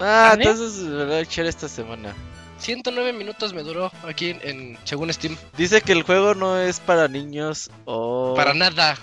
Ah, 0.01 0.35
entonces 0.37 0.83
me 0.83 0.91
lo 0.91 1.07
voy 1.07 1.15
a 1.17 1.21
echar 1.21 1.47
esta 1.47 1.69
semana. 1.69 2.13
109 2.59 3.13
minutos 3.13 3.53
me 3.53 3.63
duró 3.63 3.91
aquí 4.07 4.31
en, 4.31 4.41
en- 4.43 4.79
según 4.85 5.13
Steam. 5.13 5.37
Dice 5.57 5.81
que 5.81 5.93
el 5.93 6.03
juego 6.03 6.35
no 6.35 6.59
es 6.59 6.79
para 6.81 7.09
niños 7.09 7.71
o, 7.87 8.35
Para 8.37 8.55
nada. 8.55 8.97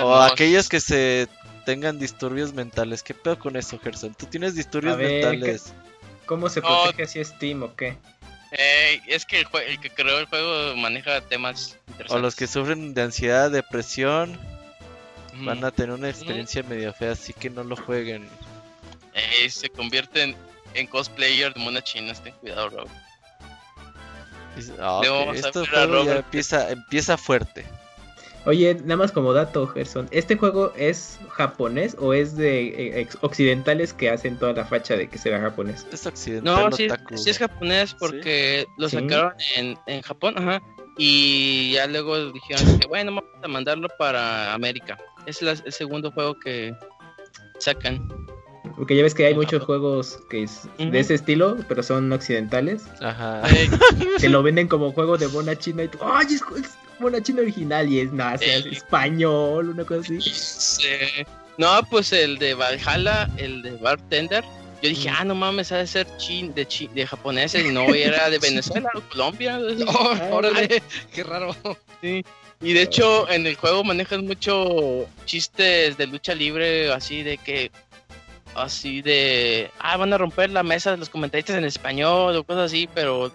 o 0.00 0.08
No, 0.10 0.22
aquellos 0.22 0.68
que 0.68 0.80
se 0.80 1.28
tengan 1.64 1.98
disturbios 1.98 2.52
mentales. 2.52 3.02
¿Qué 3.02 3.14
pedo 3.14 3.38
con 3.38 3.56
eso, 3.56 3.78
Gerson? 3.78 4.14
¿Tú 4.14 4.26
tienes 4.26 4.54
disturbios 4.54 4.96
ver, 4.96 5.10
mentales? 5.24 5.72
¿Cómo 6.26 6.48
se 6.48 6.60
protege 6.62 7.02
así 7.04 7.24
Steam 7.24 7.62
o 7.62 7.74
qué? 7.74 7.96
eh, 8.52 9.00
es 9.08 9.24
que 9.24 9.40
el, 9.40 9.46
jue- 9.46 9.64
el 9.66 9.80
que 9.80 9.88
creó 9.90 10.18
el 10.18 10.26
juego 10.26 10.76
maneja 10.76 11.20
temas 11.22 11.78
interesantes. 11.88 12.12
O 12.16 12.18
los 12.18 12.36
que 12.36 12.46
sufren 12.46 12.92
de 12.94 13.02
ansiedad, 13.02 13.50
depresión, 13.50 14.38
Mm. 15.34 15.46
van 15.46 15.64
a 15.64 15.70
tener 15.70 15.92
una 15.92 16.10
experiencia 16.10 16.62
medio 16.62 16.92
fea, 16.92 17.12
así 17.12 17.32
que 17.32 17.48
no 17.48 17.64
lo 17.64 17.74
jueguen. 17.74 18.28
Eh, 19.14 19.48
se 19.48 19.70
convierten 19.70 20.36
en 20.74 20.86
cosplayer 20.86 21.54
de 21.54 21.60
mona 21.60 21.80
china. 21.82 22.12
Ten 22.14 22.34
cuidado, 22.34 22.68
Robert. 22.68 22.90
Ah, 24.78 25.00
Le 25.02 25.08
ok, 25.08 25.26
vamos 25.26 25.42
a 25.44 25.46
Este 25.48 25.58
ver 25.60 25.68
a 25.68 25.72
juego 25.72 25.92
ya 25.94 26.00
Robert. 26.10 26.24
empieza, 26.26 26.70
empieza 26.70 27.16
fuerte. 27.16 27.64
Oye, 28.44 28.74
nada 28.82 28.96
más 28.96 29.12
como 29.12 29.32
dato, 29.32 29.66
Gerson. 29.68 30.08
¿Este 30.10 30.36
juego 30.36 30.72
es 30.76 31.20
japonés 31.30 31.96
o 32.00 32.12
es 32.12 32.36
de 32.36 32.68
eh, 32.68 33.00
ex- 33.00 33.16
occidentales 33.20 33.92
que 33.92 34.10
hacen 34.10 34.36
toda 34.36 34.52
la 34.52 34.64
facha 34.64 34.96
de 34.96 35.08
que 35.08 35.16
será 35.16 35.40
japonés? 35.40 35.86
Es 35.92 36.04
occidental 36.06 36.70
No, 36.70 36.76
sí, 36.76 36.88
sí 37.14 37.30
es 37.30 37.38
japonés 37.38 37.94
porque 37.94 38.66
lo 38.78 38.88
¿Sí? 38.88 38.96
sacaron 38.96 39.32
en, 39.56 39.78
en 39.86 40.02
Japón, 40.02 40.34
ajá. 40.36 40.60
Y 40.98 41.72
ya 41.74 41.86
luego 41.86 42.32
dijeron 42.32 42.80
que 42.80 42.88
bueno, 42.88 43.12
vamos 43.14 43.30
a 43.44 43.48
mandarlo 43.48 43.88
para 43.98 44.52
América. 44.52 44.98
Es 45.26 45.40
la- 45.40 45.52
el 45.52 45.72
segundo 45.72 46.10
juego 46.10 46.36
que 46.40 46.74
sacan. 47.60 48.08
Porque 48.76 48.96
ya 48.96 49.02
ves 49.02 49.14
que 49.14 49.26
hay 49.26 49.34
muchos 49.34 49.60
Japón. 49.60 49.66
juegos 49.66 50.18
que 50.30 50.44
es 50.44 50.62
de 50.78 50.98
ese 50.98 51.14
estilo, 51.14 51.58
pero 51.68 51.82
son 51.82 52.10
occidentales. 52.12 52.84
Ajá. 53.00 53.42
Te 54.18 54.28
lo 54.28 54.42
venden 54.42 54.66
como 54.66 54.92
juego 54.92 55.16
de 55.16 55.26
Bona 55.28 55.56
China 55.56 55.84
y 55.84 55.88
tú, 55.88 55.98
¡ay, 56.02 56.26
es, 56.26 56.42
es 56.58 56.76
Bona 56.98 57.20
China 57.22 57.42
original! 57.42 57.88
Y 57.90 58.00
es 58.00 58.12
nada, 58.12 58.36
Eh. 58.40 58.64
español, 58.70 59.70
una 59.70 59.84
cosa 59.84 60.12
así. 60.18 61.24
no, 61.58 61.80
pues 61.90 62.12
el 62.12 62.38
de 62.38 62.54
Valhalla, 62.54 63.28
el 63.36 63.62
de 63.62 63.72
Bartender. 63.72 64.44
Yo 64.82 64.88
dije, 64.88 65.10
Mm. 65.10 65.14
ah, 65.16 65.24
no 65.24 65.34
mames, 65.36 65.70
ha 65.70 65.78
de 65.78 65.86
ser 65.86 66.06
chin, 66.16 66.52
de, 66.54 66.66
chi- 66.66 66.88
de 66.88 67.06
japoneses 67.06 67.64
y 67.64 67.68
no 67.72 67.94
era 67.94 68.28
de 68.30 68.38
Venezuela 68.80 68.88
o 68.94 69.00
Colombia. 69.08 69.58
Oh, 69.86 70.36
órale, 70.36 70.82
qué 71.14 71.22
raro. 71.22 71.54
Sí. 72.00 72.24
Y 72.60 72.72
de 72.72 72.82
hecho, 72.82 73.28
en 73.30 73.46
el 73.46 73.56
juego 73.56 73.82
manejas 73.84 74.20
mucho 74.22 75.06
chistes 75.24 75.96
de 75.96 76.06
lucha 76.06 76.34
libre, 76.34 76.92
así 76.92 77.22
de 77.22 77.38
que. 77.38 77.70
Así 78.54 79.02
de. 79.02 79.70
Ah, 79.78 79.96
van 79.96 80.12
a 80.12 80.18
romper 80.18 80.50
la 80.50 80.62
mesa 80.62 80.90
de 80.92 80.96
los 80.98 81.08
comentaristas 81.08 81.56
en 81.56 81.64
español 81.64 82.36
o 82.36 82.44
cosas 82.44 82.66
así, 82.66 82.88
pero. 82.94 83.32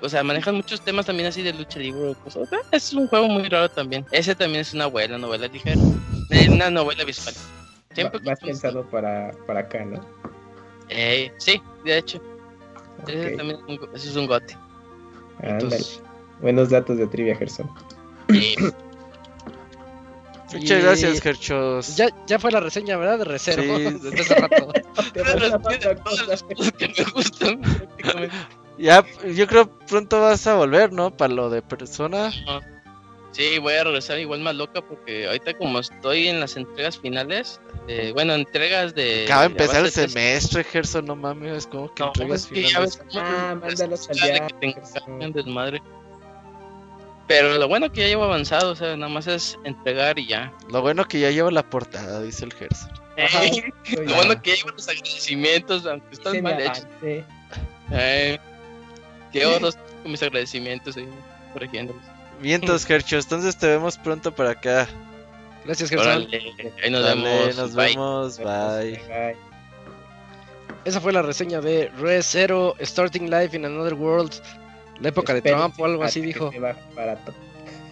O 0.00 0.08
sea, 0.08 0.22
manejan 0.22 0.54
muchos 0.54 0.80
temas 0.80 1.06
también 1.06 1.28
así 1.28 1.42
de 1.42 1.52
lucha 1.52 1.78
libre 1.78 2.10
o 2.10 2.14
cosas. 2.14 2.48
Ah, 2.52 2.58
Es 2.72 2.92
un 2.92 3.08
juego 3.08 3.28
muy 3.28 3.48
raro 3.48 3.68
también. 3.68 4.06
Ese 4.12 4.34
también 4.34 4.60
es 4.60 4.72
una 4.74 4.84
novela, 4.84 5.18
novela 5.18 5.46
ligera. 5.48 5.80
Es 6.30 6.48
una 6.48 6.70
novela 6.70 7.04
visual. 7.04 7.34
Siempre 7.94 8.20
Más 8.20 8.38
pensado 8.38 8.84
para, 8.88 9.32
para 9.46 9.60
acá, 9.60 9.84
¿no? 9.84 10.04
Eh, 10.88 11.32
sí, 11.38 11.60
de 11.84 11.98
hecho. 11.98 12.22
Ese 13.06 13.30
también 13.36 13.58
es 13.60 13.64
un, 13.68 13.76
go- 13.76 13.88
ese 13.94 14.08
es 14.10 14.16
un 14.16 14.26
gote. 14.26 14.56
Entonces, 15.42 16.00
Buenos 16.40 16.70
datos 16.70 16.96
de 16.98 17.06
trivia, 17.08 17.34
Gerson. 17.36 17.68
Y 18.30 18.56
Muchas 20.54 20.78
Y- 20.78 20.82
gracias, 20.82 21.20
Gerchos. 21.20 21.96
ya, 21.96 22.08
ya 22.26 22.38
fue 22.38 22.50
la 22.50 22.60
reseña, 22.60 22.96
¿verdad? 22.96 23.18
De 23.18 23.24
reserva. 23.24 23.76
Sí. 23.76 23.98
Desde 24.00 24.20
hace 24.20 24.34
rato. 24.40 24.72
Te 25.12 25.22
que 26.78 26.88
me 26.88 27.10
gustan. 27.12 27.60
Ya, 28.78 29.04
yo 29.34 29.46
creo 29.46 29.68
pronto 29.86 30.20
vas 30.20 30.46
a 30.46 30.54
volver, 30.54 30.92
¿no? 30.92 31.16
Para 31.16 31.34
lo 31.34 31.50
de 31.50 31.62
persona. 31.62 32.30
Sí, 33.32 33.58
voy 33.58 33.74
a 33.74 33.84
regresar 33.84 34.18
igual 34.18 34.40
más 34.40 34.54
loca 34.54 34.80
porque 34.80 35.26
ahorita 35.26 35.56
como 35.58 35.78
estoy 35.80 36.28
en 36.28 36.40
las 36.40 36.56
entregas 36.56 36.98
finales, 36.98 37.60
eh, 37.86 38.10
bueno, 38.14 38.34
entregas 38.34 38.94
de... 38.94 39.24
Acaba 39.24 39.42
de 39.42 39.46
empezar 39.48 39.84
el 39.84 39.90
semestre, 39.90 40.64
Gerson, 40.64 41.04
no 41.04 41.14
mames, 41.14 41.66
como 41.66 41.92
que 41.92 42.02
No, 42.02 42.08
entregas 42.08 42.42
es 42.42 42.46
que 42.46 42.62
ya 42.62 42.68
finales. 42.68 42.98
ves 42.98 43.16
Ah, 43.16 43.56
mándalos 43.60 44.08
de 44.08 44.46
que 44.60 45.32
desmadre. 45.34 45.82
Pero 47.28 47.58
lo 47.58 47.68
bueno 47.68 47.92
que 47.92 48.00
ya 48.00 48.06
llevo 48.06 48.24
avanzado, 48.24 48.72
o 48.72 48.74
sea, 48.74 48.96
nada 48.96 49.12
más 49.12 49.26
es 49.26 49.58
entregar 49.64 50.18
y 50.18 50.26
ya. 50.26 50.50
Lo 50.70 50.80
bueno 50.80 51.04
que 51.06 51.20
ya 51.20 51.30
llevo 51.30 51.50
la 51.50 51.62
portada, 51.68 52.22
dice 52.22 52.46
el 52.46 52.54
Gerson. 52.54 52.90
Ajá, 53.18 53.42
lo 54.04 54.14
bueno 54.14 54.40
que 54.40 54.50
ya 54.50 54.56
llevo 54.56 54.70
los 54.70 54.88
agradecimientos, 54.88 55.84
aunque 55.84 56.14
están 56.14 56.42
mal 56.42 56.58
hechos. 56.60 56.86
Eh, 57.90 58.38
llevo 59.32 59.58
dos 59.58 59.76
con 60.02 60.10
mis 60.12 60.22
agradecimientos 60.22 60.96
ahí, 60.96 61.08
corrigiéndolos. 61.52 62.02
Vientos, 62.40 62.84
Gerchos, 62.86 63.24
entonces 63.24 63.56
te 63.56 63.66
vemos 63.66 63.98
pronto 63.98 64.32
para 64.34 64.50
acá. 64.50 64.88
Gracias, 65.64 65.90
Gerson. 65.90 66.08
Órale, 66.08 66.40
ahí 66.82 66.90
nos 66.90 67.02
Dale, 67.02 67.22
vemos. 67.22 67.56
nos 67.56 67.74
Bye. 67.74 67.86
vemos, 67.88 68.38
bye. 68.38 68.46
Bye. 69.08 69.36
Esa 70.84 71.00
fue 71.00 71.12
la 71.12 71.20
reseña 71.22 71.60
de 71.60 71.88
Re 71.98 72.22
Zero 72.22 72.74
Starting 72.80 73.28
Life 73.28 73.56
in 73.56 73.64
Another 73.64 73.94
World. 73.94 74.32
La 75.00 75.10
época 75.10 75.34
de 75.34 75.42
Trump 75.42 75.78
o 75.78 75.84
algo 75.84 76.02
así 76.04 76.20
dijo. 76.20 76.50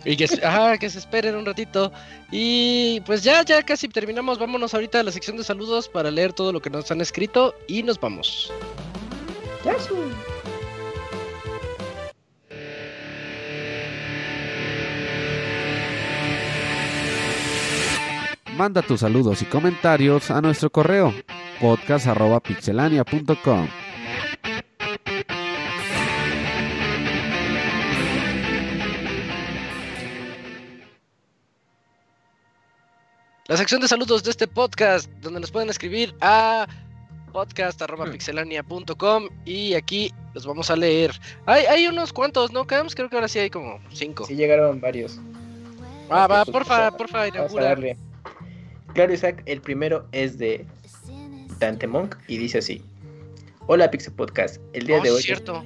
Y 0.04 0.16
que, 0.16 0.28
se- 0.28 0.44
ajá, 0.44 0.78
que 0.78 0.88
se 0.88 1.00
esperen 1.00 1.34
un 1.34 1.44
ratito. 1.44 1.92
Y 2.30 3.00
pues 3.00 3.22
ya, 3.24 3.42
ya 3.44 3.62
casi 3.64 3.88
terminamos. 3.88 4.38
Vámonos 4.38 4.72
ahorita 4.72 5.00
a 5.00 5.02
la 5.02 5.10
sección 5.12 5.36
de 5.36 5.42
saludos 5.44 5.88
para 5.88 6.10
leer 6.10 6.32
todo 6.32 6.52
lo 6.52 6.60
que 6.62 6.70
nos 6.70 6.90
han 6.92 7.00
escrito 7.00 7.54
y 7.66 7.82
nos 7.82 7.98
vamos. 8.00 8.52
Yasu. 9.64 9.96
Manda 18.56 18.80
tus 18.80 19.00
saludos 19.00 19.42
y 19.42 19.44
comentarios 19.44 20.30
a 20.30 20.40
nuestro 20.40 20.70
correo 20.70 21.12
podcast.pixelania.com. 21.60 23.68
La 33.46 33.58
sección 33.58 33.82
de 33.82 33.88
saludos 33.88 34.24
de 34.24 34.30
este 34.30 34.48
podcast, 34.48 35.10
donde 35.20 35.40
nos 35.40 35.50
pueden 35.50 35.68
escribir 35.68 36.14
a 36.22 36.66
podcast.pixelania.com 37.32 39.28
y 39.44 39.74
aquí 39.74 40.14
los 40.32 40.46
vamos 40.46 40.70
a 40.70 40.76
leer. 40.76 41.10
Hay, 41.44 41.66
hay 41.66 41.88
unos 41.88 42.14
cuantos, 42.14 42.52
¿no, 42.52 42.66
Cams? 42.66 42.94
Creo 42.94 43.10
que 43.10 43.16
ahora 43.16 43.28
sí 43.28 43.38
hay 43.38 43.50
como 43.50 43.80
cinco. 43.92 44.24
Sí, 44.24 44.34
llegaron 44.34 44.80
varios. 44.80 45.20
Ah, 46.08 46.26
va, 46.26 46.42
pues, 46.44 46.54
porfa, 46.54 46.90
porfa, 46.96 47.18
Vamos 47.18 47.34
a 47.34 47.38
inaugura. 47.38 47.96
Claro, 48.96 49.12
Isaac, 49.12 49.42
el 49.44 49.60
primero 49.60 50.06
es 50.12 50.38
de 50.38 50.64
Dante 51.60 51.86
Monk 51.86 52.16
y 52.28 52.38
dice 52.38 52.58
así. 52.58 52.82
Hola 53.66 53.90
Pixel 53.90 54.14
Podcast, 54.14 54.58
el 54.72 54.86
día 54.86 55.00
Oh, 55.00 55.02
de 55.02 55.10
hoy 55.10 55.20
cierto. 55.20 55.62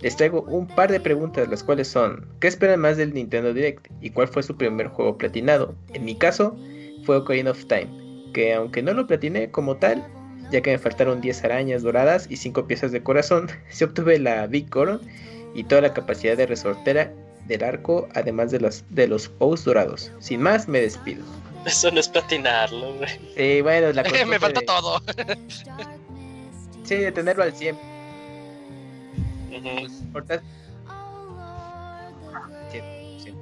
les 0.00 0.16
traigo 0.16 0.40
un 0.44 0.66
par 0.66 0.90
de 0.90 0.98
preguntas, 0.98 1.48
las 1.48 1.62
cuales 1.62 1.88
son, 1.88 2.26
¿qué 2.40 2.48
esperan 2.48 2.80
más 2.80 2.96
del 2.96 3.12
Nintendo 3.12 3.52
Direct? 3.52 3.88
¿Y 4.00 4.08
cuál 4.08 4.26
fue 4.28 4.42
su 4.42 4.56
primer 4.56 4.86
juego 4.86 5.18
platinado? 5.18 5.74
En 5.92 6.06
mi 6.06 6.14
caso, 6.14 6.56
fue 7.04 7.18
Ocarina 7.18 7.50
of 7.50 7.66
Time, 7.66 7.88
que 8.32 8.54
aunque 8.54 8.80
no 8.82 8.94
lo 8.94 9.06
platiné 9.06 9.50
como 9.50 9.76
tal, 9.76 10.02
ya 10.50 10.62
que 10.62 10.70
me 10.70 10.78
faltaron 10.78 11.20
10 11.20 11.44
arañas 11.44 11.82
doradas 11.82 12.26
y 12.30 12.36
5 12.36 12.66
piezas 12.66 12.90
de 12.90 13.02
corazón, 13.02 13.48
se 13.68 13.84
obtuve 13.84 14.18
la 14.18 14.46
Big 14.46 14.70
Coron 14.70 15.02
y 15.54 15.64
toda 15.64 15.82
la 15.82 15.92
capacidad 15.92 16.38
de 16.38 16.46
resortera 16.46 17.12
del 17.48 17.64
arco, 17.64 18.08
además 18.14 18.50
de 18.50 18.60
los, 18.60 18.82
de 18.88 19.08
los 19.08 19.28
posts 19.28 19.66
dorados. 19.66 20.10
Sin 20.20 20.40
más, 20.40 20.68
me 20.68 20.80
despido. 20.80 21.22
Eso 21.66 21.90
no 21.90 22.00
es 22.00 22.08
platinarlo, 22.08 22.94
güey. 22.94 23.10
Sí, 23.36 23.60
bueno, 23.60 23.92
la 23.92 24.02
Me 24.02 24.08
costumbre 24.10 24.38
falta 24.40 24.60
de- 24.60 24.66
todo. 24.66 25.00
Sí, 26.84 26.96
de 26.96 27.12
tenerlo 27.12 27.42
al 27.44 27.52
100. 27.54 27.76
Ujú. 29.50 30.12
Portas- 30.12 30.42
Sí, 32.70 32.80
sí. 33.22 33.34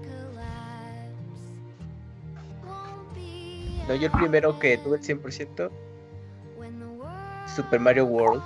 No, 3.88 3.94
yo 3.94 4.06
el 4.06 4.12
primero 4.12 4.58
que 4.58 4.76
tuve 4.78 4.98
el 4.98 5.02
100%, 5.02 5.70
Super 7.56 7.80
Mario 7.80 8.04
World. 8.06 8.42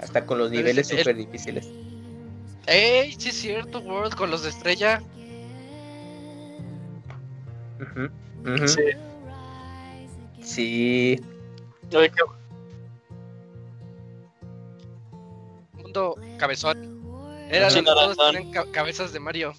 Hasta 0.00 0.26
con 0.26 0.38
los 0.38 0.50
niveles 0.50 0.90
el- 0.90 0.98
súper 0.98 1.16
difíciles. 1.16 1.68
Ey, 2.66 3.12
sí 3.18 3.28
es 3.30 3.36
cierto, 3.36 3.78
World, 3.80 4.14
con 4.14 4.30
los 4.30 4.42
de 4.42 4.50
estrella. 4.50 5.00
Sí. 8.66 8.82
Sí. 10.42 11.20
Oye, 11.94 12.10
qué- 12.10 12.22
Mundo 15.82 16.16
cabezón. 16.38 16.96
Era 17.50 17.70
Sí, 17.70 17.76
donde 17.76 17.90
todos 17.92 18.16
tienen 18.30 18.50
ca- 18.52 18.66
cabezas 18.72 19.12
de 19.12 19.20
Mario. 19.20 19.52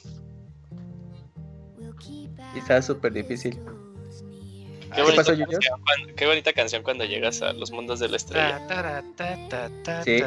y 2.55 2.59
estaba 2.59 2.81
súper 2.81 3.13
difícil. 3.13 3.53
Qué 3.55 4.89
¿Qué 4.95 5.01
bonita, 5.01 5.17
pasó, 5.21 5.33
Yuyo? 5.33 5.45
canción 5.51 5.81
cuando, 5.83 6.15
qué 6.15 6.25
bonita 6.25 6.53
canción 6.53 6.81
cuando 6.83 7.03
llegas 7.05 7.41
a 7.41 7.53
los 7.53 7.71
mundos 7.71 7.99
de 7.99 8.07
la 8.09 8.17
estrella. 8.17 8.59
Ta, 8.59 8.67
tara, 8.67 9.03
ta, 9.15 9.37
ta, 9.49 9.69
ta, 9.83 10.03
Sí. 10.03 10.21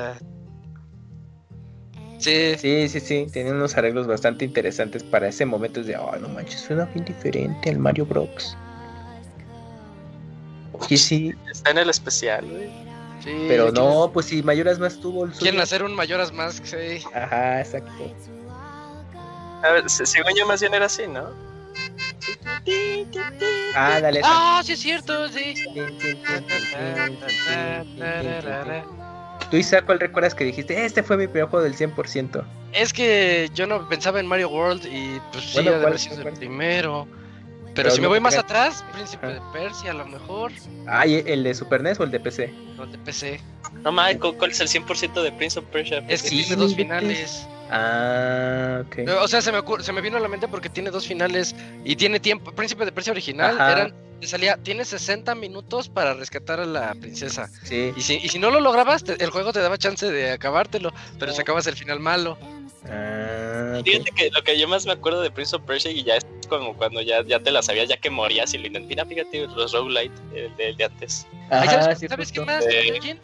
Sí, 2.20 2.55
Sí, 2.59 2.88
sí, 2.88 3.01
sí. 3.01 3.26
Tenía 3.32 3.52
unos 3.52 3.76
arreglos 3.76 4.06
bastante 4.06 4.44
interesantes 4.44 5.02
para 5.02 5.28
ese 5.28 5.44
momento. 5.47 5.80
Es 5.80 5.86
de, 5.86 5.97
oh, 5.97 6.14
no 6.20 6.28
manches, 6.28 6.60
suena 6.60 6.84
bien 6.86 7.05
diferente 7.05 7.70
al 7.70 7.78
Mario 7.78 8.05
Bros. 8.06 8.56
Oye, 10.72 10.97
sí, 10.97 11.32
Está 11.51 11.70
en 11.70 11.78
el 11.78 11.90
especial, 11.90 12.47
güey. 12.48 12.68
sí. 13.24 13.44
pero 13.48 13.70
no, 13.72 14.10
pues 14.12 14.26
si 14.26 14.42
Mayoras 14.42 14.78
más 14.78 14.98
tuvo 15.01 15.24
el 15.24 15.30
suyo. 15.32 15.40
Quieren 15.42 15.60
hacer 15.60 15.82
un 15.82 15.94
Mayoras 15.94 16.32
Mask, 16.32 16.64
sí. 16.64 17.02
Ajá, 17.14 17.60
exacto. 17.60 17.90
A 19.62 19.72
ver, 19.72 19.90
se- 19.90 20.06
según 20.06 20.32
yo 20.38 20.47
más 20.47 20.60
bien 20.60 20.72
era 20.74 20.86
así, 20.86 21.06
¿no? 21.06 21.28
Ah, 23.74 23.98
dale. 24.01 24.20
Ah, 24.24 24.62
sí 24.64 24.72
es 24.72 24.80
cierto, 24.80 25.28
sí. 25.28 25.55
Tú, 29.51 29.56
Isaac, 29.56 29.85
¿cuál 29.85 29.98
recuerdas 29.98 30.35
que 30.35 30.44
dijiste? 30.44 30.85
Este 30.85 31.02
fue 31.02 31.16
mi 31.16 31.27
primer 31.27 31.48
juego 31.48 31.64
del 31.64 31.74
100%. 31.74 32.44
Es 32.72 32.93
que 32.93 33.51
yo 33.52 33.66
no 33.66 33.89
pensaba 33.89 34.20
en 34.20 34.27
Mario 34.27 34.48
World 34.48 34.86
y 34.86 35.20
pues 35.32 35.44
sí, 35.44 35.51
Bueno, 35.55 35.70
ha 35.70 35.72
de 35.72 35.77
haber 35.78 35.89
¿cuál- 35.89 35.98
sido 35.98 36.16
el 36.16 36.22
cuál? 36.22 36.35
primero. 36.35 37.09
Pero, 37.10 37.74
Pero 37.74 37.90
si 37.90 37.97
me 38.01 38.02
no 38.05 38.09
voy 38.10 38.20
más 38.20 38.36
atrás, 38.36 38.85
Príncipe 38.93 39.27
Ajá. 39.27 39.35
de 39.35 39.40
Persia 39.52 39.90
a 39.93 39.94
lo 39.94 40.06
mejor, 40.06 40.52
Ah, 40.86 41.06
¿y 41.06 41.22
¿el 41.27 41.43
de 41.44 41.55
Super 41.55 41.82
NES 41.82 42.01
o 42.01 42.05
el 42.05 42.10
de 42.10 42.20
PC? 42.20 42.52
los 42.77 42.90
de 42.93 42.98
PC. 42.98 43.40
No 43.82 43.93
mames, 43.93 44.18
¿cu- 44.18 44.35
¿cuál 44.36 44.51
es 44.51 44.60
el 44.60 44.68
100% 44.68 45.22
de 45.22 45.31
Prince 45.32 45.59
of 45.59 45.64
Persia? 45.66 46.02
Es 46.09 46.22
que 46.22 46.28
Sí, 46.31 46.43
tiene 46.44 46.56
dos 46.56 46.77
no 46.77 46.82
inventes. 46.82 47.47
Ah, 47.70 48.82
ok. 48.86 48.98
O 49.22 49.28
sea, 49.28 49.40
se 49.42 49.52
me, 49.52 49.59
ocur- 49.59 49.80
se 49.82 49.92
me 49.92 50.01
vino 50.01 50.16
a 50.16 50.20
la 50.20 50.28
mente 50.28 50.48
porque 50.48 50.68
tiene 50.68 50.90
dos 50.90 51.06
finales 51.06 51.55
y 51.84 51.97
tiene 51.97 52.20
tiempo. 52.20 52.52
Príncipe 52.52 52.84
de 52.84 52.92
Persia 52.92 53.12
original 53.12 53.55
Ajá. 53.60 53.72
eran, 53.72 53.94
te 54.20 54.26
salía, 54.26 54.56
tiene 54.56 54.84
60 54.84 55.34
minutos 55.34 55.88
para 55.88 56.14
rescatar 56.14 56.60
a 56.60 56.66
la 56.66 56.94
princesa. 56.94 57.48
Sí. 57.62 57.92
Y 57.97 58.01
si, 58.02 58.14
y 58.16 58.28
si 58.28 58.38
no 58.38 58.51
lo 58.51 58.60
lograbas, 58.60 59.05
te- 59.05 59.22
el 59.22 59.30
juego 59.30 59.52
te 59.52 59.60
daba 59.60 59.78
chance 59.78 60.10
de 60.10 60.32
acabártelo, 60.32 60.92
pero 61.18 61.32
si 61.32 61.40
acabas 61.40 61.66
el 61.66 61.76
final 61.76 62.01
malo. 62.01 62.36
Ah. 62.90 63.80
Fíjate 63.84 64.10
que 64.12 64.30
lo 64.30 64.42
que 64.42 64.59
yo 64.59 64.68
más 64.68 64.84
me 64.86 64.92
acuerdo 64.92 65.22
de 65.22 65.30
Prince 65.30 65.55
of 65.56 65.62
Persia 65.62 65.90
y 65.90 66.02
ya 66.02 66.16
es 66.16 66.26
como 66.48 66.74
cuando 66.76 67.01
ya, 67.01 67.24
ya 67.24 67.38
te 67.40 67.51
la 67.51 67.62
sabías, 67.62 67.88
ya 67.88 67.97
que 67.97 68.10
morías 68.10 68.52
y 68.55 68.59
lo 68.59 68.66
intenté. 68.66 68.88
Mira, 68.88 69.06
fíjate, 69.06 69.47
los 69.47 69.72
roguelite 69.72 70.14
el 70.34 70.56
de, 70.56 70.68
el 70.70 70.76
de 70.76 70.84
antes. 70.84 71.26
Ay, 71.51 71.68
Ajá, 71.68 71.82
¿Sabes, 71.82 71.98
sí, 72.01 72.09
sabes 72.09 72.32
qué 72.32 72.40
justo. 72.40 72.52
más? 72.52 72.64
Eh. 72.66 72.98
¿Quién? 73.01 73.20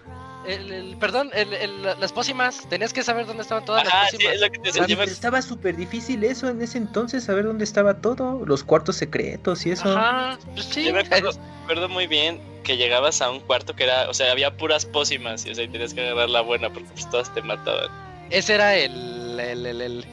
El, 0.46 0.70
el- 0.72 0.96
perdón, 0.96 1.30
el- 1.34 1.52
el- 1.54 1.82
las 1.82 2.12
pócimas. 2.12 2.68
Tenías 2.68 2.92
que 2.92 3.02
saber 3.02 3.26
dónde 3.26 3.42
estaban 3.42 3.64
todas 3.64 3.86
Ajá, 3.86 4.02
las 4.02 4.10
sí, 4.10 4.16
pócimas. 4.16 4.34
es 4.36 4.40
lo 4.40 4.50
que 4.50 4.58
te 4.58 4.64
decía. 4.68 4.86
Yo 4.86 4.96
me- 4.96 5.02
pero 5.04 5.12
estaba 5.12 5.42
súper 5.42 5.76
difícil 5.76 6.22
eso 6.24 6.48
en 6.48 6.62
ese 6.62 6.78
entonces, 6.78 7.24
saber 7.24 7.44
dónde 7.44 7.64
estaba 7.64 8.00
todo, 8.00 8.44
los 8.46 8.62
cuartos 8.64 8.96
secretos 8.96 9.66
y 9.66 9.72
eso. 9.72 9.88
Ajá, 9.96 10.38
pues 10.54 10.66
sí. 10.66 10.84
Yo 10.84 10.92
me 10.92 11.00
acuerdo, 11.00 11.30
me 11.32 11.62
acuerdo 11.64 11.88
muy 11.88 12.06
bien 12.06 12.40
que 12.62 12.76
llegabas 12.76 13.20
a 13.22 13.30
un 13.30 13.40
cuarto 13.40 13.74
que 13.76 13.84
era, 13.84 14.08
o 14.08 14.14
sea, 14.14 14.32
había 14.32 14.56
puras 14.56 14.86
pócimas 14.86 15.44
y, 15.46 15.50
o 15.50 15.54
sea, 15.54 15.64
y 15.64 15.68
tenías 15.68 15.94
que 15.94 16.00
agarrar 16.06 16.30
la 16.30 16.40
buena 16.40 16.70
porque 16.72 16.88
pues 16.92 17.08
todas 17.10 17.32
te 17.34 17.42
mataban. 17.42 17.88
Ese 18.30 18.54
era 18.54 18.74
el, 18.76 19.38
el, 19.38 19.66
el, 19.66 19.80
el, 19.80 20.04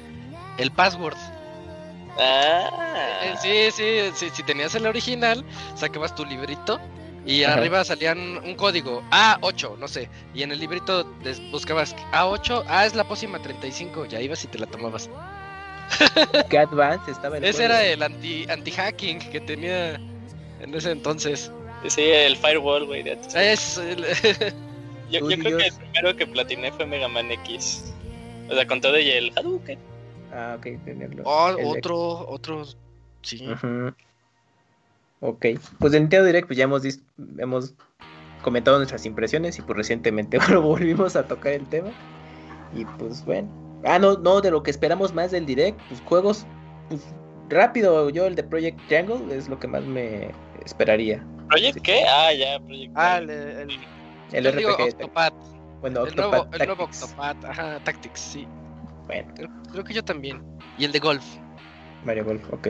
el 0.57 0.71
password. 0.71 1.17
Ah, 2.19 2.69
Eh, 3.23 3.33
Sí, 3.41 3.71
sí, 3.71 4.11
sí, 4.15 4.29
si 4.35 4.43
tenías 4.43 4.75
el 4.75 4.85
original, 4.85 5.43
sacabas 5.75 6.13
tu 6.15 6.25
librito 6.25 6.79
y 7.25 7.43
Ajá. 7.43 7.53
arriba 7.55 7.83
salían 7.85 8.37
un 8.37 8.55
código 8.55 9.01
A8, 9.11 9.77
no 9.77 9.87
sé. 9.87 10.09
Y 10.33 10.43
en 10.43 10.51
el 10.51 10.59
librito 10.59 11.03
des- 11.23 11.39
buscabas 11.51 11.95
A8, 12.11 12.65
A 12.67 12.85
es 12.85 12.95
la 12.95 13.03
pócima 13.05 13.39
35, 13.41 14.05
ya 14.05 14.19
ibas 14.19 14.43
y 14.43 14.47
te 14.47 14.59
la 14.59 14.65
tomabas. 14.65 15.09
Que 16.49 16.57
Advance 16.59 17.11
estaba 17.11 17.37
el 17.37 17.43
Ese 17.43 17.65
juego. 17.67 17.73
era 17.73 17.85
el 17.85 18.01
anti- 18.03 18.45
anti-hacking 18.49 19.19
que 19.31 19.39
tenía 19.41 19.95
en 19.95 20.73
ese 20.73 20.91
entonces. 20.91 21.51
sí, 21.87 22.01
el 22.01 22.35
firewall, 22.37 22.85
güey. 22.85 23.03
Es 23.35 23.77
el- 23.77 24.05
Yo, 25.11 25.19
yo 25.29 25.37
creo 25.37 25.57
que 25.59 25.65
el 25.67 25.73
primero 25.75 26.15
que 26.15 26.25
platiné 26.25 26.71
fue 26.71 26.85
Mega 26.87 27.07
Man 27.07 27.29
X. 27.31 27.93
O 28.49 28.55
sea, 28.55 28.65
con 28.65 28.81
todo 28.81 28.97
y 28.97 29.09
el 29.11 29.31
Hadouken. 29.37 29.77
Ah, 30.33 30.55
ok, 30.57 30.63
tenerlo. 30.85 31.21
Oh, 31.25 31.49
El 31.49 31.57
de- 31.57 31.65
otro, 31.65 32.27
otro, 32.27 32.65
sí. 33.21 33.47
Ujú. 33.47 33.93
Ok, 35.25 35.45
pues 35.79 35.93
de 35.93 36.01
Nintendo 36.01 36.25
Direct 36.25 36.47
pues 36.47 36.57
ya 36.57 36.65
hemos, 36.65 36.83
dis- 36.83 37.01
hemos 37.37 37.75
comentado 38.41 38.75
nuestras 38.77 39.05
impresiones 39.05 39.57
y 39.57 39.61
pues 39.61 39.77
recientemente 39.77 40.37
bueno, 40.47 40.61
volvimos 40.61 41.15
a 41.15 41.25
tocar 41.25 41.53
el 41.53 41.65
tema. 41.69 41.89
Y 42.75 42.83
pues 42.83 43.23
bueno. 43.23 43.47
Ah, 43.85 43.99
no, 43.99 44.17
no, 44.17 44.41
de 44.41 44.51
lo 44.51 44.63
que 44.63 44.71
esperamos 44.71 45.13
más 45.13 45.31
del 45.31 45.45
Direct, 45.45 45.79
pues 45.87 46.01
juegos, 46.01 46.45
pues 46.89 47.01
rápido, 47.49 48.09
yo 48.09 48.25
el 48.27 48.35
de 48.35 48.43
Project 48.43 48.77
Triangle 48.87 49.33
es 49.33 49.47
lo 49.47 49.57
que 49.59 49.67
más 49.67 49.83
me 49.85 50.29
esperaría. 50.65 51.25
¿Project 51.49 51.79
qué? 51.81 52.03
Ah, 52.05 52.33
ya, 52.33 52.59
Project. 52.59 52.91
Ah, 52.95 53.17
el, 53.19 53.29
el, 53.29 53.69
El 54.33 54.57
digo 54.57 54.71
RPG, 54.71 54.81
Octopath, 54.95 55.33
bueno, 55.79 56.05
el 56.05 56.15
nuevo, 56.17 56.31
Octopath 56.37 56.61
el 56.61 56.67
nuevo. 56.67 56.83
Octopath, 56.83 57.45
ajá, 57.45 57.79
Tactics, 57.85 58.19
sí. 58.19 58.47
Bueno, 59.07 59.31
Creo, 59.35 59.49
creo 59.71 59.83
que 59.85 59.93
yo 59.93 60.03
también. 60.03 60.41
Y 60.77 60.83
el 60.83 60.91
de 60.91 60.99
golf. 60.99 61.23
Mario 62.03 62.25
Golf, 62.25 62.43
ok. 62.51 62.67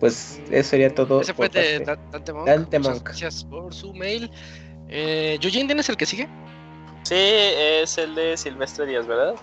Pues 0.00 0.40
eso 0.50 0.70
sería 0.70 0.94
todo. 0.94 1.20
Ese 1.20 1.32
fue 1.34 1.48
de 1.48 1.80
Dante 1.80 2.32
Monk. 2.32 2.46
Dante 2.46 2.78
Muchas 2.78 2.94
Monk. 2.94 3.04
gracias 3.08 3.44
por 3.44 3.72
su 3.72 3.94
mail. 3.94 4.30
Eh, 4.88 5.38
Eugene, 5.40 5.66
¿tienes 5.66 5.88
el 5.88 5.96
que 5.96 6.06
sigue? 6.06 6.28
Sí, 7.02 7.14
es 7.14 7.98
el 7.98 8.14
de 8.14 8.36
Silvestre 8.36 8.86
Díaz, 8.86 9.06
¿verdad? 9.06 9.34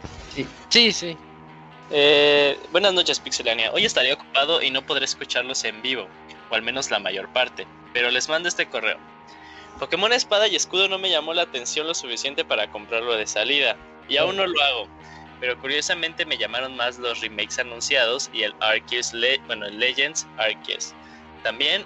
Sí, 0.70 0.92
sí. 0.92 1.18
Eh, 1.92 2.58
buenas 2.72 2.94
noches, 2.94 3.20
Pixelania. 3.20 3.72
Hoy 3.72 3.86
estaré 3.86 4.14
ocupado 4.14 4.62
y 4.62 4.70
no 4.70 4.86
podré 4.86 5.06
escucharlos 5.06 5.64
en 5.64 5.82
vivo, 5.82 6.08
o 6.50 6.56
al 6.56 6.62
menos 6.62 6.92
la 6.92 7.00
mayor 7.00 7.32
parte, 7.34 7.68
pero 7.94 8.12
les 8.12 8.30
mando 8.30 8.50
este 8.50 8.68
correo. 8.68 8.98
Pokémon 9.80 10.14
Espada 10.14 10.48
y 10.48 10.56
Escudo 10.56 10.88
no 10.88 10.98
me 10.98 11.10
llamó 11.10 11.34
la 11.34 11.44
atención 11.44 11.88
lo 11.88 11.94
suficiente 11.94 12.46
para 12.46 12.72
comprarlo 12.72 13.16
de 13.16 13.28
salida, 13.28 13.76
y 14.08 14.18
aún 14.18 14.38
no 14.38 14.46
lo 14.46 14.62
hago, 14.62 14.88
pero 15.44 15.58
curiosamente 15.58 16.26
me 16.26 16.38
llamaron 16.38 16.74
más 16.78 16.98
los 16.98 17.20
remakes 17.20 17.60
anunciados 17.60 18.30
y 18.32 18.44
el 18.44 18.56
Arceus, 18.60 19.12
Le 19.14 19.42
bueno, 19.46 19.66
el 19.66 19.78
Legends 19.78 20.30
Arceus. 20.38 20.96
También, 21.42 21.86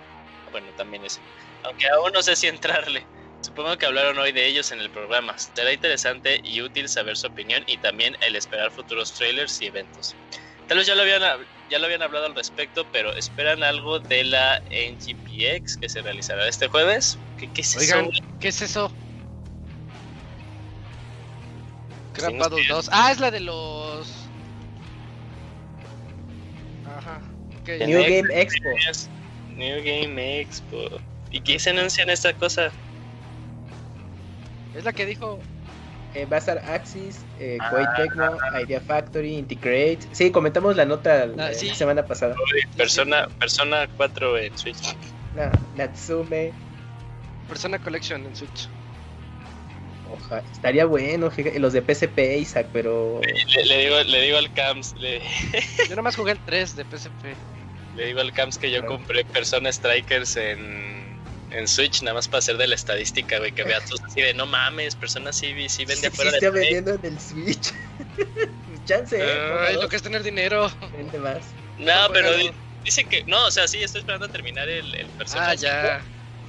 bueno, 0.52 0.74
también 0.74 1.04
ese, 1.06 1.24
aunque 1.64 1.88
aún 1.90 2.12
no 2.14 2.22
sé 2.22 2.36
si 2.36 2.46
entrarle. 2.48 3.10
Supongo 3.42 3.78
que 3.78 3.86
hablaron 3.88 4.20
hoy 4.20 4.32
de 4.32 4.46
ellos 4.46 4.72
en 4.72 4.80
el 4.80 4.92
programa. 4.92 5.38
Será 5.40 5.74
interesante 5.74 6.40
y 6.44 6.62
útil 6.62 6.88
saber 6.90 7.18
su 7.18 7.28
opinión 7.28 7.64
y 7.66 7.80
también 7.80 8.16
el 8.22 8.36
esperar 8.36 8.72
futuros 8.72 9.14
trailers 9.16 9.60
y 9.62 9.66
eventos. 9.68 10.20
Tal 10.68 10.78
vez 10.78 10.88
ya 10.88 10.94
lo 10.96 11.02
habían, 11.04 11.22
hab- 11.24 11.50
ya 11.68 11.80
lo 11.80 11.86
habían 11.86 12.02
hablado 12.04 12.26
al 12.28 12.36
respecto, 12.36 12.90
pero 12.92 13.16
esperan 13.16 13.64
algo 13.64 14.00
de 14.00 14.24
la 14.26 14.62
NGPX 14.70 15.78
que 15.78 15.90
se 15.90 16.02
realizará 16.04 16.48
este 16.48 16.68
jueves. 16.68 17.24
¿Qué, 17.36 17.50
qué 17.52 17.62
es 17.62 17.76
Oigan, 17.76 18.06
eso? 18.06 18.14
¿qué 18.40 18.50
es 18.50 18.62
eso? 18.62 18.94
Battle 22.22 22.64
sé. 22.64 22.68
2. 22.74 22.90
Ah, 22.92 23.12
es 23.12 23.20
la 23.20 23.32
de 23.32 23.40
los. 23.42 24.14
Ajá. 26.98 27.20
New. 27.86 28.02
Game 28.02 28.28
Expo. 28.32 28.70
New 29.56 29.78
Game 29.84 30.40
Expo. 30.42 30.78
¿Y 31.32 31.42
qué 31.42 31.60
se 31.60 31.72
anuncia 31.72 32.04
en 32.04 32.10
esta 32.10 32.34
cosa? 32.34 32.72
Es 34.76 34.84
la 34.84 34.94
que 34.94 35.06
dijo. 35.06 35.40
Eh, 36.14 36.26
va 36.26 36.38
a 36.38 36.40
estar 36.40 36.58
Axis, 36.60 37.20
eh, 37.40 37.58
Ah. 37.62 37.70
Koei 37.70 37.86
Tecmo, 37.98 38.38
Idea 38.64 38.80
Factory, 38.80 39.36
Integrate. 39.38 40.00
Sí, 40.14 40.32
comentamos 40.32 40.76
la 40.76 40.86
nota 40.86 41.28
Ah, 41.38 41.50
sí. 41.54 41.68
la 41.68 41.76
semana 41.76 42.06
pasada. 42.06 42.34
Persona, 42.78 43.28
Persona 43.40 43.88
4 43.98 44.38
en 44.38 44.58
Switch. 44.58 44.96
La, 45.36 45.52
Natsume. 45.76 46.54
Persona 47.50 47.78
Collection 47.78 48.26
en 48.26 48.36
Switch. 48.36 48.70
Oja, 50.10 50.44
estaría 50.52 50.86
bueno, 50.86 51.30
fíjate, 51.30 51.60
los 51.60 51.74
de 51.74 51.82
PSP, 51.82 52.38
Isaac, 52.38 52.70
pero 52.72 53.20
Le, 53.22 53.66
le 53.66 53.78
digo, 53.84 54.04
le 54.04 54.22
digo 54.22 54.38
al 54.38 54.52
Camps, 54.54 54.94
le, 54.98 55.22
Yo 55.90 55.96
nomás 55.96 56.16
jugué 56.16 56.32
el 56.34 56.40
3 56.40 56.76
de 56.76 56.86
PSP. 56.86 57.36
le 57.96 58.06
digo 58.06 58.20
al 58.22 58.32
Camps 58.32 58.58
que 58.58 58.72
yo 58.72 58.80
Claro. 58.80 58.96
compré 58.98 59.24
Persona 59.26 59.72
Strikers 59.72 60.38
en, 60.38 61.20
en 61.52 61.68
Switch, 61.68 62.02
nada 62.04 62.14
más 62.16 62.28
para 62.28 62.40
hacer 62.40 62.58
de 62.58 62.68
la 62.68 62.76
estadística, 62.76 63.38
güey, 63.40 63.52
que 63.52 63.64
vea 63.64 63.80
todos 63.82 64.02
así 64.06 64.22
de 64.22 64.34
no 64.34 64.46
mames, 64.46 64.96
Persona 64.96 65.32
sí, 65.34 65.54
sí 65.54 65.70
sí, 65.70 65.86
vende 65.86 66.02
sí 66.02 66.08
afuera 66.08 66.32
está 66.32 66.46
de 66.46 66.52
Play". 66.52 66.64
vendiendo 66.74 66.94
en 66.96 67.06
el 67.14 67.20
Switch. 67.20 67.74
Chance, 68.86 69.18
¿eh? 69.20 69.40
Ay, 69.60 69.76
lo 69.76 69.88
que 69.90 69.96
es 69.96 70.02
tener 70.04 70.24
dinero. 70.24 70.72
vende 70.94 71.18
más. 71.20 71.54
No, 71.78 71.94
pero 72.14 72.30
dicen 72.84 73.08
que, 73.10 73.24
no, 73.28 73.46
o 73.48 73.52
sea, 73.52 73.68
sí, 73.68 73.82
estoy 73.82 74.00
esperando 74.00 74.26
a 74.26 74.30
terminar 74.30 74.68
el, 74.70 74.94
el 74.96 75.10
Persona. 75.12 75.50
Ah, 75.50 75.56
ya. 75.56 76.06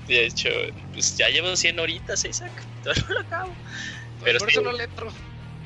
De 0.08 0.24
hecho, 0.26 0.48
pues 0.92 1.16
ya 1.18 1.28
llevo 1.28 1.54
100 1.54 1.78
horitas, 1.78 2.24
Isaac, 2.24 2.50
todavía 2.82 3.04
no 3.08 3.14
lo 3.14 3.20
acabo. 3.20 3.52
Pero 4.24 4.38
Por 4.38 4.48
sí. 4.48 4.54
eso 4.54 4.62
no 4.62 4.72
le 4.72 4.84
entro. 4.84 5.12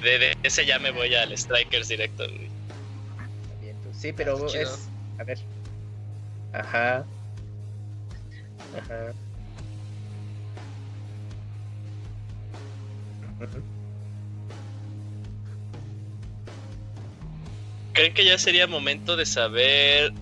De, 0.02 0.18
de 0.18 0.36
ese 0.42 0.66
ya 0.66 0.78
me 0.80 0.90
voy 0.90 1.14
al 1.14 1.36
Strikers 1.38 1.88
directo, 1.88 2.24
güey. 2.28 2.50
Pues, 3.84 3.96
Sí, 3.96 4.12
pero 4.12 4.36
chido. 4.48 4.62
es. 4.62 4.88
A 5.18 5.24
ver. 5.24 5.38
Ajá. 6.52 7.04
Ajá. 8.76 9.12
¿Creen 17.92 18.14
que 18.14 18.24
ya 18.24 18.38
sería 18.38 18.66
momento 18.66 19.16
de 19.16 19.26
saber 19.26 20.12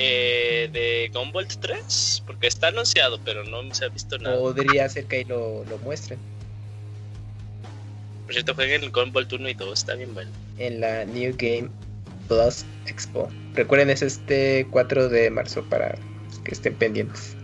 eh, 0.00 0.68
de 0.72 1.10
Gumball 1.12 1.46
3? 1.48 2.22
Porque 2.26 2.46
está 2.46 2.68
anunciado, 2.68 3.18
pero 3.24 3.42
no 3.44 3.74
se 3.74 3.84
ha 3.84 3.88
visto 3.88 4.16
nada. 4.18 4.38
Podría 4.38 4.88
ser 4.88 5.06
que 5.06 5.16
ahí 5.16 5.24
lo, 5.24 5.64
lo 5.64 5.76
muestren 5.78 6.18
Por 8.24 8.32
cierto, 8.34 8.54
jueguen 8.54 8.84
el 8.84 8.90
Gumball 8.92 9.26
1 9.30 9.48
y 9.48 9.54
2, 9.54 9.78
está 9.78 9.94
bien 9.96 10.14
bueno. 10.14 10.30
en 10.58 10.80
la 10.80 11.04
New 11.04 11.34
Game 11.36 11.68
Plus 12.28 12.64
Expo. 12.86 13.28
Recuerden, 13.54 13.90
es 13.90 14.02
este 14.02 14.66
4 14.70 15.08
de 15.08 15.30
marzo 15.30 15.64
para 15.64 15.98
que 16.44 16.52
estén 16.52 16.74
pendientes. 16.74 17.34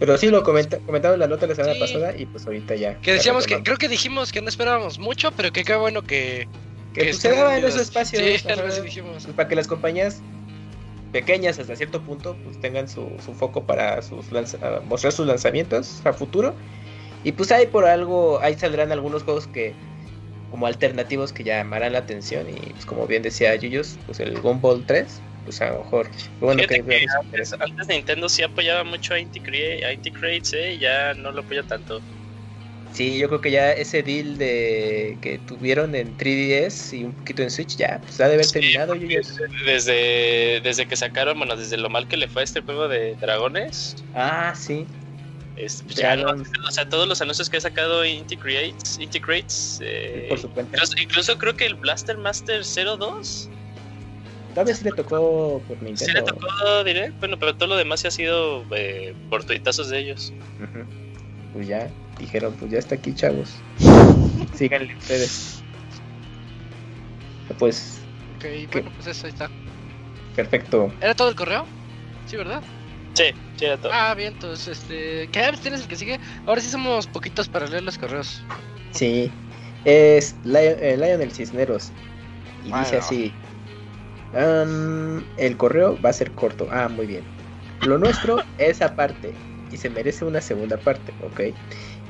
Pero 0.00 0.18
sí 0.18 0.28
lo 0.28 0.42
comenta, 0.42 0.78
comentamos 0.80 1.18
la 1.18 1.28
nota 1.28 1.46
la 1.46 1.54
semana 1.54 1.74
Sí. 1.74 1.80
pasada 1.80 2.16
y 2.16 2.26
pues 2.26 2.44
ahorita 2.46 2.74
ya. 2.74 2.98
Que 3.00 3.12
decíamos 3.12 3.46
que, 3.46 3.62
creo 3.62 3.76
que 3.76 3.88
dijimos 3.88 4.32
que 4.32 4.42
no 4.42 4.48
esperábamos 4.48 4.98
mucho, 4.98 5.30
pero 5.32 5.52
que 5.52 5.64
qué 5.64 5.76
bueno 5.76 6.02
que. 6.02 6.48
Que, 6.94 7.00
pues, 7.04 7.18
se 7.18 7.28
estén 7.28 7.32
daba 7.38 7.50
en 7.50 7.64
unidas. 7.64 7.74
esos 7.74 7.88
espacios. 7.88 8.22
Sí, 8.22 8.48
ajá. 8.48 8.54
algo 8.54 8.68
así 8.68 8.80
dijimos. 8.82 9.24
Pues, 9.24 9.36
para 9.36 9.48
que 9.48 9.56
las 9.56 9.66
compañías 9.66 10.22
pequeñas 11.12 11.58
hasta 11.60 11.76
cierto 11.76 12.00
punto 12.02 12.36
pues 12.42 12.58
tengan 12.60 12.88
su, 12.88 13.08
su 13.24 13.34
foco 13.34 13.64
para 13.64 14.02
sus 14.02 14.32
lanza- 14.32 14.58
ah, 14.62 14.80
mostrar 14.84 15.12
sus 15.12 15.26
lanzamientos 15.26 16.04
a 16.04 16.12
futuro 16.12 16.56
y 17.22 17.30
pues 17.30 17.52
ahí 17.52 17.68
por 17.68 17.84
algo 17.84 18.40
ahí 18.42 18.54
saldrán 18.54 18.90
algunos 18.90 19.22
juegos 19.22 19.46
que 19.46 19.74
como 20.50 20.66
alternativos 20.66 21.32
que 21.32 21.44
llamarán 21.44 21.92
la 21.92 22.00
atención 22.00 22.50
y 22.50 22.56
pues 22.72 22.84
como 22.84 23.06
bien 23.06 23.22
decía 23.22 23.54
Yuyos 23.54 23.96
pues 24.06 24.18
el 24.18 24.40
Gumball 24.40 24.84
3 24.86 25.22
pues 25.44 25.62
a 25.62 25.70
lo 25.70 25.84
mejor 25.84 26.10
bueno 26.40 26.62
que 26.66 26.82
que 26.82 27.06
antes, 27.22 27.52
antes 27.60 27.86
Nintendo 27.88 28.28
sí 28.28 28.42
apoyaba 28.42 28.82
mucho 28.82 29.14
a 29.14 29.20
Inti 29.20 29.40
Creates, 29.40 30.52
¿eh? 30.54 30.78
ya 30.78 31.14
no 31.14 31.30
lo 31.30 31.42
apoya 31.42 31.62
tanto. 31.62 32.00
Sí 32.94 33.18
yo 33.18 33.28
creo 33.28 33.40
que 33.40 33.50
ya 33.50 33.72
ese 33.72 34.02
deal 34.02 34.38
de 34.38 35.18
que 35.20 35.38
tuvieron 35.38 35.94
en 35.94 36.16
3DS 36.16 36.96
y 36.96 37.04
un 37.04 37.12
poquito 37.12 37.42
en 37.42 37.50
Switch 37.50 37.76
ya 37.76 38.00
pues 38.00 38.20
ha 38.20 38.28
de 38.28 38.34
haber 38.34 38.46
Sí, 38.46 38.52
terminado 38.52 38.94
Yuyos 38.94 39.34
Desde, 39.66 40.60
desde 40.62 40.86
que 40.86 40.96
sacaron, 40.96 41.36
bueno, 41.36 41.56
desde 41.56 41.76
lo 41.76 41.90
mal 41.90 42.06
que 42.06 42.16
le 42.16 42.28
fue 42.28 42.42
a 42.42 42.44
este 42.44 42.62
juego 42.62 42.88
de 42.88 43.16
dragones, 43.16 43.96
ah 44.14 44.54
sí. 44.56 44.86
Es, 45.56 45.82
pues 45.82 45.96
ya 45.96 46.16
o 46.16 46.70
sea, 46.72 46.88
todos 46.88 47.06
los 47.06 47.20
anuncios 47.20 47.48
que 47.48 47.58
ha 47.58 47.60
sacado 47.60 48.04
Inti 48.04 48.36
Creates, 48.36 48.98
Inti 48.98 49.20
Creates, 49.20 49.80
eh, 49.84 50.26
por 50.28 50.38
su 50.38 50.50
cuenta 50.50 50.76
incluso, 50.76 50.94
incluso 51.00 51.38
creo 51.38 51.56
que 51.56 51.66
el 51.66 51.74
Blaster 51.76 52.16
Master 52.18 52.62
02 52.64 53.50
todavía 54.52 54.74
sí 54.74 54.84
le 54.84 54.92
tocó 54.92 55.62
por 55.66 55.78
sí 55.78 55.84
Nintendo. 55.84 56.12
le 56.14 56.22
tocó 56.22 56.84
direct, 56.84 57.18
bueno, 57.18 57.36
pero 57.38 57.56
todo 57.56 57.68
lo 57.70 57.76
demás 57.76 58.00
sí 58.00 58.08
ha 58.08 58.10
sido 58.10 58.64
eh, 58.74 59.14
por 59.30 59.44
tuitazos 59.44 59.90
de 59.90 59.98
ellos. 59.98 60.32
Ujú. 60.60 60.86
Pues 61.54 61.66
ya, 61.68 61.88
dijeron, 62.18 62.54
pues 62.58 62.70
ya 62.70 62.78
está 62.78 62.96
aquí, 62.96 63.14
chavos. 63.14 63.54
Síganle 64.54 64.94
ustedes. 64.98 65.62
Pues, 67.58 68.00
Ok, 68.36 68.44
bueno, 68.72 68.90
pues 68.96 69.06
eso 69.06 69.26
ahí 69.26 69.32
está. 69.32 69.48
perfecto. 70.34 70.92
¿Era 71.00 71.14
todo 71.14 71.28
el 71.30 71.34
correo? 71.36 71.64
Sí, 72.26 72.36
¿verdad? 72.36 72.60
Sí, 73.14 73.24
sí 73.56 73.64
era 73.64 73.76
todo. 73.78 73.92
Ah, 73.94 74.12
bien, 74.14 74.32
entonces, 74.34 74.78
este. 74.80 75.28
¿Qué 75.30 75.44
app 75.44 75.54
tienes 75.60 75.82
el 75.82 75.88
que 75.88 75.96
sigue? 75.96 76.18
Ahora 76.46 76.60
sí 76.60 76.68
somos 76.68 77.06
poquitos 77.06 77.48
para 77.48 77.66
leer 77.68 77.84
los 77.84 77.96
correos. 77.96 78.42
Sí. 78.90 79.30
Es 79.84 80.34
Lion, 80.44 80.76
eh, 80.80 80.96
Lionel 80.96 81.30
Cisneros. 81.30 81.92
Y 82.64 82.72
dice 82.72 82.96
así. 82.96 83.32
"Am, 84.34 85.22
el 85.36 85.56
correo 85.56 86.00
va 86.04 86.10
a 86.10 86.12
ser 86.14 86.32
corto. 86.32 86.66
Ah, 86.72 86.88
muy 86.88 87.06
bien. 87.06 87.22
Lo 87.82 87.98
nuestro 87.98 88.38
es 88.58 88.82
aparte. 88.82 89.34
Y 89.74 89.76
se 89.76 89.90
merece 89.90 90.24
una 90.24 90.40
segunda 90.40 90.76
parte, 90.76 91.12
¿ok? 91.26 91.52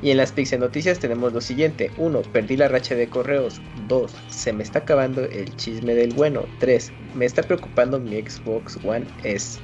Y 0.03 0.11
en 0.11 0.19
las 0.19 0.33
Pixel 0.33 0.61
Noticias 0.61 0.99
tenemos 0.99 1.33
lo 1.33 1.41
siguiente. 1.41 1.91
1. 1.97 2.21
Perdí 2.31 2.59
la 2.59 2.69
racha 2.69 2.95
de 2.95 3.09
correos. 3.09 3.59
2. 3.89 4.15
Se 4.29 4.53
me 4.53 4.63
está 4.63 4.81
acabando 4.81 5.23
el 5.23 5.57
chisme 5.57 5.95
del 5.95 6.13
bueno. 6.13 6.45
3. 6.61 6.93
Me 7.15 7.25
está 7.25 7.43
preocupando 7.43 7.99
mi 7.99 8.21
Xbox 8.21 8.79
One 8.85 9.07
S. 9.23 9.59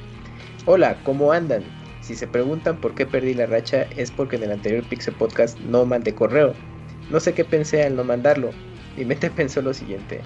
Hola, 0.65 0.99
¿cómo 1.05 1.31
andan? 1.31 1.63
Si 2.01 2.15
se 2.15 2.27
preguntan 2.27 2.81
por 2.81 2.95
qué 2.95 3.05
perdí 3.05 3.35
la 3.35 3.45
racha 3.45 3.83
es 3.99 4.11
porque 4.11 4.37
en 4.37 4.45
el 4.45 4.53
anterior 4.53 4.83
Pixel 4.89 5.15
Podcast 5.15 5.59
no 5.59 5.85
mandé 5.85 6.15
correo. 6.15 6.55
No 7.11 7.21
sé 7.21 7.35
qué 7.35 7.45
pensé 7.45 7.83
al 7.83 7.97
no 7.97 8.05
mandarlo. 8.05 8.49
Mi 8.97 9.05
mente 9.05 9.29
pensó 9.29 9.61
lo 9.61 9.75
siguiente. 9.75 10.23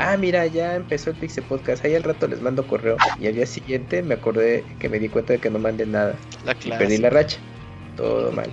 Ah, 0.00 0.16
mira, 0.16 0.46
ya 0.46 0.76
empezó 0.76 1.10
el 1.10 1.16
Pixel 1.16 1.44
Podcast. 1.44 1.84
Ahí 1.84 1.94
al 1.94 2.02
rato 2.02 2.26
les 2.26 2.40
mando 2.40 2.66
correo. 2.66 2.96
Y 3.20 3.26
al 3.26 3.34
día 3.34 3.46
siguiente 3.46 4.02
me 4.02 4.14
acordé 4.14 4.64
que 4.78 4.88
me 4.88 4.98
di 4.98 5.10
cuenta 5.10 5.34
de 5.34 5.38
que 5.38 5.50
no 5.50 5.58
mandé 5.58 5.84
nada. 5.84 6.16
La 6.44 6.56
Y 6.64 6.70
perdí 6.70 6.96
la 6.96 7.10
racha. 7.10 7.38
Todo 7.96 8.32
mal. 8.32 8.50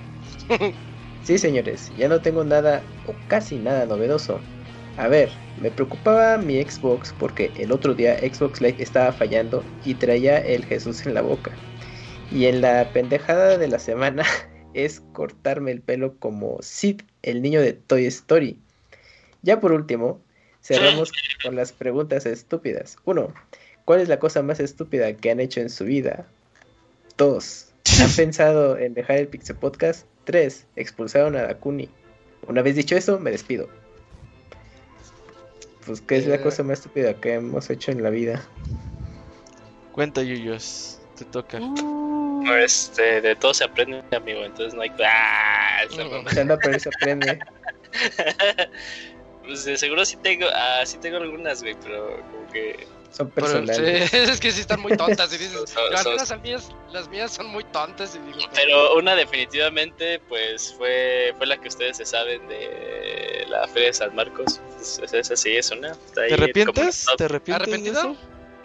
Sí, 1.24 1.38
señores, 1.38 1.92
ya 1.98 2.08
no 2.08 2.22
tengo 2.22 2.44
nada 2.44 2.82
o 3.06 3.14
casi 3.28 3.56
nada 3.56 3.86
novedoso. 3.86 4.40
A 4.98 5.08
ver, 5.08 5.30
me 5.62 5.70
preocupaba 5.72 6.38
mi 6.38 6.62
Xbox 6.62 7.14
porque 7.20 7.52
el 7.58 7.72
otro 7.72 7.94
día 7.94 8.18
Xbox 8.20 8.62
Live 8.62 8.78
estaba 8.80 9.12
fallando 9.12 9.64
y 9.86 9.94
traía 9.94 10.40
el 10.40 10.66
Jesús 10.66 11.06
en 11.06 11.14
la 11.14 11.22
boca. 11.22 11.52
Y 12.32 12.46
en 12.46 12.62
la 12.62 12.92
pendejada 12.94 13.58
de 13.58 13.68
la 13.68 13.80
semana 13.80 14.24
es 14.74 15.02
cortarme 15.14 15.72
el 15.72 15.82
pelo 15.82 16.16
como 16.20 16.58
Sid, 16.62 17.02
el 17.24 17.42
niño 17.42 17.62
de 17.62 17.74
Toy 17.74 18.06
Story. 18.06 18.60
Ya 19.44 19.60
por 19.60 19.72
último, 19.72 20.20
cerramos 20.68 21.12
con 21.44 21.56
las 21.56 21.72
preguntas 21.72 22.26
estúpidas. 22.26 22.98
1. 23.06 23.34
¿Cuál 23.86 24.02
es 24.02 24.10
la 24.10 24.20
cosa 24.20 24.42
más 24.42 24.60
estúpida 24.60 25.14
que 25.14 25.32
han 25.32 25.40
hecho 25.40 25.62
en 25.62 25.70
su 25.70 25.86
vida? 25.86 26.26
2. 27.18 27.74
¿Han 28.02 28.12
pensado 28.16 28.78
en 28.78 28.94
dejar 28.94 29.18
el 29.18 29.28
Pixel 29.28 29.56
Podcast? 29.56 30.06
3. 30.26 30.66
Expulsaron 30.76 31.36
a 31.38 31.44
Dakuni. 31.44 31.90
Una 32.48 32.62
vez 32.62 32.76
dicho 32.76 32.96
eso, 32.96 33.18
me 33.20 33.32
despido. 33.32 33.70
Pues, 35.86 36.02
¿qué 36.02 36.18
es 36.18 36.28
la 36.28 36.36
Eh. 36.36 36.42
cosa 36.42 36.64
más 36.64 36.80
estúpida 36.80 37.14
que 37.14 37.36
hemos 37.36 37.70
hecho 37.70 37.92
en 37.92 38.04
la 38.04 38.10
vida? 38.10 38.46
Cuenta, 39.94 40.22
Yuyos. 40.22 41.00
Te 41.18 41.24
toca. 41.26 41.60
Este, 42.62 43.22
de 43.22 43.36
todo 43.36 43.54
se 43.54 43.64
aprende, 43.64 44.04
amigo, 44.16 44.44
entonces 44.44 44.74
no 44.74 44.82
hay... 44.82 44.92
¡Ah! 45.04 45.84
esa 45.90 46.04
mamá. 46.06 46.30
Se 46.30 46.42
anda, 46.42 46.58
pero 46.62 46.78
se 46.80 46.90
aprende. 46.90 47.40
pues 49.48 49.66
de 49.66 49.78
seguro 49.78 50.06
sí 50.06 50.18
tengo, 50.18 50.46
ah, 50.54 50.86
sí 50.86 50.98
tengo 51.00 51.18
algunas, 51.18 51.62
güey, 51.64 51.76
pero 51.82 52.18
como 52.32 52.48
que 52.52 52.86
Son 53.12 53.30
Pero, 53.32 53.48
personales. 53.48 54.10
sí, 54.12 54.18
es 54.18 54.40
que 54.40 54.52
sí 54.52 54.62
están 54.62 54.80
muy 54.82 54.96
tontas. 54.96 55.34
Y 55.34 55.38
dices, 55.38 55.70
Son- 55.74 55.92
las, 55.92 56.04
son- 56.04 56.14
mías, 56.14 56.30
las, 56.30 56.42
mías, 56.42 56.70
las 56.92 57.10
mías 57.10 57.32
son 57.32 57.48
muy 57.48 57.64
tontas. 57.66 58.16
Y 58.16 58.20
digo, 58.20 58.48
Pero 58.54 58.96
una 58.96 59.16
definitivamente, 59.16 60.20
pues 60.30 60.74
fue, 60.78 61.34
fue 61.38 61.48
la 61.48 61.58
que 61.58 61.70
ustedes 61.70 61.98
se 61.98 62.06
saben 62.06 62.48
de 62.48 63.46
la 63.50 63.68
Feria 63.68 63.88
de 63.88 63.94
San 63.94 64.16
Marcos. 64.16 64.60
Es, 64.80 65.00
es- 65.00 65.14
esa 65.14 65.36
sí, 65.36 65.56
es 65.56 65.72
una. 65.72 65.92
está 65.92 66.22
ahí 66.22 66.28
¿Te 66.30 66.34
arrepientes? 66.36 67.06
¿Te 67.18 67.24
arrepientes 67.24 67.68
¿Arrepentido? 67.68 68.16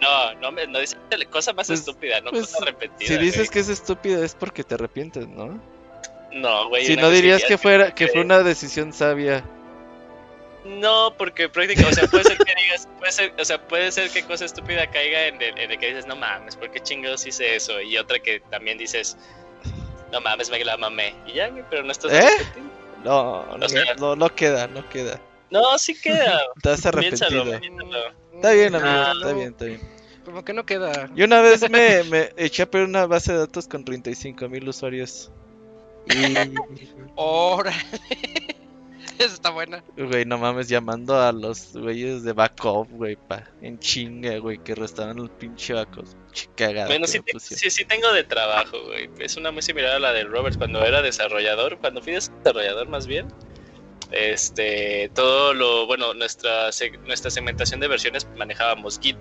No, 0.01 0.33
no, 0.35 0.51
me, 0.51 0.67
no 0.67 0.79
dice 0.79 0.97
cosa 1.29 1.53
más 1.53 1.67
Pues- 1.67 1.79
estúpida, 1.79 2.19
no 2.21 2.31
pues, 2.31 2.47
cosa 2.47 2.57
arrepentida. 2.63 3.07
Si 3.07 3.17
dices 3.17 3.37
güey. 3.37 3.49
que 3.49 3.59
es 3.59 3.69
estúpido 3.69 4.23
es 4.23 4.35
porque 4.35 4.63
te 4.63 4.75
arrepientes, 4.75 5.27
¿no? 5.29 5.59
No, 6.33 6.67
güey. 6.69 6.85
Si 6.85 6.95
no 6.95 7.09
dirías 7.09 7.43
que 7.45 7.57
fuera 7.57 7.95
que 7.95 8.07
fue 8.07 8.21
una 8.21 8.39
decisión 8.39 8.91
sabia. 8.91 9.43
No, 10.65 11.13
porque 11.17 11.49
prácticamente, 11.49 11.99
o 11.99 12.01
sea, 12.01 12.09
puede 12.09 12.23
ser 12.23 12.37
que 12.37 12.53
digas, 12.55 12.87
puede 12.99 13.11
ser, 13.11 13.33
o 13.39 13.43
sea, 13.45 13.67
puede 13.67 13.91
ser 13.91 14.09
que 14.09 14.23
cosa 14.23 14.45
estúpida 14.45 14.89
caiga 14.89 15.27
en 15.27 15.41
el, 15.41 15.57
en 15.59 15.71
el 15.71 15.77
que 15.77 15.87
dices, 15.87 16.05
no 16.07 16.15
mames, 16.15 16.55
¿por 16.55 16.71
qué 16.71 16.79
chingados 16.79 17.25
hice 17.27 17.55
eso? 17.55 17.81
Y 17.81 17.97
otra 17.97 18.19
que 18.19 18.39
también 18.49 18.77
dices, 18.77 19.17
no 20.11 20.21
mames, 20.21 20.49
me 20.49 20.63
la 20.63 20.77
mamé. 20.77 21.13
Y 21.27 21.33
ya, 21.33 21.51
pero 21.69 21.83
no 21.83 21.91
estás 21.91 22.13
¿Eh? 22.13 22.29
No, 23.03 23.45
no, 23.57 23.65
O 23.65 23.69
sea- 23.69 23.95
no, 23.95 24.15
no 24.15 24.29
queda, 24.33 24.67
no 24.67 24.87
queda. 24.89 25.19
No, 25.49 25.77
sí 25.77 25.99
queda. 25.99 26.39
Estás 26.55 26.85
arrepentido. 26.85 27.59
piénsalo. 27.59 28.13
Está 28.33 28.51
bien, 28.51 28.73
amigo, 28.75 28.89
Ah, 28.91 29.13
está 29.15 29.33
bien, 29.33 29.47
está 29.49 29.65
bien. 29.65 29.81
Como 30.23 30.45
que 30.45 30.53
no 30.53 30.65
queda. 30.65 31.09
Yo 31.13 31.25
una 31.25 31.41
vez 31.41 31.69
me, 31.69 32.03
me 32.05 32.31
eché 32.37 32.63
a 32.63 32.71
perder 32.71 32.87
una 32.87 33.05
base 33.05 33.33
de 33.33 33.39
datos 33.39 33.67
con 33.67 33.83
35 33.83 34.47
mil 34.47 34.67
usuarios. 34.69 35.29
Y, 36.07 36.33
Ahora. 37.17 37.73
Esa 39.19 39.33
está 39.33 39.49
buena. 39.51 39.83
güey, 39.97 40.25
no 40.25 40.37
mames, 40.37 40.67
llamando 40.69 41.19
a 41.19 41.31
los 41.31 41.73
güeyes 41.73 42.23
de 42.23 42.33
backup, 42.33 42.89
güey, 42.91 43.15
pa, 43.15 43.47
en 43.61 43.79
chinga, 43.79 44.37
güey, 44.39 44.57
que 44.57 44.75
restaban 44.75 45.19
el 45.19 45.29
pinche. 45.29 45.73
Che, 46.31 46.47
cagada. 46.55 46.87
Bueno, 46.87 47.05
sí, 47.07 47.19
te- 47.19 47.39
sí, 47.39 47.69
sí 47.69 47.85
tengo 47.85 48.11
de 48.11 48.23
trabajo, 48.23 48.77
güey. 48.85 49.09
Es 49.19 49.37
una 49.37 49.51
muy 49.51 49.61
similar 49.61 49.95
a 49.95 49.99
la 49.99 50.13
de 50.13 50.23
Roberts 50.23 50.57
cuando 50.57 50.83
era 50.83 51.01
desarrollador. 51.01 51.77
Cuando 51.79 52.01
fui 52.01 52.13
desarrollador, 52.13 52.87
más 52.89 53.07
bien. 53.07 53.27
Este, 54.11 55.09
todo 55.15 55.53
lo, 55.53 55.87
bueno, 55.87 56.13
nuestra, 56.13 56.69
nuestra 57.05 57.31
segmentación 57.31 57.79
de 57.79 57.87
versiones 57.87 58.27
manejábamos 58.37 58.99
Git. 58.99 59.17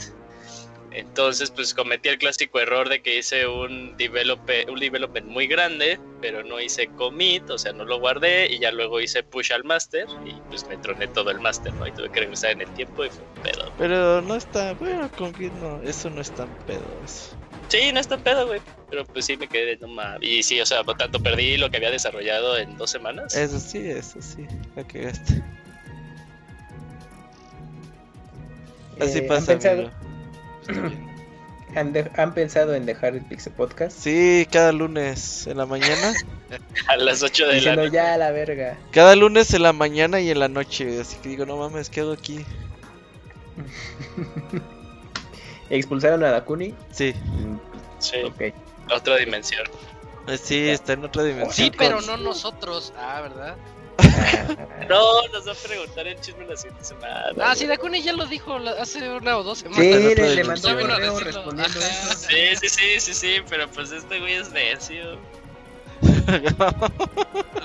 Entonces, 0.95 1.51
pues 1.51 1.75
cometí 1.75 2.09
el 2.09 2.19
clásico 2.19 2.61
error 2.61 2.89
de 2.89 3.03
que 3.03 3.19
hice 3.19 3.47
un, 3.47 3.97
develope, 3.97 4.67
un 4.71 4.79
development 4.79 5.27
muy 5.27 5.47
grande, 5.47 5.99
pero 6.21 6.43
no 6.45 6.61
hice 6.61 6.89
commit, 6.89 7.49
o 7.51 7.59
sea, 7.59 7.73
no 7.73 7.85
lo 7.85 7.99
guardé 7.99 8.53
y 8.53 8.59
ya 8.59 8.71
luego 8.71 9.01
hice 9.01 9.23
push 9.23 9.53
al 9.53 9.65
master 9.65 10.07
y 10.27 10.33
pues 10.49 10.67
me 10.69 10.77
troné 10.77 11.09
todo 11.09 11.31
el 11.31 11.41
master, 11.41 11.73
¿no? 11.75 11.87
Y 11.87 11.93
tuve 11.93 12.11
que 12.11 12.21
regresar 12.21 12.53
en 12.53 12.63
el 12.63 12.71
tiempo 12.75 13.05
y 13.05 13.11
fue 13.11 13.25
un 13.25 13.43
pedo. 13.43 13.73
Pero 13.79 14.21
no 14.23 14.35
está, 14.35 14.75
bueno, 14.75 15.11
con 15.17 15.35
Git 15.35 15.53
no, 15.55 15.81
eso 15.83 16.11
no 16.11 16.21
es 16.21 16.31
tan 16.33 16.49
pedo. 16.67 16.85
Eso. 17.05 17.37
Sí, 17.69 17.91
no 17.93 18.01
está 18.01 18.19
pedo, 18.19 18.47
güey. 18.47 18.61
Pero 18.91 19.07
pues 19.07 19.25
sí 19.25 19.37
me 19.39 19.49
quedé, 19.49 19.79
no 19.79 19.89
mames. 19.89 20.29
Y 20.29 20.43
sí, 20.43 20.61
o 20.61 20.67
sea, 20.67 20.85
por 20.85 20.97
tanto 20.99 21.19
perdí 21.21 21.57
lo 21.57 21.71
que 21.71 21.79
había 21.79 21.91
desarrollado 21.91 22.59
en 22.59 22.77
dos 22.77 22.91
semanas. 22.91 23.35
Eso 23.35 23.59
sí, 23.59 23.79
eso 23.89 24.21
sí, 24.21 24.47
la 24.77 24.87
cagaste. 24.87 25.43
Así 29.01 29.19
Eh, 29.19 29.23
pasa, 29.23 29.53
¿han, 29.53 29.59
pensado, 29.59 29.83
amigo. 29.83 30.12
Está 30.63 30.73
bien. 30.89 31.07
han, 31.77 31.93
de- 31.93 32.11
han 32.17 32.35
pensado 32.35 32.75
en 32.75 32.87
dejar 32.87 33.15
el 33.15 33.23
Pixel 33.23 33.53
Podcast? 33.53 33.97
Sí, 33.99 34.47
cada 34.51 34.73
lunes 34.73 35.47
en 35.47 35.59
la 35.59 35.67
mañana. 35.67 36.13
A 36.89 36.97
las 36.97 37.23
8 37.23 37.45
de 37.45 37.49
la 37.49 37.55
Diciendo 37.57 37.83
noche. 37.85 37.95
ya 37.95 38.15
a 38.15 38.19
la 38.19 38.31
verga. 38.31 38.77
Cada 38.91 39.17
lunes 39.17 39.55
en 39.55 39.63
la 39.63 39.73
mañana 39.73 40.21
y 40.21 40.31
en 40.31 40.39
la 40.39 40.49
noche. 40.49 41.01
Así 41.01 41.17
que 41.17 41.31
digo, 41.31 41.47
no 41.47 41.57
mames, 41.57 41.89
¿qué 41.89 42.01
hago 42.01 42.13
aquí? 42.13 42.45
¿Expulsaron 45.71 46.23
a 46.25 46.31
Dakuni? 46.31 46.75
Sí, 46.91 47.15
Sí, 47.99 48.17
Ok. 48.25 48.43
otra 48.95 49.17
dimensión. 49.17 49.65
eh, 50.27 50.37
sí, 50.37 50.69
está 50.69 50.93
en 50.95 51.05
otra 51.05 51.23
dimensión. 51.23 51.53
Sí, 51.53 51.73
pero 51.77 52.01
no 52.03 52.17
nosotros. 52.19 52.93
Ah, 52.99 53.21
¿verdad? 53.23 53.57
No, 54.89 55.27
nos 55.33 55.47
va 55.47 55.53
a 55.53 55.55
preguntar 55.55 56.07
el 56.07 56.21
chisme 56.21 56.45
la 56.47 56.57
siguiente 56.57 56.85
semana. 56.85 57.33
Ah, 57.41 57.55
sí, 57.55 57.67
Dakuni 57.67 58.03
ya 58.03 58.13
lo 58.13 58.27
dijo 58.27 58.57
hace 58.81 59.09
una 59.11 59.39
o 59.39 59.43
dos 59.43 59.59
semanas. 59.59 59.85
Sí, 59.85 60.15
le, 60.15 60.45
mandó 60.45 60.69
un 60.69 60.81
correo 60.81 61.21
respondiendo 61.21 61.79
Ajá. 61.81 61.89
eso. 61.89 62.15
Sí, 62.29 62.57
sí, 62.61 62.69
sí, 62.69 63.01
sí, 63.01 63.15
sí, 63.15 63.37
pero 63.49 63.69
pues 63.71 63.93
este 63.93 64.19
güey 64.21 64.35
es 64.35 64.51
necio. 64.51 65.19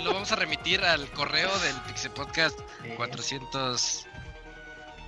Lo 0.04 0.14
vamos 0.14 0.32
a 0.32 0.36
remitir 0.36 0.84
al 0.84 1.08
correo 1.12 1.50
del 1.60 1.76
Pixel 1.88 2.12
Podcast 2.12 2.60
Eh, 2.86 2.94
400. 2.96 4.06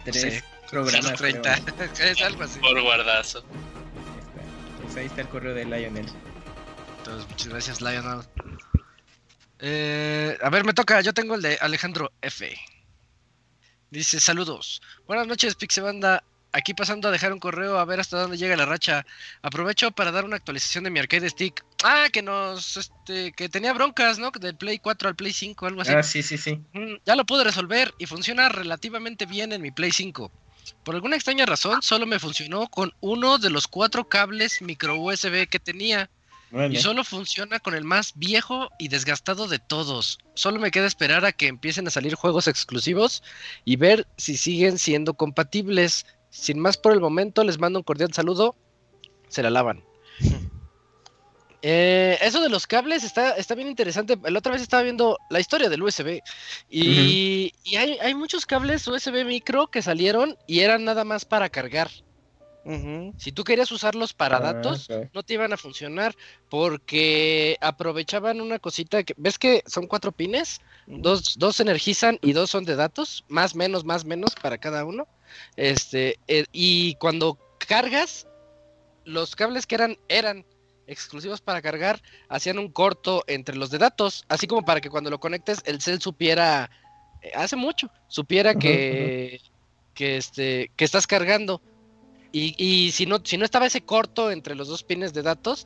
tres 0.06 0.44
programas. 0.70 1.14
30. 1.14 1.56
creo. 1.96 2.10
es 2.12 2.22
algo 2.22 2.44
así. 2.44 2.60
Por 2.60 2.82
guardazo. 2.82 3.44
Pues 4.82 4.96
ahí 4.98 5.06
está 5.06 5.22
el 5.22 5.28
correo 5.30 5.54
de 5.54 5.66
Lionel. 5.66 6.08
Entonces, 6.98 7.30
muchas 7.30 7.48
gracias, 7.48 7.82
Lionel. 7.82 8.22
Eh, 9.60 10.38
a 10.42 10.50
ver, 10.50 10.64
me 10.66 10.74
toca. 10.74 11.02
Yo 11.02 11.14
tengo 11.14 11.36
el 11.36 11.42
de 11.42 11.58
Alejandro 11.62 12.12
F. 12.22 12.58
Dice: 13.92 14.20
Saludos. 14.20 14.82
Buenas 15.08 15.28
noches, 15.28 15.56
Pixebanda. 15.56 16.24
Aquí 16.52 16.74
pasando 16.74 17.08
a 17.08 17.12
dejar 17.12 17.32
un 17.32 17.40
correo 17.40 17.78
a 17.78 17.86
ver 17.86 18.00
hasta 18.00 18.20
dónde 18.20 18.38
llega 18.38 18.56
la 18.56 18.66
racha. 18.66 19.06
Aprovecho 19.44 19.92
para 19.92 20.12
dar 20.12 20.26
una 20.26 20.36
actualización 20.38 20.84
de 20.84 20.90
mi 20.90 21.00
arcade 21.00 21.30
stick. 21.30 21.64
Ah, 21.84 22.08
que 22.12 22.24
nos. 22.24 22.78
Este, 22.78 23.32
que 23.34 23.50
tenía 23.50 23.74
broncas, 23.74 24.18
¿no? 24.18 24.32
Del 24.32 24.56
Play 24.56 24.80
4 24.80 25.10
al 25.10 25.16
Play 25.16 25.32
5, 25.32 25.68
algo 25.68 25.82
así. 25.82 25.92
Ah, 25.94 26.02
sí, 26.02 26.24
sí, 26.24 26.38
sí. 26.38 26.60
Mm, 26.74 26.96
Ya 27.06 27.16
lo 27.16 27.26
pude 27.26 27.44
resolver 27.44 27.94
y 28.00 28.08
funciona 28.08 28.50
relativamente 28.50 29.28
bien 29.28 29.52
en 29.52 29.62
mi 29.62 29.70
Play 29.70 29.92
5. 29.92 30.32
Por 30.84 30.96
alguna 30.96 31.16
extraña 31.16 31.46
razón, 31.46 31.82
solo 31.82 32.06
me 32.06 32.20
funcionó 32.20 32.68
con 32.68 32.94
uno 33.02 33.38
de 33.38 33.50
los 33.50 33.68
cuatro 33.68 34.08
cables 34.08 34.62
micro 34.62 34.96
USB 34.98 35.48
que 35.48 35.60
tenía. 35.60 36.10
Bueno, 36.52 36.74
Y 36.74 36.78
solo 36.78 37.04
funciona 37.04 37.60
con 37.60 37.76
el 37.76 37.84
más 37.84 38.14
viejo 38.16 38.70
y 38.80 38.88
desgastado 38.88 39.48
de 39.48 39.60
todos. 39.60 40.18
Solo 40.34 40.60
me 40.60 40.72
queda 40.72 40.88
esperar 40.88 41.26
a 41.26 41.32
que 41.32 41.48
empiecen 41.48 41.88
a 41.88 41.92
salir 41.92 42.16
juegos 42.16 42.48
exclusivos 42.48 43.24
y 43.66 43.76
ver 43.76 44.08
si 44.18 44.36
siguen 44.36 44.80
siendo 44.80 45.14
compatibles. 45.14 46.06
Sin 46.32 46.60
más 46.60 46.78
por 46.78 46.94
el 46.94 47.00
momento, 47.00 47.44
les 47.44 47.60
mando 47.60 47.80
un 47.80 47.84
cordial 47.84 48.14
saludo. 48.14 48.56
Se 49.28 49.44
la 49.44 49.50
lavan. 49.50 49.84
Eh, 51.62 52.18
eso 52.22 52.40
de 52.40 52.48
los 52.48 52.68
cables 52.68 53.04
está, 53.04 53.32
está 53.32 53.54
bien 53.54 53.68
interesante. 53.68 54.18
La 54.30 54.40
otra 54.40 54.54
vez 54.54 54.62
estaba 54.62 54.84
viendo 54.84 55.18
la 55.30 55.42
historia 55.42 55.70
del 55.70 55.84
USB. 55.84 56.22
Y, 56.70 57.54
y 57.66 57.76
hay, 57.76 57.98
hay 58.00 58.16
muchos 58.16 58.46
cables 58.46 58.88
USB 58.88 59.26
micro 59.26 59.68
que 59.68 59.82
salieron 59.82 60.38
y 60.48 60.62
eran 60.62 60.86
nada 60.86 61.04
más 61.04 61.26
para 61.26 61.50
cargar. 61.50 61.90
Si 63.18 63.32
tú 63.32 63.44
querías 63.44 63.72
usarlos 63.72 64.14
para 64.14 64.38
Ah, 64.38 64.54
datos, 64.54 64.88
no 65.14 65.24
te 65.24 65.34
iban 65.34 65.52
a 65.54 65.58
funcionar 65.58 66.16
porque 66.50 67.58
aprovechaban 67.62 68.42
una 68.42 68.60
cosita 68.60 69.02
que 69.04 69.16
ves 69.18 69.40
que 69.40 69.64
son 69.66 69.88
cuatro 69.88 70.12
pines, 70.12 70.62
dos, 70.86 71.36
dos 71.40 71.60
energizan 71.60 72.20
y 72.22 72.34
dos 72.34 72.52
son 72.52 72.66
de 72.66 72.76
datos, 72.76 73.26
más 73.28 73.56
menos, 73.56 73.86
más 73.86 74.06
menos 74.06 74.36
para 74.36 74.60
cada 74.60 74.86
uno. 74.86 75.08
Este, 75.56 76.20
eh, 76.28 76.46
y 76.52 76.94
cuando 76.96 77.40
cargas, 77.58 78.28
los 79.04 79.36
cables 79.36 79.66
que 79.66 79.76
eran, 79.76 79.98
eran 80.08 80.46
exclusivos 80.86 81.42
para 81.42 81.64
cargar, 81.64 82.00
hacían 82.28 82.60
un 82.60 82.72
corto 82.72 83.24
entre 83.26 83.56
los 83.56 83.72
de 83.72 83.80
datos, 83.80 84.26
así 84.28 84.46
como 84.46 84.64
para 84.64 84.80
que 84.80 84.92
cuando 84.92 85.10
lo 85.10 85.20
conectes 85.20 85.64
el 85.66 85.82
cel 85.82 86.02
supiera, 86.02 86.70
eh, 87.24 87.32
hace 87.34 87.56
mucho, 87.56 87.90
supiera 88.08 88.54
que, 88.54 89.42
que 89.96 90.18
este, 90.18 90.72
que 90.76 90.86
estás 90.86 91.08
cargando. 91.08 91.64
Y, 92.32 92.54
y 92.64 92.92
si 92.92 93.06
no, 93.08 93.18
si 93.24 93.38
no 93.38 93.46
estaba 93.46 93.66
ese 93.66 93.82
corto 93.82 94.30
entre 94.32 94.54
los 94.56 94.68
dos 94.68 94.84
pines 94.84 95.14
de 95.14 95.24
datos, 95.24 95.66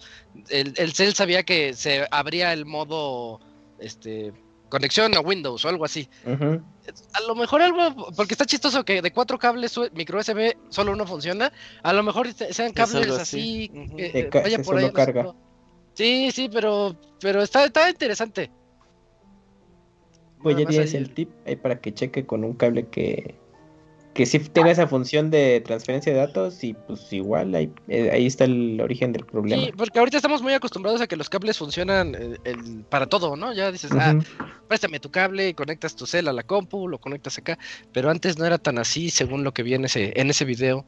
el, 0.49 0.73
el 0.77 0.93
cel 0.93 1.13
sabía 1.13 1.43
que 1.43 1.73
se 1.73 2.07
abría 2.09 2.53
el 2.53 2.65
modo 2.65 3.41
este 3.79 4.31
conexión 4.69 5.13
a 5.15 5.19
Windows 5.19 5.63
o 5.65 5.69
algo 5.69 5.85
así. 5.85 6.07
A 7.13 7.21
lo 7.27 7.35
mejor 7.35 7.61
algo, 7.61 8.07
porque 8.15 8.33
está 8.33 8.45
chistoso 8.45 8.83
que 8.85 9.01
de 9.01 9.11
cuatro 9.11 9.37
cables 9.37 9.77
micro 9.93 10.19
USB 10.19 10.55
solo 10.69 10.93
uno 10.93 11.05
funciona. 11.05 11.51
A 11.83 11.91
lo 11.93 12.01
mejor 12.01 12.33
se- 12.33 12.53
sean 12.53 12.69
Es 12.69 12.73
cables 12.73 13.11
así. 13.11 13.69
que, 13.69 14.11
Que 14.11 14.19
eh, 14.19 14.29
ca- 14.29 14.41
vaya 14.41 14.57
que 14.57 14.63
por 14.63 14.77
ahí 14.77 14.89
carga. 14.91 15.21
asunto. 15.21 15.39
Sí, 15.95 16.31
sí, 16.31 16.49
pero, 16.51 16.95
pero 17.19 17.43
está, 17.43 17.65
está 17.65 17.89
interesante. 17.89 18.49
Pues 20.41 20.57
ya 20.57 20.65
tienes 20.65 20.93
el 20.93 21.13
tip 21.13 21.29
ahí 21.45 21.55
para 21.55 21.79
que 21.79 21.93
cheque 21.93 22.25
con 22.25 22.43
un 22.43 22.53
cable 22.53 22.87
que, 22.87 23.35
que 24.13 24.25
sí 24.25 24.39
tenga 24.39 24.69
esa 24.71 24.87
función 24.87 25.31
de 25.31 25.61
transferencia 25.61 26.11
de 26.13 26.19
datos 26.19 26.63
y 26.63 26.73
pues 26.73 27.11
igual 27.11 27.55
ahí, 27.55 27.71
eh, 27.87 28.11
ahí 28.11 28.27
está 28.27 28.43
el 28.45 28.79
origen 28.79 29.11
del 29.11 29.25
problema. 29.25 29.63
Sí, 29.65 29.71
porque 29.75 29.99
ahorita 29.99 30.17
estamos 30.17 30.41
muy 30.41 30.53
acostumbrados 30.53 31.01
a 31.01 31.07
que 31.07 31.15
los 31.15 31.29
cables 31.29 31.57
funcionan 31.57 32.15
eh, 32.15 32.37
el- 32.43 32.85
para 32.89 33.07
todo, 33.07 33.35
¿no? 33.35 33.53
Ya 33.53 33.71
dices, 33.71 33.91
ah, 33.95 34.13
préstame 34.67 34.99
tu 34.99 35.09
cable 35.09 35.49
y 35.49 35.53
conectas 35.53 35.95
tu 35.95 36.05
cel 36.05 36.27
a 36.27 36.33
la 36.33 36.43
compu, 36.43 36.87
lo 36.87 36.99
conectas 36.99 37.37
acá, 37.39 37.57
pero 37.91 38.09
antes 38.11 38.37
no 38.37 38.45
era 38.45 38.57
tan 38.59 38.77
así 38.77 39.09
según 39.09 39.43
lo 39.43 39.51
que 39.51 39.63
vi 39.63 39.73
en 39.73 39.85
ese, 39.85 40.13
en 40.19 40.29
ese 40.29 40.45
video. 40.45 40.85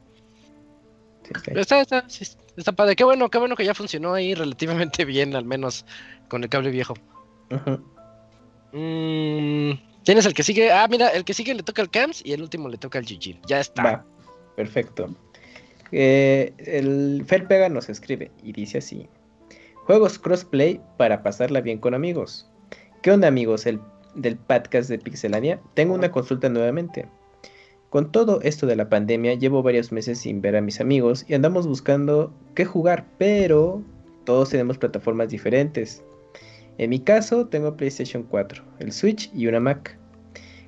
Sí, 1.24 1.32
está 1.34 1.50
Pero 1.50 1.60
está, 1.60 1.80
está, 1.80 2.04
sí, 2.08 2.24
está 2.56 2.72
padre, 2.72 2.94
qué 2.94 3.02
bueno, 3.02 3.28
qué 3.28 3.38
bueno 3.38 3.56
que 3.56 3.64
ya 3.64 3.74
funcionó 3.74 4.14
ahí 4.14 4.34
relativamente 4.34 5.04
bien, 5.04 5.34
al 5.34 5.44
menos 5.44 5.84
con 6.28 6.44
el 6.44 6.48
cable 6.48 6.70
viejo. 6.70 6.94
Ujú. 7.50 7.82
Mm, 8.72 9.72
Tienes 10.06 10.24
el 10.24 10.34
que 10.34 10.44
sigue, 10.44 10.70
ah, 10.70 10.86
mira, 10.88 11.08
el 11.08 11.24
que 11.24 11.34
sigue 11.34 11.52
le 11.52 11.64
toca 11.64 11.82
al 11.82 11.90
Camps 11.90 12.22
y 12.24 12.32
el 12.32 12.40
último 12.40 12.68
le 12.68 12.78
toca 12.78 13.00
al 13.00 13.04
GG. 13.04 13.40
Ya 13.48 13.58
está. 13.58 14.06
Perfecto. 14.54 15.12
Eh, 15.90 16.54
el 16.58 17.24
Fer 17.26 17.48
Pega 17.48 17.68
nos 17.68 17.88
escribe 17.88 18.30
y 18.40 18.52
dice 18.52 18.78
así: 18.78 19.08
Juegos 19.84 20.20
crossplay 20.20 20.80
para 20.96 21.24
pasarla 21.24 21.60
bien 21.60 21.78
con 21.78 21.92
amigos. 21.92 22.48
¿Qué 23.02 23.10
onda, 23.10 23.26
amigos 23.26 23.66
el, 23.66 23.80
del 24.14 24.36
podcast 24.36 24.88
de 24.88 25.00
Pixelania? 25.00 25.60
Tengo 25.74 25.94
una 25.94 26.12
consulta 26.12 26.48
nuevamente. 26.48 27.08
Con 27.90 28.12
todo 28.12 28.40
esto 28.42 28.68
de 28.68 28.76
la 28.76 28.88
pandemia, 28.88 29.34
llevo 29.34 29.64
varios 29.64 29.90
meses 29.90 30.20
sin 30.20 30.40
ver 30.40 30.54
a 30.54 30.60
mis 30.60 30.80
amigos 30.80 31.24
y 31.26 31.34
andamos 31.34 31.66
buscando 31.66 32.32
qué 32.54 32.64
jugar, 32.64 33.06
pero 33.18 33.82
todos 34.24 34.50
tenemos 34.50 34.78
plataformas 34.78 35.30
diferentes. 35.30 36.04
En 36.78 36.90
mi 36.90 37.00
caso, 37.00 37.46
tengo 37.46 37.76
PlayStation 37.76 38.22
4, 38.24 38.62
el 38.80 38.92
Switch 38.92 39.30
y 39.34 39.46
una 39.46 39.60
Mac. 39.60 39.98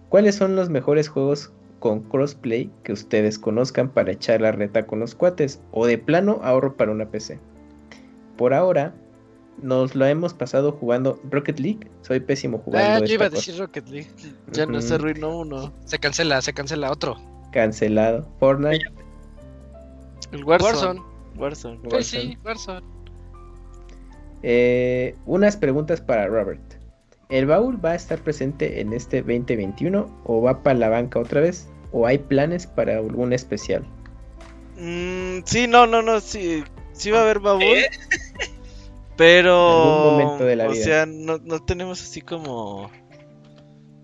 ¿Cuáles 0.09 0.37
son 0.37 0.57
los 0.57 0.71
mejores 0.71 1.09
juegos 1.09 1.53
con 1.81 2.01
crossplay 2.01 2.71
que 2.83 2.93
ustedes 2.93 3.39
conozcan 3.39 3.91
para 3.91 4.13
echar 4.13 4.41
la 4.41 4.53
reta 4.53 4.87
con 4.87 5.01
los 5.01 5.15
cuates? 5.15 5.61
O 5.73 5.87
de 5.87 5.99
plano 5.99 6.41
ahorro 6.43 6.77
para 6.77 6.93
una 6.93 7.11
PC. 7.11 7.39
Por 8.39 8.55
ahora, 8.55 8.95
nos 9.63 9.95
lo 9.95 10.07
hemos 10.07 10.33
pasado 10.33 10.73
jugando 10.73 11.21
Rocket 11.31 11.59
League. 11.59 11.91
Soy 12.03 12.21
pésimo 12.21 12.59
jugando. 12.59 12.89
Ah, 12.89 12.99
yo 12.99 13.05
esta 13.05 13.15
iba 13.15 13.27
a 13.27 13.31
cosa. 13.31 13.41
decir 13.41 13.59
Rocket 13.59 13.89
League. 13.89 14.09
Ya 14.53 14.67
no 14.67 14.81
se 14.81 14.95
arruinó 14.95 15.39
uno. 15.39 15.73
Se 15.85 15.99
cancela, 15.99 16.41
se 16.41 16.53
cancela 16.53 16.91
otro. 16.91 17.17
Cancelado. 17.53 18.27
Fortnite. 18.39 18.85
El 20.33 20.45
Warzone. 20.45 21.01
Warzone. 21.37 21.81
Warzone. 21.85 22.03
Sí, 22.03 22.21
sí, 22.21 22.39
Warzone. 22.45 22.87
Eh, 24.43 25.17
unas 25.27 25.57
preguntas 25.57 26.01
para 26.01 26.27
Robert. 26.27 26.63
¿El 27.29 27.47
baúl 27.47 27.85
va 27.85 27.93
a 27.93 27.95
estar 27.95 28.19
presente 28.21 28.81
en 28.81 28.93
este 28.93 29.19
2021 29.19 30.23
o 30.25 30.43
va 30.43 30.63
para 30.63 30.79
la 30.79 30.89
banca 30.89 31.19
otra 31.19 31.41
vez? 31.41 31.69
¿O 31.93 32.07
hay 32.07 32.19
planes 32.19 32.67
para 32.67 32.99
algún 32.99 33.33
especial? 33.33 33.85
Mm, 34.79 35.41
sí, 35.45 35.67
no, 35.67 35.87
no, 35.87 36.03
no, 36.03 36.21
sí, 36.21 36.65
sí 36.93 37.11
va 37.11 37.19
a 37.19 37.23
haber 37.23 37.41
baúl. 37.41 37.63
¿Eh? 37.63 37.87
Pero, 39.17 40.13
momento 40.13 40.45
de 40.45 40.57
la 40.57 40.69
o 40.69 40.71
vida. 40.71 40.85
sea, 40.85 41.07
no, 41.07 41.39
no 41.39 41.59
tenemos 41.65 42.01
así 42.01 42.21
como 42.21 42.91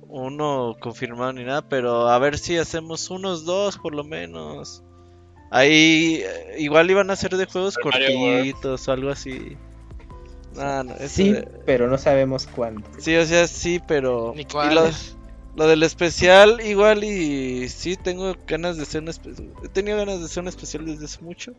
uno 0.09 0.77
confirmado 0.81 1.33
ni 1.33 1.45
nada, 1.45 1.69
pero 1.69 2.09
a 2.09 2.19
ver 2.19 2.37
si 2.39 2.57
hacemos 2.57 3.11
unos 3.11 3.45
dos 3.45 3.79
por 3.79 3.95
lo 3.95 4.05
menos. 4.05 4.83
Ahí 5.51 6.23
eh, 6.25 6.57
igual 6.59 6.91
iban 6.91 7.11
a 7.11 7.17
ser 7.17 7.37
de 7.37 7.47
juegos 7.47 7.77
cortitos 7.77 8.89
o 8.89 8.93
algo 8.93 9.11
así. 9.11 9.57
No, 10.55 10.85
no, 10.85 10.95
Sí, 11.09 11.33
de- 11.33 11.43
pero 11.67 11.89
no 11.89 11.99
sabemos 11.99 12.47
cuándo. 12.47 12.89
sí, 12.99 13.17
o 13.17 13.25
sea, 13.25 13.47
sí, 13.47 13.81
pero 13.87 14.33
Ni 14.37 14.43
y 14.43 14.75
lo, 15.57 15.67
del 15.67 15.83
especial 15.83 16.61
igual 16.65 17.05
y 17.05 17.69
sí 17.69 17.97
tengo 17.97 18.35
ganas 18.47 18.77
de 18.77 18.83
hacer 18.85 19.03
un 19.03 19.09
especial. 19.09 19.53
He 19.65 19.69
tenido 19.69 19.97
ganas 19.99 20.21
de 20.21 20.27
hacer 20.27 20.43
un 20.43 20.49
especial 20.49 20.85
desde 20.87 21.05
hace 21.07 21.23
mucho. 21.23 21.53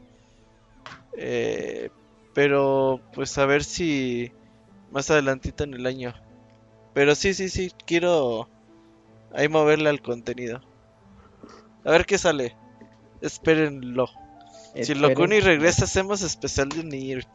Eh, 1.17 1.89
pero 2.33 3.01
pues 3.13 3.37
a 3.37 3.45
ver 3.45 3.63
si 3.63 4.31
más 4.91 5.09
adelantito 5.09 5.63
en 5.63 5.73
el 5.73 5.85
año. 5.85 6.13
Pero 6.93 7.15
sí, 7.15 7.33
sí, 7.33 7.49
sí, 7.49 7.71
quiero 7.85 8.49
ahí 9.33 9.47
moverle 9.49 9.89
al 9.89 10.01
contenido. 10.01 10.61
A 11.83 11.91
ver 11.91 12.05
qué 12.05 12.17
sale. 12.17 12.55
Espérenlo. 13.21 14.07
Si 14.73 14.81
Esperen. 14.81 15.01
Locuni 15.01 15.39
regresa 15.39 15.85
hacemos 15.85 16.21
especial 16.21 16.69
de 16.69 16.83
Nier. 16.83 17.25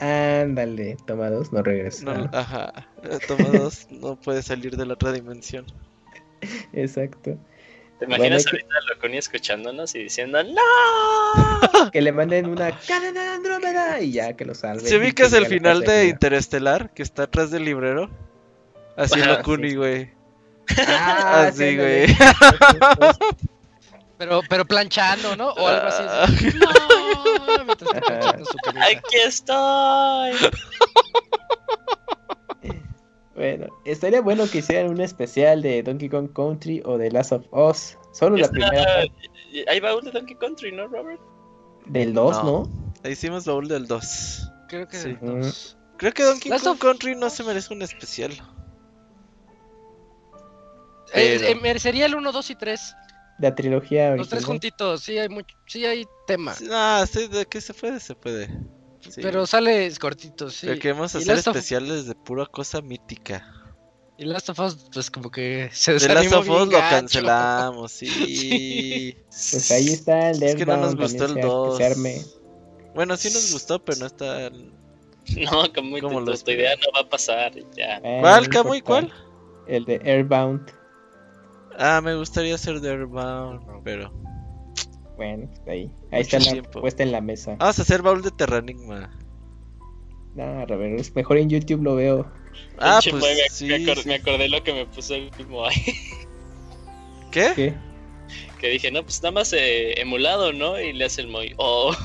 Ándale, 0.00 0.96
toma 1.06 1.30
dos, 1.30 1.52
no 1.52 1.62
regresa. 1.62 2.04
No, 2.04 2.30
ajá. 2.32 2.72
eh, 3.04 3.18
Toma 3.28 3.48
dos, 3.50 3.86
no 3.90 4.16
puede 4.16 4.42
salir 4.42 4.76
de 4.76 4.86
la 4.86 4.94
otra 4.94 5.12
dimensión. 5.12 5.64
Exacto. 6.72 7.38
¿Te 8.00 8.06
Bueno, 8.06 8.16
imaginas 8.24 8.44
que- 8.44 8.56
ahorita 8.56 8.74
a 8.76 8.94
Locuni 8.94 9.16
escuchándonos 9.18 9.94
y 9.94 10.00
diciendo 10.00 10.42
¡No! 10.42 10.60
Que 11.92 12.02
le 12.02 12.10
manden 12.12 12.46
una 12.48 12.76
cadena 12.86 13.22
de 13.22 13.28
Andrómeda 13.30 14.00
y 14.00 14.10
ya 14.12 14.32
que 14.34 14.44
lo 14.44 14.54
salve. 14.54 14.80
¿Se 14.80 14.96
ubicas 14.98 15.32
el 15.32 15.44
Llega 15.44 15.46
a 15.46 15.48
la 15.50 15.56
final 15.56 15.80
de 15.84 16.08
Interestelar 16.08 16.92
que 16.92 17.02
está 17.04 17.22
atrás 17.24 17.50
del 17.52 17.64
librero? 17.64 18.10
Así 18.96 19.20
Ajá, 19.20 19.36
Locuni, 19.38 19.74
güey. 19.76 20.10
Ah, 20.88 21.44
Así, 21.48 21.70
sí, 21.70 21.76
güey. 21.76 22.06
Pero, 24.18 24.40
pero 24.48 24.64
planchando, 24.64 25.34
¿no? 25.36 25.48
O 25.50 25.66
algo 25.66 25.86
así. 25.88 26.02
Ah. 26.06 26.22
así. 26.24 26.46
No, 26.56 27.64
mientras 27.64 27.90
está 27.94 28.00
planchando 28.00 28.44
su 28.50 28.56
camisa. 28.58 28.86
¡Aquí 28.86 29.16
estoy! 29.26 30.32
Bueno, 33.34 33.66
estaría 33.84 34.20
bueno 34.20 34.44
que 34.50 34.58
hicieran 34.58 34.90
un 34.92 35.00
especial 35.00 35.60
de 35.60 35.82
Donkey 35.82 36.08
Kong 36.08 36.32
Country 36.32 36.80
o 36.84 36.96
de 36.98 37.10
Last 37.10 37.32
of 37.32 37.44
Us. 37.52 37.98
Solo 38.12 38.36
la 38.36 38.42
Está- 38.46 38.52
primera 38.52 38.84
parte 38.84 39.12
Hay 39.66 39.80
baúl 39.80 40.04
de 40.04 40.12
Donkey 40.12 40.36
Country, 40.36 40.70
¿no, 40.70 40.86
Robert? 40.86 41.20
del 41.86 42.14
2, 42.14 42.36
No. 42.36 42.44
¿no? 42.44 42.92
Ahí 43.02 43.12
hicimos 43.12 43.44
baúl 43.44 43.66
del 43.66 43.88
2. 43.88 44.52
Creo 44.68 44.86
que 44.86 44.96
Sí. 44.96 45.16
dos. 45.20 45.76
Creo 45.96 46.12
que 46.12 46.22
Donkey 46.22 46.48
Last 46.50 46.64
Kong 46.64 46.74
of- 46.74 46.80
Country 46.80 47.16
no 47.16 47.28
se 47.28 47.42
merece 47.42 47.74
un 47.74 47.82
especial. 47.82 48.30
Eh, 51.12 51.36
Pero- 51.40 51.46
eh, 51.48 51.54
merecería 51.60 52.06
el 52.06 52.14
1, 52.14 52.30
2 52.32 52.50
y 52.50 52.54
3. 52.54 52.94
La 53.38 53.54
trilogía 53.54 54.14
Los 54.16 54.28
tres 54.28 54.44
juntitos. 54.44 55.02
Sí 55.02 55.18
hay 55.18 55.28
mucho, 55.28 55.56
sí 55.66 55.84
hay 55.84 56.06
tema. 56.26 56.54
Ah, 56.70 57.04
sí, 57.10 57.26
de 57.28 57.44
que 57.46 57.60
se 57.60 57.74
puede, 57.74 57.98
se 58.00 58.14
puede. 58.14 58.48
Sí. 59.00 59.20
Pero 59.22 59.46
sale 59.46 59.92
cortito, 60.00 60.48
sí. 60.50 60.66
Pero 60.66 60.80
queremos 60.80 61.14
Y 61.14 61.18
hacer 61.18 61.36
Last 61.36 61.48
of- 61.48 61.56
especiales 61.56 62.06
de 62.06 62.14
pura 62.14 62.46
cosa 62.46 62.80
mítica. 62.80 63.50
Y 64.16 64.24
Last 64.26 64.48
of 64.50 64.60
Us, 64.60 64.86
pues 64.92 65.10
como 65.10 65.30
que 65.30 65.68
se 65.72 65.94
De 65.94 66.14
Last 66.14 66.32
of 66.32 66.48
Us 66.48 66.58
lo 66.58 66.66
gacho. 66.68 66.90
cancelamos, 66.90 67.92
sí. 68.48 69.16
Pues 69.28 69.70
ahí 69.72 69.88
está 69.88 70.30
el 70.30 70.42
Es 70.42 70.54
que 70.54 70.64
no 70.64 70.76
nos 70.76 70.94
gustó 70.96 71.24
el 71.24 71.34
también 71.34 71.46
se- 71.48 71.52
2. 71.52 71.78
que 71.78 71.84
se 71.84 71.90
arme. 71.92 72.22
Bueno, 72.94 73.16
sí 73.16 73.28
nos 73.32 73.52
gustó, 73.52 73.84
pero 73.84 73.98
no 73.98 74.06
está. 74.06 74.50
No, 75.36 75.72
como 75.74 75.98
Como 76.00 76.20
tu, 76.20 76.26
los- 76.30 76.44
tu 76.44 76.50
idea 76.50 76.74
no 76.76 76.92
va 76.94 77.00
a 77.00 77.08
pasar. 77.08 77.52
Ya. 77.74 77.96
Eh, 78.04 78.18
¿Cuál, 78.20 78.46
Camuy? 78.48 78.80
¿Cuál? 78.82 79.10
El 79.66 79.86
de 79.86 79.98
Airbound. 80.04 80.70
Ah, 81.78 82.00
me 82.02 82.14
gustaría 82.14 82.54
hacer 82.54 82.80
de 82.80 82.90
Airbound, 82.90 83.82
pero. 83.84 84.12
Bueno, 85.16 85.46
pues 85.48 85.68
ahí. 85.68 85.90
Ahí 86.12 86.22
Mucho 86.24 86.36
está 86.36 86.38
la 86.38 86.52
tiempo. 86.52 86.80
puesta 86.80 87.02
en 87.02 87.12
la 87.12 87.20
mesa. 87.20 87.56
Vamos 87.58 87.78
a 87.78 87.82
hacer 87.82 88.02
baúl 88.02 88.22
de 88.22 88.30
Terranigma. 88.30 89.10
No, 90.34 90.66
Robert, 90.66 90.98
es 90.98 91.14
mejor 91.14 91.38
en 91.38 91.48
YouTube 91.48 91.82
lo 91.82 91.94
veo. 91.94 92.26
Ah, 92.78 92.98
pues 93.02 93.14
Moy, 93.14 93.34
me, 93.34 93.48
sí. 93.50 93.66
me 93.66 93.76
acor- 93.78 94.02
sí. 94.02 94.08
me 94.08 94.14
acordé 94.16 94.48
lo 94.48 94.62
que 94.64 94.72
me 94.72 94.86
puso 94.86 95.14
el 95.14 95.30
mismo 95.38 95.64
ahí. 95.64 95.74
¿Qué? 97.30 97.52
¿Qué? 97.54 97.74
Que 98.60 98.68
dije, 98.70 98.90
no, 98.90 99.02
pues 99.02 99.22
nada 99.22 99.32
más 99.32 99.52
eh, 99.52 100.00
emulado, 100.00 100.52
¿no? 100.52 100.80
Y 100.80 100.92
le 100.92 101.04
hace 101.04 101.20
el 101.22 101.28
Moy. 101.28 101.54
Oh. 101.58 101.94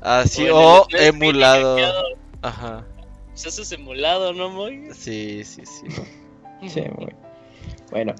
Ah, 0.00 0.22
sí, 0.28 0.46
o 0.48 0.84
Screen 0.84 1.16
emulado. 1.16 1.76
Ajá. 2.42 2.86
Pues 3.30 3.46
eso 3.46 3.62
es 3.62 3.72
emulado, 3.72 4.32
¿no, 4.32 4.48
Moy? 4.48 4.90
Sí, 4.94 5.42
sí, 5.42 5.62
sí. 5.66 5.88
Sí, 6.68 6.82
muy- 6.96 7.12
Bueno, 7.90 8.14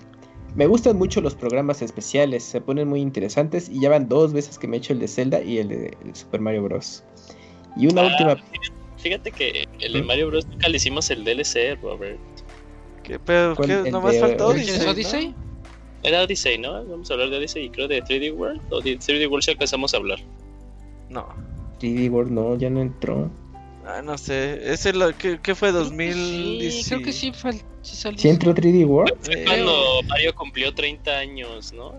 me 0.54 0.66
gustan 0.66 0.96
mucho 0.96 1.20
los 1.20 1.34
programas 1.34 1.82
especiales, 1.82 2.42
se 2.44 2.60
ponen 2.60 2.88
muy 2.88 3.00
interesantes 3.00 3.68
y 3.68 3.80
ya 3.80 3.90
van 3.90 4.08
dos 4.08 4.32
veces 4.32 4.58
que 4.58 4.66
me 4.66 4.76
he 4.76 4.78
hecho 4.78 4.92
el 4.92 4.98
de 4.98 5.08
Zelda 5.08 5.42
y 5.42 5.58
el 5.58 5.68
de 5.68 5.96
el 6.04 6.14
Super 6.14 6.40
Mario 6.40 6.62
Bros. 6.64 7.04
Y 7.76 7.86
una 7.86 8.02
Ah, 8.02 8.06
última, 8.06 8.36
Fíjate 8.96 9.30
que 9.30 9.64
el 9.80 9.92
de. 9.92 10.02
Mario 10.02 10.26
Bros. 10.28 10.46
nunca 10.46 10.68
le 10.68 10.76
hicimos 10.76 11.08
el 11.10 11.22
DLC, 11.24 11.76
Robert. 11.80 12.18
¿Qué, 13.04 13.18
pero 13.20 13.54
¿Cuál? 13.54 13.84
qué? 13.84 13.90
Nomás 13.92 14.14
de- 14.14 14.20
falta 14.20 14.46
¿Origins 14.46 14.70
¿Origins 14.70 14.88
Odyssey. 14.92 15.18
Odyssey? 15.26 15.28
¿no? 15.28 15.48
Era 16.02 16.22
Odyssey, 16.22 16.58
¿no? 16.58 16.84
Vamos 16.84 17.10
a 17.10 17.14
hablar 17.14 17.30
de 17.30 17.36
Odyssey 17.38 17.64
y 17.66 17.70
creo 17.70 17.86
de 17.88 18.02
3D 18.02 18.32
World. 18.32 18.60
O 18.70 18.80
de 18.80 18.98
3D 18.98 19.28
World 19.28 19.44
si 19.44 19.50
alcanzamos 19.52 19.94
a 19.94 19.98
hablar. 19.98 20.18
No. 21.10 21.26
3D 21.80 22.10
World 22.10 22.32
no, 22.32 22.56
ya 22.56 22.70
no 22.70 22.80
entró. 22.82 23.30
Ah, 23.90 24.02
no 24.02 24.18
sé. 24.18 24.70
¿Ese 24.70 24.92
lo, 24.92 25.16
qué, 25.16 25.40
qué 25.42 25.54
fue? 25.54 25.70
Sí, 25.70 25.74
2010. 25.74 26.88
creo 26.88 27.02
que 27.02 27.12
sí, 27.12 27.32
sí 27.80 27.96
salió. 27.96 28.18
¿Sí 28.18 28.28
entró 28.28 28.54
3D 28.54 28.84
World? 28.84 29.14
Fue 29.22 29.44
cuando 29.46 30.02
Mario 30.06 30.34
cumplió 30.34 30.74
30 30.74 31.16
años, 31.16 31.72
¿no? 31.72 31.94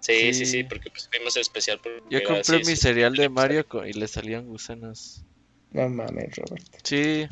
Sí, 0.00 0.34
sí, 0.34 0.44
Sí. 0.44 0.46
sí, 0.46 0.64
porque 0.64 0.90
pues 0.90 1.08
fuimos 1.10 1.38
especial. 1.38 1.80
porque 1.82 2.02
Yo 2.10 2.22
compré 2.24 2.58
mi 2.58 2.64
sí. 2.64 2.76
cereal 2.76 3.14
de 3.14 3.30
Mario 3.30 3.64
y 3.86 3.94
le 3.94 4.06
salían 4.06 4.46
gusanos. 4.46 5.24
No 5.70 5.88
mames, 5.88 6.36
Robert. 6.36 6.66
Sí, 6.84 7.26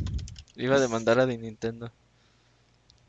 iba 0.57 0.76
a 0.76 0.81
demandar 0.81 1.20
a 1.20 1.26
de 1.26 1.36
Nintendo. 1.36 1.92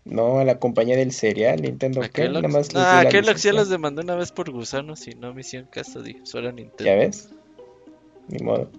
No, 0.04 0.40
a 0.40 0.44
la 0.44 0.60
compañía 0.60 0.98
del 0.98 1.14
cereal, 1.14 1.62
Nintendo. 1.62 2.02
¿A 2.02 2.10
¿qué? 2.10 2.28
Nada 2.28 2.50
más 2.50 2.68
dio 2.68 2.82
a 2.82 3.04
ya 3.04 3.22
licencia. 3.22 3.54
los 3.54 3.70
demandé 3.70 4.02
una 4.02 4.16
vez 4.16 4.34
por 4.34 4.52
gusanos 4.52 5.08
y 5.08 5.12
no 5.12 5.34
me 5.34 5.40
hicieron 5.40 5.70
caso. 5.70 6.02
Dije, 6.02 6.20
era 6.34 6.52
Nintendo. 6.52 6.84
¿Ya 6.84 6.96
ves? 6.96 7.30
Ni 8.28 8.44
modo. 8.44 8.70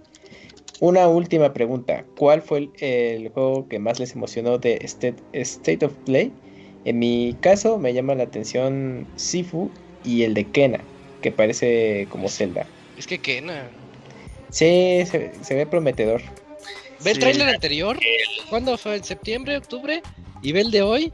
Una 0.81 1.07
última 1.09 1.52
pregunta. 1.52 2.05
¿Cuál 2.17 2.42
fue 2.42 2.59
el, 2.59 2.70
el 2.81 3.28
juego 3.28 3.68
que 3.68 3.78
más 3.78 4.01
les 4.01 4.12
emocionó 4.15 4.59
de 4.59 4.78
State, 4.83 5.17
State 5.33 5.84
of 5.86 5.92
Play? 6.05 6.33
En 6.84 6.99
mi 6.99 7.36
caso 7.41 7.78
me 7.78 7.94
llama 7.94 8.15
la 8.15 8.25
atención 8.25 9.07
Sifu 9.17 9.70
y 10.05 10.25
el 10.25 10.34
de 10.34 10.44
Kena, 10.44 10.81
que 11.20 11.31
parece 11.31 12.09
como 12.10 12.28
Zelda. 12.28 12.67
Es 12.99 13.07
que 13.07 13.18
Kena. 13.20 13.68
Sí, 14.51 15.05
se, 15.07 15.33
se 15.42 15.55
ve 15.55 15.67
prometedor. 15.67 16.20
Ve 17.05 17.10
el 17.10 17.15
Sí. 17.17 17.20
tráiler 17.20 17.49
anterior. 17.49 17.99
¿Cuándo 18.51 18.76
fue? 18.76 18.97
¿En 18.97 19.05
septiembre, 19.05 19.57
octubre? 19.57 20.02
¿Y 20.42 20.52
ve 20.52 20.60
el 20.62 20.70
de 20.73 20.83
hoy? 20.83 21.12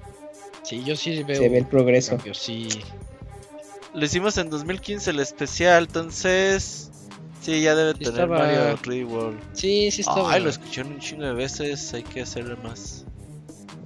Sí, 0.62 0.82
yo 0.84 0.96
sí 0.96 1.22
veo. 1.22 1.36
Se 1.40 1.48
ve 1.48 1.58
el 1.58 1.66
progreso. 1.66 2.16
cambios, 2.16 2.38
sí. 2.38 2.68
lo 3.94 4.04
hicimos 4.04 4.36
en 4.38 4.48
2015 4.50 5.10
el 5.10 5.20
especial, 5.20 5.84
entonces 5.84 6.87
sí, 7.40 7.62
ya 7.62 7.74
debe 7.74 7.92
Sí 7.92 7.98
tener 8.04 8.12
estaba- 8.22 8.38
Mario 8.38 8.78
3D 8.82 9.04
World. 9.06 9.38
Sí, 9.52 9.90
sí 9.90 10.00
está 10.02 10.30
Ay, 10.30 10.42
lo 10.42 10.50
escucharon 10.50 10.92
un 10.92 10.98
chingo 11.00 11.24
de 11.24 11.32
veces, 11.34 11.92
hay 11.94 12.02
que 12.02 12.22
hacerle 12.22 12.56
más. 12.62 13.04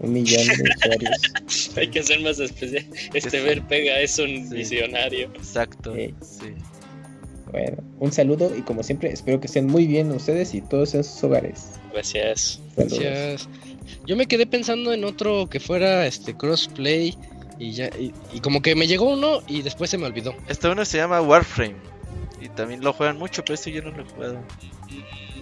Un 0.01 0.13
millón 0.15 0.45
de 0.47 0.65
usuarios. 0.77 1.21
Hay 1.77 1.89
que 1.89 2.01
hacer 2.01 2.21
más 2.23 2.41
especial. 2.41 2.85
Este 3.15 3.41
ver 3.41 3.63
pega 3.69 4.01
es 4.01 4.19
un 4.19 4.49
Sí. 4.49 4.55
visionario. 4.57 5.27
Exacto, 5.35 5.95
Sí. 5.95 6.13
sí. 6.21 6.55
Bueno, 7.53 7.77
un 8.01 8.11
saludo 8.11 8.51
y 8.57 8.63
como 8.63 8.83
siempre, 8.83 9.13
espero 9.13 9.39
que 9.39 9.47
estén 9.47 9.67
muy 9.67 9.87
bien 9.87 10.11
ustedes 10.11 10.55
y 10.55 10.61
todos 10.61 10.95
en 10.95 11.05
sus 11.05 11.23
hogares. 11.23 11.73
Gracias. 11.93 12.61
Saludos. 12.75 12.99
Gracias. 12.99 13.49
Yo 14.07 14.17
me 14.17 14.27
quedé 14.27 14.47
pensando 14.47 14.93
en 14.93 15.05
otro 15.05 15.49
que 15.49 15.61
fuera 15.61 16.05
este 16.07 16.35
crossplay 16.37 17.17
y 17.61 17.73
ya 17.73 17.87
y, 17.97 18.13
y 18.33 18.41
como 18.41 18.61
que 18.63 18.75
me 18.75 18.89
llegó 18.89 19.11
uno 19.13 19.41
y 19.47 19.63
después 19.63 19.89
se 19.91 19.99
me 19.99 20.07
olvidó. 20.07 20.35
Este 20.49 20.67
uno 20.69 20.85
se 20.85 20.97
llama 20.99 21.21
Warframe. 21.21 21.77
Y 22.43 22.49
también 22.49 22.83
lo 22.83 22.93
juegan 22.93 23.19
mucho, 23.19 23.43
pero 23.45 23.55
este 23.55 23.71
yo 23.71 23.83
no 23.83 23.91
lo 23.93 24.03
he 24.03 24.05
jugado. 24.05 24.41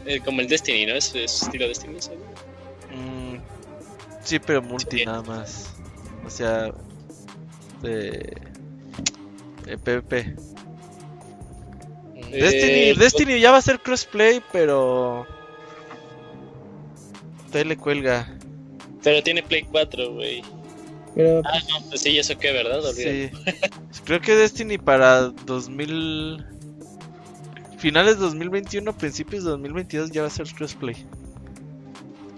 Eh, 0.06 0.20
como 0.20 0.40
el 0.42 0.48
Destiny, 0.48 0.84
¿no? 0.86 0.94
Es, 0.94 1.14
es 1.14 1.42
estilo 1.42 1.66
Destiny. 1.66 2.00
¿sí? 2.00 2.10
Mm, 2.94 3.36
sí, 4.22 4.38
pero 4.38 4.60
multi 4.60 4.98
Sí. 4.98 5.04
nada 5.06 5.22
más. 5.22 5.72
O 6.26 6.30
sea, 6.30 6.72
de, 7.82 8.36
de 9.64 9.78
PvP. 9.78 10.18
Eh, 12.32 12.36
Destiny, 12.42 12.92
Destiny 12.94 13.40
ya 13.40 13.50
va 13.50 13.56
a 13.58 13.62
ser 13.62 13.80
crossplay, 13.80 14.42
pero 14.52 15.26
todavía 17.46 17.70
le 17.70 17.76
cuelga. 17.78 18.36
Pero 19.02 19.22
tiene 19.22 19.42
Play 19.42 19.62
4, 19.62 20.12
güey. 20.12 20.42
Pero 21.14 21.40
Ah, 21.44 21.58
no, 21.70 21.88
pues 21.88 22.02
sí, 22.02 22.18
¿eso 22.18 22.38
qué, 22.38 22.52
verdad? 22.52 22.84
Olvídalo. 22.84 23.28
Sí. 23.44 23.52
Creo 24.04 24.20
que 24.20 24.34
Destiny 24.34 24.76
para 24.78 25.22
2000 25.46 26.44
finales 27.80 28.16
de 28.16 28.22
2021, 28.26 28.96
principios 28.96 29.44
de 29.44 29.50
2022 29.50 30.10
ya 30.10 30.22
va 30.22 30.28
a 30.28 30.30
ser 30.30 30.46
crossplay. 30.54 30.94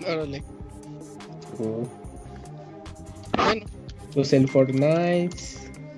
órale. 0.06 0.42
uh, 1.58 1.86
Bueno, 3.36 3.66
pues 4.14 4.32
el 4.32 4.48
Fortnite. 4.48 5.36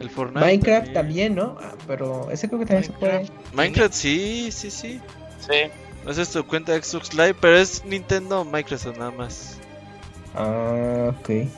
El 0.01 0.11
Fortnite 0.11 0.45
Minecraft 0.45 0.93
también, 0.93 1.35
¿no? 1.37 1.57
Ah, 1.61 1.75
pero 1.87 2.31
ese 2.31 2.49
creo 2.49 2.61
que 2.61 2.67
también 2.67 2.85
se 2.85 2.99
puede. 2.99 3.27
Minecraft 3.53 3.95
sí, 3.95 4.51
sí, 4.51 4.71
sí. 4.71 5.01
Sí. 5.41 5.71
No 6.05 6.11
es 6.11 6.31
tu 6.31 6.45
cuenta 6.47 6.73
de 6.73 6.83
Xbox 6.83 7.15
Live, 7.15 7.35
pero 7.41 7.57
es 7.57 7.85
Nintendo 7.85 8.41
o 8.41 8.45
Microsoft 8.45 8.99
nada 8.99 9.11
más. 9.13 9.59
Ah, 10.35 11.13
ok. 11.19 11.49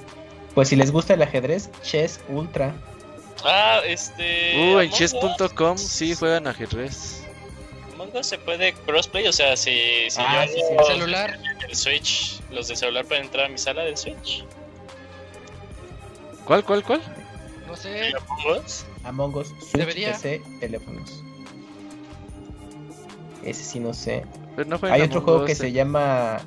Pues 0.54 0.68
si 0.68 0.76
les 0.76 0.90
gusta 0.90 1.14
el 1.14 1.22
ajedrez, 1.22 1.70
Chess 1.82 2.20
Ultra. 2.28 2.74
Ah, 3.44 3.80
este. 3.86 4.74
Uh, 4.74 4.80
en 4.80 4.90
chess.com 4.90 5.76
sí 5.78 6.14
juegan 6.14 6.46
ajedrez. 6.46 7.25
Us 8.14 8.26
se 8.26 8.38
puede 8.38 8.72
crossplay, 8.72 9.26
o 9.26 9.32
sea, 9.32 9.56
si, 9.56 10.08
si 10.10 10.20
Ah, 10.20 10.44
yo 10.46 10.52
sí, 10.52 10.60
sí. 10.60 10.92
celular. 10.92 11.38
el 11.68 11.74
Switch, 11.76 12.40
los 12.50 12.68
de 12.68 12.76
celular 12.76 13.04
pueden 13.04 13.24
entrar 13.24 13.46
a 13.46 13.48
mi 13.48 13.58
sala 13.58 13.82
del 13.84 13.96
Switch. 13.96 14.44
¿Cuál, 16.44 16.64
cuál, 16.64 16.84
cuál? 16.84 17.00
No 17.66 17.76
sé. 17.76 18.12
Among 18.14 18.64
Us. 18.64 18.84
Among 19.04 19.34
Us, 19.36 19.48
Switch, 19.48 19.72
Debería. 19.72 20.12
PC, 20.12 20.40
teléfonos. 20.60 21.22
Ese 23.42 23.62
sí 23.64 23.80
no 23.80 23.94
sé. 23.94 24.24
Pero 24.56 24.68
no 24.68 24.78
juegan 24.78 24.96
Hay 25.00 25.06
otro 25.06 25.20
juego 25.20 25.44
que 25.44 25.52
en- 25.52 25.58
se 25.58 25.72
llama 25.72 26.38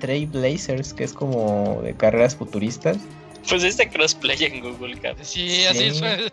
Trailblazers, 0.00 0.94
que 0.94 1.04
es 1.04 1.12
como 1.12 1.80
de 1.82 1.94
carreras 1.94 2.36
futuristas. 2.36 2.98
Pues 3.48 3.62
este 3.62 3.88
crossplay 3.88 4.36
en 4.44 4.60
Google, 4.60 4.98
cabrón. 4.98 5.24
Sí, 5.24 5.64
así 5.66 5.90
Sí. 5.92 6.02
es. 6.04 6.32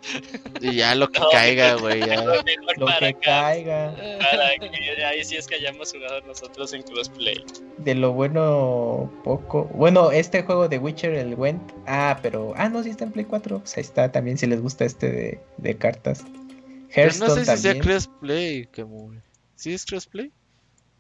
Y 0.62 0.76
ya 0.78 0.96
lo 0.96 1.10
que 1.10 1.20
No, 1.20 1.30
caiga, 1.32 1.76
güey. 1.76 2.00
ya. 2.00 2.16
Mejor 2.46 2.78
Lo 2.78 2.86
para 2.88 3.00
que 3.00 3.06
acá. 3.08 3.22
caiga. 3.22 3.96
Para 4.20 4.50
que 4.60 5.06
ahí 5.06 5.24
sí 5.24 5.36
es 5.36 5.48
que 5.48 5.56
hayamos 5.56 5.92
jugado 5.92 6.22
nosotros 6.22 6.74
en 6.74 6.82
crossplay. 6.84 7.44
De 7.78 7.96
lo 7.96 8.14
bueno, 8.14 9.12
poco. 9.24 9.66
Bueno, 9.74 10.12
este 10.12 10.44
juego 10.44 10.68
de 10.70 10.78
Witcher, 10.80 11.14
el 11.14 11.36
Went. 11.36 11.62
Ah, 11.86 12.20
pero. 12.22 12.54
Ah, 12.56 12.70
no, 12.70 12.82
sí 12.84 12.90
está 12.90 13.04
en 13.06 13.12
Play 13.12 13.26
4. 13.26 13.60
Pues 13.60 13.78
ahí 13.78 13.82
está 13.82 14.12
también, 14.12 14.38
si 14.38 14.48
les 14.48 14.62
gusta 14.62 14.86
este 14.86 15.12
de, 15.12 15.40
de 15.58 15.78
cartas. 15.78 16.24
Pero 16.24 17.08
Hearthstone 17.08 17.30
no 17.40 17.46
sé 17.46 17.56
si 17.58 17.62
sea 17.64 17.80
crossplay. 17.80 18.66
Como... 18.68 19.14
¿Sí 19.56 19.74
es 19.74 19.86
crossplay? 19.86 20.32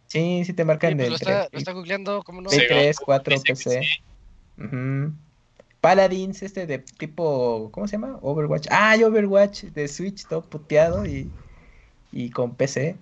Sí, 0.07 0.43
sí 0.45 0.53
te 0.53 0.63
Sí, 0.63 0.67
marcan 0.67 0.91
pues 0.95 1.05
de 1.05 1.09
lo 1.09 1.15
está, 1.15 1.49
lo 1.51 1.57
está 1.57 1.71
googleando, 1.71 2.21
¿cómo 2.23 2.41
no? 2.41 2.49
Play 2.49 2.61
Sí, 2.61 2.65
3, 2.67 2.95
Goku 2.97 3.05
4, 3.05 3.33
dice 3.33 3.43
que 3.45 3.53
PC. 3.53 3.81
sí. 3.81 4.03
Ujú. 4.63 5.13
Paladins, 5.83 6.41
este 6.41 6.65
de 6.65 6.79
tipo. 6.79 7.69
¿Cómo 7.73 7.89
se 7.89 7.97
llama? 7.97 8.17
Overwatch. 8.21 8.67
Ah, 8.71 8.91
hay 8.91 9.03
Overwatch 9.03 9.63
de 9.63 9.89
Switch, 9.89 10.25
todo 10.25 10.41
puteado 10.41 11.05
y, 11.05 11.29
y 12.13 12.29
con 12.29 12.55
PC. 12.55 12.95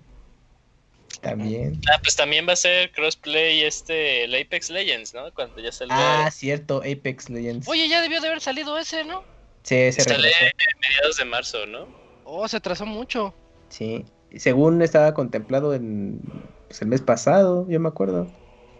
También. 1.20 1.80
Ah, 1.88 2.00
pues 2.02 2.16
también 2.16 2.44
va 2.48 2.54
a 2.54 2.56
ser 2.56 2.90
crossplay 2.90 3.62
este, 3.62 4.24
el 4.24 4.34
Apex 4.34 4.68
Legends, 4.68 5.14
¿no? 5.14 5.32
Cuando 5.32 5.60
ya 5.60 5.70
salga. 5.70 6.26
Ah, 6.26 6.30
cierto, 6.32 6.78
Apex 6.78 7.30
Legends. 7.30 7.68
Oye, 7.68 7.88
ya 7.88 8.02
debió 8.02 8.20
de 8.20 8.26
haber 8.26 8.40
salido 8.40 8.76
ese, 8.76 9.04
¿no? 9.04 9.22
Sí, 9.62 9.92
se 9.92 10.00
sale 10.00 10.16
retrasó. 10.16 10.44
en 10.44 10.80
mediados 10.80 11.16
de 11.18 11.24
marzo, 11.24 11.66
¿no? 11.66 11.86
Oh, 12.24 12.48
se 12.48 12.56
atrasó 12.56 12.84
mucho. 12.84 13.32
Sí. 13.68 14.04
Según 14.34 14.82
estaba 14.82 15.14
contemplado 15.14 15.72
en 15.72 16.20
pues, 16.66 16.82
el 16.82 16.88
mes 16.88 17.00
pasado, 17.00 17.64
yo 17.68 17.78
me 17.78 17.88
acuerdo. 17.88 18.26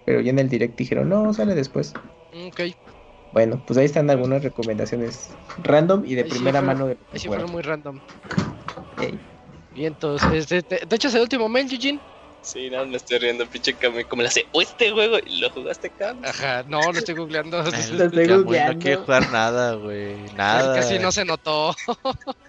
Pero 0.05 0.21
ya 0.21 0.31
en 0.31 0.41
el 0.41 0.49
direct 0.49 0.77
dijeron, 0.77 1.09
no, 1.09 1.33
sale 1.33 1.55
después. 1.55 1.95
Ok. 2.49 2.63
Bueno, 3.33 3.61
pues 3.67 3.79
ahí 3.79 3.87
están 3.87 4.11
algunas 4.11 4.43
recomendaciones 4.43 5.31
random 5.63 6.05
y 6.05 6.15
de 6.15 6.23
Ahí 6.23 6.29
sí 6.29 6.35
primera 6.35 6.61
fue- 6.61 6.67
mano 6.67 6.87
de 6.87 6.99
Ahí 7.13 7.19
sí 7.19 7.29
fueron 7.29 7.51
muy 7.51 7.63
random. 7.63 7.99
Ey. 9.01 9.19
Bien, 9.71 9.87
entonces, 9.95 10.31
este, 10.35 10.63
¿te, 10.63 10.87
te 10.87 10.97
echas 10.97 11.15
el 11.15 11.23
último 11.23 11.49
mail, 11.49 11.67
Eugene? 11.73 11.99
Sí, 12.43 12.69
nada, 12.69 12.85
me 12.85 12.97
estoy 12.97 13.19
riendo, 13.19 13.47
pinche 13.47 13.75
Cami. 13.75 14.05
Como 14.05 14.21
le 14.23 14.29
hace, 14.29 14.47
"Oh, 14.53 14.61
este 14.61 14.91
juego, 14.91 15.17
y 15.25 15.39
lo 15.41 15.49
jugaste, 15.51 15.89
Cam. 15.91 16.21
Ajá, 16.25 16.63
no, 16.67 16.81
lo 16.93 16.99
estoy 16.99 17.15
googleando. 17.15 17.61
El 17.61 17.65
Lo 17.99 18.05
estoy 18.05 18.27
Camuy 18.27 18.27
no 18.39 18.45
googleando. 18.45 18.79
quiere 18.81 18.97
jugar 18.97 19.31
nada, 19.31 19.75
güey. 19.77 20.25
Nada. 20.35 20.75
Casi 20.75 20.99
no 20.99 21.11
se 21.13 21.25
notó. 21.25 21.75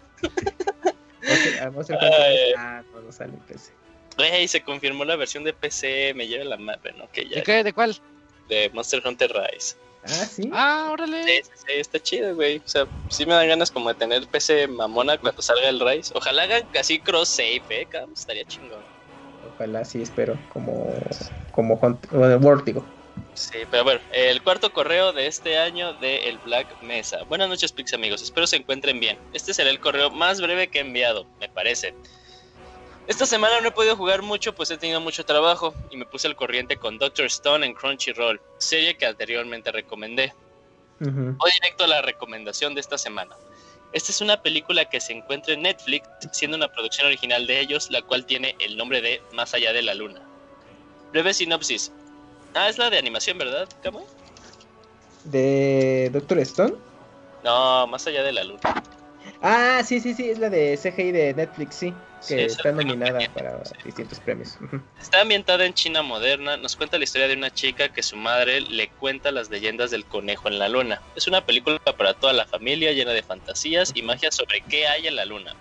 Monster- 1.21 1.61
a 1.61 1.71
Monster 1.71 1.95
Hunter 1.95 2.11
Ay. 2.21 2.31
Rise, 2.37 2.53
Ah, 2.57 2.83
no, 2.93 3.01
no 3.01 3.11
sale 3.11 3.33
PC. 3.47 3.71
Güey, 4.17 4.47
se 4.47 4.61
confirmó 4.61 5.05
la 5.05 5.15
versión 5.15 5.43
de 5.43 5.53
PC, 5.53 6.13
me 6.15 6.27
lleva 6.27 6.43
la 6.43 6.57
mano, 6.57 6.79
bueno, 6.83 7.07
que 7.13 7.27
ya, 7.29 7.37
¿De 7.37 7.43
qué? 7.43 7.63
¿De 7.63 7.71
cuál? 7.73 7.95
de 8.49 8.69
Monster 8.73 9.01
Hunter 9.05 9.31
Rise. 9.31 9.75
Ah, 10.03 10.25
sí. 10.25 10.49
Ah, 10.51 10.89
órale. 10.91 11.23
sí, 11.23 11.41
sí, 11.55 11.73
está 11.77 11.99
chido, 11.99 12.35
güey. 12.35 12.57
O 12.57 12.67
sea, 12.67 12.85
sí 13.09 13.25
me 13.25 13.33
dan 13.33 13.47
ganas 13.47 13.71
como 13.71 13.89
de 13.89 13.95
tener 13.95 14.27
PC 14.27 14.67
mamona 14.67 15.17
cuando 15.17 15.41
salga 15.41 15.69
el 15.69 15.79
Rise. 15.79 16.13
Ojalá 16.15 16.43
hagan 16.43 16.67
casi 16.71 16.99
cross-save, 17.01 17.63
eh, 17.69 17.87
Cam, 17.89 18.11
estaría 18.11 18.45
chingón. 18.45 18.85
Ojalá 19.41 19.85
sí, 19.85 20.01
espero. 20.01 20.37
Como, 20.49 20.99
como 21.51 21.79
Hunt- 21.79 22.11
o 22.11 22.27
de 22.27 22.35
World, 22.35 22.65
digo. 22.65 22.85
Sí, 23.33 23.59
pero 23.69 23.83
bueno, 23.83 24.01
el 24.11 24.41
cuarto 24.43 24.71
correo 24.73 25.13
de 25.13 25.27
este 25.27 25.57
año 25.57 25.93
de 25.93 26.17
el 26.29 26.39
Black 26.39 26.75
Mesa. 26.81 27.23
Buenas 27.23 27.49
noches, 27.49 27.71
Pix 27.71 27.93
amigos, 27.93 28.21
espero 28.21 28.45
se 28.47 28.57
encuentren 28.57 28.99
bien. 28.99 29.17
Este 29.33 29.53
será 29.53 29.69
el 29.69 29.79
correo 29.79 30.11
más 30.11 30.39
breve 30.41 30.67
que 30.67 30.79
he 30.79 30.81
enviado, 30.81 31.27
me 31.39 31.49
parece. 31.49 31.93
Esta 33.05 33.25
semana 33.25 33.59
no 33.59 33.67
he 33.67 33.71
podido 33.71 33.97
jugar 33.97 34.21
mucho, 34.21 34.55
pues 34.55 34.71
he 34.71 34.77
tenido 34.77 35.01
mucho 35.01 35.25
trabajo 35.25 35.73
y 35.89 35.97
me 35.97 36.05
puse 36.05 36.27
al 36.27 36.35
corriente 36.35 36.77
con 36.77 36.97
Doctor 36.97 37.25
Stone 37.25 37.65
en 37.65 37.73
Crunchyroll, 37.73 38.39
serie 38.57 38.95
que 38.95 39.05
anteriormente 39.05 39.71
recomendé. 39.71 40.33
Ujú. 41.01 41.35
Voy 41.37 41.51
directo 41.61 41.83
a 41.83 41.87
la 41.87 42.01
recomendación 42.01 42.73
de 42.73 42.81
esta 42.81 42.97
semana. 42.97 43.35
Esta 43.91 44.11
es 44.11 44.21
una 44.21 44.41
película 44.41 44.85
que 44.85 45.01
se 45.01 45.13
encuentra 45.13 45.53
en 45.53 45.63
Netflix, 45.63 46.07
siendo 46.31 46.55
una 46.55 46.69
producción 46.69 47.07
original 47.07 47.45
de 47.45 47.59
ellos, 47.59 47.91
la 47.91 48.01
cual 48.01 48.25
tiene 48.25 48.55
el 48.59 48.77
nombre 48.77 49.01
de 49.01 49.21
Más 49.33 49.53
allá 49.53 49.73
de 49.73 49.81
la 49.81 49.93
luna. 49.93 50.21
Breve 51.11 51.33
sinopsis. 51.33 51.91
Ah, 52.55 52.69
es 52.69 52.77
la 52.77 52.89
de 52.89 52.97
animación, 52.97 53.37
¿verdad, 53.37 53.67
Camuy? 53.83 54.03
De 55.25 56.09
Doctor 56.11 56.39
Stone. 56.39 56.75
No, 57.43 57.85
Más 57.87 58.07
allá 58.07 58.23
de 58.23 58.31
la 58.31 58.43
luna. 58.45 58.61
Ah, 59.45 59.83
sí, 59.85 59.99
sí, 59.99 60.13
sí, 60.13 60.29
es 60.29 60.39
la 60.39 60.49
de 60.49 60.79
CGI 60.81 61.11
de 61.11 61.33
Netflix, 61.33 61.75
sí. 61.75 61.93
Que 62.25 62.45
está 62.45 62.71
nominada 62.71 63.19
para 63.33 63.65
sí. 63.65 63.73
distintos 63.83 64.17
premios. 64.21 64.57
Está 65.01 65.19
ambientada 65.19 65.65
en 65.65 65.73
China 65.73 66.01
moderna, 66.01 66.55
nos 66.55 66.77
cuenta 66.77 66.97
la 66.97 67.03
historia 67.03 67.27
de 67.27 67.33
una 67.35 67.51
chica 67.51 67.89
que 67.89 68.01
su 68.01 68.15
madre 68.15 68.61
le 68.61 68.87
cuenta 68.91 69.33
las 69.33 69.49
leyendas 69.49 69.91
del 69.91 70.05
conejo 70.05 70.47
en 70.47 70.59
la 70.59 70.69
luna. 70.69 71.01
Es 71.13 71.27
una 71.27 71.45
película 71.45 71.77
para 71.97 72.13
toda 72.13 72.31
la 72.31 72.45
familia 72.45 72.93
llena 72.93 73.11
de 73.11 73.21
fantasías 73.21 73.91
y 73.93 74.01
magia 74.01 74.31
sobre 74.31 74.61
qué 74.69 74.87
hay 74.87 75.07
en 75.07 75.17
la 75.17 75.25
luna. 75.25 75.53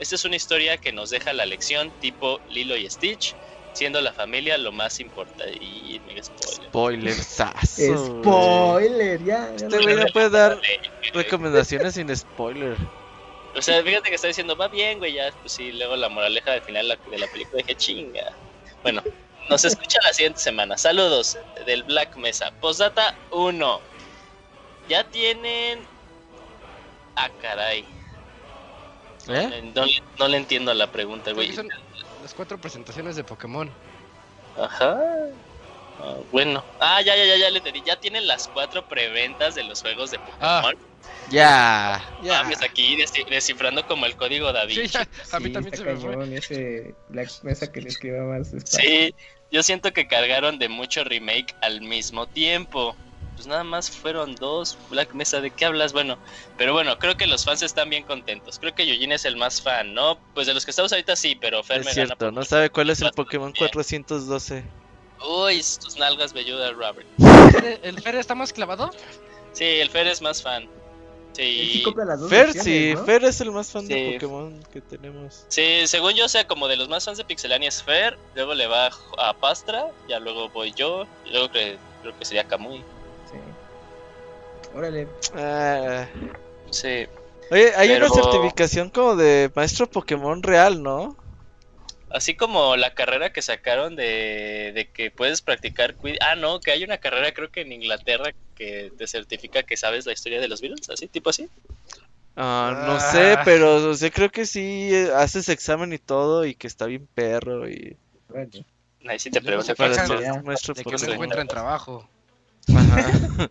Esta 0.00 0.16
es 0.16 0.24
una 0.24 0.34
historia 0.34 0.78
que 0.78 0.92
nos 0.92 1.10
deja 1.10 1.32
la 1.32 1.46
lección 1.46 1.92
tipo 2.00 2.40
Lilo 2.48 2.76
y 2.76 2.90
Stitch, 2.90 3.36
siendo 3.72 4.00
la 4.00 4.12
familia 4.12 4.58
lo 4.58 4.72
más 4.72 4.98
importante. 4.98 5.56
Y 5.60 6.00
mega 6.04 6.20
spoiler. 6.24 6.70
Spoiler, 7.96 9.22
ya. 9.22 9.54
ya 9.56 9.66
Este 9.66 9.78
güey 9.78 9.94
no 9.94 10.06
puede 10.12 10.30
dar 10.30 10.60
recomendaciones 11.12 11.94
sin 11.94 12.16
spoiler. 12.16 12.76
O 13.60 13.62
sea, 13.62 13.82
fíjate 13.82 14.08
que 14.08 14.14
está 14.14 14.26
diciendo, 14.26 14.56
va 14.56 14.68
bien, 14.68 14.98
güey, 14.98 15.12
ya, 15.12 15.30
pues 15.42 15.52
sí, 15.52 15.70
luego 15.72 15.94
la 15.94 16.08
moraleja 16.08 16.52
del 16.52 16.62
final 16.62 16.88
de 17.10 17.18
la- 17.18 17.26
película 17.28 17.58
dije, 17.58 17.74
chinga. 17.76 18.32
Bueno, 18.82 19.02
nos 19.50 19.64
escucha 19.66 19.98
la 20.02 20.14
siguiente 20.14 20.40
semana. 20.40 20.78
Saludos 20.78 21.36
del 21.66 21.82
Black 21.82 22.16
Mesa. 22.16 22.50
Postdata 22.60 23.14
1. 23.32 23.80
Ya 24.88 25.04
tienen... 25.04 25.80
Ah, 27.16 27.28
caray. 27.42 27.84
¿Eh? 29.28 29.70
No, 29.74 29.84
le- 29.84 30.02
no 30.18 30.28
le 30.28 30.36
entiendo 30.38 30.72
la 30.72 30.90
pregunta, 30.90 31.32
güey. 31.32 31.52
Son 31.52 31.68
las 32.22 32.32
cuatro 32.32 32.58
presentaciones 32.58 33.14
de 33.16 33.24
Pokémon. 33.24 33.70
Ajá. 34.58 34.98
Ah, 36.02 36.14
bueno. 36.32 36.64
Ah, 36.80 37.02
ya, 37.02 37.14
ya, 37.14 37.26
ya, 37.26 37.36
ya 37.36 37.50
le 37.50 37.58
entendí. 37.58 37.82
Ya 37.84 37.96
tienen 37.96 38.26
las 38.26 38.48
cuatro 38.48 38.88
preventas 38.88 39.54
de 39.54 39.64
los 39.64 39.82
juegos 39.82 40.10
de 40.12 40.18
Ah. 40.40 40.62
Ya, 41.30 42.02
ya. 42.22 42.42
Mames, 42.42 42.62
aquí 42.62 42.96
desci- 42.96 43.28
descifrando 43.28 43.86
como 43.86 44.04
el 44.06 44.16
código 44.16 44.52
Da 44.52 44.68
Sí, 44.68 44.86
ya, 44.88 45.06
a 45.32 45.38
mí 45.40 45.46
Sí, 45.46 45.52
también 45.52 45.76
se 45.76 45.84
me 45.84 45.96
fue. 45.96 46.36
ese 46.36 46.94
Black 47.08 47.30
Mesa 47.42 47.70
que 47.70 47.80
le 47.80 47.88
escriba 47.88 48.24
más. 48.24 48.52
Sí, 48.64 49.14
yo 49.52 49.62
siento 49.62 49.92
que 49.92 50.08
cargaron 50.08 50.58
de 50.58 50.68
mucho 50.68 51.04
remake 51.04 51.54
al 51.62 51.80
mismo 51.82 52.26
tiempo. 52.26 52.96
Pues 53.36 53.46
nada 53.46 53.64
más 53.64 53.90
fueron 53.90 54.34
dos. 54.34 54.76
Black 54.90 55.14
Mesa, 55.14 55.40
¿de 55.40 55.50
qué 55.50 55.64
hablas? 55.64 55.92
Bueno, 55.94 56.18
pero 56.58 56.72
bueno, 56.74 56.98
creo 56.98 57.16
que 57.16 57.26
los 57.26 57.44
fans 57.44 57.62
están 57.62 57.88
bien 57.88 58.02
contentos. 58.04 58.58
Creo 58.58 58.74
que 58.74 58.82
Eugene 58.82 59.14
es 59.14 59.24
el 59.24 59.36
más 59.36 59.62
fan, 59.62 59.94
¿no? 59.94 60.18
Pues 60.34 60.46
de 60.46 60.52
los 60.52 60.64
que 60.64 60.72
estamos 60.72 60.92
ahorita 60.92 61.16
sí, 61.16 61.36
pero 61.40 61.62
Fer 61.62 61.80
Es 61.80 61.86
me 61.86 61.92
cierto, 61.94 62.16
gana 62.26 62.32
no 62.40 62.44
sabe 62.44 62.68
cuál 62.70 62.90
es 62.90 63.00
el 63.00 63.12
Pokémon 63.12 63.52
bien. 63.52 63.68
412. 63.72 64.62
Uy, 65.26 65.62
tus 65.82 65.96
nalgas 65.96 66.32
velludas, 66.34 66.72
Robert. 66.74 67.06
¿El- 67.64 67.80
¿El 67.82 68.02
Fer 68.02 68.16
está 68.16 68.34
más 68.34 68.52
clavado? 68.52 68.90
Sí, 69.52 69.64
el 69.64 69.88
Fer 69.90 70.06
es 70.08 70.20
más 70.20 70.42
fan. 70.42 70.68
Sí 71.32 71.70
Sí, 71.72 71.82
compra 71.82 72.04
las 72.04 72.20
dos 72.20 72.28
Fer, 72.28 72.52
sí, 72.52 72.92
¿no? 72.94 73.04
Fer 73.04 73.24
es 73.24 73.40
el 73.40 73.52
más 73.52 73.70
fan 73.70 73.86
de. 73.86 74.12
Pokémon 74.14 74.62
que 74.72 74.80
tenemos. 74.80 75.44
sí, 75.48 75.86
según 75.86 76.12
yo, 76.14 76.26
o 76.26 76.28
sea, 76.28 76.46
como 76.46 76.68
de 76.68 76.76
los 76.76 76.88
más 76.88 77.04
fans 77.04 77.18
de 77.18 77.24
Pixelania 77.24 77.68
es 77.68 77.82
Fer, 77.82 78.18
luego 78.34 78.54
le 78.54 78.66
va 78.66 78.90
a 79.18 79.34
Pastra, 79.34 79.86
ya 80.08 80.18
luego 80.18 80.48
voy 80.50 80.72
yo, 80.72 81.06
y 81.24 81.30
luego 81.30 81.50
que, 81.50 81.78
creo 82.02 82.18
que 82.18 82.24
sería 82.24 82.44
Kamui. 82.44 82.78
Sí. 82.78 83.38
Órale. 84.74 85.08
Ah. 85.34 86.06
Sí, 86.70 87.06
Oye, 87.50 87.72
hay 87.76 87.90
una 87.90 88.08
certificación 88.08 88.90
como 88.90 89.16
de 89.16 89.50
maestro 89.56 89.90
Pokémon 89.90 90.40
real, 90.42 90.82
¿no? 90.82 91.16
Así 92.08 92.34
como 92.34 92.76
la 92.76 92.94
carrera 92.94 93.32
que 93.32 93.42
sacaron 93.42 93.96
de, 93.96 94.72
de 94.74 94.88
que 94.88 95.10
puedes 95.10 95.42
practicar 95.42 95.94
Quidditch. 95.94 96.20
Ah, 96.22 96.36
no, 96.36 96.60
que 96.60 96.70
hay 96.70 96.84
una 96.84 96.98
carrera 96.98 97.32
creo 97.32 97.50
que 97.50 97.62
en 97.62 97.72
Inglaterra 97.72 98.32
que 98.60 98.92
te 98.98 99.06
certifica 99.06 99.62
que 99.62 99.74
sabes 99.74 100.04
la 100.04 100.12
historia 100.12 100.38
de 100.38 100.46
los 100.48 100.60
Beatles, 100.60 100.90
así, 100.90 101.06
tipo 101.08 101.30
así. 101.30 101.48
Ah, 102.36 102.84
no 102.86 102.92
Ah. 102.96 103.00
sé, 103.00 103.38
pero 103.42 103.76
o 103.90 103.94
sea, 103.94 104.10
creo 104.10 104.30
que 104.30 104.44
sí 104.44 104.90
eh, 104.92 105.10
haces 105.16 105.48
examen 105.48 105.94
y 105.94 105.98
todo 105.98 106.44
y 106.44 106.54
que 106.54 106.66
está 106.66 106.84
bien 106.84 107.08
perro 107.14 107.68
y 107.70 107.96
Vale. 108.28 108.66
Ahí 109.08 109.18
sí 109.18 109.30
te 109.30 109.40
pregunto 109.40 109.74
para 109.74 109.96
De 110.06 110.84
que 110.84 111.06
no 111.06 111.12
encuentran 111.14 111.48
trabajo. 111.48 112.06
Ajá. 112.74 113.50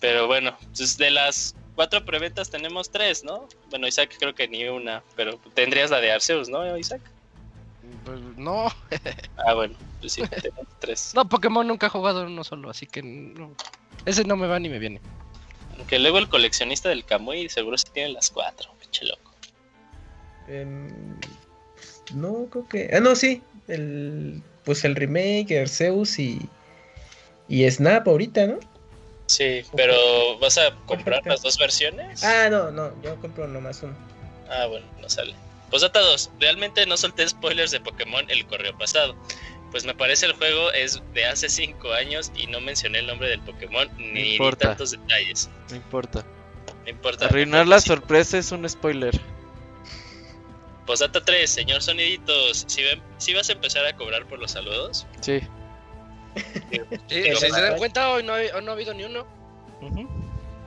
Pero 0.00 0.28
bueno, 0.28 0.56
pues 0.76 0.96
de 0.96 1.10
las 1.10 1.56
cuatro 1.74 2.04
preventas 2.04 2.48
tenemos 2.50 2.90
tres, 2.90 3.24
¿no? 3.24 3.48
Bueno, 3.70 3.88
Isaac 3.88 4.14
creo 4.18 4.34
que 4.34 4.46
ni 4.46 4.68
una, 4.68 5.02
pero 5.16 5.38
tendrías 5.54 5.90
la 5.90 6.00
de 6.00 6.12
Arceus, 6.12 6.48
¿no, 6.48 6.76
Isaac? 6.78 7.00
Pues, 8.04 8.20
no, 8.36 8.66
Ah, 9.46 9.54
bueno, 9.54 9.74
pues 10.00 10.12
sí, 10.12 10.22
tenemos 10.22 10.66
tres. 10.78 11.12
no, 11.14 11.28
Pokémon 11.28 11.66
nunca 11.66 11.86
he 11.86 11.90
jugado 11.90 12.26
uno 12.26 12.44
solo, 12.44 12.70
así 12.70 12.86
que 12.86 13.02
no. 13.02 13.54
Ese 14.04 14.24
no 14.24 14.36
me 14.36 14.46
va 14.46 14.58
ni 14.58 14.68
me 14.68 14.78
viene. 14.78 15.00
Aunque 15.78 15.98
luego 15.98 16.18
el 16.18 16.28
coleccionista 16.28 16.88
del 16.88 17.04
Kamui 17.04 17.48
seguro 17.48 17.76
sí 17.78 17.86
tiene 17.92 18.10
las 18.10 18.30
cuatro, 18.30 18.70
pinche 18.80 19.06
loco. 19.06 19.32
Em, 20.46 20.88
no, 22.14 22.46
creo 22.50 22.68
que. 22.68 22.90
Ah, 22.92 23.00
no, 23.00 23.14
sí. 23.16 23.42
El, 23.66 24.42
pues 24.64 24.84
el 24.84 24.94
remake, 24.94 25.58
Arceus 25.60 26.18
y. 26.18 26.38
Y 27.48 27.68
Snap 27.70 28.06
ahorita, 28.08 28.46
¿no? 28.46 28.58
Sí, 29.26 29.62
pero 29.74 30.38
¿vas 30.38 30.58
a 30.58 30.74
comprar 30.86 31.24
las 31.26 31.42
dos 31.42 31.58
versiones? 31.58 32.22
Ah, 32.22 32.48
no, 32.50 32.70
no. 32.70 32.90
Yo 33.02 33.18
compro 33.20 33.48
nomás 33.48 33.82
uno. 33.82 33.94
Ah, 34.50 34.66
bueno, 34.66 34.86
no 35.00 35.08
sale. 35.08 35.34
Pues 35.70 35.82
data 35.82 36.00
2. 36.00 36.30
Realmente 36.40 36.86
no 36.86 36.96
solté 36.96 37.28
spoilers 37.28 37.70
de 37.70 37.80
Pokémon 37.80 38.24
el 38.28 38.46
correo 38.46 38.76
pasado. 38.76 39.16
Pues 39.70 39.84
me 39.84 39.94
parece 39.94 40.26
el 40.26 40.34
juego 40.34 40.70
es 40.72 41.02
de 41.14 41.26
hace 41.26 41.48
5 41.48 41.92
años 41.92 42.30
y 42.36 42.46
no 42.46 42.60
mencioné 42.60 43.00
el 43.00 43.06
nombre 43.08 43.28
del 43.28 43.40
Pokémon 43.40 43.88
ni, 43.98 44.38
tantos 44.56 44.92
detalles. 44.92 45.50
No 45.70 45.76
importa. 45.76 46.24
No 46.84 46.90
importa. 46.90 47.26
Arruinar 47.26 47.66
la 47.66 47.80
sorpresa 47.80 48.38
es 48.38 48.52
un 48.52 48.68
spoiler. 48.68 49.18
Pues 50.86 51.00
data 51.00 51.24
3, 51.24 51.50
señor 51.50 51.82
Soniditos. 51.82 52.64
Si, 52.68 52.82
ven, 52.82 53.02
si 53.18 53.32
vas 53.34 53.48
a 53.48 53.52
empezar 53.52 53.84
a 53.86 53.96
cobrar 53.96 54.26
por 54.26 54.38
los 54.38 54.50
saludos. 54.52 55.06
Sí. 55.20 55.40
Sí, 57.08 57.22
si 57.22 57.36
se 57.36 57.48
dan 57.50 57.76
cuenta, 57.78 58.10
hoy 58.10 58.22
no, 58.24 58.32
ha- 58.32 58.38
hoy 58.56 58.64
no 58.64 58.70
ha 58.70 58.74
habido 58.74 58.92
ni 58.94 59.04
uno. 59.04 59.24
Ujú. 59.80 60.08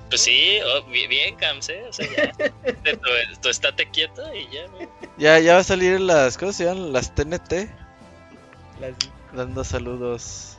Pues 0.10 0.22
sí, 0.22 0.58
oh, 0.66 0.84
bi- 0.84 1.08
bien, 1.08 1.36
Cams, 1.36 1.68
¿eh? 1.70 1.84
O 1.88 1.94
sea, 1.94 2.06
ya. 2.16 2.32
Tú, 2.84 3.00
tú 3.42 3.50
estate 3.50 3.90
quieto 3.90 4.34
y 4.34 4.48
ya, 4.50 4.68
¿no? 4.68 4.78
Ya, 5.18 5.40
ya 5.40 5.56
va 5.56 5.60
a 5.60 5.64
salir 5.64 6.00
las, 6.00 6.38
¿cómo 6.38 6.54
se 6.54 6.64
llaman? 6.66 6.94
Las 6.94 7.14
TNT, 7.14 7.70
Las- 8.80 8.94
dando 9.34 9.64
saludos. 9.64 10.58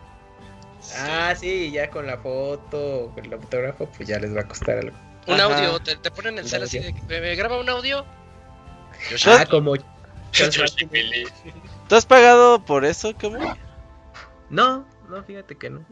Ah, 0.96 1.34
sí, 1.38 1.70
ya 1.70 1.90
con 1.90 2.06
la 2.06 2.18
foto, 2.18 3.10
con 3.14 3.24
el 3.24 3.32
autógrafo, 3.32 3.86
pues 3.96 4.08
ya 4.08 4.18
les 4.18 4.34
va 4.36 4.42
a 4.42 4.48
costar 4.48 4.78
algo. 4.78 4.96
Un 5.26 5.40
Ajá. 5.40 5.44
audio, 5.44 5.80
te, 5.80 5.96
te 5.96 6.10
ponen 6.10 6.38
el 6.38 6.48
cel 6.48 6.62
así 6.62 6.78
de. 6.78 6.92
¿Me, 7.08 7.20
me 7.20 7.34
graba 7.34 7.58
un 7.58 7.68
audio? 7.68 8.04
Ah, 9.26 9.44
como. 9.48 9.74
Yoshi. 10.32 10.60
¿Tú 11.88 11.94
has 11.94 12.06
pagado 12.06 12.64
por 12.64 12.84
eso, 12.84 13.14
cómo? 13.20 13.38
No, 14.50 14.86
no, 15.08 15.22
fíjate 15.24 15.56
que 15.56 15.70
no. 15.70 15.84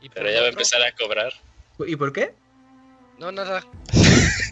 ¿Y 0.00 0.08
por 0.08 0.18
Pero 0.22 0.30
ya 0.30 0.40
va 0.40 0.46
a 0.46 0.50
empezar 0.50 0.82
a 0.82 0.92
cobrar. 0.92 1.32
¿Y 1.86 1.96
por 1.96 2.12
qué? 2.12 2.34
No, 3.18 3.32
nada. 3.32 3.64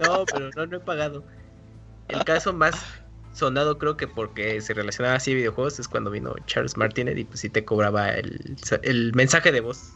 No, 0.00 0.24
pero 0.26 0.50
no, 0.56 0.66
no 0.66 0.76
he 0.76 0.80
pagado. 0.80 1.24
El 2.08 2.24
caso 2.24 2.52
más 2.52 2.74
sonado 3.32 3.78
creo 3.78 3.96
que 3.96 4.08
porque 4.08 4.60
se 4.60 4.74
relacionaba 4.74 5.16
así 5.16 5.32
a 5.32 5.34
videojuegos 5.34 5.78
es 5.78 5.88
cuando 5.88 6.10
vino 6.10 6.34
Charles 6.46 6.76
Martinet 6.76 7.16
y 7.18 7.24
pues 7.24 7.40
sí 7.40 7.50
te 7.50 7.64
cobraba 7.64 8.10
el, 8.10 8.56
el 8.82 9.12
mensaje 9.14 9.52
de 9.52 9.60
voz. 9.60 9.92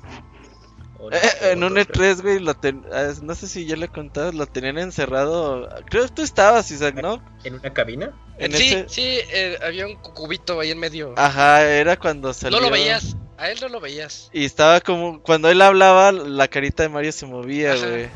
No, 0.99 1.11
Eh, 1.11 1.21
en 1.53 1.63
un 1.65 1.77
otro, 1.77 1.93
creo. 1.95 2.15
E3, 2.15 2.23
güey, 2.23 2.39
lo 2.41 2.55
ten- 2.55 2.85
ah, 2.93 3.13
no 3.23 3.35
sé 3.35 3.47
si 3.49 3.67
ya 3.67 3.77
le 3.77 3.89
contabas, 3.89 4.35
lo 4.35 4.47
tenían 4.47 4.79
encerrado. 4.79 5.69
Creo 5.91 6.05
que 6.05 6.11
tú 6.15 6.23
estabas, 6.23 6.71
Isaac, 6.71 6.97
¿no? 7.03 7.23
¿En 7.45 7.55
una 7.55 7.73
cabina? 7.73 8.13
En 8.39 8.53
sí, 8.53 8.73
ese- 8.75 8.89
sí, 8.89 9.19
eh, 9.33 9.59
había 9.63 9.87
un 9.87 9.97
cubito 9.97 10.61
ahí 10.61 10.71
en 10.71 10.79
medio. 10.79 11.15
Ajá, 11.17 11.63
era 11.67 11.97
cuando 11.99 12.33
salió. 12.33 12.59
no 12.59 12.65
lo 12.67 12.71
veías, 12.73 13.17
a 13.37 13.51
él 13.51 13.59
no 13.61 13.69
lo 13.69 13.81
veías. 13.81 14.31
Y 14.33 14.45
estaba 14.45 14.81
como, 14.81 15.21
cuando 15.21 15.51
él 15.51 15.61
hablaba, 15.63 16.13
la 16.13 16.49
carita 16.49 16.83
de 16.83 16.89
Mario 16.89 17.13
se 17.13 17.27
movía, 17.27 17.75
güey. 17.77 18.09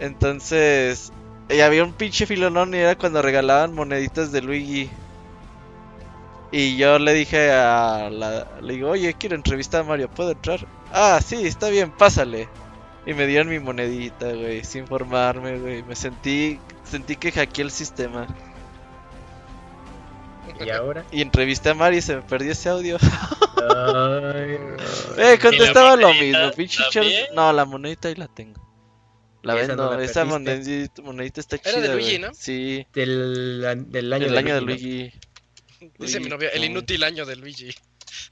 Entonces, 0.00 1.12
y 1.48 1.60
había 1.60 1.84
un 1.84 1.92
pinche 1.92 2.26
filonón 2.26 2.74
y 2.74 2.78
era 2.78 2.96
cuando 2.96 3.22
regalaban 3.22 3.74
moneditas 3.74 4.32
de 4.32 4.42
Luigi. 4.42 4.90
Y 6.50 6.76
yo 6.76 6.98
le 6.98 7.12
dije 7.12 7.50
a 7.50 8.08
la, 8.10 8.46
le 8.62 8.74
digo, 8.74 8.90
oye, 8.90 9.14
quiero 9.14 9.36
entrevistar 9.36 9.82
a 9.82 9.84
Mario, 9.84 10.08
¿puedo 10.08 10.32
entrar? 10.32 10.66
Ah, 10.92 11.20
sí, 11.24 11.46
está 11.46 11.68
bien, 11.68 11.90
pásale. 11.90 12.48
Y 13.06 13.14
me 13.14 13.26
dieron 13.26 13.48
mi 13.48 13.58
monedita, 13.58 14.32
güey, 14.32 14.64
sin 14.64 14.86
formarme, 14.86 15.58
güey. 15.58 15.82
Me 15.82 15.94
sentí, 15.94 16.58
sentí 16.84 17.16
que 17.16 17.32
hackeé 17.32 17.64
el 17.64 17.70
sistema. 17.70 18.26
Y 20.64 20.70
ahora. 20.70 21.04
Y 21.10 21.22
entrevisté 21.22 21.70
a 21.70 21.74
Mario 21.74 21.98
y 21.98 22.02
se 22.02 22.16
me 22.16 22.22
perdió 22.22 22.52
ese 22.52 22.68
audio. 22.68 22.98
Ay, 23.00 24.58
no. 24.58 24.76
Eh, 25.18 25.38
contestaba 25.40 25.96
lo 25.96 26.14
mismo, 26.14 26.50
pinche 26.56 26.82
No, 27.34 27.52
la 27.52 27.64
monedita 27.64 28.08
ahí 28.08 28.14
la 28.14 28.28
tengo. 28.28 28.60
La 29.42 29.54
¿Y 29.54 29.58
esa 29.58 29.66
vendo, 29.68 29.90
no 29.90 29.96
la 29.96 30.04
esa 30.04 30.24
monedita, 30.24 31.02
monedita 31.02 31.40
está 31.40 31.58
chida. 31.58 31.70
Era 31.78 31.80
de 31.80 31.94
Luigi. 31.94 32.18
¿no? 32.18 32.28
Sí, 32.34 32.86
Del, 32.92 33.60
del 33.88 34.12
año 34.12 34.26
el 34.26 34.32
de 34.32 34.38
año 34.38 34.54
de 34.54 34.60
Luigi, 34.60 35.12
Luigi. 35.80 35.92
Dice 35.98 36.20
mi 36.20 36.28
novia, 36.28 36.50
el 36.50 36.64
inútil 36.64 37.02
año 37.04 37.24
de 37.26 37.36
Luigi. 37.36 37.74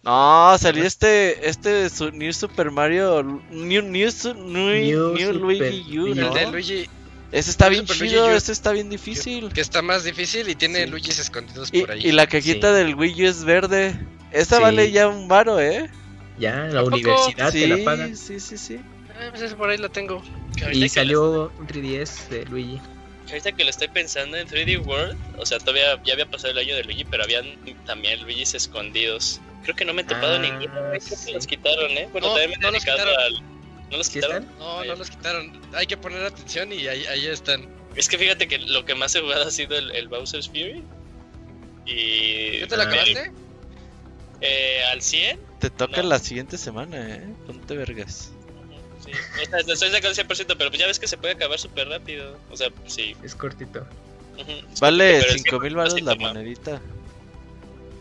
No, 0.02 0.56
salió 0.58 0.84
este, 0.84 1.48
este 1.48 1.90
su- 1.90 2.10
New 2.12 2.32
Super 2.32 2.70
Mario, 2.70 3.22
New, 3.50 3.82
New, 3.82 3.82
New, 3.82 4.34
New 4.34 5.14
New 5.14 5.32
Luigi 5.32 5.98
U. 5.98 6.14
¿no? 6.14 6.28
El 6.28 6.34
de 6.34 6.46
Luigi, 6.52 6.88
Ese 7.32 7.50
está 7.50 7.68
bien 7.68 7.86
Super 7.86 8.08
chido, 8.08 8.30
ese 8.32 8.52
está 8.52 8.72
bien 8.72 8.88
difícil. 8.88 9.52
que 9.52 9.60
está 9.60 9.82
más 9.82 10.05
difícil 10.05 10.48
y 10.48 10.55
tiene 10.55 10.84
Sí. 10.84 10.90
Luigis 10.90 11.18
escondidos 11.18 11.68
Y, 11.72 11.80
por 11.80 11.90
ahí. 11.92 12.00
y 12.06 12.12
la 12.12 12.26
cajita 12.26 12.68
Sí. 12.70 12.74
del 12.84 12.94
Wii 12.94 13.24
U 13.24 13.28
es 13.28 13.44
verde. 13.44 13.94
Esa 14.30 14.56
Sí. 14.56 14.62
vale 14.62 14.90
ya 14.92 15.08
un 15.08 15.26
varo, 15.28 15.60
¿eh? 15.60 15.90
Ya, 16.38 16.66
la 16.66 16.82
universidad 16.84 17.50
sí, 17.52 17.60
te 17.60 17.66
la 17.68 17.84
paga. 17.84 18.08
sí, 18.14 18.38
sí, 18.40 18.56
sí. 18.58 18.74
Eh, 18.74 19.28
pues 19.30 19.42
esa 19.42 19.56
por 19.56 19.70
ahí 19.70 19.78
la 19.78 19.88
tengo. 19.88 20.22
Y 20.72 20.80
que 20.80 20.88
salió 20.88 21.52
un 21.58 21.66
3DS 21.66 22.28
de 22.30 22.44
Luigi. 22.46 22.76
lo- 22.76 23.30
ahorita 23.32 23.52
que 23.52 23.64
lo 23.64 23.70
estoy 23.70 23.88
pensando 23.88 24.36
en 24.36 24.46
3D 24.46 24.76
World, 24.78 25.16
o 25.38 25.44
sea, 25.46 25.58
todavía 25.58 26.00
ya 26.05 26.12
había 26.12 26.26
pasado 26.26 26.52
el 26.52 26.58
año 26.58 26.76
de 26.76 26.84
Luigi, 26.84 27.05
pero 27.05 27.24
habían 27.24 27.44
también 27.86 28.22
Luigis 28.22 28.55
escondidos. 28.55 29.40
Creo 29.64 29.74
que 29.74 29.84
no 29.84 29.92
me 29.94 30.02
he 30.02 30.05
topado 30.05 30.36
Ah, 30.36 30.38
ninguno, 30.38 30.70
los 31.32 31.46
quitaron, 31.46 31.90
¿eh? 31.92 32.08
Bueno, 32.12 32.28
No, 32.28 32.34
también 32.34 32.50
me 32.50 32.56
he 32.56 32.58
no 32.60 32.70
dedicado 32.70 33.18
al... 33.18 33.42
¿No 33.90 33.98
los 33.98 34.06
¿Sí 34.08 34.15
quitaron? 34.15 34.47
No, 34.58 34.84
no 34.84 34.94
los 34.97 35.10
quitaron. 35.10 35.60
Hay 35.74 35.86
que 35.86 35.97
poner 35.97 36.24
atención 36.24 36.73
y 36.73 36.86
ahí, 36.89 37.05
ahí 37.06 37.26
están. 37.26 37.66
Es 37.94 38.08
que 38.08 38.18
fíjate 38.18 38.48
que 38.48 38.58
lo 38.58 38.84
que 38.84 38.94
más 38.94 39.15
he 39.15 39.20
jugado 39.20 39.47
ha 39.47 39.50
sido 39.50 39.76
el, 39.76 39.90
el 39.92 40.08
Bowser's 40.08 40.48
Fury. 40.48 40.82
Y... 41.86 42.60
¿Ya 42.60 42.66
te 42.66 42.76
la 42.76 42.84
Ah. 42.84 42.86
acabaste? 42.89 43.32
Eh, 44.40 44.82
al 44.92 45.00
100. 45.02 45.40
Te 45.60 45.70
toca 45.70 46.02
No. 46.02 46.08
la 46.08 46.18
siguiente 46.18 46.58
semana, 46.58 47.15
¿eh? 47.16 47.34
Ponte 47.47 47.76
vergas. 47.76 48.32
Sí, 49.05 49.12
o 49.12 49.47
sea, 49.50 49.58
estoy 49.60 49.90
sacando 49.90 50.15
100%, 50.15 50.56
pero 50.58 50.70
pues 50.70 50.81
ya 50.81 50.86
ves 50.86 50.98
que 50.98 51.06
se 51.06 51.16
puede 51.16 51.34
acabar 51.34 51.58
súper 51.58 51.89
rápido. 51.89 52.39
O 52.50 52.56
sea, 52.56 52.68
sí. 52.86 53.15
Es 53.23 53.34
cortito. 53.34 53.86
Vale 54.81 55.20
Pero 55.20 55.32
el 55.32 55.39
5 55.40 55.60
mil 55.60 55.74
baros 55.76 56.00
la 56.02 56.12
100% 56.12 56.20
más. 56.20 56.34
monedita. 56.34 56.81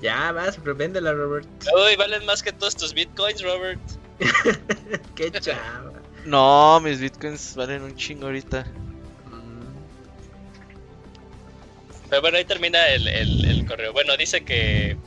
Ya 0.01 0.31
vas, 0.33 0.57
pero 0.61 0.75
véndela, 0.75 1.13
Robert. 1.13 1.47
Uy, 1.73 1.95
valen 1.95 2.25
más 2.25 2.43
que 2.43 2.51
todos 2.51 2.75
tus 2.75 2.93
bitcoins, 2.93 3.41
Robert. 3.41 3.79
Qué 5.15 5.31
chava. 5.31 5.93
No, 6.23 6.79
mis 6.81 6.99
bitcoins 6.99 7.55
valen 7.55 7.83
un 7.83 7.95
chingo 7.95 8.25
ahorita. 8.27 8.65
Mm, 9.25 9.75
Pero 12.09 12.21
bueno, 12.21 12.37
ahí 12.37 12.45
termina 12.45 12.87
el, 12.89 13.07
el, 13.07 13.45
el 13.45 13.65
correo. 13.65 13.93
Bueno, 13.93 14.15
dice 14.17 14.43
que 14.43 14.97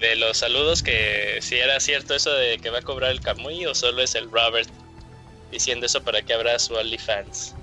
de 0.00 0.16
los 0.16 0.38
saludos 0.38 0.82
que 0.82 1.38
si 1.42 1.56
era 1.56 1.80
cierto 1.80 2.14
eso 2.14 2.32
de 2.32 2.58
que 2.58 2.70
va 2.70 2.78
a 2.80 2.82
cobrar 2.82 3.10
el 3.10 3.20
Camuy 3.20 3.66
o 3.66 3.74
solo 3.74 4.02
es 4.02 4.14
el 4.14 4.30
Robert 4.30 4.68
diciendo 5.50 5.86
eso 5.86 6.02
para 6.02 6.22
que 6.22 6.34
abra 6.34 6.58
su 6.58 6.74
OnlyFans. 6.74 7.54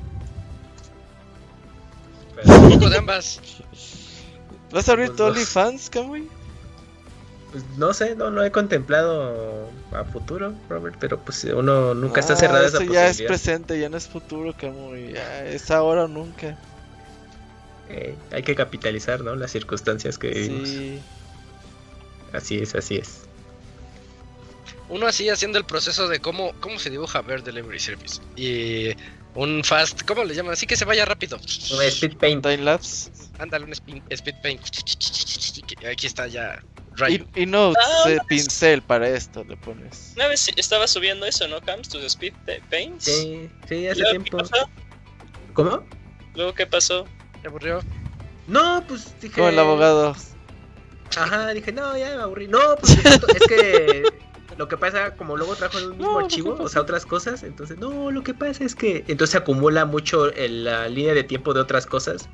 Un 2.45 2.69
poco 2.69 2.89
de 2.89 2.97
ambas. 2.97 3.41
¿Vas 4.71 4.89
a 4.89 4.93
abrir 4.93 5.09
Los 5.09 5.15
tu. 5.15 5.23
OnlyFans, 5.23 5.89
Kamui? 5.89 6.29
Pues 7.53 7.63
no 7.77 7.93
sé, 7.93 8.15
no 8.15 8.29
lo 8.31 8.43
he 8.43 8.51
contemplado 8.51 9.69
a 9.91 10.03
futuro, 10.05 10.53
Robert, 10.69 10.95
pero 10.99 11.19
pues 11.19 11.43
uno 11.45 11.93
nunca 11.93 12.19
está 12.19 12.33
Ah, 12.33 12.35
cerrado 12.35 12.65
a 12.65 12.67
esa 12.67 12.83
Eso 12.83 12.91
ya 12.91 13.07
es 13.07 13.21
presente, 13.21 13.79
ya 13.79 13.89
no 13.89 13.95
es 13.97 14.07
futuro, 14.07 14.53
Kamui. 14.59 15.13
Ya 15.13 15.45
es 15.45 15.69
ahora 15.69 16.05
o 16.05 16.07
nunca. 16.07 16.57
Eh, 17.89 18.15
hay 18.31 18.41
que 18.41 18.55
capitalizar, 18.55 19.21
¿no? 19.21 19.35
Las 19.35 19.51
circunstancias 19.51 20.17
que 20.17 20.29
vivimos. 20.29 20.67
Sí. 20.67 20.99
Así 22.33 22.57
es, 22.57 22.73
así 22.73 22.95
es. 22.95 23.19
Uno 24.89 25.05
así 25.05 25.29
haciendo 25.29 25.59
el 25.59 25.65
proceso 25.65 26.07
de 26.07 26.19
cómo, 26.19 26.53
cómo 26.59 26.79
se 26.79 26.89
dibuja 26.89 27.21
Bear 27.21 27.43
Delivery 27.43 27.79
Service. 27.79 28.19
Y 28.35 28.95
un 29.35 29.63
fast, 29.63 30.01
¿cómo 30.07 30.23
le 30.23 30.33
llaman? 30.33 30.53
Así 30.53 30.65
que 30.65 30.75
se 30.75 30.85
vaya 30.85 31.05
rápido. 31.05 31.37
Un 31.37 31.81
Speed 31.83 32.17
Paint. 32.17 32.41
Time 32.43 32.57
lapse. 32.63 33.11
Ándale, 33.37 33.65
un 33.65 33.73
speed 33.73 34.35
paint. 34.41 34.61
Aquí 35.91 36.07
está 36.07 36.25
ya. 36.27 36.59
Rayo. 36.95 37.25
Y, 37.35 37.43
y 37.43 37.45
no 37.45 37.73
Ah, 37.77 38.09
pincel 38.27 38.81
para 38.81 39.09
esto 39.09 39.43
le 39.43 39.57
pones. 39.57 40.13
Una 40.15 40.27
vez 40.27 40.49
estaba 40.55 40.87
subiendo 40.87 41.25
eso, 41.25 41.47
¿no, 41.47 41.61
Cams? 41.61 41.89
Tus 41.89 42.03
speed 42.03 42.33
pa- 42.45 42.69
paints. 42.69 43.05
Sí, 43.05 43.49
sí, 43.67 43.87
hace 43.87 44.03
tiempo. 44.05 44.37
¿Qué 44.37 44.43
pasó? 44.43 44.69
¿Cómo? 45.53 45.85
Luego, 46.35 46.53
¿qué 46.53 46.65
pasó? 46.65 47.05
¿Te 47.41 47.47
aburrió? 47.47 47.81
No, 48.47 48.83
pues 48.87 49.19
dije. 49.19 49.35
Como 49.35 49.49
el 49.49 49.59
abogado. 49.59 50.15
Ajá, 51.15 51.53
dije, 51.53 51.71
no, 51.71 51.95
ya 51.97 52.15
me 52.15 52.21
aburrí. 52.23 52.47
No, 52.47 52.59
pues 52.79 52.97
es 52.97 53.47
que 53.47 54.13
lo 54.57 54.67
que 54.67 54.77
pasa, 54.77 55.15
como 55.15 55.37
luego 55.37 55.55
trabajo 55.55 55.79
en 55.79 55.85
un 55.85 55.97
mismo 55.97 56.11
No, 56.13 56.17
¿qué 56.19 56.23
archivo, 56.25 56.57
o 56.59 56.69
sea, 56.69 56.81
otras 56.81 57.05
cosas, 57.05 57.43
entonces, 57.43 57.77
no, 57.77 58.11
lo 58.11 58.23
que 58.23 58.33
pasa 58.33 58.63
es 58.63 58.75
que 58.75 59.03
entonces 59.07 59.31
se 59.31 59.37
acumula 59.37 59.85
mucho 59.85 60.33
en 60.35 60.63
la 60.63 60.87
línea 60.89 61.13
de 61.13 61.23
tiempo 61.23 61.53
de 61.53 61.59
otras 61.61 61.85
cosas. 61.85 62.27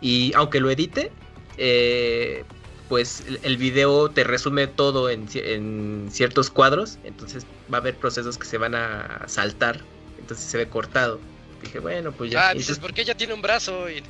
Y 0.00 0.32
aunque 0.34 0.60
lo 0.60 0.70
edite, 0.70 1.12
eh, 1.58 2.44
pues 2.88 3.24
el, 3.42 3.56
video 3.56 4.10
te 4.10 4.24
resume 4.24 4.66
todo 4.66 5.10
en, 5.10 5.26
ci- 5.28 5.42
en 5.44 6.08
ciertos 6.10 6.50
cuadros, 6.50 6.98
entonces 7.04 7.44
va 7.72 7.78
a 7.78 7.80
haber 7.80 7.96
procesos 7.96 8.38
que 8.38 8.46
se 8.46 8.58
van 8.58 8.74
a 8.74 9.24
saltar, 9.26 9.80
entonces 10.18 10.46
se 10.46 10.56
ve 10.56 10.68
cortado. 10.68 11.20
Dije, 11.62 11.78
bueno, 11.80 12.12
pues 12.12 12.30
ya. 12.30 12.48
Ah, 12.50 12.54
dices, 12.54 12.68
entonces- 12.70 12.82
¿por 12.82 12.94
qué 12.94 13.04
ya 13.04 13.14
tiene 13.16 13.34
un 13.34 13.42
brazo? 13.42 13.88
Y... 13.90 14.02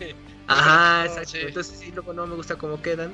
Ajá, 0.46 0.98
No, 1.04 1.10
exacto. 1.10 1.28
sí. 1.30 1.38
Entonces 1.40 1.78
sí, 1.78 1.90
luego 1.92 2.12
no 2.12 2.26
me 2.26 2.34
gusta 2.36 2.56
cómo 2.56 2.80
quedan. 2.82 3.12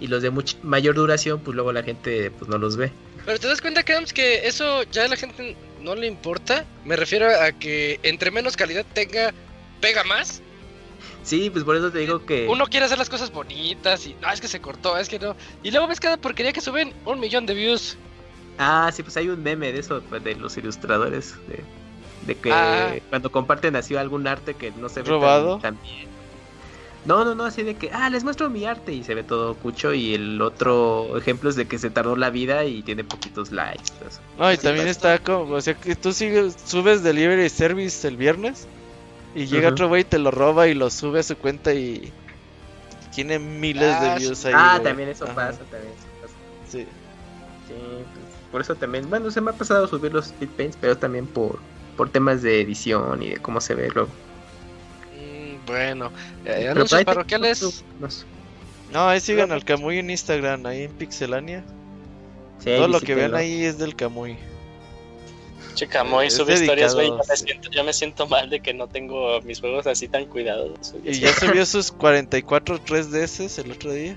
Y 0.00 0.08
los 0.08 0.22
de 0.22 0.32
much- 0.32 0.56
mayor 0.62 0.94
duración, 0.96 1.40
pues 1.40 1.54
luego 1.54 1.72
la 1.72 1.82
gente 1.82 2.30
pues 2.32 2.48
no 2.50 2.58
los 2.58 2.76
ve. 2.76 2.90
Pero 3.24 3.38
te 3.38 3.46
das 3.46 3.60
cuenta, 3.60 3.84
Camps, 3.84 4.12
que 4.12 4.48
eso 4.48 4.82
ya 4.90 5.04
a 5.04 5.08
la 5.08 5.14
gente 5.16 5.56
no 5.80 5.94
le 5.94 6.08
importa. 6.08 6.64
Me 6.84 6.96
refiero 6.96 7.26
a 7.28 7.52
que 7.52 8.00
entre 8.02 8.32
menos 8.32 8.56
calidad 8.56 8.84
tenga, 8.94 9.32
pega 9.80 10.02
más. 10.02 10.42
Sí, 11.22 11.50
pues 11.50 11.62
por 11.64 11.76
eso 11.76 11.90
te 11.92 11.98
digo 12.00 12.24
que... 12.26 12.48
Uno 12.48 12.66
quiere 12.66 12.86
hacer 12.86 12.98
las 12.98 13.08
cosas 13.08 13.30
bonitas 13.32 14.06
y 14.06 14.16
no, 14.20 14.30
es 14.30 14.40
que 14.40 14.48
se 14.48 14.60
cortó, 14.60 14.96
es 14.98 15.08
que 15.08 15.18
no. 15.18 15.36
Y 15.62 15.70
luego 15.70 15.86
ves 15.86 16.00
cada 16.00 16.16
porquería 16.16 16.52
que 16.52 16.60
suben 16.60 16.92
un 17.04 17.20
millón 17.20 17.46
de 17.46 17.54
views. 17.54 17.96
Ah, 18.58 18.90
sí, 18.92 19.02
pues 19.02 19.16
hay 19.16 19.28
un 19.28 19.42
meme 19.42 19.72
de 19.72 19.78
eso, 19.80 20.02
pues, 20.08 20.22
de 20.24 20.34
los 20.34 20.56
ilustradores. 20.56 21.34
De, 21.48 21.62
de 22.26 22.34
que 22.36 22.52
Ah. 22.52 22.94
cuando 23.08 23.30
comparten 23.30 23.76
así 23.76 23.94
algún 23.96 24.26
arte 24.26 24.54
que 24.54 24.70
no 24.72 24.88
se 24.88 25.00
ve 25.00 25.04
tan- 25.04 25.12
¿Robado? 25.12 25.58
tan 25.58 25.78
bien. 25.82 26.08
No, 27.04 27.24
no, 27.24 27.34
no, 27.34 27.44
así 27.46 27.64
de 27.64 27.74
que, 27.74 27.90
ah, 27.92 28.08
les 28.10 28.22
muestro 28.22 28.48
mi 28.48 28.64
arte 28.64 28.92
y 28.92 29.02
se 29.02 29.14
ve 29.16 29.24
todo 29.24 29.54
cucho. 29.56 29.92
Y 29.92 30.14
el 30.14 30.40
otro 30.40 31.16
ejemplo 31.18 31.50
es 31.50 31.56
de 31.56 31.66
que 31.66 31.78
se 31.78 31.90
tardó 31.90 32.14
la 32.14 32.30
vida 32.30 32.64
y 32.64 32.82
tiene 32.82 33.02
poquitos 33.04 33.50
likes. 33.50 33.92
pues. 34.00 34.20
No, 34.38 34.52
y 34.52 34.56
Sí, 34.56 34.62
también 34.62 34.86
pasa. 34.86 35.14
está 35.14 35.18
como, 35.18 35.54
o 35.54 35.60
sea, 35.60 35.74
que 35.74 35.96
tú 35.96 36.12
sigues, 36.12 36.56
subes 36.64 37.02
Delivery 37.02 37.48
Service 37.48 38.06
el 38.06 38.16
viernes 38.16 38.68
y 39.34 39.46
llega 39.46 39.68
Ujú. 39.68 39.74
otro 39.74 39.88
güey 39.88 40.02
y 40.02 40.04
te 40.04 40.18
lo 40.18 40.30
roba 40.30 40.68
y 40.68 40.74
lo 40.74 40.90
sube 40.90 41.20
a 41.20 41.22
su 41.22 41.36
cuenta 41.36 41.72
y 41.74 42.12
tiene 43.14 43.38
miles 43.38 43.96
Ah, 43.96 44.00
de 44.00 44.10
sí. 44.10 44.18
views 44.18 44.44
ahí. 44.46 44.54
ah, 44.56 44.80
también 44.82 45.08
eso 45.08 45.24
Ajá, 45.24 45.34
pasa, 45.34 45.64
también 45.64 45.92
eso 45.94 46.06
pasa. 46.20 46.34
Sí. 46.68 46.86
Sí, 47.68 47.74
pues, 48.14 48.26
por 48.50 48.60
eso 48.60 48.74
también, 48.74 49.08
bueno, 49.08 49.30
se 49.30 49.40
me 49.40 49.50
ha 49.50 49.54
pasado 49.54 49.86
subir 49.86 50.12
los 50.12 50.26
speed 50.26 50.48
paints, 50.56 50.78
pero 50.80 50.96
también 50.98 51.26
por, 51.26 51.58
por 51.96 52.10
temas 52.10 52.42
de 52.42 52.60
edición 52.60 53.22
y 53.22 53.30
de 53.30 53.36
cómo 53.38 53.60
se 53.60 53.74
ve 53.74 53.90
luego. 53.94 54.10
Mm, 55.14 55.64
bueno, 55.66 56.12
eh, 56.44 56.68
anuncios 56.68 57.04
parroquiales. 57.04 57.84
no 58.90 59.08
ahí 59.08 59.20
sigan 59.20 59.52
al 59.52 59.64
Camuy 59.64 59.98
en 59.98 60.10
Instagram, 60.10 60.66
ahí 60.66 60.82
en 60.82 60.92
Pixelania. 60.92 61.64
Sí, 62.58 62.74
Todo 62.76 62.88
lo 62.88 63.00
que 63.00 63.14
vean 63.14 63.34
ahí 63.34 63.64
es 63.64 63.78
del 63.78 63.96
Camuy. 63.96 64.36
Chica, 65.74 66.04
muy 66.04 66.26
Es 66.26 66.34
sube 66.36 66.54
historias, 66.54 66.94
güey. 66.94 67.10
dedicado, 67.10 67.70
Ya, 67.72 67.82
me 67.82 67.92
siento- 67.92 68.26
mal 68.26 68.50
de 68.50 68.60
que 68.60 68.74
no 68.74 68.88
tengo 68.88 69.40
mis 69.42 69.60
juegos 69.60 69.86
así 69.86 70.08
tan 70.08 70.26
cuidados. 70.26 70.94
Y 71.04 71.18
ya 71.20 71.32
subió 71.34 71.64
sus 71.66 71.90
44 71.92 72.78
3DS 72.78 73.58
el 73.58 73.72
otro 73.72 73.92
día. 73.92 74.16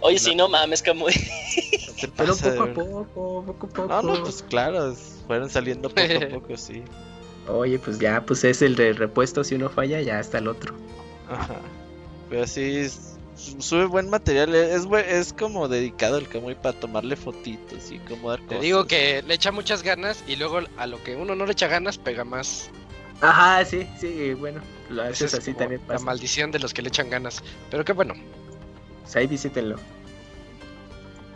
Oye, 0.00 0.18
sí, 0.18 0.34
no 0.34 0.48
mames, 0.48 0.82
Camuy. 0.82 1.12
No 1.12 2.12
Pero 2.16 2.36
poco 2.36 2.62
a 2.62 2.66
poco, 2.74 3.04
poco 3.46 3.50
a 3.50 3.58
poco. 3.58 3.86
No, 3.88 4.02
no, 4.02 4.22
pues 4.22 4.44
claro, 4.48 4.94
fueron 5.26 5.50
saliendo 5.50 5.88
poco 5.88 6.00
a 6.00 6.28
poco, 6.40 6.56
sí. 6.56 6.82
Oye, 7.48 7.78
pues 7.78 7.98
ya, 7.98 8.24
pues 8.24 8.44
es 8.44 8.62
el 8.62 8.76
de 8.76 8.92
repuesto, 8.92 9.42
si 9.42 9.54
uno 9.56 9.70
falla, 9.70 10.00
ya 10.00 10.20
está 10.20 10.38
el 10.38 10.48
otro. 10.48 10.74
Ajá. 11.28 11.60
Pero 12.30 12.46
sí, 12.46 12.76
es- 12.76 13.17
sube 13.38 13.86
buen 13.86 14.10
material, 14.10 14.54
es, 14.54 14.86
bue- 14.86 15.04
es 15.06 15.32
como 15.32 15.68
dedicado 15.68 16.18
el 16.18 16.28
Camuy 16.28 16.54
para 16.54 16.78
tomarle 16.78 17.16
fotitos 17.16 17.90
y 17.90 17.98
como 18.00 18.30
dar 18.30 18.40
Te 18.40 18.46
cosas. 18.46 18.62
digo 18.62 18.86
que 18.86 19.22
le 19.26 19.34
echa 19.34 19.52
muchas 19.52 19.82
ganas 19.82 20.22
y 20.26 20.36
luego 20.36 20.60
a 20.76 20.86
lo 20.86 21.02
que 21.04 21.14
uno 21.16 21.34
no 21.34 21.46
le 21.46 21.52
echa 21.52 21.68
ganas 21.68 21.98
pega 21.98 22.24
más. 22.24 22.70
Ajá, 23.20 23.64
sí, 23.64 23.86
sí, 24.00 24.34
bueno, 24.34 24.60
lo 24.90 25.02
haces 25.02 25.32
es 25.32 25.34
así 25.40 25.54
también 25.54 25.80
La 25.88 25.94
pasa. 25.94 26.04
maldición 26.04 26.50
de 26.52 26.58
los 26.60 26.72
que 26.74 26.82
le 26.82 26.88
echan 26.88 27.10
ganas. 27.10 27.42
Pero 27.70 27.84
qué 27.84 27.92
bueno. 27.92 28.14
Pues 29.02 29.16
ahí 29.16 29.26
visítenlo. 29.26 29.76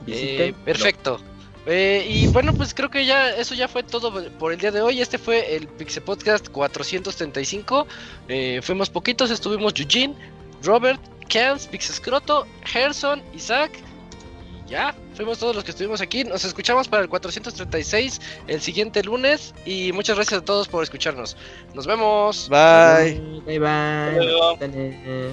Eh, 0.06 0.52
perfecto. 0.64 1.20
Eh, 1.66 2.04
y 2.08 2.26
bueno, 2.28 2.52
pues 2.54 2.74
creo 2.74 2.90
que 2.90 3.06
ya 3.06 3.30
eso 3.30 3.54
ya 3.54 3.68
fue 3.68 3.84
todo 3.84 4.12
por 4.38 4.52
el 4.52 4.58
día 4.58 4.72
de 4.72 4.80
hoy. 4.80 5.00
Este 5.00 5.16
fue 5.18 5.54
el 5.54 5.68
Pixel 5.68 6.02
Podcast 6.02 6.48
435. 6.48 7.86
Eh, 8.28 8.60
fuimos 8.62 8.90
poquitos, 8.90 9.30
estuvimos 9.30 9.72
Eugene, 9.78 10.14
Robert, 10.62 11.00
Kels, 11.28 11.66
Pixescroto, 11.66 12.46
Gerson, 12.64 13.22
Isaac. 13.34 13.72
Y 14.66 14.70
ya, 14.70 14.94
fuimos 15.14 15.38
todos 15.38 15.54
los 15.54 15.64
que 15.64 15.70
estuvimos 15.70 16.00
aquí. 16.00 16.24
Nos 16.24 16.44
escuchamos 16.44 16.88
para 16.88 17.02
el 17.02 17.08
436 17.08 18.20
el 18.46 18.60
siguiente 18.60 19.02
lunes. 19.02 19.54
Y 19.64 19.92
muchas 19.92 20.16
gracias 20.16 20.40
a 20.40 20.44
todos 20.44 20.68
por 20.68 20.82
escucharnos. 20.82 21.36
Nos 21.74 21.86
vemos. 21.86 22.48
Bye. 22.48 23.20
Bye 23.44 23.58
bye. 23.58 24.24
luego. 24.24 24.56
Dale. 24.56 25.32